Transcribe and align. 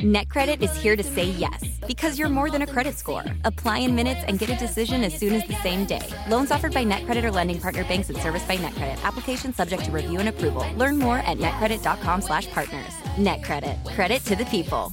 NetCredit 0.00 0.60
is 0.60 0.76
here 0.76 0.94
to 0.94 1.02
say 1.02 1.24
yes 1.24 1.64
because 1.86 2.18
you're 2.18 2.28
more 2.28 2.50
than 2.50 2.60
a 2.60 2.66
credit 2.66 2.98
score. 2.98 3.24
Apply 3.46 3.78
in 3.78 3.94
minutes 3.94 4.20
and 4.28 4.38
get 4.38 4.50
a 4.50 4.56
decision 4.56 5.02
as 5.02 5.14
soon 5.14 5.32
as 5.32 5.46
the 5.48 5.54
same 5.62 5.86
day. 5.86 6.06
Loans 6.28 6.50
offered 6.50 6.74
by 6.74 6.84
NetCredit 6.84 7.24
or 7.24 7.32
lending 7.32 7.58
partner 7.58 7.82
banks 7.84 8.10
and 8.10 8.18
serviced 8.18 8.46
by 8.46 8.58
NetCredit. 8.58 9.02
Application 9.04 9.54
subject 9.54 9.86
to 9.86 9.90
review 9.90 10.20
and 10.20 10.28
approval. 10.28 10.66
Learn 10.76 10.98
more 10.98 11.18
at 11.18 11.38
netcredit.com/partners. 11.38 12.92
NetCredit. 13.16 13.94
Credit 13.94 14.22
to 14.26 14.36
the 14.36 14.44
people. 14.44 14.92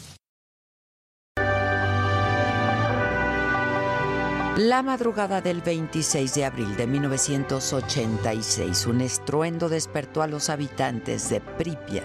La 4.63 4.83
madrugada 4.83 5.41
del 5.41 5.61
26 5.61 6.35
de 6.35 6.45
abril 6.45 6.77
de 6.77 6.85
1986, 6.85 8.85
un 8.85 9.01
estruendo 9.01 9.69
despertó 9.69 10.21
a 10.21 10.27
los 10.27 10.51
habitantes 10.51 11.31
de 11.31 11.41
Pripyat, 11.41 12.03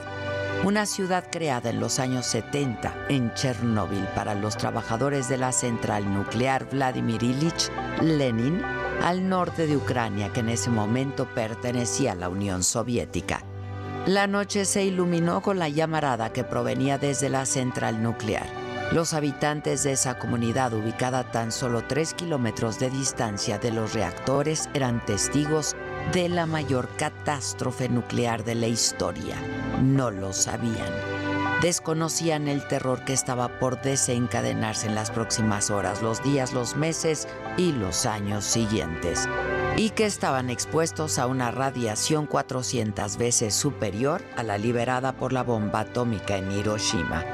una 0.65 0.87
ciudad 0.87 1.27
creada 1.31 1.69
en 1.69 1.81
los 1.81 1.99
años 1.99 2.25
70 2.25 3.09
en 3.11 3.35
Chernóbil 3.35 4.03
para 4.15 4.35
los 4.35 4.57
trabajadores 4.57 5.29
de 5.29 5.37
la 5.37 5.53
central 5.53 6.11
nuclear 6.11 6.67
Vladimir 6.71 7.23
Ilich 7.23 7.71
Lenin, 8.01 8.63
al 9.03 9.29
norte 9.29 9.67
de 9.67 9.77
Ucrania, 9.77 10.33
que 10.33 10.41
en 10.41 10.49
ese 10.49 10.71
momento 10.71 11.29
pertenecía 11.35 12.13
a 12.13 12.15
la 12.15 12.31
Unión 12.31 12.63
Soviética. 12.63 13.45
La 14.07 14.27
noche 14.27 14.65
se 14.65 14.83
iluminó 14.83 15.43
con 15.43 15.59
la 15.59 15.69
llamarada 15.69 16.33
que 16.33 16.43
provenía 16.43 16.97
desde 16.97 17.29
la 17.29 17.45
central 17.45 18.03
nuclear. 18.03 18.66
Los 18.93 19.15
habitantes 19.15 19.83
de 19.83 19.93
esa 19.93 20.17
comunidad, 20.17 20.73
ubicada 20.73 21.25
tan 21.25 21.51
solo 21.51 21.83
tres 21.83 22.15
kilómetros 22.15 22.79
de 22.79 22.89
distancia 22.89 23.59
de 23.59 23.73
los 23.73 23.95
reactores, 23.95 24.69
eran 24.75 25.05
testigos 25.05 25.75
de 26.13 26.29
la 26.29 26.47
mayor 26.47 26.89
catástrofe 26.97 27.89
nuclear 27.89 28.45
de 28.45 28.55
la 28.55 28.69
historia. 28.69 29.35
No 29.83 30.13
lo 30.13 30.33
sabían. 30.33 30.89
Desconocían 31.63 32.47
el 32.47 32.67
terror 32.69 33.05
que 33.05 33.13
estaba 33.13 33.59
por 33.59 33.83
desencadenarse 33.83 34.87
en 34.87 34.95
las 34.95 35.11
próximas 35.11 35.71
horas, 35.71 36.01
los 36.01 36.23
días, 36.23 36.53
los 36.53 36.77
meses 36.77 37.27
y 37.57 37.73
los 37.73 38.07
años 38.07 38.45
siguientes. 38.45 39.29
Y 39.77 39.91
que 39.91 40.07
estaban 40.07 40.49
expuestos 40.49 41.19
a 41.19 41.27
una 41.27 41.51
radiación 41.51 42.27
400 42.27 43.17
veces 43.17 43.55
superior 43.55 44.23
a 44.37 44.45
la 44.45 44.59
liberada 44.59 45.17
por 45.17 45.33
la 45.33 45.43
bomba 45.43 45.81
atómica 45.81 46.37
en 46.37 46.53
Hiroshima. 46.53 47.25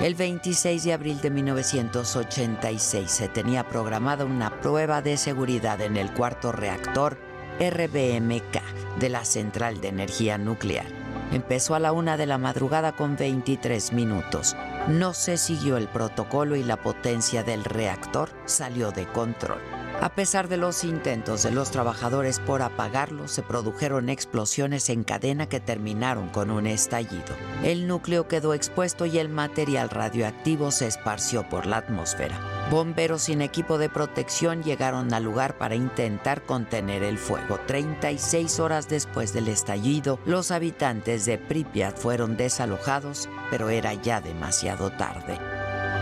El 0.00 0.14
26 0.16 0.84
de 0.84 0.92
abril 0.92 1.20
de 1.20 1.30
1986 1.30 3.10
se 3.10 3.28
tenía 3.28 3.68
programada 3.68 4.24
una 4.24 4.60
prueba 4.60 5.00
de 5.00 5.16
seguridad 5.16 5.80
en 5.80 5.96
el 5.96 6.12
cuarto 6.12 6.50
reactor 6.50 7.18
RBMK 7.60 8.98
de 8.98 9.08
la 9.08 9.24
Central 9.24 9.80
de 9.80 9.88
Energía 9.88 10.38
Nuclear. 10.38 10.86
Empezó 11.32 11.74
a 11.74 11.78
la 11.78 11.92
una 11.92 12.16
de 12.16 12.26
la 12.26 12.36
madrugada 12.36 12.92
con 12.92 13.16
23 13.16 13.92
minutos. 13.92 14.56
No 14.88 15.14
se 15.14 15.36
siguió 15.36 15.76
el 15.76 15.88
protocolo 15.88 16.56
y 16.56 16.64
la 16.64 16.76
potencia 16.76 17.42
del 17.42 17.64
reactor 17.64 18.30
salió 18.44 18.90
de 18.90 19.06
control. 19.06 19.60
A 20.00 20.14
pesar 20.14 20.48
de 20.48 20.56
los 20.56 20.84
intentos 20.84 21.42
de 21.42 21.52
los 21.52 21.70
trabajadores 21.70 22.40
por 22.40 22.62
apagarlo, 22.62 23.28
se 23.28 23.42
produjeron 23.42 24.08
explosiones 24.08 24.88
en 24.90 25.04
cadena 25.04 25.48
que 25.48 25.60
terminaron 25.60 26.28
con 26.28 26.50
un 26.50 26.66
estallido. 26.66 27.36
El 27.62 27.86
núcleo 27.86 28.26
quedó 28.26 28.54
expuesto 28.54 29.06
y 29.06 29.18
el 29.18 29.28
material 29.28 29.90
radioactivo 29.90 30.70
se 30.70 30.88
esparció 30.88 31.48
por 31.48 31.66
la 31.66 31.78
atmósfera. 31.78 32.38
Bomberos 32.70 33.22
sin 33.22 33.42
equipo 33.42 33.78
de 33.78 33.88
protección 33.88 34.62
llegaron 34.62 35.12
al 35.12 35.24
lugar 35.24 35.58
para 35.58 35.74
intentar 35.74 36.42
contener 36.42 37.02
el 37.02 37.18
fuego. 37.18 37.60
36 37.66 38.60
horas 38.60 38.88
después 38.88 39.32
del 39.32 39.48
estallido, 39.48 40.18
los 40.24 40.50
habitantes 40.50 41.26
de 41.26 41.38
Pripyat 41.38 41.96
fueron 41.96 42.36
desalojados, 42.36 43.28
pero 43.50 43.68
era 43.68 43.94
ya 43.94 44.20
demasiado 44.20 44.90
tarde. 44.90 45.38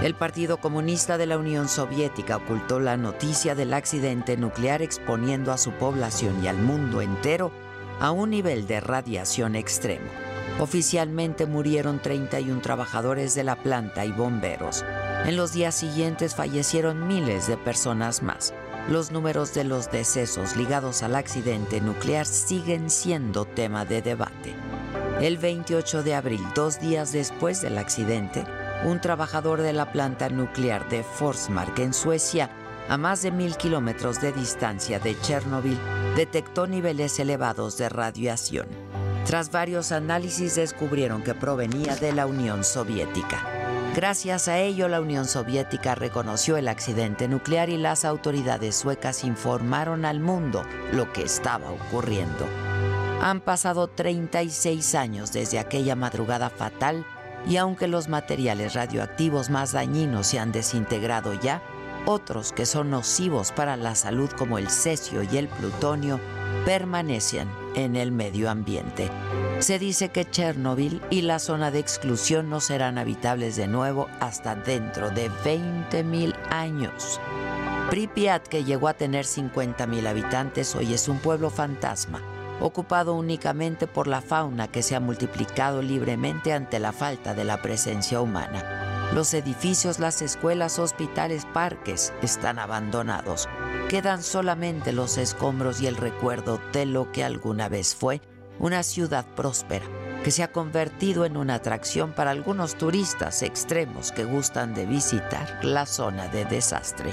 El 0.03 0.15
Partido 0.15 0.57
Comunista 0.57 1.19
de 1.19 1.27
la 1.27 1.37
Unión 1.37 1.69
Soviética 1.69 2.39
ocultó 2.39 2.81
la 2.81 2.97
noticia 2.97 3.55
del 3.55 3.75
accidente 3.75 4.39
nuclear 4.39 4.81
exponiendo 4.81 5.53
a 5.53 5.59
su 5.59 5.73
población 5.73 6.43
y 6.43 6.49
al 6.49 6.57
mundo 6.57 7.03
entero 7.03 7.53
a 8.01 8.11
un 8.11 8.31
nivel 8.31 8.67
de 8.67 8.81
radiación 8.81 9.57
extremo. 9.57 10.11
Oficialmente 10.59 11.45
murieron 11.45 12.01
31 12.01 12.63
trabajadores 12.63 13.35
de 13.35 13.45
la 13.45 13.57
planta 13.57 14.07
y 14.07 14.13
bomberos. 14.13 14.87
En 15.27 15.37
los 15.37 15.53
días 15.53 15.75
siguientes 15.75 16.35
fallecieron 16.35 17.07
miles 17.07 17.47
de 17.47 17.59
personas 17.59 18.23
más. 18.23 18.55
Los 18.89 19.11
números 19.11 19.53
de 19.53 19.65
los 19.65 19.91
decesos 19.91 20.57
ligados 20.57 21.03
al 21.03 21.15
accidente 21.15 21.83
nuclear 21.83 22.25
siguen 22.25 22.89
siendo 22.89 23.45
tema 23.45 23.85
de 23.85 24.01
debate. 24.01 24.55
El 25.21 25.37
28 25.37 26.03
de 26.03 26.15
abril, 26.15 26.41
dos 26.55 26.81
días 26.81 27.13
después 27.13 27.61
del 27.61 27.77
accidente, 27.77 28.47
un 28.85 29.01
trabajador 29.01 29.61
de 29.61 29.73
la 29.73 29.93
planta 29.93 30.29
nuclear 30.29 30.89
de 30.89 31.03
Forsmark 31.03 31.79
en 31.81 31.93
Suecia, 31.93 32.51
a 32.89 32.97
más 32.97 33.23
de 33.23 33.31
mil 33.31 33.57
kilómetros 33.57 34.21
de 34.21 34.33
distancia 34.33 34.99
de 34.99 35.19
Chernobyl, 35.21 35.79
detectó 36.17 36.67
niveles 36.67 37.19
elevados 37.19 37.77
de 37.77 37.89
radiación. 37.89 38.67
Tras 39.27 39.51
varios 39.51 39.93
análisis 39.93 40.57
descubrieron 40.57 41.23
que 41.23 41.35
provenía 41.35 41.95
de 41.97 42.13
la 42.13 42.27
Unión 42.27 42.65
Soviética. 42.65 43.47
Gracias 43.95 44.49
a 44.49 44.59
ello, 44.59 44.89
la 44.89 45.01
Unión 45.01 45.27
Soviética 45.27 45.95
reconoció 45.95 46.57
el 46.57 46.69
accidente 46.69 47.29
nuclear 47.29 47.69
y 47.69 47.77
las 47.77 48.05
autoridades 48.05 48.77
suecas 48.77 49.25
informaron 49.25 50.05
al 50.05 50.21
mundo 50.21 50.63
lo 50.93 51.13
que 51.13 51.23
estaba 51.23 51.71
ocurriendo. 51.71 52.47
Han 53.21 53.41
pasado 53.41 53.89
36 53.89 54.95
años 54.95 55.33
desde 55.33 55.59
aquella 55.59 55.97
madrugada 55.97 56.49
fatal 56.49 57.05
y 57.47 57.57
aunque 57.57 57.89
los 57.89 58.09
materiales 58.09 58.75
radioactivos 58.75 59.51
más 59.51 59.73
dañinos 59.73 60.27
se 60.27 60.39
han 60.39 60.53
desintegrado 60.53 61.35
ya, 61.35 61.63
otros 62.07 62.53
que 62.53 62.67
son 62.67 62.91
nocivos 62.91 63.53
para 63.53 63.77
la 63.77 63.95
salud 63.95 64.31
como 64.31 64.59
el 64.59 64.71
cesio 64.71 65.23
y 65.23 65.37
el 65.37 65.49
plutonio 65.49 66.21
permanecen 66.65 67.49
en 67.75 67.97
el 67.97 68.13
medio 68.13 68.51
ambiente. 68.51 69.11
Se 69.59 69.79
dice 69.79 70.09
que 70.09 70.29
Chernobyl 70.29 71.03
y 71.11 71.23
la 71.23 71.39
zona 71.39 71.71
de 71.71 71.79
exclusión 71.79 72.49
no 72.49 72.61
serán 72.61 72.97
habitables 72.97 73.57
de 73.57 73.67
nuevo 73.67 74.09
hasta 74.21 74.55
dentro 74.55 75.11
de 75.11 75.31
20.000 75.31 76.35
años. 76.51 77.21
Pripyat, 77.91 78.47
que 78.47 78.65
llegó 78.65 78.89
a 78.89 78.95
tener 78.95 79.27
50.000 79.27 80.07
habitantes, 80.07 80.75
hoy 80.75 80.95
es 80.95 81.09
un 81.09 81.19
pueblo 81.19 81.51
fantasma 81.51 82.23
ocupado 82.61 83.15
únicamente 83.15 83.87
por 83.87 84.07
la 84.07 84.21
fauna 84.21 84.69
que 84.69 84.83
se 84.83 84.95
ha 84.95 85.01
multiplicado 85.01 85.83
libremente 85.83 86.53
ante 86.53 86.79
la 86.79 86.93
falta 86.93 87.35
de 87.35 87.45
la 87.45 87.63
presencia 87.63 88.21
humana. 88.21 89.11
Los 89.15 89.35
edificios, 89.35 89.99
las 89.99 90.23
escuelas, 90.23 90.79
hospitales, 90.79 91.45
parques 91.53 92.13
están 92.23 92.61
abandonados. 92.61 93.49
Quedan 93.89 94.23
solamente 94.23 94.93
los 94.93 95.19
escombros 95.19 95.81
y 95.81 95.89
el 95.89 95.97
recuerdo 95.97 96.61
de 96.73 96.87
lo 96.87 97.11
que 97.11 97.25
alguna 97.25 97.69
vez 97.69 97.97
fue 97.97 98.21
una 98.61 98.83
ciudad 98.83 99.27
próspera, 99.35 99.87
que 100.23 100.31
se 100.31 100.43
ha 100.43 100.53
convertido 100.53 101.25
en 101.25 101.37
una 101.37 101.55
atracción 101.55 102.13
para 102.13 102.31
algunos 102.31 102.77
turistas 102.77 103.43
extremos 103.43 104.13
que 104.13 104.25
gustan 104.25 104.75
de 104.75 104.87
visitar 104.87 105.59
la 105.65 105.87
zona 105.87 106.29
de 106.29 106.45
desastre. 106.45 107.13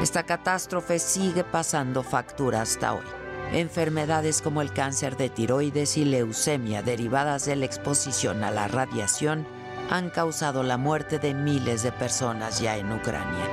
Esta 0.00 0.22
catástrofe 0.22 0.98
sigue 1.00 1.42
pasando 1.42 2.02
factura 2.04 2.62
hasta 2.62 2.94
hoy. 2.94 3.17
Enfermedades 3.52 4.42
como 4.42 4.60
el 4.60 4.72
cáncer 4.72 5.16
de 5.16 5.30
tiroides 5.30 5.96
y 5.96 6.04
leucemia 6.04 6.82
derivadas 6.82 7.46
de 7.46 7.56
la 7.56 7.64
exposición 7.64 8.44
a 8.44 8.50
la 8.50 8.68
radiación 8.68 9.46
han 9.90 10.10
causado 10.10 10.62
la 10.62 10.76
muerte 10.76 11.18
de 11.18 11.32
miles 11.32 11.82
de 11.82 11.90
personas 11.90 12.60
ya 12.60 12.76
en 12.76 12.92
Ucrania. 12.92 13.46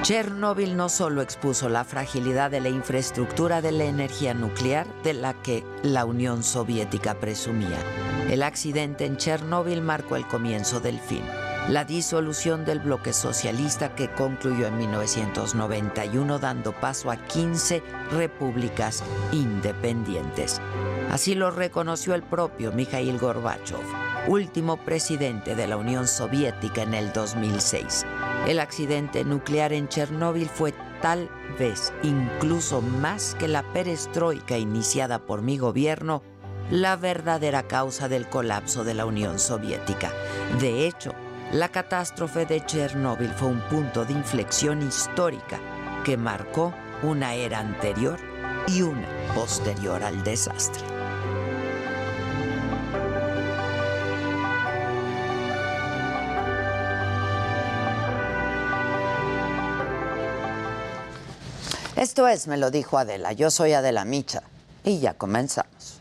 Chernóbil 0.00 0.76
no 0.76 0.88
solo 0.88 1.20
expuso 1.20 1.68
la 1.68 1.84
fragilidad 1.84 2.50
de 2.50 2.60
la 2.60 2.70
infraestructura 2.70 3.60
de 3.60 3.72
la 3.72 3.84
energía 3.84 4.32
nuclear 4.32 4.86
de 5.02 5.12
la 5.12 5.34
que 5.34 5.62
la 5.82 6.06
Unión 6.06 6.42
Soviética 6.42 7.14
presumía. 7.14 7.78
El 8.30 8.42
accidente 8.42 9.04
en 9.04 9.18
Chernóbil 9.18 9.82
marcó 9.82 10.16
el 10.16 10.26
comienzo 10.26 10.80
del 10.80 10.98
fin 10.98 11.22
la 11.68 11.84
disolución 11.84 12.66
del 12.66 12.80
bloque 12.80 13.14
socialista 13.14 13.94
que 13.94 14.10
concluyó 14.12 14.66
en 14.66 14.76
1991 14.76 16.38
dando 16.38 16.72
paso 16.72 17.10
a 17.10 17.16
15 17.16 17.82
repúblicas 18.10 19.02
independientes. 19.32 20.60
Así 21.10 21.34
lo 21.34 21.50
reconoció 21.50 22.14
el 22.14 22.22
propio 22.22 22.72
Mikhail 22.72 23.18
Gorbachev. 23.18 23.80
último 24.26 24.78
presidente 24.78 25.54
de 25.54 25.66
la 25.66 25.76
Unión 25.76 26.06
Soviética 26.08 26.82
en 26.82 26.94
el 26.94 27.12
2006. 27.12 28.06
El 28.46 28.58
accidente 28.58 29.24
nuclear 29.24 29.72
en 29.72 29.88
Chernóbil 29.88 30.48
fue 30.48 30.72
tal 31.02 31.28
vez, 31.58 31.92
incluso 32.02 32.80
más 32.80 33.34
que 33.38 33.48
la 33.48 33.62
perestroika 33.74 34.56
iniciada 34.56 35.18
por 35.18 35.42
mi 35.42 35.58
gobierno, 35.58 36.22
la 36.70 36.96
verdadera 36.96 37.64
causa 37.64 38.08
del 38.08 38.26
colapso 38.28 38.84
de 38.84 38.94
la 38.94 39.04
Unión 39.04 39.38
Soviética. 39.38 40.10
De 40.58 40.86
hecho, 40.86 41.14
la 41.54 41.68
catástrofe 41.68 42.46
de 42.46 42.66
Chernóbil 42.66 43.30
fue 43.30 43.46
un 43.46 43.60
punto 43.68 44.04
de 44.04 44.12
inflexión 44.12 44.82
histórica 44.82 45.60
que 46.04 46.16
marcó 46.16 46.74
una 47.04 47.34
era 47.34 47.60
anterior 47.60 48.18
y 48.66 48.82
una 48.82 49.06
posterior 49.36 50.02
al 50.02 50.24
desastre. 50.24 50.82
Esto 61.94 62.26
es, 62.26 62.48
me 62.48 62.56
lo 62.56 62.72
dijo 62.72 62.98
Adela, 62.98 63.32
yo 63.32 63.52
soy 63.52 63.74
Adela 63.74 64.04
Micha 64.04 64.42
y 64.82 64.98
ya 64.98 65.14
comenzamos. 65.14 65.93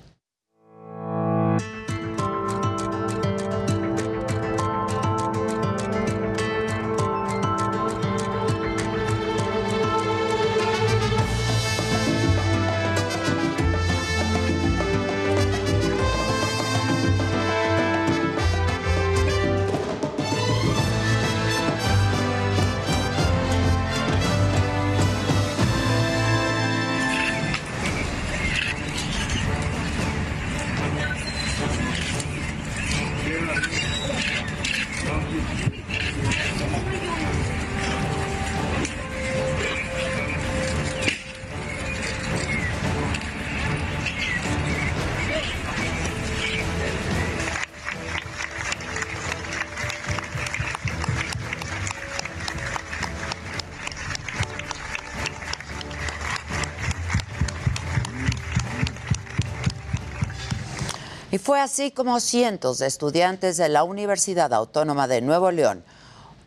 Fue 61.44 61.60
así 61.60 61.92
como 61.92 62.22
cientos 62.22 62.80
de 62.80 62.88
estudiantes 62.88 63.58
de 63.58 63.68
la 63.68 63.84
Universidad 63.84 64.54
Autónoma 64.54 65.10
de 65.10 65.20
Nuevo 65.20 65.52
León 65.52 65.84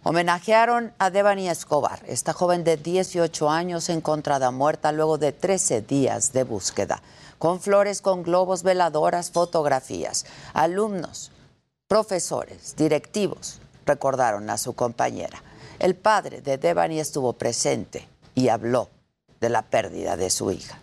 homenajearon 0.05 0.95
a 0.99 1.11
Devani 1.11 1.51
Escobar, 1.51 2.01
esta 2.07 2.33
joven 2.33 2.65
de 2.65 2.79
18 2.79 3.51
años 3.51 3.91
encontrada 3.91 4.51
muerta 4.51 4.93
luego 4.93 5.19
de 5.19 5.33
13 5.33 5.83
días 5.83 6.33
de 6.33 6.45
búsqueda, 6.45 7.03
con 7.39 7.61
flores, 7.61 8.01
con 8.01 8.23
globos, 8.23 8.63
veladoras, 8.63 9.31
fotografías. 9.33 10.25
Alumnos, 10.55 11.31
profesores, 11.89 12.75
directivos 12.77 13.61
recordaron 13.85 14.49
a 14.49 14.57
su 14.57 14.75
compañera. 14.75 15.43
El 15.79 15.95
padre 15.95 16.41
de 16.41 16.57
Devani 16.57 17.01
estuvo 17.01 17.35
presente 17.35 18.09
y 18.35 18.49
habló 18.49 18.89
de 19.41 19.51
la 19.51 19.61
pérdida 19.61 20.17
de 20.17 20.31
su 20.31 20.53
hija. 20.53 20.79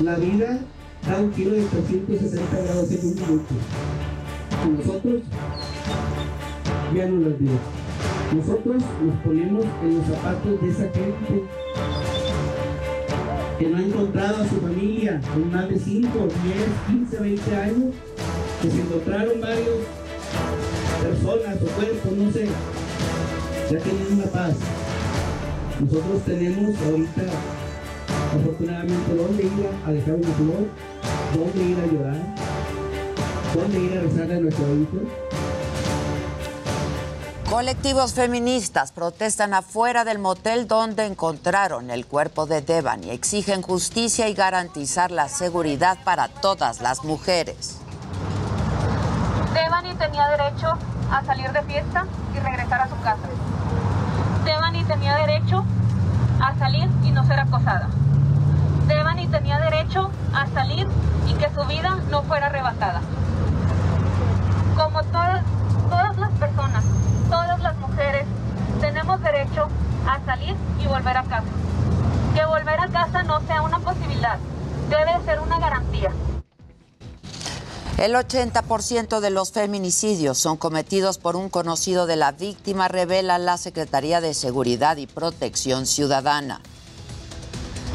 La 0.00 0.16
vida 0.16 0.58
da 1.06 1.20
un 1.20 1.32
giro 1.34 1.52
de 1.52 1.62
360 1.62 2.62
grados 2.62 2.90
en 2.90 3.06
un 3.06 3.14
minuto. 3.14 3.54
Y 4.64 4.68
nosotros 4.68 5.22
ya 6.94 7.06
no 7.06 7.28
las 7.28 7.38
vemos. 7.38 7.60
Nosotros 8.34 8.82
nos 9.02 9.16
ponemos 9.24 9.64
en 9.82 9.98
los 9.98 10.06
zapatos 10.06 10.60
de 10.60 10.68
esa 10.70 10.88
gente 10.92 11.44
que 13.58 13.68
no 13.68 13.76
ha 13.76 13.82
encontrado 13.82 14.42
a 14.42 14.48
su 14.48 14.56
familia 14.60 15.20
en 15.36 15.50
más 15.50 15.68
de 15.68 15.78
5, 15.78 16.08
10, 16.08 17.08
15, 17.10 17.20
20 17.20 17.56
años, 17.56 17.94
que 18.62 18.70
se 18.70 18.80
encontraron 18.80 19.40
varios 19.40 19.76
personas 21.02 21.56
o 21.60 21.66
cuerpos, 21.66 22.12
no 22.16 22.32
sé, 22.32 22.46
ya 23.70 23.78
tienen 23.78 24.06
una 24.12 24.24
paz. 24.24 24.54
Nosotros 25.80 26.22
tenemos 26.24 26.74
ahorita, 26.86 27.22
afortunadamente, 28.34 29.14
dónde 29.14 29.42
ir 29.42 29.68
a 29.86 29.90
dejar 29.90 30.14
una 30.14 30.28
flor, 30.34 30.68
dónde 31.34 31.62
ir 31.62 31.78
a 31.78 31.86
llorar, 31.86 32.34
dónde 33.54 33.80
ir 33.80 33.98
a 33.98 34.00
rezarle 34.02 34.34
a 34.36 34.40
nuestro 34.40 34.66
hijo. 34.76 34.98
Colectivos 37.50 38.14
feministas 38.14 38.92
protestan 38.92 39.54
afuera 39.54 40.04
del 40.04 40.20
motel 40.20 40.68
donde 40.68 41.06
encontraron 41.06 41.90
el 41.90 42.06
cuerpo 42.06 42.46
de 42.46 42.62
Devani. 42.62 43.10
Exigen 43.10 43.62
justicia 43.62 44.28
y 44.28 44.34
garantizar 44.34 45.10
la 45.10 45.28
seguridad 45.28 45.98
para 46.04 46.28
todas 46.28 46.80
las 46.80 47.02
mujeres. 47.02 47.78
Devani 49.52 49.94
tenía 49.96 50.28
derecho 50.28 50.78
a 51.10 51.24
salir 51.24 51.50
de 51.50 51.62
fiesta 51.62 52.06
y 52.36 52.38
regresar 52.38 52.82
a 52.82 52.88
su 52.88 52.96
casa. 53.02 53.28
Devani 54.44 54.84
tenía 54.84 55.16
derecho 55.16 55.64
a 56.40 56.56
salir 56.56 56.88
y 57.02 57.10
no 57.10 57.26
ser 57.26 57.40
acosada. 57.40 57.88
Devani 58.94 59.28
tenía 59.28 59.58
derecho 59.60 60.10
a 60.34 60.46
salir 60.48 60.86
y 61.28 61.34
que 61.34 61.48
su 61.54 61.64
vida 61.66 61.98
no 62.10 62.22
fuera 62.22 62.46
arrebatada. 62.46 63.00
Como 64.76 65.02
todas, 65.04 65.44
todas 65.88 66.18
las 66.18 66.30
personas, 66.32 66.84
todas 67.28 67.60
las 67.60 67.76
mujeres, 67.78 68.26
tenemos 68.80 69.22
derecho 69.22 69.68
a 70.06 70.18
salir 70.24 70.56
y 70.82 70.86
volver 70.86 71.16
a 71.16 71.22
casa. 71.22 71.46
Que 72.34 72.44
volver 72.44 72.80
a 72.80 72.88
casa 72.88 73.22
no 73.22 73.40
sea 73.46 73.62
una 73.62 73.78
posibilidad, 73.78 74.38
debe 74.88 75.24
ser 75.24 75.40
una 75.40 75.58
garantía. 75.58 76.10
El 77.96 78.14
80% 78.14 79.20
de 79.20 79.30
los 79.30 79.52
feminicidios 79.52 80.38
son 80.38 80.56
cometidos 80.56 81.18
por 81.18 81.36
un 81.36 81.48
conocido 81.48 82.06
de 82.06 82.16
la 82.16 82.32
víctima, 82.32 82.88
revela 82.88 83.38
la 83.38 83.56
Secretaría 83.58 84.20
de 84.20 84.32
Seguridad 84.34 84.96
y 84.96 85.06
Protección 85.06 85.86
Ciudadana. 85.86 86.60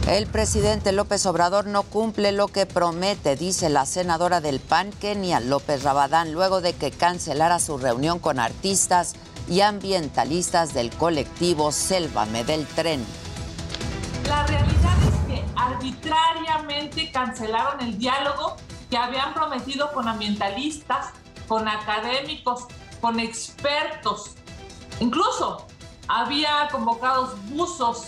El 0.07 0.27
presidente 0.27 0.91
López 0.91 1.25
Obrador 1.25 1.65
no 1.65 1.81
cumple 1.81 2.31
lo 2.31 2.47
que 2.47 2.67
promete, 2.67 3.35
dice 3.35 3.69
la 3.69 3.87
senadora 3.87 4.39
del 4.39 4.59
PAN, 4.59 4.91
Kenia 4.91 5.39
López 5.39 5.81
Rabadán, 5.81 6.31
luego 6.31 6.61
de 6.61 6.73
que 6.73 6.91
cancelara 6.91 7.57
su 7.57 7.79
reunión 7.79 8.19
con 8.19 8.39
artistas 8.39 9.15
y 9.49 9.61
ambientalistas 9.61 10.75
del 10.75 10.91
colectivo 10.91 11.71
Sélvame 11.71 12.43
del 12.43 12.67
Tren. 12.67 13.03
La 14.27 14.45
realidad 14.45 14.95
es 15.07 15.27
que 15.27 15.45
arbitrariamente 15.55 17.11
cancelaron 17.11 17.81
el 17.81 17.97
diálogo 17.97 18.57
que 18.91 18.97
habían 18.97 19.33
prometido 19.33 19.91
con 19.91 20.07
ambientalistas, 20.07 21.07
con 21.47 21.67
académicos, 21.67 22.65
con 23.01 23.19
expertos. 23.19 24.35
Incluso 24.99 25.65
había 26.07 26.67
convocados 26.71 27.31
buzos, 27.49 28.03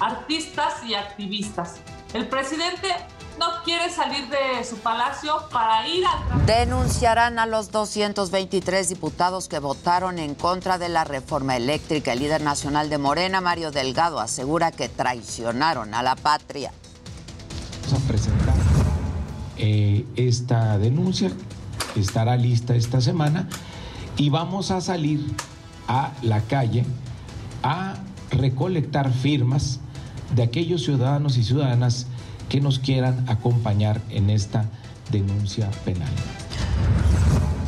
artistas 0.00 0.84
y 0.86 0.94
activistas. 0.94 1.76
El 2.14 2.28
presidente 2.28 2.88
no 3.38 3.46
quiere 3.64 3.90
salir 3.90 4.28
de 4.28 4.64
su 4.64 4.76
palacio 4.78 5.48
para 5.52 5.86
ir 5.86 6.04
al... 6.04 6.46
Denunciarán 6.46 7.38
a 7.38 7.46
los 7.46 7.70
223 7.70 8.88
diputados 8.88 9.48
que 9.48 9.58
votaron 9.58 10.18
en 10.18 10.34
contra 10.34 10.78
de 10.78 10.88
la 10.88 11.04
reforma 11.04 11.56
eléctrica. 11.56 12.12
El 12.12 12.20
líder 12.20 12.42
nacional 12.42 12.90
de 12.90 12.98
Morena, 12.98 13.40
Mario 13.40 13.70
Delgado, 13.70 14.18
asegura 14.18 14.72
que 14.72 14.88
traicionaron 14.88 15.94
a 15.94 16.02
la 16.02 16.16
patria. 16.16 16.72
Vamos 17.86 18.02
a 18.04 18.08
presentar 18.08 18.54
eh, 19.56 20.04
esta 20.16 20.78
denuncia, 20.78 21.30
que 21.94 22.00
estará 22.00 22.36
lista 22.36 22.74
esta 22.74 23.00
semana, 23.00 23.48
y 24.16 24.30
vamos 24.30 24.70
a 24.72 24.80
salir 24.80 25.24
a 25.86 26.12
la 26.22 26.40
calle 26.42 26.84
a 27.62 27.94
recolectar 28.30 29.12
firmas 29.12 29.80
de 30.34 30.42
aquellos 30.42 30.84
ciudadanos 30.84 31.36
y 31.36 31.44
ciudadanas 31.44 32.06
que 32.48 32.60
nos 32.60 32.78
quieran 32.78 33.28
acompañar 33.28 34.00
en 34.10 34.30
esta 34.30 34.64
denuncia 35.10 35.70
penal. 35.84 36.12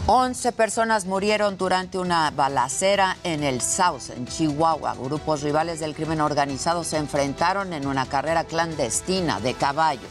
11 0.07 0.53
personas 0.53 1.07
murieron 1.07 1.57
durante 1.57 1.97
una 1.97 2.33
balacera 2.33 3.17
en 3.23 3.45
el 3.45 3.61
South, 3.61 4.11
en 4.17 4.27
Chihuahua. 4.27 4.97
Grupos 5.01 5.43
rivales 5.43 5.79
del 5.79 5.95
crimen 5.95 6.21
organizado 6.21 6.83
se 6.83 6.97
enfrentaron 6.97 7.73
en 7.73 7.87
una 7.87 8.07
carrera 8.07 8.43
clandestina 8.43 9.39
de 9.39 9.55
caballos. 9.55 10.11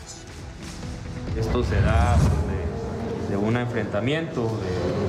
Esto 1.38 1.63
se 1.65 1.82
da 1.82 2.15
de 3.29 3.36
un 3.36 3.58
enfrentamiento 3.58 4.50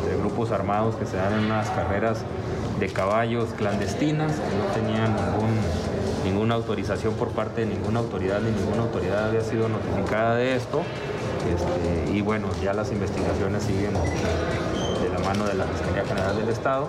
de, 0.08 0.16
grupos 0.16 0.50
armados 0.50 0.96
que 0.96 1.06
se 1.06 1.16
dan 1.16 1.32
en 1.34 1.44
unas 1.46 1.70
carreras 1.70 2.18
de 2.78 2.88
caballos 2.88 3.50
clandestinas 3.56 4.32
que 4.32 4.56
no 4.56 4.64
tenían 4.74 5.16
ninguna 6.24 6.54
autorización 6.54 7.14
por 7.14 7.28
parte 7.30 7.62
de 7.62 7.66
ninguna 7.66 8.00
autoridad, 8.00 8.40
ni 8.40 8.50
ninguna 8.50 8.82
autoridad 8.82 9.28
había 9.28 9.42
sido 9.42 9.68
notificada 9.68 10.36
de 10.36 10.56
esto. 10.56 10.82
Este, 11.48 12.12
y 12.12 12.20
bueno, 12.20 12.48
ya 12.62 12.74
las 12.74 12.90
investigaciones 12.92 13.62
siguen 13.62 13.94
de 13.94 15.08
la 15.08 15.18
mano 15.20 15.46
de 15.46 15.54
la 15.54 15.64
Fiscalía 15.64 16.04
General 16.04 16.36
del 16.36 16.48
Estado 16.48 16.88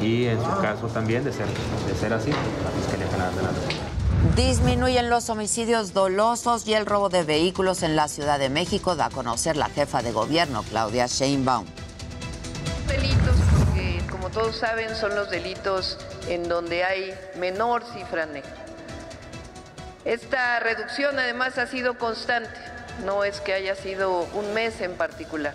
y 0.00 0.26
en 0.26 0.38
su 0.42 0.50
caso 0.60 0.86
también, 0.88 1.24
de 1.24 1.32
ser, 1.32 1.46
de 1.46 1.94
ser 1.94 2.12
así, 2.12 2.30
la 2.30 2.70
Fiscalía 2.70 3.06
General 3.08 3.34
de 3.36 3.42
la 3.42 3.48
República. 3.48 4.00
Disminuyen 4.36 5.08
los 5.08 5.30
homicidios 5.30 5.94
dolosos 5.94 6.66
y 6.66 6.74
el 6.74 6.86
robo 6.86 7.08
de 7.08 7.22
vehículos 7.22 7.82
en 7.82 7.96
la 7.96 8.08
Ciudad 8.08 8.38
de 8.38 8.50
México, 8.50 8.94
da 8.94 9.06
a 9.06 9.10
conocer 9.10 9.56
la 9.56 9.68
jefa 9.68 10.02
de 10.02 10.12
gobierno, 10.12 10.62
Claudia 10.68 11.06
Sheinbaum. 11.06 11.66
Delitos, 12.86 13.36
porque 13.58 14.02
como 14.10 14.28
todos 14.28 14.56
saben, 14.56 14.94
son 14.94 15.14
los 15.14 15.30
delitos 15.30 15.98
en 16.28 16.48
donde 16.48 16.84
hay 16.84 17.14
menor 17.38 17.82
cifra 17.94 18.26
negra. 18.26 18.69
Esta 20.04 20.58
reducción 20.60 21.18
además 21.18 21.58
ha 21.58 21.66
sido 21.66 21.98
constante, 21.98 22.48
no 23.04 23.22
es 23.22 23.40
que 23.42 23.52
haya 23.52 23.74
sido 23.74 24.22
un 24.32 24.54
mes 24.54 24.80
en 24.80 24.94
particular, 24.94 25.52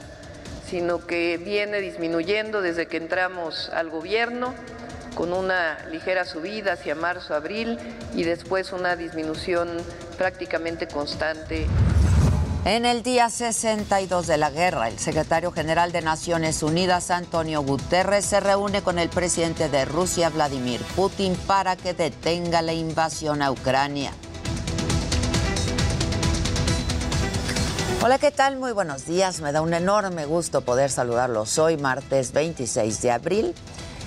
sino 0.70 1.08
que 1.08 1.38
viene 1.38 1.82
disminuyendo 1.82 2.62
desde 2.62 2.86
que 2.86 2.98
entramos 2.98 3.70
al 3.74 3.90
gobierno 3.90 4.54
con 5.16 5.34
una 5.34 5.80
ligera 5.90 6.25
subida 6.25 6.74
hacia 6.74 6.94
marzo, 6.94 7.34
abril 7.34 7.80
y 8.14 8.24
después 8.24 8.72
una 8.72 8.96
disminución 8.96 9.70
prácticamente 10.16 10.88
constante. 10.88 11.66
En 12.66 12.86
el 12.86 13.02
día 13.02 13.30
62 13.30 14.28
de 14.28 14.38
la 14.38 14.52
guerra, 14.52 14.90
el 14.90 15.00
secretario 15.00 15.52
general 15.52 15.92
de 15.92 16.02
Naciones 16.02 16.62
Unidas, 16.62 17.10
Antonio 17.10 17.62
Guterres, 17.62 18.25
se 18.25 18.40
reúne 18.40 18.84
con 18.84 19.00
el 19.00 19.10
presidente 19.10 19.70
de 19.70 19.86
Rusia, 19.86 20.30
Vladimir 20.30 20.82
Putin, 20.96 21.36
para 21.48 21.75
que 21.75 21.94
detenga 21.94 22.62
la 22.62 22.74
invasión 22.74 23.42
a 23.42 23.52
Ucrania. 23.52 24.12
Hola, 28.06 28.20
¿qué 28.20 28.30
tal? 28.30 28.58
Muy 28.58 28.72
buenos 28.72 29.08
días. 29.08 29.42
Me 29.42 29.52
da 29.52 29.64
un 29.64 29.74
enorme 29.74 30.28
gusto 30.28 30.62
poder 30.62 30.92
saludarlos 30.92 31.58
hoy, 31.58 31.76
martes 31.76 32.34
26 32.34 33.02
de 33.02 33.10
abril. 33.10 33.56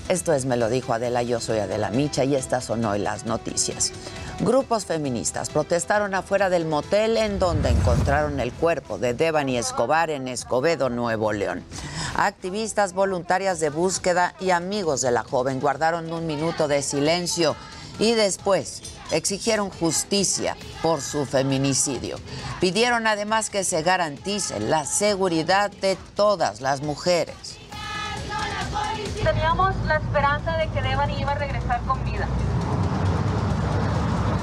Esto 0.09 0.33
es 0.33 0.45
Me 0.45 0.57
lo 0.57 0.69
dijo 0.69 0.93
Adela, 0.93 1.25
yo 1.25 1.41
soy 1.41 1.59
Adela 1.59 1.91
Micha 1.91 2.23
y 2.23 2.37
estas 2.37 2.65
son 2.65 2.85
hoy 2.85 3.01
las 3.01 3.27
noticias. 3.27 3.91
Grupos 4.39 4.85
feministas 4.85 5.51
protestaron 5.51 6.15
afuera 6.15 6.49
del 6.49 6.65
motel 6.65 7.17
en 7.17 7.41
donde 7.41 7.71
encontraron 7.71 8.39
el 8.39 8.53
cuerpo 8.53 8.99
de 8.99 9.15
Devani 9.15 9.59
Escobar 9.59 10.11
en 10.11 10.29
Escobedo, 10.29 10.91
Nuevo 10.91 11.33
León. 11.33 11.65
Activistas, 12.15 12.93
voluntarias 12.93 13.59
de 13.59 13.71
búsqueda 13.71 14.33
y 14.39 14.51
amigos 14.51 15.01
de 15.01 15.11
la 15.11 15.25
joven 15.25 15.59
guardaron 15.59 16.13
un 16.13 16.25
minuto 16.25 16.69
de 16.69 16.83
silencio 16.83 17.57
y 17.99 18.13
después 18.13 18.81
exigieron 19.11 19.71
justicia 19.71 20.57
por 20.83 21.01
su 21.01 21.27
feminicidio. 21.27 22.19
Pidieron 22.61 23.07
además 23.07 23.51
que 23.51 23.65
se 23.65 23.83
garantice 23.83 24.61
la 24.61 24.85
seguridad 24.85 25.71
de 25.71 25.97
todas 26.15 26.61
las 26.61 26.83
mujeres. 26.83 27.59
Teníamos 29.23 29.75
la 29.87 29.97
esperanza 29.97 30.57
de 30.57 30.69
que 30.69 30.83
Devani 30.83 31.21
iba 31.21 31.33
a 31.33 31.35
regresar 31.35 31.81
con 31.83 32.05
vida. 32.05 32.27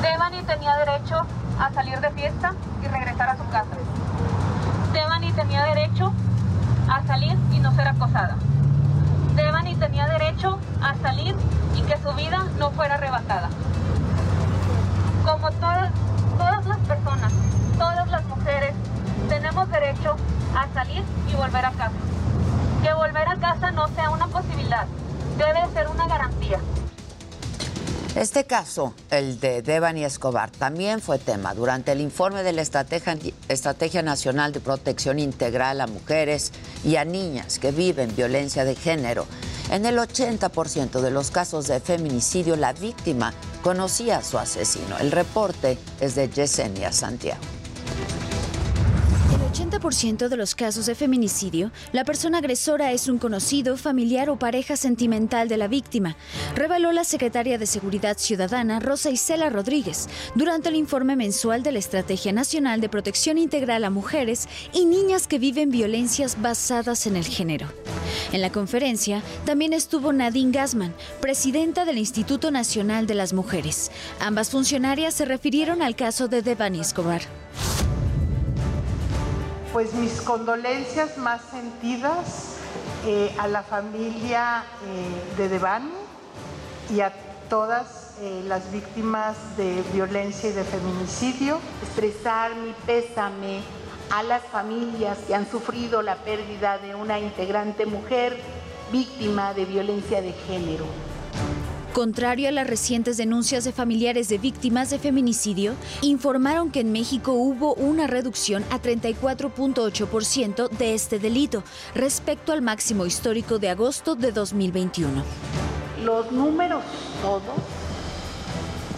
Devani 0.02 0.42
tenía 0.44 0.76
derecho 0.78 1.26
a 1.60 1.74
salir 1.74 2.00
de 2.00 2.12
fiesta 2.12 2.54
y 2.84 2.88
regresar 2.88 3.30
a 3.30 3.38
su 3.38 3.50
casa. 3.50 3.78
Devani 4.94 5.32
tenía 5.34 5.64
derecho 5.64 6.14
a 6.90 7.06
salir 7.08 7.38
y 7.54 7.60
no 7.60 7.74
ser 7.76 7.88
acosada. 7.88 8.38
Devani 9.36 9.76
tenía 9.76 10.08
derecho 10.08 10.60
a 10.82 10.96
salir 11.02 11.36
y 11.76 11.82
que 11.82 11.98
su 11.98 12.14
vida 12.14 12.46
no 12.58 12.72
fuera 12.72 12.96
arrebatada. 12.96 13.50
Como 15.26 15.52
todas, 15.52 15.92
todas 16.38 16.66
las 16.68 16.78
personas, 16.80 17.34
todas 17.78 18.08
las 18.10 18.24
mujeres, 18.26 18.74
tenemos 19.28 19.70
derecho 19.72 20.16
a 20.56 20.72
salir 20.74 21.04
y 21.28 21.36
volver 21.36 21.66
a 21.66 21.72
casa 21.72 22.06
que 22.86 22.94
volver 22.94 23.28
a 23.28 23.36
casa 23.38 23.72
no 23.72 23.88
sea 23.88 24.12
una 24.12 24.28
posibilidad, 24.28 24.86
debe 25.40 25.68
ser 25.74 25.88
una 25.88 26.08
garantía. 26.08 26.60
Este 28.16 28.46
caso, 28.46 28.94
el 29.12 29.42
de 29.42 29.62
Devani 29.62 30.06
Escobar, 30.06 30.50
también 30.50 31.02
fue 31.02 31.20
tema 31.20 31.54
durante 31.54 31.92
el 31.92 32.00
informe 32.00 32.44
de 32.44 32.54
la 32.54 32.62
Estrategia, 32.62 34.02
Nacional 34.04 34.54
de 34.54 34.62
Protección 34.62 35.20
Integral 35.20 35.82
a 35.82 35.88
Mujeres 35.88 36.54
y 36.86 36.96
a 36.96 37.04
Niñas 37.04 37.60
que 37.60 37.72
viven 37.72 38.16
violencia 38.16 38.64
de 38.64 38.76
género. 38.76 39.28
En 39.70 39.86
el 39.86 39.98
80% 39.98 41.02
de 41.02 41.12
los 41.12 41.30
casos 41.30 41.68
de 41.68 41.82
feminicidio, 41.82 42.56
la 42.56 42.72
víctima 42.72 43.34
conocía 43.62 44.20
a 44.20 44.24
su 44.24 44.38
asesino. 44.38 44.98
El 44.98 45.12
reporte 45.12 45.78
es 46.00 46.16
de 46.16 46.30
Yesenia 46.30 46.94
Santiago. 46.94 47.55
80% 49.56 50.28
de 50.28 50.36
los 50.36 50.54
casos 50.54 50.86
de 50.86 50.96
feminicidio, 50.96 51.72
la 51.94 52.04
persona 52.04 52.40
agresora 52.40 52.92
es 52.92 53.08
un 53.08 53.18
conocido, 53.18 53.78
familiar 53.78 54.30
o 54.30 54.38
pareja 54.38 54.76
sentimental 54.76 55.48
de 55.48 55.56
la 55.56 55.70
víctima, 55.70 56.18
reveló 56.56 56.92
la 56.92 57.06
secretaria 57.06 57.58
de 57.58 57.66
Seguridad 57.66 58.18
Ciudadana 58.18 58.82
Rosa 58.82 59.12
Isela 59.12 59.50
Rodríguez 59.50 60.10
durante 60.36 60.68
el 60.68 60.76
informe 60.76 61.16
mensual 61.16 61.64
de 61.64 61.72
la 61.72 61.80
Estrategia 61.80 62.34
Nacional 62.34 62.82
de 62.82 62.90
Protección 62.90 63.38
Integral 63.38 63.86
a 63.86 63.90
Mujeres 63.90 64.50
y 64.74 64.86
Niñas 64.86 65.26
que 65.26 65.40
viven 65.40 65.70
violencias 65.70 66.42
basadas 66.42 67.08
en 67.08 67.16
el 67.16 67.26
género. 67.26 67.68
En 68.34 68.42
la 68.42 68.52
conferencia 68.52 69.22
también 69.46 69.72
estuvo 69.72 70.12
Nadine 70.12 70.52
Gassman, 70.52 70.94
presidenta 71.22 71.86
del 71.86 71.98
Instituto 71.98 72.52
Nacional 72.52 73.08
de 73.08 73.16
las 73.16 73.32
Mujeres. 73.32 73.90
Ambas 74.20 74.50
funcionarias 74.50 75.14
se 75.14 75.24
refirieron 75.24 75.82
al 75.82 75.96
caso 75.96 76.28
de 76.28 76.42
Devani 76.42 76.82
Escobar 76.82 77.22
pues 79.76 79.94
mis 79.94 80.22
condolencias 80.22 81.18
más 81.18 81.42
sentidas 81.52 82.56
eh, 83.06 83.36
a 83.38 83.46
la 83.50 83.62
familia 83.62 84.64
eh, 84.86 85.36
de 85.36 85.50
Devani 85.50 85.92
y 86.90 87.02
a 87.02 87.12
todas 87.50 88.16
eh, 88.22 88.42
las 88.48 88.72
víctimas 88.72 89.36
de 89.58 89.84
violencia 89.94 90.50
y 90.50 90.54
de 90.54 90.64
feminicidio. 90.64 91.60
Expresar 91.84 92.56
mi 92.56 92.74
pésame 92.86 93.60
a 94.12 94.24
las 94.24 94.44
familias 94.44 95.18
que 95.28 95.36
han 95.36 95.52
sufrido 95.52 96.02
la 96.02 96.16
pérdida 96.24 96.78
de 96.78 96.96
una 96.96 97.20
integrante 97.20 97.86
mujer 97.86 98.38
víctima 98.94 99.54
de 99.54 99.66
violencia 99.66 100.22
de 100.22 100.32
género. 100.32 100.86
Contrario 101.96 102.50
a 102.50 102.52
las 102.52 102.68
recientes 102.68 103.16
denuncias 103.16 103.64
de 103.64 103.72
familiares 103.72 104.28
de 104.28 104.38
víctimas 104.38 104.90
de 104.90 105.00
feminicidio, 105.00 105.76
informaron 106.02 106.70
que 106.70 106.82
en 106.82 106.92
México 106.92 107.32
hubo 107.32 107.74
una 107.76 108.06
reducción 108.06 108.66
a 108.70 108.82
34.8% 108.82 110.68
de 110.72 110.94
este 110.94 111.20
delito 111.20 111.64
respecto 111.94 112.52
al 112.52 112.62
máximo 112.62 113.06
histórico 113.06 113.60
de 113.60 113.70
agosto 113.70 114.16
de 114.16 114.34
2021. 114.34 115.24
Los 116.04 116.34
números 116.34 116.84
todos, 117.22 117.44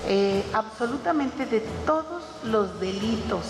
eh, 0.07 0.43
absolutamente 0.53 1.45
de 1.45 1.59
todos 1.85 2.23
los 2.45 2.79
delitos 2.79 3.43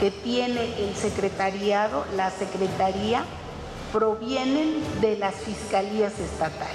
que 0.00 0.10
tiene 0.10 0.64
el 0.84 0.96
secretariado, 0.96 2.06
la 2.16 2.32
secretaría, 2.32 3.22
provienen 3.92 4.82
de 5.00 5.16
las 5.16 5.36
fiscalías 5.36 6.18
estatales. 6.18 6.74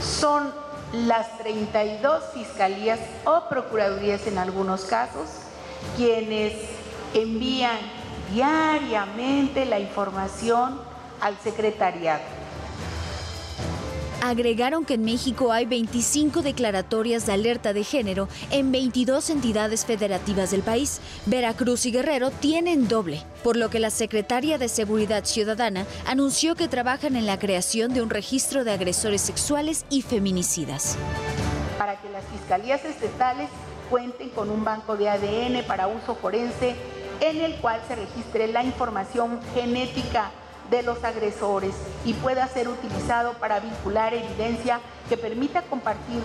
Son 0.00 0.63
las 0.94 1.38
32 1.38 2.24
fiscalías 2.32 3.00
o 3.24 3.48
procuradurías 3.48 4.26
en 4.26 4.38
algunos 4.38 4.84
casos, 4.84 5.28
quienes 5.96 6.54
envían 7.12 7.78
diariamente 8.32 9.64
la 9.66 9.78
información 9.80 10.80
al 11.20 11.36
secretariado. 11.38 12.43
Agregaron 14.24 14.86
que 14.86 14.94
en 14.94 15.04
México 15.04 15.52
hay 15.52 15.66
25 15.66 16.40
declaratorias 16.40 17.26
de 17.26 17.34
alerta 17.34 17.74
de 17.74 17.84
género 17.84 18.26
en 18.50 18.72
22 18.72 19.28
entidades 19.28 19.84
federativas 19.84 20.50
del 20.50 20.62
país. 20.62 21.02
Veracruz 21.26 21.84
y 21.84 21.90
Guerrero 21.90 22.30
tienen 22.30 22.88
doble, 22.88 23.22
por 23.42 23.58
lo 23.58 23.68
que 23.68 23.80
la 23.80 23.90
secretaria 23.90 24.56
de 24.56 24.70
Seguridad 24.70 25.26
Ciudadana 25.26 25.84
anunció 26.06 26.54
que 26.54 26.68
trabajan 26.68 27.16
en 27.16 27.26
la 27.26 27.38
creación 27.38 27.92
de 27.92 28.00
un 28.00 28.08
registro 28.08 28.64
de 28.64 28.72
agresores 28.72 29.20
sexuales 29.20 29.84
y 29.90 30.00
feminicidas. 30.00 30.96
Para 31.76 32.00
que 32.00 32.08
las 32.08 32.24
fiscalías 32.24 32.82
estatales 32.82 33.50
cuenten 33.90 34.30
con 34.30 34.48
un 34.48 34.64
banco 34.64 34.96
de 34.96 35.10
ADN 35.10 35.66
para 35.66 35.86
uso 35.86 36.14
forense 36.14 36.74
en 37.20 37.42
el 37.42 37.56
cual 37.56 37.78
se 37.86 37.94
registre 37.94 38.48
la 38.48 38.64
información 38.64 39.38
genética 39.54 40.30
de 40.74 40.82
los 40.82 41.04
agresores 41.04 41.72
y 42.04 42.14
pueda 42.14 42.48
ser 42.48 42.68
utilizado 42.68 43.34
para 43.34 43.60
vincular 43.60 44.12
evidencia 44.12 44.80
que 45.08 45.16
permita 45.16 45.62
compartir 45.62 46.20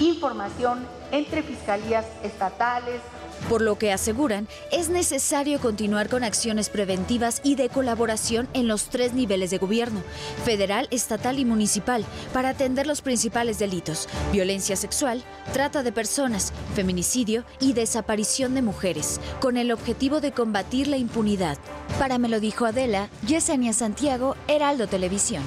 información 0.00 0.86
entre 1.12 1.42
fiscalías 1.42 2.04
estatales, 2.24 3.00
por 3.48 3.62
lo 3.62 3.78
que 3.78 3.92
aseguran 3.92 4.48
es 4.70 4.88
necesario 4.88 5.60
continuar 5.60 6.08
con 6.08 6.24
acciones 6.24 6.68
preventivas 6.68 7.40
y 7.44 7.54
de 7.54 7.68
colaboración 7.68 8.48
en 8.54 8.68
los 8.68 8.86
tres 8.86 9.12
niveles 9.12 9.50
de 9.50 9.58
gobierno, 9.58 10.02
federal, 10.44 10.88
estatal 10.90 11.38
y 11.38 11.44
municipal, 11.44 12.04
para 12.32 12.50
atender 12.50 12.86
los 12.86 13.02
principales 13.02 13.58
delitos, 13.58 14.08
violencia 14.32 14.76
sexual, 14.76 15.22
trata 15.52 15.82
de 15.82 15.92
personas, 15.92 16.52
feminicidio 16.74 17.44
y 17.60 17.72
desaparición 17.72 18.54
de 18.54 18.62
mujeres, 18.62 19.20
con 19.40 19.56
el 19.56 19.72
objetivo 19.72 20.20
de 20.20 20.32
combatir 20.32 20.88
la 20.88 20.96
impunidad. 20.96 21.58
Para 21.98 22.18
me 22.18 22.28
lo 22.28 22.40
dijo 22.40 22.66
Adela, 22.66 23.08
Yesenia 23.26 23.72
Santiago, 23.72 24.36
Heraldo 24.48 24.86
Televisión. 24.86 25.42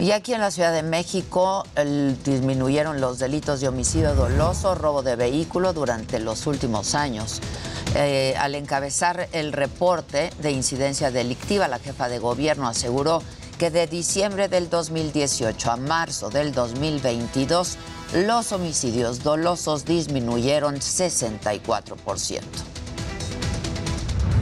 Y 0.00 0.12
aquí 0.12 0.32
en 0.32 0.40
la 0.40 0.50
Ciudad 0.50 0.72
de 0.72 0.82
México 0.82 1.62
disminuyeron 2.24 3.02
los 3.02 3.18
delitos 3.18 3.60
de 3.60 3.68
homicidio 3.68 4.14
doloso, 4.14 4.74
robo 4.74 5.02
de 5.02 5.14
vehículo 5.14 5.74
durante 5.74 6.18
los 6.20 6.46
últimos 6.46 6.94
años. 6.94 7.42
Eh, 7.94 8.34
al 8.38 8.54
encabezar 8.54 9.28
el 9.32 9.52
reporte 9.52 10.30
de 10.40 10.52
incidencia 10.52 11.10
delictiva, 11.10 11.68
la 11.68 11.78
jefa 11.78 12.08
de 12.08 12.18
gobierno 12.18 12.66
aseguró 12.66 13.22
que 13.58 13.70
de 13.70 13.86
diciembre 13.86 14.48
del 14.48 14.70
2018 14.70 15.70
a 15.70 15.76
marzo 15.76 16.30
del 16.30 16.54
2022 16.54 17.76
los 18.26 18.52
homicidios 18.52 19.22
dolosos 19.22 19.84
disminuyeron 19.84 20.76
64%. 20.76 22.40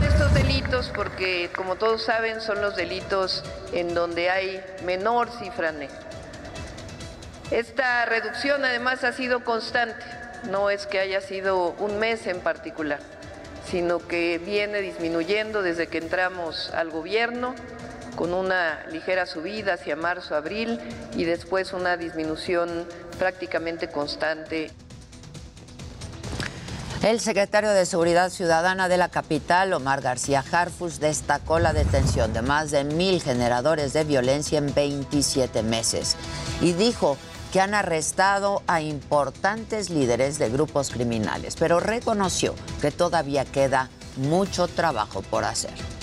Estos 0.03 0.33
delitos, 0.35 0.91
porque 0.95 1.51
como 1.55 1.77
todos 1.77 2.03
saben, 2.05 2.41
son 2.41 2.61
los 2.61 2.77
delitos 2.77 3.43
en 3.73 3.95
donde 3.95 4.31
hay 4.31 4.63
menor 4.85 5.29
cifra 5.31 5.73
negra. 5.73 5.99
Esta 7.51 8.05
reducción 8.05 8.65
además 8.65 9.05
ha 9.05 9.13
sido 9.13 9.43
constante, 9.43 10.05
no 10.51 10.71
es 10.71 10.87
que 10.87 11.01
haya 11.01 11.21
sido 11.21 11.71
un 11.79 11.99
mes 11.99 12.27
en 12.27 12.41
particular, 12.41 13.01
sino 13.67 14.07
que 14.07 14.39
viene 14.39 14.81
disminuyendo 14.81 15.63
desde 15.63 15.87
que 15.87 15.99
entramos 15.99 16.71
al 16.75 16.91
gobierno 16.91 17.55
con 18.17 18.35
una 18.35 18.85
ligera 18.91 19.27
subida 19.27 19.75
hacia 19.75 19.97
marzo, 19.97 20.35
abril 20.35 20.81
y 21.17 21.25
después 21.25 21.73
una 21.73 21.97
disminución 21.97 22.87
prácticamente 23.19 23.89
constante. 23.89 24.71
El 27.03 27.21
secretario 27.21 27.71
de 27.71 27.87
Seguridad 27.87 28.29
Ciudadana 28.29 28.89
de 28.89 28.97
la 28.97 29.09
capital, 29.09 29.73
Omar 29.73 30.01
García 30.01 30.45
Harfus, 30.51 30.99
destacó 30.99 31.61
la 31.61 31.73
detención 31.73 32.33
de 32.33 32.43
más 32.43 32.73
de 32.73 32.83
mil 32.83 33.23
generadores 33.23 33.93
de 33.93 34.03
violencia 34.03 34.59
en 34.59 34.75
27 34.75 35.63
meses 35.63 36.17
y 36.61 36.73
dijo 36.73 37.17
que 37.53 37.61
han 37.61 37.75
arrestado 37.75 38.63
a 38.67 38.81
importantes 38.81 39.91
líderes 39.91 40.41
de 40.41 40.51
grupos 40.51 40.91
criminales, 40.91 41.55
pero 41.57 41.79
reconoció 41.79 42.57
que 42.83 42.91
todavía 42.91 43.45
queda 43.45 43.91
mucho 44.17 44.67
trabajo 44.67 45.23
por 45.23 45.45
hacer. 45.45 45.98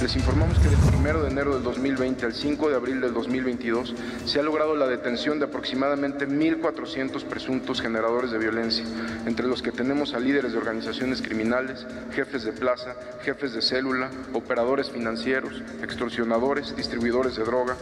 Les 0.00 0.16
informamos 0.16 0.58
que 0.58 0.68
del 0.70 0.78
1 0.78 1.22
de 1.22 1.28
enero 1.28 1.52
del 1.52 1.62
2020 1.62 2.24
al 2.24 2.32
5 2.32 2.70
de 2.70 2.74
abril 2.74 3.02
del 3.02 3.12
2022 3.12 3.94
se 4.24 4.40
ha 4.40 4.42
logrado 4.42 4.74
la 4.74 4.86
detención 4.86 5.38
de 5.38 5.44
aproximadamente 5.44 6.26
1.400 6.26 7.22
presuntos 7.24 7.82
generadores 7.82 8.30
de 8.30 8.38
violencia, 8.38 8.82
entre 9.26 9.46
los 9.46 9.60
que 9.60 9.72
tenemos 9.72 10.14
a 10.14 10.18
líderes 10.18 10.52
de 10.52 10.58
organizaciones 10.58 11.20
criminales, 11.20 11.86
jefes 12.14 12.44
de 12.44 12.52
plaza, 12.52 12.94
jefes 13.24 13.52
de 13.52 13.60
célula, 13.60 14.10
operadores 14.32 14.88
financieros, 14.88 15.62
extorsionadores, 15.82 16.74
distribuidores 16.74 17.36
de 17.36 17.44
droga. 17.44 17.76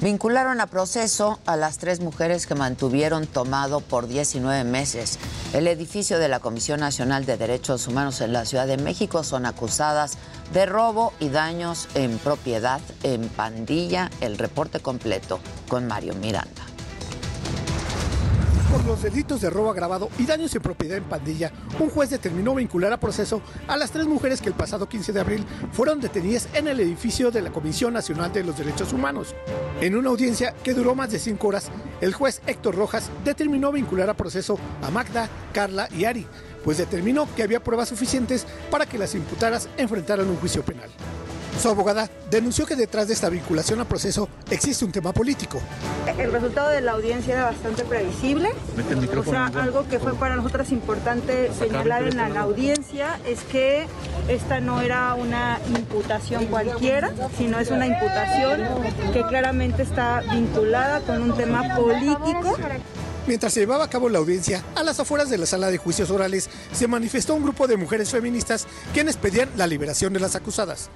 Vincularon 0.00 0.62
a 0.62 0.66
proceso 0.66 1.38
a 1.44 1.56
las 1.56 1.76
tres 1.76 2.00
mujeres 2.00 2.46
que 2.46 2.54
mantuvieron 2.54 3.26
tomado 3.26 3.80
por 3.80 4.08
19 4.08 4.64
meses 4.64 5.18
el 5.52 5.66
edificio 5.66 6.18
de 6.18 6.28
la 6.28 6.40
Comisión 6.40 6.80
Nacional 6.80 7.26
de 7.26 7.36
Derechos 7.36 7.88
Humanos 7.88 8.20
en 8.20 8.32
la 8.32 8.44
Ciudad 8.44 8.66
de 8.66 8.76
México. 8.76 9.24
Son 9.24 9.46
acusadas 9.46 10.16
de 10.52 10.66
robo 10.66 11.12
y 11.18 11.28
daños 11.28 11.88
en 11.94 12.18
propiedad 12.18 12.80
en 13.02 13.28
pandilla. 13.28 14.10
El 14.20 14.38
reporte 14.38 14.80
completo 14.80 15.40
con 15.68 15.86
Mario 15.86 16.14
Miranda 16.14 16.69
por 18.70 18.84
los 18.84 19.02
delitos 19.02 19.40
de 19.40 19.50
robo 19.50 19.70
agravado 19.70 20.10
y 20.18 20.26
daños 20.26 20.54
en 20.54 20.62
propiedad 20.62 20.96
en 20.96 21.04
pandilla, 21.04 21.50
un 21.78 21.90
juez 21.90 22.10
determinó 22.10 22.54
vincular 22.54 22.92
a 22.92 23.00
proceso 23.00 23.42
a 23.66 23.76
las 23.76 23.90
tres 23.90 24.06
mujeres 24.06 24.40
que 24.40 24.48
el 24.48 24.54
pasado 24.54 24.88
15 24.88 25.12
de 25.12 25.20
abril 25.20 25.44
fueron 25.72 26.00
detenidas 26.00 26.48
en 26.54 26.68
el 26.68 26.78
edificio 26.80 27.30
de 27.30 27.42
la 27.42 27.50
Comisión 27.50 27.92
Nacional 27.92 28.32
de 28.32 28.44
los 28.44 28.56
Derechos 28.56 28.92
Humanos. 28.92 29.34
En 29.80 29.96
una 29.96 30.10
audiencia 30.10 30.54
que 30.62 30.74
duró 30.74 30.94
más 30.94 31.10
de 31.10 31.18
cinco 31.18 31.48
horas, 31.48 31.70
el 32.00 32.14
juez 32.14 32.42
Héctor 32.46 32.76
Rojas 32.76 33.10
determinó 33.24 33.72
vincular 33.72 34.08
a 34.08 34.14
proceso 34.14 34.58
a 34.82 34.90
Magda, 34.90 35.28
Carla 35.52 35.88
y 35.96 36.04
Ari, 36.04 36.26
pues 36.64 36.78
determinó 36.78 37.26
que 37.34 37.42
había 37.42 37.62
pruebas 37.64 37.88
suficientes 37.88 38.46
para 38.70 38.86
que 38.86 38.98
las 38.98 39.14
imputaras 39.14 39.68
enfrentaran 39.76 40.28
un 40.28 40.36
juicio 40.36 40.62
penal. 40.62 40.90
Su 41.58 41.68
abogada 41.68 42.08
denunció 42.30 42.66
que 42.66 42.76
detrás 42.76 43.08
de 43.08 43.14
esta 43.14 43.28
vinculación 43.28 43.80
al 43.80 43.86
proceso 43.86 44.28
existe 44.50 44.84
un 44.84 44.92
tema 44.92 45.12
político. 45.12 45.60
El 46.18 46.32
resultado 46.32 46.70
de 46.70 46.80
la 46.80 46.92
audiencia 46.92 47.34
era 47.34 47.44
bastante 47.46 47.84
previsible. 47.84 48.50
O 49.16 49.24
sea, 49.24 49.46
algo 49.46 49.86
que 49.88 49.98
fue 49.98 50.14
para 50.14 50.36
nosotros 50.36 50.70
importante 50.72 51.52
señalar 51.58 52.04
en 52.04 52.16
la 52.16 52.40
audiencia 52.40 53.18
es 53.26 53.40
que 53.42 53.86
esta 54.28 54.60
no 54.60 54.80
era 54.80 55.14
una 55.14 55.58
imputación 55.76 56.46
cualquiera, 56.46 57.12
sino 57.36 57.58
es 57.58 57.70
una 57.70 57.86
imputación 57.86 58.60
que 59.12 59.22
claramente 59.26 59.82
está 59.82 60.22
vinculada 60.32 61.00
con 61.00 61.22
un 61.22 61.36
tema 61.36 61.76
político. 61.76 62.56
Mientras 63.26 63.52
se 63.52 63.60
llevaba 63.60 63.84
a 63.84 63.90
cabo 63.90 64.08
la 64.08 64.18
audiencia, 64.18 64.64
a 64.74 64.82
las 64.82 64.98
afueras 64.98 65.28
de 65.28 65.38
la 65.38 65.46
sala 65.46 65.70
de 65.70 65.78
juicios 65.78 66.10
orales 66.10 66.48
se 66.72 66.88
manifestó 66.88 67.34
un 67.34 67.42
grupo 67.42 67.66
de 67.66 67.76
mujeres 67.76 68.10
feministas 68.10 68.66
quienes 68.94 69.16
pedían 69.16 69.50
la 69.56 69.66
liberación 69.66 70.12
de 70.12 70.20
las 70.20 70.36
acusadas. 70.36 70.90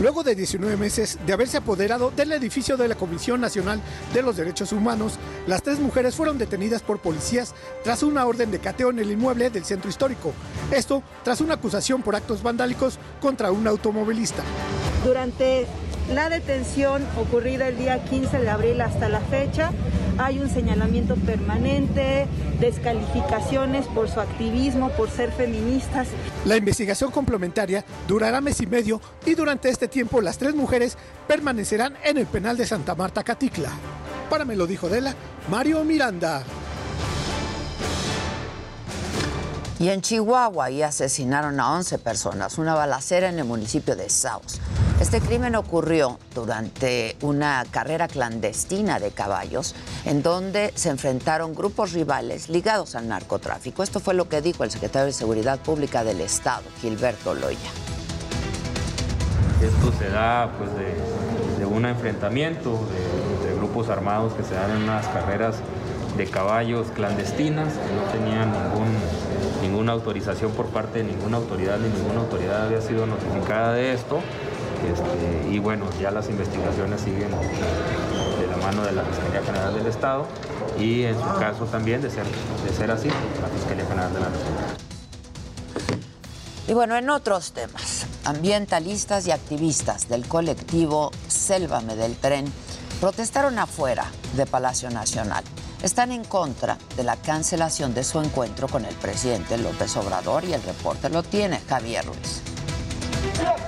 Luego 0.00 0.22
de 0.22 0.34
19 0.34 0.76
meses 0.76 1.18
de 1.26 1.32
haberse 1.32 1.58
apoderado 1.58 2.10
del 2.10 2.32
edificio 2.32 2.76
de 2.76 2.88
la 2.88 2.94
Comisión 2.94 3.40
Nacional 3.40 3.80
de 4.14 4.22
los 4.22 4.36
Derechos 4.36 4.72
Humanos, 4.72 5.18
las 5.46 5.62
tres 5.62 5.78
mujeres 5.78 6.14
fueron 6.14 6.38
detenidas 6.38 6.82
por 6.82 7.00
policías 7.00 7.54
tras 7.84 8.02
una 8.02 8.24
orden 8.26 8.50
de 8.50 8.58
cateo 8.58 8.90
en 8.90 8.98
el 8.98 9.10
inmueble 9.10 9.50
del 9.50 9.64
centro 9.64 9.90
histórico. 9.90 10.32
Esto 10.70 11.02
tras 11.22 11.40
una 11.40 11.54
acusación 11.54 12.02
por 12.02 12.16
actos 12.16 12.42
vandálicos 12.42 12.98
contra 13.20 13.50
un 13.50 13.66
automovilista. 13.66 14.42
Durante 15.04 15.66
la 16.14 16.28
detención 16.28 17.06
ocurrida 17.16 17.68
el 17.68 17.78
día 17.78 18.02
15 18.04 18.38
de 18.38 18.50
abril 18.50 18.80
hasta 18.80 19.08
la 19.08 19.20
fecha, 19.20 19.70
hay 20.18 20.40
un 20.40 20.50
señalamiento 20.50 21.14
permanente, 21.14 22.26
descalificaciones 22.58 23.86
por 23.86 24.08
su 24.08 24.20
activismo, 24.20 24.90
por 24.90 25.10
ser 25.10 25.30
feministas. 25.32 26.08
La 26.44 26.56
investigación 26.56 27.10
complementaria 27.10 27.84
durará 28.08 28.40
mes 28.40 28.60
y 28.60 28.66
medio 28.66 29.00
y 29.24 29.34
durante 29.34 29.68
este 29.68 29.88
tiempo 29.88 30.20
las 30.20 30.38
tres 30.38 30.54
mujeres 30.54 30.98
permanecerán 31.28 31.94
en 32.04 32.18
el 32.18 32.26
penal 32.26 32.56
de 32.56 32.66
Santa 32.66 32.94
Marta 32.94 33.22
Caticla. 33.22 33.70
Para 34.28 34.44
me 34.44 34.56
lo 34.56 34.66
dijo 34.66 34.88
Dela, 34.88 35.14
Mario 35.48 35.84
Miranda. 35.84 36.42
Y 39.80 39.88
en 39.88 40.02
Chihuahua 40.02 40.70
y 40.70 40.82
asesinaron 40.82 41.58
a 41.58 41.72
11 41.72 41.98
personas, 42.00 42.58
una 42.58 42.74
balacera 42.74 43.30
en 43.30 43.38
el 43.38 43.46
municipio 43.46 43.96
de 43.96 44.10
Saus. 44.10 44.60
Este 45.00 45.22
crimen 45.22 45.54
ocurrió 45.54 46.18
durante 46.34 47.16
una 47.22 47.64
carrera 47.70 48.06
clandestina 48.06 48.98
de 48.98 49.10
caballos 49.10 49.74
en 50.04 50.22
donde 50.22 50.70
se 50.74 50.90
enfrentaron 50.90 51.54
grupos 51.54 51.94
rivales 51.94 52.50
ligados 52.50 52.94
al 52.94 53.08
narcotráfico. 53.08 53.82
Esto 53.82 54.00
fue 54.00 54.12
lo 54.12 54.28
que 54.28 54.42
dijo 54.42 54.64
el 54.64 54.70
secretario 54.70 55.06
de 55.06 55.14
Seguridad 55.14 55.58
Pública 55.58 56.04
del 56.04 56.20
Estado, 56.20 56.64
Gilberto 56.82 57.32
Loya. 57.32 57.70
Esto 59.62 59.92
se 59.98 60.10
da 60.10 60.52
pues, 60.58 60.68
de, 61.58 61.64
un 61.64 61.86
enfrentamiento 61.86 62.86
de, 63.46 63.54
grupos 63.54 63.88
armados 63.88 64.34
que 64.34 64.42
se 64.42 64.54
dan 64.54 64.72
en 64.72 64.82
unas 64.82 65.06
carreras 65.08 65.56
de 66.18 66.26
caballos 66.26 66.88
clandestinas 66.94 67.72
que 67.72 67.94
no 67.94 68.02
tenían 68.12 68.50
ningún, 68.52 68.88
ninguna 69.62 69.92
autorización 69.92 70.52
por 70.52 70.66
parte 70.66 70.98
de 70.98 71.04
ninguna 71.04 71.36
autoridad, 71.36 71.78
ni 71.78 71.88
ninguna 71.88 72.20
autoridad 72.20 72.66
había 72.66 72.80
sido 72.80 73.06
notificada 73.06 73.74
de 73.74 73.92
esto. 73.92 74.20
Este, 74.90 75.52
y 75.52 75.58
bueno, 75.58 75.86
ya 76.00 76.10
las 76.10 76.28
investigaciones 76.28 77.02
siguen 77.02 77.30
de 77.30 78.46
la 78.46 78.56
mano 78.56 78.82
de 78.82 78.92
la 78.92 79.02
Fiscalía 79.02 79.42
General 79.42 79.74
del 79.74 79.86
Estado 79.86 80.26
y 80.78 81.02
en 81.02 81.14
su 81.14 81.38
caso 81.38 81.64
también, 81.66 82.00
de 82.00 82.10
ser, 82.10 82.24
de 82.24 82.72
ser 82.74 82.90
así, 82.90 83.08
la 83.08 83.48
Fiscalía 83.48 83.86
General 83.86 84.12
de 84.12 84.20
la 84.20 84.26
República. 84.26 84.90
Y 86.66 86.72
bueno, 86.72 86.96
en 86.96 87.10
otros 87.10 87.52
temas, 87.52 88.06
ambientalistas 88.24 89.26
y 89.26 89.32
activistas 89.32 90.08
del 90.08 90.26
colectivo 90.26 91.10
Sélvame 91.26 91.96
del 91.96 92.16
Tren 92.16 92.44
protestaron 93.00 93.58
afuera 93.58 94.06
de 94.36 94.46
Palacio 94.46 94.88
Nacional. 94.90 95.42
Están 95.82 96.12
en 96.12 96.24
contra 96.24 96.76
de 96.94 97.04
la 97.04 97.16
cancelación 97.16 97.94
de 97.94 98.04
su 98.04 98.20
encuentro 98.20 98.68
con 98.68 98.84
el 98.84 98.94
presidente 98.96 99.56
López 99.56 99.96
Obrador 99.96 100.44
y 100.44 100.52
el 100.52 100.62
reporte 100.62 101.08
lo 101.08 101.22
tiene 101.22 101.58
Javier 101.60 102.04
Ruiz. 102.04 102.42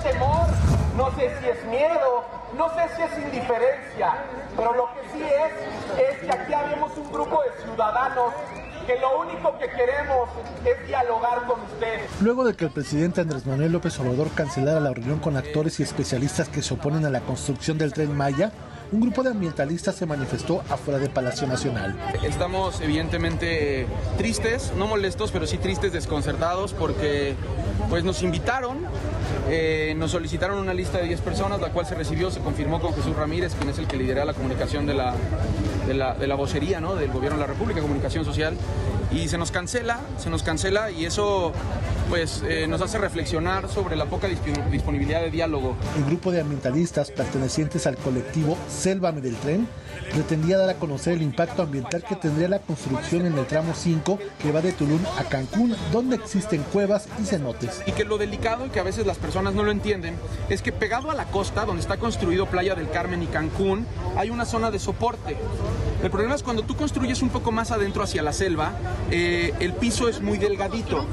temor 0.03 0.49
no 0.95 1.11
sé 1.17 1.31
si 1.41 1.49
es 1.49 1.65
miedo, 1.71 2.23
no 2.59 2.69
sé 2.75 2.83
si 2.95 3.03
es 3.03 3.25
indiferencia, 3.25 4.27
pero 4.55 4.75
lo 4.75 4.89
que 4.93 5.01
sí 5.15 5.23
es, 5.25 6.01
es 6.11 6.19
que 6.21 6.31
aquí 6.31 6.53
habemos 6.53 6.95
un 6.99 7.11
grupo 7.11 7.41
de 7.45 7.65
ciudadanos 7.65 8.35
que 8.87 8.99
lo 8.99 9.21
único 9.21 9.59
que 9.59 9.71
queremos 9.71 10.29
es 10.67 10.87
dialogar 10.87 11.47
con 11.47 11.63
ustedes. 11.63 12.11
Luego 12.21 12.45
de 12.45 12.55
que 12.55 12.67
el 12.67 12.73
presidente 12.73 13.23
Andrés 13.23 13.47
Manuel 13.47 13.73
López 13.73 13.99
Obrador 14.01 14.29
cancelara 14.33 14.81
la 14.81 14.93
reunión 14.93 15.19
con 15.19 15.39
actores 15.39 15.81
y 15.81 15.83
especialistas 15.83 16.51
que 16.51 16.61
se 16.61 16.75
oponen 16.75 17.07
a 17.07 17.11
la 17.11 17.21
construcción 17.21 17.79
del 17.79 17.95
tren 17.95 18.15
Maya, 18.15 18.53
un 18.93 19.01
grupo 19.01 19.23
de 19.23 19.31
ambientalistas 19.31 19.95
se 19.97 20.05
manifestó 20.05 20.63
afuera 20.69 21.01
de 21.01 21.09
Palacio 21.09 21.47
Nacional. 21.47 21.99
Estamos 22.23 22.81
evidentemente 22.83 23.87
tristes, 24.19 24.73
no 24.77 24.87
molestos, 24.87 25.33
pero 25.33 25.47
sí 25.47 25.57
tristes, 25.57 25.93
desconcertados, 25.93 26.75
porque 26.75 27.35
pues 27.89 28.05
nos 28.05 28.23
invitaron, 28.23 28.79
eh, 29.49 29.95
nos 29.97 30.11
solicitaron 30.11 30.59
una 30.59 30.75
lista 30.75 30.99
de 30.99 31.05
10 31.05 31.21
personas, 31.23 31.61
la 31.61 31.71
cual 31.71 31.87
se 31.87 31.95
recibió, 31.95 32.31
se 32.31 32.41
confirmó 32.41 32.81
con 32.81 32.95
Jesús 32.95 33.17
Ramírez, 33.17 33.55
quien 33.55 33.71
es 33.71 33.79
el 33.79 33.87
que 33.87 33.97
lidera 33.97 34.27
la 34.27 34.35
comunicación 34.35 34.85
de 34.85 34.95
la, 34.95 35.15
de 35.87 35.95
la, 35.95 36.15
de 36.15 36.27
la 36.27 36.35
vocería 36.35 36.81
¿no? 36.81 36.95
del 36.95 37.11
Gobierno 37.11 37.39
de 37.39 37.47
la 37.47 37.53
República, 37.53 37.81
Comunicación 37.81 38.27
Social, 38.27 38.55
y 39.15 39.29
se 39.29 39.39
nos 39.39 39.51
cancela, 39.51 40.01
se 40.19 40.31
nos 40.31 40.43
cancela 40.43 40.91
y 40.91 41.05
eso 41.05 41.53
pues 42.09 42.43
eh, 42.47 42.67
nos 42.67 42.81
hace 42.81 42.99
reflexionar 42.99 43.69
sobre 43.69 43.97
la 43.97 44.07
poca 44.07 44.29
disponibilidad 44.29 45.21
de 45.21 45.31
diálogo. 45.31 45.77
El 45.97 46.05
grupo 46.05 46.31
de 46.31 46.41
ambientalistas 46.41 47.11
pertenecientes 47.11 47.87
al 47.87 47.97
colectivo 47.97 48.57
Sélvame 48.69 49.21
del 49.21 49.37
Tren 49.37 49.67
pretendía 50.13 50.59
dar 50.59 50.71
a 50.71 50.75
conocer 50.75 51.15
el 51.15 51.23
impacto 51.23 51.63
ambiental 51.63 52.05
que 52.05 52.17
tendría 52.17 52.49
la 52.49 52.59
construcción 52.59 53.27
en 53.27 53.39
el 53.39 53.47
tramo 53.47 53.73
5 53.75 54.19
que 54.41 54.53
va 54.53 54.61
de 54.61 54.73
Tulum 54.73 55.01
a 55.19 55.25
Cancún, 55.25 55.75
donde 55.93 56.17
existen 56.17 56.63
cuevas 56.73 57.09
y 57.21 57.25
cenotes. 57.25 57.83
Y 57.87 57.93
que 57.93 58.05
lo 58.05 58.19
delicado 58.19 58.67
y 58.67 58.71
que 58.71 58.81
a 58.81 58.85
veces 58.85 59.07
las 59.07 59.19
personas 59.19 59.55
no 59.55 59.63
lo 59.63 59.71
entienden 59.71 60.17
es 60.49 60.63
que 60.63 60.73
pegado 60.73 61.11
a 61.11 61.15
la 61.15 61.27
costa, 61.27 61.65
donde 61.65 61.83
está 61.83 61.97
construido 61.97 62.47
Playa 62.47 62.75
del 62.75 62.91
Carmen 62.91 63.23
y 63.23 63.27
Cancún, 63.27 63.87
hay 64.17 64.31
una 64.31 64.45
zona 64.45 64.71
de 64.71 64.79
soporte. 64.79 65.37
El 66.03 66.11
problema 66.11 66.35
es 66.35 66.43
cuando 66.43 66.63
tú 66.63 66.77
construyes 66.77 67.23
un 67.23 67.29
poco 67.29 67.53
más 67.53 67.71
adentro 67.71 68.03
hacia 68.03 68.23
la 68.23 68.33
selva, 68.33 68.73
eh, 69.11 69.55
el 69.61 69.73
piso 69.75 70.09
es 70.09 70.21
muy 70.21 70.37
delgadito. 70.37 71.07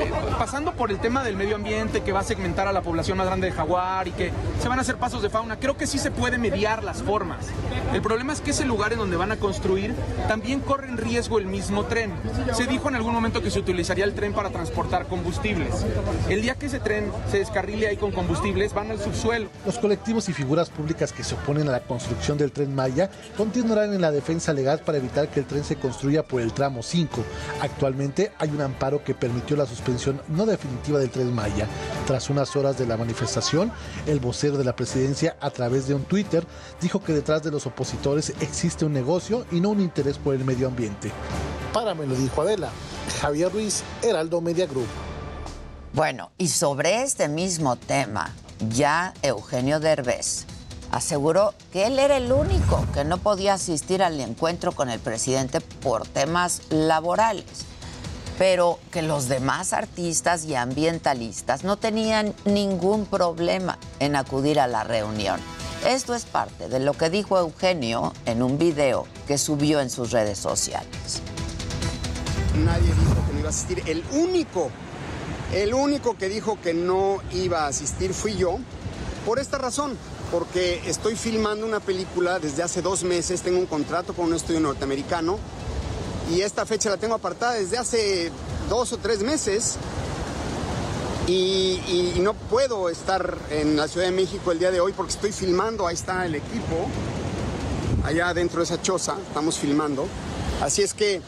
Eh, 0.00 0.12
pasando 0.38 0.72
por 0.72 0.90
el 0.90 0.98
tema 0.98 1.24
del 1.24 1.36
medio 1.36 1.56
ambiente 1.56 2.02
que 2.02 2.12
va 2.12 2.20
a 2.20 2.24
segmentar 2.24 2.68
a 2.68 2.72
la 2.72 2.82
población 2.82 3.16
más 3.16 3.26
grande 3.26 3.46
de 3.46 3.52
jaguar 3.52 4.08
y 4.08 4.12
que 4.12 4.30
se 4.60 4.68
van 4.68 4.78
a 4.78 4.82
hacer 4.82 4.96
pasos 4.96 5.22
de 5.22 5.30
fauna, 5.30 5.58
creo 5.58 5.76
que 5.76 5.86
sí 5.86 5.98
se 5.98 6.10
puede 6.10 6.36
mediar 6.36 6.84
las 6.84 7.02
formas. 7.02 7.46
Problema 8.00 8.32
es 8.32 8.40
que 8.40 8.50
ese 8.50 8.64
lugar 8.64 8.92
en 8.92 8.98
donde 8.98 9.16
van 9.16 9.32
a 9.32 9.36
construir 9.36 9.94
también 10.28 10.60
corre 10.60 10.88
en 10.88 10.96
riesgo 10.96 11.38
el 11.38 11.46
mismo 11.46 11.84
tren. 11.84 12.12
Se 12.52 12.66
dijo 12.66 12.88
en 12.88 12.94
algún 12.94 13.12
momento 13.12 13.42
que 13.42 13.50
se 13.50 13.58
utilizaría 13.58 14.04
el 14.04 14.14
tren 14.14 14.32
para 14.32 14.50
transportar 14.50 15.06
combustibles. 15.06 15.84
El 16.28 16.42
día 16.42 16.54
que 16.54 16.66
ese 16.66 16.80
tren 16.80 17.12
se 17.30 17.38
descarrile 17.38 17.88
ahí 17.88 17.96
con 17.96 18.12
combustibles, 18.12 18.72
van 18.72 18.90
al 18.90 19.00
subsuelo. 19.00 19.48
Los 19.66 19.78
colectivos 19.78 20.28
y 20.28 20.32
figuras 20.32 20.70
públicas 20.70 21.12
que 21.12 21.24
se 21.24 21.34
oponen 21.34 21.68
a 21.68 21.72
la 21.72 21.80
construcción 21.80 22.38
del 22.38 22.52
tren 22.52 22.74
Maya 22.74 23.10
continuarán 23.36 23.92
en 23.92 24.00
la 24.00 24.10
defensa 24.10 24.52
legal 24.52 24.80
para 24.80 24.98
evitar 24.98 25.28
que 25.28 25.40
el 25.40 25.46
tren 25.46 25.64
se 25.64 25.76
construya 25.76 26.22
por 26.22 26.40
el 26.40 26.52
tramo 26.52 26.82
5. 26.82 27.22
Actualmente 27.60 28.32
hay 28.38 28.50
un 28.50 28.60
amparo 28.60 29.02
que 29.04 29.14
permitió 29.14 29.56
la 29.56 29.66
suspensión 29.66 30.20
no 30.28 30.46
definitiva 30.46 30.98
del 30.98 31.10
tren 31.10 31.34
Maya. 31.34 31.66
Tras 32.06 32.30
unas 32.30 32.54
horas 32.56 32.78
de 32.78 32.86
la 32.86 32.96
manifestación, 32.96 33.72
el 34.06 34.20
vocero 34.20 34.56
de 34.56 34.64
la 34.64 34.76
presidencia, 34.76 35.36
a 35.40 35.50
través 35.50 35.86
de 35.86 35.94
un 35.94 36.04
Twitter, 36.04 36.44
dijo 36.80 37.02
que 37.02 37.12
detrás 37.12 37.42
de 37.42 37.50
los 37.50 37.66
opositores 37.66 37.89
existe 38.40 38.84
un 38.84 38.92
negocio 38.92 39.46
y 39.50 39.60
no 39.60 39.70
un 39.70 39.80
interés 39.80 40.18
por 40.18 40.34
el 40.34 40.44
medio 40.44 40.68
ambiente. 40.68 41.10
Para 41.72 41.94
me 41.94 42.06
lo 42.06 42.14
dijo 42.14 42.42
Adela. 42.42 42.70
Javier 43.20 43.52
Ruiz, 43.52 43.82
Heraldo 44.02 44.40
Media 44.40 44.66
Group. 44.66 44.86
Bueno, 45.92 46.30
y 46.38 46.48
sobre 46.48 47.02
este 47.02 47.28
mismo 47.28 47.76
tema, 47.76 48.34
ya 48.68 49.12
Eugenio 49.22 49.80
Derbez 49.80 50.46
aseguró 50.92 51.54
que 51.72 51.86
él 51.86 51.98
era 51.98 52.16
el 52.16 52.32
único 52.32 52.84
que 52.92 53.04
no 53.04 53.18
podía 53.18 53.54
asistir 53.54 54.02
al 54.02 54.20
encuentro 54.20 54.72
con 54.72 54.90
el 54.90 54.98
presidente 55.00 55.60
por 55.60 56.06
temas 56.06 56.62
laborales, 56.70 57.44
pero 58.38 58.78
que 58.90 59.02
los 59.02 59.28
demás 59.28 59.72
artistas 59.72 60.44
y 60.44 60.54
ambientalistas 60.54 61.64
no 61.64 61.76
tenían 61.76 62.34
ningún 62.44 63.06
problema 63.06 63.78
en 63.98 64.16
acudir 64.16 64.58
a 64.60 64.66
la 64.66 64.84
reunión. 64.84 65.40
Esto 65.86 66.14
es 66.14 66.26
parte 66.26 66.68
de 66.68 66.78
lo 66.78 66.92
que 66.92 67.08
dijo 67.08 67.38
Eugenio 67.38 68.12
en 68.26 68.42
un 68.42 68.58
video 68.58 69.06
que 69.26 69.38
subió 69.38 69.80
en 69.80 69.88
sus 69.88 70.10
redes 70.10 70.38
sociales. 70.38 71.22
Nadie 72.64 72.86
dijo 72.86 73.26
que 73.26 73.32
no 73.32 73.38
iba 73.38 73.48
a 73.48 73.50
asistir. 73.50 73.82
El 73.86 74.04
único, 74.12 74.70
el 75.54 75.72
único 75.72 76.18
que 76.18 76.28
dijo 76.28 76.58
que 76.60 76.74
no 76.74 77.18
iba 77.32 77.64
a 77.64 77.68
asistir 77.68 78.12
fui 78.12 78.36
yo, 78.36 78.58
por 79.24 79.38
esta 79.38 79.56
razón 79.56 79.96
porque 80.30 80.82
estoy 80.86 81.16
filmando 81.16 81.66
una 81.66 81.80
película 81.80 82.38
desde 82.38 82.62
hace 82.62 82.82
dos 82.82 83.02
meses, 83.02 83.40
tengo 83.40 83.58
un 83.58 83.66
contrato 83.66 84.14
con 84.14 84.26
un 84.26 84.34
estudio 84.34 84.60
norteamericano 84.60 85.38
y 86.30 86.42
esta 86.42 86.66
fecha 86.66 86.90
la 86.90 86.98
tengo 86.98 87.14
apartada 87.14 87.54
desde 87.54 87.78
hace 87.78 88.30
dos 88.68 88.92
o 88.92 88.98
tres 88.98 89.22
meses 89.22 89.76
y, 91.30 92.20
no 92.20 92.34
puedo 92.34 92.88
estar 92.88 93.38
en 93.50 93.76
la 93.76 93.88
Ciudad 93.88 94.06
de 94.06 94.12
México 94.12 94.52
el 94.52 94.58
día 94.58 94.70
de 94.70 94.80
hoy 94.80 94.92
porque 94.92 95.12
estoy 95.12 95.32
filmando, 95.32 95.86
ahí 95.86 95.94
está 95.94 96.26
el 96.26 96.34
equipo, 96.34 96.88
allá 98.04 98.34
dentro 98.34 98.58
de 98.58 98.64
esa 98.64 98.80
choza, 98.82 99.16
estamos 99.26 99.58
filmando, 99.58 100.06
así 100.60 100.82
es 100.82 100.92
que 100.92 101.20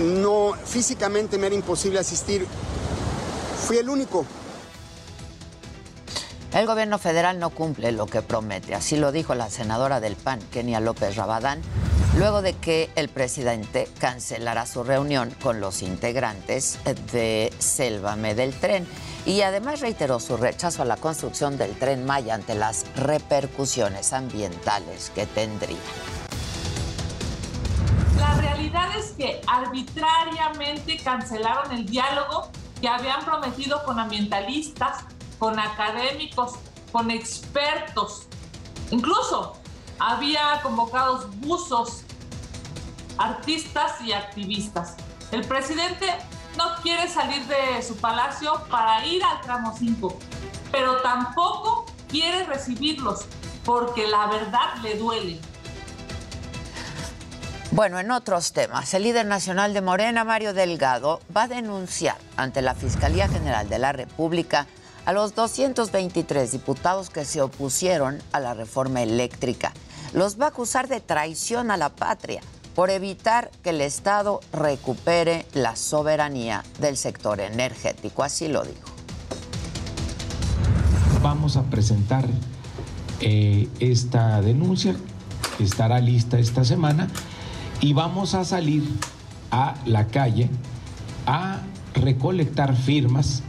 no, 0.00 0.54
físicamente 0.64 1.38
me 1.38 1.46
era 1.46 1.56
imposible 1.56 1.98
asistir, 1.98 2.46
fui 3.66 3.78
el 3.78 3.88
único 3.88 4.24
el 6.54 6.66
gobierno 6.66 6.98
federal 6.98 7.40
no 7.40 7.50
cumple 7.50 7.90
lo 7.90 8.06
que 8.06 8.22
promete, 8.22 8.74
así 8.74 8.96
lo 8.96 9.10
dijo 9.10 9.34
la 9.34 9.50
senadora 9.50 10.00
del 10.00 10.14
PAN, 10.14 10.38
Kenia 10.52 10.78
López 10.78 11.16
Rabadán, 11.16 11.60
luego 12.16 12.42
de 12.42 12.52
que 12.52 12.90
el 12.94 13.08
presidente 13.08 13.88
cancelara 13.98 14.64
su 14.64 14.84
reunión 14.84 15.34
con 15.42 15.60
los 15.60 15.82
integrantes 15.82 16.78
de 17.12 17.52
Sélvame 17.58 18.36
del 18.36 18.54
Tren 18.54 18.86
y 19.26 19.40
además 19.40 19.80
reiteró 19.80 20.20
su 20.20 20.36
rechazo 20.36 20.82
a 20.82 20.84
la 20.84 20.96
construcción 20.96 21.58
del 21.58 21.76
tren 21.76 22.04
Maya 22.04 22.34
ante 22.34 22.54
las 22.54 22.84
repercusiones 22.94 24.12
ambientales 24.12 25.10
que 25.14 25.26
tendría. 25.26 25.78
La 28.18 28.34
realidad 28.34 28.88
es 28.96 29.12
que 29.12 29.40
arbitrariamente 29.46 30.98
cancelaron 30.98 31.72
el 31.72 31.86
diálogo 31.86 32.50
que 32.80 32.88
habían 32.88 33.24
prometido 33.24 33.82
con 33.84 33.98
ambientalistas, 33.98 35.04
con 35.38 35.58
académicos, 35.58 36.54
con 36.92 37.10
expertos. 37.10 38.26
Incluso 38.90 39.56
había 39.98 40.60
convocados 40.62 41.34
buzos, 41.40 42.02
artistas 43.18 44.00
y 44.02 44.12
activistas. 44.12 44.96
El 45.32 45.44
presidente 45.44 46.06
no 46.56 46.76
quiere 46.82 47.08
salir 47.08 47.44
de 47.46 47.82
su 47.82 47.96
palacio 47.96 48.62
para 48.70 49.04
ir 49.06 49.22
al 49.24 49.40
tramo 49.40 49.74
5, 49.76 50.18
pero 50.70 51.00
tampoco 51.02 51.86
quiere 52.08 52.44
recibirlos 52.44 53.26
porque 53.64 54.06
la 54.06 54.26
verdad 54.26 54.76
le 54.82 54.96
duele. 54.96 55.40
Bueno, 57.70 57.98
en 57.98 58.12
otros 58.12 58.52
temas, 58.52 58.94
el 58.94 59.02
líder 59.02 59.26
nacional 59.26 59.74
de 59.74 59.80
Morena, 59.80 60.22
Mario 60.22 60.54
Delgado, 60.54 61.20
va 61.36 61.44
a 61.44 61.48
denunciar 61.48 62.16
ante 62.36 62.62
la 62.62 62.76
Fiscalía 62.76 63.26
General 63.26 63.68
de 63.68 63.80
la 63.80 63.90
República 63.90 64.68
a 65.06 65.12
los 65.12 65.34
223 65.34 66.52
diputados 66.52 67.10
que 67.10 67.24
se 67.24 67.42
opusieron 67.42 68.22
a 68.32 68.40
la 68.40 68.54
reforma 68.54 69.02
eléctrica. 69.02 69.72
Los 70.12 70.40
va 70.40 70.46
a 70.46 70.48
acusar 70.48 70.88
de 70.88 71.00
traición 71.00 71.70
a 71.70 71.76
la 71.76 71.90
patria 71.90 72.40
por 72.74 72.90
evitar 72.90 73.50
que 73.62 73.70
el 73.70 73.80
Estado 73.80 74.40
recupere 74.52 75.46
la 75.52 75.76
soberanía 75.76 76.64
del 76.80 76.96
sector 76.96 77.40
energético. 77.40 78.22
Así 78.22 78.48
lo 78.48 78.62
dijo. 78.64 78.90
Vamos 81.22 81.56
a 81.56 81.62
presentar 81.64 82.26
eh, 83.20 83.68
esta 83.80 84.40
denuncia, 84.42 84.96
estará 85.58 86.00
lista 86.00 86.38
esta 86.38 86.64
semana, 86.64 87.08
y 87.80 87.92
vamos 87.92 88.34
a 88.34 88.44
salir 88.44 88.82
a 89.50 89.74
la 89.86 90.06
calle 90.06 90.50
a 91.26 91.60
recolectar 91.94 92.76
firmas 92.76 93.42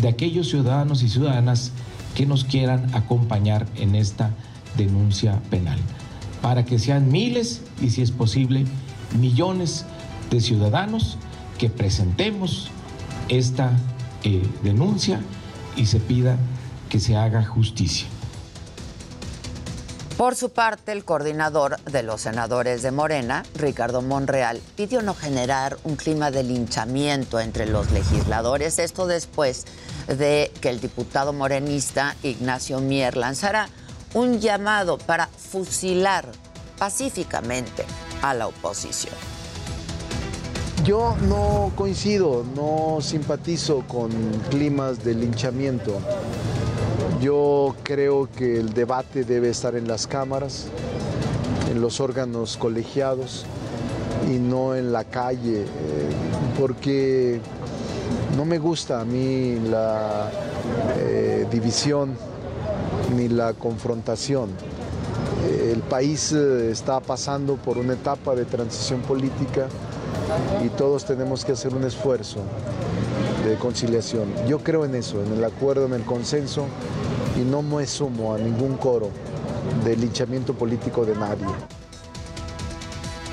de 0.00 0.08
aquellos 0.08 0.48
ciudadanos 0.48 1.02
y 1.02 1.08
ciudadanas 1.08 1.72
que 2.14 2.26
nos 2.26 2.44
quieran 2.44 2.94
acompañar 2.94 3.66
en 3.76 3.94
esta 3.94 4.30
denuncia 4.76 5.40
penal, 5.50 5.78
para 6.42 6.64
que 6.64 6.78
sean 6.78 7.10
miles 7.10 7.62
y 7.80 7.90
si 7.90 8.02
es 8.02 8.10
posible 8.10 8.64
millones 9.18 9.84
de 10.30 10.40
ciudadanos 10.40 11.18
que 11.58 11.70
presentemos 11.70 12.70
esta 13.28 13.72
eh, 14.24 14.42
denuncia 14.62 15.20
y 15.76 15.86
se 15.86 16.00
pida 16.00 16.36
que 16.88 17.00
se 17.00 17.16
haga 17.16 17.44
justicia. 17.44 18.06
Por 20.16 20.34
su 20.34 20.48
parte, 20.48 20.92
el 20.92 21.04
coordinador 21.04 21.78
de 21.82 22.02
los 22.02 22.22
senadores 22.22 22.80
de 22.80 22.90
Morena, 22.90 23.44
Ricardo 23.54 24.00
Monreal, 24.00 24.62
pidió 24.74 25.02
no 25.02 25.14
generar 25.14 25.76
un 25.84 25.96
clima 25.96 26.30
de 26.30 26.42
linchamiento 26.42 27.38
entre 27.38 27.66
los 27.66 27.90
legisladores, 27.90 28.78
esto 28.78 29.06
después 29.06 29.66
de 30.06 30.50
que 30.62 30.70
el 30.70 30.80
diputado 30.80 31.34
morenista 31.34 32.16
Ignacio 32.22 32.80
Mier 32.80 33.14
lanzara 33.14 33.68
un 34.14 34.40
llamado 34.40 34.96
para 34.96 35.26
fusilar 35.26 36.24
pacíficamente 36.78 37.84
a 38.22 38.32
la 38.32 38.46
oposición. 38.46 39.14
Yo 40.82 41.14
no 41.28 41.72
coincido, 41.76 42.42
no 42.54 43.02
simpatizo 43.02 43.84
con 43.86 44.10
climas 44.48 45.04
de 45.04 45.14
linchamiento. 45.14 46.00
Yo 47.20 47.74
creo 47.82 48.28
que 48.30 48.58
el 48.58 48.74
debate 48.74 49.24
debe 49.24 49.48
estar 49.48 49.74
en 49.74 49.88
las 49.88 50.06
cámaras, 50.06 50.66
en 51.70 51.80
los 51.80 52.00
órganos 52.00 52.58
colegiados 52.58 53.46
y 54.30 54.38
no 54.38 54.74
en 54.74 54.92
la 54.92 55.04
calle, 55.04 55.62
eh, 55.62 55.66
porque 56.58 57.40
no 58.36 58.44
me 58.44 58.58
gusta 58.58 59.00
a 59.00 59.04
mí 59.06 59.58
la 59.70 60.30
eh, 60.98 61.46
división 61.50 62.16
ni 63.16 63.28
la 63.28 63.54
confrontación. 63.54 64.50
El 65.48 65.80
país 65.80 66.32
eh, 66.32 66.70
está 66.70 67.00
pasando 67.00 67.56
por 67.56 67.78
una 67.78 67.94
etapa 67.94 68.34
de 68.34 68.44
transición 68.44 69.00
política 69.00 69.68
y 70.64 70.68
todos 70.70 71.06
tenemos 71.06 71.44
que 71.44 71.52
hacer 71.52 71.74
un 71.74 71.84
esfuerzo 71.84 72.40
de 73.46 73.56
conciliación. 73.56 74.24
Yo 74.48 74.58
creo 74.58 74.84
en 74.84 74.94
eso, 74.94 75.22
en 75.22 75.32
el 75.32 75.44
acuerdo, 75.44 75.86
en 75.86 75.94
el 75.94 76.02
consenso 76.02 76.66
y 77.36 77.40
no 77.40 77.62
me 77.62 77.86
sumo 77.86 78.34
a 78.34 78.38
ningún 78.38 78.76
coro 78.76 79.10
de 79.84 79.96
linchamiento 79.96 80.54
político 80.54 81.04
de 81.04 81.14
nadie. 81.14 81.46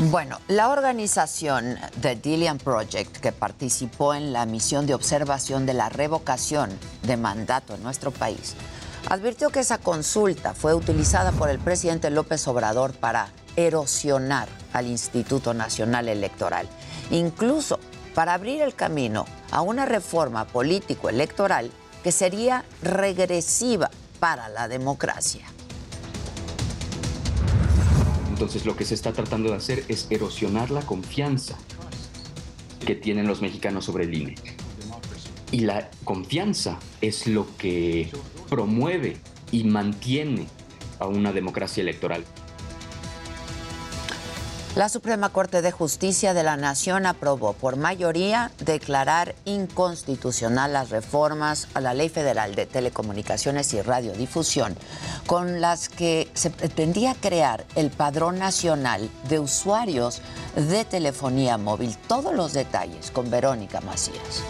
Bueno, 0.09 0.39
la 0.47 0.69
organización 0.69 1.77
The 2.01 2.15
Dillian 2.15 2.57
Project, 2.57 3.17
que 3.17 3.31
participó 3.31 4.13
en 4.13 4.33
la 4.33 4.45
misión 4.45 4.85
de 4.85 4.95
observación 4.95 5.65
de 5.65 5.73
la 5.73 5.89
revocación 5.89 6.69
de 7.03 7.15
mandato 7.15 7.75
en 7.75 7.83
nuestro 7.83 8.11
país, 8.11 8.55
advirtió 9.09 9.49
que 9.49 9.59
esa 9.59 9.77
consulta 9.77 10.53
fue 10.53 10.73
utilizada 10.73 11.31
por 11.31 11.49
el 11.49 11.59
presidente 11.59 12.09
López 12.09 12.47
Obrador 12.47 12.93
para 12.93 13.29
erosionar 13.55 14.49
al 14.73 14.87
Instituto 14.87 15.53
Nacional 15.53 16.09
Electoral, 16.09 16.67
incluso 17.11 17.79
para 18.15 18.33
abrir 18.33 18.61
el 18.61 18.75
camino 18.75 19.25
a 19.51 19.61
una 19.61 19.85
reforma 19.85 20.45
político-electoral 20.45 21.71
que 22.03 22.11
sería 22.11 22.65
regresiva 22.81 23.89
para 24.19 24.49
la 24.49 24.67
democracia. 24.67 25.45
Entonces 28.29 28.65
lo 28.65 28.75
que 28.75 28.83
se 28.83 28.93
está 28.93 29.13
tratando 29.13 29.49
de 29.49 29.55
hacer 29.55 29.85
es 29.87 30.07
erosionar 30.09 30.69
la 30.69 30.81
confianza 30.81 31.57
que 32.85 32.95
tienen 32.95 33.27
los 33.27 33.41
mexicanos 33.41 33.85
sobre 33.85 34.03
el 34.03 34.13
INE. 34.13 34.35
Y 35.51 35.61
la 35.61 35.89
confianza 36.03 36.79
es 36.99 37.27
lo 37.27 37.47
que 37.57 38.11
promueve 38.49 39.17
y 39.51 39.63
mantiene 39.63 40.47
a 40.99 41.07
una 41.07 41.31
democracia 41.31 41.81
electoral. 41.81 42.25
La 44.75 44.89
Suprema 44.89 45.29
Corte 45.29 45.61
de 45.61 45.71
Justicia 45.71 46.33
de 46.33 46.41
la 46.41 46.57
Nación 46.57 47.05
aprobó 47.05 47.53
por 47.53 47.75
mayoría 47.75 48.49
declarar 48.57 49.35
inconstitucional 49.45 50.73
las 50.73 50.89
reformas 50.89 51.67
a 51.75 51.79
la 51.79 51.93
Ley 51.93 52.09
Federal 52.09 52.55
de 52.55 52.65
Telecomunicaciones 52.65 53.71
y 53.75 53.83
Radiodifusión, 53.83 54.75
con 55.27 55.61
las 55.61 55.89
que 55.89 56.27
se 56.33 56.49
pretendía 56.49 57.13
crear 57.13 57.65
el 57.75 57.91
Padrón 57.91 58.39
Nacional 58.39 59.11
de 59.29 59.37
Usuarios 59.37 60.23
de 60.55 60.85
Telefonía 60.85 61.59
Móvil. 61.59 61.95
Todos 62.07 62.33
los 62.33 62.53
detalles 62.53 63.11
con 63.11 63.29
Verónica 63.29 63.79
Macías. 63.81 64.41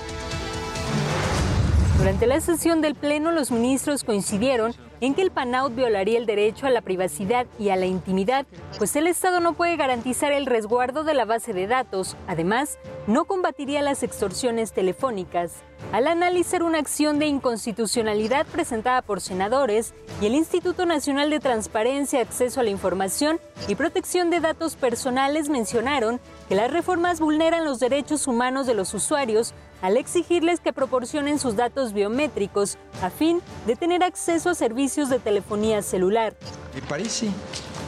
Durante 1.97 2.27
la 2.27 2.39
sesión 2.39 2.81
del 2.81 2.95
Pleno, 2.95 3.33
los 3.33 3.51
ministros 3.51 4.05
coincidieron 4.05 4.73
en 5.03 5.15
que 5.15 5.21
el 5.21 5.31
PANAUT 5.31 5.75
violaría 5.75 6.17
el 6.17 6.25
derecho 6.25 6.65
a 6.65 6.69
la 6.69 6.79
privacidad 6.79 7.45
y 7.59 7.69
a 7.69 7.75
la 7.75 7.85
intimidad, 7.85 8.45
pues 8.77 8.95
el 8.95 9.07
Estado 9.07 9.41
no 9.41 9.51
puede 9.51 9.75
garantizar 9.75 10.31
el 10.31 10.45
resguardo 10.45 11.03
de 11.03 11.13
la 11.13 11.25
base 11.25 11.51
de 11.51 11.67
datos. 11.67 12.15
Además, 12.25 12.79
no 13.05 13.25
combatiría 13.25 13.81
las 13.81 14.01
extorsiones 14.01 14.71
telefónicas. 14.71 15.55
Al 15.91 16.07
analizar 16.07 16.63
una 16.63 16.79
acción 16.79 17.19
de 17.19 17.25
inconstitucionalidad 17.25 18.45
presentada 18.45 19.01
por 19.01 19.19
senadores 19.19 19.93
y 20.21 20.27
el 20.27 20.35
Instituto 20.35 20.85
Nacional 20.85 21.29
de 21.29 21.41
Transparencia, 21.41 22.21
Acceso 22.21 22.61
a 22.61 22.63
la 22.63 22.69
Información 22.69 23.41
y 23.67 23.75
Protección 23.75 24.29
de 24.29 24.39
Datos 24.39 24.77
Personales 24.77 25.49
mencionaron 25.49 26.21
que 26.47 26.55
las 26.55 26.71
reformas 26.71 27.19
vulneran 27.19 27.65
los 27.65 27.81
derechos 27.81 28.25
humanos 28.25 28.67
de 28.67 28.73
los 28.73 28.93
usuarios 28.93 29.53
al 29.83 29.97
exigirles 29.97 30.61
que 30.61 30.71
proporcionen 30.71 31.39
sus 31.39 31.57
datos 31.57 31.91
biométricos 31.91 32.77
a 33.01 33.09
fin 33.09 33.41
de 33.67 33.75
tener 33.75 34.01
acceso 34.01 34.49
a 34.49 34.55
servicios 34.55 35.09
de 35.09 35.19
telefonía 35.19 35.81
celular. 35.81 36.37
Me 36.73 36.81
parece 36.81 37.27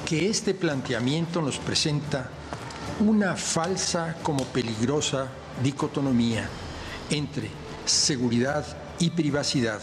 que 0.05 0.29
este 0.29 0.53
planteamiento 0.53 1.41
nos 1.41 1.57
presenta 1.57 2.29
una 2.99 3.37
falsa 3.37 4.17
como 4.23 4.43
peligrosa 4.43 5.29
dicotomía 5.63 6.49
entre 7.09 7.49
seguridad 7.85 8.65
y 8.99 9.11
privacidad, 9.11 9.79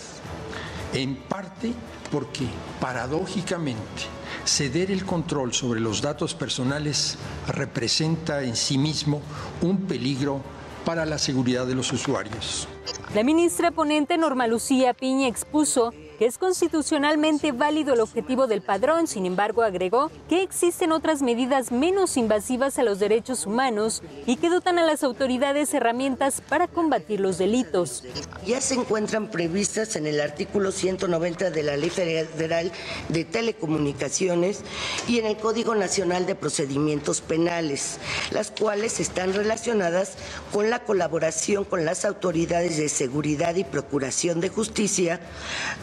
en 0.92 1.16
parte 1.16 1.72
porque 2.10 2.46
paradójicamente 2.78 4.02
ceder 4.44 4.90
el 4.90 5.06
control 5.06 5.54
sobre 5.54 5.80
los 5.80 6.02
datos 6.02 6.34
personales 6.34 7.16
representa 7.48 8.42
en 8.42 8.54
sí 8.54 8.76
mismo 8.76 9.22
un 9.62 9.78
peligro 9.86 10.42
para 10.84 11.06
la 11.06 11.18
seguridad 11.18 11.66
de 11.66 11.74
los 11.74 11.92
usuarios. 11.92 12.68
La 13.14 13.22
ministra 13.24 13.70
ponente 13.70 14.16
Norma 14.16 14.46
Lucía 14.46 14.94
Piña 14.94 15.28
expuso 15.28 15.92
es 16.24 16.38
constitucionalmente 16.38 17.52
válido 17.52 17.94
el 17.94 18.00
objetivo 18.00 18.46
del 18.46 18.62
padrón, 18.62 19.06
sin 19.06 19.26
embargo 19.26 19.62
agregó 19.62 20.10
que 20.28 20.42
existen 20.42 20.92
otras 20.92 21.22
medidas 21.22 21.72
menos 21.72 22.16
invasivas 22.16 22.78
a 22.78 22.82
los 22.82 22.98
derechos 22.98 23.46
humanos 23.46 24.02
y 24.26 24.36
que 24.36 24.50
dotan 24.50 24.78
a 24.78 24.84
las 24.84 25.02
autoridades 25.02 25.72
herramientas 25.74 26.40
para 26.40 26.68
combatir 26.68 27.20
los 27.20 27.38
delitos. 27.38 28.04
Ya 28.46 28.60
se 28.60 28.74
encuentran 28.74 29.30
previstas 29.30 29.96
en 29.96 30.06
el 30.06 30.20
artículo 30.20 30.72
190 30.72 31.50
de 31.50 31.62
la 31.62 31.76
Ley 31.76 31.90
Federal 31.90 32.72
de 33.08 33.24
Telecomunicaciones 33.24 34.62
y 35.08 35.18
en 35.18 35.26
el 35.26 35.36
Código 35.36 35.74
Nacional 35.74 36.26
de 36.26 36.34
Procedimientos 36.34 37.20
Penales, 37.20 37.98
las 38.30 38.50
cuales 38.50 39.00
están 39.00 39.32
relacionadas 39.32 40.14
con 40.52 40.70
la 40.70 40.80
colaboración 40.80 41.64
con 41.64 41.84
las 41.84 42.04
autoridades 42.04 42.76
de 42.76 42.88
seguridad 42.88 43.54
y 43.56 43.64
procuración 43.64 44.40
de 44.40 44.48
justicia 44.48 45.20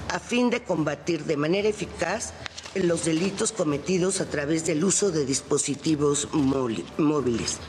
a 0.10 0.20
fin 0.30 0.52
de 0.52 0.62
combatir 0.62 1.26
de 1.26 1.38
manera 1.38 1.68
eficaz 1.68 2.34
los 2.76 3.04
delitos 3.04 3.52
cometidos 3.52 4.22
a 4.22 4.26
través 4.26 4.64
del 4.68 4.84
uso 4.84 5.10
de 5.10 5.26
dispositivos 5.26 6.30
móviles. 6.34 7.60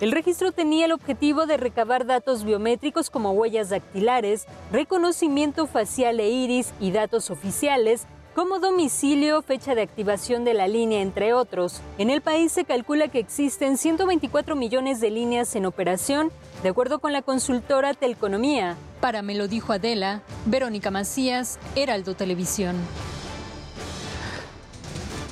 El 0.00 0.12
registro 0.12 0.50
tenía 0.50 0.86
el 0.86 0.92
objetivo 0.92 1.44
de 1.44 1.58
recabar 1.58 2.06
datos 2.06 2.44
biométricos 2.44 3.10
como 3.10 3.32
huellas 3.32 3.68
dactilares, 3.68 4.46
reconocimiento 4.72 5.66
facial 5.66 6.18
e 6.20 6.30
iris 6.30 6.72
y 6.80 6.90
datos 6.90 7.30
oficiales 7.30 8.06
como 8.36 8.58
domicilio, 8.58 9.40
fecha 9.40 9.74
de 9.74 9.80
activación 9.80 10.44
de 10.44 10.52
la 10.52 10.68
línea, 10.68 11.00
entre 11.00 11.32
otros. 11.32 11.80
En 11.96 12.10
el 12.10 12.20
país 12.20 12.52
se 12.52 12.66
calcula 12.66 13.08
que 13.08 13.18
existen 13.18 13.78
124 13.78 14.54
millones 14.54 15.00
de 15.00 15.10
líneas 15.10 15.56
en 15.56 15.64
operación, 15.64 16.30
de 16.62 16.68
acuerdo 16.68 16.98
con 16.98 17.14
la 17.14 17.22
consultora 17.22 17.94
Telconomía. 17.94 18.76
Para 19.00 19.22
me 19.22 19.34
lo 19.34 19.48
dijo 19.48 19.72
Adela, 19.72 20.20
Verónica 20.44 20.90
Macías, 20.90 21.58
Heraldo 21.76 22.14
Televisión. 22.14 22.76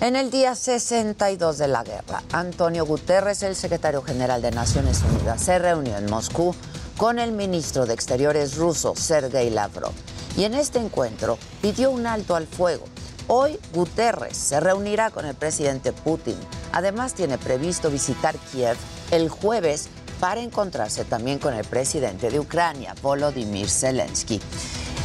En 0.00 0.16
el 0.16 0.30
día 0.30 0.54
62 0.54 1.58
de 1.58 1.68
la 1.68 1.84
guerra, 1.84 2.22
Antonio 2.32 2.86
Guterres, 2.86 3.42
el 3.42 3.54
secretario 3.54 4.00
general 4.00 4.40
de 4.40 4.50
Naciones 4.50 5.02
Unidas, 5.02 5.42
se 5.42 5.58
reunió 5.58 5.98
en 5.98 6.06
Moscú 6.06 6.54
con 6.96 7.18
el 7.18 7.32
ministro 7.32 7.84
de 7.84 7.92
Exteriores 7.92 8.56
ruso, 8.56 8.94
Sergei 8.96 9.50
Lavrov. 9.50 9.92
Y 10.38 10.44
en 10.44 10.54
este 10.54 10.78
encuentro 10.78 11.38
pidió 11.60 11.90
un 11.90 12.06
alto 12.06 12.34
al 12.34 12.46
fuego 12.46 12.86
Hoy 13.26 13.58
Guterres 13.72 14.36
se 14.36 14.60
reunirá 14.60 15.10
con 15.10 15.24
el 15.24 15.34
presidente 15.34 15.92
Putin. 15.92 16.36
Además 16.72 17.14
tiene 17.14 17.38
previsto 17.38 17.90
visitar 17.90 18.36
Kiev 18.52 18.76
el 19.10 19.30
jueves 19.30 19.88
para 20.20 20.42
encontrarse 20.42 21.04
también 21.04 21.38
con 21.38 21.54
el 21.54 21.64
presidente 21.64 22.30
de 22.30 22.38
Ucrania, 22.38 22.94
Volodymyr 23.02 23.68
Zelensky. 23.68 24.40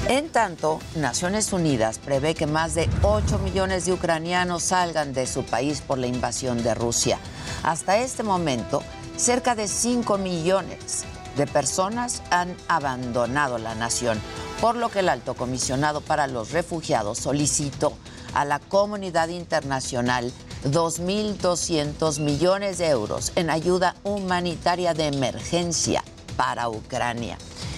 En 0.07 0.29
tanto, 0.29 0.79
Naciones 0.95 1.53
Unidas 1.53 1.99
prevé 1.99 2.35
que 2.35 2.47
más 2.47 2.73
de 2.75 2.89
8 3.03 3.39
millones 3.39 3.85
de 3.85 3.93
ucranianos 3.93 4.63
salgan 4.63 5.13
de 5.13 5.25
su 5.25 5.43
país 5.43 5.81
por 5.81 5.97
la 5.97 6.07
invasión 6.07 6.61
de 6.61 6.73
Rusia. 6.73 7.19
Hasta 7.63 7.97
este 7.99 8.23
momento, 8.23 8.81
cerca 9.17 9.55
de 9.55 9.67
5 9.67 10.17
millones 10.17 11.05
de 11.37 11.47
personas 11.47 12.21
han 12.31 12.55
abandonado 12.67 13.57
la 13.57 13.75
nación. 13.75 14.19
Por 14.61 14.75
lo 14.75 14.89
que 14.89 14.99
el 14.99 15.09
alto 15.09 15.35
comisionado 15.35 16.01
para 16.01 16.27
los 16.27 16.51
refugiados 16.51 17.19
solicitó 17.19 17.93
a 18.33 18.45
la 18.45 18.59
comunidad 18.59 19.29
internacional 19.29 20.31
2.200 20.65 22.19
millones 22.19 22.77
de 22.77 22.89
euros 22.89 23.31
en 23.35 23.49
ayuda 23.49 23.95
humanitaria 24.03 24.93
de 24.93 25.07
emergencia 25.07 26.03
para 26.35 26.69
Ucrania. 26.69 27.37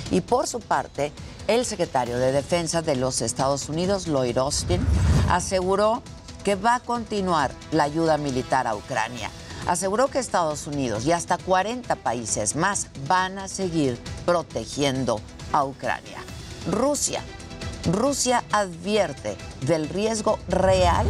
Y 0.09 0.21
por 0.21 0.47
su 0.47 0.59
parte, 0.59 1.11
el 1.47 1.65
secretario 1.65 2.17
de 2.17 2.31
Defensa 2.31 2.81
de 2.81 2.95
los 2.95 3.21
Estados 3.21 3.69
Unidos, 3.69 4.07
Lloyd 4.07 4.37
Austin, 4.37 4.85
aseguró 5.29 6.01
que 6.43 6.55
va 6.55 6.75
a 6.75 6.79
continuar 6.79 7.51
la 7.71 7.83
ayuda 7.83 8.17
militar 8.17 8.67
a 8.67 8.75
Ucrania. 8.75 9.29
Aseguró 9.67 10.07
que 10.07 10.17
Estados 10.17 10.65
Unidos 10.65 11.05
y 11.05 11.11
hasta 11.11 11.37
40 11.37 11.95
países 11.97 12.55
más 12.55 12.87
van 13.07 13.37
a 13.37 13.47
seguir 13.47 13.99
protegiendo 14.25 15.21
a 15.53 15.63
Ucrania. 15.63 16.17
Rusia. 16.69 17.23
Rusia 17.91 18.43
advierte 18.51 19.35
del 19.61 19.89
riesgo 19.89 20.37
real 20.47 21.07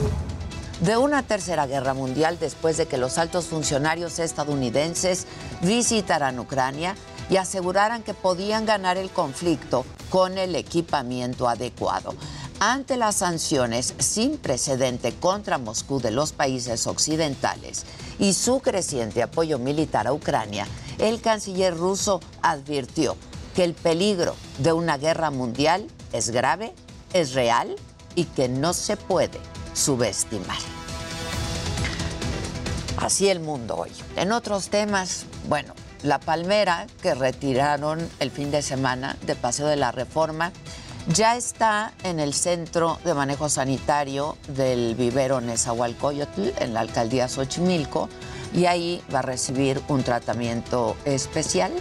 de 0.80 0.98
una 0.98 1.22
tercera 1.24 1.68
guerra 1.68 1.94
mundial 1.94 2.40
después 2.40 2.78
de 2.78 2.88
que 2.88 2.98
los 2.98 3.18
altos 3.18 3.46
funcionarios 3.46 4.20
estadounidenses 4.20 5.28
visitaran 5.62 6.40
Ucrania 6.40 6.96
y 7.30 7.36
aseguraran 7.36 8.02
que 8.02 8.14
podían 8.14 8.66
ganar 8.66 8.98
el 8.98 9.10
conflicto 9.10 9.86
con 10.10 10.38
el 10.38 10.56
equipamiento 10.56 11.48
adecuado. 11.50 12.16
Ante 12.60 12.96
las 12.96 13.16
sanciones 13.16 13.94
sin 14.00 14.38
precedente 14.38 15.14
contra 15.16 15.58
Moscú 15.58 16.00
de 16.00 16.12
los 16.12 16.32
países 16.32 16.88
occidentales 16.88 17.86
y 18.20 18.34
su 18.34 18.60
creciente 18.60 19.24
apoyo 19.24 19.60
militar 19.60 20.08
a 20.08 20.14
Ucrania, 20.14 20.68
el 21.00 21.22
canciller 21.22 21.76
ruso 21.76 22.22
advirtió 22.42 23.18
que 23.56 23.64
el 23.64 23.74
peligro 23.74 24.36
de 24.60 24.74
una 24.74 24.98
guerra 24.98 25.32
mundial 25.32 25.88
es 26.14 26.30
grave, 26.30 26.74
es 27.14 27.34
real 27.34 27.76
y 28.16 28.26
que 28.26 28.50
no 28.50 28.74
se 28.74 28.98
puede 28.98 29.40
subestimar. 29.74 30.60
Así 32.98 33.30
el 33.30 33.40
mundo 33.40 33.78
hoy. 33.78 33.92
En 34.16 34.32
otros 34.32 34.70
temas, 34.70 35.26
bueno, 35.48 35.74
la 36.04 36.20
palmera 36.20 36.88
que 37.02 37.16
retiraron 37.16 38.08
el 38.20 38.32
fin 38.32 38.52
de 38.52 38.62
semana 38.62 39.18
de 39.26 39.36
Paseo 39.36 39.68
de 39.68 39.76
la 39.76 39.92
Reforma 39.92 40.52
ya 41.08 41.36
está 41.36 41.94
en 42.04 42.20
el 42.20 42.34
centro 42.34 43.00
de 43.04 43.14
manejo 43.14 43.50
sanitario 43.50 44.38
del 44.48 44.96
vivero 44.96 45.42
Nezahualcóyotl 45.42 46.50
en 46.60 46.74
la 46.74 46.82
alcaldía 46.82 47.28
Xochimilco 47.28 48.08
y 48.54 48.66
ahí 48.66 49.02
va 49.14 49.20
a 49.20 49.24
recibir 49.24 49.82
un 49.88 50.04
tratamiento 50.04 50.96
especial. 51.06 51.72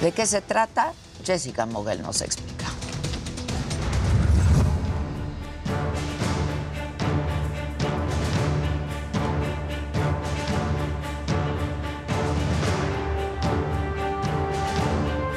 ¿De 0.00 0.12
qué 0.12 0.24
se 0.24 0.40
trata? 0.40 0.94
Jessica 1.24 1.66
Moguel 1.66 2.00
nos 2.00 2.22
explica. 2.22 2.66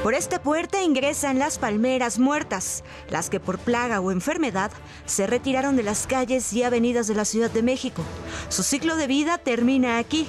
Por 0.03 0.13
esta 0.13 0.41
puerta 0.41 0.81
ingresan 0.81 1.39
las 1.39 1.57
palmeras 1.57 2.19
muertas, 2.19 2.83
las 3.09 3.29
que 3.29 3.39
por 3.39 3.57
plaga 3.57 4.01
o 4.01 4.11
enfermedad 4.11 4.69
se 5.05 5.27
retiraron 5.27 5.77
de 5.77 5.83
las 5.83 6.07
calles 6.07 6.51
y 6.51 6.63
avenidas 6.63 7.07
de 7.07 7.15
la 7.15 7.23
Ciudad 7.23 7.49
de 7.49 7.63
México. 7.63 8.03
Su 8.49 8.63
ciclo 8.63 8.97
de 8.97 9.07
vida 9.07 9.37
termina 9.37 9.97
aquí, 9.97 10.27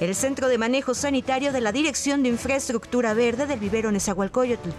el 0.00 0.14
Centro 0.14 0.48
de 0.48 0.58
Manejo 0.58 0.94
Sanitario 0.94 1.52
de 1.52 1.60
la 1.62 1.72
Dirección 1.72 2.22
de 2.22 2.28
Infraestructura 2.28 3.14
Verde 3.14 3.46
del 3.46 3.58
vivero 3.58 3.90
Nezahualcóyotl. 3.90 4.70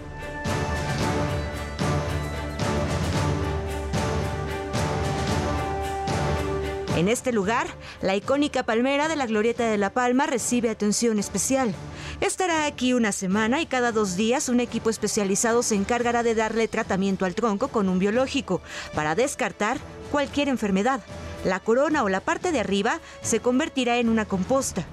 En 6.96 7.08
este 7.08 7.32
lugar, 7.32 7.66
la 8.00 8.16
icónica 8.16 8.64
palmera 8.64 9.08
de 9.08 9.16
la 9.16 9.26
Glorieta 9.26 9.68
de 9.68 9.78
la 9.78 9.90
Palma 9.90 10.26
recibe 10.26 10.70
atención 10.70 11.18
especial. 11.18 11.74
Estará 12.20 12.64
aquí 12.64 12.92
una 12.92 13.12
semana 13.12 13.60
y 13.60 13.66
cada 13.66 13.92
dos 13.92 14.16
días 14.16 14.48
un 14.48 14.58
equipo 14.58 14.90
especializado 14.90 15.62
se 15.62 15.76
encargará 15.76 16.22
de 16.24 16.34
darle 16.34 16.66
tratamiento 16.66 17.24
al 17.24 17.36
tronco 17.36 17.68
con 17.68 17.88
un 17.88 18.00
biológico 18.00 18.60
para 18.94 19.14
descartar 19.14 19.78
cualquier 20.10 20.48
enfermedad. 20.48 21.00
La 21.44 21.60
corona 21.60 22.02
o 22.02 22.08
la 22.08 22.20
parte 22.20 22.50
de 22.50 22.60
arriba 22.60 23.00
se 23.22 23.38
convertirá 23.38 23.98
en 23.98 24.08
una 24.08 24.24
composta. 24.24 24.84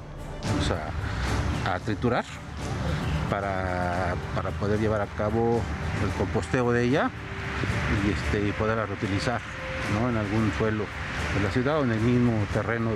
Vamos 0.44 0.72
a, 0.72 1.80
triturar 1.80 2.24
para, 3.30 4.16
poder 4.60 4.80
llevar 4.80 5.02
a 5.02 5.08
cabo 5.08 5.62
el 6.04 6.10
composteo 6.18 6.72
de 6.72 6.84
ella 6.84 7.10
y, 8.06 8.12
este, 8.12 8.48
y 8.48 8.52
poderla 8.52 8.86
reutilizar 8.86 9.42
en 10.10 10.18
algún 10.18 10.52
suelo 10.58 10.86
de 11.36 11.44
la 11.44 11.52
ciudad 11.52 11.80
o 11.80 11.84
en 11.84 11.92
el 11.92 12.00
mismo 12.00 12.46
terreno 12.54 12.92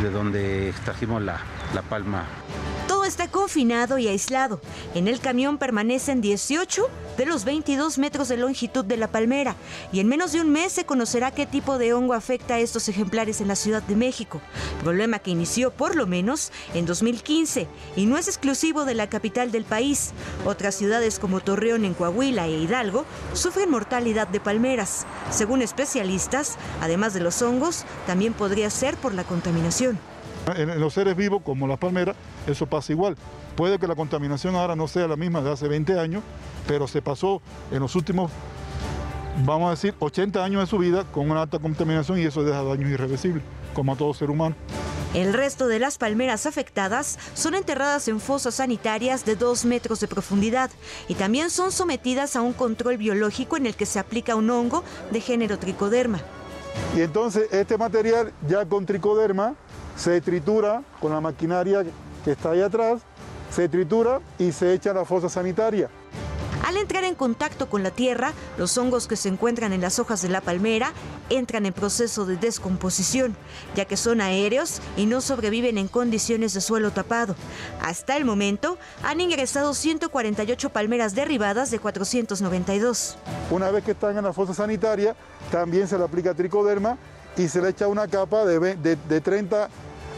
de, 0.00 0.10
donde 0.10 0.68
extrajimos 0.70 1.22
la, 1.22 1.38
la 1.74 1.82
palma 1.82 2.24
está 3.10 3.28
confinado 3.28 3.98
y 3.98 4.06
aislado. 4.06 4.60
En 4.94 5.08
el 5.08 5.18
camión 5.18 5.58
permanecen 5.58 6.20
18 6.20 6.88
de 7.18 7.26
los 7.26 7.44
22 7.44 7.98
metros 7.98 8.28
de 8.28 8.36
longitud 8.36 8.84
de 8.84 8.96
la 8.96 9.08
palmera 9.08 9.56
y 9.92 9.98
en 9.98 10.06
menos 10.06 10.30
de 10.30 10.40
un 10.40 10.50
mes 10.50 10.70
se 10.70 10.86
conocerá 10.86 11.32
qué 11.32 11.44
tipo 11.44 11.76
de 11.76 11.92
hongo 11.92 12.14
afecta 12.14 12.54
a 12.54 12.58
estos 12.60 12.88
ejemplares 12.88 13.40
en 13.40 13.48
la 13.48 13.56
Ciudad 13.56 13.82
de 13.82 13.96
México, 13.96 14.40
problema 14.84 15.18
que 15.18 15.32
inició 15.32 15.72
por 15.72 15.96
lo 15.96 16.06
menos 16.06 16.52
en 16.72 16.86
2015 16.86 17.66
y 17.96 18.06
no 18.06 18.16
es 18.16 18.28
exclusivo 18.28 18.84
de 18.84 18.94
la 18.94 19.08
capital 19.08 19.50
del 19.50 19.64
país. 19.64 20.12
Otras 20.46 20.76
ciudades 20.76 21.18
como 21.18 21.40
Torreón 21.40 21.84
en 21.84 21.94
Coahuila 21.94 22.46
e 22.46 22.52
Hidalgo 22.52 23.04
sufren 23.32 23.70
mortalidad 23.70 24.28
de 24.28 24.38
palmeras. 24.38 25.04
Según 25.30 25.62
especialistas, 25.62 26.58
además 26.80 27.12
de 27.12 27.20
los 27.20 27.42
hongos, 27.42 27.84
también 28.06 28.34
podría 28.34 28.70
ser 28.70 28.96
por 28.96 29.14
la 29.14 29.24
contaminación. 29.24 29.98
En 30.56 30.80
los 30.80 30.94
seres 30.94 31.16
vivos, 31.16 31.42
como 31.44 31.66
las 31.66 31.78
palmeras, 31.78 32.16
eso 32.46 32.66
pasa 32.66 32.92
igual. 32.92 33.16
Puede 33.56 33.78
que 33.78 33.86
la 33.86 33.94
contaminación 33.94 34.56
ahora 34.56 34.74
no 34.74 34.88
sea 34.88 35.06
la 35.06 35.16
misma 35.16 35.40
de 35.42 35.52
hace 35.52 35.68
20 35.68 35.98
años, 35.98 36.22
pero 36.66 36.88
se 36.88 37.02
pasó 37.02 37.42
en 37.70 37.80
los 37.80 37.94
últimos, 37.94 38.30
vamos 39.44 39.68
a 39.68 39.70
decir, 39.70 39.94
80 39.98 40.42
años 40.42 40.62
de 40.62 40.66
su 40.66 40.78
vida 40.78 41.04
con 41.04 41.30
una 41.30 41.42
alta 41.42 41.58
contaminación 41.58 42.18
y 42.18 42.22
eso 42.22 42.42
deja 42.42 42.62
daños 42.62 42.90
irreversibles, 42.90 43.42
como 43.74 43.92
a 43.92 43.96
todo 43.96 44.14
ser 44.14 44.30
humano. 44.30 44.56
El 45.12 45.32
resto 45.32 45.66
de 45.66 45.80
las 45.80 45.98
palmeras 45.98 46.46
afectadas 46.46 47.18
son 47.34 47.54
enterradas 47.54 48.06
en 48.06 48.20
fosas 48.20 48.54
sanitarias 48.54 49.24
de 49.24 49.34
2 49.34 49.64
metros 49.64 49.98
de 49.98 50.06
profundidad 50.06 50.70
y 51.08 51.14
también 51.14 51.50
son 51.50 51.72
sometidas 51.72 52.36
a 52.36 52.42
un 52.42 52.52
control 52.52 52.96
biológico 52.96 53.56
en 53.56 53.66
el 53.66 53.74
que 53.74 53.86
se 53.86 53.98
aplica 53.98 54.36
un 54.36 54.48
hongo 54.50 54.84
de 55.10 55.20
género 55.20 55.58
tricoderma. 55.58 56.20
Y 56.96 57.00
entonces 57.00 57.48
este 57.50 57.76
material 57.76 58.32
ya 58.48 58.64
con 58.64 58.86
tricoderma 58.86 59.56
se 60.00 60.18
tritura 60.22 60.82
con 60.98 61.12
la 61.12 61.20
maquinaria 61.20 61.84
que 62.24 62.30
está 62.30 62.52
ahí 62.52 62.62
atrás, 62.62 63.02
se 63.50 63.68
tritura 63.68 64.20
y 64.38 64.50
se 64.50 64.72
echa 64.72 64.92
a 64.92 64.94
la 64.94 65.04
fosa 65.04 65.28
sanitaria. 65.28 65.90
Al 66.66 66.78
entrar 66.78 67.04
en 67.04 67.14
contacto 67.14 67.68
con 67.68 67.82
la 67.82 67.90
tierra, 67.90 68.32
los 68.56 68.78
hongos 68.78 69.06
que 69.06 69.16
se 69.16 69.28
encuentran 69.28 69.74
en 69.74 69.82
las 69.82 69.98
hojas 69.98 70.22
de 70.22 70.30
la 70.30 70.40
palmera 70.40 70.92
entran 71.28 71.66
en 71.66 71.74
proceso 71.74 72.24
de 72.24 72.36
descomposición, 72.36 73.36
ya 73.74 73.84
que 73.84 73.98
son 73.98 74.22
aéreos 74.22 74.80
y 74.96 75.04
no 75.04 75.20
sobreviven 75.20 75.76
en 75.76 75.88
condiciones 75.88 76.54
de 76.54 76.62
suelo 76.62 76.92
tapado. 76.92 77.34
Hasta 77.82 78.16
el 78.16 78.24
momento 78.24 78.78
han 79.02 79.20
ingresado 79.20 79.74
148 79.74 80.70
palmeras 80.70 81.14
derribadas 81.14 81.70
de 81.70 81.78
492. 81.78 83.18
Una 83.50 83.70
vez 83.70 83.84
que 83.84 83.90
están 83.90 84.16
en 84.16 84.24
la 84.24 84.32
fosa 84.32 84.54
sanitaria, 84.54 85.14
también 85.50 85.88
se 85.88 85.98
le 85.98 86.04
aplica 86.04 86.32
tricoderma 86.32 86.96
y 87.36 87.48
se 87.48 87.60
le 87.60 87.70
echa 87.70 87.88
una 87.88 88.06
capa 88.08 88.44
de, 88.44 88.76
de 88.96 89.20
30 89.20 89.68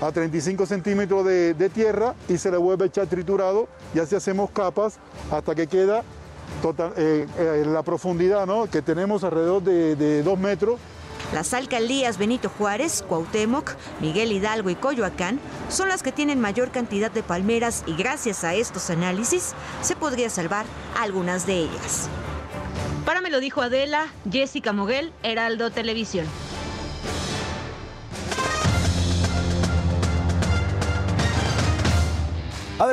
a 0.02 0.10
35 0.10 0.66
centímetros 0.66 1.24
de, 1.24 1.70
tierra 1.72 2.14
y 2.28 2.36
se 2.36 2.50
le 2.50 2.56
vuelve 2.56 2.84
a 2.84 2.86
echar 2.88 3.06
triturado 3.06 3.68
y 3.94 4.00
así 4.00 4.16
hacemos 4.16 4.50
capas 4.50 4.98
hasta 5.30 5.54
que 5.54 5.66
queda 5.66 6.02
total, 6.60 6.92
eh, 6.96 7.26
eh, 7.38 7.62
la 7.66 7.82
profundidad 7.82 8.46
que 8.68 8.82
tenemos 8.82 9.22
alrededor 9.22 9.62
de, 9.62 9.96
de 9.96 10.22
2 10.22 10.38
metros. 10.38 10.80
Las 11.32 11.54
alcaldías 11.54 12.18
Benito 12.18 12.50
Juárez, 12.50 13.04
Cuauhtémoc, 13.08 13.70
Miguel 14.00 14.32
Hidalgo 14.32 14.70
y 14.70 14.74
Coyoacán 14.74 15.38
son 15.68 15.88
las 15.88 16.02
que 16.02 16.12
tienen 16.12 16.40
mayor 16.40 16.72
cantidad 16.72 17.10
de 17.10 17.22
palmeras 17.22 17.84
y 17.86 17.94
gracias 17.94 18.44
a 18.44 18.54
estos 18.54 18.90
análisis 18.90 19.54
se 19.82 19.96
podría 19.96 20.28
salvar 20.28 20.66
algunas 21.00 21.46
de 21.46 21.60
ellas. 21.60 22.08
Para 23.06 23.20
me 23.20 23.30
lo 23.30 23.40
dijo 23.40 23.62
Adela, 23.62 24.08
Jessica 24.30 24.72
Moguel, 24.72 25.12
Heraldo 25.22 25.70
Televisión. 25.70 26.26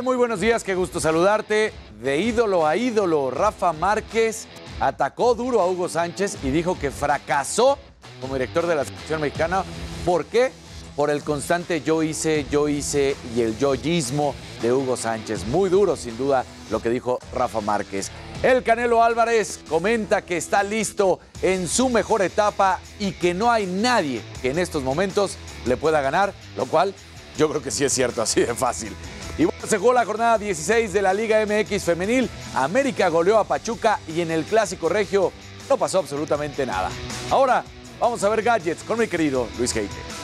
Muy 0.03 0.15
buenos 0.15 0.39
días, 0.39 0.63
qué 0.63 0.75
gusto 0.75 1.01
saludarte. 1.01 1.73
De 2.01 2.19
ídolo 2.19 2.65
a 2.65 2.77
ídolo, 2.77 3.31
Rafa 3.31 3.73
Márquez 3.73 4.47
atacó 4.79 5.33
duro 5.35 5.59
a 5.59 5.67
Hugo 5.67 5.89
Sánchez 5.89 6.37
y 6.41 6.51
dijo 6.51 6.79
que 6.79 6.89
fracasó 6.89 7.77
como 8.21 8.35
director 8.35 8.65
de 8.65 8.75
la 8.75 8.85
selección 8.85 9.19
mexicana. 9.19 9.65
¿Por 10.05 10.25
qué? 10.25 10.51
Por 10.95 11.09
el 11.09 11.21
constante 11.23 11.81
yo 11.81 12.01
hice, 12.01 12.45
yo 12.49 12.69
hice 12.69 13.17
y 13.35 13.41
el 13.41 13.57
yoyismo 13.57 14.35
de 14.61 14.71
Hugo 14.71 14.95
Sánchez. 14.95 15.47
Muy 15.47 15.69
duro, 15.69 15.97
sin 15.97 16.17
duda, 16.17 16.45
lo 16.69 16.81
que 16.81 16.89
dijo 16.91 17.19
Rafa 17.33 17.59
Márquez. 17.59 18.09
El 18.41 18.63
Canelo 18.63 19.03
Álvarez 19.03 19.59
comenta 19.67 20.21
que 20.21 20.37
está 20.37 20.63
listo 20.63 21.19
en 21.41 21.67
su 21.67 21.89
mejor 21.89 22.21
etapa 22.21 22.79
y 22.99 23.11
que 23.11 23.33
no 23.33 23.51
hay 23.51 23.65
nadie 23.65 24.21
que 24.41 24.51
en 24.51 24.59
estos 24.59 24.81
momentos 24.83 25.35
le 25.65 25.75
pueda 25.75 25.99
ganar, 25.99 26.31
lo 26.55 26.67
cual 26.67 26.93
yo 27.37 27.49
creo 27.49 27.61
que 27.61 27.71
sí 27.71 27.83
es 27.83 27.91
cierto, 27.91 28.21
así 28.21 28.41
de 28.41 28.53
fácil. 28.53 28.95
Y 29.39 29.45
bueno, 29.45 29.65
se 29.65 29.77
jugó 29.77 29.93
la 29.93 30.03
jornada 30.03 30.37
16 30.37 30.91
de 30.91 31.01
la 31.01 31.13
Liga 31.13 31.39
MX 31.45 31.81
femenil. 31.85 32.29
América 32.53 33.07
goleó 33.07 33.39
a 33.39 33.45
Pachuca 33.45 33.97
y 34.05 34.19
en 34.19 34.31
el 34.31 34.43
Clásico 34.43 34.89
Regio 34.89 35.31
no 35.69 35.77
pasó 35.77 35.99
absolutamente 35.99 36.65
nada. 36.65 36.89
Ahora 37.31 37.63
vamos 38.01 38.21
a 38.21 38.27
ver 38.27 38.43
gadgets 38.43 38.83
con 38.83 38.99
mi 38.99 39.07
querido 39.07 39.47
Luis 39.57 39.73
Heike. 39.73 40.18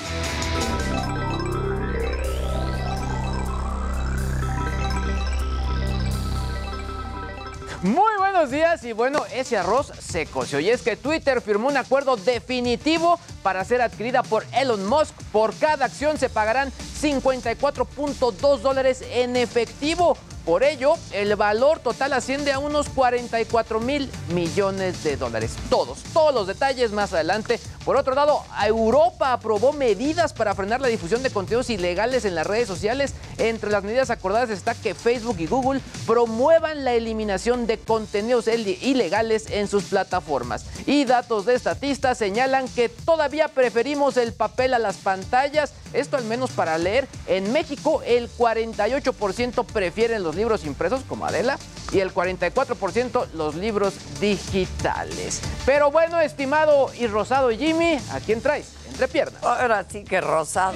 Muy 7.85 8.17
buenos 8.17 8.49
días 8.49 8.83
y 8.83 8.93
bueno, 8.93 9.25
ese 9.31 9.57
arroz 9.57 9.91
se 9.99 10.25
coció 10.25 10.59
y 10.59 10.71
es 10.71 10.81
que 10.81 10.95
Twitter 10.95 11.39
firmó 11.39 11.67
un 11.67 11.77
acuerdo 11.77 12.15
definitivo 12.15 13.19
para 13.43 13.63
ser 13.63 13.79
adquirida 13.83 14.23
por 14.23 14.43
Elon 14.55 14.87
Musk. 14.87 15.13
Por 15.31 15.53
cada 15.53 15.85
acción 15.85 16.17
se 16.17 16.27
pagarán 16.27 16.71
54.2 16.99 18.57
dólares 18.57 19.03
en 19.11 19.35
efectivo. 19.35 20.17
Por 20.45 20.63
ello, 20.63 20.93
el 21.11 21.35
valor 21.35 21.79
total 21.79 22.13
asciende 22.13 22.51
a 22.51 22.59
unos 22.59 22.87
44 22.89 23.79
mil 23.79 24.11
millones 24.31 25.03
de 25.03 25.17
dólares. 25.17 25.55
Todos, 25.71 26.03
todos 26.13 26.35
los 26.35 26.45
detalles 26.45 26.91
más 26.91 27.13
adelante. 27.13 27.59
Por 27.83 27.97
otro 27.97 28.13
lado, 28.13 28.43
Europa 28.63 29.33
aprobó 29.33 29.73
medidas 29.73 30.33
para 30.33 30.53
frenar 30.53 30.81
la 30.81 30.87
difusión 30.87 31.23
de 31.23 31.31
contenidos 31.31 31.69
ilegales 31.71 32.25
en 32.25 32.35
las 32.35 32.45
redes 32.45 32.67
sociales. 32.67 33.13
Entre 33.37 33.71
las 33.71 33.83
medidas 33.83 34.11
acordadas 34.11 34.51
está 34.51 34.75
que 34.75 34.93
Facebook 34.93 35.37
y 35.39 35.47
Google 35.47 35.81
promuevan 36.05 36.83
la 36.83 36.93
eliminación 36.93 37.65
de 37.65 37.79
contenidos 37.79 38.47
ilegales 38.47 39.49
en 39.49 39.67
sus 39.67 39.85
plataformas. 39.85 40.65
Y 40.85 41.05
datos 41.05 41.45
de 41.45 41.55
estatistas 41.55 42.19
señalan 42.19 42.67
que 42.67 42.89
todavía 42.89 43.47
preferimos 43.47 44.17
el 44.17 44.33
papel 44.33 44.75
a 44.75 44.79
las 44.79 44.97
pantallas. 44.97 45.73
Esto 45.93 46.17
al 46.17 46.25
menos 46.25 46.51
para 46.51 46.77
leer. 46.77 47.07
En 47.27 47.51
México, 47.51 48.01
el 48.05 48.29
48% 48.29 49.65
prefieren 49.65 50.23
los 50.23 50.34
libros 50.35 50.65
impresos, 50.65 51.01
como 51.07 51.25
Adela, 51.25 51.57
y 51.91 51.99
el 51.99 52.13
44% 52.13 53.27
los 53.33 53.55
libros 53.55 53.93
digitales. 54.19 55.41
Pero 55.65 55.91
bueno, 55.91 56.19
estimado 56.19 56.91
y 56.97 57.07
rosado 57.07 57.49
Jimmy, 57.49 57.99
¿a 58.11 58.19
quién 58.19 58.41
traes? 58.41 58.73
Entre 58.89 59.07
piernas. 59.07 59.43
Ahora 59.43 59.85
sí 59.89 60.03
que 60.03 60.21
rosado. 60.21 60.75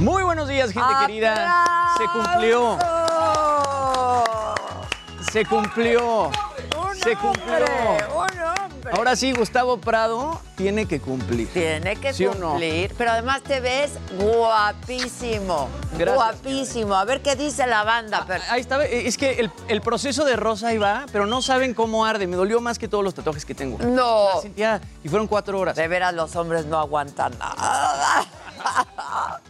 Muy 0.00 0.24
buenos 0.24 0.48
días, 0.48 0.72
gente 0.72 0.92
querida. 1.06 1.64
Se 1.96 2.04
cumplió. 2.08 2.78
Se 5.32 5.46
cumplió. 5.46 6.30
Se 7.02 7.16
cumplió. 7.16 7.64
Ahora 8.92 9.16
sí, 9.16 9.32
Gustavo 9.32 9.78
Prado 9.78 10.40
tiene 10.56 10.86
que 10.86 11.00
cumplir. 11.00 11.48
Tiene 11.52 11.96
que 11.96 12.12
¿Sí 12.12 12.26
o 12.26 12.34
no? 12.34 12.50
cumplir, 12.50 12.92
pero 12.98 13.12
además 13.12 13.42
te 13.42 13.60
ves 13.60 13.92
guapísimo. 14.18 15.68
Gracias, 15.96 16.14
guapísimo. 16.14 16.94
A 16.94 17.04
ver 17.04 17.22
qué 17.22 17.34
dice 17.36 17.66
la 17.66 17.84
banda. 17.84 18.24
pero- 18.26 18.42
Ahí 18.50 18.60
está, 18.60 18.84
es 18.84 19.16
que 19.16 19.32
el, 19.40 19.50
el 19.68 19.80
proceso 19.80 20.24
de 20.24 20.36
rosa 20.36 20.68
ahí 20.68 20.78
va, 20.78 21.06
pero 21.12 21.26
no 21.26 21.42
saben 21.42 21.74
cómo 21.74 22.04
arde. 22.04 22.26
Me 22.26 22.36
dolió 22.36 22.60
más 22.60 22.78
que 22.78 22.88
todos 22.88 23.02
los 23.04 23.14
tatuajes 23.14 23.44
que 23.44 23.54
tengo. 23.54 23.78
No. 23.78 24.28
La 24.34 24.40
sentía- 24.42 24.80
y 25.02 25.08
fueron 25.08 25.26
cuatro 25.26 25.58
horas. 25.58 25.76
De 25.76 25.88
veras, 25.88 26.12
los 26.14 26.34
hombres 26.36 26.66
no 26.66 26.78
aguantan 26.78 27.32
nada. 27.38 28.26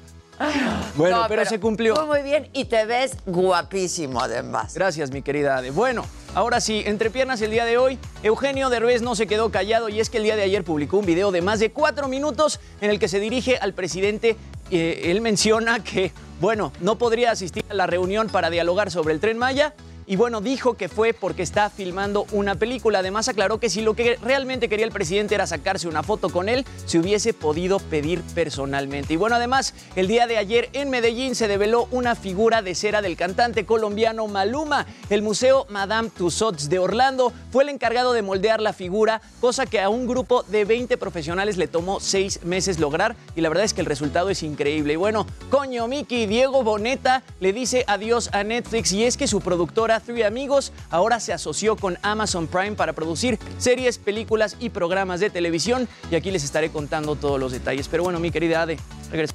Bueno, 0.96 1.22
No, 1.22 1.28
pero, 1.28 1.44
se 1.44 1.60
cumplió. 1.60 1.94
Tú 1.94 2.04
muy 2.06 2.22
bien 2.22 2.48
y 2.52 2.64
te 2.64 2.84
ves 2.84 3.16
guapísimo 3.26 4.20
además. 4.20 4.74
Gracias, 4.74 5.12
mi 5.12 5.22
querida 5.22 5.58
Ade. 5.58 5.70
Bueno, 5.70 6.04
ahora 6.34 6.60
sí, 6.60 6.82
entre 6.86 7.10
piernas 7.10 7.40
el 7.42 7.50
día 7.50 7.64
de 7.64 7.78
hoy, 7.78 7.98
Eugenio 8.22 8.70
Derbez 8.70 9.02
no 9.02 9.14
se 9.14 9.26
quedó 9.26 9.50
callado 9.50 9.88
y 9.88 10.00
es 10.00 10.10
que 10.10 10.18
el 10.18 10.24
día 10.24 10.36
de 10.36 10.42
ayer 10.42 10.64
publicó 10.64 10.98
un 10.98 11.06
video 11.06 11.30
de 11.30 11.42
más 11.42 11.60
de 11.60 11.70
cuatro 11.70 12.08
minutos 12.08 12.60
en 12.80 12.90
el 12.90 12.98
que 12.98 13.08
se 13.08 13.20
dirige 13.20 13.58
al 13.58 13.74
presidente. 13.74 14.36
Eh, 14.70 15.02
él 15.06 15.20
menciona 15.20 15.82
que, 15.82 16.12
bueno, 16.40 16.72
no 16.80 16.96
podría 16.96 17.30
asistir 17.30 17.64
a 17.68 17.74
la 17.74 17.86
reunión 17.86 18.28
para 18.28 18.50
dialogar 18.50 18.90
sobre 18.90 19.14
el 19.14 19.20
tren 19.20 19.38
Maya. 19.38 19.74
Y 20.06 20.16
bueno, 20.16 20.40
dijo 20.40 20.74
que 20.74 20.88
fue 20.88 21.14
porque 21.14 21.42
está 21.42 21.70
filmando 21.70 22.26
una 22.32 22.56
película. 22.56 22.98
Además 22.98 23.28
aclaró 23.28 23.60
que 23.60 23.70
si 23.70 23.82
lo 23.82 23.94
que 23.94 24.16
realmente 24.16 24.68
quería 24.68 24.84
el 24.84 24.92
presidente 24.92 25.34
era 25.34 25.46
sacarse 25.46 25.86
una 25.86 26.02
foto 26.02 26.28
con 26.28 26.48
él, 26.48 26.66
se 26.86 26.98
hubiese 26.98 27.32
podido 27.32 27.78
pedir 27.78 28.20
personalmente. 28.34 29.14
Y 29.14 29.16
bueno, 29.16 29.36
además, 29.36 29.74
el 29.94 30.08
día 30.08 30.26
de 30.26 30.38
ayer 30.38 30.70
en 30.72 30.90
Medellín 30.90 31.34
se 31.34 31.46
develó 31.46 31.86
una 31.92 32.16
figura 32.16 32.62
de 32.62 32.74
cera 32.74 33.00
del 33.00 33.16
cantante 33.16 33.64
colombiano 33.64 34.26
Maluma. 34.26 34.86
El 35.08 35.22
Museo 35.22 35.66
Madame 35.68 36.10
Tussauds 36.10 36.68
de 36.68 36.78
Orlando 36.78 37.32
fue 37.52 37.62
el 37.62 37.68
encargado 37.68 38.12
de 38.12 38.22
moldear 38.22 38.60
la 38.60 38.72
figura, 38.72 39.22
cosa 39.40 39.66
que 39.66 39.80
a 39.80 39.88
un 39.88 40.06
grupo 40.06 40.42
de 40.42 40.64
20 40.64 40.96
profesionales 40.96 41.56
le 41.56 41.68
tomó 41.68 42.00
seis 42.00 42.40
meses 42.44 42.80
lograr. 42.80 43.14
Y 43.36 43.40
la 43.40 43.48
verdad 43.48 43.64
es 43.64 43.74
que 43.74 43.80
el 43.80 43.86
resultado 43.86 44.30
es 44.30 44.42
increíble. 44.42 44.94
Y 44.94 44.96
bueno, 44.96 45.26
coño, 45.50 45.86
Miki, 45.86 46.26
Diego 46.26 46.64
Boneta 46.64 47.22
le 47.40 47.52
dice 47.52 47.84
adiós 47.86 48.30
a 48.32 48.42
Netflix 48.42 48.92
y 48.92 49.04
es 49.04 49.16
que 49.16 49.28
su 49.28 49.40
productora 49.40 49.91
Three 50.00 50.22
Amigos 50.22 50.72
ahora 50.90 51.20
se 51.20 51.32
asoció 51.32 51.76
con 51.76 51.98
Amazon 52.02 52.46
Prime 52.46 52.72
para 52.72 52.92
producir 52.92 53.38
series, 53.58 53.98
películas 53.98 54.56
y 54.60 54.70
programas 54.70 55.20
de 55.20 55.30
televisión. 55.30 55.88
Y 56.10 56.14
aquí 56.14 56.30
les 56.30 56.44
estaré 56.44 56.70
contando 56.70 57.16
todos 57.16 57.38
los 57.38 57.52
detalles. 57.52 57.88
Pero 57.88 58.02
bueno, 58.02 58.20
mi 58.20 58.30
querida 58.30 58.62
Ade, 58.62 58.78
regresa. 59.10 59.34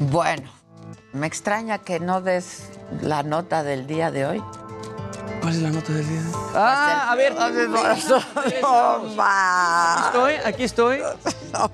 Bueno, 0.00 0.50
me 1.12 1.26
extraña 1.26 1.78
que 1.78 2.00
no 2.00 2.20
des 2.20 2.64
la 3.00 3.22
nota 3.22 3.62
del 3.62 3.86
día 3.86 4.10
de 4.10 4.26
hoy. 4.26 4.42
¿Cuál 5.40 5.54
es 5.54 5.62
la 5.62 5.70
nota 5.70 5.92
del 5.92 6.08
día? 6.08 6.22
Ah, 6.54 7.12
a 7.12 7.14
ver. 7.14 7.34
No, 7.34 9.04
ma. 9.14 9.94
Aquí 9.94 10.04
estoy, 10.06 10.34
aquí 10.44 10.64
estoy. 10.64 11.00
No. 11.52 11.70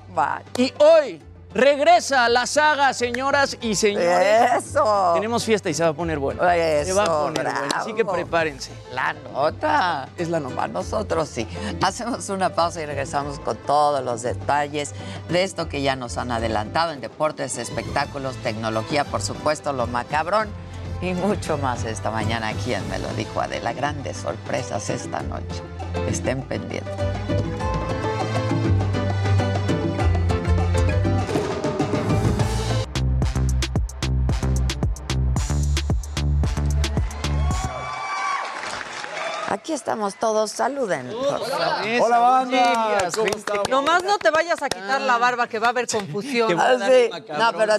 Y 0.57 0.73
hoy 0.77 1.21
regresa 1.53 2.29
la 2.29 2.45
saga, 2.45 2.93
señoras 2.93 3.57
y 3.61 3.75
señores. 3.75 4.65
Eso. 4.65 5.11
Tenemos 5.13 5.43
fiesta 5.43 5.69
y 5.69 5.73
se 5.73 5.83
va 5.83 5.89
a 5.89 5.93
poner 5.93 6.19
bueno. 6.19 6.49
Eso, 6.49 6.85
se 6.85 6.93
va 6.93 7.03
a 7.03 7.23
poner 7.25 7.43
bueno. 7.43 7.69
Así 7.75 7.93
que 7.93 8.03
bravo. 8.03 8.17
prepárense. 8.17 8.71
La 8.93 9.13
nota. 9.13 10.09
Es 10.17 10.29
la 10.29 10.39
nota. 10.39 10.67
Nosotros 10.67 11.29
sí. 11.29 11.47
Hacemos 11.81 12.29
una 12.29 12.49
pausa 12.49 12.81
y 12.81 12.85
regresamos 12.85 13.39
con 13.39 13.57
todos 13.57 14.03
los 14.03 14.21
detalles 14.21 14.93
de 15.29 15.43
esto 15.43 15.67
que 15.67 15.81
ya 15.81 15.95
nos 15.95 16.17
han 16.17 16.31
adelantado 16.31 16.91
en 16.91 17.01
deportes, 17.01 17.57
espectáculos, 17.57 18.35
tecnología, 18.37 19.03
por 19.05 19.21
supuesto, 19.21 19.73
lo 19.73 19.87
macabrón 19.87 20.49
y 21.01 21.13
mucho 21.13 21.57
más 21.57 21.83
esta 21.83 22.11
mañana. 22.11 22.49
aquí 22.49 22.73
en 22.73 22.87
Me 22.89 22.99
lo 22.99 23.07
dijo 23.15 23.41
Adela? 23.41 23.73
Grandes 23.73 24.17
sorpresas 24.17 24.89
esta 24.89 25.21
noche. 25.21 25.61
Estén 26.07 26.43
pendientes. 26.43 26.93
Aquí 39.61 39.73
estamos 39.73 40.15
todos, 40.15 40.49
saluden. 40.49 41.07
Hola, 42.01 42.17
banda. 42.17 42.95
Chicas, 42.97 43.13
¿Cómo 43.13 43.25
vente. 43.25 43.39
estamos? 43.39 43.69
Nomás 43.69 44.03
no 44.03 44.17
te 44.17 44.31
vayas 44.31 44.59
a 44.63 44.67
quitar 44.69 44.99
la 45.01 45.19
barba, 45.19 45.45
que 45.47 45.59
va 45.59 45.67
a 45.67 45.69
haber 45.69 45.85
confusión. 45.87 46.59
Ah, 46.59 46.77
sí. 46.89 47.09
No, 47.37 47.51
pero 47.55 47.73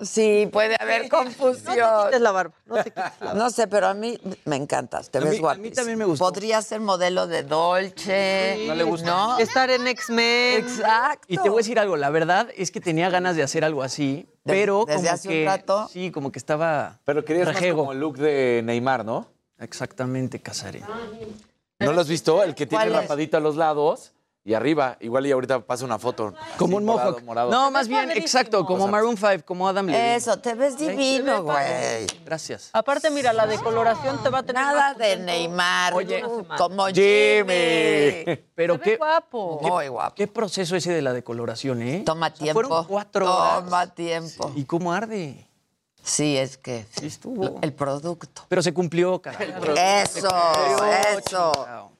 sí, 0.00 0.48
puede 0.52 0.76
haber 0.80 1.02
No 1.02 1.04
te 1.04 1.08
confusión. 1.10 2.04
quites 2.06 2.20
la 2.20 2.32
barba, 2.32 2.52
no 2.66 2.74
te 2.82 2.90
quites 2.90 2.96
la 3.20 3.26
barba. 3.26 3.34
No 3.34 3.50
sé, 3.50 3.68
pero 3.68 3.86
a 3.86 3.94
mí 3.94 4.18
me 4.44 4.56
encantas, 4.56 5.08
te 5.08 5.18
A 5.18 5.20
ves 5.20 5.30
mí- 5.30 5.36
a 5.36 5.38
mí 5.38 5.40
guapísimo. 5.42 5.74
también 5.76 5.98
me 5.98 6.04
gustó. 6.04 6.24
Podría 6.24 6.60
ser 6.62 6.80
modelo 6.80 7.28
de 7.28 7.44
Dolce. 7.44 8.64
No 8.66 8.74
le 8.74 8.82
gusta. 8.82 9.06
¿no? 9.06 9.38
Estar 9.38 9.70
en 9.70 9.86
X-Men. 9.86 10.64
Exacto. 10.64 11.26
Y 11.28 11.36
te 11.38 11.48
voy 11.48 11.58
a 11.58 11.62
decir 11.62 11.78
algo, 11.78 11.96
la 11.96 12.10
verdad 12.10 12.48
es 12.56 12.72
que 12.72 12.80
tenía 12.80 13.08
ganas 13.08 13.36
de 13.36 13.44
hacer 13.44 13.64
algo 13.64 13.84
así, 13.84 14.28
Desde- 14.42 14.60
pero 14.62 14.84
desde 14.84 14.98
como 15.02 15.10
hace 15.14 15.28
un 15.28 15.34
que 15.34 15.44
rato. 15.46 15.88
sí, 15.92 16.10
como 16.10 16.32
que 16.32 16.40
estaba 16.40 16.98
Pero 17.04 17.24
querías 17.24 17.46
más 17.54 17.62
como 17.72 17.92
el 17.92 18.00
look 18.00 18.16
de 18.18 18.62
Neymar, 18.64 19.04
¿no? 19.04 19.28
Exactamente, 19.60 20.40
Casarín. 20.40 20.84
¿No 21.78 21.92
lo 21.92 22.00
has 22.00 22.08
visto? 22.08 22.42
El 22.42 22.54
que 22.54 22.66
tiene 22.66 22.88
rapadito 22.90 23.36
a 23.36 23.40
los 23.40 23.56
lados 23.56 24.12
y 24.44 24.54
arriba. 24.54 24.96
Igual 25.00 25.26
y 25.26 25.32
ahorita 25.32 25.60
pasa 25.60 25.84
una 25.84 25.98
foto. 25.98 26.34
Como 26.56 26.76
un 26.76 26.84
morado, 26.84 27.12
mohawk. 27.12 27.24
morado. 27.24 27.50
No, 27.50 27.70
más 27.70 27.88
bien, 27.88 28.00
padrísimo. 28.00 28.24
exacto, 28.24 28.64
como 28.64 28.88
Maroon 28.88 29.16
5, 29.16 29.44
como 29.44 29.68
Adam 29.68 29.86
Levine. 29.86 30.16
Eso, 30.16 30.38
te 30.38 30.54
ves 30.54 30.78
divino, 30.78 31.42
güey. 31.42 32.06
Gracias. 32.24 32.70
Aparte, 32.72 33.10
mira, 33.10 33.32
la 33.32 33.46
decoloración 33.46 34.22
te 34.22 34.30
va 34.30 34.38
a 34.38 34.42
tener 34.42 34.62
Nada 34.62 34.94
de. 34.94 35.16
Neymar. 35.18 35.94
Oye, 35.94 36.22
tú, 36.22 36.46
como 36.56 36.86
Jimmy. 36.86 37.52
Jimmy. 38.24 38.36
Pero 38.54 38.80
qué, 38.80 38.96
guapo. 38.96 39.60
Muy 39.62 39.88
guapo. 39.88 40.14
qué 40.14 40.26
proceso 40.26 40.76
ese 40.76 40.92
de 40.92 41.02
la 41.02 41.12
decoloración, 41.12 41.82
¿eh? 41.82 42.02
Toma 42.04 42.26
O 42.26 42.30
sea, 42.30 42.38
tiempo. 42.38 42.62
Fueron 42.62 42.84
cuatro 42.86 43.34
horas. 43.34 43.64
Toma 43.64 43.86
tiempo. 43.94 44.52
¿Y 44.54 44.64
cómo 44.64 44.92
arde? 44.92 45.49
Sí, 46.02 46.36
es 46.36 46.56
que 46.58 46.86
Sí 46.98 47.06
estuvo. 47.06 47.58
el 47.62 47.72
producto. 47.72 48.42
Pero 48.48 48.62
se 48.62 48.72
cumplió, 48.72 49.20
caray. 49.20 49.54
Eso, 50.04 50.28
eso. 51.18 51.90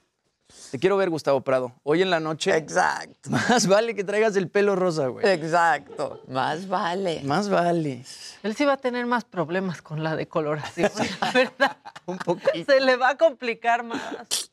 Te 0.70 0.78
quiero 0.78 0.96
ver, 0.96 1.11
Gustavo 1.11 1.40
Prado. 1.40 1.72
Hoy 1.82 2.01
en 2.01 2.11
la 2.11 2.20
noche. 2.20 2.57
Exacto. 2.57 3.28
Más 3.30 3.66
vale 3.66 3.94
que 3.96 4.05
traigas 4.05 4.36
el 4.36 4.48
pelo 4.48 4.76
rosa, 4.76 5.09
güey. 5.09 5.28
Exacto. 5.28 6.22
Más 6.28 6.68
vale. 6.68 7.22
Más 7.24 7.48
vale. 7.48 8.05
Él 8.44 8.55
sí 8.55 8.64
va 8.64 8.74
a 8.74 8.76
tener 8.76 9.05
más 9.05 9.24
problemas 9.24 9.82
con 9.82 10.05
la 10.05 10.14
decoloración, 10.14 10.90
la 11.20 11.32
verdad. 11.32 11.76
Un 12.07 12.18
poco. 12.18 12.42
Se 12.66 12.80
le 12.80 12.96
va 12.96 13.11
a 13.11 13.16
complicar 13.16 13.82
más. 13.82 14.53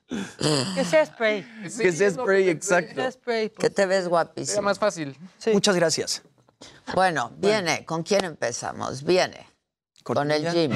Que 0.74 0.86
sea 0.86 1.06
spray. 1.06 1.46
Que 1.78 1.92
sea 1.92 2.10
spray, 2.10 2.50
exacto. 2.50 2.96
Que 2.96 3.02
sea 3.02 3.12
spray. 3.12 3.50
Que 3.52 3.70
te 3.70 3.86
ves 3.86 4.08
guapísimo. 4.08 4.54
Era 4.54 4.62
más 4.62 4.80
fácil. 4.80 5.16
Muchas 5.54 5.76
gracias. 5.76 6.24
Bueno, 6.94 7.32
viene. 7.38 7.86
¿Con 7.86 8.04
quién 8.04 8.26
empezamos? 8.26 9.04
Viene. 9.04 9.48
Con 10.04 10.32
el. 10.32 10.50
Jimmy. 10.50 10.76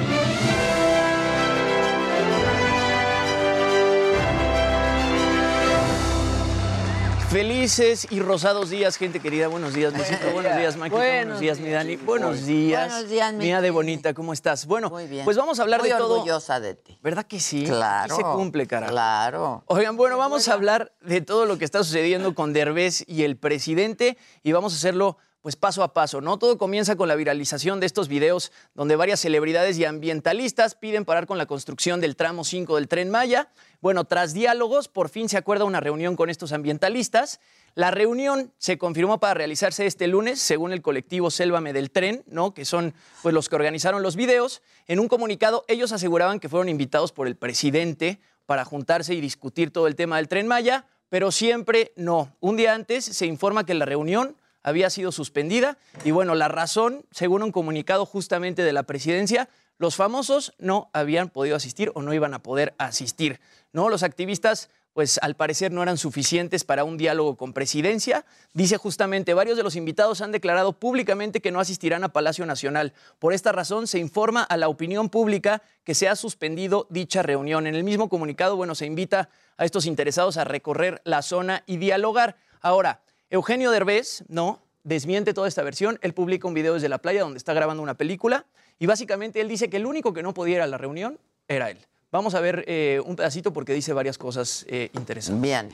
Felices 7.30 8.06
y 8.10 8.20
rosados 8.20 8.68
días, 8.68 8.96
gente 8.98 9.18
querida. 9.18 9.48
Buenos 9.48 9.72
días, 9.72 9.94
Luisito. 9.94 10.30
Buenos 10.34 10.54
días, 10.54 10.76
Mike. 10.76 10.94
Buenos, 10.94 11.40
días, 11.40 11.58
mi 11.60 11.70
Dani. 11.70 11.96
Buenos 11.96 12.44
días. 12.44 12.90
Buenos 12.92 13.08
días, 13.08 13.32
mi 13.32 13.44
Mía 13.46 13.62
de 13.62 13.70
bonita, 13.70 14.12
¿cómo 14.12 14.34
estás? 14.34 14.66
Bueno, 14.66 14.90
Muy 14.90 15.06
bien. 15.06 15.24
pues 15.24 15.38
vamos 15.38 15.58
a 15.58 15.62
hablar 15.62 15.80
Muy 15.80 15.88
de 15.88 15.96
todo. 15.96 16.16
orgullosa 16.16 16.60
de 16.60 16.74
ti. 16.74 16.98
¿Verdad 17.02 17.24
que 17.24 17.40
sí? 17.40 17.64
Claro. 17.64 18.14
Se 18.14 18.22
cumple, 18.22 18.66
cara. 18.66 18.88
Claro. 18.88 19.64
Oigan, 19.66 19.96
bueno, 19.96 20.18
vamos 20.18 20.46
a 20.48 20.52
hablar 20.52 20.92
de 21.00 21.22
todo 21.22 21.46
lo 21.46 21.56
que 21.56 21.64
está 21.64 21.78
sucediendo 21.82 22.34
con 22.34 22.52
Derbez 22.52 23.02
y 23.08 23.22
el 23.22 23.38
presidente 23.38 24.18
y 24.42 24.52
vamos 24.52 24.74
a 24.74 24.76
hacerlo 24.76 25.16
pues 25.42 25.56
paso 25.56 25.82
a 25.82 25.92
paso, 25.92 26.20
¿no? 26.20 26.38
Todo 26.38 26.56
comienza 26.56 26.94
con 26.94 27.08
la 27.08 27.16
viralización 27.16 27.80
de 27.80 27.86
estos 27.86 28.06
videos 28.06 28.52
donde 28.74 28.94
varias 28.94 29.20
celebridades 29.20 29.76
y 29.76 29.84
ambientalistas 29.84 30.76
piden 30.76 31.04
parar 31.04 31.26
con 31.26 31.36
la 31.36 31.46
construcción 31.46 32.00
del 32.00 32.14
tramo 32.14 32.44
5 32.44 32.76
del 32.76 32.86
Tren 32.86 33.10
Maya. 33.10 33.50
Bueno, 33.80 34.04
tras 34.04 34.34
diálogos, 34.34 34.86
por 34.86 35.08
fin 35.08 35.28
se 35.28 35.36
acuerda 35.36 35.64
una 35.64 35.80
reunión 35.80 36.14
con 36.14 36.30
estos 36.30 36.52
ambientalistas. 36.52 37.40
La 37.74 37.90
reunión 37.90 38.52
se 38.58 38.78
confirmó 38.78 39.18
para 39.18 39.34
realizarse 39.34 39.84
este 39.84 40.06
lunes, 40.06 40.40
según 40.40 40.72
el 40.72 40.80
colectivo 40.80 41.28
Sélvame 41.30 41.72
del 41.72 41.90
Tren, 41.90 42.22
¿no? 42.26 42.54
que 42.54 42.64
son 42.64 42.94
pues, 43.22 43.34
los 43.34 43.48
que 43.48 43.56
organizaron 43.56 44.02
los 44.02 44.14
videos. 44.14 44.62
En 44.86 45.00
un 45.00 45.08
comunicado, 45.08 45.64
ellos 45.66 45.90
aseguraban 45.90 46.38
que 46.38 46.48
fueron 46.48 46.68
invitados 46.68 47.10
por 47.10 47.26
el 47.26 47.34
presidente 47.34 48.20
para 48.46 48.64
juntarse 48.64 49.14
y 49.14 49.20
discutir 49.20 49.72
todo 49.72 49.88
el 49.88 49.96
tema 49.96 50.18
del 50.18 50.28
Tren 50.28 50.46
Maya, 50.46 50.86
pero 51.08 51.32
siempre 51.32 51.92
no. 51.96 52.36
Un 52.38 52.56
día 52.56 52.74
antes 52.74 53.04
se 53.04 53.26
informa 53.26 53.66
que 53.66 53.74
la 53.74 53.86
reunión 53.86 54.36
había 54.62 54.90
sido 54.90 55.12
suspendida 55.12 55.78
y 56.04 56.10
bueno, 56.10 56.34
la 56.34 56.48
razón, 56.48 57.04
según 57.10 57.42
un 57.42 57.52
comunicado 57.52 58.06
justamente 58.06 58.62
de 58.62 58.72
la 58.72 58.84
presidencia, 58.84 59.48
los 59.78 59.96
famosos 59.96 60.54
no 60.58 60.90
habían 60.92 61.28
podido 61.28 61.56
asistir 61.56 61.90
o 61.94 62.02
no 62.02 62.14
iban 62.14 62.34
a 62.34 62.42
poder 62.42 62.74
asistir. 62.78 63.40
¿no? 63.72 63.88
Los 63.88 64.04
activistas, 64.04 64.70
pues 64.92 65.18
al 65.22 65.34
parecer 65.34 65.72
no 65.72 65.82
eran 65.82 65.98
suficientes 65.98 66.62
para 66.62 66.84
un 66.84 66.96
diálogo 66.96 67.36
con 67.36 67.52
presidencia. 67.52 68.24
Dice 68.52 68.76
justamente, 68.76 69.34
varios 69.34 69.56
de 69.56 69.64
los 69.64 69.74
invitados 69.74 70.20
han 70.20 70.30
declarado 70.30 70.74
públicamente 70.74 71.40
que 71.40 71.50
no 71.50 71.58
asistirán 71.58 72.04
a 72.04 72.12
Palacio 72.12 72.46
Nacional. 72.46 72.92
Por 73.18 73.32
esta 73.32 73.50
razón, 73.50 73.88
se 73.88 73.98
informa 73.98 74.44
a 74.44 74.56
la 74.56 74.68
opinión 74.68 75.08
pública 75.08 75.62
que 75.82 75.96
se 75.96 76.08
ha 76.08 76.14
suspendido 76.14 76.86
dicha 76.90 77.22
reunión. 77.22 77.66
En 77.66 77.74
el 77.74 77.82
mismo 77.82 78.08
comunicado, 78.08 78.54
bueno, 78.54 78.74
se 78.74 78.86
invita 78.86 79.30
a 79.56 79.64
estos 79.64 79.86
interesados 79.86 80.36
a 80.36 80.44
recorrer 80.44 81.00
la 81.04 81.22
zona 81.22 81.64
y 81.66 81.78
dialogar. 81.78 82.36
Ahora, 82.60 83.00
Eugenio 83.32 83.70
Derbez, 83.70 84.24
no, 84.28 84.60
desmiente 84.84 85.32
toda 85.32 85.48
esta 85.48 85.62
versión. 85.62 85.98
Él 86.02 86.12
publica 86.12 86.46
un 86.46 86.52
video 86.52 86.74
desde 86.74 86.90
la 86.90 86.98
playa 86.98 87.22
donde 87.22 87.38
está 87.38 87.54
grabando 87.54 87.82
una 87.82 87.94
película 87.94 88.44
y 88.78 88.84
básicamente 88.84 89.40
él 89.40 89.48
dice 89.48 89.70
que 89.70 89.78
el 89.78 89.86
único 89.86 90.12
que 90.12 90.22
no 90.22 90.34
podía 90.34 90.56
ir 90.56 90.60
a 90.60 90.66
la 90.66 90.76
reunión 90.76 91.18
era 91.48 91.70
él. 91.70 91.78
Vamos 92.10 92.34
a 92.34 92.40
ver 92.40 92.62
eh, 92.66 93.00
un 93.06 93.16
pedacito 93.16 93.50
porque 93.50 93.72
dice 93.72 93.94
varias 93.94 94.18
cosas 94.18 94.66
eh, 94.68 94.90
interesantes. 94.92 95.40
Bien. 95.40 95.70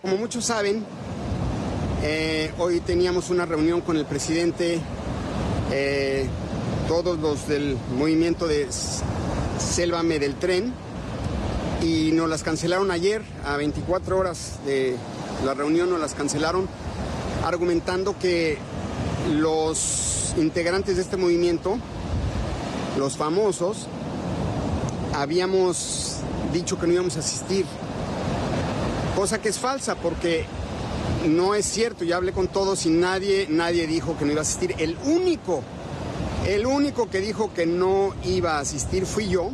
Como 0.00 0.16
muchos 0.16 0.46
saben, 0.46 0.86
eh, 2.02 2.50
hoy 2.56 2.80
teníamos 2.80 3.28
una 3.28 3.44
reunión 3.44 3.82
con 3.82 3.98
el 3.98 4.06
presidente, 4.06 4.80
eh, 5.70 6.26
todos 6.88 7.18
los 7.18 7.46
del 7.46 7.76
movimiento 7.98 8.46
de 8.46 8.68
Sélvame 9.58 10.18
del 10.18 10.36
Tren, 10.36 10.72
y 11.82 12.10
nos 12.12 12.30
las 12.30 12.42
cancelaron 12.42 12.90
ayer, 12.90 13.20
a 13.44 13.58
24 13.58 14.18
horas 14.18 14.60
de 14.64 14.96
la 15.44 15.54
reunión 15.54 15.90
nos 15.90 16.00
las 16.00 16.14
cancelaron, 16.14 16.68
argumentando 17.44 18.18
que 18.18 18.58
los 19.32 20.34
integrantes 20.36 20.96
de 20.96 21.02
este 21.02 21.16
movimiento, 21.16 21.78
los 22.98 23.16
famosos, 23.16 23.86
habíamos 25.14 26.18
dicho 26.52 26.78
que 26.78 26.86
no 26.86 26.92
íbamos 26.92 27.16
a 27.16 27.20
asistir 27.20 27.66
cosa 29.14 29.40
que 29.40 29.48
es 29.48 29.58
falsa 29.58 29.94
porque 29.94 30.44
no 31.26 31.54
es 31.54 31.66
cierto. 31.66 32.04
Ya 32.04 32.16
hablé 32.16 32.32
con 32.32 32.48
todos 32.48 32.86
y 32.86 32.90
nadie, 32.90 33.46
nadie 33.48 33.86
dijo 33.86 34.16
que 34.18 34.24
no 34.24 34.32
iba 34.32 34.40
a 34.40 34.42
asistir. 34.42 34.74
El 34.78 34.96
único, 35.04 35.62
el 36.46 36.66
único 36.66 37.08
que 37.08 37.20
dijo 37.20 37.52
que 37.54 37.66
no 37.66 38.14
iba 38.24 38.56
a 38.56 38.60
asistir 38.60 39.06
fui 39.06 39.28
yo 39.28 39.50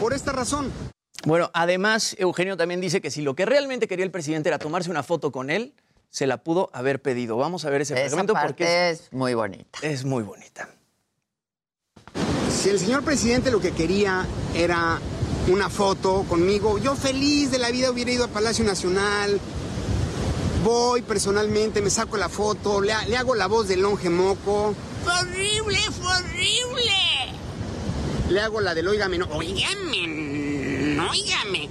por 0.00 0.12
esta 0.12 0.32
razón. 0.32 0.85
Bueno, 1.26 1.50
además, 1.54 2.14
Eugenio 2.20 2.56
también 2.56 2.80
dice 2.80 3.00
que 3.00 3.10
si 3.10 3.20
lo 3.20 3.34
que 3.34 3.44
realmente 3.44 3.88
quería 3.88 4.04
el 4.04 4.12
presidente 4.12 4.48
era 4.48 4.58
tomarse 4.60 4.90
una 4.90 5.02
foto 5.02 5.32
con 5.32 5.50
él, 5.50 5.74
se 6.08 6.26
la 6.28 6.36
pudo 6.38 6.70
haber 6.72 7.02
pedido. 7.02 7.36
Vamos 7.36 7.64
a 7.64 7.70
ver 7.70 7.80
ese 7.80 7.94
Esa 7.94 8.06
fragmento 8.16 8.34
porque 8.40 8.90
es 8.90 9.12
muy 9.12 9.34
bonita. 9.34 9.78
es 9.82 10.04
muy 10.04 10.22
bonita. 10.22 10.68
Si 12.48 12.68
el 12.70 12.78
señor 12.78 13.02
presidente 13.02 13.50
lo 13.50 13.60
que 13.60 13.72
quería 13.72 14.24
era 14.54 15.00
una 15.48 15.68
foto 15.68 16.24
conmigo, 16.28 16.78
yo 16.78 16.94
feliz 16.94 17.50
de 17.50 17.58
la 17.58 17.72
vida 17.72 17.90
hubiera 17.90 18.12
ido 18.12 18.24
a 18.24 18.28
Palacio 18.28 18.64
Nacional. 18.64 19.40
Voy 20.64 21.02
personalmente, 21.02 21.82
me 21.82 21.90
saco 21.90 22.16
la 22.16 22.28
foto, 22.28 22.80
le, 22.80 22.92
ha- 22.92 23.04
le 23.04 23.16
hago 23.16 23.34
la 23.34 23.48
voz 23.48 23.66
del 23.66 23.80
longe 23.82 24.10
moco. 24.10 24.74
Fue 25.02 25.12
horrible, 25.12 25.78
fue 25.90 26.12
horrible. 26.16 26.92
Le 28.30 28.40
hago 28.40 28.60
la 28.60 28.74
del 28.74 28.88
óigame, 28.88 29.18
no, 29.18 29.26
Óigame, 29.26 30.06
no, 30.08 30.35
óigame. 31.10 31.68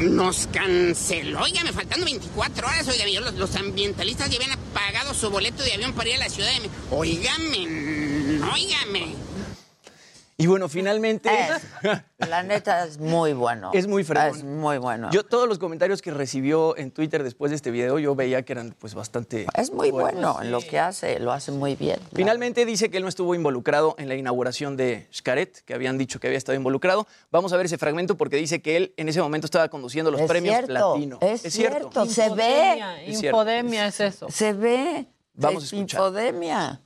Nos 0.00 0.48
canceló, 0.52 1.40
óigame, 1.40 1.72
faltando 1.72 2.04
24 2.04 2.66
horas, 2.66 2.88
óigame, 2.88 3.12
yo, 3.12 3.20
los, 3.20 3.34
los 3.34 3.54
ambientalistas 3.56 4.28
ya 4.28 4.36
habían 4.36 4.58
pagado 4.74 5.14
su 5.14 5.30
boleto 5.30 5.62
de 5.62 5.72
avión 5.72 5.92
para 5.94 6.10
ir 6.10 6.16
a 6.16 6.18
la 6.18 6.28
ciudad 6.28 6.50
de. 6.50 6.68
Óigame, 6.90 8.40
óigame. 8.52 9.27
Y 10.40 10.46
bueno, 10.46 10.68
finalmente... 10.68 11.30
La 12.18 12.44
neta 12.44 12.84
es 12.84 12.98
muy 12.98 13.32
bueno. 13.32 13.72
Es 13.74 13.88
muy 13.88 14.04
fregón. 14.04 14.36
Es 14.36 14.44
muy 14.44 14.78
bueno. 14.78 15.10
Yo 15.10 15.24
todos 15.24 15.48
los 15.48 15.58
comentarios 15.58 16.00
que 16.00 16.12
recibió 16.12 16.76
en 16.76 16.92
Twitter 16.92 17.24
después 17.24 17.50
de 17.50 17.56
este 17.56 17.72
video, 17.72 17.98
yo 17.98 18.14
veía 18.14 18.42
que 18.42 18.52
eran 18.52 18.72
pues 18.78 18.94
bastante... 18.94 19.46
es 19.54 19.72
muy 19.72 19.90
buenos. 19.90 20.20
bueno 20.20 20.42
en 20.42 20.52
lo 20.52 20.60
que 20.60 20.78
hace, 20.78 21.18
lo 21.18 21.32
hace 21.32 21.50
muy 21.50 21.74
bien. 21.74 21.98
Finalmente 22.14 22.64
dice 22.64 22.88
que 22.88 22.98
él 22.98 23.02
no 23.02 23.08
estuvo 23.08 23.34
involucrado 23.34 23.96
en 23.98 24.08
la 24.08 24.14
inauguración 24.14 24.76
de 24.76 25.08
Xcaret, 25.10 25.64
que 25.64 25.74
habían 25.74 25.98
dicho 25.98 26.20
que 26.20 26.28
había 26.28 26.38
estado 26.38 26.54
involucrado. 26.54 27.08
Vamos 27.32 27.52
a 27.52 27.56
ver 27.56 27.66
ese 27.66 27.76
fragmento 27.76 28.16
porque 28.16 28.36
dice 28.36 28.62
que 28.62 28.76
él 28.76 28.94
en 28.96 29.08
ese 29.08 29.20
momento 29.20 29.46
estaba 29.46 29.68
conduciendo 29.68 30.12
los 30.12 30.20
Es 30.20 30.28
premios 30.28 30.54
cierto, 30.54 30.92
Platino. 30.92 31.18
Es, 31.20 31.42
cierto, 31.52 32.06
se 32.06 32.30
ve. 32.30 32.78
Infodemia, 32.78 33.02
Es 33.02 33.18
cierto. 33.18 33.38
Infodemia 33.38 33.86
es 33.88 34.00
eso. 34.00 34.28
Se 34.30 34.52
ve. 34.52 35.06
Vamos 35.34 35.64
a 35.64 35.66
es 35.66 35.72
escuchar. 35.72 36.00
infodemia. 36.00 36.80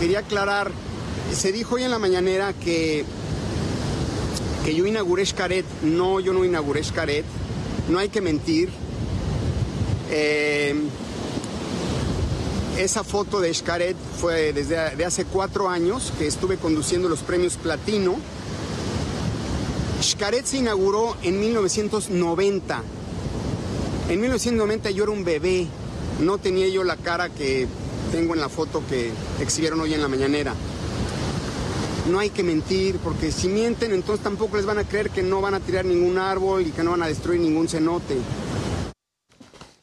Quería 0.00 0.18
aclarar, 0.18 0.72
se 1.34 1.52
dijo 1.52 1.76
hoy 1.76 1.84
en 1.84 1.90
la 1.90 1.98
mañanera 1.98 2.52
que, 2.52 3.04
que 4.64 4.74
yo 4.74 4.86
inauguré 4.86 5.24
Xcaret. 5.24 5.64
No, 5.82 6.20
yo 6.20 6.32
no 6.32 6.44
inauguré 6.44 6.82
Xcaret. 6.82 7.24
No 7.88 7.98
hay 7.98 8.08
que 8.08 8.20
mentir. 8.20 8.70
Eh, 10.10 10.74
esa 12.78 13.04
foto 13.04 13.40
de 13.40 13.52
Xcaret 13.52 13.96
fue 14.20 14.52
desde 14.52 14.96
de 14.96 15.04
hace 15.04 15.24
cuatro 15.24 15.68
años 15.68 16.12
que 16.18 16.26
estuve 16.26 16.56
conduciendo 16.56 17.08
los 17.08 17.20
premios 17.20 17.56
Platino. 17.56 18.16
Xcaret 20.02 20.44
se 20.44 20.58
inauguró 20.58 21.16
en 21.22 21.38
1990. 21.38 22.82
En 24.08 24.20
1990 24.20 24.90
yo 24.90 25.04
era 25.04 25.12
un 25.12 25.24
bebé, 25.24 25.66
no 26.20 26.38
tenía 26.38 26.68
yo 26.68 26.82
la 26.84 26.96
cara 26.96 27.28
que 27.28 27.66
tengo 28.10 28.34
en 28.34 28.40
la 28.40 28.48
foto 28.48 28.82
que 28.88 29.10
exhibieron 29.40 29.80
hoy 29.80 29.94
en 29.94 30.02
la 30.02 30.08
mañanera. 30.08 30.54
No 32.08 32.18
hay 32.18 32.30
que 32.30 32.42
mentir, 32.42 32.98
porque 32.98 33.30
si 33.30 33.48
mienten, 33.48 33.92
entonces 33.92 34.24
tampoco 34.24 34.56
les 34.56 34.66
van 34.66 34.78
a 34.78 34.84
creer 34.84 35.10
que 35.10 35.22
no 35.22 35.40
van 35.40 35.54
a 35.54 35.60
tirar 35.60 35.84
ningún 35.84 36.18
árbol 36.18 36.66
y 36.66 36.72
que 36.72 36.82
no 36.82 36.90
van 36.92 37.02
a 37.04 37.06
destruir 37.06 37.40
ningún 37.40 37.68
cenote. 37.68 38.16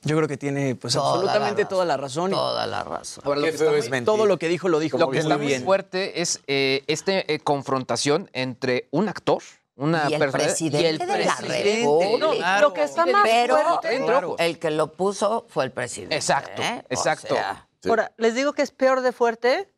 Yo 0.03 0.15
creo 0.15 0.28
que 0.28 0.38
tiene 0.38 0.76
pues 0.76 0.93
Toda 0.93 1.11
absolutamente 1.11 1.65
toda 1.65 1.86
la 1.86 1.97
razón. 1.97 2.32
Toda 2.32 2.65
la 2.67 2.84
razón. 2.84 3.24
Ahora, 3.26 3.39
lo 3.41 3.45
que 3.47 3.53
feo 3.53 3.76
es 3.76 3.89
muy-. 3.89 4.03
Todo 4.03 4.26
lo 4.26 4.38
que 4.38 4.47
dijo 4.47 4.67
lo 4.70 4.80
dijo 4.80 4.97
Lo 4.97 5.09
que 5.09 5.20
está 5.20 5.38
muy 5.38 5.47
bien. 5.47 5.63
fuerte 5.63 6.22
es 6.22 6.41
eh, 6.47 6.84
esta 6.88 7.13
confrontación 7.43 8.30
entre 8.34 8.88
un 8.91 9.07
actor, 9.09 9.41
una 9.76 10.09
Y 10.09 10.13
el 10.13 10.20
persona 10.20 10.43
presidente 10.45 10.82
y 10.82 10.86
el 10.89 10.97
de 10.97 11.05
la 11.05 11.13
presidente. 11.13 11.76
República. 11.82 12.36
Claro. 12.38 12.67
Lo 12.70 12.74
que 12.74 12.84
está 12.84 13.05
más 13.05 13.24
Pero 13.24 13.55
fuerte. 13.57 14.01
Ojos. 14.26 14.36
el 14.39 14.59
que 14.59 14.72
lo 14.72 14.91
puso 14.93 15.45
fue 15.49 15.65
el 15.65 15.72
presidente. 15.72 16.15
Exacto, 16.15 16.61
¿eh? 16.61 16.84
O 16.89 16.93
exacto. 16.93 17.36
sea, 17.36 17.65
Sí. 17.82 17.88
Ahora, 17.88 18.11
les 18.17 18.36
digo 18.36 18.51
que 18.51 18.61
es 18.61 18.72
peor 18.72 18.99
de 18.99 19.13
fuerte 19.13 19.70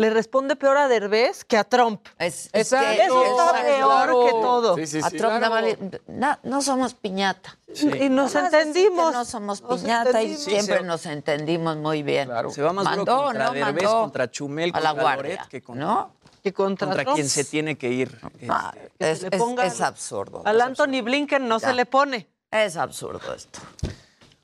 le 0.00 0.08
responde 0.10 0.56
peor 0.56 0.78
a 0.78 0.88
Derbez 0.88 1.44
que 1.44 1.56
a 1.58 1.64
Trump. 1.64 2.06
Es, 2.18 2.48
Exacto. 2.54 2.86
que- 2.96 3.04
Eso 3.04 3.24
está 3.24 3.52
peor 3.62 4.06
que 4.24 4.30
todo. 4.30 4.74
a 4.74 5.10
Trump 5.10 5.32
nada 5.34 5.50
más 5.50 5.62
le- 5.62 5.78
no, 6.08 6.38
no 6.42 6.62
somos 6.62 6.94
piñata. 6.94 7.58
Y 7.74 8.08
nos 8.08 8.34
entendimos. 8.34 9.12
No 9.12 9.24
somos 9.26 9.60
Nos 9.62 9.80
piñata 9.82 10.22
y 10.22 10.36
siempre 10.36 10.82
nos 10.82 11.04
entendimos 11.06 11.76
muy 11.76 12.02
bien. 12.02 12.30
Se 12.50 12.62
va 12.62 12.72
más 12.72 12.84
duro 12.84 12.96
mandó, 13.04 13.22
contra 13.24 13.44
¿no? 13.46 13.52
Derbez, 13.52 13.74
Mandó 13.84 14.00
contra 14.00 14.30
Chumel, 14.30 14.70
a 14.74 14.80
la 14.80 14.88
contra 14.90 15.02
guardia, 15.02 15.34
Loret, 15.34 15.48
que 15.48 15.62
contra, 15.62 15.84
¿no? 15.84 16.12
Que 16.42 16.52
contra, 16.54 16.86
contra 16.88 17.04
quien 17.12 17.28
se 17.28 17.44
tiene 17.44 17.76
que 17.76 17.90
ir. 17.90 18.18
Ah, 18.48 18.72
Que 18.98 19.10
es, 19.10 19.22
es- 19.24 19.30
ponga 19.38 19.66
es 19.66 19.80
absurdo. 19.82 20.40
Al 20.46 20.60
Anthony 20.62 21.02
Blinken 21.02 21.46
no 21.46 21.58
Ya. 21.58 21.68
se 21.68 21.74
le 21.74 21.84
pone. 21.84 22.26
Es 22.50 22.76
absurdo 22.78 23.34
esto. 23.34 23.60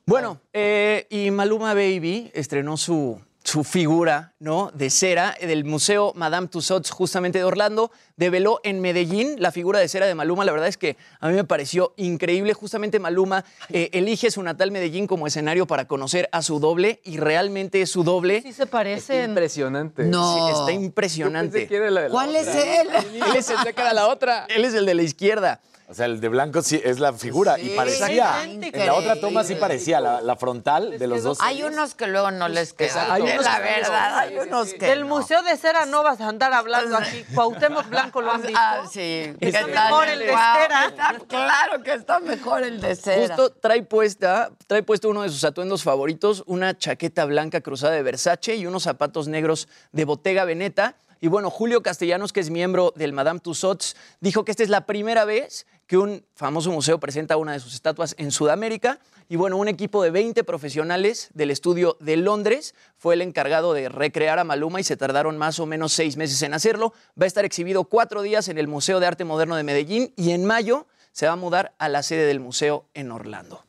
Bueno, 0.04 0.38
eh, 0.52 1.06
y 1.10 1.30
Maluma 1.32 1.74
Baby 1.74 2.30
estrenó 2.34 2.76
su, 2.76 3.20
su 3.46 3.62
figura 3.62 4.32
¿no? 4.40 4.72
de 4.74 4.90
cera 4.90 5.36
del 5.40 5.64
Museo 5.64 6.12
Madame 6.16 6.48
Tussauds 6.48 6.90
justamente 6.90 7.38
de 7.38 7.44
Orlando. 7.44 7.92
Develó 8.16 8.60
en 8.64 8.80
Medellín 8.80 9.36
la 9.38 9.52
figura 9.52 9.78
de 9.78 9.86
cera 9.86 10.06
de 10.06 10.16
Maluma. 10.16 10.44
La 10.44 10.50
verdad 10.50 10.66
es 10.66 10.76
que 10.76 10.96
a 11.20 11.28
mí 11.28 11.34
me 11.34 11.44
pareció 11.44 11.92
increíble. 11.96 12.54
Justamente 12.54 12.98
Maluma 12.98 13.44
eh, 13.68 13.90
elige 13.92 14.32
su 14.32 14.42
natal 14.42 14.72
Medellín 14.72 15.06
como 15.06 15.28
escenario 15.28 15.64
para 15.66 15.86
conocer 15.86 16.28
a 16.32 16.42
su 16.42 16.58
doble 16.58 17.00
y 17.04 17.18
realmente 17.18 17.82
es 17.82 17.90
su 17.90 18.02
doble. 18.02 18.42
Sí 18.42 18.52
se 18.52 18.66
parecen. 18.66 19.30
Impresionante. 19.30 20.02
No. 20.04 20.34
Sí, 20.34 20.58
está 20.58 20.72
impresionante. 20.72 21.46
Yo 21.46 21.52
pensé 21.52 21.68
que 21.68 21.76
era 21.76 21.90
la 21.90 22.00
de 22.02 22.08
la 22.08 22.12
¿Cuál 22.12 22.34
es 22.34 22.48
él? 22.48 22.88
Él 23.14 23.36
es 23.36 23.48
el 23.48 23.62
de 23.62 23.74
cara 23.74 23.90
a 23.90 23.94
la 23.94 24.08
otra. 24.08 24.46
Él 24.48 24.64
es 24.64 24.74
el 24.74 24.86
de 24.86 24.94
la 24.94 25.02
izquierda. 25.02 25.60
O 25.88 25.94
sea, 25.94 26.06
el 26.06 26.20
de 26.20 26.28
blanco 26.28 26.62
sí 26.62 26.80
es 26.82 26.98
la 26.98 27.12
figura 27.12 27.60
y 27.60 27.68
parecía. 27.76 28.42
En 28.44 28.60
la 28.86 28.94
otra 28.94 29.20
toma 29.20 29.44
sí 29.44 29.54
parecía, 29.54 30.00
la, 30.00 30.20
la 30.20 30.34
frontal 30.34 30.98
de 30.98 31.06
los 31.06 31.22
dos. 31.22 31.38
Hay 31.40 31.62
unos 31.62 31.94
que 31.94 32.08
luego 32.08 32.32
no 32.32 32.48
les 32.48 32.72
queda. 32.72 33.12
Hay 33.14 33.22
unos 33.22 33.44
la 33.44 33.56
que- 33.56 33.62
verdad, 33.62 34.18
hay 34.18 34.36
unos 34.36 34.74
que. 34.74 34.84
Del 34.86 35.00
no. 35.02 35.06
Museo 35.16 35.42
de 35.42 35.56
Cera 35.56 35.86
no 35.86 36.02
vas 36.02 36.20
a 36.20 36.28
andar 36.28 36.52
hablando 36.52 36.96
aquí. 36.98 37.24
Cuauhtémoc 37.34 37.88
Blanco 37.88 38.20
lo 38.20 38.32
han 38.32 38.42
visto. 38.42 38.58
Ah, 38.60 38.82
sí. 38.90 39.32
Está 39.38 39.66
mejor 39.68 40.08
el 40.08 40.18
de 40.18 40.26
cera. 40.26 40.86
está 40.88 41.14
claro 41.28 41.82
que 41.84 41.92
está 41.94 42.18
mejor 42.18 42.64
el 42.64 42.80
de 42.80 42.96
cera. 42.96 43.36
Justo 43.36 43.50
trae 43.52 43.82
puesta, 43.84 44.50
trae 44.66 44.82
puesto 44.82 45.08
uno 45.08 45.22
de 45.22 45.28
sus 45.28 45.44
atuendos 45.44 45.84
favoritos, 45.84 46.42
una 46.46 46.76
chaqueta 46.76 47.24
blanca 47.26 47.60
cruzada 47.60 47.92
de 47.94 48.02
Versace 48.02 48.56
y 48.56 48.66
unos 48.66 48.82
zapatos 48.82 49.28
negros 49.28 49.68
de 49.92 50.04
Bottega 50.04 50.44
Veneta. 50.44 50.96
Y 51.18 51.28
bueno, 51.28 51.48
Julio 51.48 51.82
Castellanos, 51.82 52.32
que 52.32 52.40
es 52.40 52.50
miembro 52.50 52.92
del 52.94 53.14
Madame 53.14 53.40
Tussauds, 53.40 53.96
dijo 54.20 54.44
que 54.44 54.50
esta 54.50 54.62
es 54.62 54.68
la 54.68 54.84
primera 54.84 55.24
vez 55.24 55.66
que 55.86 55.96
un 55.96 56.24
famoso 56.34 56.70
museo 56.72 56.98
presenta 56.98 57.36
una 57.36 57.52
de 57.52 57.60
sus 57.60 57.74
estatuas 57.74 58.14
en 58.18 58.30
Sudamérica. 58.32 58.98
Y 59.28 59.36
bueno, 59.36 59.56
un 59.56 59.68
equipo 59.68 60.02
de 60.02 60.10
20 60.10 60.44
profesionales 60.44 61.30
del 61.34 61.50
estudio 61.50 61.96
de 62.00 62.16
Londres 62.16 62.74
fue 62.96 63.14
el 63.14 63.22
encargado 63.22 63.72
de 63.72 63.88
recrear 63.88 64.38
a 64.38 64.44
Maluma 64.44 64.80
y 64.80 64.84
se 64.84 64.96
tardaron 64.96 65.36
más 65.38 65.58
o 65.60 65.66
menos 65.66 65.92
seis 65.92 66.16
meses 66.16 66.42
en 66.42 66.54
hacerlo. 66.54 66.92
Va 67.20 67.24
a 67.24 67.26
estar 67.26 67.44
exhibido 67.44 67.84
cuatro 67.84 68.22
días 68.22 68.48
en 68.48 68.58
el 68.58 68.68
Museo 68.68 69.00
de 69.00 69.06
Arte 69.06 69.24
Moderno 69.24 69.56
de 69.56 69.62
Medellín 69.64 70.12
y 70.16 70.30
en 70.30 70.44
mayo 70.44 70.86
se 71.12 71.26
va 71.26 71.32
a 71.32 71.36
mudar 71.36 71.74
a 71.78 71.88
la 71.88 72.02
sede 72.02 72.26
del 72.26 72.40
museo 72.40 72.86
en 72.94 73.10
Orlando. 73.10 73.64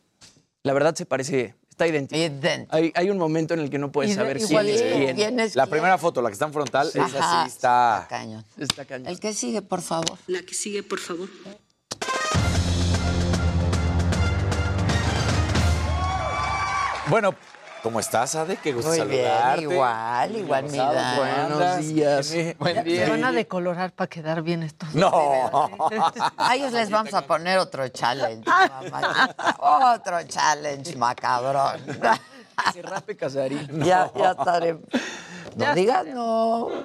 La 0.64 0.74
verdad 0.74 0.94
se 0.96 1.06
parece, 1.06 1.56
está 1.70 1.88
idéntico. 1.88 2.20
Idéntico. 2.20 2.76
Hay, 2.76 2.92
hay 2.94 3.10
un 3.10 3.18
momento 3.18 3.54
en 3.54 3.62
el 3.62 3.70
que 3.70 3.78
no 3.80 3.92
puedes 3.92 4.14
saber 4.16 4.38
quién 4.38 4.66
es 4.68 4.80
Sí, 4.80 4.86
quién. 4.96 5.16
¿quién 5.16 5.40
es 5.40 5.56
La 5.56 5.64
quién? 5.64 5.72
primera 5.72 5.98
foto, 5.98 6.22
la 6.22 6.30
que 6.30 6.34
está 6.34 6.46
en 6.46 6.54
frontal, 6.54 6.88
esa 6.90 7.06
Ajá, 7.06 7.44
sí 7.46 7.50
está. 7.56 8.06
cañón. 8.10 8.44
Está 8.58 8.86
cañón. 8.86 9.08
El 9.08 9.20
que 9.20 9.34
sigue, 9.34 9.62
por 9.62 9.82
favor. 9.82 10.18
La 10.28 10.42
que 10.44 10.54
sigue, 10.54 10.84
por 10.84 11.00
favor. 11.00 11.30
Bueno, 17.10 17.34
¿cómo 17.84 18.00
estás, 18.00 18.36
Ade? 18.36 18.58
Qué 18.58 18.74
gusto 18.74 18.90
Muy 18.90 19.02
bien, 19.08 19.26
saludarte. 19.26 19.62
igual, 19.62 20.36
igual, 20.36 20.64
mi 20.64 20.70
Rosado, 20.78 20.94
Dan. 20.94 21.16
¿cómo 21.16 21.58
Buenos 21.60 21.88
días. 21.88 22.34
Buen 22.60 22.76
Se 22.76 22.84
día. 22.84 23.10
van 23.10 23.24
a 23.24 23.32
decolorar 23.32 23.92
para 23.94 24.10
quedar 24.10 24.42
bien 24.42 24.64
estos. 24.64 24.94
No. 24.94 25.70
A 26.38 26.56
ellos 26.56 26.74
les 26.74 26.90
vamos 26.90 27.14
a 27.14 27.26
poner 27.26 27.60
otro 27.60 27.88
challenge. 27.90 28.44
mamachita. 28.92 29.56
Otro 29.60 30.24
challenge, 30.24 30.96
macabrón. 30.98 31.80
Se 32.74 32.82
rape 32.82 33.16
Casarín. 33.16 33.84
Ya, 33.86 34.12
ya 34.16 34.32
estaré. 34.32 34.78
No 35.58 35.64
Ya 35.66 35.74
digas 35.74 36.06
no. 36.06 36.68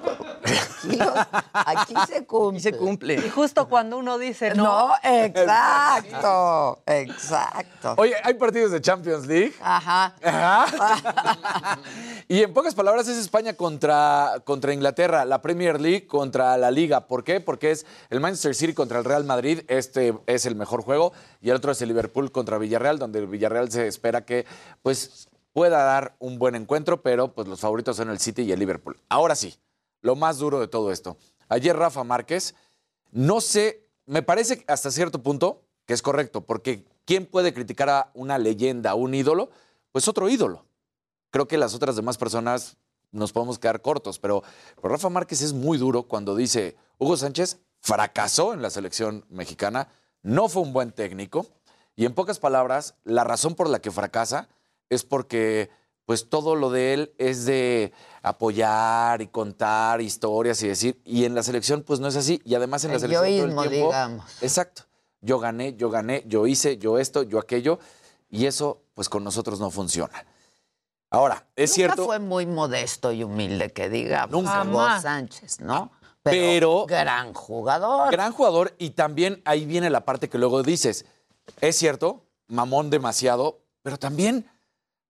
Aquí, 0.43 0.97
los- 0.97 1.27
aquí 1.53 1.93
se 2.07 2.25
cumple. 2.25 2.57
Y 2.57 2.61
se 2.61 2.75
cumple. 2.75 3.13
Y 3.15 3.29
justo 3.29 3.69
cuando 3.69 3.97
uno 3.97 4.17
dice 4.17 4.53
no. 4.55 4.63
No, 4.63 4.93
exacto. 5.03 6.81
Exacto. 6.87 7.93
Oye, 7.97 8.15
hay 8.23 8.33
partidos 8.33 8.71
de 8.71 8.81
Champions 8.81 9.27
League. 9.27 9.53
Ajá. 9.61 10.15
Ajá. 10.23 11.77
y 12.27 12.41
en 12.41 12.53
pocas 12.53 12.73
palabras 12.75 13.07
es 13.07 13.17
España 13.17 13.53
contra, 13.53 14.41
contra 14.43 14.73
Inglaterra, 14.73 15.23
la 15.23 15.41
Premier 15.41 15.79
League 15.79 16.07
contra 16.07 16.57
la 16.57 16.71
Liga. 16.71 17.07
¿Por 17.07 17.23
qué? 17.23 17.39
Porque 17.39 17.71
es 17.71 17.85
el 18.09 18.19
Manchester 18.19 18.55
City 18.55 18.73
contra 18.73 18.97
el 18.97 19.05
Real 19.05 19.23
Madrid, 19.23 19.61
este 19.67 20.17
es 20.25 20.45
el 20.47 20.55
mejor 20.55 20.81
juego, 20.83 21.13
y 21.41 21.49
el 21.51 21.55
otro 21.55 21.71
es 21.71 21.81
el 21.81 21.89
Liverpool 21.89 22.31
contra 22.31 22.57
Villarreal, 22.57 22.97
donde 22.99 23.19
el 23.19 23.27
Villarreal 23.27 23.71
se 23.71 23.87
espera 23.87 24.25
que 24.25 24.45
pues 24.81 25.29
pueda 25.53 25.83
dar 25.83 26.15
un 26.19 26.39
buen 26.39 26.55
encuentro, 26.55 27.01
pero 27.01 27.33
pues 27.33 27.47
los 27.47 27.59
favoritos 27.59 27.95
son 27.95 28.09
el 28.09 28.19
City 28.19 28.41
y 28.41 28.51
el 28.51 28.59
Liverpool. 28.59 28.99
Ahora 29.07 29.35
sí, 29.35 29.55
lo 30.01 30.15
más 30.15 30.39
duro 30.39 30.59
de 30.59 30.67
todo 30.67 30.91
esto. 30.91 31.17
Ayer 31.47 31.77
Rafa 31.77 32.03
Márquez, 32.03 32.55
no 33.11 33.39
sé, 33.39 33.87
me 34.05 34.23
parece 34.23 34.65
hasta 34.67 34.91
cierto 34.91 35.21
punto 35.21 35.61
que 35.85 35.93
es 35.93 36.01
correcto, 36.01 36.41
porque 36.41 36.85
¿quién 37.05 37.25
puede 37.25 37.53
criticar 37.53 37.89
a 37.89 38.11
una 38.13 38.37
leyenda, 38.37 38.91
a 38.91 38.95
un 38.95 39.13
ídolo? 39.13 39.49
Pues 39.91 40.07
otro 40.07 40.29
ídolo. 40.29 40.65
Creo 41.29 41.47
que 41.47 41.57
las 41.57 41.73
otras 41.75 41.95
demás 41.95 42.17
personas 42.17 42.77
nos 43.11 43.31
podemos 43.31 43.59
quedar 43.59 43.81
cortos, 43.81 44.17
pero, 44.17 44.43
pero 44.81 44.89
Rafa 44.89 45.09
Márquez 45.09 45.41
es 45.41 45.53
muy 45.53 45.77
duro 45.77 46.03
cuando 46.03 46.35
dice, 46.35 46.75
Hugo 46.97 47.15
Sánchez 47.15 47.59
fracasó 47.79 48.53
en 48.53 48.61
la 48.61 48.69
selección 48.69 49.25
mexicana, 49.29 49.89
no 50.23 50.49
fue 50.49 50.63
un 50.63 50.73
buen 50.73 50.91
técnico, 50.91 51.45
y 51.95 52.05
en 52.05 52.15
pocas 52.15 52.39
palabras, 52.39 52.95
la 53.03 53.23
razón 53.23 53.53
por 53.53 53.69
la 53.69 53.79
que 53.79 53.91
fracasa 53.91 54.47
es 54.93 55.03
porque 55.03 55.69
pues 56.05 56.29
todo 56.29 56.55
lo 56.55 56.69
de 56.69 56.93
él 56.93 57.13
es 57.17 57.45
de 57.45 57.93
apoyar 58.21 59.21
y 59.21 59.27
contar 59.27 60.01
historias 60.01 60.61
y 60.63 60.67
decir, 60.67 61.01
y 61.05 61.23
en 61.25 61.33
la 61.35 61.43
selección 61.43 61.81
pues 61.83 61.99
no 61.99 62.07
es 62.07 62.15
así, 62.17 62.41
y 62.43 62.55
además 62.55 62.83
en 62.83 62.89
la 62.91 62.95
El 62.95 63.01
selección 63.01 63.25
todo 63.25 63.37
yoísmo, 63.45 63.63
el 63.63 63.69
tiempo, 63.69 63.87
digamos. 63.87 64.43
exacto, 64.43 64.83
yo 65.21 65.39
gané, 65.39 65.75
yo 65.75 65.89
gané, 65.89 66.23
yo 66.27 66.45
hice, 66.47 66.77
yo 66.77 66.99
esto, 66.99 67.23
yo 67.23 67.39
aquello, 67.39 67.79
y 68.29 68.45
eso 68.47 68.81
pues 68.93 69.07
con 69.07 69.23
nosotros 69.23 69.59
no 69.61 69.71
funciona. 69.71 70.25
Ahora, 71.09 71.47
es 71.55 71.69
Nunca 71.71 71.75
cierto, 71.75 72.05
fue 72.05 72.19
muy 72.19 72.45
modesto 72.47 73.11
y 73.11 73.23
humilde, 73.23 73.71
que 73.71 73.87
diga 73.89 74.27
Nunca. 74.27 74.63
Hugo 74.63 74.79
Jamás. 74.79 75.03
Sánchez, 75.03 75.59
¿no? 75.61 75.91
Pero- 76.23 76.85
gran 76.85 77.33
jugador. 77.33 78.11
gran 78.11 78.31
jugador, 78.33 78.73
y 78.77 78.91
también 78.91 79.41
ahí 79.45 79.65
viene 79.65 79.89
la 79.89 80.05
parte 80.05 80.27
que 80.29 80.37
luego 80.37 80.63
dices, 80.63 81.05
es 81.61 81.75
cierto, 81.77 82.25
mamón 82.47 82.89
demasiado, 82.89 83.59
pero 83.83 83.97
también, 83.97 84.49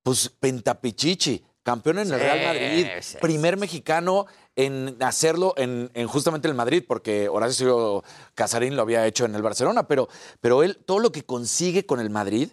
pues 0.04 0.30
Pentapichichi, 0.40 1.44
campeón 1.64 2.00
en 2.00 2.08
el 2.14 2.20
Sí, 2.20 2.26
Real 2.26 2.42
Madrid, 2.46 2.88
sí, 3.02 3.18
primer 3.22 3.58
mexicano 3.58 4.26
en 4.56 4.98
hacerlo 5.00 5.54
en, 5.58 5.90
en 5.94 6.08
justamente 6.08 6.48
el 6.48 6.54
Madrid, 6.54 6.84
porque 6.88 7.28
Horacio 7.30 8.04
Casarín 8.36 8.76
lo 8.76 8.82
había 8.84 9.08
hecho 9.08 9.26
en 9.26 9.34
el 9.34 9.42
Barcelona, 9.42 9.88
pero, 9.88 10.08
pero 10.42 10.62
él, 10.62 10.78
todo 10.86 11.00
lo 11.00 11.12
que 11.12 11.24
consigue 11.26 11.86
con 11.86 12.00
el 12.00 12.10
Madrid, 12.10 12.50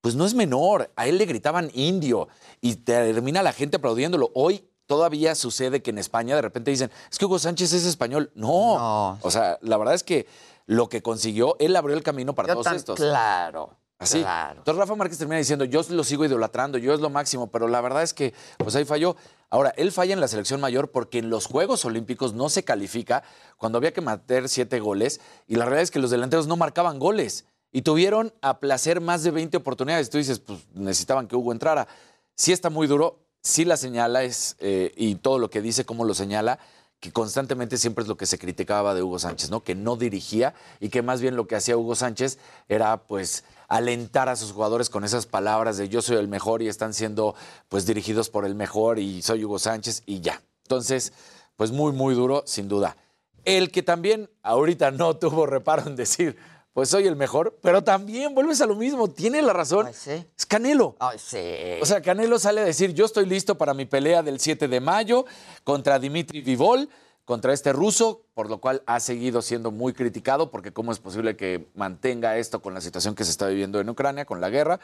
pues 0.00 0.14
no 0.14 0.24
es 0.24 0.34
menor. 0.34 0.90
A 0.96 1.06
él 1.06 1.18
le 1.18 1.26
gritaban 1.26 1.70
indio 1.74 2.28
y 2.60 2.76
termina 2.76 3.42
la 3.42 3.52
gente 3.52 3.76
aplaudiéndolo. 3.76 4.30
Hoy 4.34 4.64
todavía 4.86 5.34
sucede 5.34 5.82
que 5.82 5.90
en 5.90 5.98
España 5.98 6.34
de 6.36 6.42
repente 6.42 6.70
dicen, 6.70 6.90
es 7.10 7.18
que 7.18 7.24
Hugo 7.26 7.38
Sánchez 7.38 7.72
es 7.72 7.84
español. 7.84 8.30
No. 8.34 8.78
No. 8.78 9.18
O 9.22 9.30
sea, 9.30 9.58
la 9.60 9.76
verdad 9.76 9.94
es 9.94 10.02
que 10.04 10.26
lo 10.66 10.88
que 10.88 11.02
consiguió, 11.02 11.56
él 11.58 11.76
abrió 11.76 11.96
el 11.96 12.02
camino 12.02 12.34
para 12.34 12.48
Yo 12.48 12.54
todos 12.54 12.64
tan- 12.64 12.76
estos. 12.76 12.96
Claro. 12.96 13.76
Así. 14.02 14.20
Claro. 14.20 14.58
Entonces 14.58 14.78
Rafa 14.78 14.94
Márquez 14.94 15.18
termina 15.18 15.38
diciendo, 15.38 15.64
yo 15.64 15.82
lo 15.90 16.04
sigo 16.04 16.24
idolatrando, 16.24 16.78
yo 16.78 16.92
es 16.92 17.00
lo 17.00 17.10
máximo, 17.10 17.50
pero 17.50 17.68
la 17.68 17.80
verdad 17.80 18.02
es 18.02 18.12
que 18.12 18.34
pues 18.58 18.74
ahí 18.74 18.84
falló. 18.84 19.16
Ahora, 19.50 19.72
él 19.76 19.92
falla 19.92 20.14
en 20.14 20.20
la 20.20 20.28
selección 20.28 20.60
mayor 20.60 20.90
porque 20.90 21.18
en 21.18 21.28
los 21.28 21.46
Juegos 21.46 21.84
Olímpicos 21.84 22.32
no 22.32 22.48
se 22.48 22.64
califica 22.64 23.22
cuando 23.58 23.78
había 23.78 23.92
que 23.92 24.00
meter 24.00 24.48
siete 24.48 24.80
goles 24.80 25.20
y 25.46 25.56
la 25.56 25.64
realidad 25.66 25.82
es 25.82 25.90
que 25.90 25.98
los 25.98 26.10
delanteros 26.10 26.46
no 26.46 26.56
marcaban 26.56 26.98
goles 26.98 27.44
y 27.70 27.82
tuvieron 27.82 28.32
a 28.42 28.60
placer 28.60 29.00
más 29.00 29.22
de 29.22 29.30
20 29.30 29.56
oportunidades. 29.56 30.10
Tú 30.10 30.18
dices, 30.18 30.38
pues 30.38 30.60
necesitaban 30.74 31.26
que 31.26 31.36
Hugo 31.36 31.52
entrara. 31.52 31.86
Sí 32.34 32.52
está 32.52 32.70
muy 32.70 32.86
duro, 32.86 33.20
sí 33.42 33.64
la 33.64 33.76
señala 33.76 34.22
es, 34.24 34.56
eh, 34.60 34.92
y 34.96 35.16
todo 35.16 35.38
lo 35.38 35.50
que 35.50 35.60
dice, 35.60 35.84
cómo 35.84 36.04
lo 36.04 36.14
señala, 36.14 36.58
que 37.00 37.10
constantemente 37.10 37.78
siempre 37.78 38.02
es 38.02 38.08
lo 38.08 38.16
que 38.16 38.26
se 38.26 38.38
criticaba 38.38 38.94
de 38.94 39.02
Hugo 39.02 39.18
Sánchez, 39.18 39.50
¿no? 39.50 39.64
Que 39.64 39.74
no 39.74 39.96
dirigía 39.96 40.54
y 40.78 40.88
que 40.88 41.02
más 41.02 41.20
bien 41.20 41.34
lo 41.34 41.48
que 41.48 41.56
hacía 41.56 41.76
Hugo 41.76 41.96
Sánchez 41.96 42.38
era 42.68 42.96
pues 42.96 43.42
alentar 43.72 44.28
a 44.28 44.36
sus 44.36 44.52
jugadores 44.52 44.90
con 44.90 45.02
esas 45.02 45.24
palabras 45.24 45.78
de 45.78 45.88
yo 45.88 46.02
soy 46.02 46.18
el 46.18 46.28
mejor 46.28 46.60
y 46.60 46.68
están 46.68 46.92
siendo 46.92 47.34
pues 47.70 47.86
dirigidos 47.86 48.28
por 48.28 48.44
el 48.44 48.54
mejor 48.54 48.98
y 48.98 49.22
soy 49.22 49.46
Hugo 49.46 49.58
Sánchez 49.58 50.02
y 50.04 50.20
ya. 50.20 50.42
Entonces, 50.64 51.14
pues 51.56 51.72
muy, 51.72 51.92
muy 51.92 52.14
duro, 52.14 52.42
sin 52.44 52.68
duda. 52.68 52.98
El 53.46 53.70
que 53.70 53.82
también 53.82 54.28
ahorita 54.42 54.90
no 54.90 55.16
tuvo 55.16 55.46
reparo 55.46 55.86
en 55.86 55.96
decir, 55.96 56.36
pues 56.74 56.90
soy 56.90 57.06
el 57.06 57.16
mejor, 57.16 57.58
pero 57.62 57.82
también 57.82 58.34
vuelves 58.34 58.60
a 58.60 58.66
lo 58.66 58.74
mismo, 58.74 59.08
tiene 59.08 59.40
la 59.40 59.54
razón. 59.54 59.88
Es 59.88 60.46
Canelo. 60.46 60.94
Ay, 60.98 61.18
sí. 61.18 61.38
O 61.80 61.86
sea, 61.86 62.02
Canelo 62.02 62.38
sale 62.38 62.60
a 62.60 62.64
decir, 62.64 62.92
yo 62.92 63.06
estoy 63.06 63.24
listo 63.24 63.56
para 63.56 63.72
mi 63.72 63.86
pelea 63.86 64.22
del 64.22 64.38
7 64.38 64.68
de 64.68 64.80
mayo 64.80 65.24
contra 65.64 65.98
Dimitri 65.98 66.42
Vivol, 66.42 66.90
contra 67.32 67.54
este 67.54 67.72
ruso, 67.72 68.26
por 68.34 68.50
lo 68.50 68.60
cual 68.60 68.82
ha 68.84 69.00
seguido 69.00 69.40
siendo 69.40 69.70
muy 69.70 69.94
criticado, 69.94 70.50
porque 70.50 70.70
cómo 70.70 70.92
es 70.92 70.98
posible 70.98 71.34
que 71.34 71.66
mantenga 71.74 72.36
esto 72.36 72.60
con 72.60 72.74
la 72.74 72.82
situación 72.82 73.14
que 73.14 73.24
se 73.24 73.30
está 73.30 73.46
viviendo 73.46 73.80
en 73.80 73.88
Ucrania, 73.88 74.26
con 74.26 74.42
la 74.42 74.50
guerra. 74.50 74.80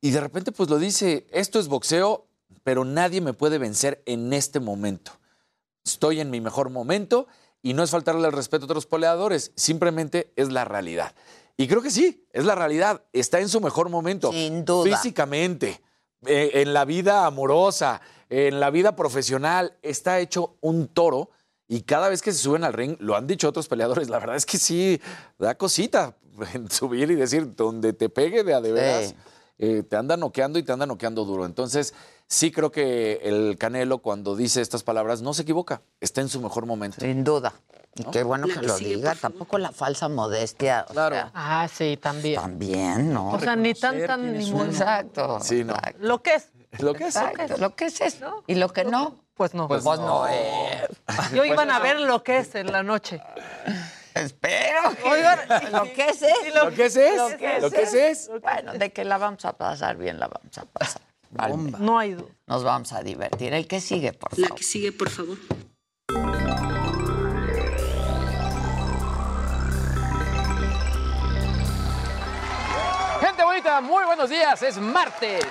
Y 0.00 0.12
de 0.12 0.20
repente 0.20 0.52
pues 0.52 0.70
lo 0.70 0.78
dice, 0.78 1.26
esto 1.32 1.58
es 1.58 1.66
boxeo, 1.66 2.28
pero 2.62 2.84
nadie 2.84 3.20
me 3.20 3.32
puede 3.32 3.58
vencer 3.58 4.00
en 4.06 4.32
este 4.32 4.60
momento. 4.60 5.10
Estoy 5.84 6.20
en 6.20 6.30
mi 6.30 6.40
mejor 6.40 6.70
momento 6.70 7.26
y 7.62 7.74
no 7.74 7.82
es 7.82 7.90
faltarle 7.90 8.28
el 8.28 8.32
respeto 8.32 8.62
a 8.62 8.66
otros 8.66 8.86
peleadores, 8.86 9.50
simplemente 9.56 10.32
es 10.36 10.52
la 10.52 10.64
realidad. 10.64 11.16
Y 11.56 11.66
creo 11.66 11.82
que 11.82 11.90
sí, 11.90 12.24
es 12.30 12.44
la 12.44 12.54
realidad. 12.54 13.02
Está 13.12 13.40
en 13.40 13.48
su 13.48 13.60
mejor 13.60 13.88
momento. 13.88 14.30
Sin 14.30 14.64
duda. 14.64 14.96
Físicamente, 14.96 15.82
eh, 16.26 16.50
en 16.54 16.74
la 16.74 16.84
vida 16.84 17.26
amorosa, 17.26 18.00
en 18.28 18.60
la 18.60 18.70
vida 18.70 18.94
profesional, 18.94 19.76
está 19.82 20.20
hecho 20.20 20.54
un 20.60 20.86
toro. 20.86 21.30
Y 21.72 21.82
cada 21.84 22.10
vez 22.10 22.20
que 22.20 22.32
se 22.32 22.38
suben 22.38 22.64
al 22.64 22.74
ring, 22.74 22.96
lo 23.00 23.16
han 23.16 23.26
dicho 23.26 23.48
otros 23.48 23.66
peleadores, 23.66 24.10
la 24.10 24.18
verdad 24.18 24.36
es 24.36 24.44
que 24.44 24.58
sí, 24.58 25.00
da 25.38 25.54
cosita 25.56 26.14
en 26.54 26.70
subir 26.70 27.10
y 27.10 27.14
decir, 27.14 27.54
donde 27.56 27.94
te 27.94 28.10
pegue 28.10 28.44
de 28.44 28.52
a 28.52 28.60
de 28.60 28.72
veras, 28.72 29.08
Sí. 29.08 29.14
eh, 29.58 29.82
te 29.82 29.96
anda 29.96 30.18
noqueando 30.18 30.58
y 30.58 30.64
te 30.64 30.72
anda 30.72 30.84
noqueando 30.84 31.24
duro. 31.24 31.46
Entonces, 31.46 31.94
sí 32.26 32.50
creo 32.52 32.70
que 32.70 33.20
el 33.22 33.56
Canelo, 33.58 33.98
cuando 33.98 34.36
dice 34.36 34.60
estas 34.60 34.82
palabras, 34.82 35.22
no 35.22 35.32
se 35.32 35.42
equivoca, 35.42 35.80
está 36.00 36.20
en 36.20 36.28
su 36.28 36.42
mejor 36.42 36.66
momento. 36.66 36.98
Sin 37.00 37.24
duda. 37.24 37.54
Y 37.94 38.02
¿No? 38.02 38.10
qué 38.10 38.22
bueno 38.22 38.46
que 38.48 38.54
que 38.60 38.66
lo 38.66 38.76
diga. 38.76 39.14
Tampoco 39.14 39.56
la 39.58 39.72
falsa 39.72 40.08
modestia. 40.10 40.84
o 40.88 40.92
Claro. 40.92 41.14
sea, 41.14 41.30
Ah, 41.34 41.68
sí, 41.72 41.96
también. 42.00 42.34
también, 42.40 43.12
¿no? 43.14 43.30
O 43.32 43.40
sea, 43.40 43.56
ni 43.56 43.72
tan, 43.72 44.04
tan, 44.06 44.32
ni. 44.36 44.50
Exacto. 44.50 45.38
Sí, 45.40 45.64
no. 45.64 45.74
Lo 46.00 46.22
que 46.22 46.34
es. 46.34 46.48
Lo 46.80 46.92
que 46.94 47.06
es. 47.06 47.16
Exacto. 47.16 47.56
Lo 47.58 47.74
que 47.76 47.86
es 47.86 48.00
eso. 48.02 48.44
Y 48.46 48.54
lo 48.56 48.68
que 48.72 48.84
no. 48.84 49.16
Pues 49.34 49.54
no. 49.54 49.66
Pues, 49.68 49.82
no 49.84 50.26
es. 50.28 51.32
Yo 51.32 51.44
iban 51.44 51.70
a 51.70 51.78
ver 51.78 52.00
lo 52.00 52.22
que 52.22 52.38
es 52.38 52.54
en 52.54 52.70
la 52.70 52.82
noche. 52.82 53.20
Espero. 54.14 54.80
Oigan, 55.04 55.38
Lo 55.72 55.84
que 55.84 56.06
es 56.10 56.20
es. 56.22 56.54
Lo 56.54 56.70
que 56.70 56.84
es 56.86 56.96
es. 56.96 57.16
Lo 57.16 57.36
que 57.38 57.60
Lo 57.60 57.70
que 57.70 57.82
es 57.82 57.94
es. 57.94 58.30
Bueno, 58.42 58.74
de 58.74 58.92
que 58.92 59.04
la 59.04 59.16
vamos 59.18 59.44
a 59.46 59.54
pasar 59.54 59.96
bien, 59.96 60.20
la 60.20 60.28
vamos 60.28 60.56
a 60.58 60.64
pasar. 60.66 61.00
Al- 61.38 61.82
No 61.82 61.98
hay 61.98 62.12
duda. 62.12 62.28
Nos 62.46 62.62
vamos 62.62 62.92
a 62.92 63.02
divertir. 63.02 63.54
El 63.54 63.66
que 63.66 63.80
sigue, 63.80 64.12
por 64.12 64.38
La 64.38 64.48
favor. 64.48 64.58
que 64.58 64.64
sigue, 64.64 64.92
por 64.92 65.08
favor. 65.08 65.38
Gente 73.20 73.44
bonita, 73.44 73.80
muy 73.80 74.04
buenos 74.04 74.28
días. 74.28 74.62
Es 74.62 74.78
martes. 74.78 75.44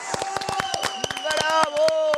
¡Bravo! 1.24 2.11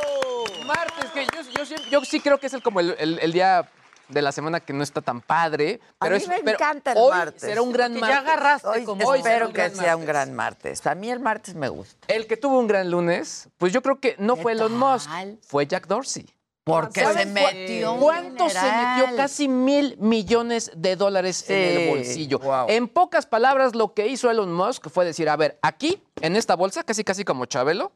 Martes, 0.66 1.10
que 1.12 1.24
yo, 1.24 1.42
yo 1.56 1.66
siempre- 1.66 1.90
yo 1.90 2.00
sí 2.04 2.20
creo 2.20 2.38
que 2.38 2.46
es 2.46 2.54
el, 2.54 2.62
como 2.62 2.80
el, 2.80 2.94
el- 2.98 3.18
el 3.20 3.32
día 3.32 3.68
de 4.08 4.20
la 4.20 4.32
semana 4.32 4.60
que 4.60 4.72
no 4.74 4.82
está 4.82 5.00
tan 5.00 5.20
padre. 5.22 5.80
Pero 5.98 6.14
a 6.14 6.18
mí 6.18 6.22
es, 6.22 6.28
me 6.28 6.40
pero 6.40 6.56
encanta 6.58 6.92
el 6.92 6.98
hoy 6.98 7.10
martes. 7.10 7.40
será 7.40 7.62
un 7.62 7.72
gran 7.72 7.94
Que 7.94 8.00
martes. 8.00 8.14
ya 8.16 8.20
agarraste 8.20 8.68
Hoy 8.68 8.84
como 8.84 9.06
Hoy 9.08 9.18
espero 9.18 9.46
un 9.46 9.52
que 9.52 9.62
gran 9.62 9.74
sea 9.74 9.96
un 9.96 10.02
martes. 10.02 10.06
gran 10.06 10.34
martes. 10.34 10.86
A 10.86 10.94
mí 10.94 11.10
el 11.10 11.20
martes 11.20 11.54
me 11.54 11.68
gusta. 11.68 12.06
El 12.12 12.26
que 12.26 12.36
tuvo 12.36 12.58
un 12.58 12.66
gran 12.66 12.90
lunes, 12.90 13.48
pues 13.56 13.72
yo 13.72 13.80
creo 13.82 13.98
que 14.00 14.14
no 14.18 14.34
¿Qué 14.36 14.42
fue 14.42 14.52
Elon 14.52 14.76
Musk, 14.76 15.08
tal? 15.08 15.38
fue 15.46 15.66
Jack 15.66 15.86
Dorsey. 15.86 16.26
Porque 16.64 17.02
¿Sabes 17.02 17.24
se 17.24 17.28
cu- 17.28 17.34
metió 17.34 17.92
un 17.92 18.00
¿Cuánto 18.00 18.48
se 18.48 18.58
metió? 18.62 19.16
Casi 19.16 19.48
mil 19.48 19.96
millones 19.98 20.70
de 20.74 20.96
dólares 20.96 21.44
en 21.50 21.56
Sí, 21.76 21.82
el 21.82 21.88
bolsillo. 21.90 22.38
wow. 22.38 22.66
En 22.70 22.88
pocas 22.88 23.26
palabras, 23.26 23.74
lo 23.74 23.92
que 23.92 24.06
hizo 24.06 24.30
Elon 24.30 24.50
Musk 24.52 24.88
fue 24.88 25.04
decir, 25.04 25.28
a 25.28 25.36
ver, 25.36 25.58
aquí, 25.60 26.02
en 26.22 26.36
esta 26.36 26.56
bolsa, 26.56 26.82
casi 26.82 27.04
casi 27.04 27.22
como 27.22 27.44
Chabelo, 27.44 27.92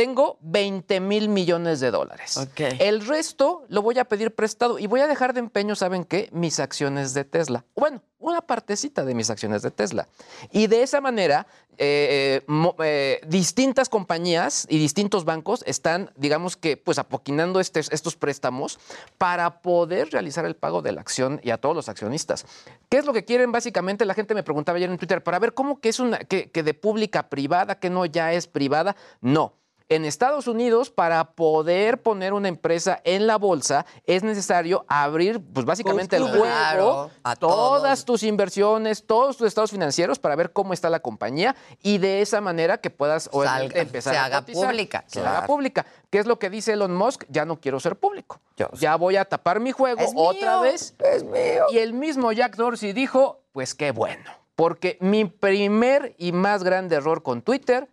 tengo 0.00 0.38
20 0.40 0.98
mil 1.00 1.28
millones 1.28 1.78
de 1.80 1.90
dólares. 1.90 2.38
El 2.78 3.06
resto 3.06 3.64
lo 3.68 3.82
voy 3.82 3.98
a 3.98 4.06
pedir 4.06 4.34
prestado 4.34 4.78
y 4.78 4.86
voy 4.86 5.00
a 5.00 5.06
dejar 5.06 5.34
de 5.34 5.40
empeño, 5.40 5.74
¿saben 5.76 6.04
qué? 6.04 6.30
Mis 6.32 6.58
acciones 6.58 7.12
de 7.12 7.24
Tesla. 7.24 7.66
Bueno, 7.76 8.00
una 8.18 8.40
partecita 8.40 9.04
de 9.04 9.14
mis 9.14 9.28
acciones 9.28 9.60
de 9.60 9.70
Tesla. 9.70 10.08
Y 10.52 10.68
de 10.68 10.82
esa 10.82 11.02
manera, 11.02 11.46
eh, 11.76 12.40
eh, 12.48 12.74
eh, 12.82 13.20
distintas 13.26 13.90
compañías 13.90 14.66
y 14.70 14.78
distintos 14.78 15.26
bancos 15.26 15.62
están, 15.66 16.10
digamos 16.16 16.56
que, 16.56 16.78
pues 16.78 16.98
apoquinando 16.98 17.60
estes- 17.60 17.90
estos 17.92 18.16
préstamos 18.16 18.78
para 19.18 19.60
poder 19.60 20.08
realizar 20.10 20.46
el 20.46 20.56
pago 20.56 20.80
de 20.80 20.92
la 20.92 21.02
acción 21.02 21.40
y 21.42 21.50
a 21.50 21.58
todos 21.58 21.76
los 21.76 21.90
accionistas. 21.90 22.46
¿Qué 22.88 22.96
es 22.96 23.04
lo 23.04 23.12
que 23.12 23.26
quieren? 23.26 23.52
Básicamente, 23.52 24.06
la 24.06 24.14
gente 24.14 24.34
me 24.34 24.42
preguntaba 24.42 24.76
ayer 24.76 24.88
en 24.90 24.96
Twitter, 24.96 25.22
para 25.22 25.38
ver 25.38 25.52
cómo 25.52 25.78
que 25.80 25.90
es 25.90 26.00
una, 26.00 26.18
que, 26.20 26.50
que 26.50 26.62
de 26.62 26.72
pública 26.72 27.18
a 27.20 27.28
privada, 27.28 27.78
que 27.78 27.90
no 27.90 28.06
ya 28.06 28.32
es 28.32 28.46
privada. 28.46 28.96
No. 29.20 29.59
En 29.90 30.04
Estados 30.04 30.46
Unidos, 30.46 30.88
para 30.90 31.32
poder 31.32 32.00
poner 32.00 32.32
una 32.32 32.46
empresa 32.46 33.00
en 33.02 33.26
la 33.26 33.38
bolsa, 33.38 33.84
es 34.04 34.22
necesario 34.22 34.84
abrir, 34.86 35.40
pues 35.52 35.66
básicamente 35.66 36.14
el 36.14 36.22
juego, 36.22 36.44
Claro, 36.44 37.10
a 37.24 37.34
todas 37.34 37.82
todos. 37.82 38.04
tus 38.04 38.22
inversiones, 38.22 39.04
todos 39.04 39.36
tus 39.36 39.48
estados 39.48 39.72
financieros 39.72 40.20
para 40.20 40.36
ver 40.36 40.52
cómo 40.52 40.74
está 40.74 40.90
la 40.90 41.00
compañía 41.00 41.56
y 41.82 41.98
de 41.98 42.22
esa 42.22 42.40
manera 42.40 42.78
que 42.78 42.90
puedas 42.90 43.28
Salga, 43.32 43.80
empezar 43.80 44.12
se 44.14 44.18
a 44.20 44.24
haga 44.26 44.40
cotizar, 44.42 44.66
pública, 44.68 45.04
se 45.08 45.20
claro. 45.22 45.36
haga 45.38 45.46
pública. 45.48 45.86
¿Qué 46.08 46.18
es 46.20 46.26
lo 46.26 46.38
que 46.38 46.50
dice 46.50 46.74
Elon 46.74 46.94
Musk? 46.94 47.24
Ya 47.28 47.44
no 47.44 47.60
quiero 47.60 47.80
ser 47.80 47.96
público. 47.96 48.40
Yo 48.56 48.68
ya 48.74 48.94
voy 48.94 49.16
a 49.16 49.24
tapar 49.24 49.58
mi 49.58 49.72
juego 49.72 50.00
Es 50.02 50.12
otra 50.14 50.52
mío, 50.52 50.60
vez. 50.62 50.94
es 51.00 51.24
mío. 51.24 51.64
Y 51.72 51.78
el 51.78 51.94
mismo 51.94 52.30
Jack 52.30 52.54
Dorsey 52.54 52.92
dijo, 52.92 53.40
pues 53.50 53.74
qué 53.74 53.90
bueno, 53.90 54.30
porque 54.54 54.98
mi 55.00 55.24
primer 55.24 56.14
y 56.16 56.30
más 56.30 56.62
grande 56.62 56.94
error 56.94 57.24
con 57.24 57.42
Twitter 57.42 57.88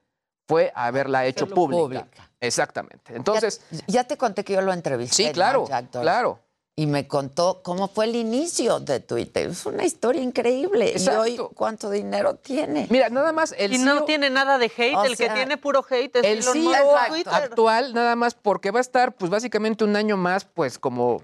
fue 0.47 0.71
haberla 0.75 1.25
hecho 1.25 1.47
pública. 1.47 1.81
pública. 1.81 2.29
Exactamente. 2.39 3.15
Entonces, 3.15 3.61
ya, 3.71 3.81
ya 3.87 4.03
te 4.05 4.17
conté 4.17 4.43
que 4.43 4.53
yo 4.53 4.61
lo 4.61 4.73
entrevisté. 4.73 5.15
sí, 5.15 5.25
¿no? 5.27 5.33
claro, 5.33 5.67
claro. 5.91 6.39
Y 6.79 6.85
me 6.85 7.07
contó 7.07 7.61
cómo 7.63 7.87
fue 7.87 8.05
el 8.05 8.15
inicio 8.15 8.79
de 8.79 8.99
Twitter. 8.99 9.49
Es 9.49 9.65
una 9.65 9.83
historia 9.83 10.21
increíble. 10.21 10.91
Exacto. 10.91 11.25
Y 11.25 11.39
hoy, 11.39 11.49
¿cuánto 11.55 11.89
dinero 11.89 12.35
tiene? 12.35 12.85
Mira, 12.91 13.09
nada 13.09 13.31
más 13.31 13.55
el 13.57 13.73
Y 13.73 13.79
no 13.79 13.95
CEO 13.95 14.05
tiene 14.05 14.29
nada 14.29 14.59
de 14.59 14.65
hate. 14.65 14.95
O 14.95 15.03
el 15.03 15.17
que 15.17 15.27
tiene 15.29 15.57
puro 15.57 15.83
hate 15.89 16.15
es 16.17 16.23
El 16.23 16.37
Elon 16.39 16.53
CEO 16.53 16.91
Musk 16.91 17.07
Twitter. 17.07 17.33
actual, 17.33 17.93
nada 17.95 18.15
más 18.15 18.35
porque 18.35 18.69
va 18.69 18.77
a 18.77 18.81
estar, 18.81 19.15
pues 19.15 19.31
básicamente 19.31 19.85
un 19.85 19.95
año 19.95 20.17
más, 20.17 20.45
pues 20.45 20.77
como, 20.77 21.23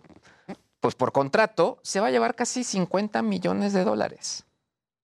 pues 0.79 0.95
por 0.95 1.11
contrato, 1.11 1.77
se 1.83 1.99
va 1.99 2.07
a 2.07 2.11
llevar 2.11 2.33
casi 2.33 2.63
50 2.63 3.21
millones 3.21 3.73
de 3.73 3.83
dólares. 3.83 4.45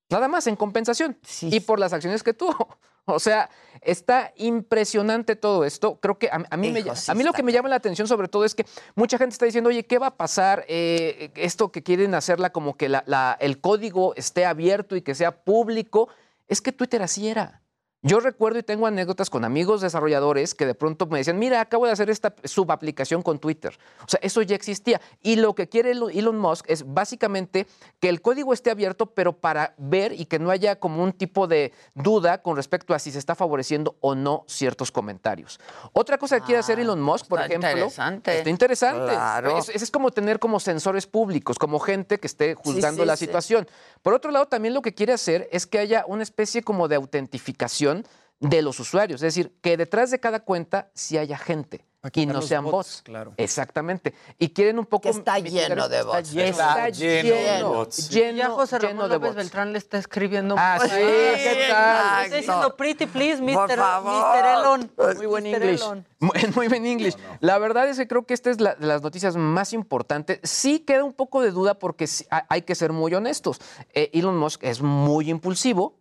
Nada 0.09 0.27
más 0.27 0.47
en 0.47 0.55
compensación. 0.55 1.15
Sí. 1.21 1.49
Y 1.51 1.59
por 1.59 1.79
las 1.79 1.93
acciones 1.93 2.23
que 2.23 2.33
tuvo. 2.33 2.79
O 3.05 3.19
sea, 3.19 3.49
está 3.81 4.33
impresionante 4.37 5.35
todo 5.35 5.65
esto. 5.65 5.99
Creo 5.99 6.19
que 6.19 6.27
a, 6.29 6.43
a 6.49 6.57
mí, 6.57 6.67
me, 6.73 6.79
a 7.11 7.15
mí 7.15 7.23
lo 7.23 7.33
que 7.33 7.43
me 7.43 7.51
llama 7.51 7.69
la 7.69 7.75
atención 7.77 8.07
sobre 8.07 8.27
todo 8.27 8.45
es 8.45 8.53
que 8.53 8.65
mucha 8.95 9.17
gente 9.17 9.33
está 9.33 9.45
diciendo, 9.45 9.69
oye, 9.69 9.85
¿qué 9.85 9.97
va 9.97 10.07
a 10.07 10.17
pasar? 10.17 10.65
Eh, 10.67 11.31
esto 11.35 11.71
que 11.71 11.81
quieren 11.81 12.13
hacerla 12.13 12.51
como 12.51 12.77
que 12.77 12.89
la- 12.89 13.03
la- 13.07 13.37
el 13.39 13.59
código 13.59 14.13
esté 14.15 14.45
abierto 14.45 14.95
y 14.95 15.01
que 15.01 15.15
sea 15.15 15.43
público. 15.43 16.09
Es 16.47 16.61
que 16.61 16.71
Twitter 16.71 17.01
así 17.01 17.27
era. 17.27 17.61
Yo 18.01 18.21
recuerdo 18.21 18.59
y 18.59 18.63
tengo 18.63 18.87
anécdotas 18.87 19.29
con 19.29 19.43
amigos 19.43 19.81
desarrolladores 19.81 20.55
que 20.55 20.65
de 20.65 20.73
pronto 20.73 21.05
me 21.07 21.17
decían, 21.17 21.37
mira, 21.37 21.59
acabo 21.59 21.85
de 21.85 21.91
hacer 21.91 22.09
esta 22.09 22.33
subaplicación 22.45 23.21
con 23.21 23.39
Twitter. 23.39 23.77
O 24.05 24.07
sea, 24.07 24.21
eso 24.23 24.41
ya 24.41 24.55
existía. 24.55 25.01
Y 25.21 25.35
lo 25.35 25.53
que 25.53 25.67
quiere 25.67 25.91
Elon 25.91 26.37
Musk 26.37 26.63
es 26.69 26.85
básicamente 26.93 27.67
que 27.99 28.07
el 28.07 28.21
código 28.21 28.53
esté 28.53 28.71
abierto, 28.71 29.07
pero 29.07 29.33
para 29.33 29.73
ver 29.77 30.13
y 30.13 30.25
que 30.27 30.39
no 30.39 30.49
haya 30.49 30.77
como 30.79 31.03
un 31.03 31.11
tipo 31.11 31.45
de 31.47 31.73
duda 31.93 32.41
con 32.41 32.55
respecto 32.55 32.93
a 32.93 32.99
si 32.99 33.11
se 33.11 33.19
está 33.19 33.35
favoreciendo 33.35 33.97
o 33.99 34.15
no 34.15 34.45
ciertos 34.47 34.93
comentarios. 34.93 35.59
Otra 35.91 36.17
cosa 36.17 36.39
que 36.39 36.45
quiere 36.45 36.59
hacer 36.59 36.79
Elon 36.79 37.01
Musk, 37.01 37.27
por 37.27 37.39
Ah, 37.39 37.47
ejemplo, 37.47 37.69
interesante. 37.69 38.37
está 38.37 38.49
interesante. 38.49 39.11
Claro. 39.11 39.57
Es, 39.57 39.67
es 39.67 39.91
como 39.91 40.11
tener 40.11 40.39
como 40.39 40.61
sensores 40.61 41.05
públicos, 41.05 41.59
como 41.59 41.79
gente 41.79 42.17
que 42.17 42.27
esté 42.27 42.55
juzgando 42.55 43.03
sí, 43.03 43.07
la 43.07 43.17
sí. 43.17 43.25
situación. 43.25 43.67
Por 44.01 44.13
otro 44.13 44.31
lado, 44.31 44.47
también 44.47 44.73
lo 44.73 44.81
que 44.81 44.93
quiere 44.93 45.13
hacer 45.13 45.49
es 45.51 45.67
que 45.67 45.79
haya 45.79 46.05
una 46.07 46.23
especie 46.23 46.61
como 46.61 46.87
de 46.87 46.95
autentificación 46.95 48.05
de 48.39 48.61
los 48.61 48.79
usuarios, 48.79 49.21
es 49.21 49.35
decir, 49.35 49.53
que 49.61 49.75
detrás 49.75 50.11
de 50.11 50.19
cada 50.19 50.39
cuenta 50.39 50.89
sí 50.93 51.17
haya 51.17 51.37
gente 51.37 51.85
y 52.01 52.09
quitar 52.11 52.33
no 52.35 52.41
sean 52.41 52.63
bots, 52.63 52.71
bots. 52.73 53.01
claro. 53.03 53.33
Exactamente. 53.35 54.13
Y 54.37 54.49
quieren 54.49 54.79
un 54.79 54.85
poco 54.85 55.03
Que 55.03 55.09
está 55.17 55.37
lleno 55.39 55.89
de 55.89 56.01
bots. 56.03 56.31
lleno, 56.31 56.45
Está 56.49 56.87
Está 56.87 56.89
lleno 56.89 57.23
lleno, 57.23 57.35
de 57.35 57.43
lleno, 57.57 57.73
bots. 57.73 58.09
ya 58.09 58.49
José 58.49 58.77
lleno 58.79 58.87
Ramón 58.89 59.09
López 59.09 59.21
bots. 59.29 59.35
Beltrán 59.35 59.73
le 59.73 59.77
está 59.79 59.97
escribiendo. 59.97 60.55
Ah, 60.57 60.79
sí, 60.81 60.89
¿qué 60.89 61.65
tal? 61.69 62.25
Está 62.25 62.35
diciendo 62.37 62.75
pretty 62.77 63.05
please, 63.05 63.41
Mr. 63.41 63.71
Elon. 63.73 64.91
Muy 65.17 65.25
buen 65.25 65.45
inglés. 65.45 65.81
Elon. 65.81 66.05
Muy, 66.19 66.67
buen 66.67 66.85
inglés. 66.85 67.17
La 67.41 67.57
verdad 67.57 67.87
es 67.89 67.97
que 67.97 68.07
creo 68.07 68.25
que 68.25 68.33
esta 68.33 68.49
es 68.49 68.61
la, 68.61 68.75
de 68.75 68.87
las 68.87 69.01
noticias 69.01 69.35
más 69.35 69.73
importantes. 69.73 70.39
Sí 70.43 70.79
queda 70.79 71.03
un 71.03 71.13
poco 71.13 71.41
de 71.41 71.51
duda 71.51 71.79
porque 71.79 72.05
hay 72.49 72.61
que 72.61 72.75
ser 72.75 72.93
muy 72.93 73.13
honestos. 73.13 73.59
Eh, 73.93 74.09
Elon 74.13 74.37
Musk 74.37 74.63
es 74.63 74.81
muy 74.81 75.29
impulsivo, 75.29 75.99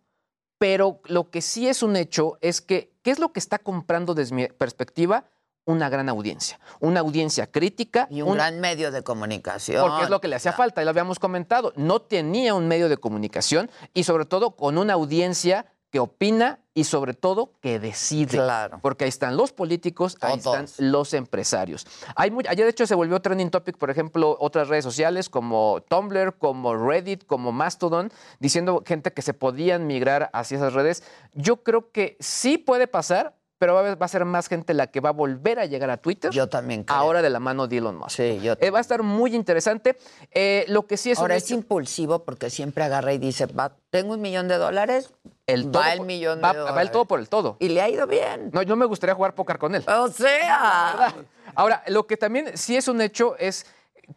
pero 0.57 1.01
lo 1.05 1.29
que 1.29 1.41
sí 1.41 1.67
es 1.67 1.83
un 1.83 1.95
hecho 1.95 2.37
es 2.41 2.61
que, 2.61 2.93
¿qué 3.01 3.11
es 3.11 3.19
lo 3.19 3.31
que 3.33 3.39
está 3.39 3.59
comprando 3.59 4.13
desde 4.13 4.35
mi 4.35 4.47
perspectiva? 4.47 5.25
Una 5.69 5.87
gran 5.87 6.09
audiencia, 6.09 6.59
una 6.79 7.01
audiencia 7.01 7.45
crítica. 7.45 8.07
Y 8.09 8.23
un, 8.23 8.33
gran 8.33 8.59
medio 8.59 8.91
de 8.91 9.03
comunicación. 9.03 9.87
Porque 9.87 10.05
es 10.05 10.09
lo 10.09 10.19
que 10.19 10.27
le 10.27 10.35
hacía 10.35 10.51
falta, 10.51 10.81
y 10.81 10.85
lo 10.85 10.89
habíamos 10.89 11.19
comentado. 11.19 11.73
No 11.75 12.01
tenía 12.01 12.55
un 12.55 12.67
medio 12.67 12.89
de 12.89 12.97
comunicación 12.97 13.69
y 13.93 14.03
sobre 14.03 14.25
todo 14.25 14.55
con 14.55 14.79
una 14.79 14.93
audiencia 14.93 15.67
que 15.91 15.99
opina 15.99 16.59
y 16.73 16.83
sobre 16.85 17.13
todo 17.13 17.53
que 17.61 17.79
decide. 17.79 18.37
Claro. 18.37 18.79
Porque 18.81 19.03
ahí 19.03 19.09
están 19.09 19.37
los 19.37 19.51
políticos, 19.51 20.17
ahí 20.21 20.37
están 20.37 20.65
los 20.77 21.13
empresarios. 21.13 21.85
Hay 22.15 22.31
muy- 22.31 22.45
ayer 22.47 22.65
de 22.65 22.71
hecho 22.71 22.87
se 22.87 22.95
volvió 22.95 23.19
trending 23.19 23.49
topic, 23.49 23.77
por 23.77 23.89
ejemplo, 23.89 24.37
otras 24.39 24.69
redes 24.69 24.83
sociales 24.83 25.29
como 25.29 25.83
Tumblr, 25.87 26.37
como 26.37 26.75
Reddit, 26.75 27.25
como 27.25 27.51
Mastodon, 27.51 28.11
diciendo 28.39 28.83
gente 28.85 29.11
que 29.13 29.21
se 29.21 29.33
podían 29.33 29.87
migrar 29.87 30.29
hacia 30.33 30.57
esas 30.57 30.73
redes. 30.73 31.03
Yo 31.33 31.63
creo 31.63 31.91
que 31.91 32.17
sí 32.19 32.57
puede 32.57 32.87
pasar, 32.87 33.35
pero 33.59 33.73
va 33.73 33.81
a, 33.81 33.83
haber- 33.83 34.01
va 34.01 34.05
a 34.05 34.09
ser 34.09 34.25
más 34.25 34.47
gente 34.47 34.73
la 34.73 34.87
que 34.87 35.01
va 35.01 35.09
a 35.09 35.11
volver 35.11 35.59
a 35.59 35.65
llegar 35.65 35.89
a 35.91 35.97
Twitter. 35.97 36.31
Yo 36.31 36.47
también 36.47 36.83
creo. 36.83 36.97
Ahora 36.97 37.21
de 37.21 37.29
la 37.29 37.39
mano 37.39 37.67
de 37.67 37.77
Elon 37.77 37.97
Musk. 37.97 38.15
Sí, 38.17 38.39
yo 38.41 38.53
Eh, 38.59 38.71
va 38.71 38.79
a 38.79 38.81
estar 38.81 39.03
muy 39.03 39.35
interesante. 39.35 39.97
Eh, 40.31 40.65
lo 40.69 40.87
que 40.87 40.97
sí 40.97 41.11
es 41.11 41.17
un 41.19 41.23
Ahora 41.25 41.35
es 41.35 41.43
hecho- 41.45 41.55
impulsivo 41.55 42.23
porque 42.23 42.49
siempre 42.49 42.83
agarra 42.85 43.13
y 43.13 43.17
dice, 43.19 43.45
va, 43.45 43.73
tengo 43.91 44.13
un 44.13 44.21
millón 44.21 44.47
de 44.47 44.57
dólares, 44.57 45.13
el 45.45 45.75
va 45.75 45.91
el 45.91 45.97
por- 45.99 46.07
millón 46.07 46.37
de 46.37 46.41
va, 46.43 46.53
dólares. 46.53 46.75
va 46.77 46.81
el 46.81 46.91
todo 46.91 47.05
por 47.05 47.19
el 47.19 47.29
todo. 47.29 47.57
Y 47.59 47.69
le 47.69 47.81
ha 47.81 47.89
ido 47.89 48.07
bien. 48.07 48.49
No, 48.53 48.61
yo 48.63 48.75
me 48.75 48.85
gustaría 48.85 49.13
jugar 49.13 49.35
póker 49.35 49.59
con 49.59 49.75
él. 49.75 49.83
O 49.87 50.07
sea. 50.07 51.13
Ahora, 51.55 51.83
lo 51.87 52.07
que 52.07 52.15
también 52.17 52.57
sí 52.57 52.77
es 52.77 52.87
un 52.87 53.01
hecho 53.01 53.35
es 53.37 53.65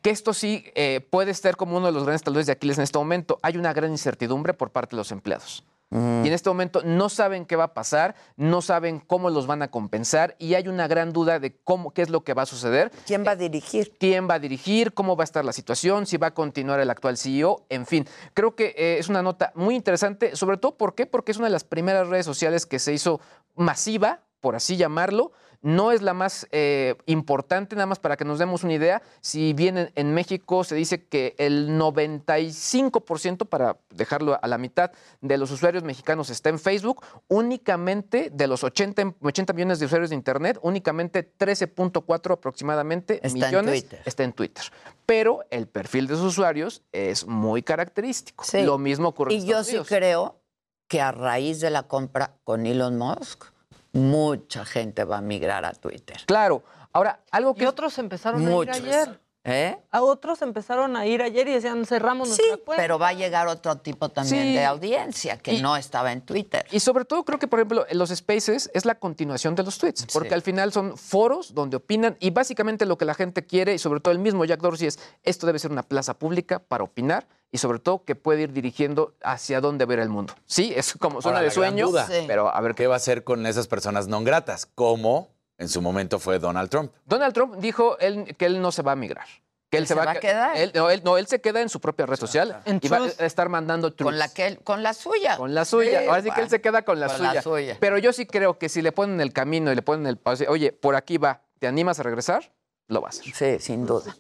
que 0.00 0.10
esto 0.10 0.32
sí 0.32 0.64
eh, 0.74 1.06
puede 1.10 1.34
ser 1.34 1.56
como 1.56 1.76
uno 1.76 1.86
de 1.86 1.92
los 1.92 2.04
grandes 2.04 2.22
talones 2.22 2.46
de 2.46 2.52
Aquiles 2.52 2.78
en 2.78 2.84
este 2.84 2.96
momento. 2.98 3.38
Hay 3.42 3.56
una 3.56 3.72
gran 3.72 3.90
incertidumbre 3.90 4.54
por 4.54 4.70
parte 4.70 4.90
de 4.94 4.98
los 4.98 5.10
empleados. 5.12 5.64
Y 5.92 6.26
en 6.26 6.32
este 6.32 6.48
momento 6.48 6.80
no 6.84 7.10
saben 7.10 7.44
qué 7.44 7.54
va 7.54 7.64
a 7.64 7.74
pasar, 7.74 8.14
no 8.36 8.62
saben 8.62 8.98
cómo 8.98 9.28
los 9.28 9.46
van 9.46 9.60
a 9.60 9.70
compensar 9.70 10.36
y 10.38 10.54
hay 10.54 10.66
una 10.66 10.88
gran 10.88 11.12
duda 11.12 11.38
de 11.38 11.54
cómo, 11.64 11.92
qué 11.92 12.00
es 12.00 12.08
lo 12.08 12.24
que 12.24 12.32
va 12.32 12.42
a 12.42 12.46
suceder. 12.46 12.90
¿Quién 13.06 13.24
va 13.26 13.32
a 13.32 13.36
dirigir? 13.36 13.92
¿Quién 13.98 14.26
va 14.28 14.34
a 14.34 14.38
dirigir? 14.38 14.94
¿Cómo 14.94 15.16
va 15.16 15.24
a 15.24 15.26
estar 15.26 15.44
la 15.44 15.52
situación? 15.52 16.06
¿Si 16.06 16.16
va 16.16 16.28
a 16.28 16.34
continuar 16.34 16.80
el 16.80 16.88
actual 16.88 17.18
CEO? 17.18 17.66
En 17.68 17.84
fin, 17.84 18.06
creo 18.32 18.56
que 18.56 18.74
eh, 18.76 18.96
es 18.98 19.10
una 19.10 19.22
nota 19.22 19.52
muy 19.54 19.74
interesante, 19.74 20.34
sobre 20.34 20.56
todo 20.56 20.78
¿por 20.78 20.94
qué? 20.94 21.04
Porque 21.04 21.32
es 21.32 21.36
una 21.36 21.48
de 21.48 21.52
las 21.52 21.64
primeras 21.64 22.08
redes 22.08 22.24
sociales 22.24 22.64
que 22.64 22.78
se 22.78 22.94
hizo 22.94 23.20
masiva, 23.54 24.20
por 24.40 24.56
así 24.56 24.78
llamarlo. 24.78 25.32
No 25.62 25.92
es 25.92 26.02
la 26.02 26.12
más 26.12 26.46
eh, 26.50 26.96
importante, 27.06 27.76
nada 27.76 27.86
más 27.86 27.98
para 27.98 28.16
que 28.16 28.24
nos 28.24 28.38
demos 28.38 28.64
una 28.64 28.74
idea. 28.74 29.02
Si 29.20 29.52
bien 29.52 29.78
en, 29.78 29.92
en 29.94 30.12
México 30.12 30.64
se 30.64 30.74
dice 30.74 31.04
que 31.06 31.34
el 31.38 31.70
95%, 31.70 33.46
para 33.46 33.78
dejarlo 33.90 34.38
a 34.40 34.46
la 34.48 34.58
mitad, 34.58 34.90
de 35.20 35.38
los 35.38 35.50
usuarios 35.50 35.84
mexicanos 35.84 36.30
está 36.30 36.48
en 36.48 36.58
Facebook, 36.58 37.04
únicamente 37.28 38.30
de 38.32 38.46
los 38.46 38.64
80, 38.64 39.14
80 39.20 39.52
millones 39.52 39.78
de 39.78 39.86
usuarios 39.86 40.10
de 40.10 40.16
Internet, 40.16 40.58
únicamente 40.62 41.30
13.4 41.38 42.32
aproximadamente 42.32 43.20
Está 43.22 43.46
millones 43.46 43.86
está 44.04 44.24
en 44.24 44.32
Twitter. 44.32 44.64
Pero 45.06 45.44
el 45.50 45.66
perfil 45.66 46.06
de 46.06 46.14
sus 46.14 46.24
usuarios 46.24 46.82
es 46.92 47.26
muy 47.26 47.62
característico. 47.62 48.44
Sí. 48.44 48.62
Lo 48.62 48.78
mismo 48.78 49.08
ocurre 49.08 49.34
en 49.34 49.40
Y 49.40 49.46
yo 49.46 49.64
sí 49.64 49.78
creo 49.86 50.40
que 50.88 51.00
a 51.00 51.12
raíz 51.12 51.60
de 51.60 51.70
la 51.70 51.84
compra 51.84 52.34
con 52.44 52.66
Elon 52.66 52.98
Musk, 52.98 53.51
mucha 53.92 54.64
gente 54.64 55.04
va 55.04 55.18
a 55.18 55.20
migrar 55.20 55.64
a 55.64 55.72
Twitter. 55.72 56.18
Claro. 56.26 56.62
Ahora, 56.92 57.20
algo 57.30 57.54
Y 57.58 57.64
otros 57.64 57.98
empezaron 57.98 58.44
Muchos. 58.44 58.76
a 58.76 58.78
ir 58.78 58.84
ayer. 58.88 59.20
¿Eh? 59.44 59.76
A 59.90 60.02
otros 60.02 60.40
empezaron 60.40 60.96
a 60.96 61.04
ir 61.04 61.20
ayer 61.20 61.48
y 61.48 61.52
decían, 61.54 61.84
cerramos 61.84 62.28
Sí, 62.28 62.42
nuestra 62.46 62.64
cuenta. 62.64 62.80
pero 62.82 62.98
va 63.00 63.08
a 63.08 63.12
llegar 63.12 63.48
otro 63.48 63.76
tipo 63.78 64.08
también 64.08 64.44
Sí. 64.44 64.52
de 64.54 64.64
audiencia 64.64 65.36
que 65.38 65.54
Y- 65.54 65.62
no 65.62 65.76
estaba 65.76 66.12
en 66.12 66.20
Twitter. 66.20 66.64
Y 66.70 66.78
sobre 66.78 67.04
todo 67.04 67.24
creo 67.24 67.40
que, 67.40 67.48
por 67.48 67.58
ejemplo, 67.58 67.84
en 67.88 67.98
los 67.98 68.10
spaces 68.10 68.70
es 68.72 68.84
la 68.84 68.94
continuación 68.94 69.56
de 69.56 69.64
los 69.64 69.78
tweets, 69.78 70.06
porque 70.12 70.28
Sí. 70.28 70.34
al 70.34 70.42
final 70.42 70.72
son 70.72 70.96
foros 70.96 71.54
donde 71.54 71.76
opinan 71.78 72.16
y 72.20 72.30
básicamente 72.30 72.86
lo 72.86 72.96
que 72.96 73.04
la 73.04 73.14
gente 73.14 73.44
quiere, 73.44 73.74
y 73.74 73.78
sobre 73.80 73.98
todo 73.98 74.12
el 74.12 74.20
mismo 74.20 74.44
Jack 74.44 74.60
Dorsey, 74.60 74.86
es 74.86 75.00
esto 75.24 75.46
debe 75.48 75.58
ser 75.58 75.72
una 75.72 75.82
plaza 75.82 76.14
pública 76.14 76.60
para 76.60 76.84
opinar 76.84 77.26
y 77.50 77.58
sobre 77.58 77.80
todo 77.80 78.04
que 78.04 78.14
puede 78.14 78.42
ir 78.42 78.52
dirigiendo 78.52 79.14
hacia 79.24 79.60
dónde 79.60 79.86
ver 79.86 79.98
el 79.98 80.08
mundo. 80.08 80.34
Sí, 80.46 80.72
es 80.76 80.94
como 81.00 81.20
suena 81.20 81.38
Ahora, 81.38 81.48
de 81.48 81.54
sueño, 81.54 81.86
duda, 81.88 82.06
pero 82.28 82.54
a 82.54 82.60
ver 82.60 82.76
¿Qué 82.76 82.86
va 82.86 82.94
a 82.94 82.98
hacer 82.98 83.24
con 83.24 83.44
esas 83.46 83.66
personas 83.66 84.06
no 84.06 84.22
gratas? 84.22 84.66
Como 84.66 85.30
en 85.62 85.68
su 85.68 85.80
momento 85.80 86.18
fue 86.18 86.38
Donald 86.38 86.68
Trump. 86.68 86.92
Donald 87.06 87.32
Trump 87.32 87.56
dijo 87.56 87.98
él, 87.98 88.36
que 88.36 88.44
él 88.46 88.60
no 88.60 88.70
se 88.72 88.82
va 88.82 88.92
a 88.92 88.96
migrar. 88.96 89.26
Que 89.70 89.78
él 89.78 89.84
¿Que 89.84 89.88
se 89.88 89.94
va 89.94 90.02
a 90.10 90.12
que- 90.14 90.20
quedar? 90.20 90.54
Él, 90.56 90.70
no, 90.74 90.90
él, 90.90 91.00
no, 91.02 91.16
él 91.16 91.26
se 91.26 91.40
queda 91.40 91.62
en 91.62 91.70
su 91.70 91.80
propia 91.80 92.04
red 92.04 92.16
social 92.16 92.60
En 92.66 92.78
y 92.82 92.88
va 92.88 92.98
Truth. 92.98 93.20
a 93.20 93.24
estar 93.24 93.48
mandando 93.48 93.88
Con 93.88 93.96
tweets. 93.96 94.18
la, 94.18 94.28
que 94.28 94.46
él- 94.48 94.58
con 94.62 94.82
la 94.82 94.92
suya. 94.92 95.38
Con 95.38 95.54
la 95.54 95.64
suya. 95.64 96.00
Sí, 96.02 96.06
Ahora 96.08 96.20
sí 96.22 96.30
que 96.30 96.40
él 96.42 96.50
se 96.50 96.60
queda 96.60 96.82
con 96.82 97.00
la, 97.00 97.06
con 97.06 97.16
suya. 97.16 97.32
la 97.34 97.42
suya. 97.42 97.76
Pero 97.80 97.96
yo 97.96 98.12
sí 98.12 98.26
creo 98.26 98.58
que 98.58 98.68
si 98.68 98.82
le 98.82 98.92
ponen 98.92 99.20
el 99.22 99.32
camino 99.32 99.72
y 99.72 99.74
le 99.74 99.80
ponen 99.82 100.06
el... 100.06 100.18
sea, 100.36 100.50
Oye, 100.50 100.72
por 100.72 100.94
aquí 100.94 101.16
va, 101.16 101.40
¿te 101.58 101.66
animas 101.68 101.98
a 102.00 102.02
regresar? 102.02 102.52
Lo 102.88 103.00
va 103.00 103.08
a 103.08 103.10
hacer. 103.10 103.24
Sí, 103.32 103.58
sin 103.64 103.86
duda. 103.86 104.14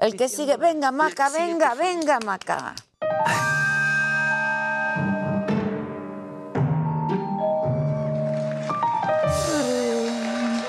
El 0.00 0.16
que 0.16 0.28
sigue, 0.28 0.56
venga, 0.56 0.90
Maca, 0.90 1.28
venga, 1.30 1.74
venga, 1.74 2.18
Maca. 2.18 2.74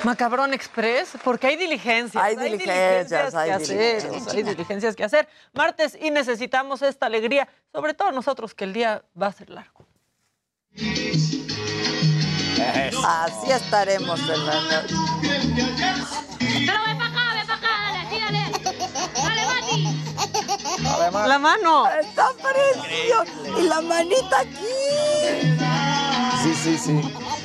Macabrón 0.04 0.54
Express, 0.54 1.18
porque 1.24 1.48
hay 1.48 1.56
diligencias. 1.56 2.24
Hay 2.24 2.36
diligencias, 2.36 3.36
hay 3.36 3.50
que 3.50 3.56
hacer. 3.56 4.02
diligencias. 4.02 4.36
Hay 4.36 4.44
diligencias 4.44 4.96
que 4.96 5.04
hacer. 5.04 5.28
Martes 5.54 5.98
y 6.00 6.12
necesitamos 6.12 6.82
esta 6.82 7.08
alegría, 7.08 7.48
sobre 7.72 7.94
todo 7.94 8.12
nosotros 8.12 8.54
que 8.54 8.64
el 8.64 8.74
día 8.74 9.04
va 9.20 9.28
a 9.28 9.32
ser 9.32 9.50
largo. 9.50 9.86
Así 13.06 13.52
estaremos 13.52 14.20
en 14.20 14.46
la 14.46 14.62
noche. 14.62 14.96
Pero 16.40 16.84
ven 16.86 16.98
para 16.98 17.10
acá, 17.10 17.34
ven 17.34 17.48
para 17.48 17.60
acá, 17.60 17.70
dale, 17.84 18.10
tírale. 18.10 18.42
Dale, 19.24 19.44
Mati. 19.46 21.28
La 21.28 21.40
mano. 21.40 21.88
Está 21.90 22.30
precioso. 22.34 23.60
Y 23.60 23.64
la 23.68 23.82
manita 23.82 24.40
aquí. 24.40 24.76
Sí, 26.44 26.54
sí, 26.56 26.78
sí. 26.78 27.02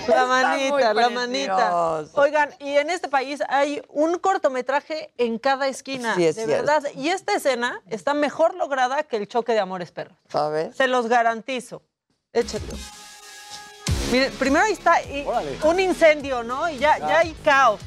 La 0.08 0.26
manita, 0.26 0.94
la 0.94 1.08
manita. 1.10 2.04
Oigan, 2.14 2.50
y 2.58 2.76
en 2.76 2.90
este 2.90 3.08
país 3.08 3.40
hay 3.48 3.82
un 3.88 4.18
cortometraje 4.18 5.12
en 5.18 5.38
cada 5.38 5.68
esquina. 5.68 6.14
Sí, 6.14 6.26
es 6.26 6.36
de 6.36 6.44
cierto. 6.46 6.64
verdad. 6.66 6.90
Y 6.96 7.08
esta 7.10 7.34
escena 7.34 7.80
está 7.88 8.14
mejor 8.14 8.54
lograda 8.54 9.02
que 9.04 9.16
el 9.16 9.28
choque 9.28 9.52
de 9.52 9.60
amores 9.60 9.90
perros. 9.92 10.16
¿Sabes? 10.28 10.76
Se 10.76 10.86
los 10.88 11.06
garantizo. 11.08 11.82
Échenlo. 12.32 12.74
Miren, 14.10 14.32
primero 14.34 14.64
ahí 14.64 14.72
está 14.72 15.02
y- 15.02 15.26
un 15.64 15.80
incendio, 15.80 16.42
¿no? 16.42 16.68
Y 16.68 16.78
ya, 16.78 16.98
ya 16.98 17.20
hay 17.20 17.32
caos. 17.44 17.80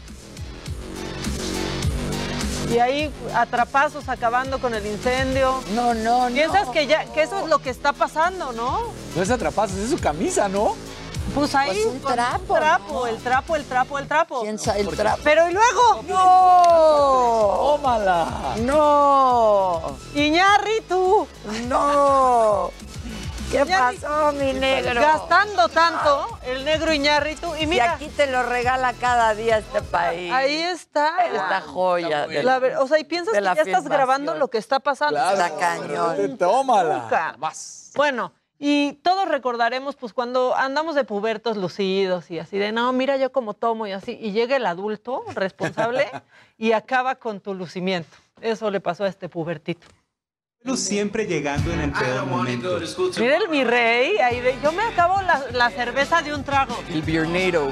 Y 2.72 2.80
ahí 2.80 3.14
atrapazos 3.36 4.10
acabando 4.10 4.60
con 4.60 4.74
el 4.74 4.86
incendio. 4.88 5.62
No, 5.76 5.94
no, 5.94 6.28
Piensas 6.34 6.66
no. 6.66 6.72
que 6.72 6.88
ya 6.88 7.06
que 7.14 7.22
eso 7.22 7.40
es 7.44 7.48
lo 7.48 7.60
que 7.60 7.70
está 7.70 7.94
pasando, 7.94 8.54
¿no? 8.54 8.92
No 9.16 9.22
es 9.22 9.30
atrapazos, 9.30 9.78
es 9.78 9.92
su 9.92 10.00
camisa, 10.00 10.50
¿no? 10.50 10.76
Pues 11.34 11.54
ahí 11.56 11.70
Pues 11.70 11.86
un 11.88 12.02
trapo, 12.02 12.54
trapo, 12.56 13.08
el 13.08 13.18
trapo, 13.18 13.56
el 13.56 13.66
trapo, 13.66 14.00
el 14.00 14.08
trapo. 14.08 14.42
¿Quién 14.42 14.58
sabe 14.58 14.82
el 14.82 14.90
trapo? 14.96 15.20
Pero 15.24 15.50
y 15.50 15.54
luego, 15.54 16.04
¡No! 16.08 17.78
¡Tómala! 17.78 18.28
¡No! 18.60 19.82
Iñárritu, 20.14 21.28
¡No! 21.68 22.72
¿Qué 23.52 23.66
pasó, 23.66 24.32
mi 24.34 24.54
negro? 24.54 25.00
Gastando 25.02 25.70
tanto 25.70 26.40
el 26.46 26.66
negro 26.66 26.92
Iñárritu 26.94 27.54
y 27.56 27.64
Y 27.64 27.68
mira, 27.68 27.94
aquí 27.94 28.08
te 28.08 28.28
lo 28.28 28.44
regala 28.44 28.94
cada 28.94 29.34
día 29.36 29.60
este 29.60 29.82
país. 29.82 30.32
ahí 30.34 30.56
está. 30.62 31.26
Esta 31.26 31.62
joya. 31.62 32.28
de 32.28 32.44
La 32.44 32.60
ver- 32.60 32.78
o 32.78 32.88
sea, 32.88 32.98
y 33.00 33.04
piensas 33.04 33.34
que 33.34 33.42
ya 33.42 33.54
estás 33.54 33.84
grabando 33.88 34.34
lo 34.36 34.50
que 34.50 34.58
está 34.58 34.80
pasando. 34.80 35.18
Está 35.20 35.52
cañón. 35.58 36.38
Tómala. 36.38 36.98
Nunca. 36.98 37.36
Vas. 37.38 37.92
Bueno, 37.96 38.34
y 38.58 38.94
todos 39.04 39.28
recordaremos 39.28 39.96
pues 39.96 40.14
cuando 40.14 40.56
andamos 40.56 40.96
de 40.96 41.04
pubertos 41.04 41.58
lucidos 41.58 42.32
y 42.32 42.40
así 42.40 42.58
de, 42.58 42.72
no, 42.72 42.92
mira 42.94 43.18
yo 43.18 43.32
como 43.32 43.54
tomo 43.54 43.86
y 43.88 43.92
así, 43.92 44.18
y 44.22 44.32
llega 44.32 44.56
el 44.56 44.66
adulto 44.66 45.24
responsable 45.34 46.08
y 46.58 46.72
acaba 46.72 47.16
con 47.16 47.40
tu 47.42 47.54
lucimiento. 47.54 48.16
Eso 48.42 48.70
le 48.70 48.80
pasó 48.80 49.04
a 49.04 49.08
este 49.08 49.30
pubertito. 49.30 49.88
Siempre 50.76 51.26
llegando 51.26 51.72
en 51.72 51.82
el 51.82 51.92
peor 51.92 52.26
momento. 52.26 52.80
Mira 53.20 53.38
el 53.38 53.50
mi 53.50 53.64
rey, 53.64 54.18
ahí 54.18 54.40
de, 54.40 54.58
yo 54.64 54.72
me 54.72 54.82
acabo 54.82 55.22
la, 55.22 55.44
la 55.52 55.70
cerveza 55.70 56.24
de 56.24 56.34
un 56.34 56.44
trago. 56.44 56.76
El 56.90 57.04
Biernado. 57.04 57.72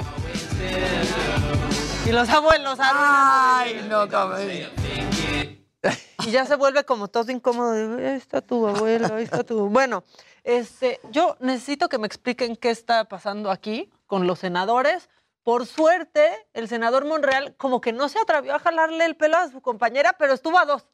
Y 2.06 2.12
los 2.12 2.28
abuelos, 2.28 2.78
Ay, 2.80 3.86
no, 3.88 4.08
cabrón. 4.08 4.48
Y 6.26 6.30
ya 6.30 6.46
se 6.46 6.54
vuelve 6.54 6.84
como 6.84 7.08
todo 7.08 7.32
incómodo. 7.32 7.96
Ahí 7.98 8.16
está 8.16 8.40
tu 8.40 8.66
abuelo, 8.66 9.14
ahí 9.14 9.24
está 9.24 9.42
tu. 9.42 9.68
Bueno, 9.68 10.04
este, 10.44 11.00
yo 11.10 11.36
necesito 11.40 11.88
que 11.88 11.98
me 11.98 12.06
expliquen 12.06 12.54
qué 12.56 12.70
está 12.70 13.06
pasando 13.06 13.50
aquí 13.50 13.90
con 14.06 14.26
los 14.26 14.38
senadores. 14.38 15.08
Por 15.42 15.66
suerte, 15.66 16.30
el 16.52 16.68
senador 16.68 17.06
Monreal 17.06 17.54
como 17.56 17.80
que 17.80 17.92
no 17.92 18.08
se 18.08 18.18
atrevió 18.18 18.54
a 18.54 18.58
jalarle 18.58 19.06
el 19.06 19.16
pelo 19.16 19.38
a 19.38 19.48
su 19.48 19.62
compañera, 19.62 20.14
pero 20.18 20.34
estuvo 20.34 20.58
a 20.58 20.66
dos. 20.66 20.86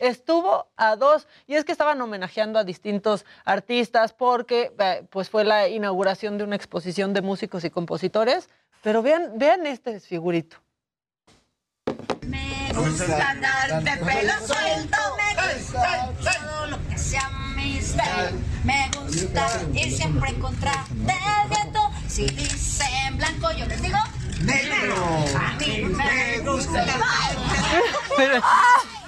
Estuvo 0.00 0.70
a 0.76 0.96
dos. 0.96 1.26
Y 1.46 1.54
es 1.54 1.64
que 1.64 1.72
estaban 1.72 2.00
homenajeando 2.00 2.58
a 2.58 2.64
distintos 2.64 3.24
artistas 3.44 4.12
porque 4.12 4.72
eh, 4.78 5.06
pues 5.10 5.30
fue 5.30 5.44
la 5.44 5.68
inauguración 5.68 6.38
de 6.38 6.44
una 6.44 6.56
exposición 6.56 7.14
de 7.14 7.22
músicos 7.22 7.64
y 7.64 7.70
compositores. 7.70 8.50
Pero 8.82 9.02
vean, 9.02 9.32
vean 9.36 9.66
este 9.66 9.92
desfigurito. 9.92 10.56
Me 12.26 12.70
gusta 12.74 13.30
andar 13.30 13.82
de 13.82 13.96
pelo 14.04 14.32
suelto, 14.46 14.98
me 15.16 15.58
gusta 15.58 16.12
todo 16.22 16.66
lo 16.68 16.88
que 16.88 16.96
sea 16.96 17.39
style. 17.92 18.32
Me 18.64 18.90
gusta 18.96 19.46
ir 19.74 19.96
siempre 19.96 20.30
en 20.30 20.40
contra 20.40 20.84
del 20.90 21.48
viento. 21.48 21.90
Si 22.08 22.26
dicen 22.26 23.16
blanco, 23.16 23.50
yo 23.52 23.66
les 23.66 23.80
digo 23.82 23.98
negro. 24.42 25.24
A 25.38 25.52
mí 25.58 25.82
me 25.82 26.38
gusta 26.40 26.84
Pero- 28.16 28.42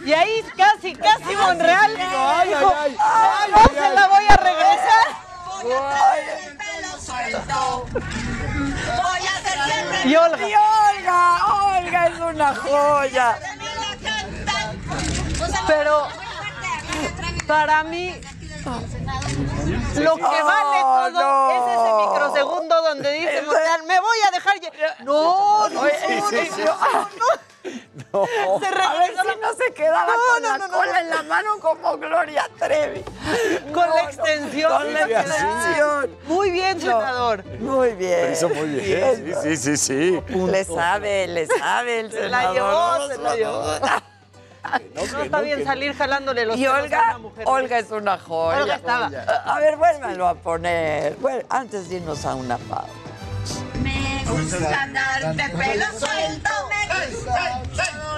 y 0.04 0.12
ahí 0.12 0.44
casi, 0.56 0.94
casi 0.94 1.34
Monreal. 1.36 1.96
Ay, 1.96 2.48
dijo, 2.48 2.74
ay, 2.76 2.96
ay. 2.98 3.50
"No 3.50 3.56
Ay, 3.58 3.70
se 3.74 3.94
la 3.94 4.06
voy 4.08 4.24
a 4.28 4.36
regresar. 4.36 5.06
Voy 5.62 5.72
a 5.72 5.88
traer 5.90 6.48
el 6.48 6.56
pelo 6.56 7.00
suelto. 7.00 7.86
Voy 7.92 9.26
a 9.26 9.38
hacer 9.38 9.58
siempre. 9.64 9.98
Y 10.08 10.16
Olga. 10.16 10.48
Y 10.48 10.54
Olga, 10.54 11.46
Olga 11.78 12.06
es 12.06 12.20
una 12.20 12.54
joya. 12.54 13.38
Pero 15.66 16.08
para 17.46 17.84
mí 17.84 18.14
lo 18.64 20.16
que 20.16 20.22
No, 20.22 20.44
vale 20.44 20.80
todo 20.82 21.10
no. 21.10 21.50
es 21.50 21.62
ese 21.72 22.06
microsegundo 22.10 22.82
donde 22.82 23.12
dice 23.18 23.42
Monreal, 23.42 23.82
me 23.84 24.00
voy 24.00 24.16
a 24.26 24.30
dejar. 24.30 24.56
lle-". 24.60 24.72
No, 25.04 25.68
no, 25.68 25.80
Oye, 25.80 25.92
no, 26.20 26.28
sí, 26.30 26.36
sí, 26.54 26.62
no, 26.64 26.72
sí. 26.74 27.18
no. 27.20 28.26
Se 28.58 28.66
a 28.66 28.70
ver 28.70 28.74
regresó 28.74 29.22
si 29.22 29.40
no 29.40 29.54
se 29.54 29.72
quedaba 29.72 30.06
No, 30.06 30.12
con 30.34 30.42
no, 30.42 30.48
la 30.48 30.58
no, 30.58 30.68
no, 30.68 30.74
cola 30.76 30.92
no. 30.92 30.98
en 30.98 31.10
la 31.10 31.22
mano 31.22 31.58
como 31.60 31.96
Gloria 31.98 32.48
Trevi. 32.58 33.02
Con 33.72 33.88
No, 33.88 33.94
la 33.94 34.02
no, 34.02 34.08
extensión. 34.08 34.72
Con 34.72 34.92
la 34.94 35.02
extensión. 35.04 36.18
Muy 36.26 36.50
bien, 36.50 36.76
No, 36.78 36.82
senador. 36.84 37.44
Muy 37.60 37.90
bien. 37.92 38.26
Lo 38.26 38.32
hizo 38.32 38.48
muy 38.48 38.66
bien. 38.68 39.36
Sí, 39.42 39.56
sí, 39.56 39.76
sí, 39.76 39.76
sí. 39.76 40.22
Le 40.50 40.64
sabe, 40.64 41.26
le 41.28 41.46
sabe 41.46 42.00
el 42.00 42.10
Se 42.10 42.28
la 42.28 42.40
senador. 42.40 42.54
llevó, 42.54 43.08
se 43.08 43.18
la 43.18 43.36
llevó. 43.36 43.64
No, 44.94 45.06
No 45.12 45.22
está 45.22 45.40
bien 45.40 45.64
salir 45.64 45.94
jalándole 45.94 46.46
los 46.46 46.56
Y 46.56 46.60
pelos 46.62 46.76
a 46.76 46.82
Olga, 46.82 47.02
una 47.02 47.18
mujer. 47.18 47.44
Olga 47.48 47.78
es 47.78 47.90
una 47.90 48.18
joya. 48.18 48.62
Olga 48.62 48.74
estaba. 48.76 49.10
A 49.44 49.60
ver, 49.60 49.76
vuélvalo 49.76 50.28
a 50.28 50.34
poner. 50.34 51.16
Bueno, 51.16 51.44
antes 51.50 51.88
de 51.88 51.96
irnos 51.96 52.24
a 52.24 52.34
una 52.34 52.58
pausa. 52.58 52.92
Me 53.82 54.24
gusta 54.26 54.82
andar 54.82 55.34
de 55.34 55.48
pelo 55.48 55.86
suelto, 55.98 56.50
me 56.68 57.06
gusta 57.10 57.62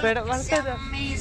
Pero 0.01 0.25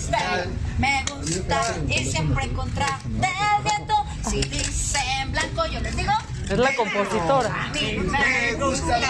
style. 0.04 0.50
Me 0.78 1.04
gusta 1.10 1.60
ir 1.88 2.10
siempre 2.10 2.44
en 2.44 2.54
contra 2.54 2.98
del 3.04 3.62
viento. 3.62 3.94
Si 4.28 4.42
dicen 4.42 5.32
blanco, 5.32 5.66
yo 5.66 5.80
les 5.80 5.96
digo. 5.96 6.12
Es 6.48 6.58
la 6.58 6.74
compositora. 6.76 7.48
A 7.48 7.68
mí 7.68 7.98
me 7.98 8.54
gusta 8.54 8.96
el 8.98 9.04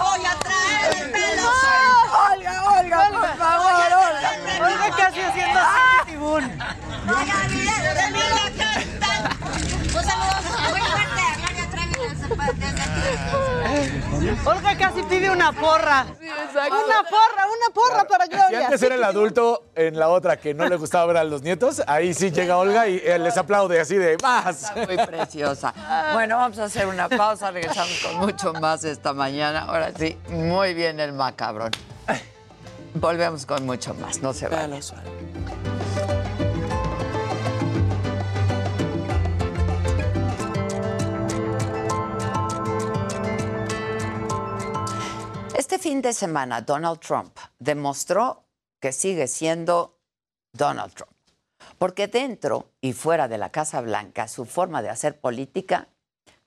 Voy 0.00 0.24
a 0.24 0.38
traer 0.38 1.02
el 1.02 1.10
pelo 1.10 1.42
suelto. 1.42 2.85
Olga, 2.96 3.20
por 3.20 3.36
favor, 3.36 3.92
Olga. 3.92 4.30
Olga 4.66 4.96
casi 4.96 5.20
haciendo 5.20 5.60
así, 5.60 6.10
tibún. 6.10 6.44
Voy 7.06 7.30
a 7.30 7.44
olvidar 7.44 7.94
de 7.94 8.10
mí 8.12 8.20
la 8.34 8.46
canta. 8.64 9.12
Un 9.86 10.04
saludo 10.04 10.36
muy 10.70 10.80
fuerte 10.80 11.20
a 11.20 11.36
Gloria 11.36 11.64
Trevi 11.70 11.94
desde 12.58 12.82
aquí. 12.82 14.40
Olga 14.44 14.76
casi 14.78 15.02
pide 15.04 15.30
una 15.30 15.52
porra. 15.52 16.06
Una 16.08 17.02
porra, 17.04 17.46
una 17.46 17.68
porra 17.74 18.04
para 18.08 18.24
Si 18.24 18.30
Gloria. 18.30 18.64
antes 18.66 18.82
era 18.82 18.94
el 18.94 19.04
adulto 19.04 19.64
en 19.74 19.98
la 19.98 20.08
otra 20.08 20.36
que 20.38 20.54
no 20.54 20.66
le 20.68 20.76
gustaba 20.76 21.06
ver 21.06 21.18
a 21.18 21.24
los 21.24 21.42
nietos, 21.42 21.82
ahí 21.86 22.14
sí 22.14 22.30
llega 22.30 22.56
Olga 22.56 22.88
y 22.88 22.96
eh, 23.04 23.18
les 23.18 23.36
aplaude 23.36 23.78
así 23.78 23.96
de 23.96 24.16
más. 24.22 24.72
Muy 24.74 24.96
preciosa. 24.96 25.72
Bueno, 26.14 26.36
vamos 26.38 26.58
a 26.58 26.64
hacer 26.64 26.86
una 26.86 27.08
pausa. 27.08 27.50
Regresamos 27.50 28.00
con 28.04 28.16
mucho 28.18 28.52
más 28.54 28.84
esta 28.84 29.12
mañana. 29.12 29.64
Ahora 29.68 29.92
sí, 29.96 30.18
muy 30.28 30.74
bien 30.74 30.98
el 31.00 31.12
macabrón. 31.12 31.70
Volvemos 33.00 33.44
con 33.44 33.66
mucho 33.66 33.92
más. 33.94 34.22
No 34.22 34.32
se 34.32 34.48
vayan. 34.48 34.72
Este 45.58 45.78
fin 45.78 46.00
de 46.00 46.14
semana, 46.14 46.62
Donald 46.62 47.00
Trump 47.00 47.36
demostró 47.58 48.44
que 48.80 48.92
sigue 48.92 49.26
siendo 49.28 49.98
Donald 50.52 50.94
Trump. 50.94 51.12
Porque 51.76 52.08
dentro 52.08 52.72
y 52.80 52.94
fuera 52.94 53.28
de 53.28 53.36
la 53.36 53.50
Casa 53.50 53.82
Blanca, 53.82 54.26
su 54.26 54.46
forma 54.46 54.80
de 54.80 54.88
hacer 54.88 55.20
política 55.20 55.88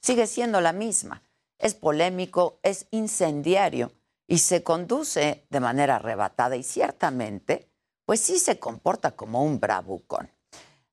sigue 0.02 0.26
siendo 0.26 0.62
la 0.62 0.74
misma. 0.74 1.22
Es 1.60 1.76
polémico, 1.76 2.60
es 2.64 2.88
incendiario 2.90 3.92
y 4.30 4.38
se 4.38 4.64
conduce 4.64 5.48
de 5.50 5.60
manera 5.60 5.96
arrebatada 5.96 6.56
y 6.56 6.62
ciertamente, 6.62 7.68
pues 8.06 8.22
sí 8.22 8.38
se 8.38 8.60
comporta 8.60 9.12
como 9.12 9.44
un 9.44 9.60
bravucón. 9.60 10.32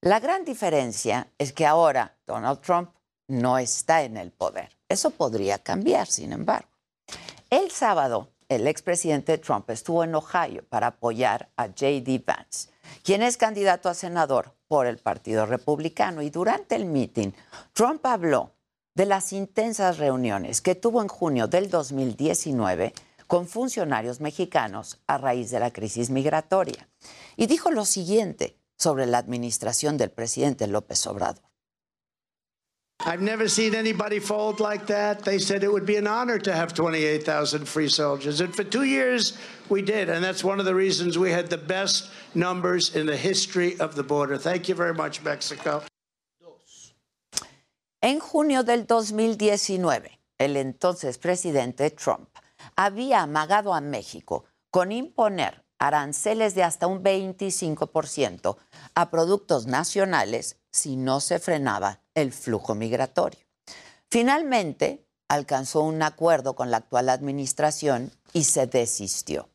La 0.01 0.21
gran 0.21 0.45
diferencia 0.45 1.31
es 1.37 1.53
que 1.53 1.67
ahora 1.67 2.17
Donald 2.27 2.61
Trump 2.61 2.91
no 3.29 3.59
está 3.59 4.03
en 4.03 4.17
el 4.17 4.33
poder. 4.33 4.79
Eso 4.89 5.11
podría 5.11 5.59
cambiar, 5.59 6.07
sin 6.07 6.33
embargo. 6.33 6.71
El 7.51 7.71
sábado, 7.71 8.31
el 8.49 8.67
expresidente 8.67 9.37
Trump 9.37 9.69
estuvo 9.69 10.03
en 10.03 10.15
Ohio 10.15 10.65
para 10.69 10.89
apoyar 10.89 11.51
a 11.57 11.67
J.D. 11.67 12.25
Vance, 12.27 12.71
quien 13.03 13.23
es 13.23 13.37
candidato 13.37 13.91
a 13.91 13.95
senador 13.95 14.55
por 14.67 14.87
el 14.87 14.97
Partido 14.97 15.45
Republicano. 15.45 16.23
Y 16.23 16.31
durante 16.31 16.75
el 16.75 16.87
meeting, 16.87 17.33
Trump 17.75 18.05
habló 18.07 18.53
de 18.95 19.05
las 19.05 19.35
intensas 19.35 19.99
reuniones 19.99 20.63
que 20.63 20.75
tuvo 20.75 21.03
en 21.03 21.09
junio 21.09 21.49
del 21.49 21.69
2019 21.69 22.95
con 23.27 23.47
funcionarios 23.47 24.21
mexicanos 24.21 25.01
a 25.07 25.19
raíz 25.19 25.51
de 25.51 25.61
la 25.61 25.71
crisis 25.71 26.11
migratoria. 26.11 26.89
Y 27.37 27.47
dijo 27.47 27.71
lo 27.71 27.85
siguiente 27.85 28.59
sobre 28.77 29.07
la 29.07 29.19
administración 29.19 29.97
del 29.97 30.11
presidente 30.11 30.67
López 30.67 31.07
Obrador. 31.07 31.43
I've 33.01 33.21
never 33.21 33.49
seen 33.49 33.75
anybody 33.75 34.19
fold 34.19 34.59
like 34.59 34.87
that. 34.87 35.23
They 35.23 35.39
said 35.39 35.63
it 35.63 35.71
would 35.71 35.85
be 35.85 35.97
an 35.97 36.07
honor 36.07 36.39
to 36.39 36.53
have 36.53 36.73
28,000 36.73 37.67
free 37.67 37.89
soldiers. 37.89 38.41
And 38.41 38.55
for 38.55 38.65
two 38.65 38.85
years, 38.85 39.37
we 39.69 39.83
did. 39.83 40.09
And 40.09 40.25
that's 40.25 40.43
one 40.43 40.59
of 40.59 40.65
the 40.65 40.75
reasons 40.75 41.19
we 41.19 41.31
had 41.31 41.51
the 41.51 41.59
best 41.59 42.11
numbers 42.35 42.97
in 42.97 43.07
the 43.07 43.17
history 43.17 43.79
of 43.81 43.97
the 43.97 44.03
border. 44.03 44.39
Thank 44.39 44.69
you 44.69 44.75
very 44.75 44.95
much, 44.95 45.23
Mexico. 45.23 45.83
En 48.03 48.21
junio 48.21 48.63
del 48.63 48.87
2019, 48.87 50.19
el 50.39 50.57
entonces 50.57 51.19
presidente 51.19 51.91
Trump 51.91 52.29
había 52.77 53.23
amagado 53.23 53.75
a 53.75 53.81
México 53.81 54.45
con 54.71 54.93
imponer 54.93 55.65
aranceles 55.79 56.55
de 56.55 56.63
hasta 56.63 56.87
un 56.87 57.03
25% 57.03 58.57
a 58.95 59.11
productos 59.11 59.67
nacionales 59.67 60.59
si 60.71 60.97
no 60.97 61.21
se 61.21 61.39
frenaba 61.39 62.01
el 62.15 62.33
flujo 62.33 62.75
migratorio. 62.75 63.41
Finalmente, 64.11 65.07
alcanzó 65.29 65.83
un 65.83 66.03
acuerdo 66.03 66.55
con 66.55 66.71
la 66.71 66.79
actual 66.79 67.09
administración 67.09 68.13
y 68.33 68.45
se 68.45 68.67
desistió. 68.67 69.49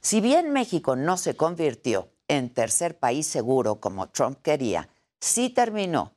Si 0.00 0.20
bien 0.20 0.52
México 0.52 0.96
no 0.96 1.16
se 1.16 1.36
convirtió 1.36 2.10
en 2.28 2.54
tercer 2.54 2.98
país 2.98 3.26
seguro 3.26 3.80
como 3.80 4.08
Trump 4.08 4.40
quería, 4.40 4.88
sí 5.20 5.50
terminó 5.50 6.14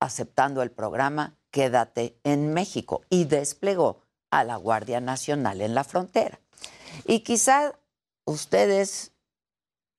aceptando 0.00 0.62
el 0.62 0.70
programa 0.70 1.36
Quédate 1.50 2.18
en 2.24 2.54
México 2.54 3.02
y 3.10 3.24
desplegó 3.24 4.00
a 4.30 4.44
la 4.44 4.56
Guardia 4.56 5.00
Nacional 5.00 5.60
en 5.60 5.74
la 5.74 5.84
frontera. 5.84 6.40
Y 7.04 7.20
quizá 7.20 7.72
ustedes 8.24 9.12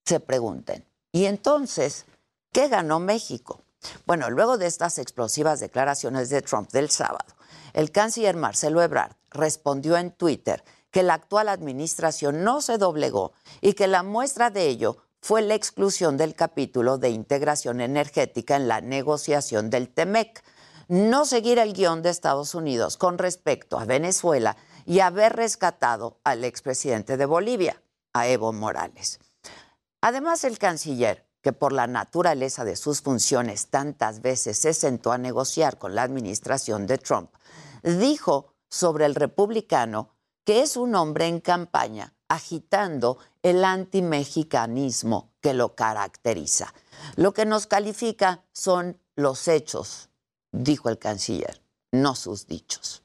se 0.04 0.20
pregunten, 0.20 0.84
¿y 1.12 1.26
entonces 1.26 2.06
qué 2.52 2.68
ganó 2.68 3.00
México? 3.00 3.62
Bueno, 4.06 4.30
luego 4.30 4.58
de 4.58 4.66
estas 4.66 4.98
explosivas 4.98 5.60
declaraciones 5.60 6.28
de 6.28 6.42
Trump 6.42 6.70
del 6.70 6.90
sábado, 6.90 7.34
el 7.72 7.90
canciller 7.90 8.36
Marcelo 8.36 8.82
Ebrard 8.82 9.16
respondió 9.30 9.96
en 9.96 10.10
Twitter 10.10 10.62
que 10.90 11.02
la 11.02 11.14
actual 11.14 11.48
administración 11.48 12.44
no 12.44 12.60
se 12.60 12.78
doblegó 12.78 13.32
y 13.60 13.72
que 13.72 13.86
la 13.86 14.02
muestra 14.02 14.50
de 14.50 14.68
ello 14.68 14.98
fue 15.20 15.40
la 15.42 15.54
exclusión 15.54 16.16
del 16.16 16.34
capítulo 16.34 16.98
de 16.98 17.10
integración 17.10 17.80
energética 17.80 18.56
en 18.56 18.68
la 18.68 18.80
negociación 18.80 19.70
del 19.70 19.88
TEMEC, 19.88 20.42
no 20.88 21.24
seguir 21.24 21.58
el 21.58 21.72
guion 21.72 22.02
de 22.02 22.10
Estados 22.10 22.54
Unidos 22.54 22.96
con 22.96 23.18
respecto 23.18 23.78
a 23.78 23.84
Venezuela 23.84 24.56
y 24.86 25.00
haber 25.00 25.34
rescatado 25.34 26.20
al 26.24 26.44
expresidente 26.44 27.16
de 27.16 27.26
Bolivia, 27.26 27.82
a 28.12 28.26
Evo 28.26 28.52
Morales. 28.52 29.20
Además, 30.00 30.44
el 30.44 30.58
canciller, 30.58 31.26
que 31.42 31.52
por 31.52 31.72
la 31.72 31.86
naturaleza 31.86 32.64
de 32.64 32.76
sus 32.76 33.00
funciones 33.00 33.68
tantas 33.68 34.22
veces 34.22 34.58
se 34.58 34.74
sentó 34.74 35.12
a 35.12 35.18
negociar 35.18 35.78
con 35.78 35.94
la 35.94 36.02
administración 36.02 36.86
de 36.86 36.98
Trump, 36.98 37.30
dijo 37.82 38.54
sobre 38.68 39.06
el 39.06 39.14
republicano 39.14 40.10
que 40.44 40.62
es 40.62 40.76
un 40.76 40.94
hombre 40.94 41.26
en 41.26 41.40
campaña 41.40 42.14
agitando 42.28 43.18
el 43.42 43.64
antimexicanismo 43.64 45.34
que 45.42 45.52
lo 45.52 45.74
caracteriza. 45.74 46.72
Lo 47.16 47.34
que 47.34 47.44
nos 47.44 47.66
califica 47.66 48.42
son 48.52 48.98
los 49.16 49.48
hechos, 49.48 50.08
dijo 50.52 50.88
el 50.88 50.98
canciller. 50.98 51.60
no 51.94 52.14
sus 52.14 52.46
dichos. 52.46 53.02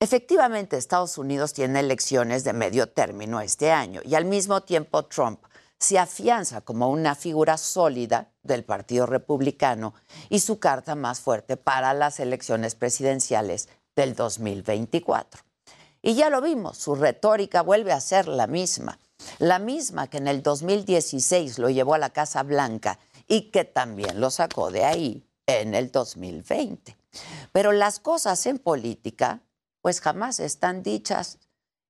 Efectivamente, 0.00 0.76
Estados 0.76 1.18
Unidos 1.18 1.52
tiene 1.52 1.80
elecciones 1.80 2.44
de 2.44 2.52
medio 2.52 2.88
término 2.88 3.40
este 3.40 3.72
año 3.72 4.00
y 4.04 4.14
al 4.14 4.24
mismo 4.24 4.62
tiempo 4.62 5.04
Trump 5.04 5.40
se 5.78 5.98
afianza 5.98 6.60
como 6.60 6.88
una 6.88 7.14
figura 7.14 7.58
sólida 7.58 8.32
del 8.42 8.64
Partido 8.64 9.06
Republicano 9.06 9.94
y 10.28 10.40
su 10.40 10.58
carta 10.58 10.94
más 10.94 11.20
fuerte 11.20 11.56
para 11.56 11.92
las 11.94 12.20
elecciones 12.20 12.74
presidenciales 12.74 13.68
del 13.94 14.14
2024. 14.14 15.42
Y 16.00 16.14
ya 16.14 16.30
lo 16.30 16.40
vimos, 16.40 16.78
su 16.78 16.94
retórica 16.94 17.62
vuelve 17.62 17.92
a 17.92 18.00
ser 18.00 18.28
la 18.28 18.46
misma, 18.46 18.98
la 19.38 19.58
misma 19.58 20.08
que 20.08 20.18
en 20.18 20.28
el 20.28 20.42
2016 20.42 21.58
lo 21.58 21.70
llevó 21.70 21.94
a 21.94 21.98
la 21.98 22.10
Casa 22.10 22.42
Blanca 22.44 22.98
y 23.26 23.50
que 23.50 23.64
también 23.64 24.20
lo 24.20 24.30
sacó 24.30 24.70
de 24.70 24.84
ahí 24.84 25.27
en 25.48 25.74
el 25.74 25.90
2020. 25.90 26.96
Pero 27.50 27.72
las 27.72 27.98
cosas 27.98 28.46
en 28.46 28.58
política, 28.58 29.40
pues 29.80 30.00
jamás 30.00 30.38
están 30.38 30.84
dichas. 30.84 31.38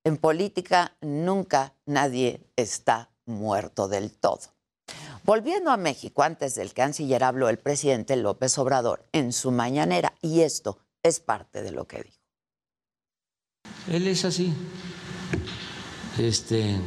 En 0.03 0.17
política 0.17 0.95
nunca 1.01 1.75
nadie 1.85 2.41
está 2.55 3.11
muerto 3.25 3.87
del 3.87 4.11
todo. 4.11 4.39
Volviendo 5.23 5.69
a 5.69 5.77
México, 5.77 6.23
antes 6.23 6.55
del 6.55 6.73
canciller 6.73 7.23
habló 7.23 7.49
el 7.49 7.59
presidente 7.59 8.15
López 8.15 8.57
Obrador 8.57 9.05
en 9.11 9.31
su 9.33 9.51
mañanera 9.51 10.15
y 10.21 10.41
esto 10.41 10.79
es 11.03 11.19
parte 11.19 11.61
de 11.61 11.71
lo 11.71 11.85
que 11.85 12.01
dijo. 12.01 12.17
Él 13.87 14.07
es 14.07 14.25
así. 14.25 14.53
Este 16.17 16.79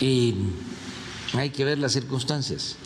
y 0.00 0.34
hay 1.32 1.50
que 1.50 1.64
ver 1.64 1.78
las 1.78 1.92
circunstancias. 1.92 2.76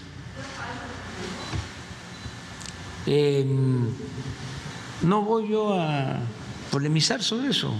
Em, 3.11 3.88
no 5.00 5.22
voy 5.22 5.48
yo 5.48 5.72
a 5.72 6.20
polemizar 6.70 7.22
sobre 7.22 7.48
eso. 7.48 7.72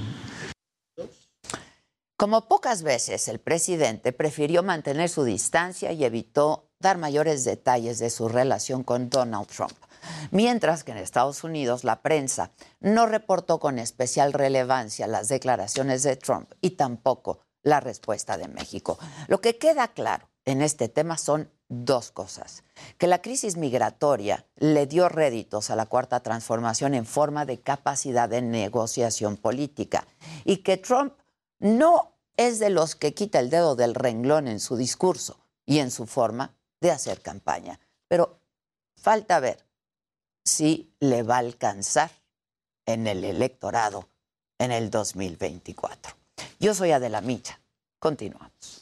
Como 2.17 2.49
pocas 2.49 2.83
veces, 2.83 3.29
el 3.29 3.39
presidente 3.39 4.15
prefirió 4.15 4.63
mantener 4.63 5.11
su 5.11 5.25
distancia 5.25 5.93
y 5.93 6.03
evitó 6.05 6.71
dar 6.81 6.97
mayores 6.97 7.45
detalles 7.45 7.99
de 7.99 8.09
su 8.09 8.29
relación 8.29 8.83
con 8.85 9.11
Donald 9.11 9.49
Trump. 9.49 9.77
Mientras 10.31 10.83
que 10.83 10.93
en 10.93 10.99
Estados 10.99 11.45
Unidos 11.45 11.85
la 11.85 12.01
prensa 12.01 12.53
no 12.81 13.05
reportó 13.05 13.61
con 13.61 13.79
especial 13.79 14.33
relevancia 14.33 15.07
las 15.07 15.29
declaraciones 15.29 16.03
de 16.05 16.17
Trump 16.17 16.51
y 16.63 16.71
tampoco 16.71 17.41
la 17.63 17.81
respuesta 17.81 18.39
de 18.39 18.49
México. 18.49 18.99
Lo 19.27 19.43
que 19.43 19.59
queda 19.59 19.89
claro 19.89 20.31
en 20.47 20.63
este 20.63 20.89
tema 20.89 21.19
son 21.19 21.51
dos 21.69 22.11
cosas. 22.11 22.65
Que 22.97 23.07
la 23.07 23.21
crisis 23.21 23.57
migratoria 23.57 24.47
le 24.57 24.87
dio 24.87 25.09
réditos 25.09 25.71
a 25.71 25.77
la 25.77 25.87
cuarta 25.87 26.21
transformación 26.21 26.95
en 26.95 27.07
forma 27.07 27.45
de 27.45 27.61
capacidad 27.61 28.29
de 28.29 28.43
negociación 28.43 29.37
política 29.37 30.07
y 30.45 30.59
que 30.59 30.77
Trump 30.77 31.15
no 31.59 32.13
es 32.37 32.59
de 32.59 32.71
los 32.71 32.95
que 32.95 33.15
quita 33.15 33.41
el 33.41 33.51
dedo 33.51 33.77
del 33.77 33.95
renglón 33.95 34.49
en 34.49 34.61
su 34.61 34.77
discurso 34.77 35.39
y 35.67 35.81
en 35.81 35.91
su 35.91 36.07
forma 36.07 36.55
de 36.81 36.91
hacer 36.91 37.21
campaña. 37.21 37.81
Pero 38.07 38.41
falta 38.97 39.41
ver 39.41 39.65
si 40.45 40.95
le 41.01 41.23
va 41.23 41.37
a 41.37 41.41
alcanzar 41.41 42.11
en 42.87 43.07
el 43.07 43.25
electorado 43.25 44.09
en 44.59 44.73
el 44.73 44.91
2024. 44.91 46.15
Yo 46.59 46.75
soy 46.75 46.93
Adela 46.93 47.21
Micha. 47.21 47.61
Continuamos. 47.99 48.78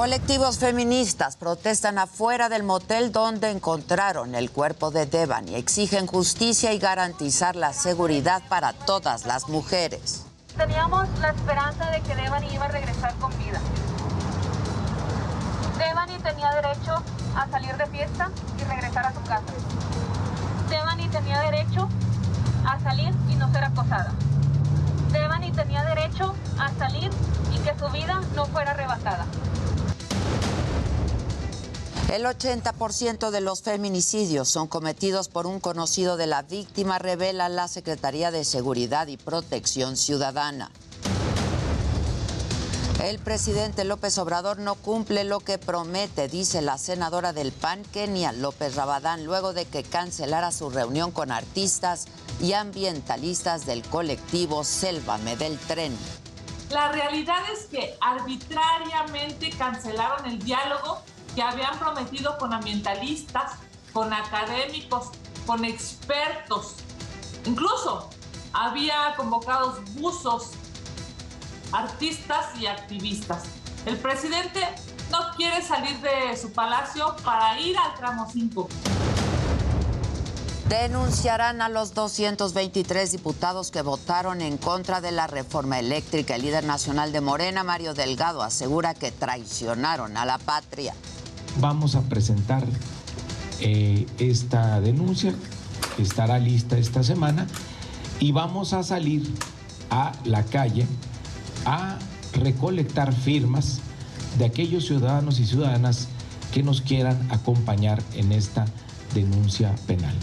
Colectivos 0.00 0.58
feministas 0.58 1.36
protestan 1.36 1.98
afuera 1.98 2.48
del 2.48 2.62
motel 2.62 3.12
donde 3.12 3.50
encontraron 3.50 4.34
el 4.34 4.50
cuerpo 4.50 4.90
de 4.90 5.04
Devani. 5.04 5.56
Exigen 5.56 6.06
justicia 6.06 6.72
y 6.72 6.78
garantizar 6.78 7.54
la 7.54 7.74
seguridad 7.74 8.40
para 8.48 8.72
todas 8.72 9.26
las 9.26 9.50
mujeres. 9.50 10.24
Teníamos 10.56 11.06
la 11.18 11.28
esperanza 11.32 11.90
de 11.90 12.00
que 12.00 12.16
Devani 12.16 12.46
iba 12.50 12.64
a 12.64 12.68
regresar 12.68 13.14
con 13.16 13.30
vida. 13.36 13.60
Devani 15.76 16.18
tenía 16.22 16.50
derecho 16.54 17.02
a 17.36 17.46
salir 17.50 17.76
de 17.76 17.86
fiesta 17.88 18.30
y 18.58 18.64
regresar 18.64 19.04
a 19.04 19.12
su 19.12 19.20
casa. 19.24 19.52
Devani 20.70 21.08
tenía 21.08 21.40
derecho 21.40 21.90
a 22.66 22.80
salir 22.80 23.14
y 23.28 23.34
no 23.34 23.52
ser 23.52 23.64
acosada. 23.64 24.14
Devani 25.12 25.52
tenía 25.52 25.84
derecho 25.84 26.34
a 26.58 26.70
salir 26.78 27.10
y 27.54 27.58
que 27.58 27.78
su 27.78 27.86
vida 27.90 28.22
no 28.34 28.46
fuera 28.46 28.70
arrebatada. 28.70 29.26
El 32.10 32.24
80% 32.24 33.30
de 33.30 33.40
los 33.40 33.62
feminicidios 33.62 34.48
son 34.48 34.66
cometidos 34.66 35.28
por 35.28 35.46
un 35.46 35.60
conocido 35.60 36.16
de 36.16 36.26
la 36.26 36.42
víctima, 36.42 36.98
revela 36.98 37.48
la 37.48 37.68
Secretaría 37.68 38.32
de 38.32 38.44
Seguridad 38.44 39.06
y 39.06 39.16
Protección 39.16 39.96
Ciudadana. 39.96 40.72
El 43.00 43.20
presidente 43.20 43.84
López 43.84 44.18
Obrador 44.18 44.58
no 44.58 44.74
cumple 44.74 45.22
lo 45.22 45.38
que 45.38 45.58
promete, 45.58 46.26
dice 46.26 46.62
la 46.62 46.78
senadora 46.78 47.32
del 47.32 47.52
PAN, 47.52 47.84
Kenia 47.92 48.32
López 48.32 48.74
Rabadán, 48.74 49.24
luego 49.24 49.52
de 49.52 49.66
que 49.66 49.84
cancelara 49.84 50.50
su 50.50 50.68
reunión 50.68 51.12
con 51.12 51.30
artistas 51.30 52.06
y 52.40 52.54
ambientalistas 52.54 53.66
del 53.66 53.82
colectivo 53.82 54.64
Sélvame 54.64 55.36
del 55.36 55.56
Tren. 55.60 55.96
La 56.70 56.90
realidad 56.90 57.42
es 57.52 57.66
que 57.66 57.96
arbitrariamente 58.00 59.50
cancelaron 59.50 60.26
el 60.26 60.40
diálogo 60.40 61.02
habían 61.40 61.78
prometido 61.78 62.36
con 62.38 62.52
ambientalistas, 62.52 63.52
con 63.92 64.12
académicos, 64.12 65.10
con 65.46 65.64
expertos. 65.64 66.76
Incluso 67.44 68.10
había 68.52 69.14
convocados 69.16 69.80
buzos, 69.94 70.50
artistas 71.72 72.58
y 72.58 72.66
activistas. 72.66 73.44
El 73.86 73.96
presidente 73.96 74.60
no 75.10 75.18
quiere 75.36 75.62
salir 75.62 75.98
de 76.00 76.36
su 76.36 76.52
palacio 76.52 77.16
para 77.24 77.58
ir 77.60 77.76
al 77.78 77.94
tramo 77.94 78.28
5. 78.30 78.68
Denunciarán 80.68 81.62
a 81.62 81.68
los 81.68 81.94
223 81.94 83.10
diputados 83.10 83.72
que 83.72 83.82
votaron 83.82 84.40
en 84.40 84.56
contra 84.56 85.00
de 85.00 85.10
la 85.10 85.26
reforma 85.26 85.80
eléctrica. 85.80 86.36
El 86.36 86.42
líder 86.42 86.62
nacional 86.62 87.10
de 87.10 87.20
Morena, 87.20 87.64
Mario 87.64 87.92
Delgado, 87.92 88.40
asegura 88.40 88.94
que 88.94 89.10
traicionaron 89.10 90.16
a 90.16 90.24
la 90.24 90.38
patria. 90.38 90.94
Vamos 91.60 91.94
a 91.94 92.02
presentar 92.02 92.64
eh, 93.60 94.06
esta 94.18 94.80
denuncia, 94.80 95.34
que 95.96 96.02
estará 96.02 96.38
lista 96.38 96.78
esta 96.78 97.02
semana, 97.02 97.46
y 98.18 98.32
vamos 98.32 98.72
a 98.72 98.82
salir 98.82 99.30
a 99.90 100.12
la 100.24 100.44
calle 100.44 100.86
a 101.66 101.98
recolectar 102.32 103.12
firmas 103.12 103.80
de 104.38 104.46
aquellos 104.46 104.86
ciudadanos 104.86 105.38
y 105.38 105.46
ciudadanas 105.46 106.08
que 106.52 106.62
nos 106.62 106.80
quieran 106.80 107.18
acompañar 107.30 108.02
en 108.14 108.32
esta 108.32 108.64
denuncia 109.14 109.74
penal. 109.86 110.14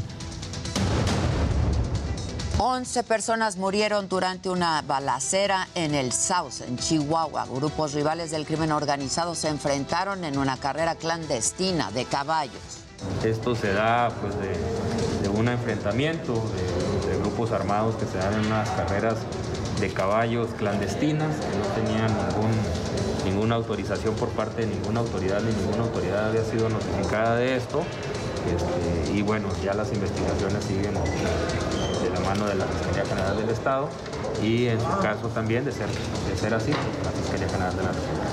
11 2.59 3.03
personas 3.03 3.55
murieron 3.55 4.09
durante 4.09 4.49
una 4.49 4.81
balacera 4.81 5.67
en 5.75 5.93
el 5.93 6.11
South, 6.11 6.61
en 6.67 6.75
Chihuahua. 6.75 7.45
Grupos 7.45 7.93
rivales 7.93 8.31
del 8.31 8.47
crimen 8.47 8.71
organizado 8.71 9.35
se 9.35 9.47
enfrentaron 9.49 10.23
en 10.23 10.39
una 10.39 10.57
carrera 10.57 10.95
clandestina 10.95 11.91
de 11.91 12.05
caballos. 12.05 12.81
Esto 13.23 13.53
se 13.53 13.73
da 13.73 14.09
pues, 14.21 14.33
de, 14.39 15.29
un 15.29 15.49
enfrentamiento 15.49 16.33
de, 17.05 17.17
grupos 17.19 17.51
armados 17.51 17.93
que 17.95 18.05
se 18.05 18.17
dan 18.17 18.33
en 18.33 18.47
unas 18.47 18.67
carreras 18.71 19.17
de 19.79 19.93
caballos 19.93 20.49
clandestinas 20.57 21.35
que 21.35 21.57
no 21.57 21.65
tenían 21.75 22.07
ningún, 22.07 22.51
ninguna 23.25 23.55
autorización 23.55 24.15
por 24.15 24.29
parte 24.29 24.65
de 24.65 24.73
ninguna 24.73 25.01
autoridad 25.01 25.41
ni 25.41 25.53
ninguna 25.53 25.83
autoridad 25.83 26.29
había 26.29 26.43
sido 26.43 26.69
notificada 26.69 27.35
de 27.35 27.55
esto. 27.55 27.83
Este, 28.47 29.13
y 29.13 29.21
bueno, 29.21 29.49
ya 29.63 29.73
las 29.75 29.91
investigaciones 29.93 30.63
siguen 30.63 30.95
la 32.19 32.29
mano 32.29 32.47
de 32.47 32.55
la 32.55 32.65
Fiscalía 32.65 33.05
General 33.05 33.37
del 33.37 33.49
Estado 33.49 33.89
y 34.41 34.67
en 34.67 34.79
su 34.79 34.99
caso 34.99 35.27
también, 35.29 35.65
de 35.65 35.71
ser, 35.71 35.87
de 35.87 36.37
ser 36.37 36.53
así, 36.53 36.71
la 36.71 37.11
Fiscalía 37.11 37.49
General 37.49 37.75
de 37.75 37.83
la 37.83 37.91
República. 37.91 38.27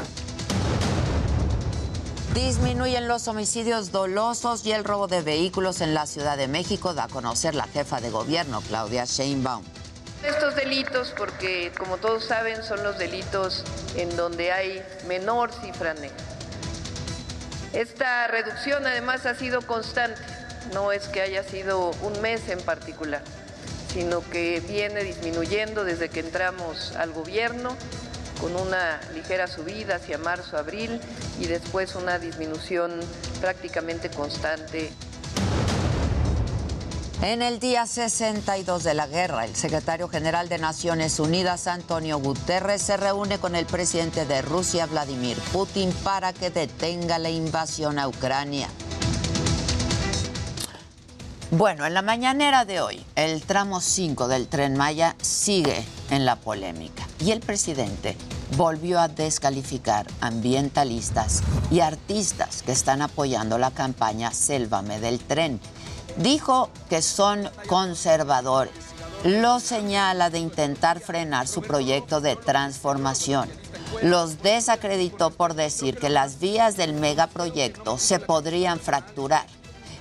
Disminuyen 2.34 3.06
los 3.06 3.28
homicidios 3.28 3.92
dolosos 3.92 4.66
y 4.66 4.72
el 4.72 4.84
robo 4.84 5.06
de 5.06 5.22
vehículos 5.22 5.80
en 5.80 5.94
la 5.94 6.06
Ciudad 6.06 6.36
de 6.36 6.48
México, 6.48 6.92
da 6.94 7.04
a 7.04 7.08
conocer 7.08 7.54
la 7.54 7.66
jefa 7.68 8.00
de 8.00 8.10
gobierno, 8.10 8.60
Claudia 8.62 9.04
Sheinbaum. 9.04 9.64
Estos 10.24 10.56
delitos, 10.56 11.12
porque 11.16 11.70
como 11.78 11.98
todos 11.98 12.24
saben, 12.24 12.62
son 12.62 12.82
los 12.82 12.98
delitos 12.98 13.62
en 13.94 14.16
donde 14.16 14.52
hay 14.52 14.82
menor 15.06 15.52
cifra 15.52 15.94
negra. 15.94 16.16
Esta 17.72 18.26
reducción 18.28 18.86
además 18.86 19.26
ha 19.26 19.34
sido 19.34 19.60
constante, 19.62 20.20
no 20.72 20.92
es 20.92 21.08
que 21.08 21.20
haya 21.20 21.44
sido 21.44 21.90
un 22.02 22.20
mes 22.22 22.48
en 22.48 22.60
particular, 22.60 23.22
sino 23.94 24.28
que 24.28 24.60
viene 24.60 25.04
disminuyendo 25.04 25.84
desde 25.84 26.08
que 26.08 26.20
entramos 26.20 26.92
al 26.96 27.12
gobierno, 27.12 27.76
con 28.40 28.56
una 28.56 29.00
ligera 29.14 29.46
subida 29.46 29.96
hacia 29.96 30.18
marzo, 30.18 30.58
abril 30.58 31.00
y 31.38 31.46
después 31.46 31.94
una 31.94 32.18
disminución 32.18 33.00
prácticamente 33.40 34.10
constante. 34.10 34.90
En 37.22 37.40
el 37.40 37.60
día 37.60 37.86
62 37.86 38.82
de 38.82 38.94
la 38.94 39.06
guerra, 39.06 39.44
el 39.44 39.54
secretario 39.54 40.08
general 40.08 40.48
de 40.48 40.58
Naciones 40.58 41.20
Unidas, 41.20 41.68
Antonio 41.68 42.18
Guterres, 42.18 42.82
se 42.82 42.96
reúne 42.96 43.38
con 43.38 43.54
el 43.54 43.64
presidente 43.64 44.26
de 44.26 44.42
Rusia, 44.42 44.86
Vladimir 44.86 45.38
Putin, 45.52 45.92
para 46.02 46.32
que 46.32 46.50
detenga 46.50 47.18
la 47.18 47.30
invasión 47.30 48.00
a 48.00 48.08
Ucrania. 48.08 48.68
Bueno, 51.56 51.86
en 51.86 51.94
la 51.94 52.02
mañanera 52.02 52.64
de 52.64 52.80
hoy, 52.80 53.06
el 53.14 53.40
tramo 53.42 53.80
5 53.80 54.26
del 54.26 54.48
tren 54.48 54.76
Maya 54.76 55.14
sigue 55.22 55.84
en 56.10 56.24
la 56.24 56.34
polémica 56.34 57.06
y 57.20 57.30
el 57.30 57.38
presidente 57.38 58.16
volvió 58.56 58.98
a 58.98 59.06
descalificar 59.06 60.04
ambientalistas 60.20 61.44
y 61.70 61.78
artistas 61.78 62.64
que 62.64 62.72
están 62.72 63.02
apoyando 63.02 63.56
la 63.56 63.70
campaña 63.70 64.32
Sélvame 64.32 64.98
del 64.98 65.20
tren. 65.20 65.60
Dijo 66.16 66.70
que 66.90 67.02
son 67.02 67.48
conservadores. 67.68 68.74
Lo 69.22 69.60
señala 69.60 70.30
de 70.30 70.40
intentar 70.40 70.98
frenar 70.98 71.46
su 71.46 71.62
proyecto 71.62 72.20
de 72.20 72.34
transformación. 72.34 73.48
Los 74.02 74.42
desacreditó 74.42 75.30
por 75.30 75.54
decir 75.54 75.98
que 75.98 76.10
las 76.10 76.40
vías 76.40 76.76
del 76.76 76.94
megaproyecto 76.94 77.96
se 77.96 78.18
podrían 78.18 78.80
fracturar. 78.80 79.46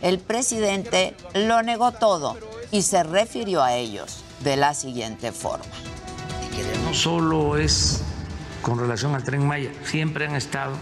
El 0.04 0.20
presidente 0.20 1.16
lo 1.34 1.64
negó 1.64 1.94
todo 1.94 2.38
y 2.72 2.82
se 2.82 3.04
refirió 3.04 3.64
a 3.64 3.74
ellos 3.76 4.18
de 4.42 4.58
la 4.58 4.74
siguiente 4.74 5.32
forma. 5.32 5.64
no 6.84 6.94
solo 6.94 7.56
es 7.56 8.02
con 8.62 8.78
relación 8.78 9.16
al 9.16 9.24
tren 9.24 9.48
Maya, 9.48 9.72
siempre 9.86 10.28
han 10.28 10.36
estado 10.36 10.74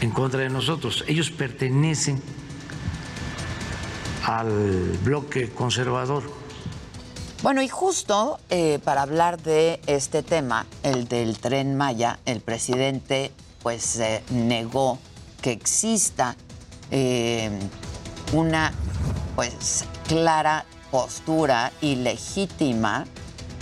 en 0.00 0.12
contra 0.12 0.40
de 0.40 0.48
nosotros. 0.48 1.04
Ellos 1.08 1.30
pertenecen 1.30 2.22
al 4.24 4.96
bloque 5.02 5.50
conservador. 5.50 6.22
Bueno, 7.42 7.62
y 7.62 7.68
justo 7.68 8.38
eh, 8.48 8.78
para 8.84 9.02
hablar 9.02 9.42
de 9.42 9.80
este 9.88 10.22
tema, 10.22 10.66
el 10.84 11.08
del 11.08 11.38
tren 11.40 11.76
Maya, 11.76 12.20
el 12.26 12.40
presidente 12.40 13.32
pues 13.64 13.98
eh, 13.98 14.22
negó 14.30 15.00
que 15.42 15.50
exista 15.50 16.36
eh, 16.92 17.50
una 18.32 18.72
pues 19.34 19.84
clara 20.08 20.64
postura 20.90 21.72
ilegítima 21.80 23.06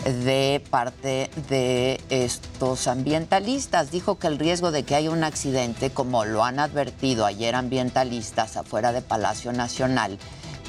de 0.05 0.63
parte 0.71 1.31
de 1.49 2.01
estos 2.11 2.87
ambientalistas. 2.87 3.91
Dijo 3.91 4.19
que 4.19 4.27
el 4.27 4.39
riesgo 4.39 4.71
de 4.71 4.85
que 4.85 4.95
haya 4.95 5.11
un 5.11 5.25
accidente, 5.25 5.91
como 5.91 6.25
lo 6.25 6.45
han 6.45 6.59
advertido 6.59 7.25
ayer 7.25 7.55
ambientalistas 7.55 8.57
afuera 8.57 8.93
de 8.93 9.03
Palacio 9.03 9.53
Nacional, 9.53 10.19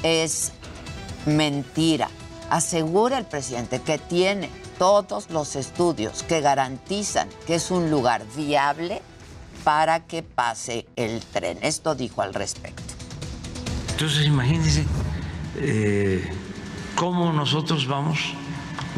es 0.02 0.52
mentira. 1.26 2.08
Asegura 2.48 3.18
el 3.18 3.26
presidente 3.26 3.80
que 3.80 3.98
tiene 3.98 4.50
todos 4.78 5.30
los 5.30 5.56
estudios 5.56 6.22
que 6.22 6.40
garantizan 6.40 7.28
que 7.46 7.56
es 7.56 7.70
un 7.70 7.90
lugar 7.90 8.24
viable 8.36 9.02
para 9.64 10.06
que 10.06 10.22
pase 10.22 10.86
el 10.96 11.20
tren. 11.20 11.58
Esto 11.62 11.94
dijo 11.94 12.22
al 12.22 12.34
respecto. 12.34 12.85
Entonces 13.96 14.26
imagínense 14.26 14.84
eh, 15.56 16.30
cómo 16.94 17.32
nosotros 17.32 17.86
vamos 17.86 18.18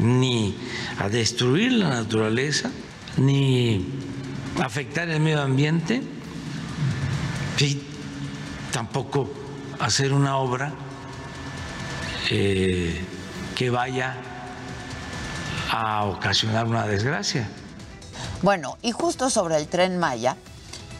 ni 0.02 0.56
a 0.98 1.08
destruir 1.08 1.70
la 1.70 1.88
naturaleza, 1.90 2.72
ni 3.16 3.86
afectar 4.60 5.08
el 5.08 5.20
medio 5.20 5.40
ambiente, 5.40 6.02
y 7.60 7.80
tampoco 8.72 9.32
hacer 9.78 10.12
una 10.12 10.36
obra 10.36 10.72
eh, 12.30 13.00
que 13.54 13.70
vaya 13.70 14.16
a 15.70 16.06
ocasionar 16.06 16.66
una 16.66 16.88
desgracia. 16.88 17.48
Bueno, 18.42 18.78
y 18.82 18.90
justo 18.90 19.30
sobre 19.30 19.58
el 19.58 19.68
tren 19.68 19.96
Maya, 20.00 20.36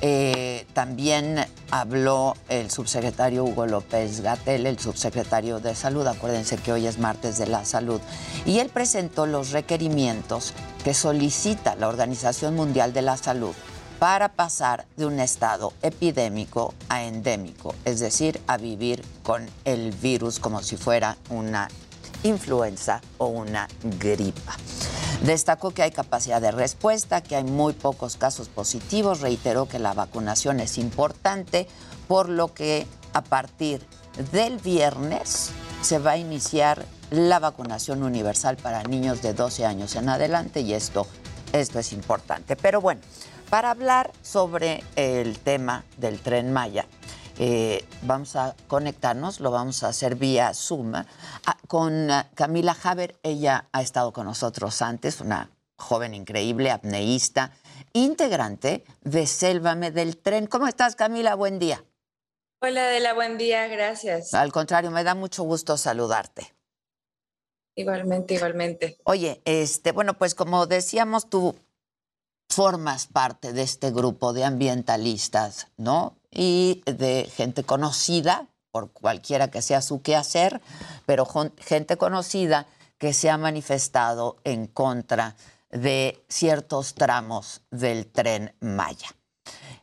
eh, 0.00 0.66
también 0.74 1.44
habló 1.70 2.36
el 2.48 2.70
subsecretario 2.70 3.44
Hugo 3.44 3.66
López 3.66 4.20
Gatel, 4.20 4.66
el 4.66 4.78
subsecretario 4.78 5.60
de 5.60 5.74
Salud. 5.74 6.06
Acuérdense 6.06 6.56
que 6.56 6.72
hoy 6.72 6.86
es 6.86 6.98
martes 6.98 7.38
de 7.38 7.46
la 7.46 7.64
salud. 7.64 8.00
Y 8.46 8.60
él 8.60 8.68
presentó 8.68 9.26
los 9.26 9.50
requerimientos 9.50 10.54
que 10.84 10.94
solicita 10.94 11.74
la 11.74 11.88
Organización 11.88 12.54
Mundial 12.54 12.92
de 12.92 13.02
la 13.02 13.16
Salud 13.16 13.54
para 13.98 14.28
pasar 14.28 14.86
de 14.96 15.06
un 15.06 15.18
estado 15.18 15.72
epidémico 15.82 16.74
a 16.88 17.02
endémico, 17.02 17.74
es 17.84 17.98
decir, 17.98 18.40
a 18.46 18.56
vivir 18.56 19.02
con 19.24 19.44
el 19.64 19.90
virus 19.90 20.38
como 20.38 20.62
si 20.62 20.76
fuera 20.76 21.16
una 21.30 21.68
influenza 22.22 23.00
o 23.18 23.26
una 23.26 23.68
gripa. 23.98 24.56
Destacó 25.22 25.72
que 25.72 25.82
hay 25.82 25.90
capacidad 25.90 26.40
de 26.40 26.52
respuesta, 26.52 27.22
que 27.22 27.36
hay 27.36 27.44
muy 27.44 27.72
pocos 27.72 28.16
casos 28.16 28.48
positivos, 28.48 29.20
reiteró 29.20 29.66
que 29.66 29.78
la 29.78 29.92
vacunación 29.92 30.60
es 30.60 30.78
importante, 30.78 31.66
por 32.06 32.28
lo 32.28 32.54
que 32.54 32.86
a 33.12 33.22
partir 33.22 33.84
del 34.32 34.58
viernes 34.58 35.50
se 35.82 35.98
va 35.98 36.12
a 36.12 36.16
iniciar 36.16 36.84
la 37.10 37.38
vacunación 37.38 38.02
universal 38.02 38.56
para 38.56 38.82
niños 38.82 39.22
de 39.22 39.32
12 39.32 39.64
años 39.64 39.96
en 39.96 40.08
adelante 40.08 40.60
y 40.60 40.74
esto, 40.74 41.06
esto 41.52 41.78
es 41.78 41.92
importante. 41.92 42.54
Pero 42.56 42.80
bueno, 42.80 43.00
para 43.50 43.70
hablar 43.70 44.12
sobre 44.22 44.84
el 44.96 45.38
tema 45.38 45.84
del 45.96 46.20
tren 46.20 46.52
Maya, 46.52 46.86
eh, 47.38 47.84
vamos 48.02 48.34
a 48.34 48.56
conectarnos, 48.66 49.38
lo 49.38 49.50
vamos 49.50 49.84
a 49.84 49.88
hacer 49.88 50.16
vía 50.16 50.52
Zoom, 50.54 50.94
ah, 50.94 51.06
con 51.68 52.10
ah, 52.10 52.28
Camila 52.34 52.76
Haber. 52.82 53.16
Ella 53.22 53.68
ha 53.72 53.80
estado 53.80 54.12
con 54.12 54.26
nosotros 54.26 54.82
antes, 54.82 55.20
una 55.20 55.50
joven 55.76 56.14
increíble, 56.14 56.72
apneísta, 56.72 57.52
integrante 57.92 58.84
de 59.02 59.26
Sélvame 59.26 59.92
del 59.92 60.16
Tren. 60.16 60.48
¿Cómo 60.48 60.66
estás, 60.66 60.96
Camila? 60.96 61.36
Buen 61.36 61.58
día. 61.60 61.84
Hola, 62.60 62.86
Adela, 62.86 63.14
buen 63.14 63.38
día, 63.38 63.68
gracias. 63.68 64.34
Al 64.34 64.50
contrario, 64.50 64.90
me 64.90 65.04
da 65.04 65.14
mucho 65.14 65.44
gusto 65.44 65.76
saludarte. 65.76 66.54
Igualmente, 67.76 68.34
igualmente. 68.34 68.98
Oye, 69.04 69.40
este, 69.44 69.92
bueno, 69.92 70.18
pues 70.18 70.34
como 70.34 70.66
decíamos, 70.66 71.30
tú 71.30 71.54
formas 72.48 73.06
parte 73.06 73.52
de 73.52 73.62
este 73.62 73.90
grupo 73.90 74.32
de 74.32 74.44
ambientalistas, 74.44 75.68
¿no? 75.76 76.18
y 76.30 76.82
de 76.86 77.30
gente 77.34 77.64
conocida, 77.64 78.46
por 78.70 78.90
cualquiera 78.90 79.50
que 79.50 79.62
sea 79.62 79.82
su 79.82 80.02
quehacer, 80.02 80.60
pero 81.06 81.26
gente 81.58 81.96
conocida 81.96 82.66
que 82.98 83.12
se 83.12 83.30
ha 83.30 83.38
manifestado 83.38 84.36
en 84.44 84.66
contra 84.66 85.36
de 85.70 86.22
ciertos 86.28 86.94
tramos 86.94 87.62
del 87.70 88.06
tren 88.06 88.54
Maya. 88.60 89.08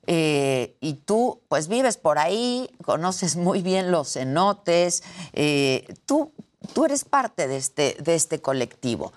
Eh, 0.08 0.78
y 0.82 0.94
tú, 0.94 1.42
pues 1.48 1.68
vives 1.68 1.98
por 1.98 2.20
ahí, 2.20 2.70
conoces 2.84 3.36
muy 3.36 3.62
bien 3.64 3.92
los 3.92 4.14
cenotes, 4.14 5.04
eh, 5.34 5.96
tú, 6.06 6.32
tú 6.74 6.86
eres 6.86 7.06
parte 7.06 7.48
de 7.48 7.58
este, 7.58 7.98
de 8.00 8.14
este 8.14 8.40
colectivo. 8.40 9.14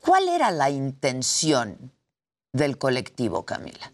¿Cuál 0.00 0.28
era 0.28 0.50
la 0.50 0.68
intención 0.68 1.90
del 2.56 2.78
colectivo, 2.78 3.44
Camila? 3.44 3.92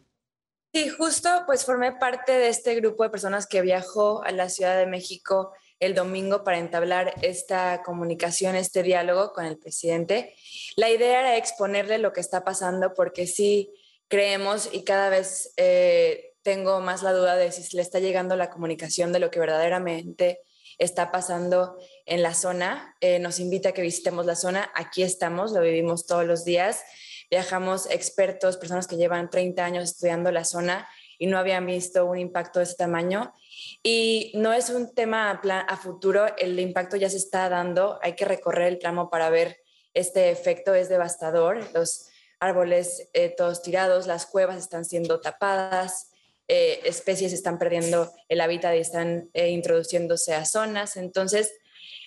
Sí, 0.73 0.89
justo 0.89 1.29
pues 1.45 1.65
formé 1.67 1.93
parte 1.93 2.33
de 2.33 2.49
este 2.49 2.75
grupo 2.77 3.03
de 3.03 3.11
personas 3.11 3.47
que 3.47 3.61
viajó 3.61 4.23
a 4.25 4.33
la 4.33 4.49
Ciudad 4.49 4.79
de 4.79 4.87
México 4.87 5.53
el 5.81 5.95
domingo 5.95 6.45
para 6.45 6.59
entablar 6.59 7.13
esta 7.23 7.83
comunicación, 7.83 8.55
este 8.55 8.83
diálogo 8.83 9.33
con 9.33 9.45
el 9.45 9.59
presidente. 9.59 10.35
La 10.77 10.89
idea 10.89 11.21
era 11.21 11.37
exponerle 11.37 11.99
lo 11.99 12.13
que 12.13 12.21
está 12.21 12.45
pasando 12.45 12.95
porque 12.95 13.27
sí 13.27 13.71
creemos 14.09 14.71
y 14.73 14.85
cada 14.85 15.11
vez 15.11 15.53
eh, 15.57 16.35
tengo 16.43 16.81
más 16.81 17.03
la 17.03 17.13
duda 17.13 17.37
de 17.37 17.53
si 17.53 17.77
le 17.77 17.83
está 17.83 17.99
llegando 17.99 18.37
la 18.37 18.49
comunicación 18.49 19.13
de 19.13 19.19
lo 19.19 19.31
que 19.31 19.41
verdaderamente 19.41 20.41
está 20.79 21.11
pasando 21.11 21.77
en 22.07 22.23
la 22.23 22.33
zona. 22.33 22.97
Eh, 23.01 23.19
nos 23.19 23.41
invita 23.41 23.71
a 23.71 23.73
que 23.73 23.83
visitemos 23.83 24.25
la 24.25 24.37
zona, 24.37 24.71
aquí 24.75 25.03
estamos, 25.03 25.53
lo 25.53 25.61
vivimos 25.61 26.07
todos 26.07 26.25
los 26.25 26.45
días 26.45 26.83
viajamos 27.33 27.89
expertos, 27.91 28.59
personas 28.59 28.87
que 28.87 28.99
llevan 28.99 29.31
30 29.31 29.65
años 29.65 29.85
estudiando 29.85 30.31
la 30.31 30.45
zona 30.45 30.87
y 31.17 31.27
no 31.27 31.39
habían 31.39 31.65
visto 31.65 32.05
un 32.05 32.19
impacto 32.19 32.59
de 32.59 32.65
ese 32.65 32.75
tamaño. 32.75 33.33
Y 33.83 34.33
no 34.35 34.53
es 34.53 34.69
un 34.69 34.95
tema 34.95 35.31
a, 35.31 35.41
plan, 35.41 35.65
a 35.67 35.79
futuro, 35.79 36.27
el 36.37 36.61
impacto 36.61 36.99
ya 36.99 37.09
se 37.09 37.17
está 37.17 37.49
dando, 37.49 37.99
hay 38.03 38.17
que 38.17 38.27
recorrer 38.27 38.69
el 38.69 38.79
tramo 38.79 39.09
para 39.09 39.31
ver 39.31 39.57
este 39.95 40.31
efecto, 40.31 40.75
es 40.75 40.91
devastador, 40.91 41.67
los 41.73 42.11
árboles 42.39 43.09
eh, 43.15 43.31
todos 43.35 43.63
tirados, 43.63 44.07
las 44.07 44.27
cuevas 44.27 44.59
están 44.59 44.85
siendo 44.85 45.23
tapadas, 45.23 46.11
eh, 46.49 46.81
especies 46.85 47.33
están 47.33 47.59
perdiendo 47.59 48.13
el 48.29 48.43
hábitat 48.43 48.75
y 48.75 48.81
están 48.81 49.31
eh, 49.33 49.49
introduciéndose 49.49 50.35
a 50.35 50.45
zonas. 50.45 50.99
Entonces, 50.99 51.55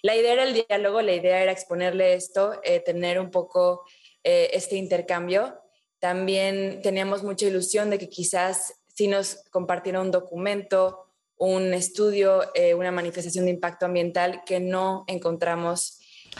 la 0.03 0.15
idea 0.15 0.33
era 0.33 0.43
el 0.43 0.53
diálogo, 0.53 1.01
la 1.01 1.13
idea 1.13 1.41
era 1.41 1.51
exponerle 1.51 2.13
esto, 2.13 2.61
tener 2.85 3.19
un 3.19 3.31
poco 3.31 3.85
eh, 4.25 4.49
este 4.51 4.75
intercambio. 4.75 5.57
También 5.99 6.81
teníamos 6.81 7.23
mucha 7.23 7.45
ilusión 7.45 7.89
de 7.89 7.97
que 7.97 8.09
quizás 8.09 8.73
si 8.93 9.07
nos 9.07 9.45
compartiera 9.51 10.01
un 10.01 10.11
documento 10.11 11.05
un 11.37 11.73
estudio, 11.73 12.43
eh, 12.53 12.73
una 12.73 12.91
manifestación 12.91 13.45
de 13.45 13.51
impacto 13.51 13.85
ambiental 13.85 14.43
que 14.45 14.59
no 14.59 15.03
encontramos 15.07 15.99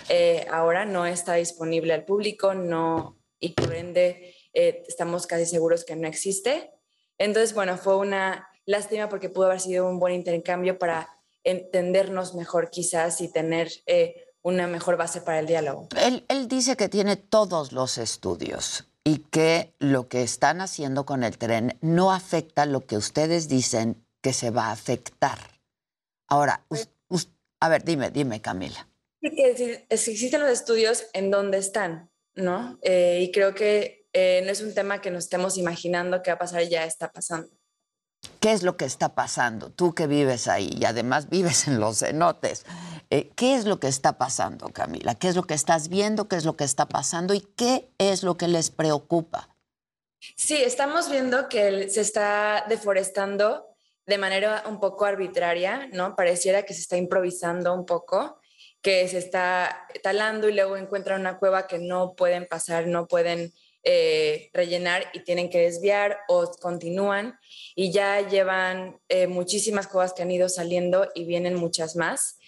eh, 0.10 0.46
ahora, 0.50 0.86
no 0.86 1.06
está 1.06 1.36
disponible 1.36 1.94
al 1.94 2.06
público, 2.06 2.54
no, 2.54 3.18
y 3.40 3.50
por 3.50 3.74
ende 3.74 4.36
eh, 4.54 4.84
estamos 4.88 5.28
casi 5.28 5.46
seguros 5.46 5.84
que 5.84 5.96
no 5.96 6.08
existe. 6.08 6.72
Entonces, 7.18 7.54
bueno, 7.54 7.78
fue 7.78 7.98
una 7.98 8.48
lástima 8.66 9.10
porque 9.10 9.30
pudo 9.30 9.48
haber 9.48 9.60
sido 9.60 9.88
un 9.88 10.00
buen 10.00 10.14
intercambio 10.14 10.78
para 10.78 11.10
entendernos 11.44 12.34
mejor 12.34 12.70
quizás 12.70 13.22
y 13.22 13.32
tener 13.32 13.70
eh, 13.86 14.25
una 14.46 14.68
mejor 14.68 14.96
base 14.96 15.22
para 15.22 15.40
el 15.40 15.48
diálogo. 15.48 15.88
Él, 16.00 16.24
él 16.28 16.48
dice 16.48 16.78
que 16.78 16.88
tiene 16.88 17.16
todos 17.16 17.72
los 17.72 17.98
estudios 17.98 18.86
y 19.04 19.18
que 19.18 19.74
lo 19.80 20.08
que 20.08 20.22
están 20.22 20.62
haciendo 20.62 21.04
con 21.04 21.24
el 21.24 21.38
tren 21.40 21.80
no 21.82 22.12
afecta 22.14 22.68
lo 22.68 22.86
que 22.86 22.96
ustedes 22.96 23.50
dicen 23.50 24.06
que 24.22 24.34
se 24.34 24.52
va 24.52 24.68
a 24.68 24.72
afectar. 24.72 25.40
Ahora, 26.28 26.64
us- 26.70 26.90
us- 27.10 27.30
a 27.60 27.70
ver, 27.70 27.84
dime, 27.84 28.12
dime, 28.12 28.40
Camila. 28.40 28.88
Sí, 29.20 29.32
que 29.32 29.86
existen 29.90 30.42
los 30.42 30.52
estudios 30.52 31.06
en 31.14 31.32
dónde 31.32 31.58
están, 31.58 32.12
¿no? 32.36 32.78
Eh, 32.84 33.22
y 33.24 33.32
creo 33.32 33.56
que 33.56 34.08
eh, 34.14 34.44
no 34.46 34.52
es 34.52 34.62
un 34.62 34.76
tema 34.76 35.02
que 35.02 35.10
nos 35.10 35.24
estemos 35.24 35.58
imaginando 35.58 36.22
que 36.22 36.30
va 36.30 36.36
a 36.36 36.40
pasar, 36.40 36.62
ya 36.70 36.86
está 36.86 37.12
pasando. 37.12 37.50
¿Qué 38.40 38.52
es 38.52 38.64
lo 38.64 38.78
que 38.78 38.86
está 38.86 39.16
pasando? 39.16 39.70
Tú 39.70 39.94
que 39.94 40.08
vives 40.08 40.48
ahí 40.48 40.70
y 40.78 40.86
además 40.86 41.30
vives 41.30 41.68
en 41.68 41.80
los 41.80 42.00
cenotes. 42.00 42.66
eh, 43.10 43.32
¿Qué 43.36 43.56
es 43.56 43.66
lo 43.66 43.80
que 43.80 43.88
está 43.88 44.18
pasando, 44.18 44.70
Camila? 44.70 45.16
¿Qué 45.16 45.28
es 45.28 45.36
lo 45.36 45.44
que 45.44 45.54
estás 45.54 45.90
viendo? 45.90 46.28
¿Qué 46.28 46.36
es 46.36 46.46
lo 46.46 46.56
que 46.56 46.64
está 46.64 46.88
pasando? 46.88 47.34
¿Y 47.34 47.42
qué 47.42 47.90
es 47.98 48.24
lo 48.24 48.38
que 48.38 48.48
les 48.48 48.72
preocupa? 48.72 49.50
Sí, 50.36 50.56
estamos 50.56 51.10
viendo 51.10 51.50
que 51.50 51.90
se 51.90 52.02
está 52.02 52.66
deforestando 52.68 53.68
de 54.06 54.18
manera 54.18 54.64
un 54.68 54.80
poco 54.80 55.06
arbitraria, 55.06 55.88
¿no? 55.92 56.16
Pareciera 56.16 56.64
que 56.64 56.74
se 56.74 56.82
está 56.82 56.98
improvisando 56.98 57.74
un 57.74 57.86
poco, 57.86 58.40
que 58.82 59.08
se 59.08 59.18
está 59.18 59.88
talando 60.04 60.48
y 60.48 60.54
luego 60.54 60.78
encuentran 60.78 61.22
una 61.22 61.38
cueva 61.38 61.68
que 61.68 61.80
no 61.80 62.16
pueden 62.16 62.48
pasar, 62.48 62.88
no 62.88 63.08
pueden 63.08 63.52
eh, 63.88 64.50
rellenar 64.52 65.06
y 65.14 65.20
tienen 65.20 65.48
que 65.48 65.60
desviar 65.60 66.18
o 66.28 66.52
continúan 66.60 67.38
y 67.76 67.92
ya 67.92 68.28
llevan 68.28 69.00
eh, 69.10 69.28
muchísimas 69.28 69.86
cuevas 69.86 70.14
que 70.14 70.24
han 70.24 70.32
ido 70.32 70.50
saliendo 70.50 71.08
y 71.14 71.26
vienen 71.26 71.54
muchas 71.54 71.96
más. 71.96 72.40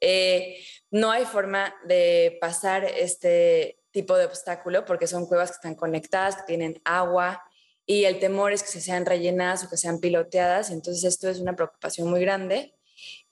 Eh, 0.00 0.56
no 0.92 1.10
hay 1.10 1.24
forma 1.24 1.74
de 1.84 2.38
pasar 2.40 2.84
este 2.84 3.80
tipo 3.90 4.16
de 4.16 4.26
obstáculo 4.26 4.84
porque 4.84 5.08
son 5.08 5.26
cuevas 5.26 5.50
que 5.50 5.56
están 5.56 5.74
conectadas, 5.74 6.46
tienen 6.46 6.80
agua 6.84 7.42
y 7.86 8.04
el 8.04 8.20
temor 8.20 8.52
es 8.52 8.62
que 8.62 8.70
se 8.70 8.80
sean 8.80 9.04
rellenadas 9.04 9.64
o 9.64 9.68
que 9.68 9.76
sean 9.76 9.98
piloteadas. 9.98 10.70
Entonces 10.70 11.02
esto 11.02 11.28
es 11.28 11.40
una 11.40 11.56
preocupación 11.56 12.08
muy 12.08 12.20
grande. 12.20 12.76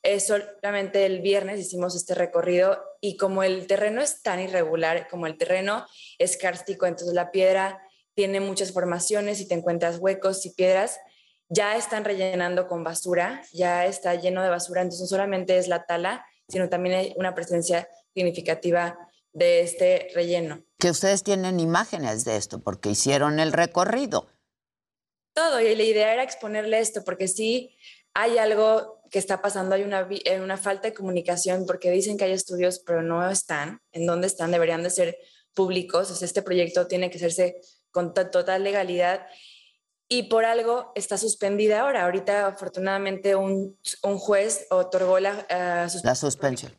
Eh, 0.03 0.19
solamente 0.19 1.07
el 1.07 1.21
viernes 1.21 1.61
hicimos 1.61 1.95
este 1.95 2.17
recorrido 2.17 2.83
y 3.05 3.17
como 3.17 3.43
el 3.43 3.67
terreno 3.67 4.01
es 4.01 4.23
tan 4.23 4.39
irregular, 4.39 5.09
como 5.11 5.27
el 5.27 5.37
terreno 5.37 5.85
es 6.19 6.37
kárstico, 6.37 6.87
entonces 6.87 7.13
la 7.15 7.33
piedra 7.33 7.83
tiene 8.15 8.39
muchas 8.39 8.73
formaciones 8.73 9.41
y 9.41 9.49
te 9.49 9.55
encuentras 9.55 9.99
huecos 9.99 10.47
y 10.47 10.51
piedras, 10.51 11.01
ya 11.49 11.77
están 11.77 12.05
rellenando 12.05 12.69
con 12.69 12.85
basura, 12.85 13.43
ya 13.53 13.87
está 13.87 14.15
lleno 14.15 14.43
de 14.43 14.51
basura, 14.51 14.83
entonces 14.83 15.01
no 15.01 15.07
solamente 15.09 15.59
es 15.59 15.67
la 15.67 15.85
tala, 15.85 16.25
sino 16.49 16.69
también 16.69 16.95
hay 16.95 17.15
una 17.17 17.35
presencia 17.35 17.89
significativa 18.15 18.97
de 19.33 19.63
este 19.63 20.09
relleno. 20.15 20.63
Que 20.79 20.91
ustedes 20.91 21.25
tienen 21.25 21.59
imágenes 21.59 22.25
de 22.25 22.37
esto 22.37 22.63
porque 22.63 22.91
hicieron 22.91 23.41
el 23.41 23.53
recorrido. 23.53 24.29
todo. 25.35 25.61
Y 25.61 25.75
la 25.75 25.83
idea 25.83 26.13
era 26.13 26.23
exponerle 26.23 26.79
esto, 26.79 27.03
porque 27.03 27.27
sí 27.27 27.77
hay 28.15 28.39
algo 28.39 29.02
que 29.13 29.19
está 29.19 29.43
pasando, 29.43 29.75
hay 29.75 29.83
una, 29.83 30.09
eh, 30.25 30.41
una 30.41 30.57
falta 30.57 30.89
de 30.89 30.95
comunicación, 30.95 31.67
porque 31.67 31.91
dicen 31.91 32.17
que 32.17 32.25
hay 32.25 32.33
estudios, 32.33 32.81
pero 32.85 33.03
no 33.03 33.29
están. 33.31 33.81
¿En 33.93 34.07
dónde 34.07 34.27
están? 34.27 34.51
Deberían 34.51 34.83
de 34.83 34.89
ser 34.91 35.19
públicos. 35.55 36.11
O 36.11 36.15
sea, 36.15 36.25
este 36.27 36.41
proyecto 36.43 36.87
tiene 36.87 37.11
que 37.11 37.19
hacerse 37.19 37.61
con 37.91 38.15
to- 38.15 38.31
total 38.31 38.65
legalidad. 38.65 39.27
Y 40.09 40.25
por 40.25 40.47
algo 40.47 40.93
está 40.95 41.19
suspendida 41.19 41.81
ahora. 41.83 42.05
Ahorita, 42.05 42.47
afortunadamente, 42.47 43.35
un, 43.37 43.79
un 44.03 44.19
juez 44.19 44.67
otorgó 44.71 45.21
la, 45.21 45.47
ah, 45.51 45.89
sus- 45.91 46.03
La 46.05 46.15
suspensión. 46.15 46.73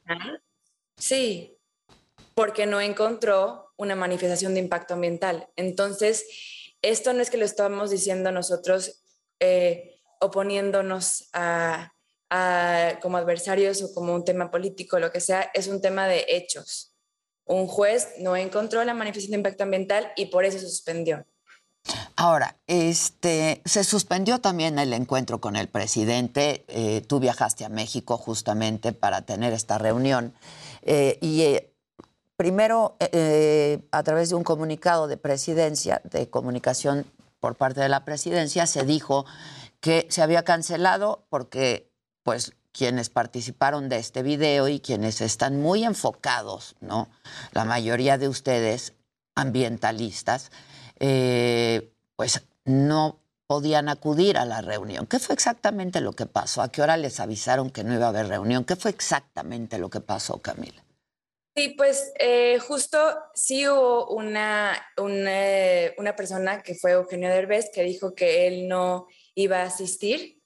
Sí, 0.98 1.58
porque 2.34 2.66
no 2.66 2.82
encontró 2.82 3.74
una 3.78 3.96
manifestación 3.96 4.56
de 4.56 4.60
impacto 4.60 4.96
ambiental. 4.96 5.50
Entonces, 5.56 6.26
esto 6.82 7.14
no 7.14 7.22
es 7.22 7.30
que 7.30 7.38
lo 7.38 7.46
estamos 7.46 7.92
diciendo 7.92 8.32
nosotros 8.32 9.04
eh, 9.40 10.00
oponiéndonos 10.20 11.30
a, 11.34 11.93
como 13.02 13.18
adversarios 13.18 13.82
o 13.84 13.94
como 13.94 14.14
un 14.14 14.26
tema 14.26 14.50
político, 14.50 15.00
lo 15.00 15.12
que 15.12 15.20
sea, 15.20 15.52
es 15.54 15.68
un 15.68 15.82
tema 15.82 16.08
de 16.08 16.26
hechos. 16.30 16.94
Un 17.46 17.68
juez 17.68 18.10
no 18.20 18.36
encontró 18.36 18.84
la 18.84 18.94
manifestación 18.94 19.32
de 19.32 19.38
impacto 19.38 19.64
ambiental 19.64 20.12
y 20.16 20.28
por 20.28 20.46
eso 20.46 20.60
suspendió. 20.60 21.26
Ahora, 22.16 22.58
este, 22.68 23.62
se 23.66 23.84
suspendió 23.84 24.40
también 24.40 24.80
el 24.80 24.94
encuentro 24.94 25.40
con 25.42 25.56
el 25.56 25.68
presidente. 25.68 26.64
eh, 26.68 27.02
tú 27.02 27.20
viajaste 27.20 27.66
a 27.66 27.70
México 27.70 28.18
justamente 28.18 28.94
para 28.94 29.24
tener 29.24 29.54
esta 29.54 29.78
reunión. 29.78 30.34
eh, 30.82 31.18
y 31.22 31.42
eh, 31.42 31.74
primero, 32.38 32.98
a 33.92 34.04
través 34.04 34.30
de 34.30 34.36
un 34.36 34.44
comunicado 34.44 35.08
de 35.08 35.18
presidencia, 35.18 36.02
de 36.04 36.30
comunicación 36.30 37.06
por 37.40 37.56
parte 37.56 37.82
de 37.82 37.90
la 37.90 38.06
presidencia, 38.06 38.66
se 38.66 38.84
dijo 38.84 39.26
que 39.82 40.08
se 40.10 40.22
había 40.22 40.44
cancelado 40.44 41.26
porque, 41.30 41.92
pues, 42.24 42.54
quienes 42.72 43.10
participaron 43.10 43.88
de 43.88 43.98
este 43.98 44.24
video 44.24 44.68
y 44.68 44.80
quienes 44.80 45.22
están 45.22 45.62
muy 45.62 45.84
enfocados, 45.84 46.76
¿no? 46.82 47.08
La 47.52 47.66
mayoría 47.66 48.18
de 48.18 48.28
ustedes 48.28 48.94
ambientalistas, 49.36 50.52
eh, 51.00 51.92
pues 52.16 52.42
no 52.66 53.20
podían 53.48 53.90
acudir 53.90 54.38
a 54.38 54.46
la 54.46 54.62
reunión. 54.62 55.06
¿Qué 55.06 55.20
fue 55.20 55.36
exactamente 55.36 56.02
lo 56.02 56.14
que 56.14 56.26
pasó? 56.26 56.62
¿A 56.62 56.72
qué 56.72 56.82
hora 56.82 56.98
les 56.98 57.20
avisaron 57.20 57.70
que 57.70 57.84
no 57.84 57.94
iba 57.94 58.06
a 58.06 58.10
haber 58.10 58.28
reunión? 58.28 58.66
¿Qué 58.66 58.76
fue 58.76 58.90
exactamente 58.90 59.78
lo 59.78 59.90
que 59.90 60.00
pasó, 60.00 60.42
Camila? 60.42 60.84
Sí, 61.56 61.70
pues 61.78 62.12
eh, 62.20 62.58
justo 62.60 62.98
sí 63.36 63.68
hubo 63.68 64.08
una, 64.08 64.76
una, 64.98 65.32
una 65.98 66.16
persona 66.16 66.64
que 66.64 66.74
fue 66.74 66.94
Eugenio 66.94 67.30
Derbez 67.30 67.70
que 67.72 67.84
dijo 67.84 68.16
que 68.16 68.48
él 68.48 68.68
no 68.68 69.08
iba 69.36 69.60
a 69.60 69.66
asistir, 69.66 70.42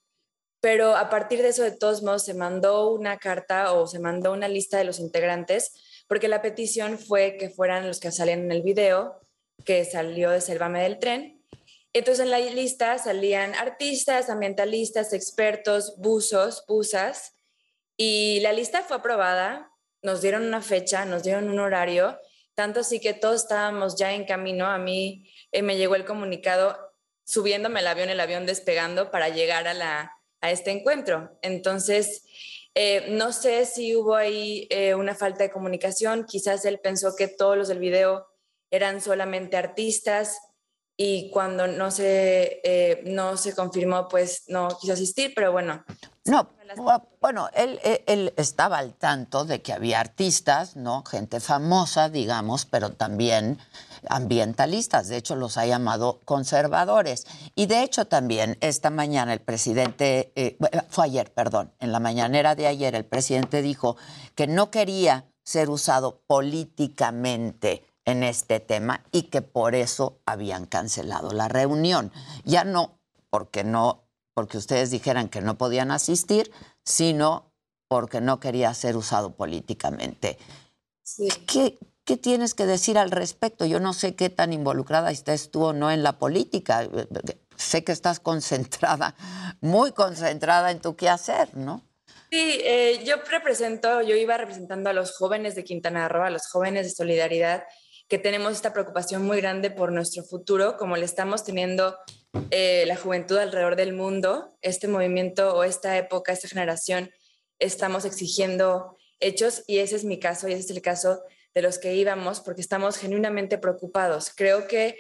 pero 0.60 0.96
a 0.96 1.10
partir 1.10 1.42
de 1.42 1.50
eso, 1.50 1.64
de 1.64 1.72
todos 1.72 2.02
modos, 2.04 2.26
se 2.26 2.34
mandó 2.34 2.92
una 2.92 3.18
carta 3.18 3.74
o 3.74 3.88
se 3.88 4.00
mandó 4.00 4.32
una 4.32 4.48
lista 4.48 4.78
de 4.78 4.84
los 4.84 5.00
integrantes, 5.00 6.04
porque 6.08 6.28
la 6.28 6.42
petición 6.42 6.98
fue 6.98 7.38
que 7.38 7.50
fueran 7.50 7.88
los 7.88 8.00
que 8.00 8.12
salían 8.12 8.40
en 8.40 8.52
el 8.52 8.64
video 8.64 9.20
que 9.66 9.86
salió 9.86 10.30
de 10.32 10.42
Sélvame 10.42 10.84
del 10.84 11.00
Tren. 11.00 11.44
Entonces 11.94 12.26
en 12.26 12.32
la 12.32 12.40
lista 12.40 12.98
salían 13.00 13.56
artistas, 13.56 14.30
ambientalistas, 14.30 15.14
expertos, 15.14 15.96
buzos, 15.98 16.64
buzas, 16.68 17.34
y 17.98 18.40
la 18.42 18.54
lista 18.54 18.84
fue 18.84 18.98
aprobada, 18.98 19.72
nos 20.04 20.22
dieron 20.22 20.46
una 20.46 20.62
fecha, 20.62 21.06
nos 21.06 21.24
dieron 21.24 21.50
un 21.50 21.60
horario, 21.60 22.20
tanto 22.54 22.82
así 22.82 23.00
que 23.00 23.14
todos 23.14 23.44
estábamos 23.44 23.98
ya 23.98 24.14
en 24.14 24.26
camino. 24.26 24.68
A 24.68 24.78
mí 24.78 25.32
eh, 25.52 25.64
me 25.64 25.78
llegó 25.78 25.96
el 25.96 26.06
comunicado 26.06 26.78
subiéndome 27.26 27.80
el 27.80 27.88
avión, 27.88 28.10
el 28.10 28.20
avión 28.20 28.46
despegando 28.46 29.10
para 29.12 29.30
llegar 29.30 29.68
a, 29.68 29.74
la, 29.74 30.17
a 30.42 30.52
este 30.52 30.72
encuentro. 30.72 31.38
Entonces, 31.42 32.24
eh, 32.76 33.08
no 33.10 33.32
sé 33.34 33.66
si 33.66 33.96
hubo 33.96 34.16
ahí 34.16 34.68
eh, 34.70 34.94
una 34.96 35.16
falta 35.16 35.44
de 35.44 35.52
comunicación, 35.52 36.26
quizás 36.26 36.64
él 36.66 36.80
pensó 36.80 37.16
que 37.16 37.28
todos 37.28 37.58
los 37.58 37.68
del 37.68 37.80
video 37.80 38.28
eran 38.70 39.02
solamente 39.02 39.58
artistas 39.58 40.38
y 40.96 41.30
cuando 41.32 41.68
no 41.68 41.90
se, 41.92 42.60
eh, 42.64 43.02
no 43.06 43.38
se 43.38 43.54
confirmó, 43.56 44.08
pues 44.08 44.44
no 44.48 44.68
quiso 44.80 44.94
asistir, 44.94 45.32
pero 45.36 45.52
bueno, 45.52 45.84
No, 46.26 46.50
bu- 46.76 47.08
bueno, 47.22 47.50
él, 47.54 47.80
él- 47.84 48.02
él 48.08 48.34
estaba 48.36 48.80
al 48.80 48.94
tanto 48.96 49.46
de 49.46 49.62
que 49.62 49.74
había 49.74 50.00
artistas, 50.00 50.76
¿no? 50.76 51.04
Gente 51.06 51.40
famosa, 51.40 52.10
digamos, 52.10 52.66
pero 52.66 52.92
también 52.92 53.58
ambientalistas. 54.10 55.08
De 55.08 55.18
hecho, 55.18 55.36
los 55.36 55.58
ha 55.58 55.66
llamado 55.66 56.20
conservadores. 56.26 57.26
Y 57.56 57.66
de 57.66 57.84
hecho, 57.84 58.06
también 58.06 58.58
esta 58.62 58.90
mañana 58.90 59.34
el 59.34 59.42
presidente, 59.42 60.32
eh, 60.36 60.56
bueno, 60.60 60.84
fue 60.90 61.06
ayer, 61.06 61.34
perdón, 61.34 61.72
en 61.80 61.92
la 61.92 62.00
mañanera 62.00 62.56
de 62.56 62.68
ayer 62.68 62.96
el 62.96 63.06
presidente 63.06 63.62
dijo 63.62 63.98
que 64.36 64.48
no 64.48 64.72
quería 64.72 65.26
ser 65.44 65.70
usado 65.70 66.22
políticamente 66.28 67.86
en 68.06 68.24
este 68.24 68.60
tema 68.60 69.04
y 69.12 69.24
que 69.24 69.42
por 69.42 69.76
eso 69.76 70.20
habían 70.26 70.66
cancelado 70.66 71.32
la 71.32 71.48
reunión. 71.48 72.12
Ya 72.46 72.64
no 72.64 73.00
porque 73.30 73.64
no 73.64 74.08
porque 74.34 74.60
ustedes 74.60 74.92
dijeran 74.92 75.30
que 75.30 75.42
no 75.42 75.58
podían 75.58 75.90
asistir, 75.90 76.52
sino 76.84 77.52
porque 77.88 78.22
no 78.22 78.40
quería 78.40 78.72
ser 78.76 78.96
usado 78.96 79.36
políticamente. 79.36 80.38
¿Qué, 81.48 81.80
qué 82.08 82.16
tienes 82.16 82.54
que 82.56 82.66
decir 82.66 82.98
al 82.98 83.12
respecto? 83.12 83.66
Yo 83.66 83.82
no 83.82 83.94
sé 83.94 84.16
qué 84.16 84.30
tan 84.30 84.54
involucrada 84.54 85.12
estés 85.12 85.52
tú 85.52 85.66
o 85.66 85.74
no 85.74 85.92
en 85.92 86.04
la 86.04 86.18
política. 86.18 86.88
Sé 87.58 87.84
que 87.84 87.92
estás 87.92 88.22
concentrada, 88.22 89.14
muy 89.60 89.92
concentrada 89.92 90.72
en 90.72 90.80
tu 90.80 90.96
quehacer, 90.96 91.56
¿no? 91.56 91.84
Sí, 92.32 92.62
eh, 92.64 93.04
yo 93.04 93.18
represento, 93.30 94.02
yo 94.02 94.16
iba 94.16 94.38
representando 94.38 94.90
a 94.90 94.94
los 94.94 95.18
jóvenes 95.18 95.56
de 95.56 95.66
Quintana 95.66 96.08
Roo, 96.08 96.24
a 96.24 96.30
los 96.30 96.48
jóvenes 96.48 96.86
de 96.86 96.92
Solidaridad, 96.92 97.64
que 98.08 98.18
tenemos 98.18 98.54
esta 98.54 98.72
preocupación 98.72 99.26
muy 99.26 99.42
grande 99.42 99.70
por 99.70 99.92
nuestro 99.92 100.24
futuro, 100.24 100.78
como 100.78 100.96
le 100.96 101.04
estamos 101.04 101.44
teniendo 101.44 101.98
eh, 102.52 102.86
la 102.88 102.96
juventud 102.96 103.38
alrededor 103.38 103.76
del 103.76 103.94
mundo. 103.94 104.58
Este 104.62 104.88
movimiento 104.88 105.56
o 105.56 105.66
esta 105.66 105.98
época, 105.98 106.32
esta 106.32 106.48
generación, 106.48 107.12
estamos 107.60 108.06
exigiendo 108.06 108.98
hechos 109.20 109.64
y 109.68 109.80
ese 109.80 109.98
es 109.98 110.06
mi 110.06 110.20
caso 110.20 110.48
y 110.48 110.54
ese 110.54 110.62
es 110.62 110.70
el 110.70 110.82
caso 110.82 111.22
de 111.54 111.62
los 111.62 111.80
que 111.80 111.96
íbamos 111.96 112.40
porque 112.42 112.62
estamos 112.62 112.98
genuinamente 112.98 113.58
preocupados. 113.58 114.32
Creo 114.36 114.68
que 114.68 114.98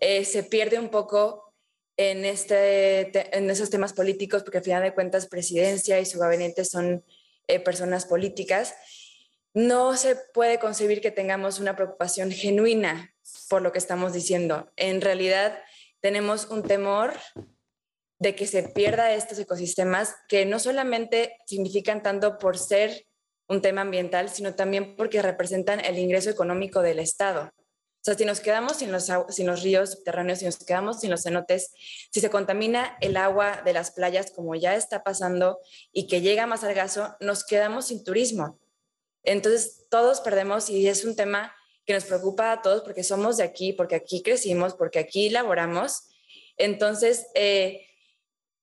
eh, 0.00 0.24
se 0.24 0.42
pierde 0.42 0.78
un 0.78 0.88
poco 0.88 1.54
en, 1.96 2.24
este, 2.24 3.36
en 3.36 3.50
esos 3.50 3.70
temas 3.70 3.92
políticos, 3.92 4.42
porque 4.42 4.58
al 4.58 4.64
final 4.64 4.82
de 4.82 4.94
cuentas 4.94 5.26
presidencia 5.26 6.00
y 6.00 6.06
su 6.06 6.18
gabinete 6.18 6.64
son 6.64 7.04
eh, 7.48 7.60
personas 7.60 8.06
políticas, 8.06 8.74
no 9.52 9.96
se 9.96 10.14
puede 10.14 10.58
concebir 10.60 11.00
que 11.00 11.10
tengamos 11.10 11.58
una 11.58 11.74
preocupación 11.74 12.30
genuina 12.30 13.12
por 13.48 13.62
lo 13.62 13.72
que 13.72 13.78
estamos 13.78 14.12
diciendo. 14.12 14.70
En 14.76 15.00
realidad 15.00 15.58
tenemos 16.00 16.46
un 16.46 16.62
temor 16.62 17.14
de 18.20 18.36
que 18.36 18.46
se 18.46 18.62
pierda 18.62 19.14
estos 19.14 19.38
ecosistemas 19.38 20.14
que 20.28 20.46
no 20.46 20.60
solamente 20.60 21.36
significan 21.46 22.02
tanto 22.02 22.38
por 22.38 22.58
ser 22.58 23.07
un 23.48 23.62
tema 23.62 23.80
ambiental, 23.80 24.28
sino 24.28 24.54
también 24.54 24.94
porque 24.96 25.22
representan 25.22 25.84
el 25.84 25.98
ingreso 25.98 26.30
económico 26.30 26.82
del 26.82 26.98
Estado. 26.98 27.50
O 28.00 28.04
sea, 28.04 28.14
si 28.14 28.24
nos 28.24 28.40
quedamos 28.40 28.76
sin 28.76 28.92
los, 28.92 29.62
ríos 29.62 29.90
subterráneos, 29.90 30.38
si 30.38 30.44
nos 30.44 30.58
quedamos 30.58 31.00
sin 31.00 31.10
los 31.10 31.22
cenotes, 31.22 31.72
si 32.10 32.20
se 32.20 32.30
contamina 32.30 32.96
el 33.00 33.16
agua 33.16 33.62
de 33.64 33.72
las 33.72 33.90
playas 33.90 34.30
como 34.30 34.54
ya 34.54 34.76
está 34.76 35.02
pasando 35.02 35.58
y 35.92 36.06
que 36.06 36.20
llega 36.20 36.46
más 36.46 36.62
al 36.62 36.74
gaso, 36.74 37.16
nos 37.20 37.44
quedamos 37.44 37.86
sin 37.88 38.04
turismo. 38.04 38.58
Entonces, 39.24 39.86
todos 39.90 40.20
perdemos 40.20 40.70
y 40.70 40.86
es 40.86 41.04
un 41.04 41.16
tema 41.16 41.52
que 41.84 41.94
nos 41.94 42.04
preocupa 42.04 42.52
a 42.52 42.62
todos 42.62 42.82
porque 42.82 43.02
somos 43.02 43.38
de 43.38 43.44
aquí, 43.44 43.72
porque 43.72 43.96
aquí 43.96 44.22
crecimos, 44.22 44.74
porque 44.74 45.00
aquí 45.00 45.28
laboramos. 45.30 46.08
Entonces, 46.56 47.26
eh, 47.34 47.87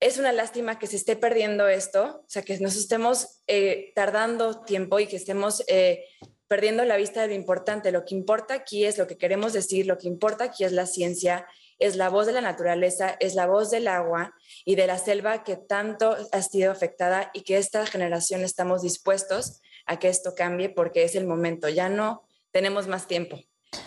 es 0.06 0.20
una 0.20 0.32
lástima 0.32 0.78
que 0.78 0.86
se 0.86 0.98
esté 0.98 1.16
perdiendo 1.16 1.68
esto, 1.68 2.22
o 2.24 2.30
sea, 2.30 2.44
que 2.44 2.60
nos 2.60 2.76
estemos 2.76 3.42
eh, 3.48 3.92
tardando 3.96 4.62
tiempo 4.62 5.00
y 5.00 5.08
que 5.08 5.16
estemos 5.16 5.64
eh, 5.68 6.06
perdiendo 6.48 6.86
la 6.86 6.96
vista 6.96 7.24
de 7.24 7.30
lo 7.30 7.34
importante. 7.34 7.92
Lo 7.92 8.06
que 8.06 8.14
importa 8.14 8.54
aquí 8.54 8.86
es 8.86 9.00
lo 9.00 9.08
que 9.08 9.18
queremos 9.18 9.52
decir, 9.52 9.88
lo 9.88 9.98
que 9.98 10.08
importa 10.08 10.44
aquí 10.44 10.64
es 10.64 10.74
la 10.74 10.86
ciencia, 10.86 11.48
es 11.80 11.96
la 11.96 12.10
voz 12.10 12.28
de 12.28 12.34
la 12.34 12.42
naturaleza, 12.42 13.18
es 13.20 13.34
la 13.34 13.48
voz 13.48 13.72
del 13.72 13.88
agua 13.88 14.36
y 14.64 14.76
de 14.76 14.86
la 14.86 15.00
selva 15.00 15.44
que 15.44 15.56
tanto 15.56 16.16
ha 16.32 16.42
sido 16.44 16.72
afectada 16.72 17.32
y 17.34 17.42
que 17.42 17.58
esta 17.58 17.84
generación 17.88 18.44
estamos 18.44 18.84
dispuestos 18.84 19.64
a 19.88 19.98
que 19.98 20.10
esto 20.10 20.36
cambie 20.36 20.70
porque 20.70 21.04
es 21.04 21.16
el 21.16 21.26
momento, 21.26 21.68
ya 21.68 21.90
no 21.90 22.28
tenemos 22.52 22.88
más 22.88 23.08
tiempo. 23.08 23.40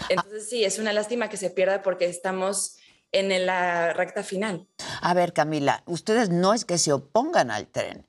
Entonces 0.09 0.49
sí, 0.49 0.65
es 0.65 0.81
una 0.81 0.93
lástima 0.93 1.31
que 1.31 1.37
se 1.37 1.51
pierda 1.51 1.83
porque 1.83 2.07
estamos 2.07 2.77
en 3.13 3.47
la 3.47 3.93
recta 3.93 4.23
final. 4.23 4.67
A 5.01 5.15
ver, 5.15 5.33
Camila, 5.33 5.83
ustedes 5.87 6.31
no 6.31 6.55
es 6.55 6.65
que 6.65 6.79
se 6.79 6.93
opongan 6.93 7.51
al 7.51 7.67
tren, 7.67 8.07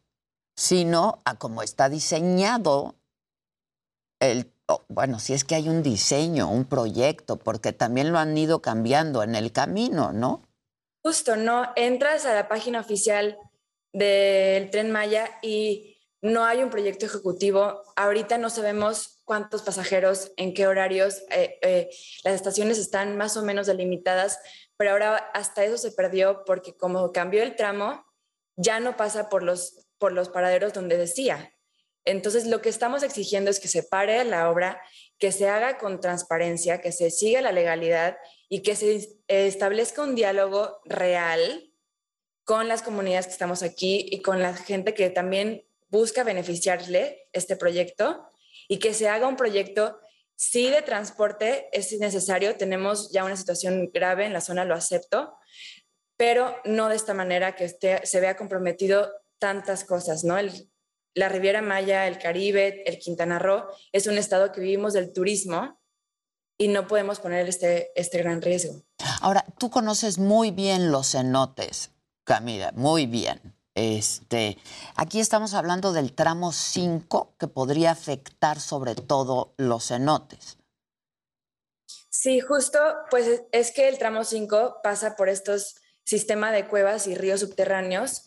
sino 0.55 1.21
a 1.25 1.35
cómo 1.35 1.61
está 1.63 1.89
diseñado 1.89 2.95
el, 4.19 4.51
bueno, 4.87 5.19
si 5.19 5.33
es 5.33 5.43
que 5.43 5.55
hay 5.55 5.69
un 5.69 5.81
diseño, 5.81 6.49
un 6.49 6.65
proyecto, 6.65 7.37
porque 7.37 7.73
también 7.73 8.11
lo 8.11 8.19
han 8.19 8.37
ido 8.37 8.61
cambiando 8.61 9.23
en 9.23 9.35
el 9.35 9.51
camino, 9.51 10.11
¿no? 10.11 10.43
Justo, 11.01 11.35
¿no? 11.35 11.71
Entras 11.75 12.25
a 12.25 12.33
la 12.33 12.47
página 12.47 12.81
oficial 12.81 13.37
del 13.93 14.69
tren 14.69 14.91
Maya 14.91 15.29
y 15.41 15.97
no 16.21 16.43
hay 16.43 16.61
un 16.61 16.69
proyecto 16.69 17.05
ejecutivo. 17.05 17.81
Ahorita 17.95 18.37
no 18.37 18.49
sabemos 18.49 19.21
cuántos 19.23 19.61
pasajeros, 19.61 20.31
en 20.37 20.53
qué 20.53 20.67
horarios. 20.67 21.23
Eh, 21.31 21.57
eh, 21.61 21.89
las 22.23 22.35
estaciones 22.35 22.77
están 22.77 23.15
más 23.15 23.37
o 23.37 23.43
menos 23.43 23.67
delimitadas, 23.67 24.39
pero 24.79 24.91
ahora 24.91 25.17
hasta 25.33 25.65
eso 25.65 25.77
se 25.77 25.91
perdió 25.91 26.45
porque 26.45 26.73
como 26.73 27.11
cambió 27.11 27.43
el 27.43 27.57
tramo, 27.57 28.05
ya 28.55 28.79
no 28.79 28.95
pasa 28.95 29.27
por 29.27 29.43
los, 29.43 29.85
por 29.97 30.13
los 30.13 30.29
paraderos 30.29 30.71
donde 30.71 30.95
decía. 30.95 31.53
Entonces, 32.05 32.47
lo 32.47 32.61
que 32.61 32.69
estamos 32.69 33.03
exigiendo 33.03 33.51
es 33.51 33.59
que 33.59 33.67
se 33.67 33.83
pare 33.83 34.23
la 34.23 34.49
obra, 34.49 34.81
que 35.17 35.33
se 35.33 35.49
haga 35.49 35.77
con 35.77 35.99
transparencia, 35.99 36.79
que 36.79 36.93
se 36.93 37.11
siga 37.11 37.41
la 37.41 37.51
legalidad 37.51 38.19
y 38.47 38.61
que 38.61 38.77
se 38.77 39.19
establezca 39.27 40.01
un 40.01 40.15
diálogo 40.15 40.79
real 40.85 41.73
con 42.45 42.69
las 42.69 42.81
comunidades 42.81 43.25
que 43.25 43.33
estamos 43.33 43.63
aquí 43.63 44.07
y 44.09 44.21
con 44.21 44.41
la 44.41 44.55
gente 44.55 44.93
que 44.93 45.09
también 45.09 45.67
busca 45.89 46.23
beneficiarle 46.23 47.27
este 47.33 47.57
proyecto 47.57 48.25
y 48.69 48.79
que 48.79 48.93
se 48.93 49.09
haga 49.09 49.27
un 49.27 49.35
proyecto, 49.35 49.99
sí 50.39 50.69
de 50.69 50.81
transporte 50.81 51.67
es 51.73 51.91
necesario, 51.99 52.55
tenemos 52.55 53.11
ya 53.11 53.25
una 53.25 53.35
situación 53.35 53.91
grave 53.93 54.25
en 54.25 54.31
la 54.31 54.39
zona, 54.39 54.63
lo 54.63 54.73
acepto, 54.73 55.33
pero 56.15 56.55
no 56.63 56.87
de 56.87 56.95
esta 56.95 57.13
manera 57.13 57.57
que 57.57 57.67
se 57.67 58.19
vea 58.21 58.37
comprometido 58.37 59.11
tantas 59.37 59.83
cosas, 59.83 60.23
¿no? 60.23 60.37
El, 60.37 60.71
la 61.13 61.27
Riviera 61.27 61.61
Maya, 61.61 62.07
el 62.07 62.19
Caribe, 62.19 62.89
el 62.89 62.99
Quintana 62.99 63.37
Roo, 63.37 63.65
es 63.91 64.07
un 64.07 64.17
estado 64.17 64.53
que 64.53 64.61
vivimos 64.61 64.93
del 64.93 65.11
turismo 65.11 65.77
y 66.57 66.69
no 66.69 66.87
podemos 66.87 67.19
poner 67.19 67.49
este, 67.49 67.91
este 67.99 68.19
gran 68.19 68.41
riesgo. 68.41 68.81
Ahora, 69.19 69.43
tú 69.57 69.69
conoces 69.69 70.19
muy 70.19 70.51
bien 70.51 70.89
los 70.89 71.11
cenotes, 71.11 71.91
Camila, 72.23 72.71
muy 72.75 73.07
bien. 73.07 73.58
Este, 73.79 74.57
aquí 74.97 75.21
estamos 75.21 75.53
hablando 75.53 75.93
del 75.93 76.11
tramo 76.11 76.51
5 76.51 77.35
que 77.39 77.47
podría 77.47 77.91
afectar 77.91 78.59
sobre 78.59 78.93
todo 78.93 79.53
los 79.55 79.87
cenotes. 79.87 80.57
Sí, 82.09 82.41
justo, 82.41 82.77
pues 83.09 83.43
es 83.53 83.71
que 83.71 83.87
el 83.87 83.97
tramo 83.97 84.25
5 84.25 84.81
pasa 84.83 85.15
por 85.15 85.29
estos 85.29 85.75
sistemas 86.03 86.51
de 86.51 86.67
cuevas 86.67 87.07
y 87.07 87.15
ríos 87.15 87.39
subterráneos 87.39 88.25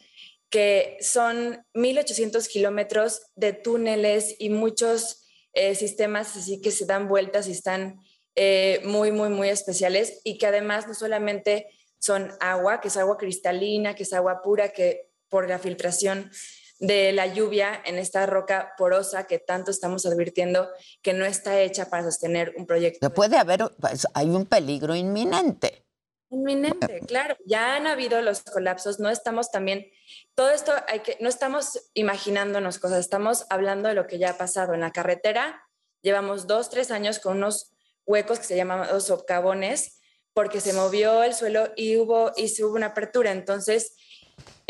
que 0.49 0.97
son 1.03 1.66
1.800 1.74 2.49
kilómetros 2.49 3.20
de 3.35 3.53
túneles 3.53 4.37
y 4.39 4.49
muchos 4.49 5.27
eh, 5.53 5.74
sistemas 5.74 6.35
así 6.35 6.62
que 6.62 6.70
se 6.70 6.87
dan 6.87 7.09
vueltas 7.09 7.47
y 7.47 7.53
están 7.53 8.01
eh, 8.37 8.81
muy, 8.85 9.12
muy, 9.12 9.29
muy 9.29 9.51
especiales 9.51 10.23
y 10.24 10.39
que 10.39 10.47
además 10.47 10.89
no 10.89 10.95
solamente 10.95 11.66
son 11.99 12.33
agua, 12.41 12.81
que 12.81 12.89
es 12.89 12.97
agua 12.97 13.19
cristalina, 13.19 13.95
que 13.95 14.05
es 14.05 14.15
agua 14.15 14.41
pura, 14.43 14.70
que 14.70 15.12
por 15.33 15.49
la 15.49 15.59
filtración 15.59 16.31
de 16.79 17.13
la 17.13 17.27
lluvia 17.27 17.81
en 17.87 17.97
esta 17.97 18.27
roca 18.27 18.75
porosa 18.77 19.27
que 19.27 19.39
tanto 19.39 19.71
estamos 19.71 20.05
advirtiendo 20.05 20.69
que 21.01 21.15
no 21.15 21.25
está 21.25 21.59
hecha 21.61 21.89
para 21.89 22.03
sostener 22.03 22.53
un 22.59 22.67
proyecto. 22.67 23.09
Puede 23.15 23.39
haber, 23.39 23.71
pues, 23.81 24.07
hay 24.13 24.29
un 24.29 24.45
peligro 24.45 24.95
inminente. 24.95 25.87
Inminente, 26.29 27.01
claro. 27.07 27.37
Ya 27.47 27.77
han 27.77 27.87
habido 27.87 28.21
los 28.21 28.43
colapsos, 28.43 29.01
no 29.01 29.09
estamos 29.09 29.51
también 29.51 29.87
todo 30.35 30.51
esto 30.51 30.73
hay 30.89 31.01
que, 31.01 31.17
no 31.21 31.29
estamos 31.29 31.91
imaginándonos 31.95 32.79
cosas, 32.79 33.01
estamos 33.01 33.47
hablando 33.51 33.89
de 33.89 33.95
lo 33.95 34.07
que 34.07 34.19
ya 34.19 34.31
ha 34.31 34.39
pasado 34.39 34.75
en 34.75 34.81
la 34.81 34.93
carretera. 34.93 35.63
Llevamos 36.03 36.47
dos, 36.47 36.71
tres 36.71 36.91
años 36.91 37.19
con 37.19 37.39
unos 37.39 37.73
huecos 38.07 38.39
que 38.39 38.47
se 38.47 38.57
llaman 38.57 39.01
socavones, 39.01 40.01
porque 40.33 40.61
se 40.61 40.73
movió 40.73 41.23
el 41.23 41.35
suelo 41.35 41.71
y 41.77 41.97
hubo, 41.97 42.33
y 42.37 42.49
se 42.49 42.65
hubo 42.65 42.75
una 42.75 42.87
apertura. 42.87 43.31
Entonces, 43.31 43.95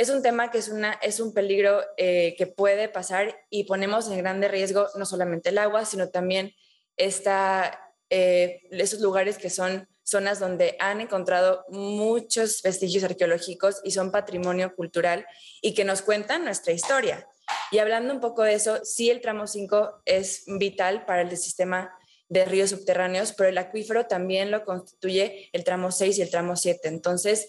es 0.02 0.10
un 0.10 0.22
tema 0.22 0.50
que 0.50 0.58
es, 0.58 0.68
una, 0.68 0.92
es 0.94 1.20
un 1.20 1.32
peligro 1.32 1.80
eh, 1.96 2.34
que 2.36 2.46
puede 2.46 2.88
pasar 2.88 3.40
y 3.50 3.64
ponemos 3.64 4.10
en 4.10 4.18
grande 4.18 4.48
riesgo 4.48 4.88
no 4.96 5.06
solamente 5.06 5.50
el 5.50 5.58
agua, 5.58 5.84
sino 5.84 6.08
también 6.08 6.52
esta, 6.96 7.94
eh, 8.10 8.62
esos 8.70 9.00
lugares 9.00 9.38
que 9.38 9.48
son 9.48 9.88
zonas 10.02 10.40
donde 10.40 10.76
han 10.80 11.00
encontrado 11.00 11.64
muchos 11.68 12.62
vestigios 12.62 13.04
arqueológicos 13.04 13.80
y 13.84 13.92
son 13.92 14.10
patrimonio 14.10 14.74
cultural 14.74 15.24
y 15.60 15.74
que 15.74 15.84
nos 15.84 16.02
cuentan 16.02 16.44
nuestra 16.44 16.72
historia. 16.72 17.26
Y 17.70 17.78
hablando 17.78 18.12
un 18.12 18.20
poco 18.20 18.42
de 18.42 18.54
eso, 18.54 18.84
sí 18.84 19.10
el 19.10 19.20
tramo 19.20 19.46
5 19.46 20.02
es 20.04 20.42
vital 20.46 21.06
para 21.06 21.22
el 21.22 21.36
sistema 21.36 21.94
de 22.28 22.44
ríos 22.44 22.70
subterráneos, 22.70 23.32
pero 23.34 23.50
el 23.50 23.58
acuífero 23.58 24.06
también 24.06 24.50
lo 24.50 24.64
constituye 24.64 25.50
el 25.52 25.64
tramo 25.64 25.92
6 25.92 26.18
y 26.18 26.22
el 26.22 26.30
tramo 26.30 26.56
7. 26.56 26.88
Entonces, 26.88 27.46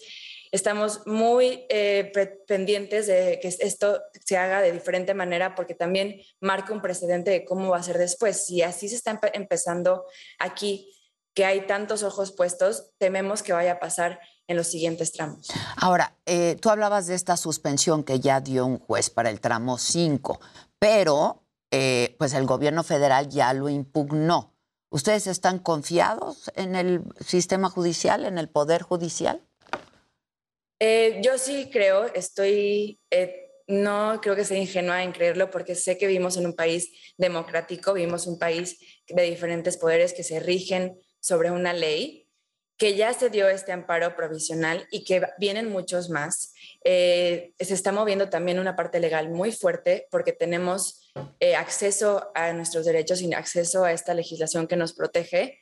estamos 0.54 1.04
muy 1.04 1.66
eh, 1.68 2.12
pendientes 2.46 3.08
de 3.08 3.40
que 3.42 3.48
esto 3.48 4.00
se 4.24 4.36
haga 4.36 4.60
de 4.60 4.70
diferente 4.70 5.12
manera 5.12 5.56
porque 5.56 5.74
también 5.74 6.20
marca 6.40 6.72
un 6.72 6.80
precedente 6.80 7.32
de 7.32 7.44
cómo 7.44 7.70
va 7.70 7.78
a 7.78 7.82
ser 7.82 7.98
después. 7.98 8.46
Si 8.46 8.62
así 8.62 8.88
se 8.88 8.94
está 8.94 9.18
empezando 9.32 10.04
aquí 10.38 10.94
que 11.34 11.44
hay 11.44 11.66
tantos 11.66 12.04
ojos 12.04 12.30
puestos, 12.30 12.92
tememos 12.98 13.42
que 13.42 13.52
vaya 13.52 13.72
a 13.72 13.80
pasar 13.80 14.20
en 14.46 14.56
los 14.56 14.68
siguientes 14.68 15.10
tramos. 15.10 15.48
Ahora, 15.76 16.16
eh, 16.24 16.56
tú 16.60 16.70
hablabas 16.70 17.08
de 17.08 17.16
esta 17.16 17.36
suspensión 17.36 18.04
que 18.04 18.20
ya 18.20 18.40
dio 18.40 18.64
un 18.64 18.78
juez 18.78 19.10
para 19.10 19.30
el 19.30 19.40
tramo 19.40 19.76
5, 19.76 20.38
pero 20.78 21.42
eh, 21.72 22.14
pues 22.16 22.32
el 22.32 22.46
gobierno 22.46 22.84
federal 22.84 23.28
ya 23.28 23.52
lo 23.54 23.68
impugnó. 23.68 24.54
¿Ustedes 24.90 25.26
están 25.26 25.58
confiados 25.58 26.52
en 26.54 26.76
el 26.76 27.02
sistema 27.26 27.68
judicial, 27.68 28.24
en 28.24 28.38
el 28.38 28.48
poder 28.48 28.82
judicial? 28.82 29.42
Eh, 30.86 31.22
yo 31.22 31.38
sí 31.38 31.70
creo, 31.72 32.12
estoy, 32.12 33.00
eh, 33.10 33.48
no 33.66 34.20
creo 34.20 34.36
que 34.36 34.44
sea 34.44 34.58
ingenua 34.58 35.02
en 35.02 35.12
creerlo 35.12 35.50
porque 35.50 35.74
sé 35.74 35.96
que 35.96 36.06
vivimos 36.06 36.36
en 36.36 36.44
un 36.44 36.54
país 36.54 36.90
democrático, 37.16 37.94
vivimos 37.94 38.26
un 38.26 38.38
país 38.38 38.78
de 39.08 39.22
diferentes 39.22 39.78
poderes 39.78 40.12
que 40.12 40.22
se 40.22 40.40
rigen 40.40 41.00
sobre 41.20 41.50
una 41.50 41.72
ley, 41.72 42.28
que 42.76 42.96
ya 42.96 43.14
se 43.14 43.30
dio 43.30 43.48
este 43.48 43.72
amparo 43.72 44.14
provisional 44.14 44.86
y 44.90 45.04
que 45.04 45.22
vienen 45.38 45.70
muchos 45.70 46.10
más. 46.10 46.52
Eh, 46.84 47.54
se 47.58 47.72
está 47.72 47.90
moviendo 47.90 48.28
también 48.28 48.58
una 48.58 48.76
parte 48.76 49.00
legal 49.00 49.30
muy 49.30 49.52
fuerte 49.52 50.06
porque 50.10 50.34
tenemos 50.34 51.14
eh, 51.40 51.56
acceso 51.56 52.30
a 52.34 52.52
nuestros 52.52 52.84
derechos 52.84 53.22
y 53.22 53.32
acceso 53.32 53.86
a 53.86 53.92
esta 53.92 54.12
legislación 54.12 54.66
que 54.66 54.76
nos 54.76 54.92
protege 54.92 55.60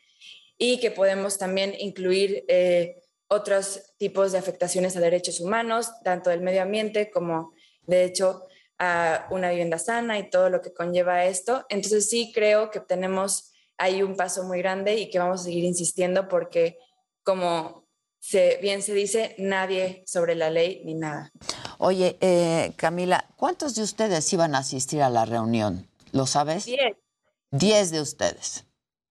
y 0.59 0.81
que 0.81 0.91
podemos 0.91 1.39
también 1.39 1.75
incluir 1.79 2.45
eh, 2.49 3.02
otros 3.33 3.95
tipos 3.97 4.33
de 4.33 4.39
afectaciones 4.39 4.97
a 4.97 5.01
derechos 5.01 5.41
humanos, 5.41 5.91
tanto 6.05 6.29
del 6.31 6.43
medio 6.43 6.63
ambiente 6.63 7.11
como, 7.11 7.55
de 7.87 8.05
hecho, 8.05 8.47
a 8.79 9.27
una 9.31 9.49
vivienda 9.51 9.79
sana 9.79 10.19
y 10.19 10.29
todo 10.29 10.51
lo 10.51 10.61
que 10.61 10.75
conlleva 10.75 11.25
esto. 11.25 11.65
Entonces 11.71 12.11
sí 12.11 12.31
creo 12.35 12.71
que 12.71 12.81
tenemos 12.81 13.53
ahí 13.79 14.03
un 14.03 14.17
paso 14.17 14.45
muy 14.45 14.59
grande 14.59 14.97
y 14.97 15.09
que 15.09 15.19
vamos 15.19 15.41
a 15.41 15.45
seguir 15.45 15.65
insistiendo 15.65 16.29
porque, 16.29 16.79
como 17.23 17.89
se, 18.21 18.59
bien 18.61 18.83
se 18.83 18.93
dice, 18.93 19.35
nadie 19.39 20.05
sobre 20.07 20.35
la 20.35 20.51
ley 20.51 20.83
ni 20.85 20.95
nada. 20.95 21.33
Oye, 21.79 22.19
eh, 22.21 22.75
Camila, 22.77 23.27
¿cuántos 23.37 23.75
de 23.75 23.83
ustedes 23.83 24.31
iban 24.33 24.55
a 24.55 24.59
asistir 24.59 25.01
a 25.01 25.09
la 25.09 25.25
reunión? 25.25 25.89
¿Lo 26.13 26.27
sabes? 26.27 26.67
Diez. 26.67 26.97
Diez 27.51 27.91
de 27.91 28.01
ustedes. 28.01 28.67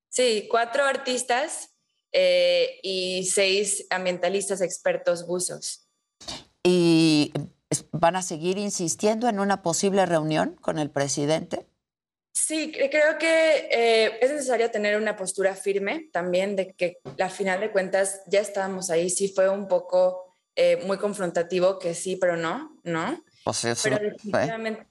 Sí, 0.09 0.47
cuatro 0.49 0.83
artistas 0.83 1.70
eh, 2.11 2.79
y 2.83 3.25
seis 3.25 3.85
ambientalistas 3.89 4.61
expertos 4.61 5.25
buzos. 5.25 5.87
¿Y 6.63 7.31
van 7.91 8.15
a 8.15 8.21
seguir 8.21 8.57
insistiendo 8.57 9.27
en 9.29 9.39
una 9.39 9.61
posible 9.61 10.05
reunión 10.05 10.55
con 10.61 10.77
el 10.77 10.89
presidente? 10.89 11.65
Sí, 12.33 12.71
cre- 12.73 12.89
creo 12.89 13.17
que 13.17 13.69
eh, 13.71 14.17
es 14.21 14.31
necesario 14.31 14.71
tener 14.71 14.97
una 14.97 15.15
postura 15.15 15.55
firme 15.55 16.09
también 16.13 16.55
de 16.55 16.73
que 16.73 16.97
al 17.19 17.29
final 17.31 17.59
de 17.59 17.71
cuentas 17.71 18.21
ya 18.27 18.39
estábamos 18.39 18.89
ahí. 18.89 19.09
Sí 19.09 19.29
fue 19.33 19.49
un 19.49 19.67
poco 19.67 20.35
eh, 20.55 20.81
muy 20.85 20.97
confrontativo, 20.97 21.79
que 21.79 21.93
sí, 21.93 22.15
pero 22.15 22.37
no, 22.37 22.79
¿no? 22.83 23.23
Pues 23.43 23.63
eso, 23.65 23.83
Pero 23.83 23.97
¿eh? 23.97 24.11
definitivamente, 24.11 24.87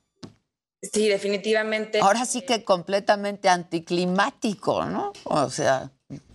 sí, 0.82 1.08
definitivamente. 1.08 2.00
Ahora 2.00 2.24
sí 2.26 2.42
que 2.42 2.64
completamente 2.64 3.48
anticlimático, 3.48 4.84
¿no? 4.86 5.12
O 5.24 5.50
sea, 5.50 5.90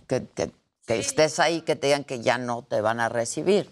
que, 0.08 0.26
que- 0.34 0.50
que 0.86 0.98
estés 0.98 1.38
ahí, 1.40 1.60
que 1.62 1.76
te 1.76 1.88
digan 1.88 2.04
que 2.04 2.20
ya 2.20 2.38
no 2.38 2.64
te 2.64 2.80
van 2.80 3.00
a 3.00 3.08
recibir. 3.08 3.70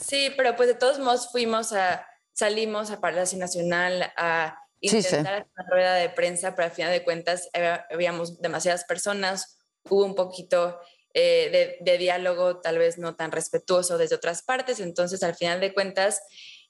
Sí, 0.00 0.30
pero 0.36 0.54
pues 0.56 0.68
de 0.68 0.74
todos 0.74 0.98
modos 0.98 1.30
fuimos 1.32 1.72
a, 1.72 2.06
salimos 2.32 2.90
a 2.90 3.00
Palacio 3.00 3.38
Nacional 3.38 4.12
a 4.16 4.58
Sí, 4.80 4.90
sí. 4.90 4.96
intentar 4.98 5.34
hacer 5.34 5.46
una 5.56 5.70
rueda 5.70 5.94
de 5.94 6.10
prensa, 6.10 6.54
pero 6.54 6.66
al 6.66 6.72
final 6.74 6.92
de 6.92 7.02
cuentas 7.02 7.48
había- 7.54 7.86
habíamos 7.90 8.40
demasiadas 8.42 8.84
personas, 8.84 9.56
hubo 9.88 10.04
un 10.04 10.14
poquito 10.14 10.78
eh, 11.14 11.48
de, 11.50 11.92
de 11.92 11.98
diálogo 11.98 12.60
tal 12.60 12.76
vez 12.78 12.98
no 12.98 13.14
tan 13.16 13.32
respetuoso 13.32 13.96
desde 13.96 14.16
otras 14.16 14.42
partes, 14.42 14.80
entonces 14.80 15.22
al 15.22 15.34
final 15.36 15.60
de 15.60 15.72
cuentas 15.72 16.20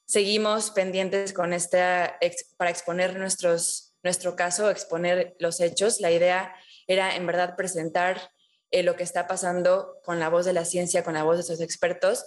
seguimos 0.05 0.71
pendientes 0.71 1.33
con 1.33 1.51
esta, 1.51 2.17
para 2.57 2.69
exponer 2.71 3.17
nuestros, 3.17 3.95
nuestro 4.03 4.35
caso, 4.35 4.69
exponer 4.69 5.35
los 5.39 5.59
hechos. 5.59 5.99
La 5.99 6.11
idea 6.11 6.53
era 6.87 7.15
en 7.15 7.25
verdad 7.25 7.55
presentar 7.57 8.31
eh, 8.75 8.83
lo 8.83 8.97
que 8.97 9.03
está 9.03 9.25
pasando 9.25 10.01
con 10.03 10.19
la 10.19 10.27
voz 10.27 10.43
de 10.43 10.51
la 10.51 10.65
ciencia, 10.65 11.01
con 11.01 11.13
la 11.13 11.23
voz 11.23 11.37
de 11.37 11.43
esos 11.43 11.61
expertos, 11.61 12.25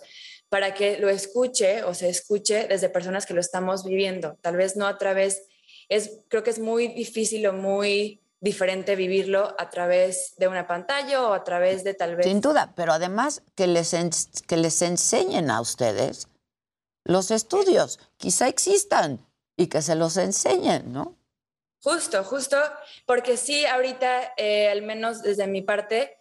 para 0.48 0.72
que 0.72 0.96
lo 0.96 1.10
escuche 1.10 1.82
o 1.84 1.92
se 1.92 2.08
escuche 2.08 2.66
desde 2.66 2.88
personas 2.88 3.26
que 3.26 3.34
lo 3.34 3.40
estamos 3.40 3.84
viviendo. 3.84 4.38
Tal 4.40 4.56
vez 4.56 4.74
no 4.74 4.86
a 4.86 4.96
través, 4.96 5.42
es, 5.90 6.20
creo 6.28 6.42
que 6.42 6.48
es 6.48 6.58
muy 6.58 6.88
difícil 6.88 7.46
o 7.46 7.52
muy 7.52 8.22
diferente 8.40 8.96
vivirlo 8.96 9.54
a 9.58 9.68
través 9.68 10.36
de 10.38 10.48
una 10.48 10.66
pantalla 10.66 11.28
o 11.28 11.34
a 11.34 11.44
través 11.44 11.84
de 11.84 11.92
tal 11.92 12.16
vez... 12.16 12.24
Sin 12.24 12.40
duda, 12.40 12.72
pero 12.74 12.92
además 12.92 13.42
que 13.54 13.66
les, 13.66 13.94
que 14.46 14.56
les 14.56 14.80
enseñen 14.80 15.50
a 15.50 15.60
ustedes 15.60 16.28
los 17.04 17.30
estudios, 17.30 18.00
quizá 18.16 18.48
existan 18.48 19.26
y 19.54 19.66
que 19.66 19.82
se 19.82 19.96
los 19.96 20.16
enseñen, 20.16 20.94
¿no? 20.94 21.14
Justo, 21.82 22.24
justo, 22.24 22.56
porque 23.06 23.36
sí, 23.36 23.66
ahorita, 23.66 24.32
eh, 24.36 24.68
al 24.68 24.82
menos 24.82 25.22
desde 25.22 25.46
mi 25.46 25.62
parte, 25.62 26.17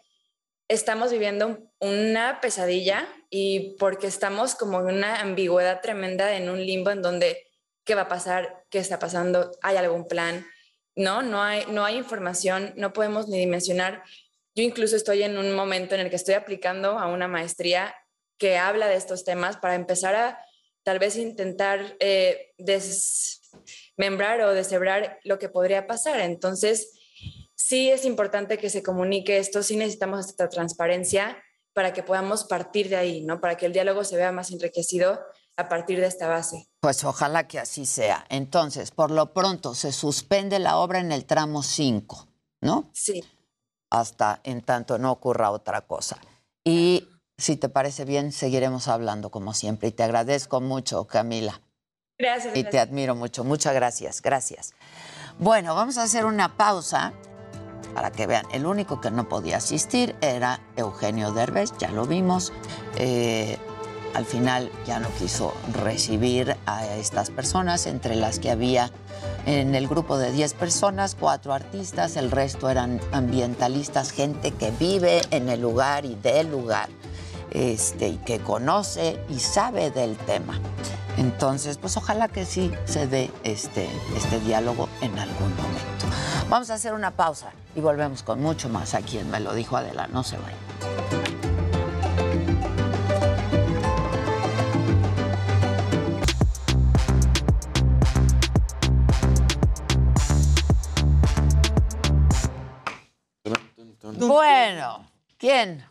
estamos 0.68 1.11
viviendo 1.11 1.60
una 1.80 2.41
pesadilla 2.41 3.07
y 3.30 3.76
porque 3.80 4.07
estamos 4.07 4.56
como 4.56 4.80
en 4.81 4.98
una 4.98 5.22
ambigüedad 5.22 5.81
tremenda 5.81 6.35
en 6.35 6.49
un 6.49 6.65
limbo 6.65 6.91
en 6.91 7.02
donde 7.02 7.48
qué 7.85 7.95
va 7.95 8.03
a 8.03 8.07
pasar, 8.10 8.65
qué 8.69 8.80
está 8.80 8.99
pasando, 8.99 9.52
hay 9.61 9.77
algún 9.77 10.07
plan, 10.07 10.45
no, 10.95 11.22
no 11.22 11.41
hay, 11.41 11.65
no 11.69 11.85
hay 11.85 11.95
información, 11.95 12.73
no 12.76 12.91
podemos 12.91 13.27
ni 13.27 13.38
dimensionar. 13.38 14.03
Yo 14.56 14.64
incluso 14.64 14.95
estoy 14.95 15.23
en 15.23 15.38
un 15.38 15.53
momento 15.53 15.95
en 15.95 16.02
el 16.02 16.10
que 16.10 16.15
estoy 16.15 16.34
aplicando 16.34 16.99
a 16.99 17.07
una 17.07 17.27
maestría 17.27 17.95
que 18.38 18.57
habla 18.57 18.88
de 18.88 18.95
estos 18.95 19.23
temas 19.23 19.57
para 19.57 19.76
empezar 19.76 20.15
a 20.15 20.39
tal 20.84 20.99
vez 20.99 21.15
intentar 21.18 21.95
eh, 21.99 22.53
desmembrar 22.57 24.41
o 24.41 24.53
deshebrar 24.53 25.19
lo 25.23 25.39
que 25.39 25.49
podría 25.49 25.88
pasar. 25.88 26.19
Entonces, 26.19 26.97
sí 27.58 27.90
es 27.90 28.06
importante 28.06 28.58
que 28.58 28.70
se 28.70 28.84
comunique 28.84 29.38
esto, 29.38 29.64
sí 29.64 29.76
necesitamos 29.76 30.28
esta 30.28 30.48
transparencia 30.48 31.38
para 31.74 31.92
que 31.92 32.04
podamos 32.04 32.46
partir 32.46 32.90
de 32.90 32.96
ahí, 32.96 33.22
¿no? 33.26 33.42
Para 33.42 33.58
que 33.58 33.66
el 33.66 33.74
diálogo 33.74 34.04
se 34.04 34.16
vea 34.16 34.32
más 34.32 34.52
enriquecido 34.52 35.20
a 35.58 35.68
partir 35.68 36.00
de 36.00 36.06
esta 36.06 36.28
base. 36.28 36.70
Pues 36.80 37.04
ojalá 37.04 37.48
que 37.48 37.60
así 37.60 37.86
sea. 37.86 38.26
Entonces, 38.30 38.92
por 38.92 39.12
lo 39.12 39.34
pronto, 39.34 39.76
se 39.76 39.92
suspende 39.92 40.60
la 40.60 40.78
obra 40.78 41.00
en 41.00 41.12
el 41.12 41.26
tramo 41.26 41.64
5, 41.64 42.28
¿no? 42.62 42.90
Sí. 42.94 43.24
Hasta 43.90 44.40
en 44.44 44.62
tanto 44.62 44.98
no 44.98 45.12
ocurra 45.12 45.52
otra 45.52 45.82
cosa. 45.82 46.20
Y 46.64 47.08
si 47.38 47.58
te 47.58 47.70
parece 47.70 48.06
bien, 48.06 48.32
seguiremos 48.32 48.88
hablando 48.88 49.32
como 49.32 49.54
siempre. 49.54 49.90
Y 49.90 49.92
te 49.92 50.04
agradezco 50.04 50.62
mucho, 50.62 51.06
Camila. 51.08 51.62
Gracias. 52.20 52.56
Y 52.56 52.64
te 52.64 52.80
admiro 52.80 53.16
mucho. 53.16 53.44
Muchas 53.44 53.74
gracias. 53.74 54.22
Gracias. 54.22 54.74
Bueno, 55.40 55.76
vamos 55.76 55.98
a 55.98 56.04
hacer 56.04 56.26
una 56.26 56.58
pausa 56.58 57.14
para 57.94 58.12
que 58.12 58.28
vean. 58.28 58.46
El 58.52 58.66
único 58.66 59.02
que 59.02 59.12
no 59.12 59.28
podía 59.28 59.58
asistir 59.58 60.16
era 60.22 60.60
Eugenio 60.76 61.32
Derbez, 61.32 61.74
ya 61.78 61.92
lo 61.92 62.06
vimos. 62.06 62.54
Eh, 62.96 63.58
al 64.14 64.26
final 64.26 64.72
ya 64.86 65.00
no 65.00 65.10
quiso 65.20 65.54
recibir 65.74 66.58
a 66.66 66.86
estas 66.96 67.30
personas, 67.30 67.86
entre 67.86 68.16
las 68.16 68.40
que 68.40 68.50
había 68.50 68.92
en 69.46 69.76
el 69.76 69.88
grupo 69.88 70.18
de 70.18 70.32
10 70.32 70.56
personas, 70.56 71.16
cuatro 71.18 71.54
artistas, 71.54 72.18
el 72.18 72.32
resto 72.32 72.70
eran 72.70 73.00
ambientalistas, 73.12 74.12
gente 74.12 74.52
que 74.52 74.72
vive 74.72 75.22
en 75.32 75.50
el 75.50 75.62
lugar 75.62 76.06
y 76.06 76.16
del 76.16 76.50
lugar, 76.50 76.90
este, 77.58 78.10
y 78.10 78.18
que 78.18 78.40
conoce 78.40 79.20
y 79.30 79.40
sabe 79.40 79.90
del 79.90 80.16
tema. 80.16 80.60
Entonces, 81.18 81.80
pues 81.80 81.98
ojalá 81.98 82.28
que 82.28 82.46
sí 82.46 82.72
se 82.86 83.08
dé 83.08 83.32
este, 83.44 83.90
este 84.16 84.40
diálogo 84.42 84.88
en 85.02 85.18
algún 85.18 85.56
momento. 85.56 86.06
Vamos 86.50 86.70
a 86.70 86.76
hacer 86.76 86.94
una 86.94 87.12
pausa 87.12 87.52
y 87.76 87.82
volvemos 87.82 88.22
con 88.22 88.42
mucho 88.42 88.70
más 88.70 88.94
aquí 88.94 89.18
en 89.18 89.32
Me 89.32 89.40
lo 89.40 89.56
dijo 89.56 89.76
Adela, 89.76 90.08
no 90.08 90.24
se 90.24 90.38
vayan. 90.38 90.58
Bueno, 104.20 105.10
¿quién? 105.38 105.84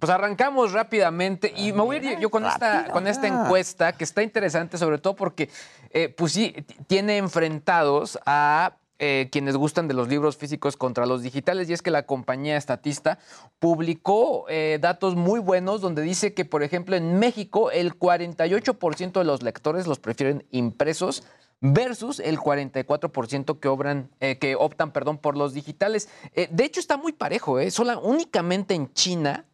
Pues 0.00 0.10
arrancamos 0.10 0.72
rápidamente 0.72 1.52
y 1.56 1.72
me 1.72 1.82
voy 1.82 1.96
a 1.96 2.12
ir 2.12 2.18
yo 2.18 2.30
con 2.30 2.46
esta, 2.46 2.90
con 2.90 3.06
esta 3.06 3.28
encuesta 3.28 3.92
que 3.92 4.04
está 4.04 4.22
interesante, 4.22 4.78
sobre 4.78 4.98
todo 4.98 5.14
porque 5.14 5.50
eh, 5.90 6.08
pues 6.08 6.32
sí, 6.32 6.54
tiene 6.86 7.18
enfrentados 7.18 8.18
a 8.24 8.78
eh, 8.98 9.28
quienes 9.30 9.56
gustan 9.56 9.88
de 9.88 9.94
los 9.94 10.08
libros 10.08 10.36
físicos 10.36 10.76
contra 10.76 11.06
los 11.06 11.22
digitales 11.22 11.68
y 11.68 11.74
es 11.74 11.82
que 11.82 11.90
la 11.90 12.04
compañía 12.04 12.56
estatista 12.56 13.18
publicó 13.58 14.46
eh, 14.48 14.78
datos 14.80 15.16
muy 15.16 15.38
buenos 15.38 15.82
donde 15.82 16.02
dice 16.02 16.34
que, 16.34 16.44
por 16.44 16.62
ejemplo, 16.62 16.96
en 16.96 17.18
México 17.18 17.70
el 17.70 17.98
48% 17.98 19.12
de 19.12 19.24
los 19.24 19.42
lectores 19.42 19.86
los 19.86 19.98
prefieren 19.98 20.46
impresos 20.50 21.24
versus 21.60 22.20
el 22.20 22.38
44% 22.38 23.60
que, 23.60 23.68
obran, 23.68 24.10
eh, 24.20 24.38
que 24.38 24.56
optan 24.56 24.92
perdón, 24.92 25.18
por 25.18 25.36
los 25.36 25.52
digitales. 25.52 26.08
Eh, 26.34 26.48
de 26.50 26.64
hecho, 26.64 26.80
está 26.80 26.96
muy 26.96 27.12
parejo. 27.12 27.58
¿eh? 27.58 27.70
Sola, 27.70 27.98
únicamente 27.98 28.74
en 28.74 28.92
China 28.92 29.44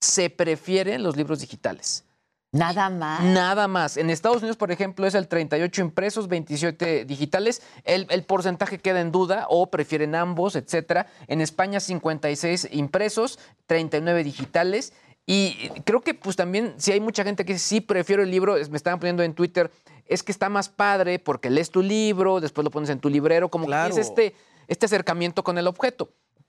se 0.00 0.30
prefieren 0.30 1.02
los 1.02 1.16
libros 1.16 1.40
digitales. 1.40 2.04
Nada 2.50 2.88
más. 2.88 3.22
Nada 3.22 3.68
más. 3.68 3.98
En 3.98 4.08
Estados 4.08 4.38
Unidos, 4.38 4.56
por 4.56 4.72
ejemplo, 4.72 5.06
es 5.06 5.14
el 5.14 5.28
38 5.28 5.82
impresos, 5.82 6.28
27 6.28 7.04
digitales. 7.04 7.60
El, 7.84 8.06
el 8.08 8.22
porcentaje 8.24 8.78
queda 8.78 9.00
en 9.02 9.12
duda 9.12 9.46
o 9.50 9.70
prefieren 9.70 10.14
ambos, 10.14 10.56
etcétera. 10.56 11.08
En 11.26 11.42
España, 11.42 11.78
56 11.78 12.68
impresos, 12.72 13.38
39 13.66 14.24
digitales. 14.24 14.94
Y 15.26 15.68
creo 15.84 16.00
que 16.00 16.14
pues 16.14 16.36
también 16.36 16.72
si 16.78 16.90
hay 16.92 17.00
mucha 17.00 17.22
gente 17.22 17.44
que 17.44 17.52
dice, 17.52 17.66
sí, 17.66 17.80
prefiero 17.82 18.22
el 18.22 18.30
libro, 18.30 18.56
es- 18.56 18.70
me 18.70 18.78
estaban 18.78 18.98
poniendo 18.98 19.22
en 19.22 19.34
Twitter, 19.34 19.70
es 20.06 20.22
que 20.22 20.32
está 20.32 20.48
más 20.48 20.70
padre 20.70 21.18
porque 21.18 21.50
lees 21.50 21.70
tu 21.70 21.82
libro, 21.82 22.40
después 22.40 22.64
lo 22.64 22.70
pones 22.70 22.88
en 22.88 22.98
tu 22.98 23.10
librero, 23.10 23.50
como 23.50 23.66
Claro. 23.66 23.88
que 23.94 24.00
tienes 24.00 24.08
este, 24.08 24.34
este 24.68 24.86
acercamiento 24.86 25.44
con 25.44 25.58
el 25.58 25.66
objeto. 25.66 26.08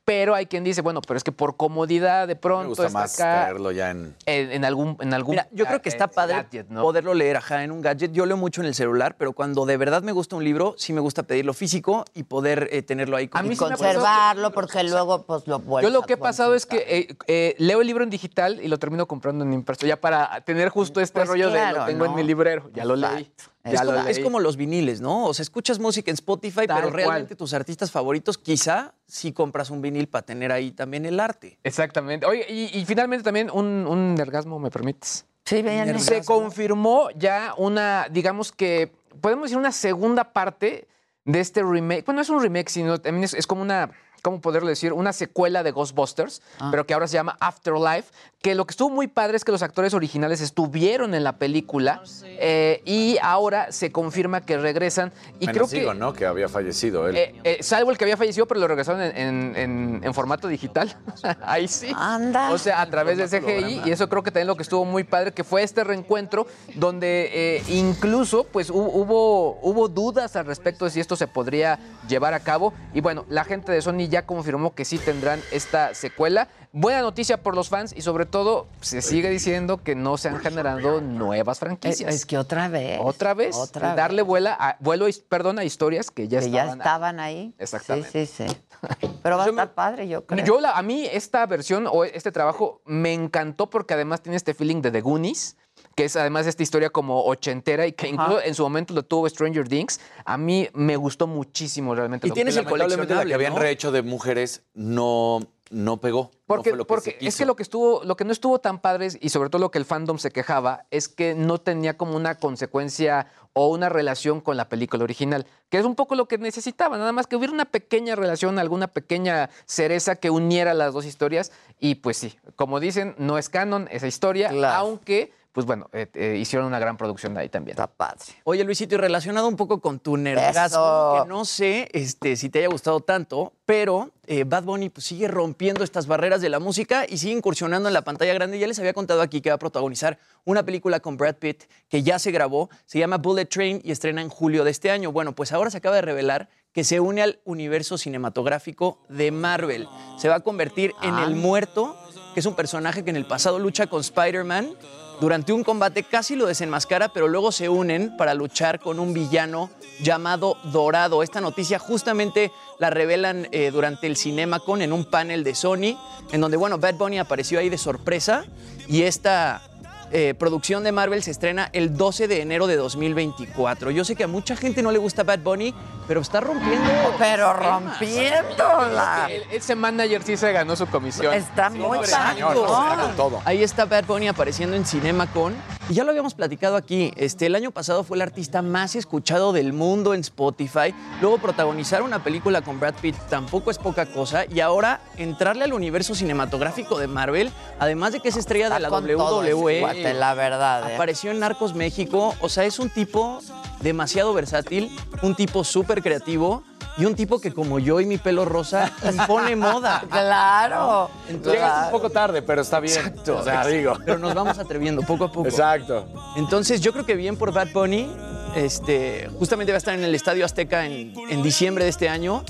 Pero 0.10 0.34
hay 0.34 0.48
quien 0.48 0.64
dice, 0.64 0.81
bueno, 0.81 1.02
pero 1.03 1.18
es 1.18 1.23
que 1.23 1.31
por 1.31 1.56
comodidad 1.56 2.27
de 2.27 2.36
pronto 2.36 2.64
Me 2.64 2.69
gusta 2.69 2.88
está 2.88 2.99
más 2.99 3.14
acá 3.14 3.41
traerlo 3.44 3.72
ya 3.72 3.91
en... 3.91 4.15
en, 4.26 4.52
en 4.52 4.65
algún 4.65 4.98
en 5.02 5.14
algún 5.14 5.34
Mira, 5.34 5.48
yo 5.52 5.68
creo 5.68 5.84
que 5.84 5.90
está 5.90 6.06
eh, 6.06 6.07
padre 6.07 6.34
gadget, 6.34 6.68
¿no? 6.69 6.81
poderlo 6.81 7.14
leer 7.14 7.38
ajá, 7.38 7.64
en 7.64 7.72
un 7.72 7.81
gadget. 7.81 8.11
Yo 8.11 8.26
leo 8.26 8.36
mucho 8.36 8.61
en 8.61 8.68
el 8.68 8.73
celular, 8.73 9.18
pero 9.19 9.34
cuando 9.34 9.68
de 9.68 9.77
verdad 9.77 10.02
me 10.02 10.11
gusta 10.11 10.36
un 10.36 10.44
libro, 10.44 10.73
sí 10.80 10.94
me 10.94 10.99
gusta 10.99 11.22
pedirlo 11.22 11.53
físico 11.53 12.06
y 12.15 12.23
poder 12.23 12.69
eh, 12.72 12.81
tenerlo 12.81 13.18
ahí. 13.18 13.30
A 13.34 13.44
mí 13.44 13.49
Y 13.49 13.52
sí 13.52 13.57
conservarlo 13.60 14.52
porque 14.52 14.84
luego 14.84 15.27
pues 15.27 15.45
lo 15.45 15.60
Yo 15.60 15.65
vuelves 15.65 15.94
lo 15.94 16.02
que 16.02 16.14
he 16.14 16.18
pasado 16.18 16.56
es 16.56 16.65
que 16.65 16.77
eh, 16.88 17.15
eh, 17.27 17.53
leo 17.60 17.81
el 17.81 17.86
libro 17.86 18.03
en 18.03 18.10
digital 18.10 18.60
y 18.64 18.68
lo 18.68 18.80
termino 18.80 19.07
comprando 19.07 19.45
en 19.45 19.53
impreso, 19.53 19.86
ya 19.86 20.02
para 20.02 20.41
tener 20.41 20.69
justo 20.69 21.02
este 21.02 21.19
Pues 21.19 21.30
rollo 21.30 21.52
de 21.52 21.60
claro, 21.60 21.80
lo 21.81 21.86
tengo 21.86 22.06
en 22.06 22.15
mi 22.15 22.23
librero, 22.23 22.72
ya 22.73 22.84
lo 22.84 22.95
leí. 22.95 23.31
Es 23.74 23.82
como, 23.82 23.98
es 24.08 24.16
leí. 24.18 24.24
como 24.24 24.40
los 24.40 24.58
viniles, 24.58 25.02
¿no? 25.02 25.26
O 25.26 25.34
sea, 25.34 25.44
escuchas 25.44 25.80
música 25.80 26.12
en 26.12 26.16
Spotify, 26.16 26.68
Tal 26.68 26.78
pero 26.78 26.90
cual. 26.90 26.94
realmente 26.94 27.36
tus 27.36 27.54
artistas 27.54 27.91
favoritos, 27.91 28.38
quizá 28.38 28.94
sí 29.08 29.32
compras 29.32 29.70
un 29.70 29.82
vinil 29.82 30.08
para 30.08 30.26
tener 30.26 30.52
ahí 30.52 30.72
también 30.72 31.06
el 31.06 31.20
arte. 31.20 31.60
Exactamente. 31.64 32.26
Oye, 32.26 32.46
y, 32.50 32.78
y 32.80 32.86
finalmente 32.86 33.24
también 33.24 33.50
un, 33.52 33.86
un 33.88 34.16
nergasmo, 34.16 34.60
¿me 34.60 34.70
permites? 34.70 35.26
Sí, 35.46 35.62
bien. 35.62 36.00
Se 36.00 36.24
confirmó 36.24 37.10
ya 37.16 37.54
una, 37.58 38.08
digamos 38.12 38.52
que, 38.52 38.91
podemos 39.20 39.46
decir 39.46 39.58
una 39.58 39.72
segunda 39.72 40.32
parte 40.34 40.88
de 41.26 41.40
este 41.40 41.64
remake. 41.64 42.06
Bueno, 42.06 42.18
no 42.18 42.22
es 42.22 42.30
un 42.30 42.41
remake, 42.41 42.70
sino 42.70 43.00
también 43.00 43.24
es, 43.24 43.34
es 43.34 43.48
como 43.48 43.62
una, 43.62 43.91
¿cómo 44.22 44.41
poderlo 44.41 44.70
decir? 44.70 44.94
Una 44.94 45.14
secuela 45.14 45.64
de 45.64 45.72
Ghostbusters, 45.72 46.41
Ah. 46.60 46.70
pero 46.72 46.86
que 46.86 46.94
ahora 46.94 47.08
se 47.08 47.14
llama 47.16 47.38
Afterlife. 47.40 48.12
Que 48.41 48.56
lo 48.56 48.66
que 48.66 48.72
estuvo 48.72 48.90
muy 48.90 49.08
padre 49.08 49.36
es 49.36 49.44
que 49.44 49.52
los 49.52 49.62
actores 49.64 49.94
originales 49.94 50.40
estuvieron 50.40 51.14
en 51.14 51.26
la 51.26 51.34
película 51.38 52.02
eh, 52.24 52.82
y 52.86 53.18
ahora 53.22 53.72
se 53.74 53.91
confirma 53.91 54.46
que 54.46 54.58
regresan. 54.58 55.12
Y 55.41 55.48
Menos 55.48 55.54
creo 55.58 55.68
que. 55.70 55.80
digo, 55.80 55.94
¿no? 55.94 56.14
Que 56.14 56.26
había 56.26 56.48
fallecido 56.48 57.10
él. 57.10 57.18
Eh, 57.18 57.36
eh, 57.44 57.58
salvo 57.62 57.91
el 57.91 57.98
que 57.98 58.06
había 58.06 58.16
fallecido, 58.16 58.46
pero 58.48 58.62
lo 58.62 58.68
regresaron 58.70 59.02
en, 59.02 59.18
en- 59.18 59.56
en- 59.58 60.02
en 60.06 60.14
formato 60.14 60.48
digital. 60.48 60.96
Ahí 61.41 61.68
sí. 61.68 61.91
Anda. 61.94 62.52
O 62.52 62.58
sea, 62.58 62.80
a 62.82 62.90
través 62.90 63.18
de 63.18 63.28
CGI. 63.28 63.82
Y 63.86 63.91
eso 63.91 64.08
creo 64.08 64.24
que 64.24 64.32
también 64.32 64.48
lo 64.48 64.56
que 64.56 64.64
estuvo 64.64 64.86
muy 64.86 65.04
padre, 65.04 65.34
que 65.34 65.44
fue 65.44 65.62
este 65.64 65.84
reencuentro 65.84 66.48
donde 66.76 67.30
eh, 67.34 67.64
incluso 67.68 68.46
pues 68.46 68.72
hu- 68.72 68.76
hubo, 68.94 69.60
hubo 69.62 69.90
dudas 69.90 70.36
al 70.38 70.46
respecto 70.46 70.86
de 70.86 70.91
si 70.91 71.00
esto 71.02 71.18
se 71.18 71.28
podría 71.28 71.78
llevar 72.08 72.34
a 72.34 72.40
cabo. 72.40 72.74
Y 72.94 73.02
bueno, 73.02 73.26
la 73.30 73.44
gente 73.44 73.72
de 73.72 73.82
Sony 73.82 74.08
ya 74.10 74.26
confirmó 74.26 74.73
que 74.76 74.86
sí 74.86 74.98
tendrán 74.98 75.41
esta 75.52 75.94
secuela. 75.94 76.48
Buena 76.72 77.02
noticia 77.02 77.41
por 77.41 77.56
los 77.56 77.69
fans 77.69 77.94
y 77.98 78.02
sobre 78.02 78.26
todo 78.27 78.68
se 78.81 79.02
sigue 79.02 79.30
diciendo 79.30 79.81
que 79.81 79.95
no 79.95 80.18
se 80.18 80.30
han 80.30 80.40
generado 80.40 81.02
nuevas 81.02 81.57
franquicias. 81.60 82.14
es 82.14 82.26
que 82.27 82.38
otra 82.38 82.68
vez. 82.68 82.99
Otra 83.02 83.34
vez, 83.34 83.56
Otra 83.56 83.95
darle 83.95 84.22
vez. 84.22 84.27
vuela 84.27 84.56
a, 84.60 84.77
vuelo, 84.80 85.07
perdón, 85.30 85.57
a 85.57 85.64
historias 85.64 86.11
que 86.11 86.27
ya 86.27 86.40
que 86.41 86.52
ya 86.52 86.61
estaban 86.61 86.80
estaban 86.80 87.19
ahí. 87.19 87.56
Exactamente. 87.57 88.27
Sí, 88.27 88.45
sí, 88.45 88.48
sí. 88.48 89.07
Pero 89.23 89.38
va 89.38 89.45
a 89.45 89.49
estar 89.49 89.73
padre, 89.73 90.07
yo 90.07 90.26
creo. 90.26 90.45
Yo 90.45 90.60
la- 90.61 90.72
a 90.77 90.81
mí 90.84 91.07
esta 91.11 91.45
versión 91.48 91.88
o 91.91 92.03
este 92.06 92.31
trabajo 92.31 92.81
me 92.86 93.14
encantó 93.14 93.69
porque 93.69 93.95
además 93.95 94.22
tiene 94.22 94.36
este 94.38 94.53
feeling 94.53 94.81
de 94.81 94.91
The 94.91 95.02
Goonies, 95.02 95.57
que 96.00 96.06
es 96.06 96.16
además 96.16 96.48
esta 96.48 96.64
historia 96.64 96.90
como 96.92 97.26
ochentera 97.26 97.86
y 97.86 97.92
que 97.92 98.08
Ajá. 98.08 98.16
incluso 98.16 98.42
en 98.42 98.56
su 98.56 98.64
momento 98.64 98.94
lo 98.94 99.04
tuvo 99.04 99.28
Stranger 99.28 99.68
Things. 99.68 100.00
A 100.24 100.38
mí 100.38 100.70
me 100.74 100.96
gustó 100.96 101.28
muchísimo 101.28 101.94
realmente. 101.94 102.26
Y 102.26 102.30
lo 102.30 102.36
tienes 102.36 102.54
que- 102.54 102.62
el 102.62 102.66
Lamentablemente 102.68 103.16
la 103.16 103.26
que 103.26 103.34
habían 103.34 103.54
¿no? 103.54 103.60
rehecho 103.60 103.92
de 103.92 104.02
mujeres 104.02 104.64
no, 104.74 105.42
no 105.72 105.98
pegó. 106.00 106.32
Porque, 106.48 106.70
no 106.70 106.76
fue 106.76 106.78
lo 106.78 106.86
que 106.86 106.88
porque 106.88 107.18
se 107.20 107.28
es 107.28 107.36
que 107.36 107.46
lo 107.46 107.58
que 107.58 107.64
estuvo, 107.64 108.02
lo 108.06 108.16
que 108.16 108.24
no 108.24 108.32
estuvo 108.32 108.60
tan 108.60 108.80
padre 108.80 109.10
y 109.20 109.28
sobre 109.28 109.50
todo 109.50 109.60
lo 109.60 109.72
que 109.72 109.78
el 109.78 109.84
fandom 109.84 110.20
se 110.20 110.32
quejaba 110.32 110.86
es 110.90 111.10
que 111.10 111.36
no 111.36 111.58
tenía 111.58 111.98
como 111.98 112.16
una 112.16 112.36
consecuencia 112.36 113.28
o 113.52 113.68
una 113.68 113.90
relación 113.90 114.40
con 114.40 114.56
la 114.56 114.70
película 114.70 115.04
original, 115.04 115.46
que 115.70 115.80
es 115.80 115.84
un 115.86 115.96
poco 115.96 116.16
lo 116.16 116.30
que 116.30 116.38
necesitaba, 116.38 116.98
nada 116.98 117.12
más 117.12 117.28
que 117.28 117.36
hubiera 117.36 117.52
una 117.54 117.66
pequeña 117.66 118.16
relación, 118.16 118.58
alguna 118.58 118.88
pequeña 118.88 119.50
cereza 119.66 120.16
que 120.16 120.30
uniera 120.30 120.74
las 120.74 120.94
dos 120.94 121.04
historias 121.04 121.52
y 121.78 121.96
pues 121.96 122.16
sí, 122.16 122.40
como 122.56 122.80
dicen, 122.80 123.16
no 123.18 123.38
es 123.38 123.50
canon 123.50 123.90
esa 123.92 124.08
historia, 124.08 124.50
aunque 124.78 125.34
pues 125.52 125.66
bueno, 125.66 125.90
eh, 125.94 126.08
eh, 126.14 126.38
hicieron 126.40 126.68
una 126.68 126.80
gran 126.80 126.96
producción 126.96 127.36
ahí 127.38 127.50
también. 127.50 127.74
Está 127.74 127.88
padre. 127.88 128.20
Oye, 128.44 128.64
Luisito, 128.64 128.96
y 128.96 128.98
relacionado 128.98 129.48
un 129.48 129.56
poco 129.56 129.82
con 129.82 130.00
tu 130.00 130.16
nergasmo, 130.16 130.62
Eso. 130.62 131.24
que 131.24 131.30
no 131.30 131.44
sé 131.44 131.90
este, 131.92 132.36
si 132.36 132.50
te 132.50 132.60
haya 132.60 132.68
gustado 132.68 133.00
tanto, 133.00 133.54
pero 133.66 134.12
eh, 134.28 134.44
Bad 134.44 134.64
Bunny 134.64 134.90
pues, 134.90 135.08
sigue 135.08 135.28
rompiendo 135.28 135.84
estas 135.84 136.06
barreras 136.06 136.40
de 136.42 136.50
la 136.50 136.60
música 136.60 137.06
y 137.10 137.18
sigue 137.18 137.34
incursionando 137.34 137.90
en 137.90 137.94
la 137.94 138.04
pantalla 138.04 138.34
grande. 138.34 138.60
Ya 138.60 138.68
les 138.68 138.78
había 138.78 138.94
contado 138.94 139.22
aquí 139.22 139.42
que 139.42 139.50
va 139.50 139.56
a 139.56 139.60
protagonizar 139.60 140.20
una 140.46 140.64
película 140.64 141.00
con 141.00 141.18
Brad 141.18 141.36
Pitt 141.36 141.64
que 141.88 142.04
ya 142.04 142.20
se 142.20 142.32
grabó, 142.32 142.70
se 142.86 143.00
llama 143.00 143.18
Bullet 143.18 143.46
Train 143.46 143.82
y 143.84 143.92
estrena 143.92 144.22
en 144.22 144.30
julio 144.30 144.64
de 144.64 144.72
este 144.72 144.92
año. 144.92 145.12
Bueno, 145.12 145.34
pues 145.34 145.52
ahora 145.52 145.72
se 145.72 145.78
acaba 145.78 145.96
de 145.96 146.04
revelar 146.04 146.50
que 146.74 146.84
se 146.84 147.00
une 147.00 147.24
al 147.24 147.40
universo 147.44 147.98
cinematográfico 147.98 149.00
de 149.10 149.32
Marvel. 149.32 149.88
Se 150.20 150.30
va 150.30 150.36
a 150.36 150.40
convertir 150.42 150.94
en 151.02 151.18
el 151.18 151.36
muerto, 151.36 151.98
que 152.34 152.40
es 152.40 152.46
un 152.46 152.56
personaje 152.56 153.04
que 153.04 153.10
en 153.10 153.16
el 153.16 153.26
pasado 153.26 153.58
lucha 153.58 153.88
con 153.88 154.02
Spider-Man. 154.02 154.76
Durante 155.20 155.52
un 155.52 155.66
combate 155.66 156.04
casi 156.04 156.38
lo 156.38 156.46
desenmascara, 156.46 157.10
pero 157.10 157.28
luego 157.28 157.52
se 157.52 157.68
unen 157.68 158.16
para 158.16 158.34
luchar 158.34 158.80
con 158.80 159.00
un 159.00 159.14
villano 159.14 159.70
llamado 160.02 160.58
Dorado. 160.72 161.24
Esta 161.24 161.41
noticia 161.41 161.78
justamente 161.78 162.54
la 162.78 162.90
revelan 162.90 163.50
eh, 163.52 163.70
durante 163.72 164.08
el 164.08 164.16
CinemaCon 164.16 164.82
en 164.82 164.94
un 164.94 165.04
panel 165.04 165.44
de 165.44 165.56
Sony, 165.56 165.98
en 166.32 166.40
donde, 166.40 166.56
bueno, 166.56 166.78
Bad 166.78 166.96
Bunny 166.96 167.20
apareció 167.20 167.60
ahí 167.60 167.68
de 167.68 167.78
sorpresa 167.78 168.46
y 168.88 169.02
esta 169.02 169.62
eh, 170.11 170.34
producción 170.38 170.84
de 170.84 170.91
Marvel 170.91 171.22
se 171.23 171.31
estrena 171.31 171.69
el 171.73 171.95
12 171.95 172.27
de 172.27 172.41
enero 172.41 172.68
de 172.68 172.76
2024. 172.76 173.91
Yo 173.91 174.03
sé 174.03 174.15
que 174.15 174.23
a 174.23 174.27
mucha 174.27 174.56
gente 174.56 174.81
no 174.81 174.91
le 174.91 174.98
gusta 174.98 175.23
Bad 175.23 175.40
Bunny, 175.40 175.73
pero 176.07 176.22
está 176.22 176.40
rompiendo. 176.41 176.90
Pero 177.18 177.53
rompiéndola. 177.53 179.30
Ese 179.52 179.76
manager 179.76 180.23
sí 180.23 180.38
se 180.38 180.52
ganó 180.52 180.76
su 180.76 180.88
comisión. 180.88 181.34
Está 181.34 181.69
muy 181.69 181.99
señor, 182.06 182.56
no, 182.56 183.10
todo. 183.15 183.41
Ahí 183.45 183.64
está 183.64 183.86
Bad 183.86 184.06
Bunny 184.06 184.27
apareciendo 184.27 184.76
en 184.76 184.86
CinemaCon. 184.86 185.56
Y 185.90 185.95
ya 185.95 186.03
lo 186.03 186.11
habíamos 186.11 186.36
platicado 186.36 186.76
aquí. 186.76 187.11
Este, 187.15 187.48
el 187.48 187.56
año 187.56 187.72
pasado 187.72 188.03
fue 188.03 188.18
el 188.18 188.22
artista 188.22 188.61
más 188.61 188.95
escuchado 188.95 189.53
del 189.53 189.73
mundo 189.73 190.14
en 190.14 190.22
Spotify. 190.22 190.94
Luego 191.19 191.40
protagonizar 191.40 192.03
una 192.03 192.23
película 192.23 192.61
con 192.61 192.80
Brad 192.80 192.94
Pitt 193.02 193.15
tampoco 193.30 193.72
es 193.72 193.80
poca 193.80 194.06
cosa. 194.06 194.45
Y 194.45 194.60
ahora 194.60 195.02
entrarle 195.18 195.64
al 195.64 195.73
universo 195.73 196.14
cinematográfico 196.14 196.99
de 196.99 197.07
Marvel, 197.07 197.52
además 197.80 198.14
de 198.14 198.19
que 198.19 198.30
es 198.30 198.38
estrella 198.38 198.69
de 198.69 198.80
la 198.80 198.90
con 198.90 199.03
WWE. 199.03 199.99
Cuate, 200.02 200.14
la 200.14 200.34
verdad, 200.34 200.90
¿eh? 200.90 200.96
Apareció 200.96 201.32
en 201.32 201.40
Narcos 201.40 201.76
México. 201.76 202.36
O 202.42 202.50
sea, 202.50 202.66
es 202.66 202.80
un 202.80 202.90
tipo 202.90 203.42
demasiado 203.82 204.34
versátil, 204.34 204.96
un 205.22 205.36
tipo 205.36 205.64
súper 205.64 206.02
creativo. 206.02 206.64
Y 206.98 207.06
un 207.06 207.16
tipo 207.16 207.40
que 207.40 207.54
como 207.54 207.80
yo 207.80 208.02
y 208.02 208.06
mi 208.06 208.18
pelo 208.18 208.44
rosa 208.44 208.92
impone 209.10 209.56
moda. 209.56 210.04
Claro. 210.10 211.10
Llegas 211.46 211.86
un 211.86 211.92
poco 211.92 212.10
tarde, 212.10 212.42
pero 212.42 212.62
está 212.62 212.82
bien. 212.82 212.98
Exacto. 212.98 213.38
O 213.38 213.44
sea, 213.44 213.66
digo. 213.66 213.94
Pero 214.04 214.18
nos 214.18 214.34
vamos 214.34 214.60
atreviendo 214.60 215.02
poco 215.04 215.24
a 215.26 215.32
poco. 215.32 215.48
Exacto. 215.48 216.10
Entonces, 216.36 216.82
yo 216.82 216.92
creo 216.92 217.06
que 217.06 217.16
bien 217.16 217.38
por 217.38 217.54
Bad 217.54 217.70
Bunny. 217.74 218.14
Este, 218.54 219.30
justamente 219.38 219.72
va 219.72 219.76
a 219.76 219.78
estar 219.78 219.94
en 219.94 220.04
el 220.04 220.14
Estadio 220.14 220.44
Azteca 220.44 220.86
en, 220.86 221.14
en 221.30 221.42
diciembre 221.42 221.86
de 221.86 221.90
este 221.92 222.10
año. 222.10 222.44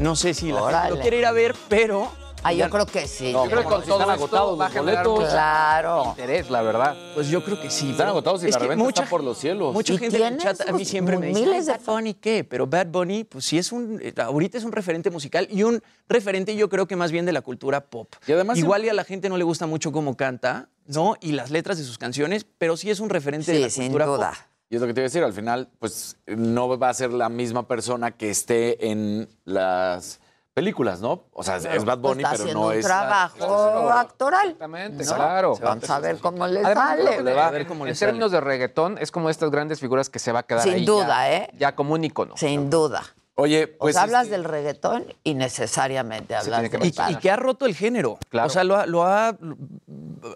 No 0.00 0.16
sé 0.16 0.34
si 0.34 0.52
la 0.52 0.82
gente 0.82 0.96
lo 0.96 1.00
quiere 1.00 1.18
ir 1.18 1.26
a 1.26 1.32
ver, 1.32 1.54
pero. 1.68 2.10
Ah, 2.48 2.52
yo 2.52 2.70
creo 2.70 2.86
que 2.86 3.08
sí. 3.08 3.32
No, 3.32 3.44
Yo 3.44 3.50
creo 3.50 3.62
que 3.62 3.68
con 3.68 3.82
todo 3.82 3.98
están 4.00 4.10
agotados 4.10 4.58
los 4.58 4.74
boletos. 4.74 5.30
Claro. 5.30 6.04
interés, 6.10 6.50
la 6.50 6.62
verdad. 6.62 6.96
Pues 7.14 7.28
yo 7.28 7.44
creo 7.44 7.60
que 7.60 7.70
sí. 7.70 7.90
Están 7.90 8.08
agotados 8.08 8.42
y 8.44 8.46
es 8.48 8.52
la 8.54 8.58
reventa 8.60 8.84
mucha, 8.84 9.02
está 9.02 9.10
por 9.10 9.24
los 9.24 9.38
cielos. 9.38 9.72
Mucha 9.74 9.92
Y 9.94 9.98
gente 9.98 10.16
en 10.18 10.34
el 10.34 10.38
chat 10.38 10.60
a 10.68 10.72
mí 10.72 10.84
siempre 10.84 11.18
me 11.18 11.26
dice, 11.28 11.40
miles 11.40 11.68
"Ay, 11.68 11.74
de 11.78 11.84
Bad 11.84 11.94
Bunny 11.94 12.14
qué? 12.14 12.44
Pero 12.44 12.66
Bad 12.66 12.86
Bunny, 12.88 13.24
pues 13.24 13.44
sí 13.44 13.58
es 13.58 13.72
un, 13.72 13.98
eh, 14.02 14.14
ahorita 14.16 14.58
es 14.58 14.64
un 14.64 14.72
referente 14.72 15.10
musical 15.10 15.48
y 15.50 15.62
un 15.62 15.82
referente 16.08 16.54
yo 16.56 16.68
creo 16.68 16.86
que 16.86 16.96
más 16.96 17.10
bien 17.12 17.26
de 17.26 17.32
la 17.32 17.42
cultura 17.42 17.80
pop. 17.80 18.14
Y 18.26 18.32
además- 18.32 18.58
Igual 18.58 18.84
y 18.84 18.88
a 18.88 18.94
la 18.94 19.04
gente 19.04 19.28
no 19.28 19.36
le 19.36 19.44
gusta 19.44 19.66
mucho 19.66 19.90
cómo 19.92 20.16
canta, 20.16 20.68
¿no? 20.86 21.16
Y 21.20 21.32
las 21.32 21.50
letras 21.50 21.78
de 21.78 21.84
sus 21.84 21.98
canciones, 21.98 22.46
pero 22.58 22.76
sí 22.76 22.90
es 22.90 23.00
un 23.00 23.10
referente 23.10 23.50
de 23.52 23.58
Sí, 23.58 23.62
la 23.64 23.70
sin 23.70 23.82
cultura 23.84 24.06
duda. 24.06 24.30
pop. 24.30 24.38
Y 24.68 24.74
es 24.74 24.80
lo 24.80 24.86
que 24.88 24.94
te 24.94 25.00
iba 25.00 25.04
a 25.04 25.08
decir, 25.10 25.22
al 25.22 25.32
final, 25.32 25.68
pues 25.78 26.16
no 26.26 26.76
va 26.76 26.88
a 26.88 26.94
ser 26.94 27.12
la 27.12 27.28
misma 27.28 27.68
persona 27.68 28.10
que 28.10 28.30
esté 28.30 28.88
en 28.90 29.28
las 29.44 30.18
películas, 30.60 31.02
¿no? 31.02 31.24
O 31.34 31.42
sea, 31.42 31.56
es 31.58 31.84
Bad 31.84 31.98
Bunny, 31.98 32.22
está 32.22 32.30
pero 32.30 32.42
haciendo 32.44 32.60
no 32.62 32.68
un 32.68 32.72
es. 32.74 32.84
trabajo 32.86 33.90
actoral. 33.90 34.46
Exactamente, 34.52 35.04
¿no? 35.04 35.14
claro. 35.14 35.56
Vamos 35.60 35.90
a 35.90 35.98
ver 36.00 36.16
cómo 36.16 36.46
le 36.46 36.60
Además, 36.64 36.88
sale. 36.98 37.22
le 37.22 37.34
va. 37.34 37.46
A 37.48 37.50
ver 37.50 37.66
cómo 37.66 37.84
le 37.84 37.90
en 37.90 37.94
sale. 37.96 38.08
términos 38.12 38.32
de 38.32 38.40
reggaetón, 38.40 38.96
es 38.98 39.10
como 39.12 39.28
estas 39.28 39.50
grandes 39.50 39.80
figuras 39.80 40.08
que 40.08 40.18
se 40.18 40.32
va 40.32 40.38
a 40.38 40.42
quedar 40.44 40.62
Sin 40.62 40.72
ahí 40.72 40.84
duda, 40.86 41.06
ya, 41.08 41.32
¿eh? 41.34 41.50
ya 41.58 41.76
como 41.76 41.92
un 41.92 42.04
icono. 42.04 42.38
Sin 42.38 42.70
duda. 42.70 43.02
Oye, 43.34 43.66
Pues 43.66 43.76
pues. 43.78 43.96
hablas 43.96 44.22
este, 44.24 44.36
del 44.36 44.44
reggaetón 44.44 45.04
y 45.22 45.34
necesariamente 45.34 46.34
hablas 46.34 46.58
tiene 46.60 46.70
que 46.70 46.78
del 46.78 47.10
Y, 47.12 47.16
que 47.16 47.30
ha 47.30 47.36
roto 47.36 47.66
el 47.66 47.74
género. 47.74 48.18
O 48.32 48.48
sea, 48.48 48.64
lo, 48.64 48.76
ha, 48.78 48.86
lo 48.86 49.04
ha- 49.04 49.36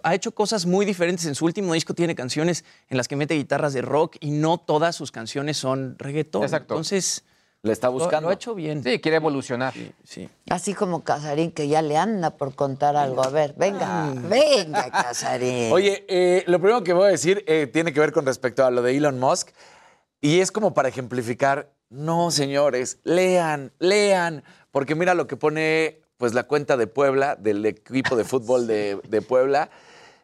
ha 0.03 0.13
hecho 0.13 0.35
cosas 0.35 0.67
muy 0.67 0.85
diferentes. 0.85 1.25
En 1.25 1.33
su 1.33 1.45
último 1.45 1.73
disco 1.73 1.95
tiene 1.95 2.13
canciones 2.13 2.63
en 2.89 2.97
las 2.97 3.07
que 3.07 3.15
mete 3.15 3.33
guitarras 3.33 3.73
de 3.73 3.81
rock 3.81 4.17
y 4.19 4.29
no 4.29 4.59
todas 4.59 4.95
sus 4.95 5.11
canciones 5.11 5.57
son 5.57 5.95
reggaetón. 5.97 6.43
Exacto. 6.43 6.75
Entonces, 6.75 7.23
Le 7.63 7.73
está 7.73 7.89
buscando. 7.89 8.21
lo 8.21 8.29
ha 8.31 8.33
hecho 8.33 8.55
bien. 8.55 8.83
Sí, 8.83 8.99
quiere 8.99 9.17
evolucionar. 9.17 9.73
Sí. 10.03 10.27
Así 10.49 10.73
como 10.73 11.03
Casarín, 11.03 11.51
que 11.51 11.67
ya 11.67 11.83
le 11.83 11.95
anda 11.95 12.31
por 12.31 12.55
contar 12.55 12.95
algo. 12.95 13.23
A 13.23 13.29
ver, 13.29 13.53
venga, 13.55 14.11
venga, 14.15 14.89
Casarín. 14.89 15.71
Oye, 15.71 16.03
eh, 16.07 16.43
lo 16.47 16.59
primero 16.59 16.83
que 16.83 16.93
voy 16.93 17.05
a 17.05 17.11
decir 17.11 17.43
eh, 17.47 17.67
tiene 17.67 17.93
que 17.93 17.99
ver 17.99 18.13
con 18.13 18.25
respecto 18.25 18.65
a 18.65 18.71
lo 18.71 18.81
de 18.81 18.97
Elon 18.97 19.19
Musk. 19.19 19.49
Y 20.21 20.39
es 20.39 20.51
como 20.51 20.73
para 20.73 20.89
ejemplificar, 20.89 21.71
no, 21.89 22.31
señores, 22.31 22.99
lean, 23.03 23.71
lean, 23.77 24.43
porque 24.71 24.95
mira 24.95 25.13
lo 25.13 25.27
que 25.27 25.37
pone 25.37 26.01
pues 26.17 26.33
la 26.33 26.43
cuenta 26.43 26.77
de 26.77 26.87
Puebla, 26.87 27.35
del 27.35 27.65
equipo 27.65 28.15
de 28.15 28.23
fútbol 28.23 28.67
de, 28.67 28.99
de 29.07 29.21
Puebla, 29.21 29.69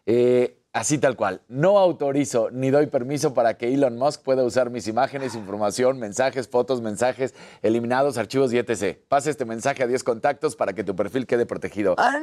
eh, 0.05 0.56
así 0.77 0.97
tal 0.97 1.15
cual. 1.15 1.41
No 1.47 1.79
autorizo 1.79 2.49
ni 2.51 2.69
doy 2.69 2.87
permiso 2.87 3.33
para 3.33 3.57
que 3.57 3.73
Elon 3.73 3.97
Musk 3.97 4.21
pueda 4.23 4.43
usar 4.43 4.69
mis 4.69 4.87
imágenes, 4.87 5.35
información, 5.35 5.99
mensajes, 5.99 6.47
fotos, 6.47 6.81
mensajes 6.81 7.33
eliminados, 7.61 8.17
archivos 8.17 8.53
y 8.53 8.57
etc. 8.59 8.97
Pasa 9.09 9.29
este 9.29 9.45
mensaje 9.45 9.83
a 9.83 9.87
10 9.87 10.03
contactos 10.03 10.55
para 10.55 10.73
que 10.73 10.83
tu 10.83 10.95
perfil 10.95 11.25
quede 11.25 11.45
protegido. 11.45 11.95
¡Ah, 11.97 12.19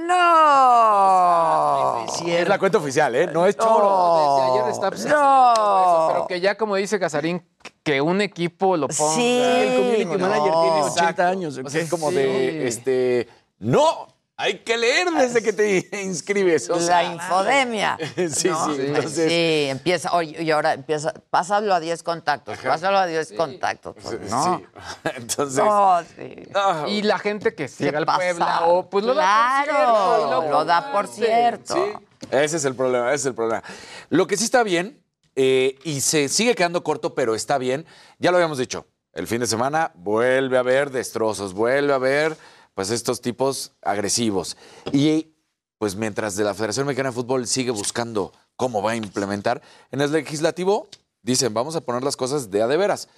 no! 2.06 2.28
Es 2.30 2.48
la 2.48 2.58
cuenta 2.58 2.78
oficial, 2.78 3.14
¿eh? 3.14 3.26
No 3.32 3.46
es 3.46 3.56
choro. 3.56 4.36
Desde 4.36 4.60
ayer 4.60 4.70
está 4.70 4.90
no. 5.08 6.08
pero 6.12 6.26
que 6.26 6.40
ya 6.40 6.56
como 6.56 6.76
dice 6.76 6.98
Casarín, 6.98 7.42
que 7.82 8.00
un 8.00 8.20
equipo 8.20 8.76
lo 8.76 8.88
ponga. 8.88 9.14
Sí, 9.14 9.40
el 9.42 9.76
community 9.76 10.04
no. 10.04 10.18
manager 10.28 10.52
tiene 10.52 10.82
80 10.82 10.88
Exacto. 11.00 11.22
años. 11.22 11.58
O 11.58 11.68
sea, 11.68 11.80
es 11.82 11.90
como 11.90 12.10
Sí. 12.10 12.16
de, 12.16 12.66
este, 12.68 13.28
no, 13.58 14.08
hay 14.36 14.58
que 14.58 14.76
leer 14.76 15.10
desde 15.12 15.42
que 15.42 15.52
te 15.52 16.02
inscribes. 16.02 16.68
o 16.68 16.76
La 16.80 17.04
infodemia. 17.04 17.96
Sí, 18.30 18.48
¿no? 18.48 18.74
sí, 18.74 18.80
entonces- 18.80 19.28
Sí, 19.30 19.66
empieza, 19.70 20.12
oye, 20.12 20.42
y 20.42 20.50
ahora 20.50 20.72
empieza, 20.74 21.12
pásalo 21.30 21.72
a 21.74 21.80
10 21.80 22.02
contactos, 22.02 22.58
pásalo 22.58 22.98
a 22.98 23.06
10 23.06 23.32
contactos, 23.34 23.94
pues, 24.02 24.30
¿no? 24.30 24.58
Sí. 24.58 24.64
Entonces, 25.16 25.64
No, 25.64 26.00
sí. 26.16 26.42
Y 26.88 27.02
la 27.02 27.18
gente 27.18 27.54
que 27.54 27.68
sigue 27.68 27.96
al? 27.96 28.04
Puebla, 28.06 28.62
pues 28.90 29.04
lo 29.04 29.14
da 29.14 29.64
por 29.64 29.74
Claro, 29.74 30.16
cierto. 30.18 30.44
y 30.46 30.50
lo 30.50 30.64
da 30.64 30.92
por 30.92 31.06
cierto. 31.06 31.74
sí, 31.74 32.26
ese 32.30 32.56
es 32.56 32.64
el 32.64 32.74
problema, 32.74 33.08
ese 33.08 33.14
es 33.16 33.26
el 33.26 33.34
problema. 33.34 33.62
Lo 34.10 34.26
que 34.26 34.36
sí 34.36 34.44
está 34.44 34.62
bien, 34.62 35.00
eh, 35.36 35.78
y 35.84 36.00
se 36.00 36.28
sigue 36.28 36.54
quedando 36.54 36.82
corto, 36.82 37.14
pero 37.14 37.34
está 37.34 37.58
bien, 37.58 37.86
ya 38.18 38.30
lo 38.30 38.36
habíamos 38.38 38.58
dicho, 38.58 38.86
el 39.12 39.26
fin 39.26 39.40
de 39.40 39.46
semana 39.46 39.92
vuelve 39.94 40.56
a 40.56 40.60
haber 40.60 40.90
destrozos, 40.90 41.52
vuelve 41.54 41.92
a 41.92 41.96
haber 41.96 42.36
pues 42.74 42.90
estos 42.90 43.20
tipos 43.20 43.72
agresivos. 43.82 44.56
Y 44.92 45.28
pues 45.78 45.96
mientras 45.96 46.36
de 46.36 46.44
la 46.44 46.54
Federación 46.54 46.86
Mexicana 46.86 47.10
de 47.10 47.14
Fútbol 47.14 47.46
sigue 47.46 47.70
buscando 47.70 48.32
cómo 48.56 48.82
va 48.82 48.92
a 48.92 48.96
implementar, 48.96 49.62
en 49.90 50.00
el 50.00 50.12
legislativo 50.12 50.88
dicen, 51.22 51.54
vamos 51.54 51.76
a 51.76 51.80
poner 51.80 52.02
las 52.02 52.16
cosas 52.16 52.50
de 52.50 52.62
a 52.62 52.66
de 52.66 52.76
veras. 52.76 53.08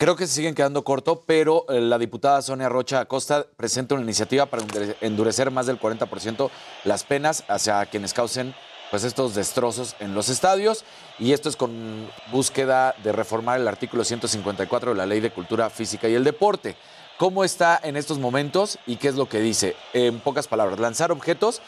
Creo 0.00 0.14
que 0.14 0.28
se 0.28 0.34
siguen 0.34 0.54
quedando 0.54 0.84
corto, 0.84 1.24
pero 1.26 1.64
eh, 1.68 1.80
la 1.80 1.98
diputada 1.98 2.40
Sonia 2.40 2.68
Rocha 2.68 3.00
Acosta 3.00 3.46
presenta 3.56 3.96
una 3.96 4.04
iniciativa 4.04 4.46
para 4.46 4.62
endure- 4.62 4.96
endurecer 5.00 5.50
más 5.50 5.66
del 5.66 5.80
40% 5.80 6.50
las 6.84 7.02
penas 7.02 7.42
hacia 7.48 7.84
quienes 7.86 8.14
causen 8.14 8.54
pues, 8.92 9.02
estos 9.02 9.34
destrozos 9.34 9.96
en 9.98 10.14
los 10.14 10.28
estadios. 10.28 10.84
Y 11.18 11.32
esto 11.32 11.48
es 11.48 11.56
con 11.56 12.08
búsqueda 12.30 12.94
de 13.02 13.10
reformar 13.10 13.58
el 13.60 13.66
artículo 13.66 14.04
154 14.04 14.92
de 14.92 14.96
la 14.96 15.04
Ley 15.06 15.18
de 15.18 15.32
Cultura 15.32 15.68
Física 15.68 16.08
y 16.08 16.14
el 16.14 16.22
Deporte. 16.22 16.76
¿Cómo 17.18 17.42
está 17.42 17.80
en 17.82 17.96
estos 17.96 18.20
momentos 18.20 18.78
y 18.86 18.94
qué 18.94 19.08
es 19.08 19.16
lo 19.16 19.28
que 19.28 19.40
dice? 19.40 19.74
En 19.92 20.20
pocas 20.20 20.46
palabras, 20.46 20.78
lanzar 20.78 21.10
objetos 21.10 21.60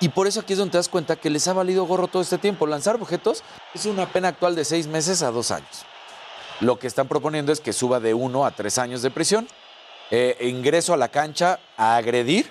y 0.00 0.08
por 0.08 0.26
eso 0.26 0.40
aquí 0.40 0.54
es 0.54 0.58
donde 0.58 0.72
te 0.72 0.78
das 0.78 0.88
cuenta 0.88 1.16
que 1.16 1.28
les 1.28 1.46
ha 1.46 1.52
valido 1.52 1.84
gorro 1.84 2.08
todo 2.08 2.22
este 2.22 2.38
tiempo. 2.38 2.66
Lanzar 2.66 2.94
objetos 2.94 3.42
es 3.74 3.84
una 3.84 4.06
pena 4.10 4.28
actual 4.28 4.54
de 4.54 4.64
seis 4.64 4.86
meses 4.86 5.22
a 5.22 5.30
dos 5.30 5.50
años. 5.50 5.84
Lo 6.60 6.78
que 6.78 6.86
están 6.86 7.06
proponiendo 7.06 7.52
es 7.52 7.60
que 7.60 7.74
suba 7.74 8.00
de 8.00 8.14
uno 8.14 8.46
a 8.46 8.52
tres 8.52 8.78
años 8.78 9.02
de 9.02 9.10
prisión. 9.10 9.46
Eh, 10.10 10.38
ingreso 10.40 10.94
a 10.94 10.96
la 10.96 11.08
cancha 11.08 11.60
a 11.76 11.96
agredir, 11.96 12.48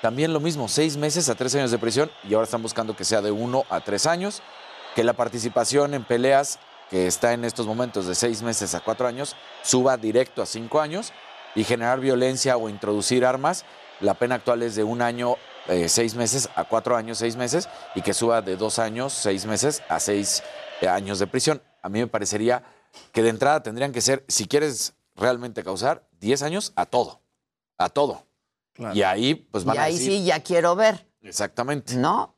también 0.00 0.32
lo 0.32 0.38
mismo, 0.38 0.68
seis 0.68 0.96
meses 0.96 1.28
a 1.28 1.34
tres 1.34 1.56
años 1.56 1.72
de 1.72 1.78
prisión. 1.78 2.08
Y 2.22 2.34
ahora 2.34 2.44
están 2.44 2.62
buscando 2.62 2.94
que 2.94 3.04
sea 3.04 3.20
de 3.20 3.32
uno 3.32 3.64
a 3.68 3.80
tres 3.80 4.06
años. 4.06 4.42
Que 4.94 5.02
la 5.02 5.14
participación 5.14 5.94
en 5.94 6.04
peleas, 6.04 6.60
que 6.88 7.08
está 7.08 7.32
en 7.32 7.44
estos 7.44 7.66
momentos 7.66 8.06
de 8.06 8.14
seis 8.14 8.42
meses 8.42 8.76
a 8.76 8.80
cuatro 8.80 9.08
años, 9.08 9.34
suba 9.62 9.96
directo 9.96 10.40
a 10.40 10.46
cinco 10.46 10.80
años. 10.80 11.12
Y 11.54 11.64
generar 11.64 12.00
violencia 12.00 12.56
o 12.56 12.68
introducir 12.68 13.24
armas, 13.24 13.64
la 14.00 14.14
pena 14.14 14.36
actual 14.36 14.62
es 14.62 14.76
de 14.76 14.84
un 14.84 15.02
año 15.02 15.36
eh, 15.68 15.88
seis 15.88 16.14
meses 16.14 16.48
a 16.54 16.64
cuatro 16.64 16.96
años, 16.96 17.18
seis 17.18 17.36
meses, 17.36 17.68
y 17.94 18.02
que 18.02 18.14
suba 18.14 18.40
de 18.42 18.56
dos 18.56 18.78
años, 18.78 19.12
seis 19.12 19.46
meses 19.46 19.82
a 19.88 20.00
seis 20.00 20.42
eh, 20.80 20.88
años 20.88 21.18
de 21.18 21.26
prisión. 21.26 21.62
A 21.82 21.88
mí 21.88 21.98
me 22.00 22.06
parecería 22.06 22.62
que 23.12 23.22
de 23.22 23.28
entrada 23.30 23.62
tendrían 23.62 23.92
que 23.92 24.00
ser, 24.00 24.24
si 24.28 24.46
quieres 24.46 24.94
realmente 25.16 25.62
causar, 25.62 26.02
10 26.20 26.42
años 26.42 26.72
a 26.76 26.86
todo, 26.86 27.20
a 27.78 27.88
todo. 27.88 28.26
Y 28.94 29.02
ahí, 29.02 29.34
pues 29.34 29.64
van 29.64 29.76
y 29.76 29.78
a 29.78 29.82
ahí 29.84 29.94
decir... 29.94 30.12
sí 30.12 30.24
ya 30.24 30.42
quiero 30.42 30.74
ver, 30.76 31.06
Exactamente. 31.22 31.94
¿no? 31.96 32.34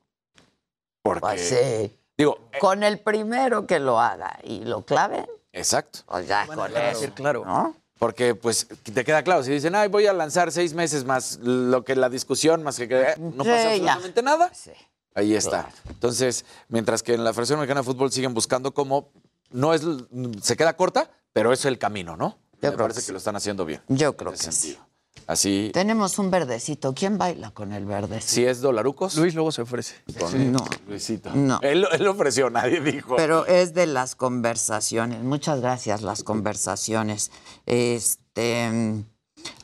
Porque, 1.02 1.20
Pues 1.20 1.48
sí. 1.48 1.98
digo, 2.18 2.38
Con 2.60 2.82
el 2.82 2.98
primero 3.00 3.66
que 3.66 3.78
lo 3.78 4.00
haga 4.00 4.38
y 4.42 4.64
lo 4.64 4.84
clave, 4.84 5.26
exacto. 5.52 6.00
pues 6.06 6.26
ya 6.26 6.44
Bueno, 6.46 6.62
con 6.62 6.70
claro, 6.72 6.88
eso. 6.88 7.00
decir 7.00 7.14
claro. 7.14 7.44
¿no? 7.44 7.76
Porque, 8.02 8.34
pues, 8.34 8.66
te 8.82 9.04
queda 9.04 9.22
claro, 9.22 9.44
si 9.44 9.52
dicen, 9.52 9.76
ay, 9.76 9.86
voy 9.88 10.08
a 10.08 10.12
lanzar 10.12 10.50
seis 10.50 10.74
meses 10.74 11.04
más 11.04 11.38
lo 11.40 11.84
que 11.84 11.94
la 11.94 12.08
discusión, 12.08 12.64
más 12.64 12.76
que, 12.76 13.14
no 13.16 13.44
Sí, 13.44 13.50
pasa 13.50 13.76
ya. 13.76 13.92
absolutamente 13.92 14.22
nada. 14.24 14.52
Sí. 14.52 14.72
Ahí 15.14 15.36
está. 15.36 15.70
Entonces, 15.88 16.44
mientras 16.66 17.04
que 17.04 17.14
en 17.14 17.22
la 17.22 17.32
Federación 17.32 17.60
Mexicana 17.60 17.82
de 17.82 17.84
Fútbol 17.84 18.10
siguen 18.10 18.34
buscando 18.34 18.74
cómo, 18.74 19.12
no 19.52 19.72
es, 19.72 19.82
se 20.42 20.56
queda 20.56 20.76
corta, 20.76 21.12
pero 21.32 21.52
es 21.52 21.64
el 21.64 21.78
camino, 21.78 22.16
¿no? 22.16 22.40
Yo 22.60 22.70
Me 22.70 22.74
creo 22.74 22.76
parece 22.78 23.02
que 23.02 23.06
que, 23.06 23.12
lo 23.12 23.18
están 23.18 23.36
haciendo 23.36 23.64
bien. 23.64 23.80
Yo 23.86 24.16
creo 24.16 24.32
que 24.32 24.38
sí. 24.50 24.76
Así, 25.26 25.70
Tenemos 25.72 26.18
un 26.18 26.30
verdecito. 26.30 26.94
¿Quién 26.94 27.16
baila 27.16 27.52
con 27.52 27.72
el 27.72 27.86
verdecito? 27.86 28.32
si 28.32 28.44
es 28.44 28.60
dolarucos, 28.60 29.16
Luis 29.16 29.34
luego 29.34 29.52
se 29.52 29.62
ofrece. 29.62 29.94
con 30.18 30.52
No. 30.52 30.64
Luisito. 30.88 31.30
No. 31.34 31.60
Él, 31.62 31.86
él 31.92 32.06
ofreció, 32.06 32.50
nadie 32.50 32.80
dijo. 32.80 33.16
Pero 33.16 33.46
es 33.46 33.72
de 33.72 33.86
las 33.86 34.16
conversaciones. 34.16 35.22
Muchas 35.22 35.60
gracias, 35.60 36.02
las 36.02 36.22
conversaciones. 36.24 37.30
Este, 37.66 39.04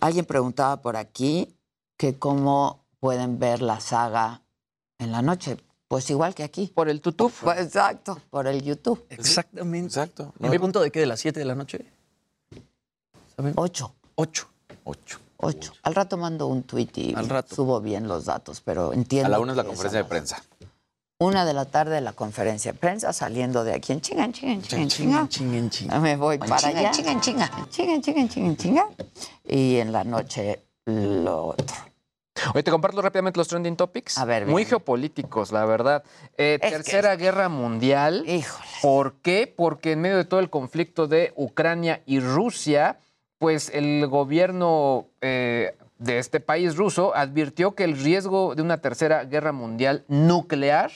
alguien 0.01 0.25
preguntaba 0.25 0.81
por 0.81 0.97
aquí 0.97 1.55
que 1.97 2.16
cómo 2.16 2.85
pueden 3.01 3.39
ver 3.39 3.61
la 3.61 3.81
saga 3.81 4.43
en 4.99 5.12
la 5.12 5.23
noche. 5.23 5.57
Pues 5.89 6.09
igual 6.11 6.35
que 6.35 6.45
aquí. 6.45 6.70
Por 6.75 6.89
el 6.89 7.01
tutú. 7.01 7.31
Pues, 7.43 7.59
exacto, 7.61 8.20
por 8.31 8.47
el 8.47 8.62
YouTube. 8.62 9.05
Exactamente. 9.09 9.87
Exacto. 9.87 10.35
¿En 10.41 10.51
qué 10.51 10.61
punto 10.61 10.81
de 10.81 10.91
qué? 10.91 11.01
¿De 11.01 11.07
las 11.07 11.19
7 11.20 11.41
de 11.41 11.47
la 11.47 11.55
noche? 11.55 11.85
¿Saben? 13.35 13.55
Ocho. 13.57 13.95
8. 14.16 14.49
Ocho. 14.85 15.19
Ocho. 15.40 15.73
Al 15.85 15.94
rato 15.94 16.16
mando 16.16 16.47
un 16.48 16.65
tuit 16.65 16.97
y 16.98 17.15
Al 17.15 17.28
rato. 17.28 17.55
subo 17.55 17.81
bien 17.81 18.09
los 18.09 18.24
datos, 18.24 18.60
pero 18.60 18.93
entiendo. 18.93 19.27
A 19.27 19.31
la 19.31 19.39
una 19.40 19.52
es 19.52 19.56
la 19.56 19.65
conferencia 19.65 20.02
de 20.02 20.09
prensa. 20.09 20.43
Una 21.20 21.44
de 21.44 21.52
la 21.52 21.65
tarde 21.65 22.01
la 22.01 22.12
conferencia 22.12 22.73
de 22.73 22.78
prensa, 22.78 23.12
saliendo 23.12 23.65
de 23.65 23.74
aquí 23.74 23.93
en 23.93 24.01
chinga, 24.01 24.24
en 24.24 24.32
chinga, 24.32 24.52
en 24.52 24.62
chinga, 24.62 24.82
en 24.82 24.89
chinga. 24.89 25.28
Chinguen, 25.28 25.70
chinguen. 25.70 26.02
Me 26.02 26.16
voy 26.16 26.39
para 26.39 26.56
allá. 26.56 26.90
chinga, 26.90 27.12
en 27.12 27.20
chinga. 27.20 27.51
Chinga, 27.70 28.01
chinga, 28.01 28.28
chinga, 28.28 28.56
chinga. 28.56 28.89
Y 29.44 29.77
en 29.78 29.93
la 29.93 30.05
noche 30.05 30.62
lo 30.86 31.47
otro. 31.47 31.77
Oye, 32.55 32.62
te 32.62 32.70
comparto 32.70 33.02
rápidamente 33.02 33.39
los 33.39 33.48
trending 33.48 33.77
topics. 33.77 34.16
A 34.16 34.24
ver, 34.24 34.47
Muy 34.47 34.62
bien. 34.62 34.69
geopolíticos, 34.69 35.51
la 35.51 35.65
verdad. 35.65 36.05
Eh, 36.36 36.59
que- 36.62 36.70
tercera 36.70 37.16
Guerra 37.16 37.48
Mundial. 37.48 38.24
Híjole. 38.28 38.65
¿Por 38.81 39.15
qué? 39.15 39.52
Porque 39.56 39.93
en 39.93 40.01
medio 40.01 40.16
de 40.16 40.24
todo 40.24 40.39
el 40.39 40.48
conflicto 40.51 41.09
de 41.09 41.32
Ucrania 41.36 42.01
y 42.06 42.20
Rusia, 42.20 43.01
pues 43.39 43.70
el 43.73 44.06
gobierno 44.09 45.06
eh, 45.20 45.77
de 45.98 46.19
este 46.19 46.40
país 46.40 46.77
ruso 46.77 47.15
advirtió 47.15 47.74
que 47.74 47.85
el 47.85 47.97
riesgo 47.97 48.55
de 48.55 48.62
una 48.62 48.81
tercera 48.81 49.24
guerra 49.24 49.52
mundial 49.52 50.05
nuclear 50.09 50.90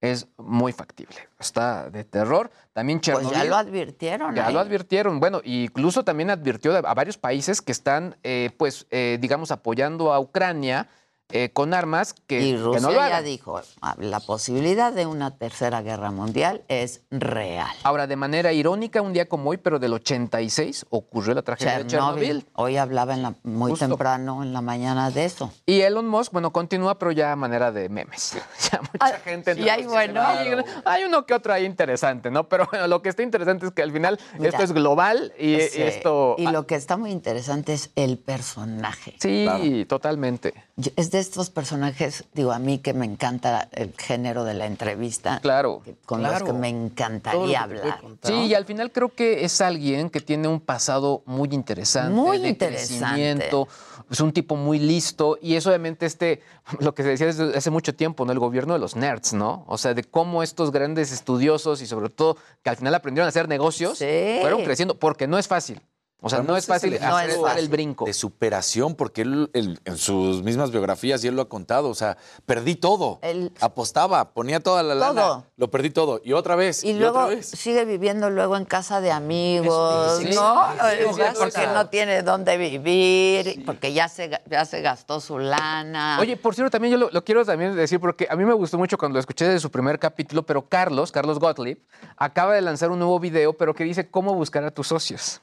es 0.00 0.28
muy 0.36 0.72
factible. 0.72 1.16
Está 1.38 1.90
de 1.90 2.04
terror. 2.04 2.50
También 2.72 3.00
Pues 3.00 3.16
Chernobyl. 3.16 3.38
ya 3.38 3.44
lo 3.44 3.56
advirtieron. 3.56 4.34
Ya 4.34 4.46
ahí. 4.46 4.54
lo 4.54 4.60
advirtieron. 4.60 5.20
Bueno, 5.20 5.40
incluso 5.44 6.04
también 6.04 6.30
advirtió 6.30 6.76
a 6.76 6.94
varios 6.94 7.16
países 7.16 7.62
que 7.62 7.72
están, 7.72 8.16
eh, 8.22 8.50
pues, 8.56 8.86
eh, 8.90 9.18
digamos, 9.20 9.50
apoyando 9.50 10.12
a 10.12 10.20
Ucrania 10.20 10.88
eh, 11.30 11.50
con 11.52 11.74
armas 11.74 12.14
que, 12.26 12.40
Y 12.40 12.52
que 12.52 12.58
Rusia 12.58 12.80
no 12.80 12.88
lo 12.90 12.94
ya 12.96 13.06
hagan. 13.06 13.24
dijo, 13.24 13.60
"Ah, 13.82 13.96
la 13.98 14.20
posibilidad 14.20 14.92
de 14.92 15.06
una 15.06 15.36
tercera 15.36 15.82
guerra 15.82 16.10
mundial 16.12 16.62
es 16.68 17.02
real. 17.10 17.66
Ahora, 17.82 18.06
de 18.06 18.14
manera 18.16 18.52
irónica, 18.52 19.02
un 19.02 19.12
día 19.12 19.28
como 19.28 19.50
hoy, 19.50 19.56
pero 19.56 19.78
del 19.80 19.92
86, 19.94 20.86
ocurrió 20.90 21.34
la 21.34 21.42
tragedia 21.42 21.78
de 21.78 21.86
Chernobyl. 21.88 22.46
Hoy 22.54 22.76
hablaba 22.76 23.14
en 23.14 23.22
la- 23.22 23.34
muy 23.42 23.70
Justo. 23.72 23.88
temprano 23.88 24.42
en 24.44 24.52
la 24.52 24.60
mañana 24.60 25.10
de 25.10 25.24
eso. 25.24 25.52
Y 25.66 25.80
Elon 25.80 26.06
Musk, 26.06 26.32
bueno, 26.32 26.52
continúa, 26.52 26.98
pero 26.98 27.10
ya 27.10 27.32
a 27.32 27.36
manera 27.36 27.72
de 27.72 27.88
memes. 27.88 28.36
Ya 28.72 28.80
mucha 28.80 29.18
gente. 29.20 29.54
y 29.58 29.68
hay 29.68 29.84
bueno. 29.86 30.22
Hay, 30.22 30.48
hay 30.84 31.04
uno 31.04 31.24
que 31.26 31.34
otro 31.34 31.52
ahí 31.52 31.64
interesante, 31.64 32.30
¿no? 32.30 32.48
Pero 32.48 32.66
bueno, 32.70 32.86
lo 32.88 33.02
que 33.02 33.08
está 33.08 33.22
interesante 33.22 33.66
es 33.66 33.72
que 33.72 33.82
al 33.82 33.92
final 33.92 34.18
Mira, 34.38 34.50
esto 34.50 34.62
es 34.62 34.72
global 34.72 35.32
y, 35.38 35.60
Sí. 35.60 35.78
y 35.78 35.82
esto. 35.82 36.34
Y 36.38 36.46
lo 36.48 36.66
que 36.66 36.74
está 36.76 36.96
muy 36.96 37.10
interesante 37.10 37.72
es 37.74 37.90
el 37.96 38.18
personaje. 38.18 39.14
Sí, 39.20 39.84
totalmente. 39.88 40.54
Es 40.96 41.10
de 41.10 41.20
estos 41.20 41.48
personajes, 41.48 42.24
digo, 42.34 42.52
a 42.52 42.58
mí 42.58 42.76
que 42.80 42.92
me 42.92 43.06
encanta 43.06 43.66
el 43.72 43.94
género 43.96 44.44
de 44.44 44.52
la 44.52 44.66
entrevista. 44.66 45.40
Claro. 45.40 45.80
Con 46.04 46.20
Claro. 46.20 46.40
los 46.40 46.42
que 46.46 46.52
me 46.52 46.70
que 46.70 46.76
encantaría 46.76 47.40
puede 47.40 47.56
hablar. 47.56 48.00
Sí, 48.22 48.34
y 48.34 48.52
al 48.54 48.66
final 48.66 48.92
creo 48.92 49.08
que 49.08 49.46
es 49.46 49.62
alguien 49.62 50.10
que 50.10 50.20
tiene 50.20 50.48
un 50.48 50.60
pasado 50.60 51.22
muy 51.24 51.48
interesante. 51.52 52.12
Muy 52.12 52.38
de 52.40 52.48
interesante. 52.48 53.06
crecimiento, 53.06 53.68
Es 54.10 54.20
un 54.20 54.32
tipo 54.32 54.54
muy 54.54 54.78
listo 54.78 55.38
y 55.40 55.54
es 55.54 55.66
obviamente 55.66 56.04
este, 56.04 56.42
lo 56.78 56.94
que 56.94 57.02
se 57.02 57.08
decía 57.08 57.26
desde 57.26 57.56
hace 57.56 57.70
mucho 57.70 57.94
tiempo, 57.94 58.26
¿no? 58.26 58.32
El 58.32 58.38
gobierno 58.38 58.74
de 58.74 58.78
los 58.78 58.96
nerds, 58.96 59.32
¿no? 59.32 59.64
O 59.68 59.78
sea, 59.78 59.94
de 59.94 60.04
cómo 60.04 60.42
estos 60.42 60.72
grandes 60.72 61.10
estudiosos 61.10 61.80
y 61.80 61.86
sobre 61.86 62.10
todo 62.10 62.36
que 62.62 62.68
al 62.68 62.76
final 62.76 62.94
aprendieron 62.94 63.24
a 63.24 63.30
hacer 63.30 63.48
negocios, 63.48 63.96
fueron 63.98 64.62
creciendo, 64.62 64.98
porque 64.98 65.26
no 65.26 65.38
es 65.38 65.48
fácil. 65.48 65.80
O 66.22 66.30
sea, 66.30 66.42
no 66.42 66.56
es 66.56 66.66
fácil 66.66 66.94
el 66.94 67.02
hacer 67.04 67.58
el 67.58 67.68
brinco. 67.68 68.04
De 68.06 68.12
superación, 68.14 68.94
porque 68.94 69.22
él, 69.22 69.50
él, 69.52 69.78
en 69.84 69.96
sus 69.98 70.42
mismas 70.42 70.70
biografías, 70.70 71.22
y 71.22 71.28
él 71.28 71.36
lo 71.36 71.42
ha 71.42 71.48
contado, 71.48 71.88
o 71.88 71.94
sea, 71.94 72.16
perdí 72.46 72.74
todo. 72.74 73.20
Apostaba, 73.60 74.32
ponía 74.32 74.60
toda 74.60 74.82
la 74.82 74.94
lana. 74.94 75.20
Todo. 75.22 75.46
Lo 75.56 75.70
perdí 75.70 75.90
todo. 75.90 76.20
Y 76.24 76.32
otra 76.32 76.56
vez. 76.56 76.82
Y 76.84 76.90
Y, 76.90 76.98
luego 76.98 77.20
otra 77.20 77.36
vez. 77.36 77.46
sigue 77.46 77.84
viviendo 77.84 78.30
luego 78.30 78.56
en 78.56 78.64
casa 78.64 79.00
de 79.00 79.12
amigos, 79.12 80.18
Sí, 80.18 80.30
¿no? 80.34 80.64
sí, 80.72 80.78
sí, 81.06 81.14
sí, 81.14 81.22
porque 81.38 81.66
no 81.68 81.88
tiene 81.88 82.22
dónde 82.22 82.56
vivir, 82.56 83.62
porque 83.64 83.92
ya 83.92 84.08
se, 84.08 84.30
ya 84.50 84.64
se 84.64 84.80
gastó 84.80 85.20
su 85.20 85.38
lana. 85.38 86.18
Oye, 86.20 86.36
por 86.36 86.54
cierto, 86.54 86.70
también 86.70 86.92
yo 86.92 86.98
lo, 86.98 87.10
lo 87.10 87.24
quiero 87.24 87.44
también 87.44 87.76
decir 87.76 88.00
porque 88.00 88.26
a 88.30 88.36
mí 88.36 88.44
me 88.44 88.54
gustó 88.54 88.78
mucho 88.78 88.96
cuando 88.98 89.14
lo 89.16 89.20
escuché 89.20 89.46
de 89.46 89.60
su 89.60 89.70
primer 89.70 89.98
capítulo, 89.98 90.44
pero 90.44 90.66
Carlos, 90.68 91.12
Carlos 91.12 91.38
Gottlieb, 91.38 91.78
acaba 92.16 92.54
de 92.54 92.62
lanzar 92.62 92.90
un 92.90 92.98
nuevo 92.98 93.20
video, 93.20 93.52
pero 93.52 93.74
que 93.74 93.84
dice 93.84 94.10
cómo 94.10 94.34
buscar 94.34 94.64
a 94.64 94.70
tus 94.70 94.88
socios. 94.88 95.40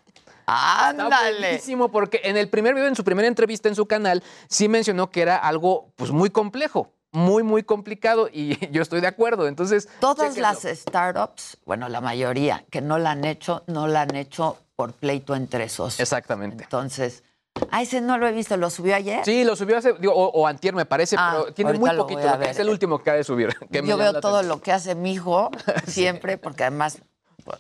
Está 0.47 0.89
¡Ándale! 0.89 1.39
buenísimo 1.39 1.89
porque 1.89 2.21
en 2.23 2.37
el 2.37 2.49
primer 2.49 2.75
video, 2.75 2.87
en 2.87 2.95
su 2.95 3.03
primera 3.03 3.27
entrevista 3.27 3.69
en 3.69 3.75
su 3.75 3.85
canal, 3.85 4.23
sí 4.47 4.67
mencionó 4.67 5.09
que 5.09 5.21
era 5.21 5.37
algo 5.37 5.91
pues 5.95 6.11
muy 6.11 6.29
complejo, 6.29 6.91
muy, 7.11 7.43
muy 7.43 7.63
complicado 7.63 8.29
y 8.31 8.57
yo 8.71 8.81
estoy 8.81 9.01
de 9.01 9.07
acuerdo. 9.07 9.47
Entonces, 9.47 9.87
Todas 9.99 10.37
las 10.37 10.63
startups, 10.63 11.57
bueno, 11.65 11.87
la 11.89 12.01
mayoría 12.01 12.65
que 12.69 12.81
no 12.81 12.97
la 12.99 13.11
han 13.11 13.23
hecho, 13.25 13.63
no 13.67 13.87
la 13.87 14.01
han 14.01 14.15
hecho 14.15 14.57
por 14.75 14.93
pleito 14.93 15.35
entre 15.35 15.69
socios. 15.69 15.99
Exactamente. 15.99 16.63
Entonces, 16.63 17.23
ah, 17.69 17.81
ese 17.83 18.01
no 18.01 18.17
lo 18.17 18.27
he 18.27 18.31
visto, 18.31 18.57
¿lo 18.57 18.69
subió 18.71 18.95
ayer? 18.95 19.23
Sí, 19.23 19.43
lo 19.43 19.55
subió 19.55 19.77
hace, 19.77 19.93
digo, 19.93 20.13
o, 20.13 20.25
o 20.29 20.47
antier 20.47 20.73
me 20.73 20.85
parece, 20.85 21.15
Ah, 21.19 21.37
pero 21.43 21.53
tiene 21.53 21.73
muy 21.73 21.91
poquito. 21.95 22.41
Es 22.41 22.57
el 22.59 22.69
último 22.69 23.01
que 23.01 23.11
ha 23.11 23.13
de 23.13 23.23
subir. 23.23 23.49
que 23.71 23.83
Yo 23.85 23.95
veo 23.97 24.19
todo 24.19 24.37
atención. 24.37 24.47
lo 24.57 24.61
que 24.63 24.71
hace 24.71 24.95
mi 24.95 25.13
hijo 25.13 25.51
siempre, 25.87 26.37
porque 26.37 26.63
además, 26.63 26.97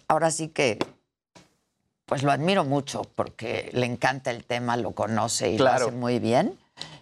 ahora 0.07 0.31
sí 0.31 0.49
que, 0.49 0.79
pues 2.13 2.21
lo 2.21 2.31
admiro 2.31 2.63
mucho, 2.63 3.01
porque 3.15 3.71
le 3.73 3.87
encanta 3.87 4.29
el 4.29 4.45
tema, 4.45 4.77
lo 4.77 4.91
conoce 4.91 5.51
y 5.51 5.57
Claro. 5.57 5.79
lo 5.79 5.85
hace 5.87 5.95
muy 5.97 6.19
bien. 6.19 6.59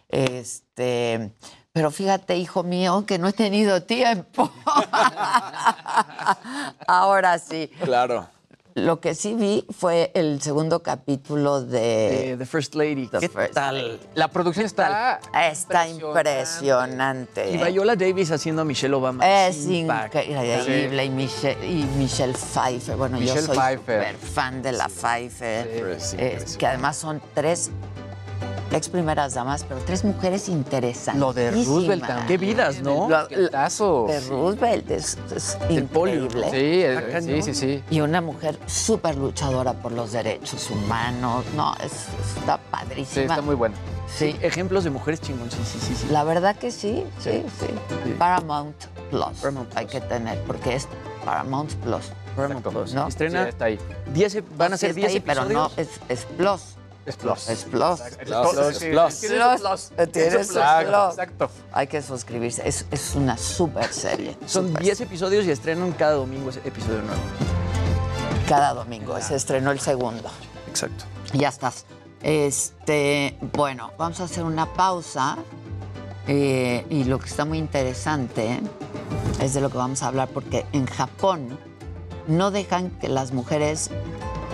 Este, 0.07 1.33
pero 1.73 1.91
fíjate, 1.91 2.37
hijo 2.37 2.63
mío, 2.63 3.03
que 3.05 3.19
no 3.19 3.27
he 3.27 3.33
tenido 3.33 3.83
tiempo. 3.83 4.49
ahora 6.87 7.37
sí. 7.39 7.69
Claro. 7.83 8.29
Lo 8.81 8.99
que 8.99 9.13
sí 9.15 9.33
vi 9.35 9.65
fue 9.69 10.11
el 10.15 10.41
segundo 10.41 10.81
capítulo 10.81 11.61
de 11.61 12.31
Eh, 12.31 12.37
The 12.37 12.45
First 12.45 12.73
Lady. 12.75 13.07
The 13.07 13.19
¿Qué 13.19 13.29
First 13.29 13.53
tal? 13.53 13.77
Lady. 13.77 13.99
La 14.15 14.27
producción 14.29 14.65
está. 14.65 15.19
Está 15.51 15.87
impresionante. 15.87 17.51
Y 17.51 17.57
Viola 17.57 17.95
Davis 17.95 18.31
haciendo 18.31 18.63
a 18.63 18.65
Michelle 18.65 18.93
Obama. 18.95 19.23
Es 19.47 19.65
increíble. 19.67 21.05
Y 21.05 21.09
Michelle, 21.09 21.65
y 21.67 21.83
Michelle 21.97 22.33
Pfeiffer. 22.33 22.95
Bueno, 22.95 23.19
Michelle 23.19 23.41
yo 23.41 23.45
soy 23.47 23.57
Pfeiffer. 23.57 24.03
súper 24.15 24.15
fan 24.17 24.61
de 24.63 24.71
la 24.71 24.87
Pfeiffer. 24.89 25.97
Sí, 26.01 26.15
eh, 26.19 26.43
que 26.57 26.65
además 26.65 26.97
son 26.97 27.21
tres 27.35 27.69
ex 28.71 28.89
primeras 28.89 29.33
damas, 29.33 29.63
pero 29.67 29.81
tres 29.85 30.03
mujeres 30.03 30.47
interesantes. 30.49 31.19
Lo 31.19 31.33
de 31.33 31.51
Roosevelt 31.51 32.05
también. 32.05 32.27
Qué 32.27 32.37
vidas, 32.37 32.81
¿no? 32.81 33.07
Tazo. 33.51 34.05
De 34.07 34.19
Roosevelt 34.21 34.89
es, 34.91 35.17
es. 35.35 35.57
Sí, 35.69 36.81
eh, 36.83 37.07
cañón. 37.11 37.23
sí, 37.23 37.41
sí, 37.41 37.53
sí. 37.53 37.83
Y 37.89 38.01
una 38.01 38.21
mujer 38.21 38.57
súper 38.67 39.15
luchadora 39.17 39.73
por 39.73 39.91
los 39.91 40.11
derechos 40.11 40.69
humanos. 40.69 41.43
No, 41.55 41.73
es, 41.83 41.91
está 42.39 42.57
Sí, 42.57 42.61
padrísima. 42.71 43.21
está 43.25 43.41
muy 43.41 43.55
bueno. 43.55 43.75
Sí, 44.13 44.35
Ejemplos 44.41 44.83
de 44.83 44.89
mujeres 44.89 45.21
chingón, 45.21 45.49
sí, 45.49 45.57
sí, 45.65 45.79
sí. 45.79 45.95
sí. 45.95 46.07
La 46.11 46.23
verdad 46.23 46.55
que 46.55 46.71
sí, 46.71 47.05
sí, 47.19 47.43
sí. 47.59 47.67
Sí. 48.03 48.13
Paramount 48.17 48.75
Plus. 49.09 49.25
Paramount 49.41 49.75
Hay 49.77 49.85
que 49.85 50.01
tener, 50.01 50.37
porque 50.43 50.75
es 50.75 50.87
Paramount 51.25 51.71
Plus. 51.75 52.11
Paramount 52.35 52.65
Plus. 52.67 52.93
¿No? 52.93 53.03
Sí, 53.03 53.09
Estrena 53.09 53.47
está 53.47 53.65
ahí. 53.65 53.79
10, 54.13 54.35
ep- 54.37 54.43
van 54.57 54.73
a 54.73 54.77
Sí 54.77 54.81
ser 54.81 54.89
está 54.91 54.99
10 54.99 55.11
ahí, 55.11 55.17
episodios. 55.17 55.47
Pero 55.47 55.59
no, 55.59 55.71
es, 55.77 55.89
es 56.09 56.25
Plus. 56.25 56.61
Es 57.05 57.15
plus. 57.15 57.49
Es 57.49 57.63
Plus. 57.63 57.99
Plus, 58.25 58.77
sí, 58.77 58.85
es 58.85 58.91
plus. 58.91 59.19
tiene 59.19 59.35
su 59.35 59.59
Plus. 59.59 59.61
plus. 59.61 59.89
Tiene 59.89 60.07
Tiene 60.07 60.43
su 60.43 60.53
su 60.53 60.59
plus. 60.59 60.83
plus. 60.85 61.09
Exacto. 61.11 61.49
Hay 61.73 61.87
que 61.87 62.01
suscribirse. 62.01 62.67
Es, 62.67 62.85
es 62.91 63.15
una 63.15 63.37
súper 63.37 63.91
serie. 63.91 64.37
Son 64.45 64.67
súper 64.67 64.83
10 64.83 65.01
episodios 65.01 65.45
y 65.45 65.51
estrenan 65.51 65.91
cada 65.93 66.13
domingo 66.13 66.49
ese 66.51 66.59
episodio 66.63 67.01
nuevo. 67.01 67.21
Cada 68.47 68.73
domingo. 68.73 69.19
Se 69.21 69.35
estrenó 69.35 69.71
el 69.71 69.79
segundo. 69.79 70.29
Exacto. 70.69 71.05
Ya 71.33 71.49
estás. 71.49 71.85
Este, 72.21 73.37
bueno, 73.53 73.91
vamos 73.97 74.19
a 74.19 74.25
hacer 74.25 74.43
una 74.43 74.71
pausa. 74.73 75.37
eh, 76.27 76.85
y 76.89 77.05
lo 77.05 77.17
que 77.19 77.25
está 77.27 77.45
muy 77.45 77.57
interesante 77.57 78.59
es 79.41 79.53
de 79.55 79.61
lo 79.61 79.69
que 79.71 79.77
vamos 79.77 80.03
a 80.03 80.07
hablar, 80.07 80.27
porque 80.29 80.65
en 80.71 80.85
Japón 80.85 81.57
no 82.27 82.51
dejan 82.51 82.91
que 82.99 83.07
las 83.09 83.31
mujeres 83.31 83.89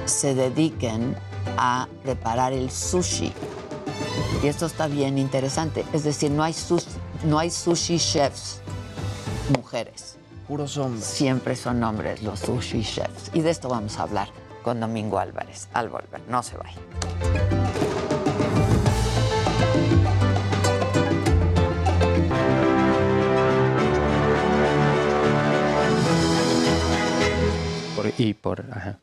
se 0.06 0.34
dediquen 0.34 1.18
a 1.58 1.88
preparar 2.04 2.54
el 2.54 2.72
sushi. 2.72 3.32
Y 4.44 4.48
esto 4.48 4.66
está 4.66 4.88
bien 4.88 5.18
interesante. 5.18 5.86
Es 5.94 6.04
decir, 6.04 6.32
no 6.32 6.44
hay, 6.44 6.54
sus- 6.54 6.88
no 7.24 7.40
hay 7.40 7.50
sushi 7.50 7.98
chefs 8.00 8.62
mujeres. 9.56 10.18
Puros 10.48 10.78
hombres. 10.78 11.06
Siempre 11.06 11.56
son 11.56 11.84
hombres 11.84 12.22
los 12.22 12.40
sushi 12.40 12.84
chefs. 12.84 13.32
Y 13.34 13.42
de 13.42 13.50
esto 13.50 13.68
vamos 13.70 13.98
a 14.00 14.04
hablar 14.04 14.30
con 14.64 14.80
Domingo 14.80 15.20
Álvarez 15.20 15.68
al 15.74 15.90
volver. 15.90 16.22
No 16.30 16.44
se 16.44 16.58
vaya. 16.58 16.80
Por- 27.96 28.14
y 28.18 28.34
por. 28.34 28.66
Ajá. 28.72 29.00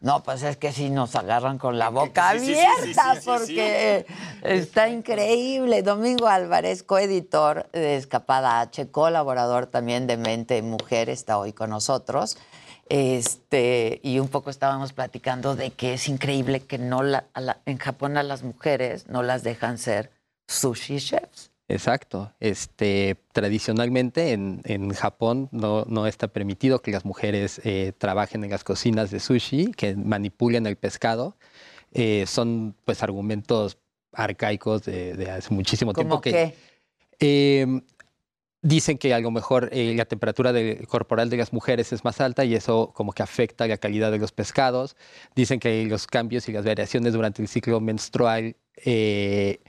No, 0.00 0.22
pues 0.22 0.42
es 0.42 0.56
que 0.56 0.72
sí 0.72 0.90
nos 0.90 1.14
agarran 1.14 1.58
con 1.58 1.78
la 1.78 1.88
boca 1.90 2.32
sí, 2.32 2.38
abierta 2.54 2.72
sí, 2.82 2.94
sí, 2.94 3.20
sí, 3.20 3.26
porque 3.26 4.06
está 4.42 4.88
increíble. 4.88 5.82
Domingo 5.82 6.26
Álvarez, 6.26 6.82
coeditor 6.82 7.68
de 7.72 7.96
Escapada 7.96 8.60
H, 8.60 8.88
colaborador 8.90 9.66
también 9.66 10.06
de 10.06 10.16
Mente 10.16 10.60
Mujer, 10.62 11.08
está 11.08 11.38
hoy 11.38 11.52
con 11.52 11.70
nosotros. 11.70 12.36
Este, 12.88 14.00
y 14.02 14.18
un 14.18 14.28
poco 14.28 14.50
estábamos 14.50 14.92
platicando 14.92 15.54
de 15.56 15.70
que 15.70 15.94
es 15.94 16.08
increíble 16.08 16.60
que 16.60 16.76
no 16.78 17.02
la- 17.02 17.24
la- 17.36 17.58
en 17.64 17.78
Japón 17.78 18.16
a 18.16 18.22
las 18.22 18.42
mujeres 18.42 19.06
no 19.08 19.22
las 19.22 19.42
dejan 19.44 19.78
ser 19.78 20.10
sushi 20.48 20.98
chefs. 20.98 21.51
Exacto. 21.72 22.32
Este, 22.38 23.16
tradicionalmente 23.32 24.32
en, 24.32 24.60
en 24.64 24.90
Japón 24.92 25.48
no, 25.52 25.84
no 25.88 26.06
está 26.06 26.28
permitido 26.28 26.82
que 26.82 26.90
las 26.90 27.04
mujeres 27.04 27.60
eh, 27.64 27.92
trabajen 27.96 28.44
en 28.44 28.50
las 28.50 28.62
cocinas 28.64 29.10
de 29.10 29.20
sushi, 29.20 29.72
que 29.72 29.96
manipulen 29.96 30.66
el 30.66 30.76
pescado. 30.76 31.36
Eh, 31.92 32.24
son 32.26 32.74
pues 32.84 33.02
argumentos 33.02 33.78
arcaicos 34.12 34.84
de, 34.84 35.14
de 35.14 35.30
hace 35.30 35.52
muchísimo 35.54 35.92
tiempo 35.92 36.16
¿Cómo 36.16 36.20
qué? 36.20 36.54
Eh, 37.20 37.66
dicen 38.60 38.98
que 38.98 39.12
a 39.14 39.20
lo 39.20 39.30
mejor 39.30 39.70
eh, 39.72 39.94
la 39.96 40.04
temperatura 40.04 40.52
de- 40.52 40.84
corporal 40.86 41.30
de 41.30 41.36
las 41.38 41.52
mujeres 41.52 41.92
es 41.92 42.04
más 42.04 42.20
alta 42.20 42.44
y 42.44 42.54
eso 42.54 42.92
como 42.94 43.12
que 43.12 43.22
afecta 43.22 43.66
la 43.66 43.76
calidad 43.78 44.10
de 44.12 44.18
los 44.18 44.32
pescados. 44.32 44.96
Dicen 45.34 45.58
que 45.58 45.84
los 45.86 46.06
cambios 46.06 46.48
y 46.48 46.52
las 46.52 46.64
variaciones 46.64 47.12
durante 47.14 47.42
el 47.42 47.48
ciclo 47.48 47.80
menstrual 47.80 48.56
eh, 48.76 49.60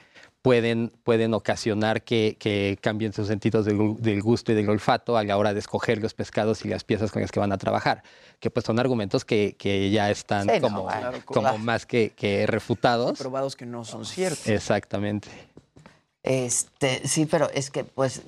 pueden, 0.43 0.91
pueden 1.03 1.33
ocasionar 1.33 2.03
que, 2.03 2.35
que 2.37 2.77
cambien 2.81 3.13
sus 3.13 3.27
sentidos 3.27 3.65
del, 3.65 3.77
gu- 3.77 3.97
del 3.97 4.21
gusto 4.21 4.51
y 4.51 4.55
del 4.55 4.69
olfato 4.69 5.17
a 5.17 5.23
la 5.23 5.37
hora 5.37 5.53
de 5.53 5.59
escoger 5.59 5.99
los 5.99 6.13
pescados 6.13 6.63
y 6.65 6.67
las 6.67 6.83
piezas 6.83 7.11
con 7.11 7.21
las 7.23 7.31
que 7.31 7.39
van 7.39 7.51
a 7.51 7.57
trabajar. 7.57 8.03
Que 8.39 8.51
pues 8.51 8.65
son 8.65 8.77
argumentos 8.77 9.23
que, 9.25 9.55
que 9.57 9.89
ya 9.89 10.11
están 10.11 10.43
Sí, 10.47 10.55
no, 10.59 10.61
como, 10.61 10.85
claro, 10.87 11.17
como 11.25 11.41
claro. 11.41 11.57
más 11.59 11.85
que, 11.85 12.11
que 12.11 12.45
refutados. 12.45 13.17
Probados 13.17 13.55
que 13.55 13.65
no 13.65 13.85
son 13.85 14.05
ciertos. 14.05 14.45
Exactamente. 14.47 15.29
Este, 16.23 17.07
sí, 17.07 17.25
pero 17.25 17.49
es 17.53 17.69
que 17.71 17.83
pues 17.83 18.21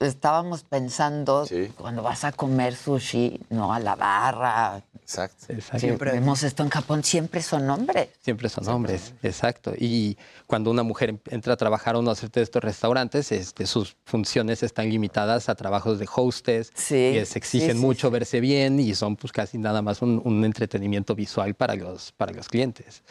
estábamos 0.00 0.62
pensando 0.62 1.46
cuando 1.76 2.02
vas 2.02 2.24
a 2.24 2.32
comer 2.32 2.74
sushi, 2.74 3.40
no 3.50 3.72
a 3.72 3.78
la 3.80 3.94
barra. 3.96 4.82
Exacto. 5.00 5.46
Siempre 5.78 6.12
vemos 6.12 6.42
esto 6.42 6.62
en 6.62 6.68
Japón, 6.68 7.02
siempre 7.02 7.40
son 7.40 7.68
hombres. 7.70 8.08
Siempre 8.20 8.48
son 8.50 8.68
hombres, 8.68 9.14
exacto. 9.22 9.72
Y 9.78 10.18
cuando 10.46 10.70
una 10.70 10.82
mujer 10.82 11.08
em- 11.08 11.18
entra 11.30 11.54
a 11.54 11.56
trabajar 11.56 11.94
a 11.94 11.98
uno 11.98 12.14
de 12.14 12.42
estos 12.42 12.62
restaurantes, 12.62 13.32
este, 13.32 13.66
sus 13.66 13.96
funciones 14.04 14.62
están 14.62 14.90
limitadas 14.90 15.48
a 15.48 15.54
trabajos 15.54 15.98
de 15.98 16.06
hostess, 16.14 16.70
que 16.70 17.24
se 17.24 17.38
exigen 17.38 17.70
sí, 17.72 17.76
sí, 17.78 17.86
mucho 17.86 18.10
verse 18.10 18.40
bien 18.40 18.78
y 18.80 18.94
son 18.94 19.16
pues 19.16 19.32
casi 19.32 19.56
nada 19.56 19.80
más 19.80 20.02
un, 20.02 20.20
un 20.24 20.44
entretenimiento 20.44 21.14
visual 21.14 21.54
para 21.54 21.74
los, 21.74 22.12
para 22.12 22.32
los 22.32 22.48
clientes. 22.48 23.02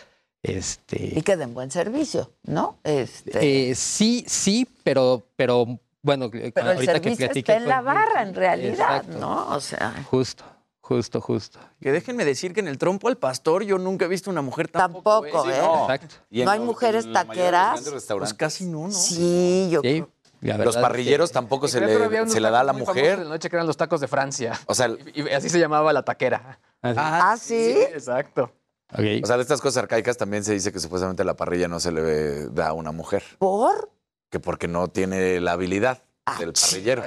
Este, 0.44 1.14
Y 1.18 1.24
que 1.24 1.36
den 1.36 1.54
buen 1.56 1.72
servicio, 1.72 2.32
¿no? 2.44 2.78
Este, 2.84 3.72
eh, 3.72 3.76
sí, 3.76 4.24
sí, 4.28 4.68
pero, 4.84 5.26
pero 5.36 5.80
bueno, 6.08 6.32
pero 6.32 6.46
el 6.46 6.54
ahorita 6.56 6.94
que 6.94 7.10
servicio 7.10 7.28
platiqué 7.28 7.52
está 7.52 7.56
en 7.58 7.68
la 7.68 7.82
barra, 7.82 8.24
en 8.24 8.34
realidad, 8.34 8.98
Exacto. 8.98 9.20
¿no? 9.20 9.50
O 9.50 9.60
sea, 9.60 9.94
Justo, 10.10 10.46
justo, 10.80 11.20
justo. 11.20 11.60
Que 11.82 11.92
déjenme 11.92 12.24
decir 12.24 12.54
que 12.54 12.62
en 12.62 12.70
el 12.70 12.78
trompo 12.78 13.10
al 13.10 13.18
pastor 13.18 13.64
yo 13.64 13.78
nunca 13.78 14.06
he 14.06 14.08
visto 14.08 14.32
una 14.32 14.42
mujer 14.42 14.70
tampoco. 14.70 15.22
Tampoco, 15.24 15.50
¿eh? 15.50 15.60
no. 15.62 15.82
Exacto. 15.82 16.16
¿No 16.32 16.50
hay 16.50 16.60
mujeres 16.62 17.12
taqueras? 17.12 17.84
Pues 18.18 18.34
casi 18.34 18.66
no, 18.66 18.88
¿no? 18.88 18.92
Sí, 18.94 19.68
yo 19.70 19.82
creo. 19.82 20.10
Los 20.42 20.78
parrilleros 20.78 21.34
tampoco 21.34 21.68
se 21.68 21.80
que 21.82 21.88
le, 21.88 22.30
se 22.30 22.40
la 22.40 22.52
da 22.52 22.62
a 22.62 22.64
la 22.64 22.74
mujer. 22.74 23.20
de 23.20 23.26
noche 23.26 23.50
que 23.50 23.56
eran 23.58 23.68
los 23.68 23.76
tacos 23.76 24.00
de 24.00 24.08
Francia. 24.08 24.58
O 24.68 24.74
sea, 24.74 24.88
Y, 25.14 25.24
y 25.24 25.30
así 25.34 25.50
se 25.50 25.60
llamaba 25.60 25.92
la 25.92 26.04
taquera. 26.04 26.60
Ah, 26.82 27.36
¿sí? 27.38 27.80
exacto. 27.94 28.52
O 28.94 29.26
sea, 29.26 29.36
de 29.36 29.42
estas 29.42 29.60
cosas 29.60 29.84
arcaicas 29.84 30.16
también 30.16 30.46
se 30.46 30.54
dice 30.54 30.72
que 30.72 30.80
supuestamente 30.80 31.26
la 31.26 31.36
parrilla 31.36 31.68
no 31.68 31.82
se 31.82 31.92
le 31.92 32.48
da 32.50 32.70
a 32.70 32.74
una 32.74 32.94
mujer. 32.94 33.24
¿Por? 33.38 33.90
Que 34.30 34.40
porque 34.40 34.68
no 34.68 34.88
tiene 34.90 35.40
la 35.40 35.54
habilidad 35.54 36.04
Ah, 36.30 36.36
del 36.40 36.52
parrillero. 36.52 37.06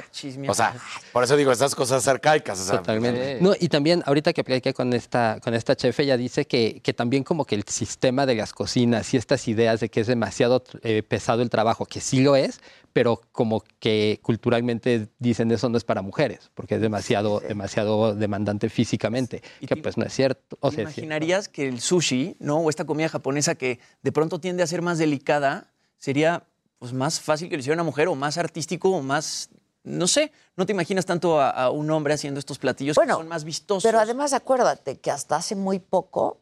O 0.48 0.54
sea, 0.54 0.74
por 1.12 1.22
eso 1.22 1.36
digo, 1.36 1.52
estas 1.52 1.74
cosas 1.74 2.08
arcaicas. 2.08 2.58
o 2.58 2.64
sea, 2.64 2.78
Totalmente. 2.78 3.36
No, 3.42 3.52
y 3.60 3.68
también 3.68 4.02
ahorita 4.06 4.32
que 4.32 4.42
platiqué 4.42 4.72
con 4.72 4.94
esta, 4.94 5.38
con 5.44 5.52
esta 5.52 5.76
chef, 5.76 6.00
ella 6.00 6.16
dice 6.16 6.46
que, 6.46 6.80
que 6.82 6.94
también 6.94 7.22
como 7.22 7.44
que 7.44 7.54
el 7.54 7.64
sistema 7.64 8.24
de 8.24 8.34
las 8.36 8.54
cocinas 8.54 9.12
y 9.12 9.18
estas 9.18 9.46
ideas 9.46 9.80
de 9.80 9.90
que 9.90 10.00
es 10.00 10.06
demasiado 10.06 10.64
eh, 10.80 11.02
pesado 11.02 11.42
el 11.42 11.50
trabajo, 11.50 11.84
que 11.84 12.00
sí 12.00 12.22
lo 12.22 12.34
es, 12.34 12.62
pero 12.94 13.20
como 13.30 13.62
que 13.78 14.20
culturalmente 14.22 15.08
dicen 15.18 15.50
eso 15.50 15.68
no 15.68 15.76
es 15.76 15.84
para 15.84 16.00
mujeres, 16.00 16.50
porque 16.54 16.76
es 16.76 16.80
demasiado, 16.80 17.40
demasiado 17.40 18.14
demandante 18.14 18.70
físicamente, 18.70 19.42
que 19.68 19.76
pues 19.76 19.98
no 19.98 20.06
es 20.06 20.14
cierto. 20.14 20.56
O 20.60 20.70
¿Te 20.70 20.76
sea, 20.76 20.86
sí. 20.86 20.92
imaginarías 21.02 21.48
que 21.50 21.68
el 21.68 21.82
sushi, 21.82 22.36
¿no? 22.38 22.56
O 22.60 22.70
esta 22.70 22.86
comida 22.86 23.10
japonesa 23.10 23.54
que 23.54 23.80
de 24.00 24.12
pronto 24.12 24.40
tiende 24.40 24.62
a 24.62 24.66
ser 24.66 24.80
más 24.80 24.96
delicada, 24.96 25.66
sería 25.98 26.44
pues, 26.80 26.92
más 26.92 27.20
fácil 27.20 27.48
que 27.48 27.56
lo 27.56 27.60
hiciera 27.60 27.74
una 27.74 27.84
mujer 27.84 28.08
o 28.08 28.16
más 28.16 28.36
artístico 28.38 28.90
o 28.90 29.02
más, 29.02 29.50
no 29.84 30.08
sé, 30.08 30.32
no 30.56 30.66
te 30.66 30.72
imaginas 30.72 31.06
tanto 31.06 31.40
a, 31.40 31.50
a 31.50 31.70
un 31.70 31.88
hombre 31.90 32.14
haciendo 32.14 32.40
estos 32.40 32.58
platillos 32.58 32.96
que 32.98 33.06
son 33.06 33.28
más 33.28 33.44
vistosos. 33.44 33.84
Pero 33.84 34.00
además 34.00 34.32
acuérdate 34.32 34.98
que 34.98 35.10
hasta 35.12 35.36
hace 35.36 35.54
muy 35.54 35.78
poco 35.78 36.40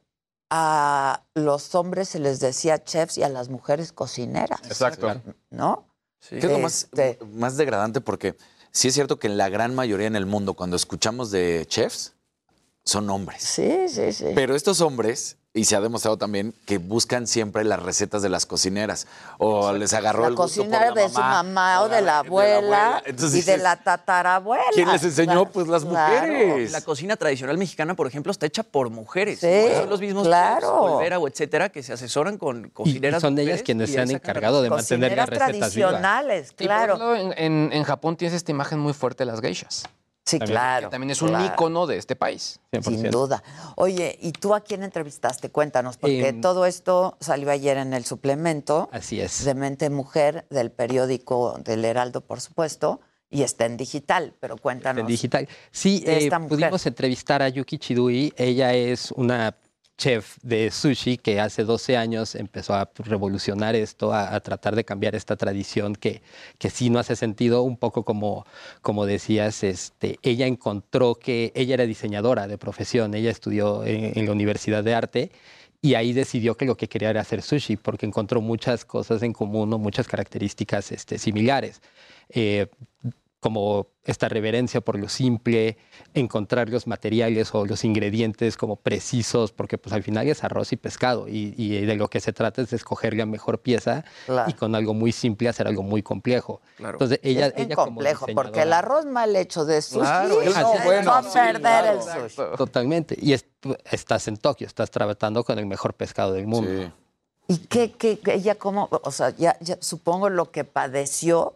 a 0.50 1.24
los 1.34 1.74
hombres 1.74 2.08
se 2.08 2.18
les 2.20 2.40
decía 2.40 2.82
chefs 2.82 3.18
y 3.18 3.22
a 3.22 3.28
las 3.28 3.48
mujeres 3.50 3.92
cocineras. 3.92 4.60
Exacto. 4.64 5.20
¿No? 5.50 5.86
¿Qué 6.28 6.38
es 6.38 6.44
lo 6.44 6.58
más, 6.58 6.84
Este- 6.84 7.18
más 7.32 7.56
degradante? 7.56 8.00
Porque 8.00 8.36
sí 8.72 8.88
es 8.88 8.94
cierto 8.94 9.18
que 9.18 9.26
en 9.26 9.36
la 9.36 9.48
gran 9.50 9.74
mayoría 9.74 10.06
en 10.06 10.16
el 10.16 10.24
mundo, 10.26 10.54
cuando 10.54 10.76
escuchamos 10.76 11.30
de 11.30 11.66
chefs, 11.68 12.14
son 12.84 13.10
hombres. 13.10 13.42
Sí, 13.42 13.88
sí, 13.88 14.12
sí. 14.12 14.26
Pero 14.34 14.54
estos 14.56 14.80
hombres, 14.80 15.36
y 15.58 15.64
se 15.64 15.76
ha 15.76 15.80
demostrado 15.80 16.16
también, 16.16 16.54
que 16.66 16.78
buscan 16.78 17.26
siempre 17.26 17.64
las 17.64 17.82
recetas 17.82 18.22
de 18.22 18.28
las 18.28 18.46
cocineras. 18.46 19.06
O 19.38 19.72
les 19.72 19.92
agarró 19.92 20.22
la 20.22 20.28
el 20.28 20.34
gusto 20.36 20.62
por 20.62 20.70
la 20.70 20.90
de 20.92 21.08
su 21.08 21.18
mamá 21.20 21.82
o 21.82 21.88
de 21.88 22.00
la 22.00 22.20
abuela, 22.20 23.02
Entonces 23.04 23.42
y 23.46 23.50
de 23.50 23.58
la 23.58 23.76
tatarabuela. 23.76 24.62
¿Quién 24.72 24.90
les 24.90 25.02
enseñó? 25.04 25.46
Pues 25.46 25.66
las 25.68 25.84
Claro. 25.84 26.26
mujeres. 26.26 26.72
La 26.72 26.80
cocina 26.80 27.16
tradicional 27.16 27.58
mexicana, 27.58 27.94
por 27.94 28.06
ejemplo, 28.06 28.30
está 28.32 28.46
hecha 28.46 28.62
por 28.62 28.90
mujeres. 28.90 29.40
Sí. 29.40 29.64
Son 29.76 29.88
los 29.90 30.00
mismos 30.00 30.26
claro. 30.26 30.74
Olvera 30.82 31.18
o 31.18 31.26
etcétera 31.28 31.68
que 31.70 31.82
se 31.82 31.92
asesoran 31.92 32.38
con 32.38 32.64
Y, 32.64 32.66
y 32.66 32.70
cocineras 32.70 33.20
son 33.20 33.38
ellas 33.38 33.62
quienes 33.62 33.90
se 33.90 34.00
han 34.00 34.10
encargado 34.10 34.62
de 34.62 34.70
mantener 34.70 35.16
las 35.16 35.26
Cocineras 35.28 35.48
recetas 35.50 35.74
vivas. 35.74 35.90
tradicionales, 35.90 36.48
Y 36.50 36.54
por 36.54 36.66
claro. 36.66 36.94
ejemplo, 36.94 37.16
en, 37.16 37.34
en- 37.36 37.72
en 37.72 37.82
Japón 37.84 38.16
tienes 38.16 38.34
esta 38.34 38.50
imagen 38.52 38.78
muy 38.78 38.92
fuerte 38.92 39.24
de 39.24 39.30
las 39.32 39.40
geishas. 39.40 39.84
Sí, 40.28 40.38
También, 40.38 40.54
claro, 40.58 40.88
que 40.88 40.90
también 40.92 41.10
es 41.10 41.22
un 41.22 41.28
claro. 41.30 41.46
ícono 41.46 41.86
de 41.86 41.96
este 41.96 42.14
país. 42.14 42.60
Sin 42.82 43.10
duda. 43.10 43.42
Oye, 43.76 44.18
¿y 44.20 44.32
tú 44.32 44.54
a 44.54 44.60
quién 44.60 44.82
entrevistaste? 44.82 45.48
Cuéntanos, 45.48 45.96
porque 45.96 46.28
Em, 46.28 46.40
todo 46.42 46.66
esto 46.66 47.16
salió 47.18 47.50
ayer 47.50 47.78
en 47.78 47.94
el 47.94 48.04
suplemento 48.04 48.90
Así 48.92 49.20
es. 49.22 49.42
de 49.46 49.54
Mente 49.54 49.88
Mujer 49.88 50.46
del 50.50 50.70
periódico 50.70 51.58
del 51.64 51.82
Heraldo, 51.82 52.20
por 52.20 52.42
supuesto, 52.42 53.00
y 53.30 53.42
está 53.42 53.64
en 53.64 53.78
digital, 53.78 54.34
pero 54.38 54.58
cuéntanos. 54.58 55.00
en 55.00 55.06
digital. 55.06 55.48
Sí, 55.70 56.02
eh, 56.06 56.28
pudimos 56.46 56.84
entrevistar 56.84 57.40
a 57.40 57.48
Yuki 57.48 57.78
Chidui. 57.78 58.34
Ella 58.36 58.74
es 58.74 59.10
una 59.12 59.56
chef 59.98 60.38
de 60.42 60.70
sushi 60.70 61.18
que 61.18 61.40
hace 61.40 61.64
12 61.64 61.96
años 61.96 62.34
empezó 62.34 62.74
a 62.74 62.90
revolucionar 62.98 63.74
esto, 63.74 64.14
a, 64.14 64.38
tratar 64.40 64.76
de 64.76 64.84
cambiar 64.84 65.14
esta 65.14 65.36
tradición 65.36 65.96
que, 65.96 66.22
que 66.58 66.70
sí 66.70 66.88
no 66.88 66.98
hace 66.98 67.16
sentido, 67.16 67.62
un 67.62 67.76
poco 67.76 68.04
como, 68.04 68.46
como 68.80 69.04
decías, 69.04 69.64
este, 69.64 70.18
ella 70.22 70.46
encontró 70.46 71.16
que 71.16 71.52
ella 71.54 71.74
era 71.74 71.84
diseñadora 71.84 72.46
de 72.46 72.56
profesión, 72.56 73.14
ella 73.14 73.30
estudió 73.30 73.84
en, 73.84 74.16
en 74.16 74.26
la 74.26 74.32
Universidad 74.32 74.84
de 74.84 74.94
Arte 74.94 75.32
y 75.82 75.94
ahí 75.94 76.12
decidió 76.12 76.56
que 76.56 76.64
lo 76.64 76.76
que 76.76 76.88
quería 76.88 77.10
era 77.10 77.20
hacer 77.20 77.42
sushi 77.42 77.76
porque 77.76 78.06
encontró 78.06 78.40
muchas 78.40 78.84
cosas 78.84 79.22
en 79.22 79.32
común 79.32 79.72
o 79.72 79.78
muchas 79.78 80.08
características 80.08 80.92
este, 80.92 81.18
similares. 81.18 81.82
Eh, 82.30 82.66
como 83.40 83.86
esta 84.02 84.28
reverencia 84.28 84.80
por 84.80 84.98
lo 84.98 85.08
simple, 85.08 85.76
encontrar 86.14 86.68
los 86.70 86.86
materiales 86.88 87.54
o 87.54 87.66
los 87.66 87.84
ingredientes 87.84 88.56
como 88.56 88.76
precisos, 88.76 89.52
porque 89.52 89.78
pues 89.78 89.92
al 89.92 90.02
final 90.02 90.26
es 90.26 90.42
arroz 90.42 90.72
y 90.72 90.76
pescado 90.76 91.28
y, 91.28 91.54
y 91.56 91.84
de 91.86 91.94
lo 91.94 92.08
que 92.08 92.18
se 92.20 92.32
trata 92.32 92.62
es 92.62 92.70
de 92.70 92.76
escoger 92.76 93.14
la 93.14 93.26
mejor 93.26 93.60
pieza 93.60 94.04
Claro. 94.26 94.50
y 94.50 94.54
con 94.54 94.74
algo 94.74 94.92
muy 94.94 95.12
simple 95.12 95.48
hacer 95.48 95.68
algo 95.68 95.82
muy 95.84 96.02
complejo. 96.02 96.60
Claro. 96.78 96.98
Ella, 97.00 97.18
ella, 97.22 97.46
es 97.48 97.52
ella 97.56 97.74
como 97.76 97.86
complejo, 97.94 98.26
porque 98.34 98.62
el 98.62 98.72
arroz 98.72 99.04
mal 99.06 99.36
hecho 99.36 99.64
de 99.64 99.82
sushi 99.82 100.00
Claro, 100.00 100.34
no, 100.34 100.40
eso 100.42 100.74
es 100.74 100.84
bueno, 100.84 101.10
va 101.10 101.18
a 101.18 101.22
perder 101.32 101.60
claro. 101.60 101.92
el 102.22 102.30
sushi. 102.30 102.56
Totalmente. 102.56 103.16
Y 103.20 103.34
es- 103.34 103.46
estás 103.90 104.26
en 104.26 104.36
Tokio, 104.36 104.66
estás 104.66 104.90
tratando 104.90 105.44
con 105.44 105.58
el 105.58 105.66
mejor 105.66 105.94
pescado 105.94 106.32
del 106.32 106.46
mundo. 106.46 106.92
¿Y 107.46 107.58
qué, 107.58 107.92
qué, 107.92 108.18
qué- 108.18 108.34
ella 108.34 108.56
cómo, 108.56 108.88
o 108.90 109.10
sea, 109.12 109.30
ya, 109.30 109.56
ya 109.60 109.76
supongo 109.80 110.28
lo 110.28 110.50
que 110.50 110.64
padeció 110.64 111.54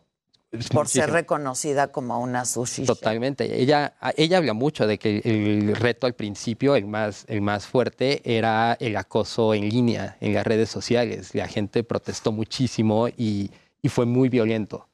por 0.73 0.89
ser 0.89 1.11
reconocida 1.11 1.89
como 1.89 2.21
una 2.21 2.45
sushi. 2.45 2.85
Totalmente. 2.85 3.61
Ella, 3.61 3.95
ella 4.17 4.39
habla 4.39 4.53
mucho 4.53 4.87
de 4.87 4.99
que 4.99 5.23
el 5.25 5.75
reto 5.77 6.07
al 6.07 6.15
principio, 6.15 6.77
el 6.77 6.87
más, 6.87 7.25
el 7.29 7.41
más 7.41 7.67
fuerte, 7.67 8.21
era 8.25 8.77
el 8.79 8.97
acoso 8.97 9.55
en 9.55 9.69
línea, 9.69 10.17
en 10.21 10.35
las 10.35 10.47
redes 10.47 10.69
sociales. 10.69 11.35
La 11.35 11.49
gente 11.49 11.85
protestó 11.85 12.33
muchísimo 12.33 13.09
y, 13.09 13.51
y 13.81 13.89
fue 13.89 14.05
muy 14.05 14.29
violento. 14.29 14.89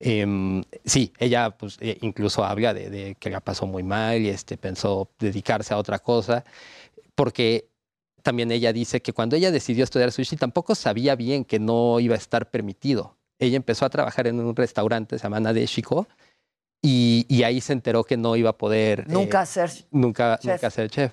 Em, 0.00 0.64
sí, 0.84 1.12
ella 1.18 1.50
pues, 1.50 1.76
eh, 1.80 1.98
incluso 2.00 2.44
habla 2.44 2.74
de, 2.74 2.90
de 2.90 3.14
que 3.14 3.30
la 3.30 3.40
pasó 3.40 3.66
muy 3.66 3.82
mal 3.82 4.20
y 4.20 4.30
este, 4.30 4.56
pensó 4.56 5.10
dedicarse 5.18 5.74
a 5.74 5.78
otra 5.78 6.00
cosa, 6.00 6.44
porque 7.14 7.68
también 8.22 8.50
ella 8.50 8.72
dice 8.72 9.02
que 9.02 9.12
cuando 9.12 9.36
ella 9.36 9.50
decidió 9.50 9.84
estudiar 9.84 10.10
sushi 10.10 10.36
tampoco 10.36 10.74
sabía 10.74 11.14
bien 11.16 11.44
que 11.44 11.58
no 11.58 12.00
iba 12.00 12.14
a 12.14 12.18
estar 12.18 12.50
permitido. 12.50 13.16
Ella 13.42 13.56
empezó 13.56 13.84
a 13.84 13.90
trabajar 13.90 14.26
en 14.26 14.38
un 14.40 14.54
restaurante, 14.54 15.18
se 15.18 15.24
llama 15.24 15.40
Nadeshiko, 15.40 16.06
y, 16.80 17.26
y 17.28 17.42
ahí 17.42 17.60
se 17.60 17.72
enteró 17.72 18.04
que 18.04 18.16
no 18.16 18.36
iba 18.36 18.50
a 18.50 18.56
poder... 18.58 19.08
Nunca 19.08 19.42
eh, 19.42 19.46
ser 19.46 19.70
nunca, 19.90 20.38
chef. 20.38 20.52
nunca 20.52 20.70
ser 20.70 20.90
chef. 20.90 21.12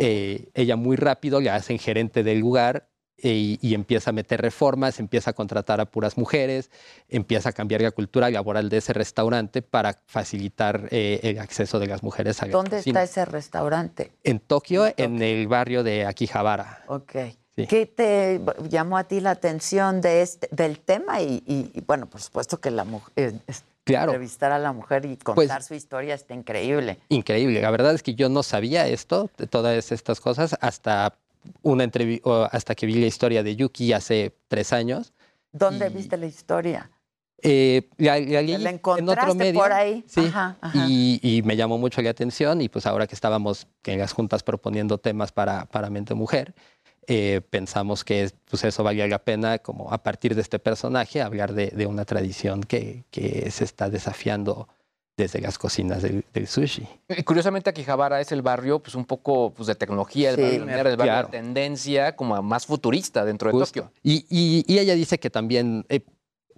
Eh, 0.00 0.48
ella 0.54 0.76
muy 0.76 0.96
rápido 0.96 1.40
le 1.40 1.50
hacen 1.50 1.78
gerente 1.78 2.22
del 2.22 2.38
lugar 2.40 2.88
eh, 3.18 3.28
y, 3.32 3.58
y 3.62 3.74
empieza 3.74 4.10
a 4.10 4.12
meter 4.12 4.40
reformas, 4.40 4.98
empieza 4.98 5.30
a 5.30 5.32
contratar 5.34 5.80
a 5.80 5.84
puras 5.84 6.16
mujeres, 6.16 6.70
empieza 7.08 7.50
a 7.50 7.52
cambiar 7.52 7.82
la 7.82 7.90
cultura 7.90 8.30
laboral 8.30 8.68
de 8.70 8.78
ese 8.78 8.92
restaurante 8.94 9.60
para 9.62 10.00
facilitar 10.06 10.88
eh, 10.90 11.20
el 11.22 11.38
acceso 11.38 11.78
de 11.78 11.86
las 11.86 12.02
mujeres 12.02 12.42
a 12.42 12.46
la 12.46 12.52
¿Dónde 12.52 12.78
cocina. 12.78 13.02
está 13.02 13.22
ese 13.22 13.30
restaurante? 13.30 14.12
En 14.24 14.40
Tokio, 14.40 14.86
en 14.96 15.22
el 15.22 15.46
barrio 15.46 15.82
de 15.82 16.06
Akihabara. 16.06 16.84
Ok. 16.88 17.14
Sí. 17.56 17.66
¿Qué 17.68 17.86
te 17.86 18.40
llamó 18.68 18.98
a 18.98 19.04
ti 19.04 19.20
la 19.20 19.30
atención 19.30 20.00
de 20.00 20.22
este, 20.22 20.48
del 20.50 20.80
tema? 20.80 21.20
Y, 21.20 21.42
y- 21.46 21.70
y, 21.72 21.80
bueno, 21.86 22.06
por 22.06 22.20
supuesto 22.20 22.58
que 22.60 22.70
la 22.70 22.82
mujer, 22.84 23.34
Claro. 23.84 24.12
entrevistar 24.12 24.50
a 24.50 24.58
la 24.58 24.72
mujer 24.72 25.04
y 25.04 25.16
contar 25.18 25.58
Pues- 25.58 25.66
su 25.66 25.74
historia 25.74 26.14
está 26.14 26.34
increíble. 26.34 26.98
Increíble. 27.10 27.60
La 27.60 27.70
verdad 27.70 27.94
es 27.94 28.02
que 28.02 28.14
yo 28.14 28.28
no 28.28 28.42
sabía 28.42 28.88
esto, 28.88 29.30
de 29.38 29.46
todas 29.46 29.92
estas 29.92 30.20
cosas, 30.20 30.56
hasta 30.60 31.14
una 31.62 31.88
hasta 32.50 32.74
que 32.74 32.86
vi 32.86 32.94
la 32.94 33.06
historia 33.06 33.42
de 33.42 33.54
Yuki 33.54 33.92
hace 33.92 34.34
tres 34.48 34.72
años. 34.72 35.12
¿Dónde 35.52 35.90
viste 35.90 36.16
la 36.16 36.26
historia? 36.26 36.90
Eh, 37.42 37.90
la, 37.98 38.18
la 38.18 38.40
¿La 38.40 38.40
en 38.40 38.66
encontraste 38.66 39.20
otro 39.22 39.34
medio. 39.34 39.60
por 39.60 39.70
ahí? 39.70 40.02
Sí. 40.08 40.24
Ajá, 40.26 40.56
ajá. 40.62 40.86
Y, 40.88 41.20
y 41.22 41.42
me 41.42 41.56
llamó 41.56 41.76
mucho 41.76 42.00
la 42.00 42.08
atención 42.08 42.62
y 42.62 42.70
pues 42.70 42.86
ahora 42.86 43.06
que 43.06 43.14
estábamos 43.14 43.66
en 43.84 43.98
las 43.98 44.12
juntas 44.14 44.42
proponiendo 44.42 44.96
temas 44.96 45.30
para, 45.30 45.66
para 45.66 45.90
Mente 45.90 46.14
Mujer, 46.14 46.54
eh, 47.08 47.40
pensamos 47.50 48.04
que 48.04 48.30
pues 48.50 48.64
eso 48.64 48.82
valía 48.84 49.06
la 49.08 49.18
pena, 49.18 49.58
como 49.58 49.92
a 49.92 50.02
partir 50.02 50.34
de 50.34 50.40
este 50.40 50.58
personaje, 50.58 51.20
hablar 51.22 51.52
de, 51.54 51.68
de 51.68 51.86
una 51.86 52.04
tradición 52.04 52.62
que, 52.62 53.04
que 53.10 53.50
se 53.50 53.64
está 53.64 53.88
desafiando 53.90 54.68
desde 55.16 55.40
las 55.40 55.58
cocinas 55.58 56.02
del, 56.02 56.24
del 56.34 56.48
sushi. 56.48 56.88
Y 57.08 57.22
curiosamente 57.22 57.70
Akihabara 57.70 58.20
es 58.20 58.32
el 58.32 58.42
barrio 58.42 58.80
pues 58.80 58.96
un 58.96 59.04
poco 59.04 59.52
pues, 59.54 59.68
de 59.68 59.76
tecnología, 59.76 60.30
el 60.30 60.36
Sí, 60.36 60.42
barrio, 60.42 60.62
el 60.62 60.66
barrio 60.66 60.96
claro. 60.96 61.28
de 61.28 61.38
tendencia 61.38 62.16
como 62.16 62.42
más 62.42 62.66
futurista 62.66 63.24
dentro 63.24 63.48
de 63.48 63.52
Justo. 63.58 63.82
Tokio. 63.82 63.92
Y, 64.02 64.26
y- 64.28 64.64
y 64.66 64.78
ella 64.80 64.94
dice 64.96 65.20
que 65.20 65.30
también 65.30 65.86
eh, 65.88 66.00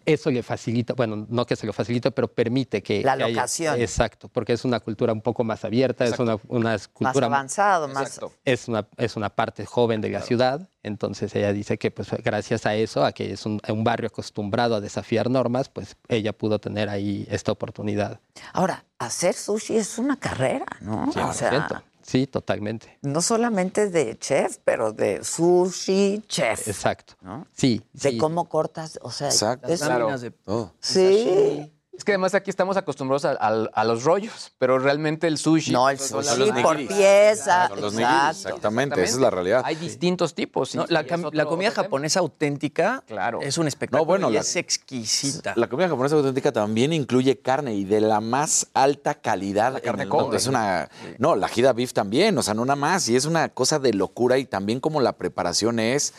eso 0.07 0.31
le 0.31 0.43
facilita, 0.43 0.95
bueno, 0.95 1.27
no 1.29 1.45
que 1.45 1.57
se 1.57 1.67
lo 1.67 1.73
facilite, 1.73 2.11
pero 2.13 2.29
permite 2.29 2.83
que... 2.83 3.03
La 3.03 3.13
haya- 3.13 3.29
locación. 3.29 3.81
exacto, 3.81 4.29
porque 4.29 4.53
es 4.55 4.65
una 4.65 4.81
cultura 4.81 5.13
un 5.13 5.21
poco 5.21 5.45
más 5.45 5.65
abierta, 5.65 6.05
es 6.05 6.19
una, 6.19 6.39
una 6.49 6.71
Más 6.71 6.89
cultura... 6.89 7.27
avanzado, 7.27 7.89
más... 7.89 8.21
Es 8.45 8.69
una, 8.69 8.87
es 8.97 9.17
una 9.17 9.31
parte 9.31 9.67
joven 9.67 10.01
de 10.01 10.11
la 10.11 10.23
ciudad, 10.23 10.69
entonces 10.83 11.35
ella 11.35 11.53
dice 11.53 11.77
que 11.79 11.91
pues 11.91 12.09
gracias 12.25 12.65
a 12.67 12.75
eso, 12.77 13.05
a 13.05 13.13
que 13.13 13.33
es 13.33 13.45
un, 13.45 13.61
un 13.69 13.85
barrio 13.85 14.07
acostumbrado 14.07 14.77
a 14.77 14.81
desafiar 14.81 15.29
normas, 15.29 15.69
pues 15.69 15.97
ella 16.09 16.33
pudo 16.33 16.59
tener 16.61 16.89
ahí 16.89 17.27
esta 17.31 17.51
oportunidad. 17.53 18.21
Ahora, 18.53 18.85
hacer 18.99 19.35
sushi 19.35 19.77
es 19.77 19.99
una 19.99 20.17
carrera, 20.19 20.67
¿no? 20.81 21.09
O 21.09 21.13
sea, 21.33 21.33
100%. 21.33 21.83
Sí, 22.07 22.27
totalmente. 22.29 22.99
no 23.03 23.21
solamente 23.21 23.91
de 23.91 24.17
chef, 24.19 24.59
pero 24.65 24.93
de 24.93 25.25
sushi 25.25 26.23
chef. 26.29 26.69
Exacto. 26.69 27.15
¿no? 27.21 27.47
Sí. 27.53 27.83
De 27.93 28.11
sí. 28.13 28.19
cómo 28.19 28.49
cortas, 28.49 28.99
o 29.03 29.11
sea, 29.11 29.29
Exacto. 29.29 29.69
es- 29.69 29.81
Las 29.81 29.89
láminas 29.89 30.21
de- 30.21 30.33
Sí. 30.81 31.73
Es 31.97 32.05
que 32.05 32.13
además 32.13 32.35
aquí 32.35 32.51
estamos 32.51 32.77
acostumbrados 32.77 33.25
a, 33.25 33.33
a- 33.33 33.69
a 33.73 33.85
los 33.85 34.05
rollos, 34.05 34.53
pero 34.59 34.79
realmente 34.79 35.27
el 35.27 35.39
sushi. 35.39 35.73
No, 35.73 35.89
el 35.89 35.99
son 35.99 36.23
sushi 36.23 36.63
por 36.63 36.77
pieza. 36.77 37.69
Son 37.69 37.81
los 37.81 37.93
nigiris, 37.95 38.11
exacto. 38.13 38.49
exactamente, 38.49 39.03
esa 39.03 39.15
es 39.15 39.19
la 39.21 39.31
realidad. 39.31 39.63
Hay 39.65 39.77
distintos 39.77 40.35
tipos. 40.35 40.75
No, 40.75 40.85
la, 40.89 41.05
la 41.33 41.47
comida 41.47 41.71
japonesa 41.71 42.21
auténtica 42.21 43.03
es 43.41 43.57
un 43.59 43.67
espectáculo 43.67 44.03
No, 44.03 44.07
bueno, 44.07 44.31
y 44.31 44.35
la- 44.35 44.41
es 44.41 44.57
exquisita. 44.57 45.55
La 45.57 45.69
comida 45.69 45.89
japonesa 45.89 46.17
auténtica 46.17 46.53
también 46.53 46.93
incluye 46.93 47.39
carne 47.39 47.75
y 47.75 47.85
de 47.85 48.01
la 48.01 48.21
más 48.21 48.67
alta 48.75 49.15
calidad. 49.15 49.81
carne 49.83 50.03
el 50.05 50.09
mundo. 50.09 50.27
Kobe. 50.27 50.37
Es 50.37 50.47
una, 50.47 50.89
no, 51.19 51.35
la 51.35 51.49
jida 51.49 51.73
beef 51.73 51.93
también, 51.93 52.37
o 52.37 52.43
sea, 52.43 52.55
no 52.55 52.65
nada 52.65 52.77
más. 52.77 53.09
Y 53.09 53.17
es 53.17 53.25
una 53.25 53.49
cosa 53.49 53.79
de 53.79 53.93
locura 53.95 54.37
y 54.39 54.45
también 54.45 54.81
como 54.81 55.01
la 55.01 55.13
preparación 55.13 55.79
es 55.81 56.13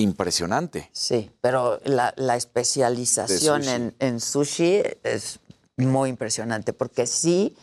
impresionante. 0.00 0.88
Sí, 0.92 1.30
pero 1.40 1.80
la, 1.84 2.12
la 2.16 2.36
especialización 2.36 3.60
De 3.60 3.66
sushi. 3.66 3.76
en, 3.76 3.94
en 3.98 4.20
sushi 4.20 4.82
es 5.02 5.38
muy 5.76 6.10
impresionante, 6.10 6.72
porque 6.72 7.06
sí, 7.06 7.56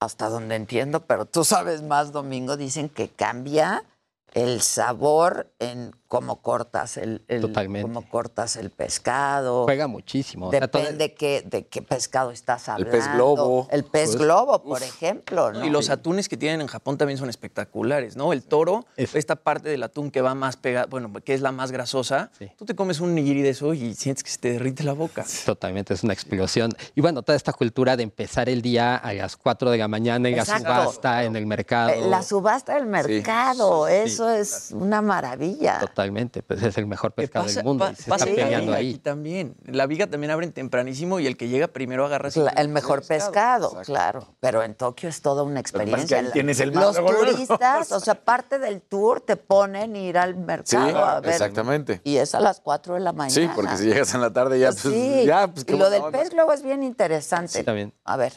hasta 0.00 0.28
donde 0.28 0.54
entiendo, 0.56 1.06
pero 1.06 1.24
tú 1.24 1.44
sabes 1.44 1.82
más, 1.82 2.12
Domingo, 2.12 2.56
dicen 2.56 2.88
que 2.88 3.08
cambia 3.08 3.84
el 4.34 4.60
sabor 4.60 5.50
en 5.58 5.92
cómo 6.08 6.40
cortas 6.42 6.96
el, 6.96 7.22
el- 7.28 7.42
Totalmente. 7.42 7.82
cómo 7.82 8.08
cortas 8.08 8.56
el 8.56 8.70
pescado. 8.70 9.64
Juega 9.64 9.86
muchísimo. 9.86 10.48
O 10.48 10.50
sea, 10.50 10.66
todo- 10.68 10.82
Depende 10.82 11.14
qué, 11.14 11.42
de 11.44 11.66
qué 11.66 11.82
pescado 11.82 12.30
estás 12.30 12.66
El 12.68 12.72
hablando. 12.74 12.92
pez 12.92 13.12
globo. 13.14 13.68
El 13.70 13.84
pez 13.84 14.08
Pues, 14.12 14.16
globo, 14.22 14.62
por 14.62 14.82
ejemplo. 14.82 15.52
¿no? 15.52 15.64
Y 15.64 15.70
los 15.70 15.90
atunes 15.90 16.28
que 16.28 16.36
tienen 16.38 16.62
en 16.62 16.66
Japón 16.66 16.96
también 16.96 17.18
son 17.18 17.28
espectaculares, 17.28 18.16
¿no? 18.16 18.32
El 18.32 18.42
toro, 18.42 18.86
esta 18.96 19.36
parte 19.36 19.68
del 19.68 19.82
atún 19.82 20.10
que 20.10 20.22
va 20.22 20.34
más 20.34 20.56
pegada, 20.56 20.86
bueno, 20.86 21.12
que 21.12 21.34
es 21.34 21.40
la 21.42 21.52
más 21.52 21.70
grasosa, 21.72 22.30
tú 22.56 22.64
te 22.64 22.74
comes 22.74 23.00
un 23.00 23.14
nigiri 23.14 23.42
de 23.42 23.50
eso 23.50 23.74
y 23.74 23.94
sientes 23.94 24.24
que 24.24 24.30
se 24.30 24.38
te 24.38 24.52
derrite 24.52 24.84
la 24.84 24.94
boca. 24.94 25.24
Totalmente, 25.44 25.92
es 25.94 26.02
una 26.04 26.14
explosión. 26.14 26.72
Y 26.94 27.00
bueno, 27.02 27.22
toda 27.22 27.36
esta 27.36 27.52
cultura 27.52 27.96
de 27.96 28.02
empezar 28.04 28.48
el 28.48 28.62
día 28.62 28.96
a 28.96 29.12
las 29.12 29.36
4 29.36 29.70
de 29.70 29.78
la 29.78 29.88
mañana 29.88 30.28
en 30.28 30.38
Exacto. 30.38 30.68
la 30.68 30.84
subasta, 30.84 31.24
en 31.24 31.36
el 31.36 31.46
mercado. 31.46 31.90
Eh, 31.90 32.00
La 32.08 32.22
subasta 32.22 32.74
del 32.76 32.86
mercado, 32.86 33.88
eso 33.88 34.30
es 34.30 34.70
una 34.72 35.02
maravilla. 35.02 35.80
Totalmente, 35.80 35.97
pues 36.46 36.62
es 36.62 36.78
el 36.78 36.86
mejor 36.86 37.12
pescado 37.12 37.44
Pasa, 37.46 37.56
del 37.56 37.64
mundo. 37.64 37.84
pa- 37.84 37.92
y 37.92 37.96
se 37.96 38.08
pasa 38.10 38.24
está 38.24 38.36
peleando 38.42 38.72
ahí. 38.72 38.90
aquí 38.90 38.98
también. 38.98 39.56
La 39.66 39.86
viga 39.86 40.06
también 40.06 40.30
abren 40.30 40.52
tempranísimo 40.52 41.18
y 41.20 41.26
el 41.26 41.36
que 41.36 41.48
llega 41.48 41.68
primero 41.68 42.04
agarra 42.06 42.28
La- 42.36 42.50
el 42.52 42.68
mejor 42.68 43.04
pescado, 43.06 43.76
claro. 43.84 44.34
Pero 44.40 44.62
en 44.62 44.74
Tokio 44.74 45.08
es 45.08 45.20
toda 45.22 45.42
una 45.42 45.60
experiencia. 45.60 46.18
ahí 46.18 46.28
tienes 46.32 46.60
el 46.60 46.70
Los 46.70 46.94
luego, 46.98 47.12
luego. 47.12 47.32
turistas, 47.32 47.90
o 47.92 48.00
sea, 48.00 48.14
parte 48.14 48.58
del 48.58 48.80
tour 48.82 49.20
te 49.20 49.36
ponen 49.36 49.96
ir 49.96 50.16
al 50.18 50.34
Sí, 50.34 50.40
mercado 50.40 51.04
a 51.04 51.20
ver. 51.20 51.32
exactamente. 51.32 52.00
Y 52.04 52.16
es 52.18 52.34
a 52.34 52.40
las 52.40 52.60
4 52.60 52.94
de 52.94 53.00
la 53.00 53.12
mañana. 53.12 53.34
Sí, 53.34 53.48
porque 53.54 53.76
si 53.76 53.84
llegas 53.86 54.14
en 54.14 54.20
la 54.20 54.32
tarde 54.32 54.58
ya, 54.58 54.68
pues, 54.70 54.80
Sí, 54.82 55.24
ya, 55.26 55.48
pues, 55.48 55.64
y 55.68 55.72
lo 55.76 55.90
del 55.90 56.02
onda. 56.02 56.18
pez 56.18 56.30
globo 56.30 56.52
es 56.52 56.62
bien 56.62 56.82
interesante. 56.82 57.58
Sí, 57.58 57.64
también. 57.64 57.92
A 58.04 58.16
ver, 58.16 58.32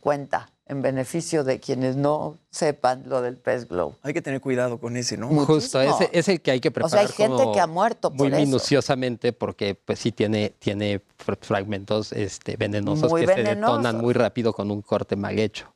cuenta, 0.00 0.50
en 0.68 0.82
beneficio 0.82 1.44
de 1.44 1.60
quienes 1.60 1.94
no 1.96 2.38
sepan 2.50 3.04
lo 3.06 3.22
del 3.22 3.36
pez 3.36 3.68
globo. 3.68 3.94
Hay 4.02 4.12
que 4.12 4.22
tener 4.22 4.40
cuidado 4.40 4.78
con 4.78 4.96
ese, 4.96 5.16
¿no? 5.16 5.28
Justo, 5.28 5.80
ese 5.80 6.10
es 6.12 6.28
el 6.28 6.40
que 6.40 6.50
hay 6.50 6.60
que 6.60 6.70
O 6.70 6.72
preparar. 6.72 6.90
sea, 6.90 7.00
hay 7.00 7.06
gente 7.08 7.36
como 7.36 7.52
que 7.52 7.60
ha 7.60 7.66
muerto 7.68 8.10
por 8.10 8.18
Muy 8.18 8.28
eso. 8.28 8.36
minuciosamente 8.46 9.32
porque 9.32 9.74
pues 9.76 10.00
sí 10.00 10.10
tiene, 10.10 10.50
tiene 10.58 11.00
fr- 11.24 11.38
fragmentos 11.40 12.12
este, 12.12 12.56
venenosos 12.56 13.10
Muy 13.10 13.20
que 13.22 13.32
se 13.32 13.42
detonan 13.44 13.96
muy 13.98 14.12
rápido 14.12 14.52
con 14.52 14.70
un 14.70 14.82
corte 14.82 15.14
mal 15.14 15.38
hecho. 15.38 15.72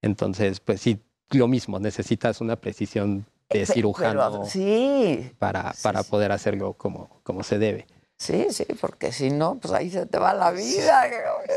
Entonces, 0.00 0.58
pues 0.58 0.80
sí, 0.80 0.98
lo 1.30 1.46
mismo, 1.46 1.78
necesitas 1.78 2.40
una 2.40 2.56
precisión 2.56 3.24
de 3.48 3.64
cirujano 3.66 4.30
pero 4.32 4.46
sí, 4.46 5.30
para, 5.38 5.72
para 5.82 6.02
poder 6.02 6.32
hacerlo 6.32 6.72
como, 6.72 7.20
como 7.22 7.42
se 7.44 7.58
debe. 7.58 7.86
sí, 8.16 8.46
sí, 8.50 8.64
porque 8.80 9.12
si 9.12 9.30
no, 9.30 9.56
pues 9.56 9.72
ahí 9.72 9.90
se 9.90 10.06
te 10.06 10.18
va 10.18 10.32
la 10.34 10.50
vida 10.50 11.04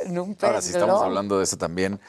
en 0.05 0.19
un 0.19 0.35
pez 0.35 0.43
Ahora, 0.43 0.61
si 0.61 0.71
estamos 0.71 0.95
globo. 0.95 1.05
hablando 1.05 1.37
de 1.39 1.45
eso 1.45 1.57
también, 1.57 1.99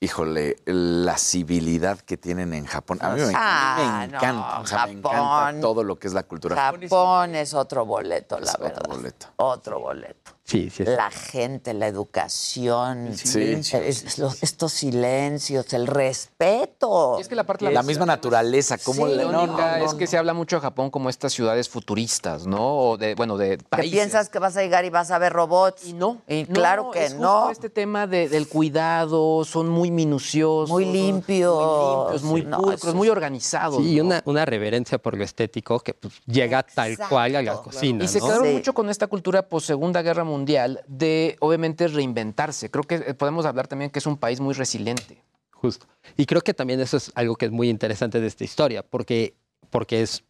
híjole, 0.00 0.56
la 0.66 1.16
civilidad 1.18 1.98
que 1.98 2.16
tienen 2.16 2.52
en 2.52 2.66
Japón. 2.66 2.98
A 3.00 3.10
mí 3.10 3.20
me, 3.20 3.32
Ah, 3.34 3.76
me 4.00 4.08
no, 4.08 4.16
encanta, 4.18 4.60
o 4.60 4.66
sea, 4.66 4.86
me 4.86 4.92
encanta 4.92 5.18
Japón. 5.18 5.60
todo 5.60 5.82
lo 5.84 5.98
que 5.98 6.08
es 6.08 6.14
la 6.14 6.22
cultura. 6.24 6.56
Japón 6.56 7.34
es 7.34 7.54
otro 7.54 7.84
boleto, 7.86 8.38
la 8.38 8.50
Es 8.52 8.54
otro 8.60 8.82
boleto. 8.94 9.26
Otro 9.36 9.80
boleto. 9.80 10.32
Sí, 10.46 10.70
sí. 10.70 10.84
La 10.84 11.10
gente, 11.10 11.74
la 11.74 11.88
educación, 11.88 13.08
El 13.08 13.18
silencio. 13.18 13.80
es- 13.80 14.04
es 14.04 14.18
los- 14.18 14.40
estos 14.44 14.72
silencios, 14.72 15.72
el 15.72 15.88
respeto. 15.88 17.16
Y 17.18 17.22
es 17.22 17.26
que 17.28 17.34
la 17.34 17.42
parte 17.44 17.68
La 17.72 17.82
misma 17.82 18.06
naturaleza, 18.06 18.78
Sí, 18.78 18.92
le- 19.02 19.16
la 19.16 19.24
no, 19.24 19.42
es 19.84 19.92
no, 19.92 19.98
que 19.98 20.06
se 20.06 20.16
habla 20.16 20.34
mucho 20.34 20.56
de 20.56 20.60
Japón 20.62 20.90
como 20.90 21.10
estas 21.10 21.32
ciudades 21.32 21.68
futuristas, 21.68 22.46
¿no? 22.46 22.76
O 22.90 22.96
de, 22.96 23.16
bueno, 23.16 23.36
de 23.36 23.58
Que 23.58 23.64
países. 23.64 23.90
piensas 23.90 24.28
que 24.28 24.38
vas 24.38 24.56
a 24.56 24.62
llegar 24.62 24.84
y 24.84 24.90
vas 24.90 25.10
a 25.10 25.18
ver 25.18 25.32
robots. 25.32 25.84
Y 25.84 25.94
no. 25.94 26.22
Y 26.28 26.44
claro 26.46 26.92
que 26.92 27.04
es 27.06 27.12
justo 27.14 27.26
no. 27.26 27.50
este 27.50 27.68
tema 27.68 28.06
de- 28.06 28.28
del 28.28 28.46
cuidado, 28.46 29.44
son 29.44 29.68
muy 29.68 29.90
minuciosos. 29.90 30.70
Muy 30.70 30.84
limpios. 30.84 31.56
Muy 31.56 32.12
limpios, 32.12 32.22
muy 32.22 32.42
No, 32.44 32.58
pulcros, 32.58 32.94
muy 32.94 33.08
organizados. 33.08 33.82
Sí, 33.82 33.94
y 33.94 33.96
¿no? 33.96 34.04
una, 34.04 34.22
una 34.26 34.44
reverencia 34.44 34.98
por 34.98 35.16
lo 35.16 35.24
estético 35.24 35.80
que 35.80 35.92
pues, 35.92 36.14
llega 36.26 36.62
tal 36.62 36.96
cual 37.08 37.34
a 37.34 37.42
la 37.42 37.54
cocina. 37.54 38.04
Y 38.04 38.06
se 38.08 38.20
quedaron 38.20 38.52
mucho 38.52 38.72
con 38.74 38.88
esta 38.90 39.08
cultura 39.08 39.42
post 39.48 39.66
Segunda 39.66 40.02
Guerra 40.02 40.22
Mundial 40.22 40.35
de, 40.44 41.36
obviamente, 41.40 41.88
reinventarse. 41.88 42.70
Creo 42.70 42.84
que 42.84 42.96
eh, 42.96 43.14
podemos 43.14 43.46
hablar 43.46 43.66
también 43.68 43.90
que 43.90 43.98
es 43.98 44.06
un 44.06 44.16
país 44.16 44.40
muy 44.40 44.54
resiliente. 44.54 45.22
Justo. 45.52 45.86
Y 46.16 46.26
creo 46.26 46.42
que 46.42 46.52
también 46.54 46.80
eso 46.80 46.96
es 46.98 47.10
algo 47.14 47.36
que 47.36 47.46
es 47.46 47.52
muy 47.52 47.70
interesante 47.70 48.20
de 48.20 48.26
esta 48.26 48.44
historia, 48.44 48.82
porque, 48.82 49.34
porque 49.70 50.02
es 50.02 50.22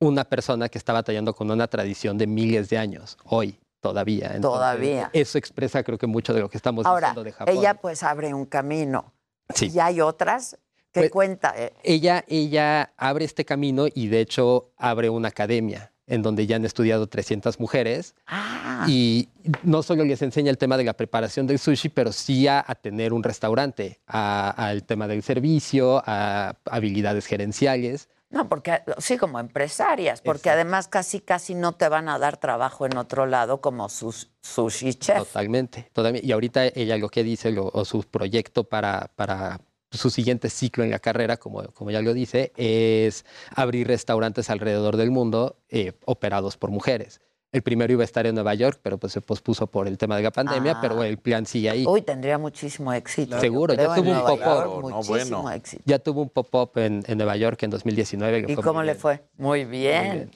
una 0.00 0.24
persona 0.24 0.68
que 0.68 0.78
está 0.78 0.92
batallando 0.92 1.34
con 1.34 1.50
una 1.50 1.66
tradición 1.66 2.18
de 2.18 2.26
miles 2.26 2.68
de 2.68 2.78
años, 2.78 3.16
hoy 3.24 3.58
todavía. 3.80 4.26
Entonces, 4.34 4.58
Todavía. 4.58 5.10
Eso 5.12 5.38
expresa 5.38 5.82
creo 5.82 5.98
que 5.98 6.06
mucho 6.06 6.34
de 6.34 6.40
lo 6.40 6.48
que 6.50 6.56
estamos 6.56 6.84
Ahora, 6.86 7.08
diciendo 7.08 7.24
de 7.24 7.32
Japón. 7.32 7.56
ella 7.56 7.74
pues 7.74 8.02
abre 8.02 8.32
un 8.34 8.44
camino. 8.44 9.12
Sí. 9.54 9.70
Y 9.74 9.80
hay 9.80 10.00
otras 10.00 10.56
que 10.92 11.00
Pues, 11.00 11.10
cuenta. 11.10 11.54
eh, 11.56 11.72
ella, 11.82 12.24
ella 12.28 12.92
abre 12.96 13.24
este 13.24 13.44
camino 13.44 13.86
y 13.92 14.08
de 14.08 14.20
hecho 14.20 14.70
abre 14.76 15.08
una 15.10 15.28
academia 15.28 15.92
en 16.08 16.22
donde 16.22 16.46
ya 16.46 16.56
han 16.56 16.64
estudiado 16.64 17.06
300 17.06 17.60
mujeres 17.60 18.14
Ah. 18.26 18.86
y 18.88 19.28
no 19.62 19.82
solo 19.82 20.04
les 20.04 20.22
enseña 20.22 20.50
el 20.50 20.58
tema 20.58 20.76
de 20.76 20.84
la 20.84 20.94
preparación 20.94 21.46
del 21.46 21.58
sushi, 21.58 21.88
pero 21.90 22.12
sí 22.12 22.46
a, 22.48 22.64
a 22.66 22.74
tener 22.74 23.12
un 23.12 23.22
restaurante, 23.22 24.00
al 24.06 24.84
tema 24.84 25.06
del 25.08 25.22
servicio, 25.22 26.02
a 26.06 26.54
habilidades 26.64 27.26
gerenciales. 27.26 28.08
No, 28.30 28.46
porque 28.46 28.82
sí, 28.98 29.16
como 29.16 29.40
empresarias, 29.40 30.20
porque 30.20 30.50
además 30.50 30.86
casi 30.86 31.20
casi 31.20 31.54
no 31.54 31.72
te 31.72 31.88
van 31.88 32.10
a 32.10 32.18
dar 32.18 32.36
trabajo 32.36 32.84
en 32.84 32.98
otro 32.98 33.24
lado 33.24 33.62
como 33.62 33.88
sus 33.88 34.30
sushi 34.42 34.92
chef. 34.94 35.18
Totalmente. 35.18 35.90
Y 36.22 36.32
ahorita 36.32 36.66
ella 36.66 36.98
lo 36.98 37.08
que 37.08 37.24
dice, 37.24 37.50
lo- 37.52 37.70
o 37.72 37.84
su 37.86 38.02
proyecto 38.02 38.64
para, 38.64 39.10
para 39.16 39.60
su 39.90 40.10
siguiente 40.10 40.50
ciclo 40.50 40.84
en 40.84 40.90
la 40.90 40.98
carrera, 40.98 41.36
como, 41.36 41.62
como 41.72 41.90
ya 41.90 42.02
lo 42.02 42.12
dice, 42.14 42.52
es 42.56 43.24
abrir 43.54 43.86
restaurantes 43.88 44.50
alrededor 44.50 44.96
del 44.96 45.10
mundo 45.10 45.56
eh, 45.70 45.92
operados 46.04 46.56
por 46.56 46.70
mujeres. 46.70 47.20
El 47.50 47.62
primero 47.62 47.90
iba 47.94 48.02
a 48.02 48.04
estar 48.04 48.26
en 48.26 48.34
Nueva 48.34 48.52
York, 48.52 48.78
pero 48.82 48.98
pues 48.98 49.14
se 49.14 49.22
pospuso 49.22 49.66
por 49.68 49.88
el 49.88 49.96
tema 49.96 50.18
de 50.18 50.22
la 50.22 50.30
pandemia, 50.30 50.72
Ah. 50.76 50.78
pero 50.82 51.02
el 51.02 51.16
plan 51.18 51.46
sigue 51.46 51.70
ahí. 51.70 51.86
Uy, 51.86 52.02
tendría 52.02 52.36
muchísimo 52.36 52.92
éxito. 52.92 53.40
Seguro, 53.40 53.72
ya 53.72 53.94
tuvo 53.94 54.00
un 54.00 54.06
Nueva 54.16 54.28
pop-up. 54.28 54.44
York, 54.44 54.90
muchísimo 55.08 55.50
éxito. 55.50 55.82
Ya 55.86 55.98
tuvo 55.98 56.20
un 56.20 56.28
pop-up 56.28 56.72
en, 56.76 57.02
en 57.06 57.16
Nueva 57.16 57.36
York 57.38 57.62
en 57.62 57.70
2019. 57.70 58.44
que 58.44 58.52
¿Y 58.52 58.54
fue 58.54 58.62
cómo 58.64 58.80
muy 58.80 58.86
le 58.86 58.92
bien. 58.92 59.00
fue? 59.00 59.24
Muy 59.38 59.64
bien. 59.64 60.06
Muy 60.06 60.16
bien. 60.16 60.30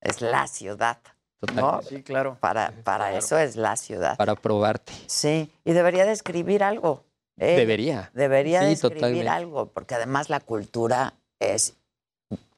Es 0.00 0.20
la 0.20 0.46
ciudad. 0.46 0.98
¿no? 1.40 1.48
Totalmente. 1.48 1.86
Sí, 1.96 2.02
claro. 2.04 2.36
Para, 2.38 2.72
para 2.84 3.16
eso 3.18 3.36
es 3.36 3.56
la 3.56 3.74
ciudad. 3.74 4.16
Para 4.16 4.36
probarte. 4.36 4.92
Sí, 5.06 5.50
y 5.64 5.72
debería 5.72 6.04
de 6.06 6.12
escribir 6.12 6.62
algo. 6.62 7.02
¿Eh? 7.42 7.56
Debería. 7.56 8.10
Debería 8.14 8.60
Sí, 8.60 8.66
de 8.66 8.72
escribir 8.72 8.94
totalmente. 8.96 9.28
algo, 9.28 9.66
porque 9.72 9.94
además 9.94 10.30
la 10.30 10.40
cultura 10.40 11.14
es 11.40 11.74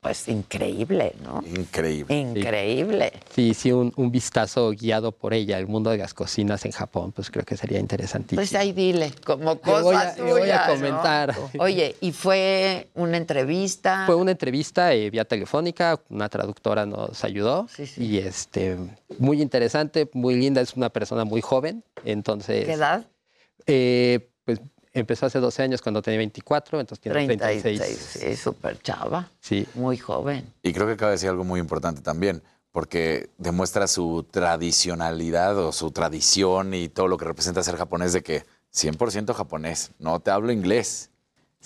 pues 0.01 0.28
increíble, 0.28 1.15
¿no? 1.23 1.43
Increíble. 1.47 2.15
Increíble. 2.15 3.11
Sí, 3.35 3.55
sí, 3.55 3.73
un, 3.73 3.90
un 3.97 4.11
vistazo 4.12 4.70
guiado 4.73 5.12
por 5.12 5.32
ella 5.32 5.56
al 5.56 5.66
mundo 5.66 5.89
de 5.89 5.97
las 5.97 6.12
cocinas 6.12 6.66
en 6.66 6.73
Japón, 6.73 7.12
pues 7.12 7.31
creo 7.31 7.47
que 7.47 7.56
sería 7.56 7.81
interesantísimo. 7.81 8.40
Pues 8.40 8.55
ahí 8.55 8.73
dile, 8.73 9.12
como 9.24 9.55
Le 9.55 9.61
voy 9.81 9.94
a- 9.97 10.15
cosas 10.15 10.19
voy 10.20 10.51
a 10.51 10.66
comentar. 10.66 11.35
Oye, 11.59 11.97
¿y 12.02 12.12
fue 12.12 12.89
una 12.93 13.16
entrevista? 13.16 14.02
Fue 14.05 14.15
una 14.15 14.32
entrevista 14.32 14.93
eh, 14.93 15.09
vía 15.09 15.24
telefónica, 15.24 15.98
una 16.11 16.28
traductora 16.28 16.85
nos 16.85 17.24
ayudó 17.24 17.66
y 17.97 18.19
este 18.19 18.77
muy 19.19 19.40
interesante, 19.40 20.11
muy 20.12 20.35
linda, 20.35 20.61
es 20.61 20.74
una 20.74 20.90
persona 20.90 21.24
muy 21.24 21.40
joven, 21.40 21.82
entonces. 22.05 22.66
¿Qué 22.66 22.73
edad? 22.74 23.06
Eh, 23.66 24.28
pues 24.44 24.61
empezó 24.95 25.27
hace 25.27 25.41
12 25.41 25.62
años 25.62 25.83
cuando 25.83 26.01
tenía 26.01 26.19
24, 26.19 26.81
entonces 26.81 27.03
tiene 27.03 27.27
36. 27.27 27.62
36, 27.62 28.19
sí, 28.23 28.37
súper 28.37 28.81
chava. 28.81 29.29
Sí. 29.41 29.66
Muy 29.75 29.99
joven. 29.99 30.51
Y 30.62 30.73
creo 30.73 30.87
que 30.87 30.95
acaba 30.95 31.11
de 31.11 31.16
decir 31.16 31.29
algo 31.29 31.45
muy 31.45 31.61
importante 31.61 32.01
también, 32.01 32.43
porque 32.73 33.29
demuestra 33.37 33.87
su 33.87 34.25
tradicionalidad 34.31 35.59
o 35.59 35.73
su 35.73 35.91
tradición 35.91 36.73
y 36.73 36.89
todo 36.89 37.09
lo 37.09 37.19
que 37.19 37.25
representa 37.25 37.62
ser 37.62 37.77
japonés 37.77 38.12
de 38.12 38.23
que 38.23 38.45
100% 38.73 39.35
japonés, 39.35 39.91
no 39.99 40.21
te 40.21 40.31
hablo 40.31 40.53
inglés, 40.53 41.11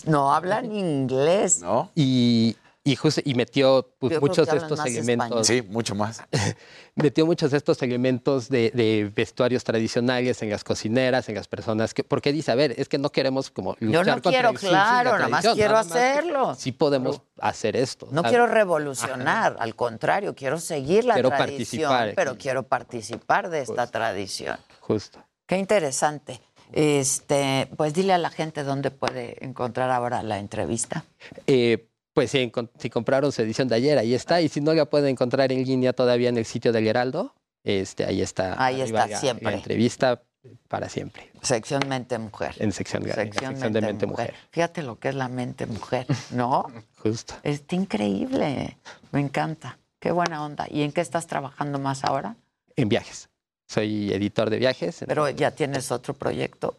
No 0.04 0.32
hablan 0.34 0.72
inglés. 0.72 1.60
¿no? 1.60 1.90
Y, 1.94 2.56
y, 2.92 2.96
justo- 2.96 3.20
y 3.24 3.34
metió 3.34 3.94
pues, 3.98 4.14
Yo 4.14 4.20
muchos 4.20 4.48
de 4.48 4.56
estos 4.56 4.78
más 4.78 4.86
elementos. 4.86 5.46
Sí, 5.46 5.62
mucho 5.62 5.94
más. 5.94 6.22
metió 6.94 7.26
muchos 7.26 7.50
de 7.50 7.56
estos 7.58 7.80
elementos 7.82 8.48
de, 8.48 8.70
de 8.72 9.12
vestuarios 9.14 9.62
tradicionales 9.64 10.42
en 10.42 10.50
las 10.50 10.64
cocineras, 10.64 11.28
en 11.28 11.34
las 11.34 11.48
personas 11.48 11.94
que, 11.94 12.04
porque 12.04 12.32
dice, 12.32 12.50
a 12.52 12.54
ver, 12.54 12.74
es 12.78 12.88
que 12.88 12.98
no 12.98 13.10
queremos 13.10 13.50
como 13.50 13.74
Yo 13.78 13.86
luchar 13.86 14.06
no 14.06 14.12
contra 14.14 14.30
quiero, 14.30 14.48
el 14.50 14.56
claro, 14.58 15.10
nada 15.12 15.28
más 15.28 15.42
quiero 15.46 15.72
nada 15.72 15.84
más 15.84 15.92
que 15.92 15.98
hacerlo. 15.98 16.54
Sí 16.54 16.72
podemos 16.72 17.20
hacer 17.40 17.76
esto. 17.76 18.06
No 18.10 18.22
¿sabes? 18.22 18.30
quiero 18.30 18.46
revolucionar, 18.46 19.56
al 19.58 19.74
contrario, 19.74 20.34
quiero 20.34 20.58
seguir 20.58 21.04
la 21.04 21.14
Quiero 21.14 21.28
tradición, 21.30 21.90
participar 21.90 22.12
pero 22.16 22.30
aquí. 22.32 22.40
quiero 22.42 22.62
participar 22.64 23.50
de 23.50 23.60
esta 23.62 23.86
tradición. 23.86 24.56
Justo. 24.80 25.22
Qué 25.46 25.56
interesante. 25.58 26.40
Este, 26.72 27.68
pues 27.76 27.94
dile 27.94 28.12
a 28.12 28.18
la 28.18 28.30
gente 28.30 28.62
dónde 28.62 28.90
puede 28.90 29.42
encontrar 29.44 29.90
ahora 29.90 30.22
la 30.22 30.38
entrevista. 30.38 31.04
Eh, 31.46 31.88
pues 32.18 32.32
si, 32.32 32.50
si 32.80 32.90
compraron 32.90 33.30
su 33.30 33.42
edición 33.42 33.68
de 33.68 33.76
ayer, 33.76 33.96
ahí 33.96 34.12
está. 34.12 34.40
Y 34.40 34.48
si 34.48 34.60
no 34.60 34.74
la 34.74 34.86
pueden 34.86 35.10
encontrar 35.10 35.52
en 35.52 35.64
línea 35.64 35.92
todavía 35.92 36.28
en 36.28 36.36
el 36.36 36.44
sitio 36.46 36.72
del 36.72 36.88
Heraldo, 36.88 37.32
este, 37.62 38.04
ahí 38.04 38.22
está. 38.22 38.60
Ahí 38.60 38.80
está, 38.80 39.06
la- 39.06 39.20
siempre. 39.20 39.44
La 39.52 39.56
entrevista 39.56 40.20
para 40.66 40.88
siempre. 40.88 41.30
Sección 41.42 41.82
Mente 41.86 42.18
Mujer. 42.18 42.56
En 42.58 42.72
sección, 42.72 43.04
en 43.06 43.14
Sección 43.14 43.52
sección 43.52 43.72
de 43.72 43.80
Mente 43.82 44.06
Mujer. 44.06 44.34
Fíjate 44.50 44.82
lo 44.82 44.98
que 44.98 45.10
es 45.10 45.14
la 45.14 45.28
mente 45.28 45.66
mujer, 45.66 46.06
¿no? 46.32 46.66
Justo. 46.98 47.34
Está 47.44 47.76
increíble. 47.76 48.76
Me 49.12 49.20
encanta. 49.20 49.78
Qué 50.00 50.10
buena 50.10 50.44
onda. 50.44 50.66
¿Y 50.68 50.82
en 50.82 50.90
qué 50.90 51.00
estás 51.02 51.28
trabajando 51.28 51.78
más 51.78 52.02
ahora? 52.04 52.34
En 52.74 52.88
viajes. 52.88 53.28
Soy 53.68 54.12
editor 54.12 54.50
de 54.50 54.58
viajes. 54.58 55.04
Pero 55.06 55.28
ya 55.30 55.52
tienes 55.52 55.92
otro 55.92 56.14
proyecto. 56.14 56.76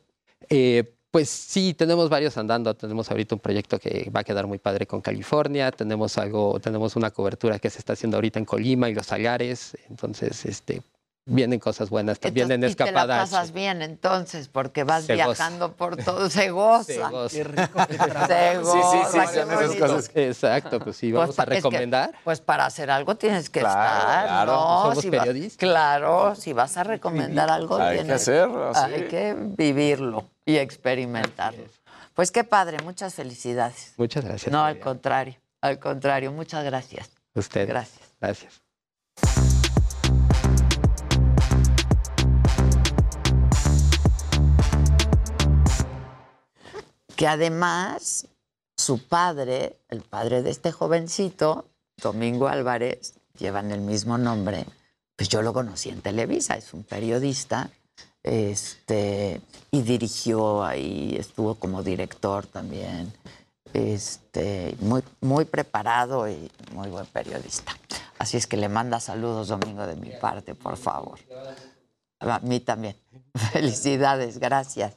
Eh, 0.49 0.95
pues 1.11 1.29
sí, 1.29 1.73
tenemos 1.73 2.09
varios 2.09 2.37
andando. 2.37 2.75
Tenemos 2.75 3.09
ahorita 3.09 3.35
un 3.35 3.41
proyecto 3.41 3.79
que 3.79 4.09
va 4.15 4.19
a 4.19 4.23
quedar 4.23 4.45
muy 4.47 4.59
padre 4.59 4.85
con 4.85 5.01
California. 5.01 5.71
Tenemos 5.71 6.17
algo, 6.17 6.59
tenemos 6.59 6.95
una 6.95 7.09
cobertura 7.11 7.57
que 7.59 7.69
se 7.69 7.79
está 7.79 7.93
haciendo 7.93 8.17
ahorita 8.17 8.39
en 8.39 8.45
Colima 8.45 8.89
y 8.89 8.93
Los 8.93 9.07
Salares. 9.07 9.75
Entonces, 9.89 10.45
este, 10.45 10.83
vienen 11.25 11.59
cosas 11.59 11.89
buenas. 11.89 12.19
También 12.19 12.51
en 12.51 12.59
Y 12.63 12.73
te 12.73 12.83
la 12.83 12.89
escapadas. 12.89 13.29
pasas 13.29 13.51
bien 13.53 13.81
entonces, 13.81 14.49
porque 14.49 14.83
vas 14.83 15.05
Se 15.05 15.13
goza. 15.15 15.25
viajando 15.25 15.73
por 15.75 15.97
todo, 15.97 16.29
se 16.29 16.49
goza. 16.51 16.83
Se 16.93 16.99
goza. 16.99 17.29
Se 18.27 18.55
Sí, 18.59 18.65
sí, 18.65 18.99
sí, 19.11 19.17
goza, 19.17 19.27
son 19.33 19.51
esas 19.51 19.75
cosas. 19.75 20.11
Exacto, 20.15 20.79
pues 20.79 20.95
sí, 20.95 21.11
vamos 21.11 21.35
Pues 21.35 21.39
a 21.39 21.43
es 21.43 21.49
que, 21.49 21.55
recomendar. 21.55 22.11
pues 22.23 22.39
para 22.41 22.65
hacer 22.67 22.89
algo 22.91 23.15
tienes 23.15 23.49
que 23.49 23.61
Claro, 23.61 23.99
estar, 23.99 24.25
claro. 24.27 24.51
¿no? 24.53 24.81
Somos 24.89 24.99
Si 25.01 25.09
vas- 25.09 25.19
periodistas. 25.25 25.57
claro, 25.57 26.35
si 26.35 26.53
vas 26.53 26.77
a 26.77 26.83
recomendar 26.83 27.49
algo, 27.49 27.77
Hay 27.77 27.97
que 27.97 28.03
tienes- 28.03 28.21
hacerlo, 28.21 28.73
sí. 28.73 28.79
Hay 28.83 29.07
que 29.07 29.35
vivirlo 29.39 30.25
y 30.49 30.57
experimentarlo. 30.57 31.65
Pues 32.15 32.31
qué 32.31 32.43
padre, 32.43 32.77
muchas 32.83 33.13
felicidades. 33.13 33.93
Muchas 33.97 34.25
gracias. 34.25 34.51
No, 34.51 34.63
al 34.63 34.79
contrario, 34.79 35.35
al 35.61 35.77
contrario, 35.77 36.31
muchas 36.31 36.65
gracias. 36.65 37.07
Usted. 37.35 37.67
Gracias. 37.67 38.09
Gracias. 38.19 38.61
que 47.15 47.27
además 47.27 48.29
su 48.77 49.05
padre, 49.05 49.77
el 49.89 50.03
padre 50.03 50.41
de 50.41 50.51
este 50.51 50.71
jovencito, 50.71 51.69
Domingo 52.01 52.47
Álvarez, 52.47 53.15
llevan 53.37 53.71
el 53.71 53.81
mismo 53.81 54.17
nombre, 54.17 54.65
pues 55.17 55.27
yo 55.27 55.41
lo 55.41 55.51
conocí 55.51 55.89
en 55.89 56.01
Televisa, 56.01 56.55
es 56.55 56.73
un 56.73 56.85
periodista, 56.85 57.71
este, 58.23 59.41
y 59.71 59.81
dirigió 59.81 60.63
ahí, 60.63 61.15
estuvo 61.17 61.55
como 61.55 61.83
director 61.83 62.45
también, 62.45 63.13
este, 63.73 64.75
muy, 64.79 65.03
muy 65.21 65.45
preparado 65.45 66.29
y 66.29 66.51
muy 66.73 66.89
buen 66.89 67.05
periodista. 67.07 67.75
Así 68.17 68.37
es 68.37 68.47
que 68.47 68.57
le 68.57 68.67
manda 68.69 68.99
saludos, 68.99 69.47
Domingo, 69.47 69.85
de 69.87 69.95
mi 69.95 70.09
parte, 70.09 70.55
por 70.55 70.75
favor. 70.77 71.19
A 72.19 72.39
mí 72.39 72.59
también. 72.59 72.95
Felicidades, 73.53 74.39
gracias. 74.39 74.93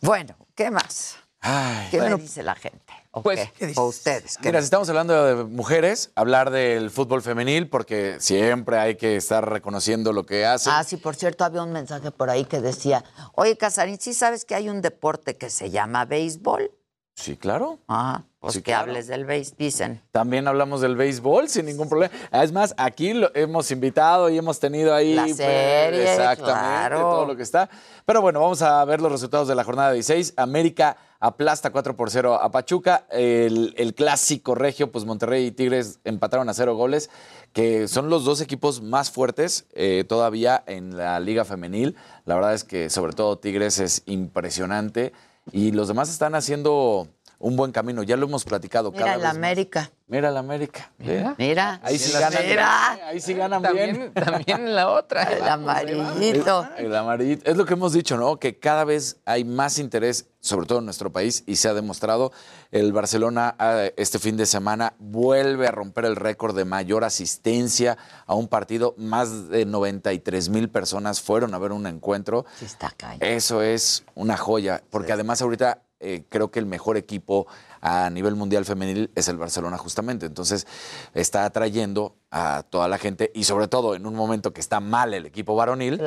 Bueno, 0.00 0.36
¿qué 0.54 0.70
más? 0.70 1.16
Ay. 1.40 1.88
¿Qué 1.90 1.98
Bueno, 1.98 2.18
me 2.18 2.22
dice 2.22 2.42
la 2.42 2.54
gente? 2.54 2.85
¿O 3.16 3.22
pues? 3.22 3.48
¿O 3.76 3.86
ustedes? 3.86 4.36
¿Qué 4.36 4.48
Mira, 4.50 4.60
si 4.60 4.64
estamos 4.64 4.90
hablando 4.90 5.24
de 5.24 5.44
mujeres, 5.44 6.10
hablar 6.16 6.50
del 6.50 6.90
fútbol 6.90 7.22
femenil, 7.22 7.66
porque 7.66 8.16
siempre 8.20 8.76
hay 8.76 8.96
que 8.96 9.16
estar 9.16 9.48
reconociendo 9.50 10.12
lo 10.12 10.26
que 10.26 10.44
hacen. 10.44 10.74
Ah, 10.76 10.84
sí, 10.84 10.98
por 10.98 11.16
cierto, 11.16 11.42
había 11.42 11.62
un 11.62 11.72
mensaje 11.72 12.10
por 12.10 12.28
ahí 12.28 12.44
que 12.44 12.60
decía, 12.60 13.04
oye, 13.32 13.56
Casarín, 13.56 13.98
¿sí 13.98 14.12
sabes 14.12 14.44
que 14.44 14.54
hay 14.54 14.68
un 14.68 14.82
deporte 14.82 15.34
que 15.34 15.48
se 15.48 15.70
llama 15.70 16.04
béisbol? 16.04 16.70
Sí, 17.14 17.38
claro. 17.38 17.78
Ah, 17.88 18.24
pues 18.38 18.52
Sí, 18.52 18.58
que 18.60 18.72
claro. 18.72 18.82
hables 18.90 19.06
del 19.06 19.24
béis, 19.24 19.56
dicen. 19.56 20.02
También 20.12 20.46
hablamos 20.46 20.82
del 20.82 20.94
béisbol 20.94 21.48
sin 21.48 21.64
ningún 21.64 21.88
problema. 21.88 22.12
Es 22.30 22.52
más, 22.52 22.74
aquí 22.76 23.14
lo 23.14 23.34
hemos 23.34 23.70
invitado 23.70 24.28
y 24.28 24.36
hemos 24.36 24.60
tenido 24.60 24.94
ahí 24.94 25.14
La 25.14 25.22
pues, 25.22 25.36
serie, 25.38 26.02
exactamente 26.02 26.44
claro. 26.44 27.00
todo 27.00 27.24
lo 27.24 27.34
que 27.34 27.42
está. 27.44 27.70
Pero 28.04 28.20
bueno, 28.20 28.40
vamos 28.42 28.60
a 28.60 28.84
ver 28.84 29.00
los 29.00 29.10
resultados 29.10 29.48
de 29.48 29.54
la 29.54 29.64
jornada 29.64 29.92
16. 29.92 30.34
América 30.36 30.98
aplasta 31.20 31.70
4 31.70 31.96
por 31.96 32.10
0 32.10 32.34
a 32.34 32.50
Pachuca. 32.50 33.06
El, 33.10 33.94
clásico 33.96 34.54
regio, 34.54 34.92
pues 34.92 35.04
Monterrey 35.04 35.46
y 35.46 35.50
Tigres 35.50 36.00
empataron 36.04 36.48
a 36.48 36.54
cero 36.54 36.74
goles, 36.74 37.10
que 37.52 37.88
son 37.88 38.10
los 38.10 38.24
dos 38.24 38.40
equipos 38.40 38.82
más 38.82 39.10
fuertes 39.10 39.66
eh, 39.72 40.04
todavía 40.06 40.62
en 40.66 40.96
la 40.96 41.18
liga 41.20 41.44
femenil. 41.44 41.96
La 42.24 42.34
verdad 42.34 42.54
es 42.54 42.64
que 42.64 42.90
sobre 42.90 43.12
todo 43.12 43.38
Tigres 43.38 43.78
es 43.78 44.02
impresionante 44.06 45.12
y 45.52 45.72
los 45.72 45.88
demás 45.88 46.10
están 46.10 46.34
haciendo 46.34 47.08
un 47.38 47.56
buen 47.56 47.72
camino. 47.72 48.02
Ya 48.02 48.16
lo 48.16 48.26
hemos 48.26 48.44
platicado 48.44 48.90
Mira, 48.90 49.04
cada 49.04 49.14
el 49.14 49.20
vez 49.20 49.28
más. 49.28 49.36
América. 49.36 49.90
Mira 50.08 50.30
la 50.30 50.38
América. 50.40 50.92
Mira. 50.98 51.80
Ahí 51.82 51.98
sí 51.98 52.12
Mira. 52.14 52.20
ganan. 52.30 52.46
Mira. 52.46 52.92
Ahí 53.08 53.20
sí 53.20 53.34
ganan 53.34 53.62
También, 53.62 53.96
bien. 53.96 54.14
también 54.14 54.74
la 54.74 54.88
otra. 54.90 55.24
El 55.24 55.42
amarillito. 55.48 56.68
El 56.76 56.94
amarillito. 56.94 57.50
Es 57.50 57.56
lo 57.56 57.64
que 57.64 57.74
hemos 57.74 57.92
dicho, 57.92 58.16
¿no? 58.16 58.38
Que 58.38 58.58
cada 58.58 58.84
vez 58.84 59.16
hay 59.24 59.44
más 59.44 59.78
interés, 59.78 60.28
sobre 60.40 60.66
todo 60.66 60.78
en 60.78 60.84
nuestro 60.84 61.10
país, 61.10 61.42
y 61.46 61.56
se 61.56 61.68
ha 61.68 61.74
demostrado. 61.74 62.30
El 62.70 62.92
Barcelona 62.92 63.56
ah, 63.58 63.86
este 63.96 64.20
fin 64.20 64.36
de 64.36 64.46
semana 64.46 64.94
vuelve 65.00 65.66
a 65.66 65.72
romper 65.72 66.04
el 66.04 66.14
récord 66.14 66.56
de 66.56 66.64
mayor 66.64 67.02
asistencia 67.02 67.98
a 68.26 68.34
un 68.34 68.46
partido. 68.46 68.94
Más 68.96 69.48
de 69.48 69.66
93 69.66 70.48
mil 70.50 70.68
personas 70.68 71.20
fueron 71.20 71.52
a 71.52 71.58
ver 71.58 71.72
un 71.72 71.86
encuentro. 71.86 72.46
Sí 72.56 72.64
está. 72.64 72.94
Eso 73.20 73.60
es 73.60 74.04
una 74.14 74.36
joya, 74.36 74.84
porque 74.90 75.12
además 75.12 75.42
ahorita 75.42 75.82
eh, 76.00 76.24
creo 76.28 76.50
que 76.50 76.58
el 76.58 76.66
mejor 76.66 76.96
equipo 76.96 77.46
a 77.80 78.10
nivel 78.10 78.34
mundial 78.34 78.64
femenil 78.64 79.10
es 79.14 79.28
el 79.28 79.36
Barcelona 79.36 79.78
justamente. 79.78 80.26
Entonces 80.26 80.66
está 81.14 81.44
atrayendo 81.44 82.16
a 82.30 82.64
toda 82.68 82.88
la 82.88 82.98
gente 82.98 83.30
y 83.34 83.44
sobre 83.44 83.68
todo 83.68 83.94
en 83.94 84.06
un 84.06 84.14
momento 84.14 84.52
que 84.52 84.60
está 84.60 84.80
mal 84.80 85.14
el 85.14 85.26
equipo 85.26 85.54
varonil, 85.54 86.00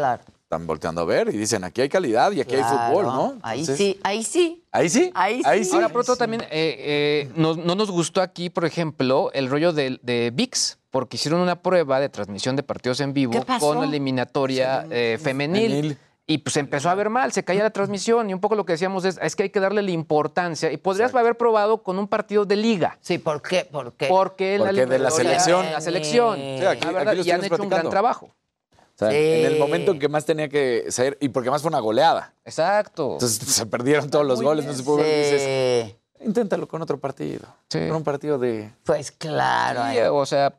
están 0.44 0.68
volteando 0.68 1.02
a 1.02 1.06
ver 1.06 1.30
y 1.30 1.38
dicen 1.38 1.64
aquí 1.64 1.82
hay 1.82 1.90
calidad 1.90 2.32
y 2.32 2.42
aquí 2.42 2.56
hay 2.56 2.64
fútbol, 2.64 3.06
¿no? 3.06 3.38
Ahí 3.42 3.66
sí, 3.66 4.00
ahí 4.04 4.24
sí. 4.24 4.64
Ahí 4.72 4.90
sí. 4.90 5.12
Ahí 5.14 5.64
sí. 5.64 5.76
Ahora 5.76 5.90
pronto 5.90 6.16
también 6.16 6.42
eh, 6.44 7.28
eh, 7.30 7.32
no 7.36 7.56
nos 7.56 7.92
gustó 7.92 8.22
aquí, 8.22 8.50
por 8.50 8.66
ejemplo, 8.66 9.32
el 9.34 9.50
rollo 9.50 9.74
de, 9.74 10.00
de 10.04 10.32
VIX, 10.34 10.80
porque 10.90 11.18
hicieron 11.18 11.40
una 11.40 11.62
prueba 11.62 12.00
de 12.00 12.10
transmisión 12.10 12.56
de 12.56 12.64
partidos 12.64 13.00
en 13.00 13.14
vivo 13.14 13.46
con 13.60 13.84
eliminatoria 13.84 14.86
eh, 14.90 15.18
femenil. 15.22 15.72
Femenil. 15.72 15.98
Y 16.32 16.38
pues 16.38 16.58
empezó 16.58 16.92
a 16.92 16.94
ver 16.96 17.10
mal, 17.10 17.32
se 17.32 17.44
caía 17.44 17.64
la 17.64 17.72
transmisión 17.72 18.30
y 18.30 18.36
un 18.36 18.40
poco 18.40 18.54
lo 18.54 18.64
que 18.64 18.74
decíamos 18.74 19.04
es, 19.04 19.18
es 19.20 19.36
que 19.36 19.42
hay 19.44 19.50
que 19.50 19.60
darle 19.60 19.82
la 19.82 19.90
importancia 19.90 20.72
y 20.72 20.78
podrías 20.78 21.16
haber 21.16 21.36
probado 21.36 21.82
con 21.82 21.98
un 21.98 22.08
partido 22.08 22.46
de 22.46 22.56
liga. 22.56 23.00
Sí, 23.02 23.18
¿por 23.18 23.42
qué? 23.42 23.66
¿Por 23.66 23.94
qué? 23.94 24.06
Porque, 24.08 24.58
Porque 24.60 24.86
de 24.86 25.00
la 25.00 25.10
selección. 25.10 25.66
La 25.72 25.82
selección. 25.82 26.36
Sí, 26.36 26.64
aquí- 26.68 26.86
La 26.86 26.92
verdad, 26.92 27.14
aquí 27.20 27.28
y 27.28 27.32
han 27.32 27.44
hecho 27.44 27.60
un 27.64 27.68
gran 27.70 27.90
trabajo. 27.90 28.28
O 28.28 29.00
sea, 29.00 29.10
Sí. 29.10 29.16
en 29.18 29.46
el 29.48 29.58
momento 29.58 29.92
en 29.92 29.98
que 29.98 30.08
más 30.08 30.24
tenía 30.26 30.50
que 30.50 30.86
ser, 30.90 31.18
y 31.20 31.30
porque 31.30 31.50
más 31.50 31.64
fue 31.64 31.70
una 31.70 31.80
goleada. 31.80 32.32
Exacto. 32.46 33.14
Entonces 33.14 33.40
se 33.56 33.66
perdieron 33.66 34.12
todos 34.12 34.24
los 34.28 34.40
goles, 34.40 34.66
no 34.66 34.74
se 34.74 34.84
pudo 34.84 34.98
ver. 34.98 35.06
Sí. 35.26 35.32
dices, 35.34 35.96
Inténtalo 36.28 36.68
con 36.68 36.80
otro 36.84 37.00
partido. 37.00 37.48
Con 37.72 37.92
un 37.92 38.04
partido 38.04 38.38
de. 38.38 38.72
Pues 38.84 39.10
claro. 39.12 39.82
Sí, 39.90 39.98
eh. 39.98 40.10
o 40.10 40.26
sea, 40.28 40.54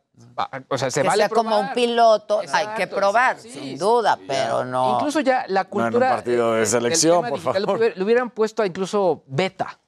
o 0.68 0.78
sea, 0.78 0.90
se 0.90 1.02
que 1.02 1.08
vale 1.08 1.22
sea 1.24 1.28
como 1.28 1.58
un 1.58 1.72
piloto, 1.72 2.40
hay 2.40 2.46
Exacto, 2.46 2.74
que 2.76 2.86
probar, 2.86 3.38
sí, 3.38 3.50
sin 3.50 3.78
duda, 3.78 4.16
sí, 4.16 4.24
pero 4.28 4.64
no. 4.64 4.94
Incluso 4.96 5.20
ya 5.20 5.44
la 5.48 5.64
No 5.64 5.68
en 5.70 5.76
un 5.76 5.82
cultura. 5.82 6.08
partido 6.10 6.54
de 6.54 6.62
eh, 6.62 6.66
selección, 6.66 7.20
por 7.22 7.38
digital, 7.38 7.64
favor. 7.64 7.92
Le 7.96 8.02
hubieran 8.04 8.30
puesto 8.30 8.62
a 8.62 8.66
incluso 8.66 9.24
beta. 9.26 9.78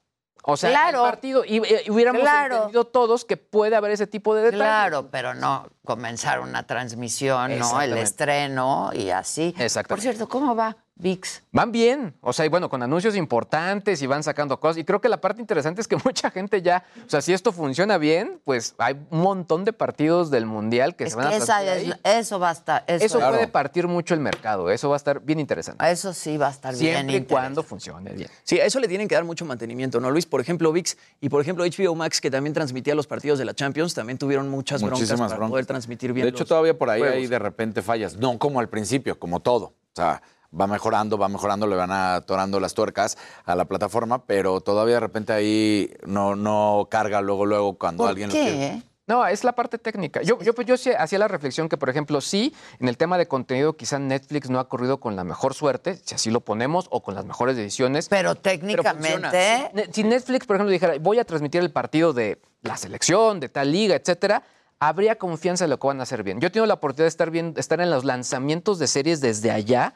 O 0.44 0.56
sea, 0.56 0.70
Claro. 0.70 1.04
el 1.04 1.10
partido. 1.12 1.44
Y, 1.44 1.62
y 1.86 1.90
hubiéramos 1.90 2.22
Claro. 2.22 2.54
entendido 2.56 2.84
todos 2.84 3.24
que 3.24 3.36
puede 3.36 3.76
haber 3.76 3.92
ese 3.92 4.08
tipo 4.08 4.34
de 4.34 4.42
detalles. 4.42 4.60
Claro, 4.66 5.08
pero 5.08 5.34
no 5.34 5.68
comenzar 5.84 6.40
una 6.40 6.66
transmisión, 6.66 7.58
¿no? 7.60 7.80
El 7.80 7.96
estreno 7.96 8.90
y 8.92 9.10
así. 9.10 9.54
Exactamente. 9.56 9.88
Por 9.88 10.00
cierto, 10.00 10.28
¿cómo 10.28 10.56
va 10.56 10.76
VIX? 11.02 11.42
Van 11.52 11.72
bien, 11.72 12.14
o 12.20 12.32
sea, 12.32 12.46
y 12.46 12.48
bueno, 12.48 12.68
con 12.70 12.82
anuncios 12.82 13.16
importantes 13.16 14.00
y 14.02 14.06
van 14.06 14.22
sacando 14.22 14.58
cosas. 14.60 14.78
Y 14.78 14.84
creo 14.84 15.00
que 15.00 15.08
la 15.08 15.20
parte 15.20 15.40
interesante 15.40 15.80
es 15.80 15.88
que 15.88 15.96
mucha 16.04 16.30
gente 16.30 16.62
ya, 16.62 16.84
o 17.06 17.10
sea, 17.10 17.20
si 17.20 17.32
esto 17.32 17.52
funciona 17.52 17.98
bien, 17.98 18.40
pues 18.44 18.74
hay 18.78 18.94
un 19.10 19.20
montón 19.20 19.64
de 19.64 19.72
partidos 19.72 20.30
del 20.30 20.46
Mundial 20.46 20.94
que 20.96 21.04
Es 21.04 21.10
se 21.10 21.16
van 21.16 21.28
que 21.28 21.34
a 21.34 21.38
esa 21.38 21.60
transmitir 21.60 21.92
es- 21.92 22.00
ahí. 22.04 22.18
eso 22.20 22.38
va 22.38 22.48
a 22.50 22.52
estar. 22.52 22.84
Eso, 22.86 23.04
Eso 23.04 23.18
es- 23.18 23.24
puede 23.28 23.48
partir 23.48 23.88
mucho 23.88 24.14
el 24.14 24.20
mercado, 24.20 24.70
eso 24.70 24.88
va 24.88 24.94
a 24.94 24.98
estar 24.98 25.20
bien 25.20 25.40
interesante. 25.40 25.90
Eso 25.90 26.12
sí 26.14 26.36
va 26.36 26.48
a 26.48 26.50
estar 26.50 26.74
bien 26.76 26.94
Siempre 26.94 27.16
y 27.16 27.24
cuando 27.24 27.62
funcione 27.62 28.12
bien. 28.12 28.30
Sí, 28.44 28.60
a 28.60 28.64
eso 28.64 28.78
le 28.80 28.88
tienen 28.88 29.08
que 29.08 29.14
dar 29.14 29.24
mucho 29.24 29.44
mantenimiento, 29.44 29.98
¿no, 30.00 30.10
Luis? 30.10 30.26
Por 30.26 30.40
ejemplo, 30.40 30.72
VIX 30.72 30.96
y 31.20 31.28
por 31.28 31.40
ejemplo 31.40 31.64
HBO 31.64 31.94
Max, 31.94 32.20
que 32.20 32.30
también 32.30 32.54
transmitía 32.54 32.94
los 32.94 33.06
partidos 33.06 33.38
de 33.38 33.44
la 33.44 33.54
Champions, 33.54 33.92
también 33.94 34.18
tuvieron 34.18 34.48
muchas 34.48 34.80
broncas 34.82 35.00
Muchísimas 35.00 35.28
para 35.32 35.38
broncas. 35.38 35.50
poder 35.50 35.66
transmitir 35.66 36.12
bien 36.12 36.24
De 36.26 36.30
hecho, 36.30 36.40
los 36.40 36.48
todavía 36.48 36.78
por 36.78 36.90
ahí 36.90 37.00
juegos. 37.00 37.16
hay 37.16 37.26
de 37.26 37.38
repente 37.38 37.82
fallas. 37.82 38.16
No 38.16 38.38
como 38.38 38.60
al 38.60 38.68
principio, 38.68 39.18
como 39.18 39.40
todo. 39.40 39.64
O 39.66 39.94
sea, 39.96 40.22
va 40.58 40.66
mejorando, 40.66 41.18
va 41.18 41.28
mejorando, 41.28 41.66
le 41.66 41.76
van 41.76 41.90
atorando 41.90 42.60
las 42.60 42.74
tuercas 42.74 43.16
a 43.44 43.54
la 43.54 43.64
plataforma, 43.64 44.24
pero 44.26 44.60
todavía 44.60 44.94
de 44.94 45.00
repente 45.00 45.32
ahí 45.32 45.90
no, 46.06 46.36
no 46.36 46.88
carga 46.90 47.20
luego, 47.20 47.46
luego 47.46 47.78
cuando 47.78 48.06
alguien 48.06 48.28
lo 48.28 48.34
quiere. 48.34 48.82
No, 49.04 49.26
es 49.26 49.42
la 49.42 49.52
parte 49.52 49.78
técnica. 49.78 50.22
Yo, 50.22 50.40
yo, 50.40 50.54
pues, 50.54 50.66
yo 50.66 50.76
sí 50.76 50.90
hacía 50.96 51.18
la 51.18 51.26
reflexión 51.26 51.68
que, 51.68 51.76
por 51.76 51.90
ejemplo, 51.90 52.20
sí, 52.20 52.54
en 52.78 52.86
el 52.86 52.96
tema 52.96 53.18
de 53.18 53.26
contenido, 53.26 53.76
quizá 53.76 53.98
Netflix 53.98 54.48
no 54.48 54.60
ha 54.60 54.68
corrido 54.68 55.00
con 55.00 55.16
la 55.16 55.24
mejor 55.24 55.54
suerte, 55.54 55.96
si 56.04 56.14
así 56.14 56.30
lo 56.30 56.40
ponemos, 56.40 56.86
o 56.90 57.02
con 57.02 57.16
las 57.16 57.24
mejores 57.24 57.56
decisiones. 57.56 58.08
Pero 58.08 58.36
técnicamente. 58.36 59.70
Si 59.92 60.04
Netflix, 60.04 60.46
por 60.46 60.56
ejemplo, 60.56 60.70
dijera, 60.70 60.94
voy 61.00 61.18
a 61.18 61.24
transmitir 61.24 61.60
el 61.60 61.72
partido 61.72 62.12
de 62.12 62.40
la 62.62 62.76
selección, 62.76 63.40
de 63.40 63.48
tal 63.48 63.72
liga, 63.72 63.96
etcétera, 63.96 64.44
habría 64.78 65.16
confianza 65.16 65.64
en 65.64 65.70
lo 65.70 65.80
que 65.80 65.86
van 65.88 65.98
a 65.98 66.04
hacer 66.04 66.22
bien. 66.22 66.40
Yo 66.40 66.46
he 66.46 66.50
tenido 66.50 66.66
la 66.66 66.74
oportunidad 66.74 67.04
de 67.04 67.08
estar, 67.08 67.30
bien, 67.30 67.54
estar 67.56 67.80
en 67.80 67.90
los 67.90 68.04
lanzamientos 68.04 68.78
de 68.78 68.86
series 68.86 69.20
desde 69.20 69.50
allá 69.50 69.94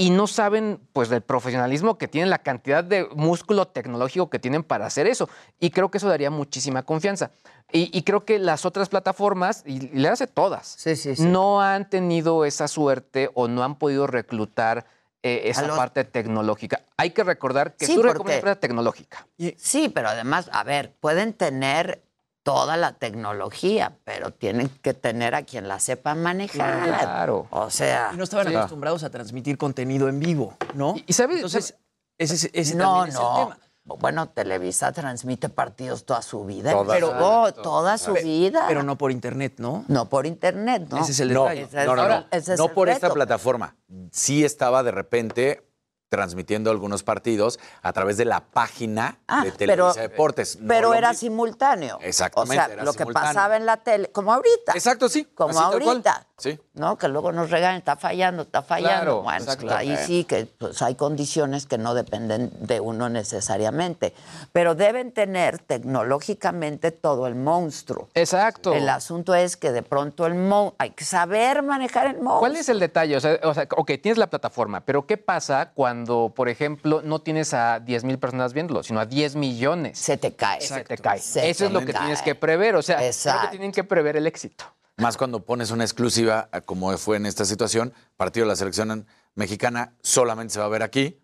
y 0.00 0.10
no 0.10 0.26
saben 0.28 0.80
pues 0.92 1.08
del 1.08 1.22
profesionalismo 1.22 1.98
que 1.98 2.06
tienen, 2.08 2.30
la 2.30 2.38
cantidad 2.38 2.84
de 2.84 3.06
músculo 3.16 3.66
tecnológico 3.66 4.30
que 4.30 4.38
tienen 4.38 4.62
para 4.62 4.86
hacer 4.86 5.08
eso. 5.08 5.28
Y 5.58 5.70
creo 5.70 5.90
que 5.90 5.98
eso 5.98 6.08
daría 6.08 6.30
muchísima 6.30 6.84
confianza. 6.84 7.32
Y, 7.72 7.90
y 7.92 8.02
creo 8.04 8.24
que 8.24 8.38
las 8.38 8.64
otras 8.64 8.88
plataformas, 8.88 9.64
y, 9.66 9.86
y 9.86 9.98
le 9.98 10.08
hace 10.08 10.26
todas, 10.28 10.78
no 11.18 11.60
han 11.60 11.90
tenido 11.90 12.44
esa 12.44 12.68
suerte 12.68 13.28
o 13.34 13.48
no 13.48 13.64
han 13.64 13.74
podido 13.74 14.06
reclutar 14.06 14.86
eh, 15.24 15.42
esa 15.46 15.66
los- 15.66 15.76
parte 15.76 16.04
tecnológica. 16.04 16.80
Hay 16.96 17.10
que 17.10 17.24
recordar 17.24 17.74
que 17.74 17.86
surge 17.86 18.14
porque- 18.14 18.36
empresa 18.36 18.58
tecnológica. 18.60 19.26
Sí, 19.56 19.88
pero 19.88 20.08
además, 20.08 20.48
a 20.52 20.62
ver, 20.62 20.94
pueden 21.00 21.32
tener 21.34 22.04
toda 22.48 22.78
la 22.78 22.92
tecnología, 22.92 23.92
pero 24.04 24.30
tienen 24.30 24.70
que 24.70 24.94
tener 24.94 25.34
a 25.34 25.42
quien 25.42 25.68
la 25.68 25.78
sepa 25.78 26.14
manejar. 26.14 26.82
Claro. 26.82 27.46
O 27.50 27.68
sea. 27.68 28.10
Y 28.14 28.16
no 28.16 28.24
estaban 28.24 28.48
acostumbrados 28.48 29.04
a 29.04 29.10
transmitir 29.10 29.58
contenido 29.58 30.08
en 30.08 30.18
vivo, 30.18 30.56
¿no? 30.72 30.94
Y 31.06 31.12
sabes, 31.12 31.36
Entonces, 31.36 31.74
ese, 32.16 32.50
ese 32.54 32.74
no, 32.74 32.84
también 32.84 33.08
es 33.08 33.14
el 33.16 33.20
no. 33.20 33.34
tema. 33.36 33.58
Bueno, 33.84 34.28
Televisa 34.30 34.92
transmite 34.92 35.50
partidos 35.50 36.04
toda 36.04 36.22
su 36.22 36.44
vida. 36.46 36.72
Toda 36.72 36.94
pero 36.94 37.10
su 37.10 37.16
oh, 37.18 37.44
vida. 37.44 37.62
toda 37.62 37.98
su 37.98 38.14
vida. 38.14 38.64
Pero 38.66 38.82
no 38.82 38.96
por 38.96 39.12
internet, 39.12 39.54
¿no? 39.58 39.84
No 39.88 40.08
por 40.08 40.24
internet, 40.26 40.86
¿no? 40.90 40.98
Ese 40.98 41.12
es 41.12 41.20
el 41.20 41.32
no, 41.34 41.50
es- 41.50 41.72
no, 41.72 41.96
no, 41.96 42.08
no. 42.08 42.26
ese 42.30 42.54
es 42.54 42.58
No 42.58 42.66
el 42.66 42.72
por 42.72 42.88
esta 42.88 43.12
plataforma. 43.12 43.76
Sí 44.10 44.42
estaba 44.42 44.82
de 44.82 44.90
repente 44.90 45.67
transmitiendo 46.08 46.70
algunos 46.70 47.02
partidos 47.02 47.58
a 47.82 47.92
través 47.92 48.16
de 48.16 48.24
la 48.24 48.40
página 48.40 49.18
Ah, 49.26 49.44
de 49.44 49.52
pero- 49.52 49.88
Televisa 49.92 50.00
Deportes. 50.00 50.58
No 50.60 50.68
Pero 50.68 50.94
era 50.94 51.14
simultáneo. 51.14 51.98
Exactamente, 52.02 52.62
O 52.62 52.64
sea, 52.66 52.74
era 52.74 52.84
lo 52.84 52.92
que 52.94 53.06
pasaba 53.06 53.56
en 53.56 53.66
la 53.66 53.76
tele, 53.78 54.10
como 54.10 54.32
ahorita. 54.32 54.72
Exacto, 54.74 55.08
sí. 55.08 55.24
Como 55.34 55.58
ahorita. 55.58 56.26
Sí. 56.38 56.58
¿no? 56.74 56.96
Que 56.96 57.08
luego 57.08 57.32
nos 57.32 57.50
regañan, 57.50 57.78
está 57.78 57.96
fallando, 57.96 58.42
está 58.42 58.62
fallando. 58.62 58.88
Claro, 58.94 59.22
bueno, 59.22 59.44
pues 59.44 59.72
ahí 59.72 59.90
Eh. 59.92 59.98
sí 60.06 60.24
que 60.24 60.46
pues, 60.46 60.80
hay 60.82 60.94
condiciones 60.94 61.66
que 61.66 61.78
no 61.78 61.94
dependen 61.94 62.50
de 62.60 62.78
uno 62.80 63.08
necesariamente, 63.08 64.14
pero 64.52 64.74
deben 64.76 65.10
tener 65.12 65.58
tecnológicamente 65.58 66.90
todo 66.92 67.26
el 67.26 67.34
monstruo. 67.34 68.08
Exacto. 68.14 68.72
El 68.72 68.88
asunto 68.88 69.34
es 69.34 69.56
que 69.56 69.72
de 69.72 69.82
pronto 69.82 70.26
el 70.26 70.34
monstruo, 70.34 70.74
hay 70.78 70.90
que 70.90 71.04
saber 71.04 71.62
manejar 71.62 72.06
el 72.06 72.14
monstruo. 72.16 72.38
¿Cuál 72.40 72.56
es 72.56 72.68
el 72.68 72.78
detalle? 72.80 73.16
O 73.16 73.20
sea, 73.20 73.38
o 73.42 73.52
sea, 73.54 73.66
ok, 73.76 73.90
tienes 74.02 74.18
la 74.18 74.28
plataforma, 74.28 74.80
pero 74.80 75.06
¿qué 75.06 75.16
pasa 75.16 75.72
cuando, 75.74 76.32
por 76.34 76.48
ejemplo, 76.48 77.02
no 77.02 77.20
tienes 77.20 77.52
a 77.54 77.80
10 77.80 78.04
mil 78.04 78.18
personas 78.18 78.52
viéndolo, 78.52 78.82
sino 78.82 79.00
a 79.00 79.06
10 79.06 79.36
millones? 79.36 79.98
Se 79.98 80.16
te 80.16 80.34
cae. 80.34 80.60
Se 80.60 80.84
te 80.84 80.96
cae. 80.98 81.18
Se 81.18 81.50
Eso 81.50 81.66
es 81.66 81.72
lo 81.72 81.80
que 81.80 81.92
cae. 81.92 82.02
tienes 82.02 82.22
que 82.22 82.34
prever. 82.34 82.76
O 82.76 82.82
sea, 82.82 82.98
creo 82.98 83.40
que 83.42 83.48
tienen 83.50 83.72
que 83.72 83.84
prever 83.84 84.16
el 84.16 84.26
éxito. 84.26 84.64
Más 84.98 85.16
cuando 85.16 85.44
pones 85.44 85.70
una 85.70 85.84
exclusiva, 85.84 86.48
eh, 86.52 86.60
como 86.62 86.96
fue 86.98 87.16
en 87.16 87.26
esta 87.26 87.44
situación, 87.44 87.92
partido 88.16 88.44
de 88.46 88.50
la 88.50 88.56
selección 88.56 89.06
mexicana 89.34 89.94
solamente 90.02 90.54
se 90.54 90.60
va 90.60 90.66
a 90.66 90.68
ver 90.68 90.82
aquí. 90.82 91.20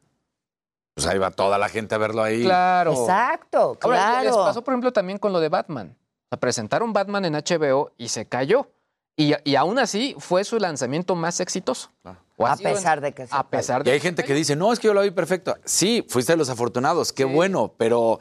Pues 0.94 1.06
ahí 1.08 1.18
va 1.18 1.32
toda 1.32 1.58
la 1.58 1.68
gente 1.68 1.94
a 1.94 1.98
verlo 1.98 2.22
ahí. 2.22 2.44
Claro. 2.44 2.92
Exacto, 2.92 3.76
Ahora, 3.82 4.22
les 4.22 4.30
claro. 4.32 4.44
pasó, 4.46 4.62
por 4.62 4.74
ejemplo, 4.74 4.92
también 4.92 5.18
con 5.18 5.32
lo 5.32 5.40
de 5.40 5.48
Batman. 5.48 5.96
O 5.98 6.26
sea, 6.30 6.38
presentaron 6.38 6.92
Batman 6.92 7.24
en 7.24 7.34
HBO 7.34 7.90
y 7.98 8.08
se 8.08 8.26
cayó. 8.26 8.70
Y, 9.16 9.32
y 9.44 9.56
aún 9.56 9.78
así 9.78 10.14
fue 10.18 10.44
su 10.44 10.58
lanzamiento 10.58 11.14
más 11.16 11.40
exitoso. 11.40 11.90
O 12.36 12.46
ha 12.46 12.52
A 12.52 12.54
en- 12.54 12.62
pesar 12.62 13.00
de 13.00 13.12
que 13.12 13.26
se 13.26 13.34
A 13.34 13.48
pesar 13.48 13.82
Y 13.82 13.84
de 13.86 13.92
hay 13.92 14.00
gente 14.00 14.22
que 14.24 14.34
dice, 14.34 14.54
no, 14.56 14.72
es 14.72 14.78
que 14.78 14.86
yo 14.88 14.94
lo 14.94 15.02
vi 15.02 15.10
perfecto. 15.10 15.56
Sí, 15.64 16.04
fuiste 16.08 16.32
de 16.32 16.36
los 16.36 16.48
afortunados, 16.48 17.12
qué 17.12 17.24
bueno, 17.24 17.74
pero 17.76 18.18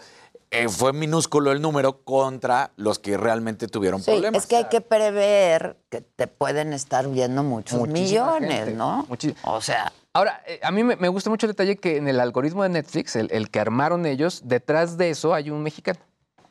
eh, 0.54 0.70
fue 0.70 0.94
minúsculo 0.94 1.52
el 1.52 1.62
número 1.62 2.04
contra 2.04 2.72
los 2.78 3.00
que 3.00 3.18
realmente 3.18 3.68
tuvieron 3.68 4.00
Sí, 4.02 4.12
problemas. 4.12 4.44
es 4.44 4.48
que 4.48 4.56
hay 4.58 4.66
que 4.70 4.82
prever 4.82 5.78
que 5.90 6.02
te 6.02 6.28
pueden 6.28 6.74
estar 6.74 7.08
viendo 7.10 7.44
muchos 7.44 7.78
Muchísima 7.80 8.40
millones, 8.40 8.58
gente. 8.66 8.74
¿no? 8.74 9.06
Muchi- 9.10 9.36
O 9.44 9.60
sea, 9.62 9.92
Ahora, 10.16 10.44
eh, 10.46 10.60
a 10.62 10.72
mí 10.72 10.84
me, 10.84 10.96
me 10.96 11.08
gusta 11.08 11.32
mucho 11.32 11.48
el 11.48 11.54
detalle 11.54 11.76
que 11.78 11.98
en 11.98 12.08
el 12.08 12.20
algoritmo 12.20 12.62
de 12.62 12.70
Netflix, 12.70 13.16
el, 13.16 13.32
el 13.32 13.50
que 13.50 13.60
armaron 13.60 14.06
ellos, 14.06 14.42
detrás 14.46 14.96
de 14.98 15.10
eso 15.10 15.34
hay 15.34 15.50
un 15.50 15.64
mexicano. 15.64 16.00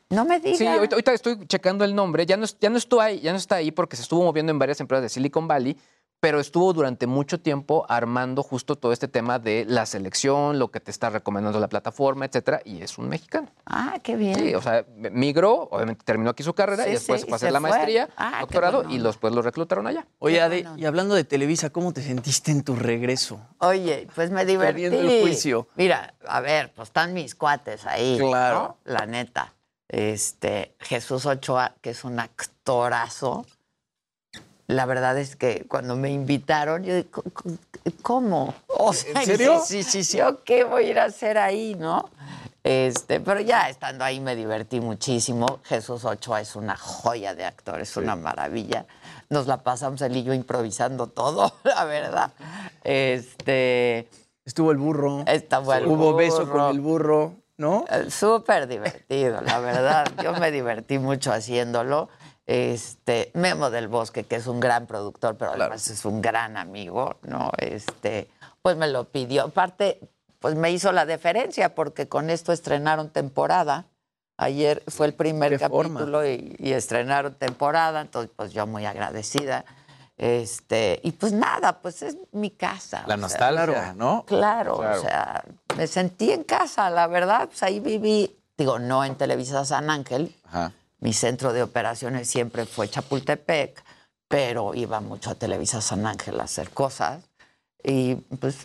no 0.09 0.25
me 0.25 0.39
digas. 0.41 0.57
Sí, 0.57 0.67
ahorita, 0.67 0.95
ahorita 0.95 1.13
estoy 1.13 1.47
checando 1.47 1.85
el 1.85 1.95
nombre. 1.95 2.25
Ya 2.25 2.35
no, 2.35 2.45
ya, 2.59 2.69
no 2.69 2.77
estuvo 2.77 2.99
ahí, 2.99 3.21
ya 3.21 3.31
no 3.31 3.37
está 3.37 3.55
ahí 3.55 3.71
porque 3.71 3.95
se 3.95 4.01
estuvo 4.01 4.21
moviendo 4.21 4.51
en 4.51 4.59
varias 4.59 4.81
empresas 4.81 5.03
de 5.03 5.07
Silicon 5.09 5.47
Valley, 5.47 5.77
pero 6.23 6.39
estuvo 6.39 6.71
durante 6.71 7.05
mucho 7.05 7.37
tiempo 7.41 7.85
armando 7.89 8.43
justo 8.43 8.77
todo 8.77 8.93
este 8.93 9.09
tema 9.09 9.39
de 9.39 9.65
la 9.67 9.85
selección, 9.85 10.57
lo 10.57 10.71
que 10.71 10.79
te 10.79 10.89
está 10.89 11.09
recomendando 11.09 11.59
la 11.59 11.67
plataforma, 11.67 12.23
etcétera, 12.23 12.61
y 12.63 12.81
es 12.81 12.97
un 12.97 13.09
mexicano. 13.09 13.49
Ah, 13.65 13.99
qué 14.01 14.15
bien. 14.15 14.35
Sí, 14.39 14.55
o 14.55 14.61
sea, 14.61 14.85
migró, 14.95 15.67
obviamente 15.69 16.05
terminó 16.05 16.29
aquí 16.29 16.41
su 16.41 16.53
carrera 16.53 16.85
Sí, 16.85 16.91
y 16.91 16.93
después 16.93 17.19
sí, 17.19 17.27
fue 17.27 17.33
a 17.33 17.35
hacer 17.35 17.51
la 17.51 17.59
fue. 17.59 17.69
maestría, 17.71 18.07
Ah, 18.15 18.37
doctorado, 18.39 18.89
y 18.89 18.99
después 18.99 19.33
lo 19.33 19.41
reclutaron 19.41 19.85
allá. 19.85 20.07
Oye, 20.19 20.39
Ade, 20.41 20.65
y 20.77 20.85
hablando 20.85 21.13
de 21.13 21.25
Televisa, 21.25 21.71
¿cómo 21.71 21.91
te 21.91 22.01
sentiste 22.01 22.51
en 22.51 22.63
tu 22.63 22.77
regreso? 22.77 23.41
Oye, 23.57 24.07
pues 24.15 24.31
me 24.31 24.45
divertí. 24.45 24.81
Perdiendo 24.83 25.01
el 25.01 25.23
juicio. 25.23 25.67
Mira, 25.75 26.13
a 26.25 26.39
ver, 26.39 26.71
pues 26.73 26.87
están 26.87 27.13
mis 27.13 27.35
cuates 27.35 27.85
ahí. 27.85 28.17
Claro. 28.17 28.59
¿no? 28.59 28.77
La 28.85 29.05
neta. 29.05 29.53
Este, 29.89 30.73
Jesús 30.79 31.25
Ochoa, 31.25 31.75
que 31.81 31.89
es 31.89 32.05
un 32.05 32.17
actorazo. 32.21 33.45
La 34.73 34.85
verdad 34.85 35.17
es 35.17 35.35
que 35.35 35.65
cuando 35.67 35.95
me 35.95 36.09
invitaron, 36.09 36.83
yo 36.83 36.95
¿cómo? 38.01 38.53
O 38.67 38.93
sea, 38.93 39.21
¿En 39.21 39.25
serio? 39.25 39.61
Sí, 39.65 39.83
sí, 39.83 40.03
sí. 40.03 40.17
¿Yo 40.17 40.43
qué 40.43 40.63
voy 40.63 40.85
a 40.85 40.89
ir 40.89 40.99
a 40.99 41.05
hacer 41.05 41.37
ahí, 41.37 41.75
no? 41.75 42.09
Este, 42.63 43.19
pero 43.19 43.41
ya 43.41 43.69
estando 43.69 44.05
ahí 44.05 44.19
me 44.19 44.35
divertí 44.35 44.79
muchísimo. 44.79 45.59
Jesús 45.63 46.05
Ochoa 46.05 46.41
es 46.41 46.55
una 46.55 46.77
joya 46.77 47.35
de 47.35 47.43
actor, 47.45 47.79
es 47.81 47.97
una 47.97 48.15
maravilla. 48.15 48.85
Nos 49.29 49.47
la 49.47 49.63
pasamos 49.63 50.01
él 50.01 50.15
y 50.15 50.23
yo 50.23 50.33
improvisando 50.33 51.07
todo, 51.07 51.53
la 51.63 51.85
verdad. 51.85 52.31
Este. 52.83 54.07
Estuvo 54.45 54.71
el 54.71 54.77
burro. 54.77 55.23
Estaba 55.27 55.77
el 55.77 55.87
Hubo 55.87 56.13
beso 56.15 56.45
burro. 56.45 56.51
con 56.51 56.75
el 56.75 56.81
burro, 56.81 57.33
¿no? 57.57 57.85
Eh, 57.89 58.09
Súper 58.09 58.67
divertido, 58.67 59.39
la 59.41 59.59
verdad. 59.59 60.05
Yo 60.21 60.33
me 60.33 60.51
divertí 60.51 60.99
mucho 60.99 61.31
haciéndolo. 61.31 62.09
Este, 62.45 63.31
Memo 63.33 63.69
del 63.69 63.87
Bosque, 63.87 64.23
que 64.25 64.35
es 64.35 64.47
un 64.47 64.59
gran 64.59 64.85
productor, 64.85 65.37
pero 65.37 65.51
además 65.51 65.87
es 65.87 66.03
un 66.05 66.21
gran 66.21 66.57
amigo, 66.57 67.15
¿no? 67.23 67.51
Este, 67.57 68.29
pues 68.61 68.75
me 68.75 68.87
lo 68.87 69.05
pidió. 69.05 69.43
Aparte, 69.45 69.99
pues 70.39 70.55
me 70.55 70.71
hizo 70.71 70.91
la 70.91 71.05
deferencia, 71.05 71.73
porque 71.73 72.07
con 72.09 72.29
esto 72.29 72.51
estrenaron 72.51 73.09
temporada. 73.09 73.85
Ayer 74.35 74.83
fue 74.87 75.05
el 75.07 75.13
primer 75.13 75.57
capítulo 75.57 76.25
y, 76.25 76.55
y 76.59 76.73
estrenaron 76.73 77.35
temporada, 77.35 78.01
entonces 78.01 78.31
pues 78.35 78.51
yo 78.51 78.67
muy 78.67 78.85
agradecida. 78.85 79.63
Este, 80.17 80.99
y 81.03 81.11
pues 81.13 81.31
nada, 81.33 81.79
pues 81.81 82.01
es 82.03 82.17
mi 82.33 82.51
casa. 82.51 82.99
La 83.07 83.15
sea, 83.15 83.17
nostalgia, 83.17 83.93
¿no? 83.95 84.25
Claro, 84.27 84.77
Claro. 84.77 84.99
o 84.99 85.01
sea, 85.01 85.43
me 85.77 85.87
sentí 85.87 86.31
en 86.31 86.43
casa, 86.43 86.89
la 86.89 87.07
verdad, 87.07 87.47
pues 87.47 87.63
ahí 87.63 87.79
viví 87.79 88.37
digo, 88.57 88.79
no 88.79 89.03
en 89.03 89.15
Televisa 89.15 89.65
San 89.65 89.89
Ángel, 89.89 90.35
Ajá. 90.45 90.71
Mi 91.03 91.11
centro 91.11 91.51
de 91.51 91.61
operaciones 91.63 92.29
siempre 92.29 92.65
fue 92.65 92.89
Chapultepec, 92.89 93.83
pero 94.29 94.73
iba 94.73 95.01
mucho 95.01 95.31
a 95.31 95.35
Televisa 95.35 95.81
San 95.81 96.07
Ángel 96.07 96.39
a 96.39 96.45
hacer 96.45 96.69
cosas. 96.69 97.21
Y 97.83 98.15
pues 98.15 98.59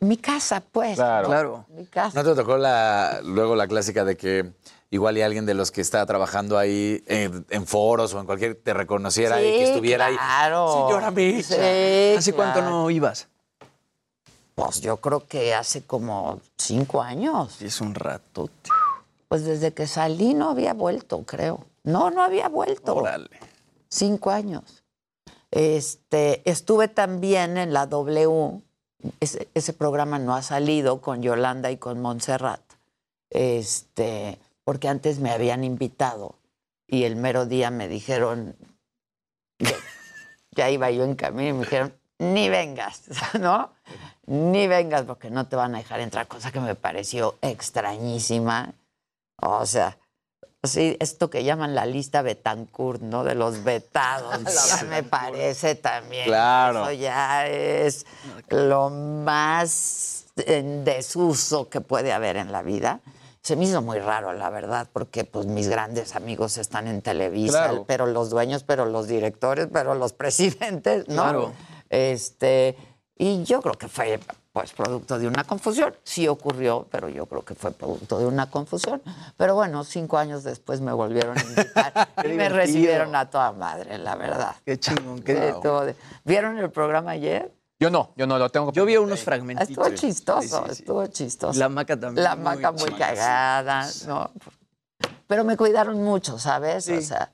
mi 0.00 0.16
casa, 0.16 0.60
pues. 0.60 0.96
Claro. 0.96 1.66
Mi 1.68 1.86
casa. 1.86 2.20
¿No 2.20 2.28
te 2.28 2.34
tocó 2.34 2.56
la, 2.58 3.20
luego 3.22 3.54
la 3.54 3.68
clásica 3.68 4.04
de 4.04 4.16
que 4.16 4.52
igual 4.90 5.16
y 5.16 5.22
alguien 5.22 5.46
de 5.46 5.54
los 5.54 5.70
que 5.70 5.80
estaba 5.82 6.04
trabajando 6.04 6.58
ahí 6.58 7.04
en, 7.06 7.46
en 7.48 7.64
foros 7.64 8.12
o 8.14 8.18
en 8.18 8.26
cualquier 8.26 8.56
te 8.56 8.74
reconociera 8.74 9.40
y 9.40 9.44
que 9.52 9.58
Sí, 9.66 9.72
estuviera 9.72 10.08
claro. 10.08 10.68
ahí? 10.68 10.82
Señora 10.88 11.10
Mecha. 11.12 11.54
Sí, 11.54 12.14
¿Hace 12.18 12.32
cuánto 12.32 12.58
claro. 12.58 12.70
no 12.70 12.90
ibas? 12.90 13.28
Pues 14.56 14.80
yo 14.80 14.96
creo 14.96 15.26
que 15.26 15.54
hace 15.54 15.84
como 15.84 16.40
cinco 16.58 17.00
años. 17.00 17.62
Es 17.62 17.80
un 17.80 17.94
rato. 17.94 18.50
Pues 19.34 19.44
desde 19.44 19.74
que 19.74 19.88
salí 19.88 20.32
no 20.32 20.50
había 20.50 20.74
vuelto, 20.74 21.24
creo. 21.24 21.66
No, 21.82 22.12
no 22.12 22.22
había 22.22 22.48
vuelto. 22.48 22.94
Órale. 22.94 23.28
Cinco 23.88 24.30
años. 24.30 24.84
Este, 25.50 26.48
estuve 26.48 26.86
también 26.86 27.58
en 27.58 27.72
la 27.72 27.86
W. 27.86 28.62
Ese, 29.18 29.48
ese 29.54 29.72
programa 29.72 30.20
no 30.20 30.36
ha 30.36 30.42
salido 30.42 31.00
con 31.00 31.20
Yolanda 31.20 31.72
y 31.72 31.78
con 31.78 32.00
Montserrat. 32.00 32.60
Este, 33.28 34.38
porque 34.62 34.86
antes 34.86 35.18
me 35.18 35.32
habían 35.32 35.64
invitado 35.64 36.36
y 36.86 37.02
el 37.02 37.16
mero 37.16 37.44
día 37.44 37.72
me 37.72 37.88
dijeron, 37.88 38.54
ya, 39.58 39.74
ya 40.52 40.70
iba 40.70 40.92
yo 40.92 41.02
en 41.02 41.16
camino 41.16 41.48
y 41.48 41.52
me 41.54 41.64
dijeron, 41.64 41.92
ni 42.20 42.48
vengas, 42.48 43.02
¿no? 43.40 43.72
Ni 44.26 44.68
vengas 44.68 45.02
porque 45.02 45.28
no 45.28 45.48
te 45.48 45.56
van 45.56 45.74
a 45.74 45.78
dejar 45.78 45.98
entrar, 45.98 46.28
cosa 46.28 46.52
que 46.52 46.60
me 46.60 46.76
pareció 46.76 47.34
extrañísima. 47.42 48.74
O 49.42 49.66
sea, 49.66 49.98
sí, 50.62 50.96
esto 51.00 51.30
que 51.30 51.44
llaman 51.44 51.74
la 51.74 51.86
lista 51.86 52.22
Betancourt, 52.22 53.02
¿no? 53.02 53.24
De 53.24 53.34
los 53.34 53.64
vetados, 53.64 54.38
ya 54.68 54.84
me 54.84 55.02
parece 55.02 55.74
también. 55.74 56.24
Claro. 56.26 56.82
Eso 56.84 56.92
ya 56.92 57.46
es 57.48 58.06
lo 58.48 58.90
más 58.90 60.26
en 60.46 60.84
desuso 60.84 61.68
que 61.68 61.80
puede 61.80 62.12
haber 62.12 62.36
en 62.36 62.52
la 62.52 62.62
vida. 62.62 63.00
Se 63.42 63.56
me 63.56 63.64
hizo 63.66 63.82
muy 63.82 63.98
raro, 63.98 64.32
la 64.32 64.48
verdad, 64.48 64.88
porque 64.90 65.24
pues 65.24 65.44
mis 65.44 65.68
grandes 65.68 66.16
amigos 66.16 66.56
están 66.56 66.88
en 66.88 67.02
Televisa, 67.02 67.64
Claro. 67.68 67.84
pero 67.86 68.06
los 68.06 68.30
dueños, 68.30 68.64
pero 68.64 68.86
los 68.86 69.06
directores, 69.06 69.68
pero 69.70 69.94
los 69.94 70.14
presidentes, 70.14 71.08
¿no? 71.08 71.22
Claro. 71.24 71.52
Este, 71.90 72.76
y 73.16 73.44
yo 73.44 73.60
creo 73.60 73.74
que 73.74 73.88
fue 73.88 74.18
pues 74.54 74.72
producto 74.72 75.18
de 75.18 75.26
una 75.26 75.42
confusión. 75.42 75.96
Sí 76.04 76.28
ocurrió, 76.28 76.86
pero 76.88 77.08
yo 77.08 77.26
creo 77.26 77.44
que 77.44 77.56
fue 77.56 77.72
producto 77.72 78.20
de 78.20 78.26
una 78.26 78.48
confusión. 78.48 79.02
Pero 79.36 79.56
bueno, 79.56 79.82
cinco 79.82 80.16
años 80.16 80.44
después 80.44 80.80
me 80.80 80.92
volvieron 80.92 81.36
a 81.36 81.42
invitar 81.42 82.08
y 82.24 82.28
me 82.28 82.48
recibieron 82.48 83.16
a 83.16 83.28
toda 83.28 83.50
madre, 83.50 83.98
la 83.98 84.14
verdad. 84.14 84.54
Qué 84.64 84.78
chingón. 84.78 85.22
Qué 85.22 85.34
De 85.34 85.52
todo. 85.54 85.92
¿Vieron 86.22 86.56
el 86.56 86.70
programa 86.70 87.10
ayer? 87.10 87.52
Yo 87.80 87.90
no, 87.90 88.12
yo 88.14 88.28
no 88.28 88.38
lo 88.38 88.48
tengo. 88.48 88.70
Yo 88.70 88.84
vi 88.84 88.96
unos 88.96 89.24
fragmentos. 89.24 89.68
Estuvo 89.68 89.90
chistoso, 89.90 90.66
estuvo 90.66 91.04
chistoso. 91.08 91.58
La 91.58 91.68
maca 91.68 91.98
también. 91.98 92.22
La 92.22 92.36
maca 92.36 92.70
muy, 92.70 92.92
cagada, 92.92 93.90
¿no? 94.06 94.30
Pero 95.26 95.42
me 95.42 95.56
cuidaron 95.56 96.00
mucho, 96.00 96.38
¿sabes? 96.38 96.88
O 96.88 97.00
sea, 97.00 97.32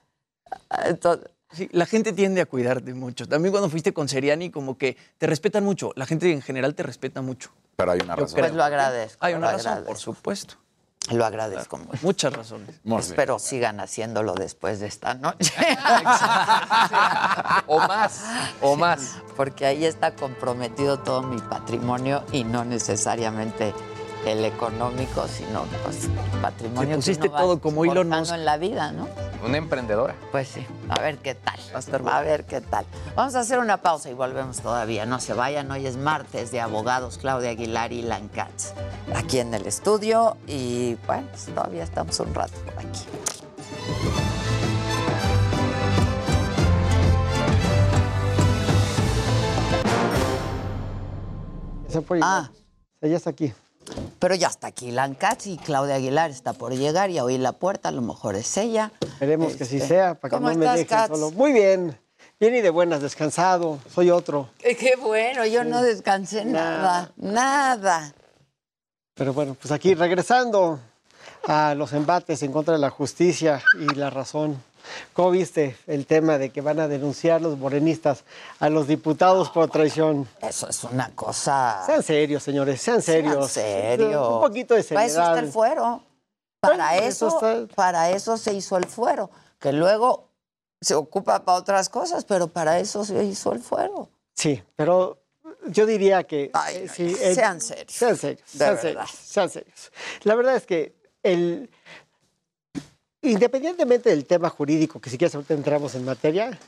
entonces, 0.86 1.28
Sí, 1.52 1.68
la 1.72 1.86
gente 1.86 2.12
tiende 2.12 2.40
a 2.40 2.46
cuidarte 2.46 2.94
mucho. 2.94 3.26
También 3.26 3.50
cuando 3.50 3.68
fuiste 3.68 3.92
con 3.92 4.08
Seriani, 4.08 4.50
como 4.50 4.78
que 4.78 4.96
te 5.18 5.26
respetan 5.26 5.64
mucho. 5.64 5.92
La 5.96 6.06
gente 6.06 6.30
en 6.32 6.42
general 6.42 6.74
te 6.74 6.82
respeta 6.84 7.22
mucho. 7.22 7.50
Pero 7.76 7.92
hay 7.92 7.98
una 8.04 8.14
Yo 8.14 8.22
razón. 8.22 8.34
creo. 8.36 8.44
pues 8.46 8.56
lo 8.56 8.64
agradezco. 8.64 9.24
Hay 9.24 9.34
una 9.34 9.52
razón, 9.52 9.66
agradezco. 9.66 9.88
por 9.88 9.98
supuesto. 9.98 10.54
Lo 11.10 11.24
agradezco 11.24 11.78
mucho. 11.78 11.98
Muchas 12.02 12.32
razones. 12.32 12.76
Espero 13.00 13.38
sigan 13.38 13.80
haciéndolo 13.80 14.34
después 14.34 14.78
de 14.80 14.86
esta 14.86 15.14
noche. 15.14 15.52
O 17.66 17.78
más, 17.78 18.24
o 18.60 18.76
más. 18.76 19.16
Porque 19.36 19.66
ahí 19.66 19.84
está 19.84 20.14
comprometido 20.14 20.98
todo 20.98 21.22
mi 21.22 21.40
patrimonio 21.40 22.24
y 22.32 22.44
no 22.44 22.64
necesariamente 22.64 23.72
el 24.26 24.44
económico, 24.44 25.26
sino 25.28 25.64
pues, 25.84 26.04
el 26.04 26.40
patrimonio. 26.40 26.90
Que 26.90 26.96
pusiste 26.96 27.28
va 27.28 27.40
todo 27.40 27.60
como 27.60 27.84
Elon 27.84 28.08
Musk. 28.08 28.34
en 28.34 28.44
la 28.44 28.56
vida, 28.56 28.92
¿no? 28.92 29.08
Una 29.44 29.56
emprendedora. 29.56 30.14
Pues 30.32 30.48
sí, 30.48 30.66
a 30.88 31.00
ver 31.00 31.18
qué 31.18 31.34
tal. 31.34 31.58
Va 31.72 31.76
a 31.76 31.78
estar 31.78 32.02
A 32.06 32.20
ver 32.20 32.44
qué 32.44 32.60
tal. 32.60 32.84
Vamos 33.16 33.34
a 33.34 33.40
hacer 33.40 33.58
una 33.58 33.78
pausa 33.78 34.10
y 34.10 34.14
volvemos 34.14 34.60
todavía. 34.60 35.06
No 35.06 35.18
se 35.18 35.32
vayan, 35.32 35.70
hoy 35.70 35.86
es 35.86 35.96
martes 35.96 36.50
de 36.50 36.60
abogados 36.60 37.16
Claudia 37.18 37.50
Aguilar 37.50 37.92
y 37.92 38.02
Lan 38.02 38.28
Katz. 38.28 38.72
Aquí 39.14 39.38
en 39.38 39.54
el 39.54 39.66
estudio 39.66 40.36
y 40.46 40.96
bueno, 41.06 41.26
pues, 41.30 41.46
todavía 41.46 41.84
estamos 41.84 42.20
un 42.20 42.34
rato 42.34 42.52
por 42.64 42.78
aquí. 42.78 43.04
Se 51.88 52.00
fue 52.02 52.20
Ah. 52.22 52.50
Ella 53.00 53.16
está 53.16 53.30
aquí. 53.30 53.52
Pero 54.18 54.34
ya 54.34 54.48
está 54.48 54.68
aquí 54.68 54.90
Lan 54.90 55.14
Katz 55.14 55.46
y 55.46 55.56
Claudia 55.56 55.94
Aguilar 55.96 56.30
está 56.30 56.52
por 56.52 56.74
llegar 56.74 57.10
y 57.10 57.18
a 57.18 57.24
oír 57.24 57.40
la 57.40 57.52
puerta, 57.52 57.88
a 57.88 57.92
lo 57.92 58.02
mejor 58.02 58.36
es 58.36 58.56
ella. 58.56 58.92
Esperemos 59.00 59.54
que 59.56 59.64
sí 59.64 59.76
Este, 59.76 59.88
sea, 59.88 60.14
para 60.14 60.30
que 60.30 60.36
¿cómo 60.36 60.50
no 60.50 60.56
me 60.58 60.64
estás, 60.64 60.78
dejen 60.78 60.96
Katz? 60.98 61.08
solo. 61.12 61.30
Muy 61.32 61.52
bien. 61.52 61.98
Bien 62.38 62.54
y 62.54 62.60
de 62.60 62.70
buenas, 62.70 63.02
descansado. 63.02 63.78
Soy 63.92 64.10
otro. 64.10 64.48
Eh, 64.60 64.76
Qué 64.76 64.96
bueno, 64.96 65.44
yo 65.46 65.64
no 65.64 65.82
descansé 65.82 66.44
nada, 66.44 67.10
nada. 67.16 68.14
Pero 69.14 69.32
bueno, 69.34 69.54
pues 69.60 69.72
aquí 69.72 69.94
regresando 69.94 70.78
a 71.46 71.74
los 71.74 71.92
embates 71.92 72.42
en 72.42 72.52
contra 72.52 72.74
de 72.74 72.80
la 72.80 72.90
justicia 72.90 73.62
y 73.78 73.94
la 73.94 74.08
razón. 74.10 74.62
¿Cómo 75.12 75.30
viste 75.30 75.76
el 75.86 76.06
tema 76.06 76.38
de 76.38 76.50
que 76.50 76.60
van 76.60 76.80
a 76.80 76.88
denunciar 76.88 77.40
los 77.40 77.58
morenistas 77.58 78.24
a 78.58 78.68
los 78.68 78.86
diputados 78.86 79.50
por 79.50 79.70
traición? 79.70 80.28
Eso 80.42 80.68
es 80.68 80.84
una 80.84 81.10
cosa. 81.14 81.82
Sean 81.86 82.02
serios, 82.02 82.42
señores, 82.42 82.80
sean 82.80 83.02
serios. 83.02 83.50
Sean 83.50 83.98
serios. 83.98 84.28
Un 84.34 84.40
poquito 84.40 84.74
de 84.74 84.82
Para 84.84 85.04
eso 85.04 85.14
seriedad. 85.14 85.34
está 85.36 85.46
el 85.46 85.52
fuero. 85.52 86.02
Para 86.60 86.76
Bueno, 86.76 87.06
eso, 87.06 87.28
eso 87.28 87.68
para 87.74 88.10
eso 88.10 88.36
se 88.36 88.52
hizo 88.54 88.76
el 88.76 88.84
fuero. 88.86 89.30
Que 89.58 89.72
luego 89.72 90.28
se 90.80 90.94
ocupa 90.94 91.44
para 91.44 91.58
otras 91.58 91.88
cosas, 91.88 92.24
pero 92.24 92.48
para 92.48 92.78
eso 92.78 93.04
se 93.04 93.24
hizo 93.24 93.52
el 93.52 93.60
fuero. 93.60 94.08
Sí, 94.34 94.62
pero 94.76 95.18
yo 95.66 95.84
diría 95.86 96.24
que... 96.24 96.50
eh, 96.70 96.88
sí, 96.92 97.14
sean 97.14 97.60
serios. 97.60 97.92
Sean 97.92 98.16
serios, 98.16 98.48
sean 98.50 98.78
serios, 98.78 99.10
sean 99.10 99.50
serios. 99.50 99.92
La 100.22 100.34
verdad 100.34 100.56
es 100.56 100.66
que 100.66 100.94
el... 101.22 101.70
Independientemente 103.22 104.10
del 104.10 104.24
tema 104.24 104.48
jurídico, 104.48 105.00
que 105.00 105.10
si 105.10 105.18
quieres 105.18 105.34
ahorita 105.34 105.54
entramos 105.54 105.94
en 105.94 106.04
materia, 106.04 106.58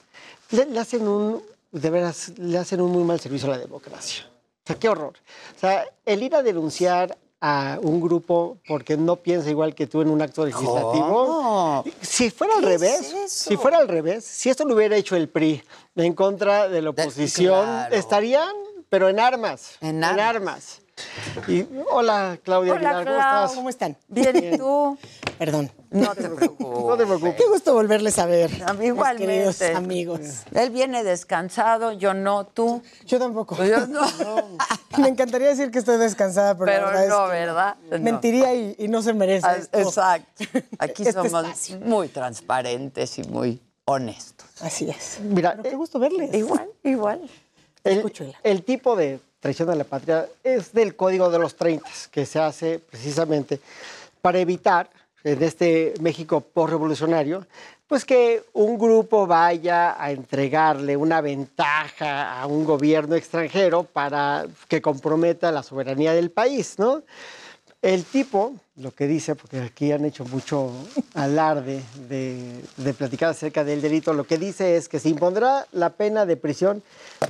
le, 0.51 0.67
le 0.67 0.79
hacen 0.79 1.09
un, 1.09 1.43
de 1.71 1.91
veras, 1.91 2.33
le 2.37 2.59
hacen 2.59 2.81
un 2.81 2.93
muy 2.93 3.05
mal 3.05 3.19
servicio 3.21 3.49
a 3.49 3.53
la 3.53 3.59
democracia. 3.59 4.29
O 4.65 4.67
sea, 4.67 4.77
qué 4.77 4.89
horror. 4.89 5.15
O 5.57 5.59
sea, 5.59 5.85
el 6.05 6.23
ir 6.23 6.35
a 6.37 6.43
denunciar 6.43 7.17
a 7.41 7.79
un 7.83 8.01
grupo 8.01 8.59
porque 8.69 8.97
no 8.97 9.17
piensa 9.17 9.51
igual 9.51 9.75
que 9.75 9.89
tú 9.89 10.01
en 10.01 10.11
un 10.11 10.23
acto 10.23 10.47
legislativo. 10.47 11.27
¿Cómo? 11.27 11.85
Si 12.01 12.31
fuera 12.31 12.55
al 12.55 12.61
¿Qué 12.61 12.75
es 12.75 12.81
revés, 12.81 13.33
si 13.33 13.57
fuera 13.57 13.79
al 13.79 13.89
revés, 13.89 14.25
si 14.25 14.49
esto 14.49 14.65
lo 14.65 14.77
hubiera 14.77 14.95
hecho 14.95 15.17
el 15.17 15.29
PRI 15.29 15.61
en 15.97 16.13
contra 16.13 16.69
de 16.69 16.81
la 16.83 16.91
oposición, 16.91 17.65
claro. 17.65 17.95
estarían, 17.97 18.55
pero 18.89 19.09
en 19.09 19.19
armas. 19.19 19.73
En 19.81 20.05
armas. 20.05 20.83
Y, 21.49 21.67
hola, 21.91 22.39
Claudia 22.45 22.75
Hola, 22.75 22.91
Aguilar, 22.91 23.07
¿cómo 23.07 23.17
Clau. 23.17 23.45
estás? 23.45 23.57
¿Cómo 23.57 23.69
están? 23.71 23.97
Bien, 24.07 24.55
¿y 24.55 24.59
tú? 24.59 24.97
Perdón. 25.39 25.71
No 25.91 26.15
te 26.15 26.29
preocupes. 26.29 26.67
No 26.69 26.97
te 26.97 27.05
preocupes. 27.05 27.35
Qué 27.37 27.47
gusto 27.49 27.75
volverles 27.75 28.19
a 28.19 28.27
ver. 28.27 28.51
A 28.67 28.73
mí 28.73 28.81
mis 28.81 28.89
igualmente. 28.89 29.27
queridos 29.27 29.63
amigos. 29.77 30.21
Él 30.55 30.71
viene 30.71 31.03
descansado, 31.05 31.93
yo 31.93 32.15
no, 32.15 32.47
tú. 32.47 32.83
Yo 33.07 33.19
tampoco. 33.19 33.63
Yo 33.65 33.87
no. 33.87 34.03
Me 34.99 35.09
encantaría 35.09 35.49
decir 35.49 35.71
que 35.71 35.79
estoy 35.79 35.99
descansada, 35.99 36.55
pero, 36.55 36.67
Pero 36.67 36.87
la 36.87 36.93
verdad 36.93 37.09
no, 37.09 37.25
es 37.27 37.31
que 37.33 37.39
¿verdad? 37.39 37.77
No. 37.91 37.99
Mentiría 37.99 38.55
y, 38.55 38.77
y 38.79 38.89
no 38.89 39.03
se 39.03 39.13
merece. 39.15 39.47
Ah, 39.47 39.57
esto. 39.57 39.79
Exacto. 39.79 40.45
Aquí 40.79 41.03
Este 41.03 41.13
somos 41.13 41.33
espacio. 41.45 41.79
muy 41.81 42.09
transparentes 42.09 43.19
y 43.19 43.23
muy 43.25 43.61
honestos. 43.85 44.47
Así 44.61 44.89
es. 44.91 45.19
Mira, 45.21 45.53
Pero 45.57 45.71
qué 45.71 45.77
gusto 45.77 45.99
verles. 45.99 46.33
Igual, 46.35 46.69
igual. 46.85 47.21
El, 47.85 48.13
el 48.45 48.63
tipo 48.63 48.95
de 48.95 49.19
traición 49.41 49.71
a 49.71 49.75
la 49.75 49.85
patria 49.85 50.29
es 50.45 50.73
del 50.73 50.95
Código 50.95 51.31
de 51.31 51.39
los 51.39 51.57
30, 51.57 51.85
que 52.13 52.27
se 52.27 52.39
hace 52.39 52.79
precisamente 52.79 53.61
para 54.21 54.39
evitar, 54.39 54.89
en 55.25 55.43
este 55.43 55.95
México 56.01 56.41
postrevolucionario, 56.41 57.47
pues 57.87 58.05
que 58.05 58.43
un 58.55 58.79
grupo 58.79 59.27
vaya 59.27 60.03
a 60.03 60.11
entregarle 60.11 60.97
una 60.97 61.21
ventaja 61.21 62.41
a 62.41 62.47
un 62.47 62.65
gobierno 62.65 63.17
extranjero 63.17 63.85
para 63.85 64.47
que 64.69 64.81
comprometa 64.81 65.53
la 65.53 65.63
soberanía 65.63 66.15
del 66.15 66.31
país, 66.31 66.79
¿no? 66.79 67.03
El 67.83 68.05
tipo, 68.05 68.55
lo 68.77 68.93
que 68.93 69.09
dice, 69.09 69.35
porque 69.35 69.61
aquí 69.61 69.91
han 69.91 70.05
hecho 70.05 70.25
mucho 70.25 70.71
alarde 71.15 71.83
de, 72.09 72.63
platicar 72.97 73.31
acerca 73.31 73.65
del 73.65 73.83
delito, 73.83 74.15
lo 74.15 74.23
que 74.23 74.39
dice 74.39 74.77
es 74.77 74.89
que 74.89 75.01
se 75.01 75.09
impondrá 75.09 75.67
la 75.73 75.91
pena 75.91 76.25
de 76.25 76.37
prisión 76.37 76.85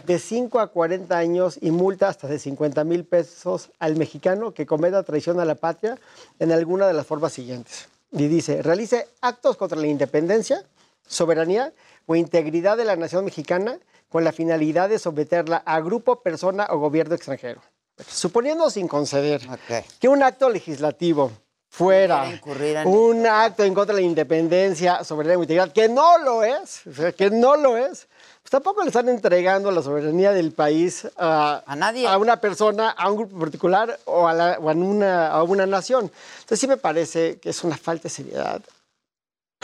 de 0.05 0.19
5 0.19 0.61
a 0.61 0.67
40 0.67 1.17
años 1.17 1.59
y 1.59 1.71
multa 1.71 2.09
hasta 2.09 2.29
de 2.29 2.39
50 2.39 2.85
mil 2.85 3.07
pesos 3.07 3.71
al 3.79 3.97
mexicano 3.97 4.53
que 4.53 4.67
cometa 4.67 5.03
traición 5.05 5.41
a 5.41 5.47
la 5.47 5.55
patria 5.55 5.99
en 6.39 6.53
alguna 6.53 6.87
de 6.87 6.93
las 6.93 7.07
formas 7.07 7.33
siguientes. 7.33 7.89
Y 8.11 8.29
dice, 8.29 8.61
realice 8.61 9.09
actos 9.23 9.57
contra 9.57 9.81
la 9.81 9.87
independencia, 9.87 10.63
soberanía 11.07 11.73
o 12.05 12.15
integridad 12.15 12.77
de 12.77 12.85
la 12.85 12.97
nación 12.97 13.25
mexicana 13.25 13.79
con 14.11 14.23
la 14.23 14.33
finalidad 14.33 14.91
de 14.91 14.99
someterla 14.99 15.63
a 15.65 15.81
grupo, 15.81 16.21
persona 16.21 16.67
o 16.69 16.77
gobierno 16.77 17.15
extranjero. 17.15 17.63
Suponiendo 18.09 18.69
sin 18.71 18.89
conceder 18.89 19.43
que 20.01 20.09
un 20.09 20.23
acto 20.23 20.49
legislativo 20.49 21.31
fuera 21.69 22.25
un 22.91 23.27
acto 23.27 23.65
en 23.65 23.73
contra 23.75 23.95
de 23.95 24.03
la 24.03 24.07
independencia, 24.07 25.05
soberanía 25.05 25.39
o 25.39 25.43
integridad, 25.43 25.73
que 25.73 25.89
no 25.89 26.19
lo 26.19 26.43
es, 26.43 26.87
o 26.87 26.93
sea, 26.95 27.13
que 27.13 27.31
no 27.31 27.57
lo 27.57 27.77
es, 27.77 28.09
pues 28.43 28.51
tampoco 28.51 28.83
le 28.83 28.89
están 28.89 29.09
entregando 29.09 29.71
la 29.71 29.83
soberanía 29.83 30.33
del 30.33 30.53
país 30.53 31.07
a, 31.17 31.63
nadie. 31.77 32.07
a 32.09 32.19
una 32.19 32.41
persona, 32.41 32.91
a 32.91 33.11
un 33.11 33.17
grupo 33.19 33.39
particular 33.39 33.99
o 34.07 34.27
a, 34.27 34.33
la- 34.35 34.59
o 34.61 34.69
a 34.69 34.73
una, 34.73 35.29
a 35.29 35.43
una 35.45 35.67
nación. 35.67 36.11
Entonces 36.41 36.61
sí 36.61 36.67
me 36.67 36.77
parece 36.77 37.39
que 37.39 37.51
es 37.51 37.63
una 37.65 37.77
falta 37.77 38.05
de 38.05 38.11
seriedad 38.11 38.61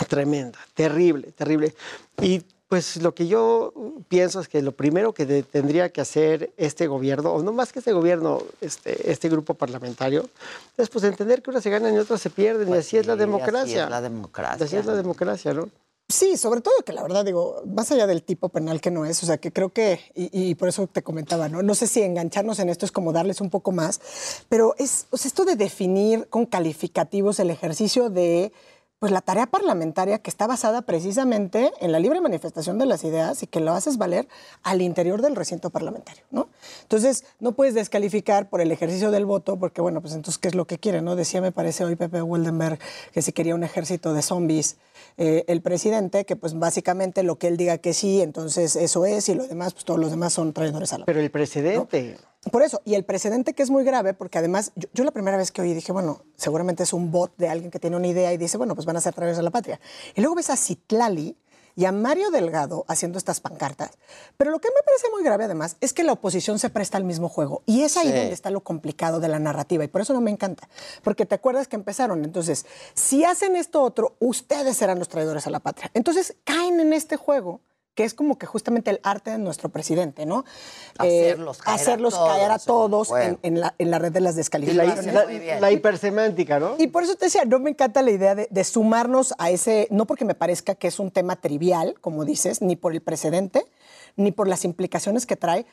tremenda, 0.09 0.59
terrible, 0.75 1.33
terrible. 1.33 1.75
Y 2.23 2.43
pues 2.69 2.97
lo 3.03 3.15
que 3.15 3.27
yo 3.27 3.73
pienso 4.09 4.41
es 4.41 4.49
que 4.49 4.61
lo 4.61 4.73
primero 4.73 5.13
que 5.15 5.25
de- 5.25 5.43
tendría 5.43 5.91
que 5.91 6.01
hacer 6.03 6.53
este 6.59 6.87
gobierno, 6.87 7.33
o 7.33 7.43
no 7.43 7.53
más 7.53 7.73
que 7.73 7.79
este 7.79 7.93
gobierno, 7.93 8.43
este, 8.61 9.11
este 9.11 9.29
grupo 9.31 9.55
parlamentario, 9.55 10.29
es 10.77 10.89
pues 10.91 11.05
entender 11.05 11.43
que 11.43 11.51
unas 11.51 11.63
se 11.63 11.71
ganan 11.71 11.95
y 11.95 11.99
otras 11.99 12.21
se 12.21 12.31
pierden, 12.31 12.69
y 12.69 12.77
así 12.77 12.99
es 12.99 13.07
la 13.07 13.17
Pues 13.17 13.27
sí, 13.27 13.33
así 13.33 13.39
democracia. 13.39 13.85
es 13.85 13.91
la 13.91 14.01
democracia. 14.03 14.67
Así 14.67 14.77
es 14.77 14.87
la 14.87 14.95
democracia, 14.95 15.55
¿no? 15.55 15.69
Sí, 16.11 16.39
sobre 16.39 16.63
todo 16.63 16.75
que 16.87 16.95
la 16.95 17.03
verdad 17.03 17.23
digo, 17.25 17.63
más 17.67 17.91
allá 17.93 18.07
del 18.07 18.23
tipo 18.23 18.49
penal 18.49 18.81
que 18.81 18.91
no 18.91 19.05
es, 19.05 19.23
o 19.23 19.27
sea, 19.27 19.37
que 19.37 19.53
creo 19.53 19.69
que, 19.71 20.01
y, 20.15 20.31
y 20.51 20.55
por 20.55 20.69
eso 20.69 20.87
te 20.87 21.03
comentaba, 21.03 21.51
¿no? 21.51 21.63
No 21.63 21.75
sé 21.75 21.87
si 21.87 22.01
engancharnos 22.03 22.59
en 22.61 22.71
esto 22.71 22.87
es 22.87 22.93
como 22.93 23.13
darles 23.13 23.43
un 23.43 23.51
poco 23.51 23.73
más, 23.73 24.01
pero 24.49 24.75
es 24.79 25.07
o 25.11 25.19
sea, 25.19 25.29
esto 25.29 25.45
de 25.45 25.57
definir 25.57 26.27
con 26.29 26.47
calificativos 26.47 27.41
el 27.41 27.51
ejercicio 27.51 28.09
de 28.09 28.53
pues 28.99 29.13
la 29.13 29.21
tarea 29.21 29.47
parlamentaria 29.47 30.19
que 30.19 30.29
está 30.29 30.47
basada 30.47 30.83
precisamente 30.83 31.73
en 31.81 31.93
la 31.93 32.01
libre 32.01 32.21
manifestación 32.21 32.79
de 32.79 32.87
las 32.87 33.05
ideas 33.05 33.43
y 33.43 33.47
que 33.47 33.61
lo 33.61 33.73
haces 33.73 33.97
valer 33.97 34.27
al 34.65 34.83
interior 34.83 35.23
del 35.23 35.37
recinto 35.37 35.71
parlamentario, 35.71 36.25
¿no? 36.31 36.49
Entonces, 36.83 37.25
no 37.39 37.53
puedes 37.53 37.75
descalificar 37.75 38.49
por 38.49 38.61
el 38.61 38.73
ejercicio 38.73 39.13
del 39.13 39.25
voto, 39.25 39.57
porque 39.57 39.81
bueno, 39.81 40.01
pues 40.01 40.15
entonces, 40.15 40.39
¿qué 40.39 40.49
es 40.49 40.57
lo 40.57 40.67
que 40.67 40.79
quiere, 40.79 41.01
no? 41.01 41.15
Decía, 41.15 41.41
me 41.41 41.53
parece 41.53 41.85
hoy 41.85 41.95
Pepe 41.95 42.23
Wildenberg, 42.23 42.81
que 43.13 43.23
si 43.23 43.33
quería 43.33 43.55
un 43.55 43.63
ejército 43.63 44.15
de 44.15 44.23
zombies, 44.23 44.79
eh, 45.17 45.45
el 45.47 45.63
presidente, 45.63 46.25
que 46.25 46.35
pues 46.35 46.59
básicamente 46.59 47.23
lo 47.23 47.39
que 47.39 47.47
él 47.47 47.57
diga 47.57 47.79
que 47.79 47.95
sí, 47.95 48.21
entonces 48.21 48.75
eso 48.75 49.07
es, 49.07 49.29
y 49.29 49.35
lo 49.35 49.47
demás, 49.47 49.75
pues 49.75 49.85
todos 49.85 50.01
los 50.01 50.11
demás 50.11 50.33
son 50.33 50.53
traidores 50.53 50.93
a 50.93 50.99
la 50.99 51.05
Pero 51.05 51.21
el 51.21 51.31
precedente... 51.31 52.17
por 52.53 52.63
eso, 52.63 52.81
y 52.85 52.95
el 52.95 53.05
precedente 53.05 53.53
que 53.55 53.63
es 53.63 53.71
muy 53.71 53.85
grave, 53.85 54.15
porque 54.15 54.39
además, 54.39 54.73
yo, 54.77 54.89
yo 54.95 55.05
la 55.05 55.11
primera 55.11 55.37
vez 55.37 55.51
que 55.53 55.61
oí 55.63 55.75
dije, 55.75 55.93
bueno, 55.93 56.23
seguramente 56.37 56.83
es 56.85 56.93
un 56.93 57.11
bot 57.11 57.37
de 57.37 57.49
alguien 57.49 57.71
que 57.71 57.79
tiene 57.81 57.97
una 57.97 58.07
idea 58.07 58.33
y 58.33 58.37
dice, 58.37 58.57
bueno, 58.57 58.75
pues 58.75 58.87
van 58.87 58.97
a 58.97 59.01
ser 59.01 59.15
traidores 59.15 59.39
a 59.39 59.43
la 59.43 59.51
patria. 59.51 59.81
Y 60.15 60.21
luego 60.21 60.37
ves 60.37 60.49
a 60.51 60.57
Citlali 60.57 61.37
y 61.75 61.85
a 61.85 61.93
Mario 61.93 62.31
Delgado 62.33 62.85
haciendo 62.89 63.19
estas 63.19 63.39
pancartas. 63.41 63.91
Pero 64.37 64.51
lo 64.51 64.59
que 64.61 64.69
me 64.69 64.83
parece 64.85 65.11
muy 65.13 65.23
grave 65.23 65.45
además 65.45 65.77
es 65.81 65.93
que 65.93 66.03
la 66.03 66.13
oposición 66.13 66.59
se 66.59 66.71
presta 66.71 66.97
al 66.97 67.05
mismo 67.05 67.29
juego. 67.29 67.63
Y 67.67 67.83
es 67.83 67.97
ahí 67.97 68.09
Sí. 68.09 68.13
donde 68.17 68.33
está 68.33 68.51
lo 68.51 68.63
complicado 68.65 69.21
de 69.21 69.29
la 69.29 69.39
narrativa. 69.39 69.85
Y 69.85 69.89
por 69.89 70.01
eso 70.01 70.13
no 70.13 70.21
me 70.21 70.31
encanta. 70.33 70.69
Porque 71.05 71.25
te 71.25 71.37
acuerdas 71.37 71.69
que 71.69 71.77
empezaron. 71.77 72.25
Entonces, 72.25 72.67
si 72.95 73.25
hacen 73.25 73.55
esto 73.55 73.83
otro, 73.83 74.17
ustedes 74.19 74.77
serán 74.77 74.99
los 74.99 75.09
traidores 75.09 75.47
a 75.47 75.51
la 75.51 75.61
patria. 75.61 75.89
Entonces, 75.95 76.35
caen 76.43 76.81
en 76.81 76.93
este 76.93 77.17
juego 77.17 77.61
que 77.99 78.05
es 78.05 78.15
como 78.15 78.39
que 78.39 78.47
justamente 78.47 78.93
el 78.93 79.01
arte 79.03 79.33
de 79.33 79.39
nuestro 79.39 79.71
presidente, 79.71 80.25
¿no? 80.25 80.45
Eh, 81.03 81.31
Hacerlos 81.33 81.59
caer 81.59 81.73
a 81.73 81.83
hacerlos 81.83 82.15
todos 82.15 82.29
caer 82.29 82.51
a 82.53 82.59
todos 82.61 83.11
en, 83.11 83.39
en 83.43 83.61
la, 83.61 83.75
en 83.77 83.91
la 83.91 83.99
red 83.99 84.13
de 84.13 84.21
las 84.21 84.35
La, 84.35 84.37
descalificaciones. 84.37 85.13
la- 85.15 85.59
la 85.59 85.73
hipersemántica, 85.73 86.61
¿no? 86.61 86.77
Y 86.79 86.87
por 86.87 87.03
eso 87.03 87.17
te 87.17 87.25
decía, 87.25 87.45
no 87.45 87.59
me 87.59 87.71
encanta 87.71 88.03
la 88.03 88.13
idea 88.13 88.37
de, 88.37 88.47
de 88.53 88.63
sumarnos 88.63 89.35
a 89.39 89.51
ese, 89.51 89.89
no 89.91 90.07
porque 90.07 90.25
me 90.25 90.37
parezca 90.37 90.77
que 90.77 90.87
es 90.87 91.01
un 91.01 91.11
tema 91.11 91.41
trivial, 91.41 91.97
como 92.01 92.25
dices, 92.25 92.63
ni 92.63 92.77
por 92.77 92.93
el 92.93 93.01
precedente, 93.01 93.65
ni 94.15 94.31
por 94.31 94.47
las 94.47 94.65
implicaciones 94.65 95.27
que 95.27 95.35
trae, 95.35 95.67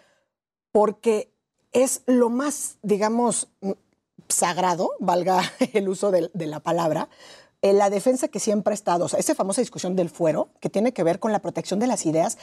porque 0.72 1.32
es 1.74 2.02
lo 2.08 2.32
más, 2.32 2.78
digamos, 2.82 3.50
mm, 3.62 3.74
sagrado, 4.30 4.94
valga 5.00 5.44
el 5.74 5.90
uso 5.90 6.10
de, 6.10 6.32
la 6.34 6.60
palabra, 6.60 7.08
en 7.66 7.80
la 7.80 7.90
defensa 7.90 8.28
que 8.28 8.40
siempre 8.40 8.74
ha 8.74 8.76
estado, 8.76 9.06
o 9.06 9.08
sea, 9.08 9.18
esa 9.18 9.34
famosa 9.34 9.60
discusión 9.60 9.96
del 9.96 10.12
fuero, 10.12 10.50
que 10.60 10.70
tiene 10.70 10.94
que 10.94 11.02
ver 11.02 11.20
con 11.20 11.32
la 11.32 11.40
protección 11.40 11.80
de 11.80 11.88
las 11.88 12.06
ideas 12.06 12.38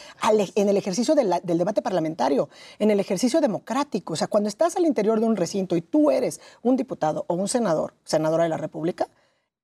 en 0.57 0.69
el 0.69 0.77
ejercicio 0.77 1.15
del 1.15 1.41
debate 1.45 1.81
parlamentario, 1.81 2.49
en 2.81 2.91
el 2.91 2.99
ejercicio 2.99 3.41
democrático. 3.41 4.15
O 4.15 4.17
sea, 4.17 4.27
cuando 4.27 4.49
estás 4.49 4.75
al 4.75 4.85
interior 4.85 5.21
de 5.21 5.27
un 5.27 5.37
recinto 5.37 5.77
y 5.77 5.81
tú 5.81 6.11
eres 6.11 6.41
un 6.63 6.77
diputado 6.77 7.25
o 7.29 7.35
un 7.35 7.47
senador, 7.47 7.95
senadora 8.03 8.43
de 8.43 8.49
la 8.49 8.57
República, 8.57 9.07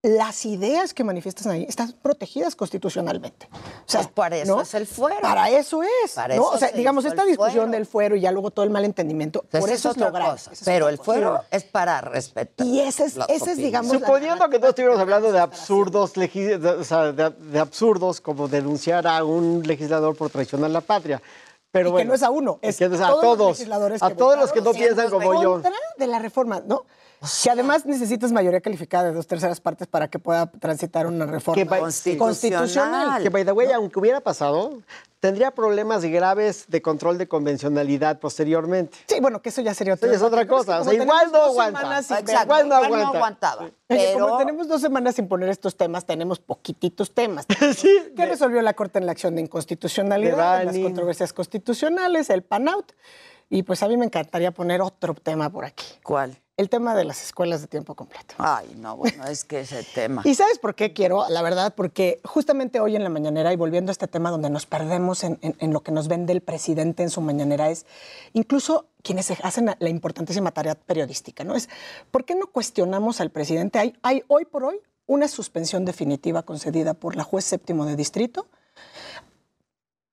las 0.02 0.46
ideas 0.46 0.94
que 0.94 1.02
manifiestas 1.02 1.48
ahí 1.48 1.64
están 1.68 1.92
protegidas 2.00 2.54
constitucionalmente. 2.54 3.48
O 3.52 3.56
sea, 3.86 4.02
Pues 4.02 4.12
para 4.12 4.36
eso 4.36 4.60
es 4.60 4.74
el 4.74 4.86
fuero. 4.86 5.20
Para 5.20 5.50
eso 5.50 5.82
es. 5.82 6.12
Para 6.14 6.36
¿no? 6.36 6.42
eso 6.42 6.50
o 6.52 6.58
sea, 6.58 6.68
se 6.68 6.76
digamos, 6.76 7.04
esta 7.04 7.24
discusión 7.24 7.64
fuero. 7.64 7.72
del 7.72 7.86
fuero 7.86 8.14
y 8.16 8.20
ya 8.20 8.30
luego 8.30 8.52
todo 8.52 8.64
el 8.64 8.70
malentendimiento, 8.70 9.44
Esa 9.50 9.58
por 9.58 9.68
es 9.70 9.80
eso 9.80 9.90
es, 9.90 9.96
lo 9.96 10.12
grave. 10.12 10.30
cosa. 10.32 10.52
Es 10.52 10.62
Pero 10.64 10.88
el 10.88 10.98
cosa. 10.98 11.04
fuero 11.04 11.40
es 11.50 11.64
para 11.64 12.00
respetar. 12.00 12.64
Y 12.64 12.80
ese 12.80 13.06
es, 13.06 13.16
ese 13.28 13.50
es 13.52 13.56
digamos, 13.56 13.92
la 13.92 13.98
Suponiendo 13.98 14.48
que 14.48 14.60
no 14.60 14.68
estuviéramos 14.68 15.00
hablando 15.00 15.32
de 15.32 15.40
absurdos, 15.40 16.12
de, 16.14 16.76
o 16.78 16.84
sea, 16.84 17.10
de- 17.12 17.30
de 17.30 17.58
absurdos 17.58 18.20
como 18.20 18.46
denunciar 18.46 19.04
a 19.08 19.24
un 19.24 19.64
legislador 19.66 20.14
por 20.16 20.30
traición 20.30 20.62
a 20.62 20.68
la 20.68 20.80
patria. 20.80 21.20
Pero 21.72 21.88
Y 21.88 21.90
que 21.90 21.92
bueno, 21.92 22.08
no 22.10 22.14
es 22.14 22.22
a 22.22 22.30
uno, 22.30 22.58
es 22.62 22.76
que 22.78 22.88
no 22.88 22.94
es 22.94 23.00
a 23.00 23.08
a 23.08 23.10
todos 23.10 23.24
los 23.24 23.36
todos, 23.38 23.58
legisladores 23.58 24.02
a 24.02 24.08
que 24.08 24.14
todos 24.14 24.38
los 24.38 24.52
que 24.52 24.60
no 24.62 24.70
piensan 24.72 25.10
como 25.10 25.42
yo. 25.42 25.60
de 25.98 26.06
la 26.06 26.18
reforma, 26.20 26.62
¿no? 26.64 26.84
Que 27.42 27.50
además 27.50 27.84
necesitas 27.86 28.32
mayoría 28.32 28.60
calificada 28.60 29.04
de 29.04 29.12
dos 29.12 29.26
terceras 29.26 29.60
partes 29.60 29.86
para 29.88 30.08
que 30.08 30.18
pueda 30.18 30.46
transitar 30.50 31.06
una 31.06 31.26
reforma 31.26 31.56
Que, 31.62 31.64
by- 31.68 31.80
constitucional. 32.18 33.22
Que, 33.22 33.28
by 33.30 33.44
the 33.44 33.52
way, 33.52 33.70
aunque 33.72 33.98
hubiera 33.98 34.20
pasado, 34.20 34.82
tendría 35.20 35.50
problemas 35.50 36.04
graves 36.04 36.66
de 36.68 36.80
control 36.80 37.18
de 37.18 37.26
convencionalidad 37.26 38.20
posteriormente. 38.20 38.96
Sí, 39.08 39.18
bueno, 39.20 39.42
que 39.42 39.48
eso 39.48 39.60
ya 39.62 39.74
sería 39.74 39.96
ya 39.96 40.06
es 40.08 40.22
otra 40.22 40.46
cosa. 40.46 40.80
O 40.80 40.84
sea, 40.84 40.94
igual 40.94 41.32
no 41.32 41.42
aguanta. 41.42 41.98
Exacto, 41.98 42.32
igual 42.44 42.68
no 42.68 42.74
aguanta. 42.76 43.56
Oye, 43.58 43.72
Pero- 43.88 44.20
como 44.26 44.38
tenemos 44.38 44.68
dos 44.68 44.80
semanas 44.80 45.16
sin 45.16 45.26
poner 45.26 45.48
estos 45.48 45.76
temas, 45.76 46.04
tenemos 46.06 46.38
poquititos 46.38 47.12
temas. 47.12 47.46
¿Qué 48.16 48.26
resolvió 48.26 48.62
la 48.62 48.74
Corte 48.74 48.98
en 48.98 49.06
la 49.06 49.12
acción 49.12 49.34
de 49.34 49.42
inconstitucionalidad, 49.42 50.58
De 50.60 50.64
las 50.66 50.74
Bani. 50.74 50.82
controversias 50.84 51.32
constitucionales, 51.32 52.30
el 52.30 52.42
PANAUT? 52.42 52.92
Y 53.50 53.62
pues 53.62 53.82
a 53.82 53.88
mí 53.88 53.96
me 53.96 54.04
encantaría 54.04 54.50
poner 54.50 54.82
otro 54.82 55.14
tema 55.14 55.48
por 55.50 55.64
aquí. 55.64 55.84
¿Cuál? 56.02 56.38
El 56.58 56.68
tema 56.68 56.94
de 56.96 57.04
las 57.04 57.22
escuelas 57.22 57.60
de 57.60 57.68
tiempo 57.68 57.94
completo. 57.94 58.34
Ay, 58.38 58.74
no, 58.76 58.96
bueno, 58.96 59.24
es 59.26 59.44
que 59.44 59.60
ese 59.60 59.84
tema. 59.94 60.22
¿Y 60.26 60.34
sabes 60.34 60.58
por 60.58 60.74
qué 60.74 60.92
quiero? 60.92 61.24
La 61.28 61.40
verdad, 61.40 61.72
porque 61.76 62.20
justamente 62.24 62.80
hoy 62.80 62.96
en 62.96 63.04
la 63.04 63.10
mañanera, 63.10 63.52
y 63.52 63.56
volviendo 63.56 63.90
a 63.90 63.92
este 63.92 64.08
tema 64.08 64.30
donde 64.30 64.50
nos 64.50 64.66
perdemos 64.66 65.22
en, 65.22 65.38
en- 65.40 65.54
en 65.60 65.72
lo 65.72 65.82
que 65.82 65.92
nos 65.92 66.08
vende 66.08 66.32
el 66.32 66.40
presidente 66.40 67.04
en 67.04 67.10
su 67.10 67.20
mañanera, 67.20 67.70
es 67.70 67.86
incluso 68.32 68.86
quienes 69.02 69.30
hacen 69.42 69.66
la- 69.66 69.76
la 69.78 69.88
importantísima 69.88 70.50
tarea 70.50 70.74
periodística, 70.74 71.44
¿no? 71.44 71.54
Es, 71.54 71.68
¿por 72.10 72.24
qué 72.24 72.34
no 72.34 72.48
cuestionamos 72.48 73.20
al 73.20 73.30
presidente? 73.30 73.78
Hay, 73.78 73.94
hay 74.02 74.24
hoy 74.26 74.44
por 74.44 74.64
hoy 74.64 74.80
una 75.06 75.28
suspensión 75.28 75.84
definitiva 75.84 76.42
concedida 76.42 76.92
por 76.92 77.14
la 77.16 77.22
juez 77.22 77.44
séptimo 77.44 77.86
de 77.86 77.94
distrito, 77.96 78.48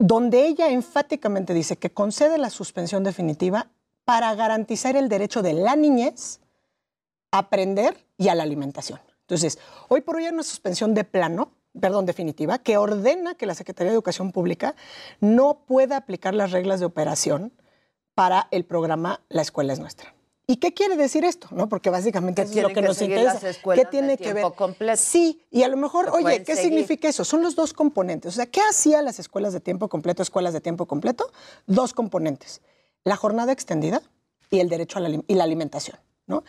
donde 0.07 0.45
ella 0.45 0.69
enfáticamente 0.69 1.55
dice 1.55 1.77
que 1.77 1.91
concede 1.91 2.37
la 2.37 2.51
suspensión 2.51 3.03
definitiva 3.03 3.71
para 4.03 4.35
garantizar 4.35 4.95
el 4.95 5.09
derecho 5.09 5.41
de 5.41 5.53
la 5.53 5.75
niñez 5.75 6.41
a 7.31 7.39
aprender 7.39 8.05
y 8.15 8.27
a 8.27 8.35
la 8.35 8.43
alimentación. 8.43 8.99
Entonces, 9.21 9.57
hoy 9.87 10.01
por 10.01 10.17
hoy 10.17 10.25
hay 10.25 10.33
una 10.33 10.43
suspensión 10.43 10.93
de 10.93 11.05
plano, 11.05 11.53
perdón, 11.81 12.05
definitiva, 12.05 12.59
que 12.59 12.77
ordena 12.77 13.33
que 13.33 13.47
la 13.47 13.55
Secretaría 13.55 13.89
de 13.89 13.95
Educación 13.95 14.31
Pública 14.31 14.75
no 15.21 15.65
pueda 15.65 15.97
aplicar 15.97 16.35
las 16.35 16.51
reglas 16.51 16.79
de 16.79 16.85
operación 16.85 17.51
para 18.13 18.47
el 18.51 18.63
programa 18.63 19.21
La 19.27 19.41
Escuela 19.41 19.73
es 19.73 19.79
Nuestra. 19.79 20.14
¿Y 20.47 20.57
qué 20.57 20.73
quiere 20.73 20.95
decir 20.95 21.25
esto? 21.25 21.47
¿No? 21.51 21.67
Porque 21.67 21.89
básicamente 21.89 22.43
eso 22.43 22.51
es 22.51 22.61
lo 22.61 22.67
que, 22.69 22.75
que 22.75 22.81
nos 22.81 23.01
interesa. 23.01 23.39
¿Qué 23.73 23.85
tiene 23.85 24.17
que 24.17 24.33
ver? 24.33 24.45
completo. 24.55 25.01
Sí, 25.01 25.41
y 25.49 25.63
a 25.63 25.67
lo 25.67 25.77
mejor, 25.77 26.05
Lo 26.05 26.13
oye, 26.13 26.43
¿qué 26.43 26.55
seguir. 26.55 26.71
significa 26.71 27.07
eso? 27.09 27.25
Son 27.25 27.41
los 27.41 27.55
dos 27.55 27.73
componentes. 27.73 28.33
O 28.33 28.35
sea, 28.35 28.45
¿qué 28.45 28.61
hacía 28.69 29.01
las 29.01 29.19
escuelas 29.19 29.53
de 29.53 29.59
tiempo 29.59 29.89
completo, 29.89 30.21
escuelas 30.21 30.53
de 30.53 30.61
tiempo 30.61 30.85
completo? 30.85 31.31
Dos 31.65 31.93
componentes. 31.93 32.61
La 33.03 33.15
jornada 33.15 33.51
extendida 33.51 34.01
y 34.51 34.59
el 34.59 34.69
derecho 34.69 34.99
a 34.99 35.01
la, 35.01 35.09
y 35.27 35.33
la 35.35 35.43
alimentación. 35.43 35.97
¿no? 36.27 36.43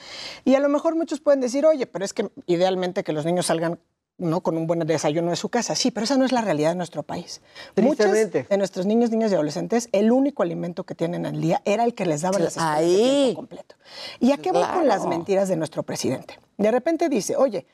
Y 0.44 0.55
a 0.55 0.60
lo 0.60 0.68
mejor 0.68 0.94
muchos 0.94 1.20
pueden 1.20 1.40
decir, 1.40 1.66
oye, 1.66 1.86
pero 1.86 2.05
es 2.05 2.12
que 2.12 2.31
idealmente 2.47 3.05
que 3.05 3.12
los 3.12 3.24
niños 3.24 3.47
salgan 3.47 3.78
¿no? 4.18 4.40
con 4.40 4.56
un 4.56 4.66
buen 4.66 4.80
desayuno 4.80 5.30
de 5.30 5.36
su 5.36 5.48
casa. 5.48 5.74
Sí, 5.74 5.90
pero 5.90 6.05
esa 6.05 6.16
no 6.16 6.24
es 6.24 6.32
la 6.32 6.40
realidad 6.40 6.70
de 6.70 6.76
nuestro 6.76 7.02
país. 7.02 7.40
Muchos 7.76 8.10
de 8.12 8.47
nuestros 8.56 8.86
niños, 8.86 9.10
niñas 9.10 9.30
y 9.30 9.34
adolescentes, 9.34 9.88
el 9.93 10.10
único 10.12 10.43
alimento 10.43 10.84
que 10.84 10.94
tienen 10.94 11.26
al 11.26 11.40
día 11.40 11.60
era 11.64 11.84
el 11.84 11.94
que 11.94 12.06
les 12.06 12.22
daban 12.22 12.43
las 12.44 12.56
escuelas 12.56 12.80
de 12.80 12.86
tiempo 12.97 13.34
completo. 13.36 13.74
¿Y 14.20 14.32
a 14.32 14.36
qué 14.38 14.52
voy 14.52 14.64
con 14.64 14.86
las 14.88 14.98
Claro. 15.02 15.10
mentiras 15.10 15.48
de 15.48 15.56
nuestro 15.56 15.82
presidente? 15.82 16.38
De 16.56 16.70
repente 16.70 17.09
dice, 17.09 17.36
oye, 17.36 17.66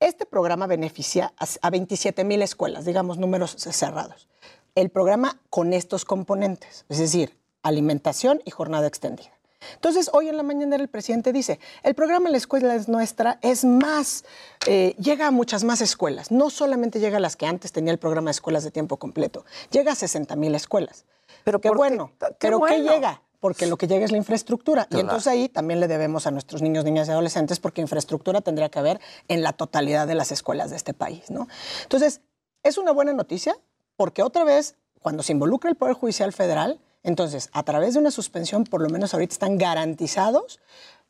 este 0.00 0.26
programa 0.26 0.66
beneficia 0.68 1.32
a, 1.38 1.46
a 1.62 1.70
27 1.70 2.22
mil 2.24 2.40
escuelas, 2.42 2.84
digamos 2.84 3.18
números 3.18 3.56
cerrados. 3.58 4.28
El 4.76 4.90
programa 4.90 5.40
con 5.50 5.72
estos 5.72 6.04
componentes, 6.04 6.84
es 6.88 6.98
decir, 6.98 7.36
alimentación 7.64 8.40
y 8.44 8.52
jornada 8.52 8.86
extendida. 8.86 9.32
Entonces, 9.74 10.10
hoy 10.12 10.28
en 10.28 10.36
la 10.36 10.42
mañana 10.42 10.76
el 10.76 10.88
presidente 10.88 11.32
dice, 11.32 11.58
el 11.82 11.94
programa 11.94 12.30
La 12.30 12.36
Escuela 12.36 12.74
es 12.74 12.88
Nuestra 12.88 13.38
es 13.42 13.64
más, 13.64 14.24
eh, 14.66 14.94
llega 14.98 15.26
a 15.26 15.30
muchas 15.30 15.64
más 15.64 15.80
escuelas. 15.80 16.30
No 16.30 16.50
solamente 16.50 17.00
llega 17.00 17.16
a 17.16 17.20
las 17.20 17.36
que 17.36 17.46
antes 17.46 17.72
tenía 17.72 17.92
el 17.92 17.98
programa 17.98 18.26
de 18.26 18.32
escuelas 18.32 18.64
de 18.64 18.70
tiempo 18.70 18.96
completo, 18.96 19.44
llega 19.70 19.92
a 19.92 19.94
60 19.94 20.36
mil 20.36 20.54
escuelas. 20.54 21.04
Pero 21.44 21.60
qué 21.60 21.70
bueno, 21.70 22.12
pero 22.38 22.60
¿qué 22.60 22.80
llega? 22.80 23.22
Porque 23.40 23.66
lo 23.66 23.76
que 23.76 23.86
llega 23.86 24.04
es 24.04 24.10
la 24.10 24.16
infraestructura. 24.16 24.88
Y 24.90 24.98
entonces 24.98 25.28
ahí 25.28 25.48
también 25.48 25.78
le 25.78 25.86
debemos 25.86 26.26
a 26.26 26.32
nuestros 26.32 26.60
niños, 26.60 26.84
niñas 26.84 27.06
y 27.06 27.12
adolescentes, 27.12 27.60
porque 27.60 27.80
infraestructura 27.80 28.40
tendría 28.40 28.68
que 28.68 28.80
haber 28.80 29.00
en 29.28 29.42
la 29.42 29.52
totalidad 29.52 30.08
de 30.08 30.16
las 30.16 30.32
escuelas 30.32 30.70
de 30.70 30.76
este 30.76 30.92
país. 30.92 31.30
¿no? 31.30 31.46
Entonces, 31.84 32.20
es 32.64 32.78
una 32.78 32.90
buena 32.90 33.12
noticia 33.12 33.56
porque 33.96 34.22
otra 34.24 34.42
vez, 34.42 34.74
cuando 35.00 35.22
se 35.22 35.32
involucra 35.32 35.70
el 35.70 35.76
Poder 35.76 35.94
Judicial 35.94 36.32
Federal, 36.32 36.80
entonces, 37.08 37.48
a 37.54 37.62
través 37.62 37.94
de 37.94 38.00
una 38.00 38.10
suspensión, 38.10 38.64
por 38.64 38.82
lo 38.82 38.90
menos 38.90 39.14
ahorita 39.14 39.32
están 39.32 39.56
garantizados, 39.56 40.60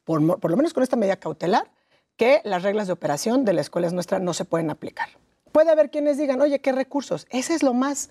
por, 0.05 0.39
por 0.39 0.51
lo 0.51 0.57
menos 0.57 0.73
con 0.73 0.85
esta 0.85 0.95
medida 0.95 1.17
cautelar, 1.17 1.71
que 2.17 2.41
las 2.45 2.63
reglas 2.63 2.87
de 2.87 2.93
operación 2.93 3.45
de 3.45 3.53
la 3.53 3.61
escuela 3.61 3.89
es 3.89 3.93
nuestra 3.93 4.21
no 4.21 4.33
se 4.33 4.45
pueden 4.45 4.71
aplicar. 4.71 5.09
Puede 5.51 5.73
haber 5.73 5.91
quienes 5.91 6.17
digan, 6.17 6.41
oye, 6.41 6.61
¿qué 6.61 6.71
recursos? 6.71 7.27
Ese 7.31 7.53
es 7.55 7.65
lo 7.65 7.75
más 7.75 8.11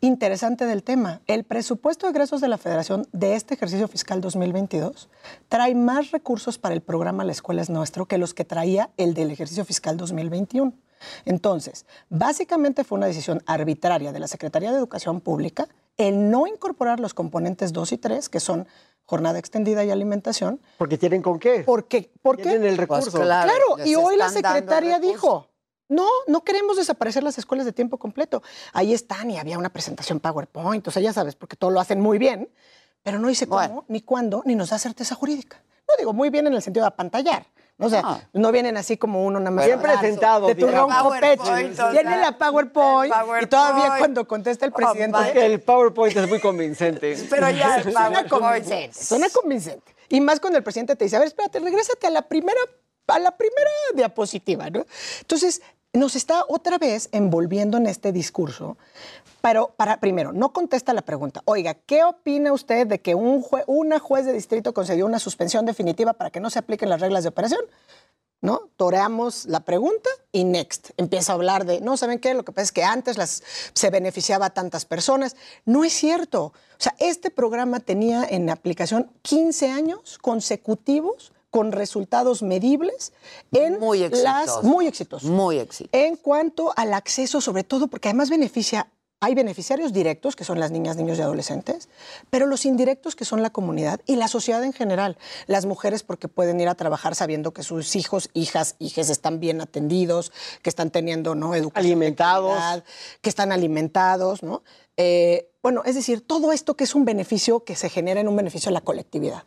interesante 0.00 0.66
del 0.66 0.82
tema. 0.82 1.20
El 1.28 1.44
presupuesto 1.44 2.06
de 2.06 2.10
egresos 2.10 2.40
de 2.40 2.48
la 2.48 2.58
Federación 2.58 3.06
de 3.12 3.36
este 3.36 3.54
ejercicio 3.54 3.86
fiscal 3.86 4.20
2022 4.20 5.08
trae 5.48 5.76
más 5.76 6.10
recursos 6.10 6.58
para 6.58 6.74
el 6.74 6.80
programa 6.80 7.24
La 7.24 7.32
Escuela 7.32 7.62
es 7.62 7.70
Nuestro 7.70 8.06
que 8.06 8.18
los 8.18 8.34
que 8.34 8.44
traía 8.44 8.90
el 8.96 9.14
del 9.14 9.30
ejercicio 9.30 9.64
fiscal 9.64 9.96
2021. 9.96 10.72
Entonces, 11.24 11.86
básicamente 12.08 12.82
fue 12.82 12.98
una 12.98 13.06
decisión 13.06 13.44
arbitraria 13.46 14.10
de 14.10 14.18
la 14.18 14.26
Secretaría 14.26 14.72
de 14.72 14.78
Educación 14.78 15.20
Pública 15.20 15.68
el 15.98 16.30
no 16.30 16.46
incorporar 16.46 17.00
los 17.00 17.12
componentes 17.12 17.72
2 17.72 17.92
y 17.92 17.98
3, 17.98 18.28
que 18.28 18.40
son 18.40 18.66
jornada 19.04 19.38
extendida 19.38 19.84
y 19.84 19.90
alimentación. 19.90 20.60
Porque 20.78 20.96
tienen 20.96 21.22
con 21.22 21.38
qué. 21.38 21.64
Porque, 21.64 22.12
porque 22.22 22.44
Tienen 22.44 22.64
el 22.64 22.78
recurso. 22.78 23.10
Pues 23.10 23.22
claro, 23.22 23.76
les 23.76 23.86
y 23.88 23.96
hoy 23.96 24.16
la 24.16 24.28
secretaria 24.28 24.98
dijo, 25.00 25.48
no, 25.88 26.06
no 26.26 26.44
queremos 26.44 26.76
desaparecer 26.76 27.22
las 27.22 27.36
escuelas 27.38 27.66
de 27.66 27.72
tiempo 27.72 27.98
completo. 27.98 28.42
Ahí 28.72 28.94
están 28.94 29.30
y 29.30 29.38
había 29.38 29.58
una 29.58 29.70
presentación 29.70 30.20
PowerPoint, 30.20 30.86
o 30.86 30.90
sea, 30.90 31.02
ya 31.02 31.12
sabes, 31.12 31.34
porque 31.34 31.56
todo 31.56 31.70
lo 31.70 31.80
hacen 31.80 32.00
muy 32.00 32.18
bien, 32.18 32.50
pero 33.02 33.18
no 33.18 33.28
dice 33.28 33.46
cómo, 33.46 33.84
ni 33.88 34.02
cuándo, 34.02 34.42
ni 34.44 34.54
nos 34.54 34.70
da 34.70 34.78
certeza 34.78 35.14
jurídica. 35.14 35.62
No 35.88 35.94
digo 35.98 36.12
muy 36.12 36.30
bien 36.30 36.46
en 36.46 36.54
el 36.54 36.62
sentido 36.62 36.84
de 36.84 36.88
apantallar. 36.88 37.46
¿No? 37.78 37.86
O 37.86 37.90
sea, 37.90 38.28
no, 38.32 38.52
vienen 38.52 38.76
así 38.76 38.96
como 38.96 39.24
uno 39.24 39.38
nada 39.38 39.52
más. 39.52 39.64
Bien 39.64 39.80
presentado, 39.80 40.48
De 40.48 40.54
tu 40.54 40.66
ronco 40.66 41.10
pecho. 41.20 41.44
PowerPoint, 41.44 41.80
Tiene 41.92 42.16
la 42.18 42.36
PowerPoint, 42.36 43.14
y 43.42 43.46
todavía 43.46 43.74
PowerPoint. 43.74 43.98
cuando 43.98 44.28
contesta 44.28 44.66
el 44.66 44.72
presidente. 44.72 45.16
Porque 45.16 45.46
el 45.46 45.60
PowerPoint 45.60 46.16
es 46.16 46.28
muy 46.28 46.40
convincente. 46.40 47.16
Pero 47.30 47.50
ya 47.50 47.76
el 47.76 47.92
suena 47.92 48.28
convincente. 48.28 48.92
Suena 48.92 49.28
convincente. 49.30 49.94
Y 50.08 50.20
más 50.20 50.40
cuando 50.40 50.58
el 50.58 50.64
presidente 50.64 50.96
te 50.96 51.04
dice, 51.04 51.16
a 51.16 51.20
ver, 51.20 51.28
espérate, 51.28 51.60
regrésate 51.60 52.06
a 52.06 52.10
la 52.10 52.22
primera, 52.22 52.60
a 53.06 53.18
la 53.18 53.36
primera 53.36 53.70
diapositiva, 53.94 54.70
¿no? 54.70 54.84
Entonces, 55.20 55.62
nos 55.92 56.16
está 56.16 56.44
otra 56.48 56.78
vez 56.78 57.08
envolviendo 57.12 57.78
en 57.78 57.86
este 57.86 58.12
discurso, 58.12 58.76
pero 59.40 59.74
para, 59.76 60.00
primero, 60.00 60.32
no 60.32 60.52
contesta 60.52 60.92
la 60.92 61.02
pregunta. 61.02 61.42
Oiga, 61.44 61.74
¿qué 61.74 62.04
opina 62.04 62.52
usted 62.52 62.86
de 62.86 63.00
que 63.00 63.14
un 63.14 63.42
jue- 63.42 63.64
una 63.66 63.98
juez 63.98 64.26
de 64.26 64.32
distrito 64.32 64.74
concedió 64.74 65.06
una 65.06 65.18
suspensión 65.18 65.64
definitiva 65.66 66.12
para 66.14 66.30
que 66.30 66.40
no 66.40 66.50
se 66.50 66.58
apliquen 66.58 66.88
las 66.88 67.00
reglas 67.00 67.22
de 67.22 67.28
operación? 67.30 67.60
¿no? 68.40 68.68
Toreamos 68.76 69.46
la 69.46 69.60
pregunta 69.64 70.08
y 70.30 70.44
next. 70.44 70.90
Empieza 70.96 71.32
a 71.32 71.34
hablar 71.34 71.64
de, 71.64 71.80
no, 71.80 71.96
¿saben 71.96 72.20
qué? 72.20 72.34
Lo 72.34 72.44
que 72.44 72.52
pasa 72.52 72.62
es 72.62 72.72
que 72.72 72.84
antes 72.84 73.18
las, 73.18 73.42
se 73.74 73.90
beneficiaba 73.90 74.46
a 74.46 74.50
tantas 74.50 74.84
personas. 74.84 75.34
No 75.64 75.82
es 75.82 75.92
cierto. 75.92 76.44
O 76.44 76.52
sea, 76.78 76.94
este 77.00 77.30
programa 77.32 77.80
tenía 77.80 78.24
en 78.24 78.48
aplicación 78.48 79.10
15 79.22 79.70
años 79.72 80.18
consecutivos 80.18 81.32
con 81.50 81.72
resultados 81.72 82.42
medibles 82.42 83.12
en 83.50 83.80
Muy 83.80 84.00
las 84.00 84.12
exitosos. 84.42 84.62
muy 84.62 84.86
exitosos. 84.86 85.30
Muy 85.30 85.58
exitosos. 85.58 85.90
En 86.00 86.14
cuanto 86.16 86.72
al 86.76 86.94
acceso, 86.94 87.40
sobre 87.40 87.64
todo, 87.64 87.88
porque 87.88 88.08
además 88.08 88.30
beneficia, 88.30 88.86
hay 89.20 89.34
beneficiarios 89.34 89.92
directos, 89.92 90.36
que 90.36 90.44
son 90.44 90.60
las 90.60 90.70
niñas, 90.70 90.96
niños 90.96 91.18
y 91.18 91.22
adolescentes, 91.22 91.88
pero 92.30 92.46
los 92.46 92.64
indirectos, 92.64 93.16
que 93.16 93.24
son 93.24 93.42
la 93.42 93.50
comunidad 93.50 94.00
y 94.06 94.16
la 94.16 94.28
sociedad 94.28 94.62
en 94.62 94.72
general. 94.72 95.18
Las 95.46 95.66
mujeres, 95.66 96.04
porque 96.04 96.28
pueden 96.28 96.60
ir 96.60 96.68
a 96.68 96.76
trabajar 96.76 97.14
sabiendo 97.14 97.52
que 97.52 97.64
sus 97.64 97.96
hijos, 97.96 98.30
hijas, 98.32 98.76
hijes 98.78 99.10
están 99.10 99.40
bien 99.40 99.60
atendidos, 99.60 100.32
que 100.62 100.70
están 100.70 100.90
teniendo 100.90 101.34
¿no? 101.34 101.54
educación. 101.54 101.86
Alimentados. 101.86 102.58
calidad, 102.58 102.84
que 103.20 103.28
están 103.28 103.50
alimentados, 103.50 104.42
¿no? 104.42 104.62
Eh, 105.00 105.48
bueno, 105.62 105.82
es 105.84 105.94
decir, 105.94 106.26
todo 106.26 106.52
esto 106.52 106.74
que 106.74 106.84
es 106.84 106.94
un 106.94 107.04
beneficio 107.04 107.60
que 107.60 107.76
se 107.76 107.88
genera 107.88 108.20
en 108.20 108.26
un 108.26 108.34
beneficio 108.34 108.68
a 108.68 108.72
la 108.72 108.80
colectividad. 108.80 109.44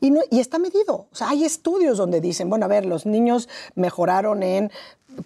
y 0.00 0.40
está 0.40 0.58
medido. 0.58 1.06
O 1.12 1.14
sea, 1.14 1.28
hay 1.28 1.44
estudios 1.44 1.98
donde 1.98 2.20
dicen, 2.20 2.48
bueno, 2.48 2.64
a 2.64 2.68
ver, 2.68 2.86
los 2.86 3.04
niños 3.04 3.48
mejoraron 3.74 4.42
en 4.42 4.72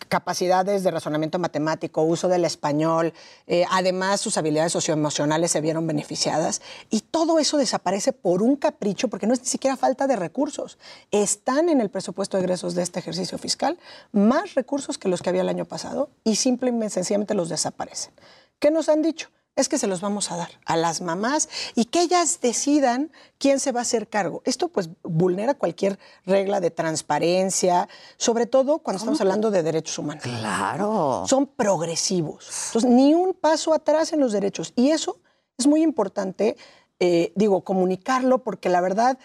capacidades 0.08 0.82
de 0.82 0.90
razonamiento 0.90 1.38
matemático, 1.38 2.02
uso 2.02 2.26
del 2.26 2.44
español, 2.44 3.12
eh, 3.46 3.64
además 3.70 4.20
sus 4.20 4.36
habilidades 4.38 4.72
socioemocionales 4.72 5.50
se 5.50 5.60
vieron 5.60 5.86
beneficiadas 5.86 6.62
y 6.90 7.00
todo 7.02 7.38
eso 7.38 7.56
desaparece 7.56 8.12
por 8.12 8.42
un 8.42 8.56
capricho 8.56 9.08
porque 9.08 9.26
no 9.26 9.34
es 9.34 9.40
ni 9.40 9.46
siquiera 9.46 9.76
falta 9.76 10.06
de 10.06 10.16
recursos. 10.16 10.78
Están 11.10 11.68
en 11.68 11.80
el 11.80 11.90
presupuesto 11.90 12.36
de 12.36 12.44
egresos 12.44 12.74
de 12.74 12.82
este 12.82 12.98
ejercicio 12.98 13.38
fiscal 13.38 13.78
más 14.10 14.54
recursos 14.54 14.98
que 14.98 15.08
los 15.08 15.22
que 15.22 15.30
había 15.30 15.42
el 15.42 15.48
año 15.48 15.64
pasado 15.64 16.10
y 16.24 16.36
simplemente 16.36 16.90
sencillamente 16.90 17.34
los 17.34 17.48
desaparecen. 17.48 18.12
¿Qué 18.58 18.70
nos 18.70 18.88
han 18.88 19.02
dicho? 19.02 19.28
Es 19.56 19.68
que 19.68 19.78
se 19.78 19.86
los 19.86 20.00
vamos 20.00 20.32
a 20.32 20.36
dar 20.36 20.50
a 20.66 20.76
las 20.76 21.00
mamás 21.00 21.48
y 21.76 21.84
que 21.84 22.00
ellas 22.00 22.40
decidan 22.40 23.12
quién 23.38 23.60
se 23.60 23.70
va 23.70 23.80
a 23.80 23.82
hacer 23.82 24.08
cargo. 24.08 24.42
Esto 24.44 24.66
pues 24.66 24.90
vulnera 25.04 25.54
cualquier 25.54 25.98
regla 26.26 26.60
de 26.60 26.72
transparencia, 26.72 27.88
sobre 28.16 28.46
todo 28.46 28.80
cuando 28.80 28.98
estamos 28.98 29.20
hablando 29.20 29.52
de 29.52 29.62
derechos 29.62 29.96
humanos. 29.98 30.24
Claro. 30.24 31.24
Son 31.28 31.46
progresivos. 31.46 32.48
Entonces, 32.66 32.90
ni 32.90 33.14
un 33.14 33.32
paso 33.32 33.72
atrás 33.72 34.12
en 34.12 34.18
los 34.18 34.32
derechos. 34.32 34.72
Y 34.74 34.90
eso 34.90 35.20
es 35.56 35.68
muy 35.68 35.82
importante, 35.82 36.56
eh, 36.98 37.32
digo, 37.36 37.62
comunicarlo 37.62 38.42
porque 38.42 38.68
la 38.68 38.80
verdad, 38.80 39.18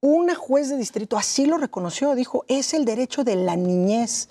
una 0.00 0.36
juez 0.36 0.68
de 0.68 0.76
distrito 0.76 1.16
así 1.16 1.46
lo 1.46 1.58
reconoció, 1.58 2.14
dijo, 2.14 2.44
es 2.46 2.72
el 2.72 2.84
derecho 2.84 3.24
de 3.24 3.34
la 3.34 3.56
niñez 3.56 4.28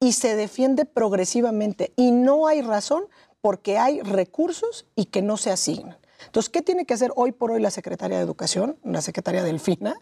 y 0.00 0.12
se 0.12 0.34
defiende 0.34 0.84
progresivamente 0.84 1.92
y 1.96 2.10
no 2.10 2.46
hay 2.46 2.62
razón 2.62 3.04
porque 3.44 3.76
hay 3.76 4.00
recursos 4.00 4.86
y 4.96 5.04
que 5.04 5.20
no 5.20 5.36
se 5.36 5.50
asignan. 5.50 5.98
Entonces, 6.24 6.48
¿qué 6.48 6.62
tiene 6.62 6.86
que 6.86 6.94
hacer 6.94 7.12
hoy 7.14 7.30
por 7.30 7.50
hoy 7.50 7.60
la 7.60 7.70
Secretaría 7.70 8.16
de 8.16 8.24
Educación, 8.24 8.78
la 8.82 9.02
Secretaría 9.02 9.42
Delfina? 9.42 9.96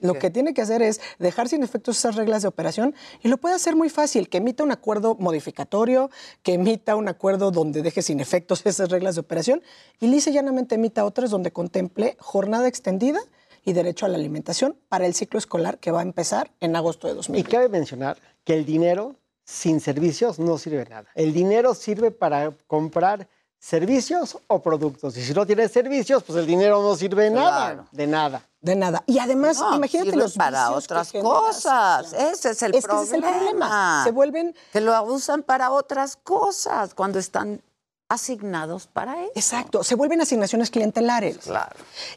lo 0.00 0.14
que 0.14 0.30
tiene 0.30 0.52
que 0.52 0.62
hacer 0.62 0.82
es 0.82 1.00
dejar 1.20 1.48
sin 1.48 1.62
efectos 1.62 1.96
esas 1.96 2.16
reglas 2.16 2.42
de 2.42 2.48
operación 2.48 2.96
y 3.22 3.28
lo 3.28 3.36
puede 3.36 3.54
hacer 3.54 3.76
muy 3.76 3.88
fácil, 3.88 4.28
que 4.28 4.38
emita 4.38 4.64
un 4.64 4.72
acuerdo 4.72 5.14
modificatorio, 5.14 6.10
que 6.42 6.54
emita 6.54 6.96
un 6.96 7.06
acuerdo 7.06 7.52
donde 7.52 7.82
deje 7.82 8.02
sin 8.02 8.18
efectos 8.18 8.62
esas 8.66 8.88
reglas 8.88 9.14
de 9.14 9.20
operación 9.20 9.62
y 10.00 10.08
lisa 10.08 10.30
y 10.30 10.32
llanamente 10.32 10.74
emita 10.74 11.04
otras 11.04 11.30
donde 11.30 11.52
contemple 11.52 12.16
jornada 12.18 12.66
extendida 12.66 13.20
y 13.64 13.74
derecho 13.74 14.06
a 14.06 14.08
la 14.08 14.16
alimentación 14.16 14.76
para 14.88 15.06
el 15.06 15.14
ciclo 15.14 15.38
escolar 15.38 15.78
que 15.78 15.92
va 15.92 16.00
a 16.00 16.02
empezar 16.02 16.50
en 16.58 16.74
agosto 16.74 17.06
de 17.06 17.14
2020. 17.14 17.48
Y 17.48 17.52
cabe 17.52 17.68
mencionar 17.68 18.18
que 18.42 18.54
el 18.54 18.66
dinero 18.66 19.14
sin 19.48 19.80
servicios 19.80 20.38
no 20.38 20.58
sirve 20.58 20.84
nada. 20.84 21.08
El 21.14 21.32
dinero 21.32 21.74
sirve 21.74 22.10
para 22.10 22.52
comprar 22.66 23.26
servicios 23.58 24.36
o 24.46 24.60
productos. 24.62 25.16
Y 25.16 25.22
si 25.22 25.32
no 25.32 25.46
tienes 25.46 25.72
servicios, 25.72 26.22
pues 26.22 26.38
el 26.38 26.46
dinero 26.46 26.82
no 26.82 26.94
sirve 26.94 27.24
de 27.24 27.30
nada. 27.30 27.64
Claro. 27.72 27.88
De 27.90 28.06
nada. 28.06 28.42
De 28.60 28.76
nada. 28.76 29.02
Y 29.06 29.18
además, 29.18 29.58
No, 29.58 29.74
imagínate 29.76 30.10
sirve 30.10 30.22
los 30.22 30.34
para 30.34 30.68
que 30.68 30.74
otras 30.74 31.10
generas. 31.10 31.32
cosas. 31.32 32.12
Ese 32.12 32.50
es 32.50 32.62
el 32.62 32.74
Es 32.74 32.84
que 32.84 32.88
problema. 32.88 33.02
ese 33.04 33.16
es 33.16 33.22
el 33.24 33.30
problema. 33.38 34.00
Se 34.04 34.10
vuelven 34.10 34.54
que 34.70 34.80
lo 34.82 35.02
usan 35.04 35.42
para 35.42 35.70
otras 35.70 36.16
cosas 36.16 36.92
cuando 36.94 37.18
están 37.18 37.62
asignados 38.08 38.86
para 38.86 39.22
eso. 39.22 39.32
Exacto, 39.34 39.84
se 39.84 39.94
vuelven 39.94 40.20
asignaciones 40.20 40.70
clientelares. 40.70 41.38
Claro. 41.38 41.76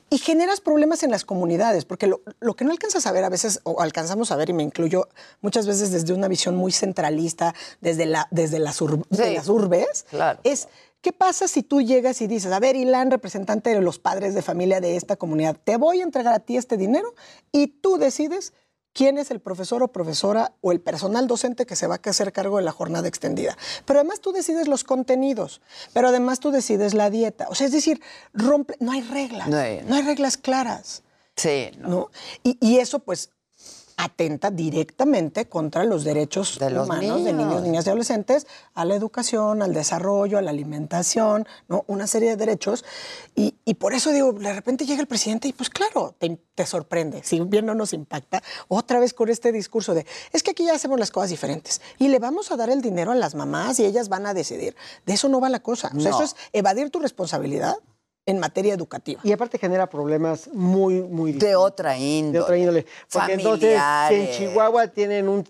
Y 0.09 0.17
generas 0.17 0.61
problemas 0.61 1.03
en 1.03 1.11
las 1.11 1.25
comunidades, 1.25 1.85
porque 1.85 2.07
lo, 2.07 2.21
lo 2.39 2.55
que 2.55 2.63
no 2.65 2.71
alcanzas 2.71 3.05
a 3.07 3.11
ver 3.11 3.23
a 3.23 3.29
veces, 3.29 3.59
o 3.63 3.81
alcanzamos 3.81 4.31
a 4.31 4.35
ver, 4.35 4.49
y 4.49 4.53
me 4.53 4.63
incluyo 4.63 5.07
muchas 5.41 5.67
veces 5.67 5.91
desde 5.91 6.13
una 6.13 6.27
visión 6.27 6.55
muy 6.55 6.71
centralista, 6.71 7.53
desde, 7.81 8.05
la, 8.05 8.27
desde 8.31 8.59
las, 8.59 8.81
ur- 8.81 9.05
de 9.09 9.27
Sí. 9.29 9.33
las 9.35 9.49
urbes, 9.49 10.05
Claro. 10.09 10.39
es 10.43 10.67
¿qué 11.01 11.11
pasa 11.11 11.47
si 11.47 11.63
tú 11.63 11.81
llegas 11.81 12.21
y 12.21 12.27
dices, 12.27 12.51
a 12.51 12.59
ver, 12.59 12.75
Ilan, 12.75 13.09
representante 13.09 13.71
de 13.71 13.81
los 13.81 13.97
padres 13.97 14.35
de 14.35 14.43
familia 14.43 14.79
de 14.81 14.95
esta 14.95 15.15
comunidad, 15.15 15.57
te 15.63 15.75
voy 15.77 15.99
a 15.99 16.03
entregar 16.03 16.33
a 16.33 16.39
ti 16.39 16.57
este 16.57 16.77
dinero 16.77 17.15
y 17.51 17.67
tú 17.67 17.97
decides 17.97 18.53
quién 18.93 19.17
es 19.17 19.31
el 19.31 19.39
profesor 19.39 19.83
o 19.83 19.91
profesora 19.91 20.53
o 20.61 20.71
el 20.71 20.81
personal 20.81 21.27
docente 21.27 21.65
que 21.65 21.75
se 21.75 21.87
va 21.87 21.95
a 22.03 22.09
hacer 22.09 22.31
cargo 22.33 22.57
de 22.57 22.63
la 22.63 22.71
jornada 22.71 23.07
extendida. 23.07 23.57
Pero 23.85 23.99
además 23.99 24.19
tú 24.21 24.31
decides 24.31 24.67
los 24.67 24.83
contenidos, 24.83 25.61
pero 25.93 26.09
además 26.09 26.39
tú 26.39 26.51
decides 26.51 26.93
la 26.93 27.09
dieta. 27.09 27.47
O 27.49 27.55
sea, 27.55 27.67
es 27.67 27.73
decir, 27.73 28.01
rompe, 28.33 28.75
no 28.79 28.91
hay 28.91 29.01
reglas, 29.01 29.47
No 29.47 29.55
no 29.57 29.61
hay- 29.61 29.79
hay, 29.79 30.01
reglas 30.03 30.37
claras. 30.37 31.03
Sí, 31.35 31.71
¿no? 31.79 32.09
Y, 32.43 32.57
y 32.59 32.79
eso 32.79 32.99
pues 32.99 33.29
atenta 34.03 34.49
directamente 34.51 35.45
contra 35.47 35.83
los 35.83 36.03
derechos 36.03 36.57
De 36.59 36.69
los 36.69 36.85
humanos 36.87 37.23
de 37.23 37.33
niños. 37.33 37.47
niños, 37.47 37.61
niñas 37.63 37.85
y 37.85 37.89
adolescentes 37.89 38.47
a 38.73 38.85
la 38.85 38.95
educación, 38.95 39.61
al 39.61 39.73
desarrollo, 39.73 40.37
a 40.37 40.41
la 40.41 40.49
alimentación, 40.51 41.47
¿no? 41.67 41.83
Una 41.87 42.07
serie 42.07 42.29
de 42.29 42.35
derechos. 42.37 42.83
Y, 43.35 43.55
y 43.65 43.75
por 43.75 43.93
eso 43.93 44.11
digo, 44.11 44.33
de 44.33 44.53
repente 44.53 44.85
llega 44.85 45.01
el 45.01 45.07
presidente 45.07 45.47
y 45.47 45.53
pues 45.53 45.69
claro, 45.69 46.15
te, 46.17 46.37
te 46.55 46.65
sorprende, 46.65 47.21
si 47.23 47.39
bien 47.41 47.65
no 47.65 47.75
nos 47.75 47.93
impacta, 47.93 48.41
otra 48.67 48.99
vez 48.99 49.13
con 49.13 49.29
este 49.29 49.51
discurso 49.51 49.93
de, 49.93 50.05
es 50.33 50.43
que 50.43 50.51
aquí 50.51 50.65
ya 50.65 50.73
hacemos 50.75 50.99
las 50.99 51.11
cosas 51.11 51.29
diferentes 51.29 51.81
y 51.97 52.07
le 52.07 52.19
vamos 52.19 52.51
a 52.51 52.57
dar 52.57 52.69
el 52.69 52.81
dinero 52.81 53.11
a 53.11 53.15
las 53.15 53.35
mamás 53.35 53.79
y 53.79 53.85
ellas 53.85 54.09
van 54.09 54.25
a 54.25 54.33
decidir. 54.33 54.75
De 55.05 55.13
eso 55.13 55.29
no 55.29 55.39
va 55.39 55.49
la 55.49 55.59
cosa. 55.61 55.91
O 55.95 55.99
sea, 55.99 56.09
No. 56.11 56.17
eso 56.17 56.23
es 56.23 56.35
evadir 56.53 56.89
tu 56.89 56.99
responsabilidad 56.99 57.75
en 58.25 58.37
materia 58.39 58.73
educativa. 58.75 59.19
Y 59.23 59.31
aparte 59.31 59.57
genera 59.57 59.89
problemas 59.89 60.47
muy, 60.53 61.01
muy 61.01 61.33
De 61.33 61.55
otra 61.55 61.97
índole. 61.97 62.31
De 62.37 62.39
otra 62.43 62.57
índole. 62.57 62.85
Porque 63.11 63.33
entonces, 63.33 63.69
si 63.69 63.75
en 63.75 63.79
Familiares. 63.81 64.37
Chihuahua 64.37 64.87
tienen 64.89 65.27
un, 65.27 65.43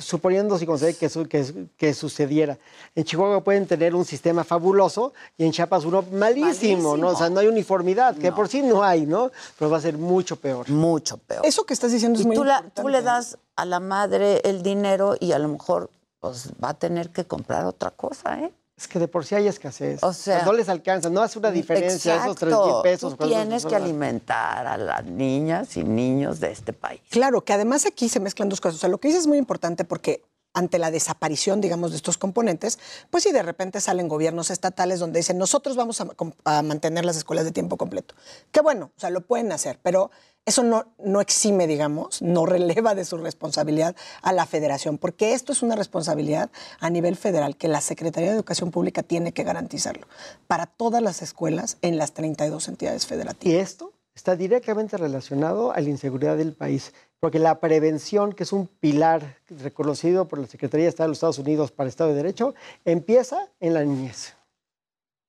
suponiendo 0.00 0.58
si 0.58 0.66
concede 0.66 0.94
que, 0.94 1.08
su- 1.08 1.26
que, 1.28 1.68
que 1.76 1.94
sucediera, 1.94 2.58
en 2.94 3.04
Chihuahua 3.04 3.42
pueden 3.44 3.66
tener 3.66 3.94
un 3.94 4.04
sistema 4.04 4.42
fabuloso 4.44 5.12
y 5.36 5.44
en 5.44 5.52
Chiapas 5.52 5.84
uno 5.84 6.02
malísimo, 6.12 6.96
¿no? 6.96 7.08
O 7.10 7.16
sea, 7.16 7.30
no 7.30 7.38
hay 7.40 7.46
uniformidad, 7.46 8.16
que 8.16 8.32
por 8.32 8.48
sí 8.48 8.62
no 8.62 8.82
hay, 8.82 9.06
¿no? 9.06 9.30
Pero 9.58 9.70
va 9.70 9.78
a 9.78 9.80
ser 9.80 9.96
mucho 9.96 10.36
peor. 10.36 10.68
Mucho 10.68 11.18
peor. 11.18 11.46
Eso 11.46 11.64
que 11.64 11.74
estás 11.74 11.92
diciendo 11.92 12.18
es 12.18 12.24
y 12.24 12.28
muy 12.28 12.36
tú, 12.36 12.44
la- 12.44 12.54
importante. 12.56 12.82
tú 12.82 12.88
le 12.88 13.02
das 13.02 13.38
a 13.54 13.64
la 13.64 13.78
madre 13.80 14.40
el 14.44 14.62
dinero 14.62 15.14
y 15.20 15.32
a 15.32 15.38
lo 15.38 15.48
mejor 15.48 15.90
pues, 16.20 16.50
va 16.62 16.70
a 16.70 16.74
tener 16.74 17.10
que 17.10 17.24
comprar 17.24 17.64
otra 17.64 17.92
cosa, 17.92 18.40
¿eh? 18.40 18.52
Es 18.78 18.86
que 18.86 19.00
de 19.00 19.08
por 19.08 19.24
sí 19.24 19.34
hay 19.34 19.48
escasez. 19.48 20.00
O 20.04 20.12
sea, 20.12 20.44
no 20.44 20.52
les 20.52 20.68
alcanza, 20.68 21.10
no 21.10 21.20
hace 21.20 21.38
una 21.40 21.50
diferencia 21.50 22.22
esos 22.22 22.36
tres 22.36 22.52
mil 22.52 22.60
Exacto. 22.60 22.82
pesos. 22.82 23.16
Tú 23.18 23.26
tienes 23.26 23.66
que 23.66 23.74
alimentar 23.74 24.68
a 24.68 24.76
las 24.76 25.04
niñas 25.04 25.76
y 25.76 25.82
niños 25.82 26.38
de 26.38 26.52
este 26.52 26.72
país. 26.72 27.00
Claro, 27.10 27.42
que 27.42 27.52
además 27.52 27.86
aquí 27.86 28.08
se 28.08 28.20
mezclan 28.20 28.48
dos 28.48 28.60
cosas. 28.60 28.76
O 28.76 28.78
sea, 28.80 28.88
lo 28.88 28.98
que 28.98 29.08
dices 29.08 29.22
es 29.22 29.26
muy 29.26 29.38
importante 29.38 29.84
porque 29.84 30.22
ante 30.58 30.78
la 30.78 30.90
desaparición, 30.90 31.60
digamos, 31.60 31.92
de 31.92 31.98
estos 31.98 32.18
componentes, 32.18 32.80
pues 33.10 33.22
sí, 33.22 33.32
de 33.32 33.44
repente 33.44 33.80
salen 33.80 34.08
gobiernos 34.08 34.50
estatales 34.50 34.98
donde 34.98 35.20
dicen, 35.20 35.38
nosotros 35.38 35.76
vamos 35.76 36.02
a 36.44 36.62
mantener 36.62 37.04
las 37.04 37.16
escuelas 37.16 37.44
de 37.44 37.52
tiempo 37.52 37.76
completo. 37.76 38.16
Qué 38.50 38.60
bueno, 38.60 38.90
o 38.96 39.00
sea, 39.00 39.10
lo 39.10 39.20
pueden 39.20 39.52
hacer, 39.52 39.78
pero 39.82 40.10
eso 40.44 40.64
no, 40.64 40.86
no 40.98 41.20
exime, 41.20 41.66
digamos, 41.66 42.22
no 42.22 42.44
releva 42.44 42.96
de 42.96 43.04
su 43.04 43.18
responsabilidad 43.18 43.94
a 44.22 44.32
la 44.32 44.46
federación, 44.46 44.98
porque 44.98 45.34
esto 45.34 45.52
es 45.52 45.62
una 45.62 45.76
responsabilidad 45.76 46.50
a 46.80 46.90
nivel 46.90 47.16
federal 47.16 47.56
que 47.56 47.68
la 47.68 47.80
Secretaría 47.80 48.30
de 48.30 48.36
Educación 48.36 48.72
Pública 48.72 49.04
tiene 49.04 49.32
que 49.32 49.44
garantizarlo 49.44 50.08
para 50.48 50.66
todas 50.66 51.02
las 51.02 51.22
escuelas 51.22 51.76
en 51.82 51.98
las 51.98 52.14
32 52.14 52.66
entidades 52.66 53.06
federativas. 53.06 53.54
Y 53.54 53.56
esto 53.56 53.92
está 54.14 54.34
directamente 54.34 54.96
relacionado 54.96 55.70
a 55.70 55.80
la 55.80 55.88
inseguridad 55.90 56.36
del 56.36 56.52
país, 56.52 56.92
porque 57.20 57.38
la 57.38 57.58
prevención, 57.60 58.32
que 58.32 58.44
es 58.44 58.52
un 58.52 58.66
pilar 58.66 59.36
reconocido 59.48 60.28
por 60.28 60.38
la 60.38 60.46
Secretaría 60.46 60.84
de 60.84 60.90
Estado 60.90 61.06
de 61.06 61.10
los 61.10 61.18
Estados 61.18 61.38
Unidos 61.38 61.72
para 61.72 61.86
el 61.86 61.90
Estado 61.90 62.10
de 62.10 62.16
Derecho, 62.16 62.54
empieza 62.84 63.48
en 63.60 63.74
la 63.74 63.84
niñez. 63.84 64.34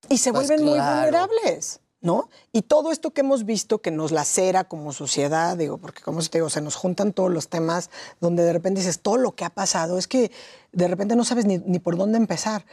y 0.09 0.17
se 0.17 0.31
Pues 0.31 0.47
vuelven 0.47 0.65
muy 0.65 0.75
claro. 0.75 0.95
vulnerables, 1.01 1.79
¿no? 2.01 2.29
Y 2.53 2.61
todo 2.61 2.91
esto 2.91 3.11
que 3.11 3.21
hemos 3.21 3.43
visto 3.45 3.79
que 3.81 3.91
nos 3.91 4.11
lacera 4.11 4.63
como 4.63 4.93
sociedad, 4.93 5.57
digo, 5.57 5.77
porque 5.77 6.01
como 6.01 6.21
te 6.21 6.37
digo, 6.37 6.49
se 6.49 6.61
nos 6.61 6.75
juntan 6.75 7.11
todos 7.11 7.31
los 7.31 7.49
temas 7.49 7.89
donde 8.21 8.43
de 8.43 8.53
repente 8.53 8.79
dices, 8.79 8.99
todo 9.01 9.17
lo 9.17 9.33
que 9.33 9.43
ha 9.43 9.49
pasado, 9.49 9.97
es 9.97 10.07
que 10.07 10.31
de 10.71 10.87
repente 10.87 11.15
no 11.15 11.25
sabes 11.25 11.45
ni, 11.45 11.57
ni 11.57 11.79
por 11.79 11.97
dónde 11.97 12.17
empezar. 12.17 12.65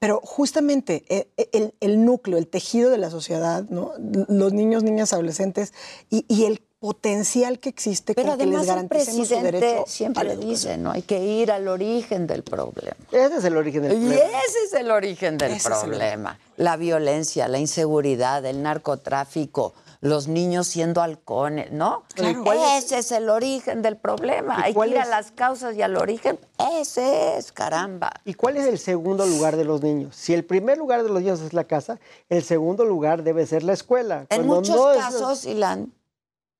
Pero 0.00 0.20
justamente 0.22 1.04
eh, 1.08 1.28
eh, 1.36 1.48
el, 1.52 1.74
el 1.80 2.04
núcleo, 2.04 2.36
el 2.36 2.48
tejido 2.48 2.90
de 2.90 2.98
la 2.98 3.08
sociedad, 3.10 3.64
¿no? 3.70 3.92
Los 4.28 4.52
niños, 4.52 4.82
niñas, 4.82 5.12
adolescentes 5.12 5.72
y, 6.10 6.26
y 6.28 6.44
el 6.44 6.60
potencial 6.88 7.58
que 7.60 7.70
existe 7.70 8.12
Pero 8.12 8.28
con 8.28 8.38
que 8.38 8.44
les 8.44 8.56
además 8.56 8.68
el 8.68 8.74
garanticemos 8.74 9.26
su 9.26 9.34
presidente 9.34 9.58
derecho 9.60 9.82
a 9.84 9.86
siempre 9.86 10.24
la 10.24 10.32
educación. 10.34 10.50
dice, 10.54 10.76
¿no? 10.76 10.90
Hay 10.90 11.00
que 11.00 11.18
ir 11.24 11.50
al 11.50 11.66
origen 11.66 12.26
del 12.26 12.42
problema. 12.42 12.94
Ese 13.10 13.36
es 13.38 13.44
el 13.44 13.56
origen 13.56 13.82
del 13.84 13.92
Y 13.92 13.96
problema. 13.96 14.22
ese 14.46 14.58
es 14.66 14.72
el 14.74 14.90
origen 14.90 15.38
del 15.38 15.52
Ese 15.52 15.68
es 15.70 15.82
el 15.82 15.88
problema. 15.88 16.38
La 16.58 16.76
violencia, 16.76 17.48
la 17.48 17.58
inseguridad, 17.58 18.44
el 18.44 18.62
narcotráfico, 18.62 19.72
los 20.02 20.28
niños 20.28 20.66
siendo 20.66 21.00
halcones, 21.00 21.72
¿no? 21.72 22.02
Claro. 22.14 22.44
¿Y 22.44 22.58
es- 22.76 22.84
Ese 22.84 22.98
es 22.98 23.12
el 23.12 23.30
origen 23.30 23.80
del 23.80 23.96
problema. 23.96 24.58
¿Y 24.58 24.62
Hay 24.64 24.74
que 24.74 24.88
ir 24.88 24.98
a 24.98 25.04
es? 25.04 25.08
las 25.08 25.30
causas 25.30 25.74
y 25.76 25.80
al 25.80 25.96
origen. 25.96 26.38
Ese 26.78 27.38
es, 27.38 27.50
caramba. 27.50 28.12
¿Y 28.26 28.34
cuál 28.34 28.58
es 28.58 28.66
el 28.66 28.78
segundo 28.78 29.24
lugar 29.24 29.56
de 29.56 29.64
los 29.64 29.82
niños? 29.82 30.14
Si 30.14 30.34
el 30.34 30.44
primer 30.44 30.76
lugar 30.76 31.02
de 31.02 31.08
los 31.08 31.22
niños 31.22 31.40
es 31.40 31.54
la 31.54 31.64
casa, 31.64 31.98
el 32.28 32.42
segundo 32.44 32.84
lugar 32.84 33.22
debe 33.22 33.46
ser 33.46 33.62
la 33.62 33.72
escuela. 33.72 34.26
En 34.28 34.46
Cuando 34.46 34.56
muchos 34.56 34.76
no 34.76 34.92
es- 34.92 34.98
casos, 34.98 35.46
Ilan, 35.46 35.90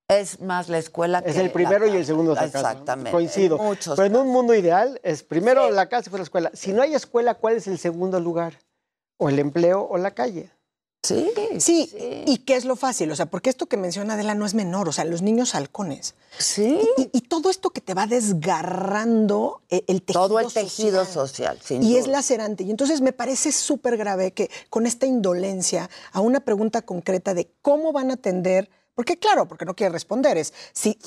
es 0.09 0.41
más 0.41 0.69
la 0.69 0.79
escuela 0.79 1.23
que 1.23 1.31
Es 1.31 1.37
el 1.37 1.51
primero 1.51 1.87
la 1.87 1.95
y 1.95 1.97
el 1.97 2.07
segundo 2.07 2.33
es 2.33 2.37
la 2.37 2.43
casa. 2.43 2.53
casa. 2.59 2.71
Exactamente. 2.73 3.11
Coincido. 3.11 3.57
En 3.59 3.65
muchos 3.65 3.97
Pero 3.97 4.07
en 4.07 4.17
un 4.17 4.29
mundo 4.29 4.55
ideal 4.55 5.01
es 5.03 5.23
primero 5.23 5.71
la 5.71 5.89
casa 5.89 6.01
y 6.01 6.05
después 6.05 6.21
la 6.21 6.25
escuela. 6.25 6.51
Si 6.55 6.73
no 6.73 6.83
hay 6.83 6.95
escuela, 6.95 7.35
¿cuál 7.35 7.57
es 7.57 7.67
el 7.67 7.79
segundo 7.79 8.21
lugar? 8.21 8.59
O 9.17 9.29
el 9.29 9.39
empleo 9.39 9.87
o 9.89 9.97
la 9.97 10.13
calle. 10.13 10.51
Sí, 11.03 11.31
Sí, 11.59 11.91
¿y 12.27 12.39
qué 12.39 12.57
es 12.57 12.65
lo 12.65 12.77
fácil? 12.77 13.11
O 13.13 13.17
sea, 13.17 13.27
porque 13.27 13.51
esto 13.51 13.67
que 13.67 13.77
menciona 13.77 14.15
Adela 14.15 14.35
no 14.35 14.47
es 14.47 14.55
menor, 14.55 14.89
o 14.89 14.93
sea, 14.93 15.05
los 15.05 15.21
niños 15.21 15.55
halcones. 15.55 16.15
Sí. 16.39 16.81
Y, 16.97 17.11
y 17.13 17.21
todo 17.21 17.51
esto 17.51 17.69
que 17.71 17.83
te 17.83 17.93
va 17.93 18.07
desgarrando 18.07 19.61
eh, 19.69 19.85
el 19.87 20.03
tejido 20.03 20.27
Todo 20.29 20.41
el 20.41 20.53
tejido 20.53 21.05
social, 21.05 21.59
sin 21.63 21.83
Y 21.83 21.91
duda. 21.91 22.01
es 22.01 22.07
lacerante. 22.07 22.65
Y 22.65 22.71
entonces 22.71 23.03
me 23.03 23.13
parece 23.13 23.53
súper 23.53 23.99
grave 23.99 24.33
que 24.33 24.51
con 24.71 24.87
esta 24.87 25.05
indolencia 25.05 25.91
a 26.13 26.21
una 26.21 26.41
pregunta 26.41 26.81
concreta 26.83 27.35
de 27.35 27.51
cómo 27.63 27.93
van 27.93 28.11
a 28.11 28.15
atender. 28.15 28.71
Porque 28.95 29.19
claro, 29.19 29.47
porque 29.47 29.65
no 29.65 29.75
quiere 29.75 29.93
responder, 29.93 30.37
es 30.37 30.53
si 30.73 30.99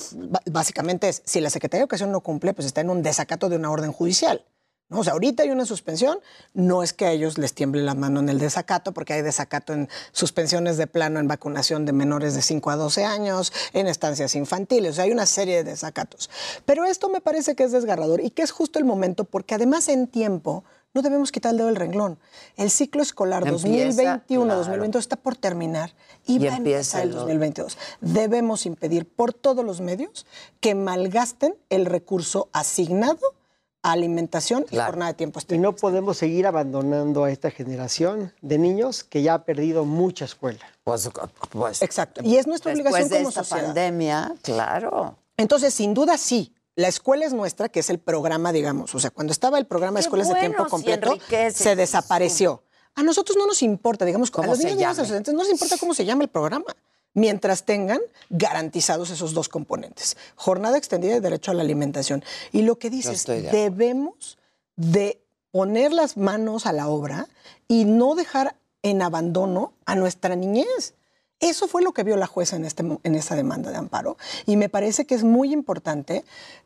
básicamente 0.46 1.08
es 1.08 1.22
si 1.24 1.40
la 1.40 1.50
Secretaría 1.50 1.80
de 1.80 1.84
Educación 1.84 2.12
no 2.12 2.20
cumple, 2.20 2.52
pues 2.54 2.66
está 2.66 2.80
en 2.80 2.90
un 2.90 3.02
desacato 3.02 3.48
de 3.48 3.56
una 3.56 3.70
orden 3.70 3.92
judicial. 3.92 4.44
¿no? 4.88 5.00
O 5.00 5.04
sea, 5.04 5.12
ahorita 5.14 5.42
hay 5.42 5.50
una 5.50 5.66
suspensión, 5.66 6.18
no 6.54 6.82
es 6.82 6.92
que 6.92 7.06
a 7.06 7.12
ellos 7.12 7.38
les 7.38 7.54
tiemble 7.54 7.82
la 7.82 7.94
mano 7.94 8.20
en 8.20 8.28
el 8.28 8.38
desacato, 8.38 8.92
porque 8.92 9.12
hay 9.12 9.22
desacato 9.22 9.72
en 9.72 9.88
suspensiones 10.12 10.76
de 10.76 10.86
plano 10.86 11.20
en 11.20 11.28
vacunación 11.28 11.84
de 11.84 11.92
menores 11.92 12.34
de 12.34 12.42
5 12.42 12.70
a 12.70 12.76
12 12.76 13.04
años, 13.04 13.52
en 13.72 13.86
estancias 13.86 14.34
infantiles, 14.34 14.92
o 14.92 14.94
sea, 14.94 15.04
hay 15.04 15.12
una 15.12 15.26
serie 15.26 15.56
de 15.56 15.64
desacatos. 15.64 16.30
Pero 16.64 16.84
esto 16.84 17.08
me 17.08 17.20
parece 17.20 17.54
que 17.54 17.64
es 17.64 17.72
desgarrador 17.72 18.20
y 18.20 18.30
que 18.30 18.42
es 18.42 18.50
justo 18.50 18.78
el 18.78 18.84
momento, 18.84 19.24
porque 19.24 19.54
además 19.54 19.88
en 19.88 20.06
tiempo 20.06 20.64
no 20.94 21.02
debemos 21.02 21.32
quitar 21.32 21.52
el 21.52 21.58
dedo 21.58 21.66
del 21.68 21.76
renglón. 21.76 22.18
El 22.56 22.70
ciclo 22.70 23.02
escolar 23.02 23.46
Empieza, 23.46 24.22
2021-2022 24.28 24.98
está 24.98 25.16
por 25.16 25.36
terminar 25.36 25.94
y, 26.26 26.36
Y 26.36 26.46
va 26.46 26.54
a 26.54 26.56
empieza 26.56 27.00
empezar 27.00 27.02
el 27.02 27.08
el 27.08 27.14
otro. 27.14 27.20
2022. 27.22 27.78
Debemos 28.00 28.66
impedir 28.66 29.06
por 29.06 29.32
todos 29.32 29.64
los 29.64 29.80
medios 29.80 30.26
que 30.60 30.74
malgasten 30.74 31.54
el 31.68 31.86
recurso 31.86 32.48
asignado 32.52 33.20
a 33.82 33.92
alimentación 33.92 34.66
y 34.70 34.76
jornada 34.76 35.12
de 35.12 35.16
tiempo 35.16 35.40
Y 35.48 35.58
no 35.58 35.76
podemos 35.76 36.16
seguir 36.18 36.46
abandonando 36.46 37.24
a 37.24 37.30
esta 37.30 37.50
generación 37.50 38.32
de 38.40 38.58
niños 38.58 39.04
que 39.04 39.22
ya 39.22 39.34
ha 39.34 39.44
perdido 39.44 39.84
mucha 39.84 40.24
escuela. 40.24 40.66
Pues, 40.82 41.08
pues 41.50 41.82
Exacto. 41.82 42.22
Y 42.24 42.36
es 42.36 42.46
nuestra 42.46 42.72
después 42.72 42.90
obligación 42.92 43.08
de 43.10 43.16
como 43.18 43.28
esta 43.28 43.44
sociedad. 43.44 43.66
pandemia, 43.66 44.34
claro. 44.42 45.16
Entonces, 45.36 45.72
sin 45.74 45.94
duda, 45.94 46.18
sí. 46.18 46.52
La 46.78 46.86
escuela 46.86 47.26
es 47.26 47.32
nuestra, 47.32 47.68
que 47.68 47.80
es 47.80 47.90
el 47.90 47.98
programa, 47.98 48.52
digamos. 48.52 48.94
O 48.94 49.00
sea, 49.00 49.10
cuando 49.10 49.32
estaba 49.32 49.58
el 49.58 49.66
programa 49.66 49.98
de 49.98 50.02
escuelas 50.02 50.28
de 50.28 50.36
tiempo 50.36 50.64
completo, 50.68 51.18
se 51.52 51.74
desapareció. 51.74 52.62
A 52.94 53.02
nosotros 53.02 53.36
no 53.36 53.48
nos 53.48 53.64
importa, 53.64 54.04
digamos, 54.04 54.28
a 54.28 54.32
¿Cómo 54.34 54.52
los 54.52 54.58
se 54.58 54.68
niños 54.68 54.96
adolescentes 54.96 55.34
no 55.34 55.40
nos 55.40 55.50
importa 55.50 55.76
cómo 55.76 55.92
se 55.92 56.04
llama 56.04 56.22
el 56.22 56.28
programa, 56.28 56.66
mientras 57.14 57.64
tengan 57.64 57.98
garantizados 58.30 59.10
esos 59.10 59.34
dos 59.34 59.48
componentes, 59.48 60.16
jornada 60.36 60.78
extendida 60.78 61.16
y 61.16 61.20
derecho 61.20 61.50
a 61.50 61.54
la 61.54 61.62
alimentación. 61.62 62.22
Y 62.52 62.62
lo 62.62 62.78
que 62.78 62.90
dices, 62.90 63.26
debemos 63.26 64.38
de 64.76 65.20
poner 65.50 65.92
las 65.92 66.16
manos 66.16 66.64
a 66.64 66.72
la 66.72 66.86
obra 66.86 67.26
y 67.66 67.86
no 67.86 68.14
dejar 68.14 68.54
en 68.84 69.02
abandono 69.02 69.72
a 69.84 69.96
nuestra 69.96 70.36
niñez. 70.36 70.94
Eso 71.40 71.68
fue 71.68 71.82
lo 71.82 71.92
que 71.92 72.04
vio 72.04 72.16
la 72.16 72.26
jueza 72.26 72.56
en, 72.56 72.64
este, 72.64 72.82
en 73.02 73.14
esta 73.14 73.36
demanda 73.36 73.70
de 73.70 73.76
amparo. 73.76 74.16
Y 74.46 74.56
me 74.56 74.68
parece 74.68 75.06
que 75.06 75.14
es 75.14 75.24
muy 75.24 75.52
importante 75.52 76.24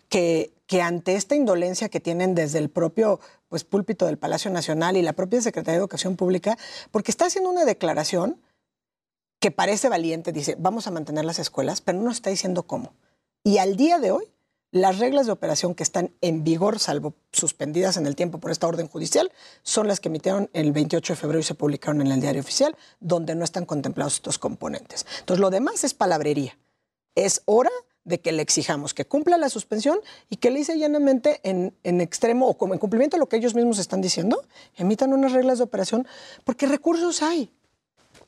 que, 0.09 0.53
que 0.67 0.81
ante 0.81 1.15
esta 1.15 1.35
indolencia 1.35 1.89
que 1.89 2.01
tienen 2.01 2.35
desde 2.35 2.59
el 2.59 2.71
propio 2.71 3.21
pues, 3.49 3.65
púlpito 3.65 4.07
del 4.07 4.19
Palacio 4.19 4.51
Nacional 4.51 4.97
y 4.97 5.03
la 5.03 5.13
propia 5.13 5.43
Secretaría 5.43 5.75
de 5.75 5.83
Educación 5.83 6.17
Pública, 6.17 6.57
porque 6.91 7.11
está 7.11 7.27
haciendo 7.27 7.51
una 7.51 7.67
declaración 7.67 8.41
que 9.41 9.51
parece 9.51 9.89
valiente, 9.89 10.33
dice, 10.33 10.57
vamos 10.59 10.87
a 10.87 10.91
mantener 10.91 11.25
las 11.25 11.39
escuelas, 11.39 11.81
pero 11.81 11.99
no 11.99 12.05
nos 12.05 12.17
está 12.17 12.31
diciendo 12.31 12.63
cómo. 12.63 12.95
Y 13.45 13.59
al 13.59 13.77
día 13.77 13.99
de 13.99 14.13
hoy, 14.13 14.32
las 14.73 14.99
reglas 14.99 15.27
de 15.27 15.33
operación 15.33 15.75
que 15.75 15.83
están 15.83 16.13
en 16.23 16.45
vigor, 16.45 16.79
salvo 16.79 17.15
suspendidas 17.31 17.99
en 17.99 18.07
el 18.07 18.17
tiempo 18.17 18.39
por 18.39 18.51
esta 18.51 18.67
orden 18.67 18.89
judicial, 18.89 19.31
son 19.63 19.87
las 19.87 20.01
que 20.01 20.09
emitieron 20.09 20.49
el 20.55 20.73
28 20.73 21.13
de 21.13 21.17
febrero 21.17 21.41
y 21.41 21.45
se 21.45 21.55
publicaron 21.55 22.01
en 22.01 22.11
el 22.11 22.23
diario 22.23 22.41
oficial, 22.41 22.75
donde 22.99 23.35
no 23.35 23.45
están 23.45 23.67
contemplados 23.67 24.15
estos 24.15 24.39
componentes. 24.39 25.07
Entonces, 25.21 25.41
lo 25.41 25.51
demás 25.51 25.85
es 25.85 25.93
palabrería. 25.93 26.59
Es 27.15 27.43
hora 27.45 27.71
de 28.05 28.21
que 28.21 28.33
le 28.33 28.41
exijamos 28.41 28.95
que 28.95 29.05
cumpla 29.05 29.37
la 29.37 29.51
suspensión 29.51 30.01
y 30.31 30.37
que 30.37 30.51
le 30.51 30.61
dice 30.61 30.79
llanamente 30.79 31.41
en, 31.45 31.77
en 31.83 32.01
extremo 32.01 32.49
o 32.49 32.57
como 32.57 32.73
en 32.73 32.81
cumplimiento 32.81 33.17
de 33.17 33.21
lo 33.21 33.29
que 33.29 33.37
ellos 33.37 33.55
mismos 33.55 33.79
están 33.79 34.01
diciendo, 34.01 34.43
emitan 34.77 35.13
unas 35.13 35.33
reglas 35.33 35.59
de 35.59 35.65
operación, 35.65 36.07
porque 36.45 36.67
recursos 36.67 37.23
hay. 37.23 37.53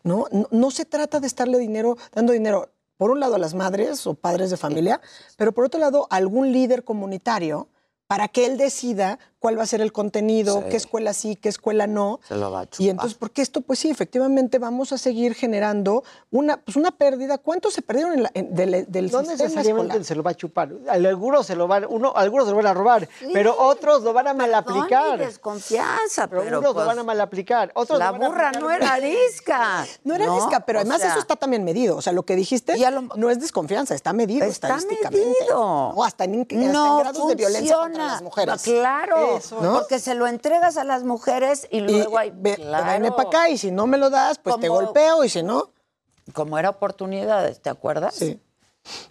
¿no? 0.03 0.27
No, 0.31 0.47
no 0.51 0.71
se 0.71 0.85
trata 0.85 1.21
de 1.21 1.27
estarle 1.27 1.59
dinero, 1.59 1.97
dando 2.13 2.33
dinero, 2.35 2.69
por 2.97 3.11
un 3.11 3.21
lado 3.21 3.35
a 3.35 3.39
las 3.39 3.55
madres 3.55 4.07
o 4.07 4.15
padres 4.15 4.51
de 4.51 4.57
familia, 4.57 5.01
pero 5.37 5.53
por 5.53 5.65
otro 5.65 5.81
lado 5.81 6.07
a 6.11 6.17
algún 6.17 6.53
líder 6.53 6.85
comunitario 6.85 7.69
para 8.07 8.29
que 8.29 8.47
él 8.47 8.57
decida 8.59 9.19
cuál 9.39 9.59
va 9.59 9.63
a 9.65 9.67
ser 9.67 9.83
el 9.83 9.93
contenido, 9.93 10.61
Sí. 10.63 10.69
qué 10.71 10.77
escuela 10.79 11.13
sí, 11.13 11.37
qué 11.37 11.51
escuela 11.51 11.87
no. 11.87 12.19
Se 12.27 12.35
lo 12.35 12.51
va 12.51 12.61
a 12.61 12.69
Y 12.79 12.89
entonces, 12.89 13.15
porque 13.19 13.43
esto, 13.43 13.61
pues 13.61 13.79
sí, 13.79 13.91
efectivamente 13.91 14.59
vamos 14.59 14.93
a 14.93 14.97
seguir 14.99 15.35
generando 15.35 16.03
una, 16.31 16.57
pues 16.57 16.77
una 16.79 16.93
pérdida. 16.93 17.37
¿Cuántos 17.37 17.75
se 17.75 17.83
perdieron 17.83 18.15
en 18.15 18.23
la- 18.23 18.31
en- 18.33 18.55
del, 18.55 18.87
del 18.89 19.11
No 19.11 19.19
sistema 19.19 19.33
necesariamente 19.45 19.89
escolar? 19.89 20.05
se 20.07 20.15
lo 20.15 20.23
va 20.23 20.31
a 20.31 20.35
chupar. 20.35 20.73
Algunos 20.89 21.47
se 21.47 21.57
lo 21.57 21.67
van, 21.69 21.85
uno, 21.87 22.15
algunos 22.17 22.47
se 22.47 22.53
lo 22.53 22.57
van 22.57 22.69
a 22.69 22.73
robar, 22.75 23.07
pero 23.35 23.55
otros 23.59 24.03
lo 24.03 24.15
van 24.15 24.29
a 24.29 24.35
mal 24.35 24.55
aplicar. 24.55 25.21
y 25.21 25.25
desconfianza, 25.27 26.27
pero, 26.27 26.43
pero, 26.43 26.59
unos 26.61 26.73
pues, 26.73 26.83
lo 26.85 26.89
van 26.89 26.99
a 27.01 27.03
mal 27.05 27.21
aplicar. 27.21 27.71
Otros 27.75 27.99
la 27.99 28.07
lo 28.07 28.13
van 28.13 28.23
a 28.23 28.29
burra 28.29 28.53
no 28.53 28.71
era 28.71 28.95
arisca. 28.95 29.87
No 30.05 30.15
era 30.15 30.33
disca, 30.35 30.61
pero 30.61 30.79
O 30.79 30.81
además 30.81 31.01
sea, 31.01 31.11
eso 31.11 31.19
está 31.19 31.37
también 31.37 31.65
medido. 31.65 31.97
O 31.97 32.03
sea, 32.03 32.13
lo 32.15 32.23
que 32.25 32.35
dijiste 32.37 32.75
no 33.17 33.31
es 33.31 33.41
desconfianza, 33.41 33.95
está 33.95 34.13
medido 34.15 34.45
Está 34.47 34.69
estadísticamente. 34.69 35.29
medido. 35.41 35.61
O 35.61 36.03
hasta 36.05 36.25
en, 36.25 36.43
hasta 36.43 36.55
en 36.55 36.73
no 36.73 36.99
grados 37.01 37.29
de 37.29 37.35
violencia 37.35 37.77
las 37.99 38.23
mujeres. 38.23 38.63
Claro, 38.63 39.41
¿No? 39.61 39.73
porque 39.75 39.99
se 39.99 40.15
lo 40.15 40.27
entregas 40.27 40.77
a 40.77 40.85
las 40.85 41.05
mujeres 41.05 41.67
y 41.71 41.81
luego 41.81 42.19
hay... 42.19 42.33
Ve- 42.35 42.57
claro. 42.57 43.17
Para 43.17 43.29
acá 43.29 43.49
y 43.49 43.59
si 43.59 43.71
no 43.71 43.87
me 43.87 43.99
lo 43.99 44.11
das, 44.11 44.39
pues 44.39 44.57
te 44.61 44.69
golpeo 44.69 45.25
y 45.25 45.29
si 45.29 45.43
no... 45.43 45.71
Como 46.33 46.59
era 46.59 46.71
oportunidades, 46.71 47.61
¿te 47.61 47.69
acuerdas? 47.71 48.15
Sí. 48.15 48.41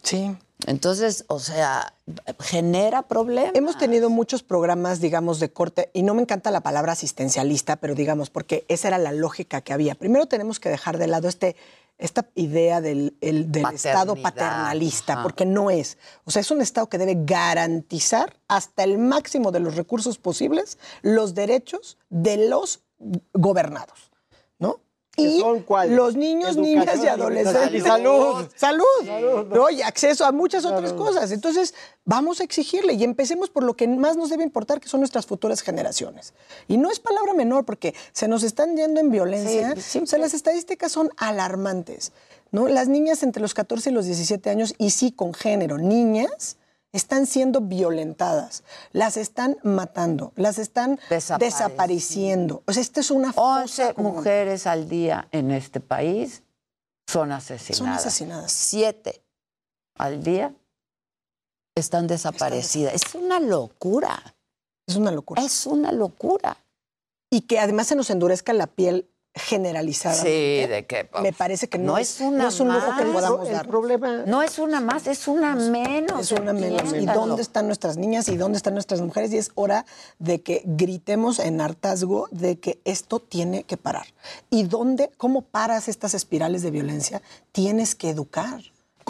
Sí. 0.01 0.35
Entonces, 0.65 1.25
o 1.27 1.39
sea, 1.39 1.93
genera 2.39 3.01
problemas. 3.03 3.51
Hemos 3.55 3.77
tenido 3.77 4.09
muchos 4.09 4.43
programas, 4.43 5.01
digamos, 5.01 5.39
de 5.39 5.51
corte, 5.51 5.89
y 5.93 6.03
no 6.03 6.13
me 6.13 6.21
encanta 6.21 6.51
la 6.51 6.61
palabra 6.61 6.93
asistencialista, 6.93 7.75
pero 7.77 7.95
digamos, 7.95 8.29
porque 8.29 8.63
esa 8.69 8.87
era 8.87 8.97
la 8.97 9.11
lógica 9.11 9.61
que 9.61 9.73
había. 9.73 9.95
Primero 9.95 10.25
tenemos 10.27 10.59
que 10.59 10.69
dejar 10.69 10.97
de 10.97 11.07
lado 11.07 11.27
este, 11.27 11.57
esta 11.97 12.29
idea 12.35 12.79
del, 12.79 13.17
el- 13.19 13.51
del 13.51 13.65
Estado 13.73 14.15
paternalista, 14.15 15.13
ajá. 15.13 15.23
porque 15.23 15.45
no 15.45 15.69
es. 15.69 15.97
O 16.23 16.31
sea, 16.31 16.39
es 16.41 16.49
un 16.51 16.61
Estado 16.61 16.87
que 16.87 16.97
debe 16.97 17.17
garantizar 17.17 18.37
hasta 18.47 18.83
el 18.83 18.97
máximo 18.99 19.51
de 19.51 19.59
los 19.59 19.75
recursos 19.75 20.17
posibles 20.17 20.77
los 21.01 21.33
derechos 21.33 21.97
de 22.09 22.47
los 22.47 22.81
gobernados, 23.33 24.11
Y 25.15 25.43
los 25.89 26.15
niños, 26.15 26.57
niñas 26.57 27.03
y 27.03 27.07
adolescentes. 27.07 27.73
y 27.73 27.81
salud. 27.81 28.47
Salud. 28.55 29.45
¿no? 29.53 29.69
Y 29.69 29.83
acceso 29.83 30.25
a 30.25 30.31
muchas 30.31 30.65
otras 30.65 30.91
cosas. 30.93 31.31
Entonces, 31.31 31.75
vamos 32.03 32.39
a 32.39 32.43
exigirle 32.43 32.93
y 32.93 33.03
empecemos 33.03 33.51
por 33.51 33.63
lo 33.63 33.75
que 33.75 33.87
más 33.87 34.17
nos 34.17 34.31
debe 34.31 34.43
importar, 34.43 34.79
que 34.79 34.89
son 34.89 35.01
nuestras 35.01 35.27
futuras 35.27 35.61
generaciones. 35.61 36.33
Y 36.67 36.77
no 36.77 36.89
es 36.89 36.99
palabra 36.99 37.33
menor, 37.33 37.63
porque 37.63 37.93
se 38.11 38.27
nos 38.27 38.41
están 38.41 38.75
yendo 38.75 38.99
en 38.99 39.11
violencia. 39.11 39.75
o 40.01 40.05
sea, 40.07 40.17
las 40.17 40.33
estadísticas 40.33 40.91
son 40.91 41.11
alarmantes. 41.17 42.11
¿no? 42.51 42.67
Las 42.67 42.87
niñas 42.87 43.21
entre 43.21 43.41
los 43.41 43.53
14 43.53 43.91
y 43.91 43.93
los 43.93 44.05
17 44.05 44.49
años, 44.49 44.73
y 44.79 44.89
sí 44.91 45.11
con 45.11 45.35
género, 45.35 45.77
niñas, 45.77 46.57
están 46.93 47.25
siendo 47.25 47.59
violentadas, 47.59 48.63
las 48.91 49.17
están 49.17 49.57
matando, 49.63 50.31
las 50.35 50.59
están 50.59 50.99
desapareciendo. 51.39 52.63
O 52.65 52.71
sea, 52.71 52.81
esto 52.81 53.01
es 53.01 53.11
una 53.11 53.33
11 53.35 53.95
mujeres 53.97 54.67
al 54.67 54.87
día 54.87 55.27
en 55.31 55.51
este 55.51 55.79
país 55.79 56.43
son 57.07 57.31
asesinadas. 57.31 57.77
Son 57.77 57.89
asesinadas. 57.89 58.51
Siete 58.51 59.23
al 59.95 60.23
día 60.23 60.55
están 61.75 62.07
desaparecidas. 62.07 62.93
Es 62.93 63.15
una 63.15 63.39
locura. 63.39 64.35
Es 64.87 64.95
una 64.95 65.11
locura. 65.11 65.41
Es 65.41 65.65
una 65.65 65.91
locura. 65.91 66.57
Y 67.29 67.41
que 67.41 67.59
además 67.59 67.87
se 67.87 67.95
nos 67.95 68.09
endurezca 68.09 68.53
la 68.53 68.67
piel 68.67 69.09
generalizada. 69.35 70.15
Sí, 70.15 70.27
de 70.67 70.85
que 70.87 71.09
Me 71.21 71.33
parece 71.33 71.67
que 71.67 71.77
no, 71.77 71.93
no 71.93 71.97
es, 71.97 72.19
una 72.21 72.43
no 72.43 72.49
es 72.49 72.59
un 72.59 72.73
lujo 72.73 72.95
que 72.97 73.05
más. 73.05 73.13
podamos 73.13 73.47
El 73.47 73.53
dar. 73.55 73.67
problema 73.67 74.23
No 74.25 74.41
es 74.43 74.59
una 74.59 74.79
más, 74.79 75.07
es 75.07 75.27
una 75.27 75.55
menos. 75.55 76.21
Es 76.21 76.31
una 76.31 76.53
menos. 76.53 76.93
¿Y 76.93 77.05
dónde 77.05 77.41
están 77.41 77.65
nuestras 77.67 77.97
niñas 77.97 78.27
y 78.29 78.37
dónde 78.37 78.57
están 78.57 78.73
nuestras 78.75 79.01
mujeres? 79.01 79.33
Y 79.33 79.37
es 79.37 79.51
hora 79.55 79.85
de 80.19 80.41
que 80.41 80.61
gritemos 80.65 81.39
en 81.39 81.61
hartazgo 81.61 82.27
de 82.31 82.59
que 82.59 82.79
esto 82.85 83.19
tiene 83.19 83.63
que 83.63 83.77
parar. 83.77 84.05
¿Y 84.49 84.63
dónde, 84.63 85.09
cómo 85.17 85.41
paras 85.41 85.87
estas 85.87 86.13
espirales 86.13 86.61
de 86.61 86.71
violencia? 86.71 87.21
Tienes 87.51 87.95
que 87.95 88.09
educar. 88.11 88.59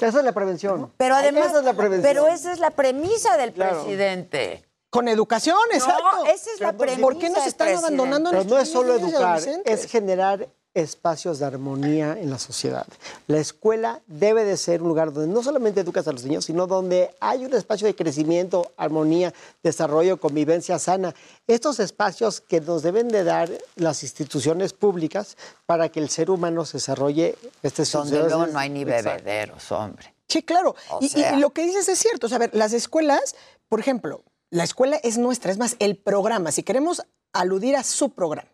Esa 0.01 0.19
es 0.19 0.25
la 0.25 0.31
prevención. 0.31 0.91
Pero 0.97 1.15
además, 1.15 1.47
Esa 1.47 1.59
es 1.59 1.65
la 1.65 1.73
prevención. 1.73 2.01
pero 2.13 2.27
esa 2.27 2.51
es 2.53 2.59
la 2.59 2.71
premisa 2.71 3.37
del 3.37 3.53
Claro. 3.53 3.83
presidente. 3.83 4.63
Con 4.93 5.07
educación, 5.07 5.57
exacto. 5.73 6.25
Esa 6.27 6.51
es 6.53 6.61
la 6.61 6.71
premisa. 6.71 7.01
¿Por 7.01 7.17
qué 7.17 7.29
nos 7.29 7.47
están 7.47 7.67
presidente? 7.67 8.01
abandonando 8.01 8.29
Pero 8.29 8.43
no 8.43 8.59
es 8.59 8.69
solo 8.69 8.93
educar, 8.93 9.41
es 9.65 9.85
generar 9.87 10.47
espacios 10.75 11.39
de 11.39 11.45
armonía 11.45 12.15
en 12.19 12.29
la 12.29 12.37
sociedad. 12.37 12.85
La 13.25 13.39
escuela 13.39 14.01
debe 14.05 14.43
de 14.43 14.55
ser 14.55 14.83
un 14.83 14.89
lugar 14.89 15.11
donde 15.11 15.33
no 15.33 15.41
solamente 15.41 15.81
educas 15.81 16.07
a 16.07 16.11
los 16.11 16.23
niños, 16.23 16.45
sino 16.45 16.67
donde 16.67 17.13
hay 17.19 17.43
un 17.43 17.53
espacio 17.53 17.87
de 17.87 17.95
crecimiento, 17.95 18.71
armonía, 18.77 19.33
desarrollo, 19.63 20.17
convivencia 20.17 20.77
sana. 20.77 21.15
Estos 21.47 21.79
espacios 21.79 22.39
que 22.39 22.61
nos 22.61 22.83
deben 22.83 23.07
de 23.07 23.23
dar 23.23 23.49
las 23.75 24.03
instituciones 24.03 24.73
públicas 24.73 25.37
para 25.65 25.89
que 25.89 25.99
el 25.99 26.09
ser 26.09 26.29
humano 26.29 26.65
se 26.65 26.77
desarrolle 26.77 27.35
este 27.63 27.83
Donde 27.83 28.29
no 28.29 28.59
hay 28.59 28.69
ni 28.69 28.83
bebederos, 28.83 29.71
hombre. 29.71 30.13
Sí, 30.27 30.41
claro. 30.43 30.75
O 30.89 30.99
Y, 31.01 31.11
y 31.19 31.35
lo 31.37 31.51
que 31.51 31.65
dices 31.65 31.87
es 31.87 31.99
cierto. 31.99 32.25
O 32.25 32.29
sea, 32.29 32.37
a 32.37 32.39
ver, 32.39 32.51
las 32.53 32.73
escuelas, 32.73 33.35
por 33.69 33.79
ejemplo, 33.79 34.23
la 34.53 34.63
escuela 34.63 34.97
es 34.97 35.17
nuestra, 35.17 35.51
es 35.51 35.57
más, 35.57 35.75
el 35.79 35.97
programa, 35.97 36.51
si 36.51 36.61
queremos 36.61 37.01
aludir 37.31 37.75
a 37.75 37.83
su 37.83 38.11
programa, 38.11 38.51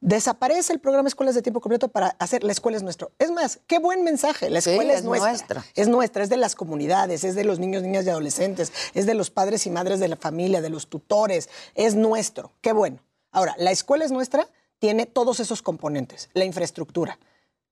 desaparece 0.00 0.72
el 0.72 0.80
programa 0.80 1.08
Escuelas 1.08 1.36
de 1.36 1.42
Tiempo 1.42 1.60
Completo 1.60 1.86
para 1.86 2.08
hacer 2.18 2.42
la 2.42 2.50
escuela 2.50 2.76
es 2.76 2.82
nuestro. 2.82 3.12
Es 3.20 3.30
más, 3.30 3.60
qué 3.68 3.78
buen 3.78 4.02
mensaje, 4.02 4.50
la 4.50 4.60
Sí, 4.60 4.70
escuela 4.70 4.92
es, 4.92 4.98
es 5.00 5.04
nuestra. 5.04 5.30
nuestra. 5.30 5.64
Es 5.76 5.86
nuestra, 5.86 6.24
es 6.24 6.30
de 6.30 6.36
las 6.36 6.56
comunidades, 6.56 7.22
es 7.22 7.36
de 7.36 7.44
los 7.44 7.60
niños, 7.60 7.84
niñas 7.84 8.06
y 8.06 8.10
adolescentes, 8.10 8.72
es 8.92 9.06
de 9.06 9.14
los 9.14 9.30
padres 9.30 9.66
y 9.66 9.70
madres 9.70 10.00
de 10.00 10.08
la 10.08 10.16
familia, 10.16 10.60
de 10.62 10.68
los 10.68 10.88
tutores, 10.88 11.48
es 11.76 11.94
nuestro. 11.94 12.50
Qué 12.60 12.72
bueno. 12.72 12.98
Ahora, 13.30 13.54
la 13.56 13.70
escuela 13.70 14.04
es 14.04 14.10
nuestra, 14.10 14.48
tiene 14.80 15.06
todos 15.06 15.38
esos 15.38 15.62
componentes, 15.62 16.28
la 16.34 16.44
infraestructura, 16.44 17.20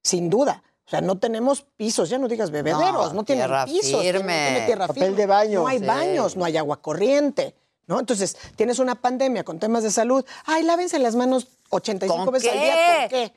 sin 0.01 0.29
duda. 0.29 0.63
O 0.89 0.91
sea, 0.91 1.01
no 1.01 1.19
tenemos 1.19 1.61
pisos, 1.61 2.09
ya 2.09 2.17
no 2.17 2.27
digas 2.27 2.49
bebederos, 2.49 3.09
no, 3.09 3.13
No, 3.13 3.23
tienen 3.23 3.45
tierra 3.45 3.65
pisos, 3.65 4.01
tienen- 4.01 4.13
firme. 4.21 4.47
tiene 4.49 4.65
tierra 4.65 4.87
Papel 4.87 5.03
firme, 5.03 5.17
de 5.17 5.25
baño. 5.27 5.59
No 5.61 5.67
hay 5.67 5.77
Sí. 5.77 5.85
baños, 5.85 6.35
no 6.35 6.45
hay 6.45 6.57
agua 6.57 6.81
corriente, 6.81 7.53
¿no? 7.85 7.99
Entonces, 7.99 8.35
tienes 8.55 8.79
una 8.79 8.95
pandemia 8.95 9.43
con 9.43 9.59
temas 9.59 9.83
de 9.83 9.91
salud, 9.91 10.25
ay, 10.45 10.63
lávense 10.63 10.97
las 10.97 11.13
manos 11.15 11.45
85 11.69 12.25
¿Con 12.25 12.33
veces 12.33 12.51
al 12.51 12.59
día, 12.59 12.75
¿por 13.01 13.09
qué? 13.09 13.33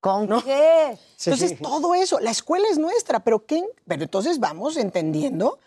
¿Con 0.00 0.42
qué? 0.42 0.98
Entonces, 1.26 1.58
todo 1.60 1.94
eso, 1.94 2.18
la 2.18 2.30
escuela 2.30 2.66
es 2.70 2.78
nuestra, 2.78 3.20
pero 3.20 3.44
¿qué? 3.44 3.62
Pero 3.86 4.04
entonces 4.04 4.38
vamos 4.40 4.78
entendiendo 4.78 5.58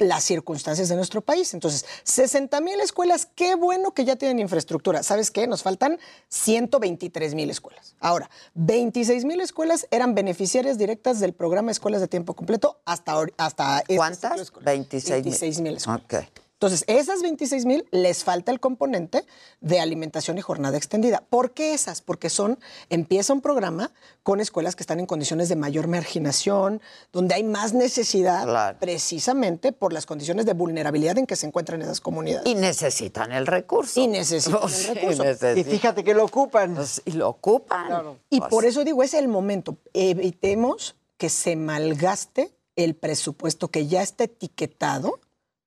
las 0.00 0.24
circunstancias 0.24 0.88
de 0.88 0.96
nuestro 0.96 1.20
país. 1.20 1.54
Entonces, 1.54 1.84
60 2.04 2.60
mil 2.60 2.80
escuelas, 2.80 3.28
qué 3.34 3.54
bueno 3.54 3.92
que 3.92 4.04
ya 4.04 4.16
tienen 4.16 4.38
infraestructura. 4.38 5.02
¿Sabes 5.02 5.30
qué? 5.30 5.46
Nos 5.46 5.62
faltan 5.62 5.98
123 6.28 7.34
mil 7.34 7.50
escuelas. 7.50 7.94
Ahora, 8.00 8.30
26 8.54 9.24
mil 9.24 9.40
escuelas 9.40 9.86
eran 9.90 10.14
beneficiarias 10.14 10.78
directas 10.78 11.20
del 11.20 11.32
programa 11.32 11.70
Escuelas 11.70 12.00
de 12.00 12.08
Tiempo 12.08 12.34
Completo 12.34 12.80
hasta, 12.84 13.14
hasta 13.36 13.80
este 13.80 13.96
¿Cuántas? 13.96 14.40
escolar. 14.40 14.64
26 14.64 15.10
26 15.22 15.60
mil 15.60 15.76
escuelas. 15.76 16.02
Ok. 16.04 16.14
Entonces, 16.60 16.84
esas 16.88 17.22
26 17.22 17.64
mil 17.64 17.88
les 17.90 18.22
falta 18.22 18.52
el 18.52 18.60
componente 18.60 19.24
de 19.62 19.80
alimentación 19.80 20.36
y 20.36 20.42
jornada 20.42 20.76
extendida. 20.76 21.24
¿Por 21.30 21.52
qué 21.52 21.72
esas? 21.72 22.02
Porque 22.02 22.28
son, 22.28 22.58
empieza 22.90 23.32
un 23.32 23.40
programa 23.40 23.92
con 24.22 24.42
escuelas 24.42 24.76
que 24.76 24.82
están 24.82 25.00
en 25.00 25.06
condiciones 25.06 25.48
de 25.48 25.56
mayor 25.56 25.88
marginación, 25.88 26.82
donde 27.14 27.34
hay 27.34 27.44
más 27.44 27.72
necesidad, 27.72 28.76
precisamente 28.78 29.72
por 29.72 29.94
las 29.94 30.04
condiciones 30.04 30.44
de 30.44 30.52
vulnerabilidad 30.52 31.16
en 31.16 31.26
que 31.26 31.34
se 31.34 31.46
encuentran 31.46 31.80
esas 31.80 32.02
comunidades. 32.02 32.46
Y 32.46 32.54
necesitan 32.54 33.32
el 33.32 33.46
recurso. 33.46 33.98
Y 33.98 34.06
necesitan 34.08 34.60
el 34.62 34.84
recurso. 34.96 35.24
necesitan. 35.24 35.58
Y 35.58 35.64
fíjate 35.64 36.04
que 36.04 36.12
lo 36.12 36.26
ocupan. 36.26 36.74
Pues, 36.74 37.00
y 37.06 37.12
lo 37.12 37.30
ocupan. 37.30 38.18
Y 38.28 38.42
por 38.42 38.66
eso 38.66 38.84
digo, 38.84 39.02
es 39.02 39.14
el 39.14 39.28
momento. 39.28 39.78
Evitemos 39.94 40.94
que 41.16 41.30
se 41.30 41.56
malgaste 41.56 42.52
el 42.76 42.96
presupuesto 42.96 43.68
que 43.68 43.86
ya 43.86 44.02
está 44.02 44.24
etiquetado 44.24 45.20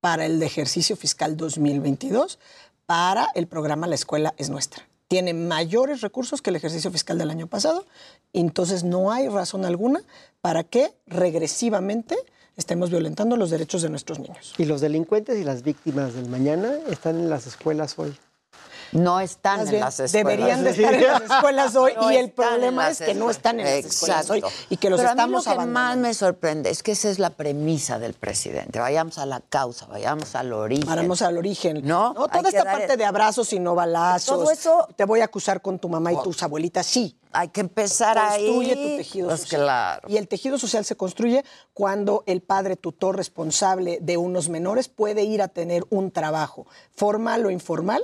para 0.04 0.26
el 0.26 0.44
ejercicio 0.44 0.98
fiscal 0.98 1.38
2022 1.38 2.38
para 2.86 3.30
el 3.36 3.48
programa 3.48 3.88
La 3.88 3.96
Escuela 3.96 4.34
es 4.36 4.50
Nuestra. 4.50 4.86
Tiene 5.08 5.34
mayores 5.34 6.02
recursos 6.02 6.42
que 6.42 6.50
el 6.50 6.58
ejercicio 6.58 6.92
fiscal 6.92 7.18
del 7.18 7.30
año 7.30 7.48
pasado, 7.48 7.86
entonces 8.34 8.84
no 8.84 9.14
hay 9.14 9.30
razón 9.30 9.64
alguna 9.64 10.02
para 10.42 10.66
que 10.66 10.92
regresivamente 11.08 12.18
estemos 12.58 12.90
violentando 12.90 13.38
los 13.38 13.50
derechos 13.50 13.82
de 13.82 13.90
nuestros 13.90 14.20
niños. 14.20 14.54
Y 14.58 14.66
los 14.66 14.82
delincuentes 14.82 15.40
y 15.40 15.46
las 15.46 15.64
víctimas 15.64 16.16
del 16.16 16.28
mañana 16.28 16.74
están 16.90 17.18
en 17.18 17.30
las 17.30 17.48
escuelas 17.48 17.98
hoy. 17.98 18.14
No 18.92 19.20
están 19.20 19.58
Más 19.60 19.66
en 19.68 19.72
bien, 19.72 19.82
las 19.82 20.00
escuelas. 20.00 20.12
Deberían 20.12 20.64
de 20.64 20.70
estar 20.72 20.94
en 20.94 21.04
las 21.08 21.22
escuelas 21.32 21.76
hoy 21.76 21.94
No 21.96 22.12
y 22.12 22.18
el 22.18 22.32
problema 22.32 22.90
es 22.90 23.00
que 23.00 23.14
no 23.14 23.30
están 23.30 23.60
en 23.60 23.66
las 23.66 23.86
escuelas 23.86 24.30
hoy 24.30 24.44
y 24.70 24.78
que 24.78 24.90
los 24.90 25.00
Pero 25.00 25.10
estamos 25.12 25.48
a 25.48 25.52
mí 25.52 25.56
lo 25.58 25.62
que 25.64 25.68
más 25.68 25.98
me 25.98 26.14
sorprende 26.14 26.70
es 26.70 26.84
que 26.84 26.92
esa 26.94 27.10
es 27.10 27.20
la 27.20 27.30
premisa 27.32 28.00
del 28.00 28.14
presidente. 28.14 28.80
Vayamos 28.80 29.18
a 29.18 29.26
la 29.26 29.40
causa, 29.42 29.86
vayamos 29.88 30.36
al 30.36 30.54
origen. 30.54 30.86
Vamos 30.88 31.22
al 31.22 31.38
origen. 31.38 31.82
No, 31.86 32.14
toda 32.14 32.50
esta 32.50 32.64
parte 32.64 32.98
de 32.98 33.06
abrazos 33.06 33.52
y 33.54 33.60
no 33.60 33.76
balazos. 33.76 34.26
Todo 34.38 34.52
eso- 34.52 34.88
Te 34.96 35.06
voy 35.06 35.22
a 35.22 35.26
acusar 35.26 35.62
con 35.62 35.80
tu 35.80 35.90
mamá 35.90 36.12
y 36.14 36.22
tus 36.24 36.44
abuelitas, 36.44 36.86
sí. 36.86 37.18
Hay 37.36 37.48
que 37.48 37.62
empezar 37.62 38.16
Construye 38.16 38.74
ahí. 38.74 38.92
tu 38.92 38.98
tejido 38.98 39.28
Pues 39.30 39.42
social. 39.42 39.62
claro. 39.64 40.08
Y 40.08 40.18
el 40.18 40.28
tejido 40.28 40.60
social 40.60 40.86
se 40.86 40.96
construye 40.96 41.44
cuando 41.74 42.24
el 42.28 42.42
padre 42.42 42.76
tutor 42.76 43.16
responsable 43.18 43.98
de 44.02 44.18
unos 44.18 44.50
menores 44.50 44.88
puede 44.88 45.24
ir 45.24 45.42
a 45.42 45.48
tener 45.48 45.84
un 45.90 46.12
trabajo, 46.12 46.68
formal 46.96 47.44
o 47.48 47.50
informal, 47.50 48.04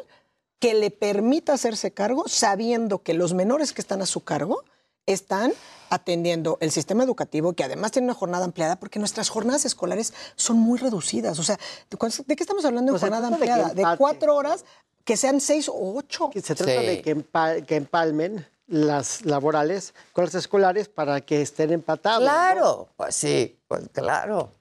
que 0.59 0.73
le 0.73 0.91
permita 0.91 1.53
hacerse 1.53 1.91
cargo 1.91 2.27
sabiendo 2.27 3.01
que 3.01 3.13
los 3.13 3.33
menores 3.33 3.73
que 3.73 3.81
están 3.81 4.01
a 4.01 4.05
su 4.05 4.21
cargo 4.23 4.63
están 5.05 5.53
atendiendo 5.89 6.57
el 6.61 6.69
sistema 6.71 7.03
educativo, 7.03 7.53
que 7.53 7.63
además 7.63 7.91
tiene 7.91 8.05
una 8.05 8.13
jornada 8.13 8.45
ampliada, 8.45 8.75
porque 8.79 8.99
nuestras 8.99 9.29
jornadas 9.29 9.65
escolares 9.65 10.13
son 10.35 10.57
muy 10.57 10.77
reducidas. 10.77 11.39
O 11.39 11.43
sea, 11.43 11.57
¿de 11.89 11.97
cuán- 11.97 12.11
¿de 12.27 12.35
qué 12.35 12.43
estamos 12.43 12.63
hablando 12.65 12.91
Pues 12.91 13.01
jornada 13.01 13.29
de 13.29 13.37
que 13.37 13.49
ampliada? 13.51 13.73
De, 13.73 13.97
cuatro 13.97 14.35
horas, 14.35 14.65
que 15.03 15.17
sean 15.17 15.39
seis 15.41 15.67
o 15.67 15.95
ocho. 15.95 16.29
Se 16.35 16.53
trata 16.53 16.81
de 16.81 17.01
que, 17.01 17.15
empa- 17.17 17.65
que 17.65 17.75
empalmen 17.77 18.45
las 18.67 19.25
laborales 19.25 19.95
con 20.13 20.25
las 20.25 20.35
escolares 20.35 20.89
para 20.89 21.21
que 21.21 21.41
estén 21.41 21.71
empatados. 21.71 22.19
¿no? 22.21 22.25
Claro, 22.29 22.89
pues 22.95 23.15
sí, 23.15 23.57
pues 23.67 23.89
claro. 23.91 24.51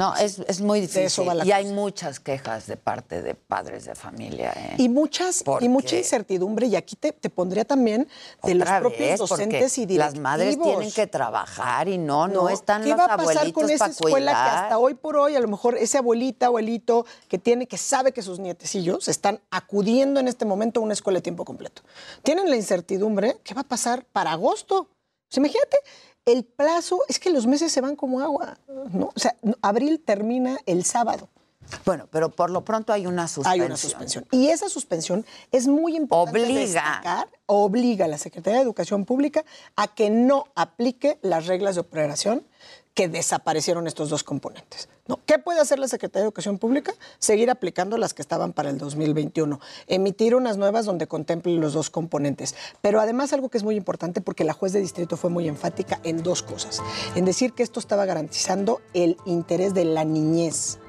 No, 0.00 0.16
es, 0.16 0.38
es 0.48 0.62
muy 0.62 0.78
eso 0.78 0.98
difícil. 0.98 1.28
va 1.28 1.34
la 1.34 1.44
y 1.44 1.52
hay 1.52 1.66
muchas 1.66 2.20
quejas 2.20 2.66
de 2.66 2.78
parte 2.78 3.20
de 3.20 3.34
padres 3.34 3.84
de 3.84 3.94
familia. 3.94 4.50
¿eh? 4.56 4.76
Y 4.78 4.88
muchas, 4.88 5.42
¿Por 5.42 5.62
y 5.62 5.68
mucha 5.68 5.94
incertidumbre, 5.94 6.68
y 6.68 6.76
aquí 6.76 6.96
te, 6.96 7.12
te 7.12 7.28
pondría 7.28 7.66
también 7.66 8.08
de 8.42 8.54
los 8.54 8.66
propios 8.66 8.98
vez, 8.98 9.18
docentes 9.18 9.76
y 9.76 9.84
directivos. 9.84 10.14
Las 10.14 10.18
madres 10.22 10.58
tienen 10.58 10.90
que 10.90 11.06
trabajar 11.06 11.86
y 11.86 11.98
no, 11.98 12.28
no, 12.28 12.48
están 12.48 12.82
¿Qué 12.82 12.88
los 12.88 12.98
va 12.98 13.04
a 13.12 13.16
pasar 13.18 13.52
con 13.52 13.68
esa 13.68 13.88
escuela 13.88 14.32
cuidar. 14.32 14.50
que 14.50 14.56
hasta 14.56 14.78
hoy 14.78 14.94
por 14.94 15.18
hoy, 15.18 15.36
a 15.36 15.40
lo 15.40 15.48
mejor 15.48 15.76
ese 15.76 15.98
abuelita, 15.98 16.46
abuelito 16.46 17.04
que 17.28 17.36
tiene, 17.36 17.66
que 17.66 17.76
sabe 17.76 18.12
que 18.12 18.22
sus 18.22 18.38
nietecillos 18.38 19.06
están 19.06 19.42
acudiendo 19.50 20.18
en 20.18 20.28
este 20.28 20.46
momento 20.46 20.80
a 20.80 20.82
una 20.82 20.94
escuela 20.94 21.18
de 21.18 21.24
tiempo 21.24 21.44
completo? 21.44 21.82
Tienen 22.22 22.48
la 22.48 22.56
incertidumbre, 22.56 23.36
¿qué 23.44 23.52
va 23.52 23.60
a 23.60 23.68
pasar 23.68 24.06
para 24.06 24.32
agosto? 24.32 24.88
Pues 25.28 25.36
imagínate, 25.36 25.76
el 26.32 26.44
plazo, 26.44 27.00
es 27.08 27.18
que 27.18 27.30
los 27.30 27.46
meses 27.46 27.72
se 27.72 27.80
van 27.80 27.96
como 27.96 28.20
agua, 28.20 28.58
¿no? 28.92 29.10
O 29.14 29.18
sea, 29.18 29.34
abril 29.62 30.00
termina 30.04 30.58
el 30.66 30.84
sábado. 30.84 31.28
Bueno, 31.84 32.08
pero 32.10 32.30
por 32.30 32.50
lo 32.50 32.64
pronto 32.64 32.92
hay 32.92 33.06
una 33.06 33.28
suspensión. 33.28 33.62
Hay 33.62 33.66
una 33.66 33.76
suspensión. 33.76 34.26
Y 34.30 34.48
esa 34.48 34.68
suspensión 34.68 35.24
es 35.52 35.68
muy 35.68 35.96
importante 35.96 36.40
Obliga. 36.40 36.60
destacar, 36.60 37.28
obliga 37.46 38.04
a 38.06 38.08
la 38.08 38.18
Secretaría 38.18 38.58
de 38.58 38.64
Educación 38.64 39.04
Pública 39.04 39.44
a 39.76 39.88
que 39.88 40.10
no 40.10 40.46
aplique 40.54 41.18
las 41.22 41.46
reglas 41.46 41.76
de 41.76 41.82
operación 41.82 42.44
que 42.94 43.08
desaparecieron 43.08 43.86
estos 43.86 44.10
dos 44.10 44.24
componentes. 44.24 44.88
¿no? 45.06 45.20
¿Qué 45.26 45.38
puede 45.38 45.60
hacer 45.60 45.78
la 45.78 45.88
Secretaría 45.88 46.22
de 46.22 46.26
Educación 46.26 46.58
Pública? 46.58 46.92
Seguir 47.18 47.50
aplicando 47.50 47.96
las 47.96 48.14
que 48.14 48.22
estaban 48.22 48.52
para 48.52 48.70
el 48.70 48.78
2021, 48.78 49.60
emitir 49.86 50.34
unas 50.34 50.56
nuevas 50.56 50.86
donde 50.86 51.06
contemplen 51.06 51.60
los 51.60 51.72
dos 51.72 51.88
componentes. 51.88 52.54
Pero 52.82 53.00
además 53.00 53.32
algo 53.32 53.48
que 53.48 53.58
es 53.58 53.64
muy 53.64 53.76
importante 53.76 54.20
porque 54.20 54.44
la 54.44 54.52
juez 54.52 54.72
de 54.72 54.80
distrito 54.80 55.16
fue 55.16 55.30
muy 55.30 55.48
enfática 55.48 56.00
en 56.02 56.22
dos 56.22 56.42
cosas, 56.42 56.82
en 57.14 57.24
decir 57.24 57.52
que 57.52 57.62
esto 57.62 57.78
estaba 57.80 58.04
garantizando 58.06 58.80
el 58.92 59.16
interés 59.24 59.72
de 59.72 59.84
la 59.84 60.04
niñez. 60.04 60.79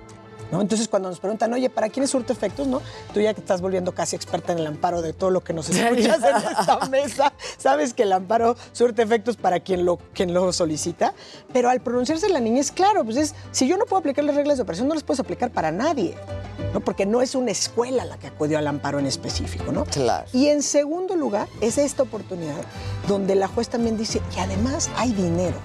¿No? 0.52 0.62
Entonces, 0.62 0.88
cuando 0.88 1.10
nos 1.10 1.20
preguntan, 1.20 1.54
oye, 1.54 1.70
¿para 1.70 1.90
quién 1.90 2.04
es 2.04 2.12
surte 2.12 2.34
efectos? 2.34 2.68
¿no? 2.68 2.82
Tú 3.14 3.20
ya 3.22 3.34
que 3.34 3.42
estás 3.42 3.62
volviendo 3.62 3.94
casi 3.94 4.16
experta 4.16 4.52
en 4.54 4.60
el 4.60 4.68
amparo 4.68 5.02
de 5.02 5.14
todo 5.14 5.30
lo 5.30 5.42
que 5.42 5.54
nos 5.54 5.70
escuchas 5.70 6.20
en 6.24 6.36
esta 6.36 6.88
mesa, 6.90 7.34
sabes 7.58 7.94
que 7.94 8.04
el 8.04 8.14
amparo 8.14 8.56
surte 8.72 9.02
efectos 9.02 9.38
para 9.38 9.60
quien 9.60 9.86
lo, 9.86 9.98
quien 10.14 10.34
lo 10.34 10.52
solicita. 10.54 11.14
Pero 11.54 11.70
al 11.70 11.82
pronunciarse 11.82 12.30
la 12.30 12.40
niñez, 12.40 12.72
claro, 12.72 13.04
pues 13.04 13.18
es, 13.18 13.36
si 13.52 13.68
yo 13.68 13.78
no 13.78 13.86
puedo 13.86 14.00
aplicar 14.00 14.24
las 14.24 14.36
reglas 14.36 14.58
de 14.58 14.64
operación, 14.64 14.88
no 14.88 14.94
las 14.94 15.04
puedes 15.04 15.20
aplicar 15.20 15.52
para 15.52 15.72
nadie. 15.72 16.16
¿no? 16.74 16.80
Porque 16.80 17.06
no 17.06 17.22
es 17.22 17.36
una 17.36 17.52
escuela 17.52 18.06
la 18.06 18.18
que 18.18 18.28
acudió 18.28 18.58
al 18.58 18.68
amparo 18.68 19.00
en 19.00 19.06
específico, 19.06 19.72
¿no? 19.72 19.86
Claro. 19.86 20.28
Y 20.34 20.48
en 20.48 20.62
segundo 20.62 21.16
lugar, 21.16 21.48
es 21.60 21.78
esta 21.78 22.04
oportunidad 22.04 22.62
donde 23.08 23.36
la 23.36 23.48
juez 23.48 23.70
también 23.70 23.98
dice, 23.98 24.22
y 24.36 24.40
además 24.40 24.90
hay 24.96 25.12
dinero. 25.12 25.58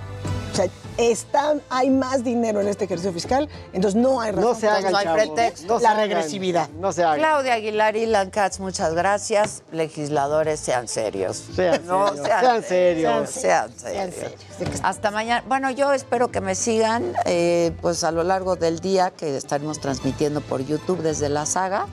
O 0.56 0.58
sea, 0.58 0.70
están, 0.96 1.60
hay 1.68 1.90
más 1.90 2.24
dinero 2.24 2.62
en 2.62 2.68
este 2.68 2.86
ejercicio 2.86 3.12
fiscal, 3.12 3.46
entonces 3.74 4.00
no 4.00 4.22
hay 4.22 4.32
razón. 4.32 4.50
No 4.52 4.54
se 4.54 4.66
hagan, 4.68 4.90
no 4.90 4.96
hay 4.96 5.06
pretexto. 5.06 5.66
No 5.66 5.78
se 5.78 5.82
la 5.82 5.90
hagan. 5.90 6.08
regresividad. 6.08 6.70
No 6.70 6.92
se 6.92 7.04
hagan. 7.04 7.18
Claudia 7.18 7.52
Aguilar 7.52 7.94
y 7.96 8.06
Lancats, 8.06 8.58
muchas 8.58 8.94
gracias. 8.94 9.62
Legisladores, 9.70 10.58
sean 10.58 10.88
serios. 10.88 11.44
Sean 11.54 11.86
No, 11.86 12.08
serios, 12.16 12.24
sean 12.30 12.62
serios. 12.62 13.30
Sean 13.30 13.70
serios. 13.76 14.80
Hasta 14.82 15.10
mañana. 15.10 15.44
Bueno, 15.46 15.70
yo 15.72 15.92
espero 15.92 16.30
que 16.30 16.40
me 16.40 16.54
sigan 16.54 17.12
eh, 17.26 17.72
pues 17.82 18.02
a 18.02 18.10
lo 18.10 18.22
largo 18.24 18.56
del 18.56 18.80
día 18.80 19.10
que 19.10 19.36
estaremos 19.36 19.78
transmitiendo 19.78 20.40
por 20.40 20.64
YouTube 20.64 21.02
desde 21.02 21.28
la 21.28 21.44
saga. 21.44 21.86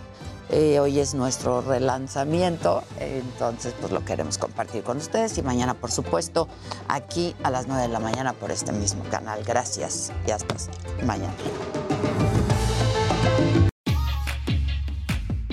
Eh, 0.49 0.79
hoy 0.79 0.99
es 0.99 1.13
nuestro 1.13 1.61
relanzamiento, 1.61 2.83
entonces 2.99 3.73
pues 3.79 3.91
lo 3.91 4.03
queremos 4.05 4.37
compartir 4.37 4.83
con 4.83 4.97
ustedes 4.97 5.37
y 5.37 5.41
mañana, 5.41 5.73
por 5.73 5.91
supuesto, 5.91 6.47
aquí 6.87 7.35
a 7.43 7.49
las 7.49 7.67
9 7.67 7.83
de 7.83 7.87
la 7.87 7.99
mañana 7.99 8.33
por 8.33 8.51
este 8.51 8.71
mismo 8.71 9.03
canal. 9.05 9.43
Gracias 9.43 10.11
y 10.27 10.31
hasta 10.31 10.55
mañana. 11.05 11.33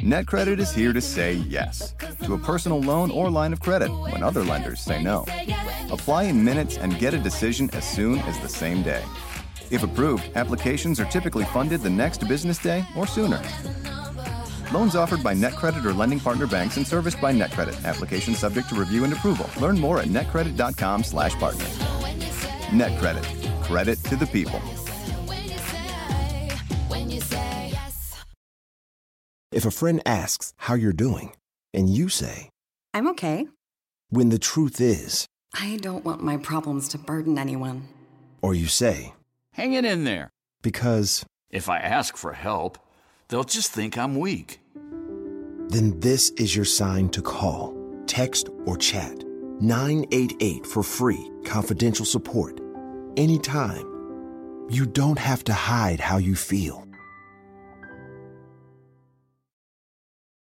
NetCredit 0.02 0.58
is 0.58 0.72
here 0.72 0.92
to 0.92 1.00
say 1.00 1.34
yes 1.34 1.94
to 2.24 2.34
a 2.34 2.38
personal 2.38 2.80
loan 2.80 3.10
or 3.10 3.30
line 3.30 3.52
of 3.52 3.60
credit 3.60 3.90
when 4.10 4.22
other 4.22 4.42
lenders 4.42 4.80
say 4.80 5.02
no. 5.02 5.24
Apply 5.90 6.24
in 6.24 6.42
minutes 6.42 6.78
and 6.78 6.98
get 6.98 7.14
a 7.14 7.18
decision 7.18 7.70
as 7.74 7.84
soon 7.84 8.18
as 8.20 8.38
the 8.40 8.48
same 8.48 8.82
day. 8.82 9.02
If 9.70 9.84
approved, 9.84 10.30
applications 10.34 10.98
are 10.98 11.04
typically 11.04 11.44
funded 11.44 11.82
the 11.82 11.90
next 11.90 12.26
business 12.26 12.58
day 12.58 12.84
or 12.96 13.06
sooner. 13.06 13.40
Loans 14.72 14.94
offered 14.94 15.22
by 15.22 15.34
NetCredit 15.34 15.84
or 15.84 15.92
lending 15.92 16.20
partner 16.20 16.46
banks 16.46 16.76
and 16.76 16.86
serviced 16.86 17.20
by 17.20 17.32
NetCredit. 17.32 17.84
Application 17.84 18.34
subject 18.34 18.68
to 18.68 18.74
review 18.76 19.04
and 19.04 19.12
approval. 19.12 19.48
Learn 19.60 19.78
more 19.78 20.00
at 20.00 20.06
netcredit.com 20.08 21.02
slash 21.04 21.34
partner. 21.34 21.64
NetCredit. 22.70 23.62
Credit 23.64 24.02
to 24.04 24.16
the 24.16 24.26
people. 24.26 24.60
If 29.52 29.64
a 29.66 29.70
friend 29.72 30.00
asks 30.06 30.54
how 30.56 30.74
you're 30.74 30.92
doing, 30.92 31.32
and 31.74 31.88
you 31.88 32.08
say, 32.08 32.50
I'm 32.94 33.08
okay. 33.08 33.48
when 34.10 34.28
the 34.28 34.38
truth 34.38 34.80
is, 34.80 35.26
I 35.54 35.78
don't 35.82 36.04
want 36.04 36.22
my 36.22 36.36
problems 36.36 36.88
to 36.90 36.98
burden 36.98 37.36
anyone. 37.38 37.88
or 38.42 38.54
you 38.54 38.66
say, 38.66 39.14
Hang 39.54 39.72
it 39.74 39.84
in 39.84 40.04
there. 40.04 40.30
because, 40.62 41.24
If 41.50 41.68
I 41.68 41.78
ask 41.78 42.16
for 42.16 42.32
help, 42.32 42.78
they'll 43.30 43.44
just 43.44 43.72
think 43.72 43.96
I'm 43.96 44.18
weak. 44.18 44.60
then 45.68 45.98
this 46.00 46.30
is 46.30 46.54
your 46.54 46.64
sign 46.64 47.08
to 47.10 47.22
call, 47.22 47.74
text, 48.06 48.48
or 48.66 48.76
chat 48.76 49.24
988 49.60 50.66
for 50.66 50.82
free, 50.82 51.30
confidential 51.44 52.04
support. 52.04 52.60
Anytime. 53.16 53.86
You 54.68 54.86
don't 54.86 55.18
have 55.18 55.42
to 55.44 55.52
hide 55.52 56.00
how 56.00 56.18
you 56.18 56.34
feel. 56.36 56.79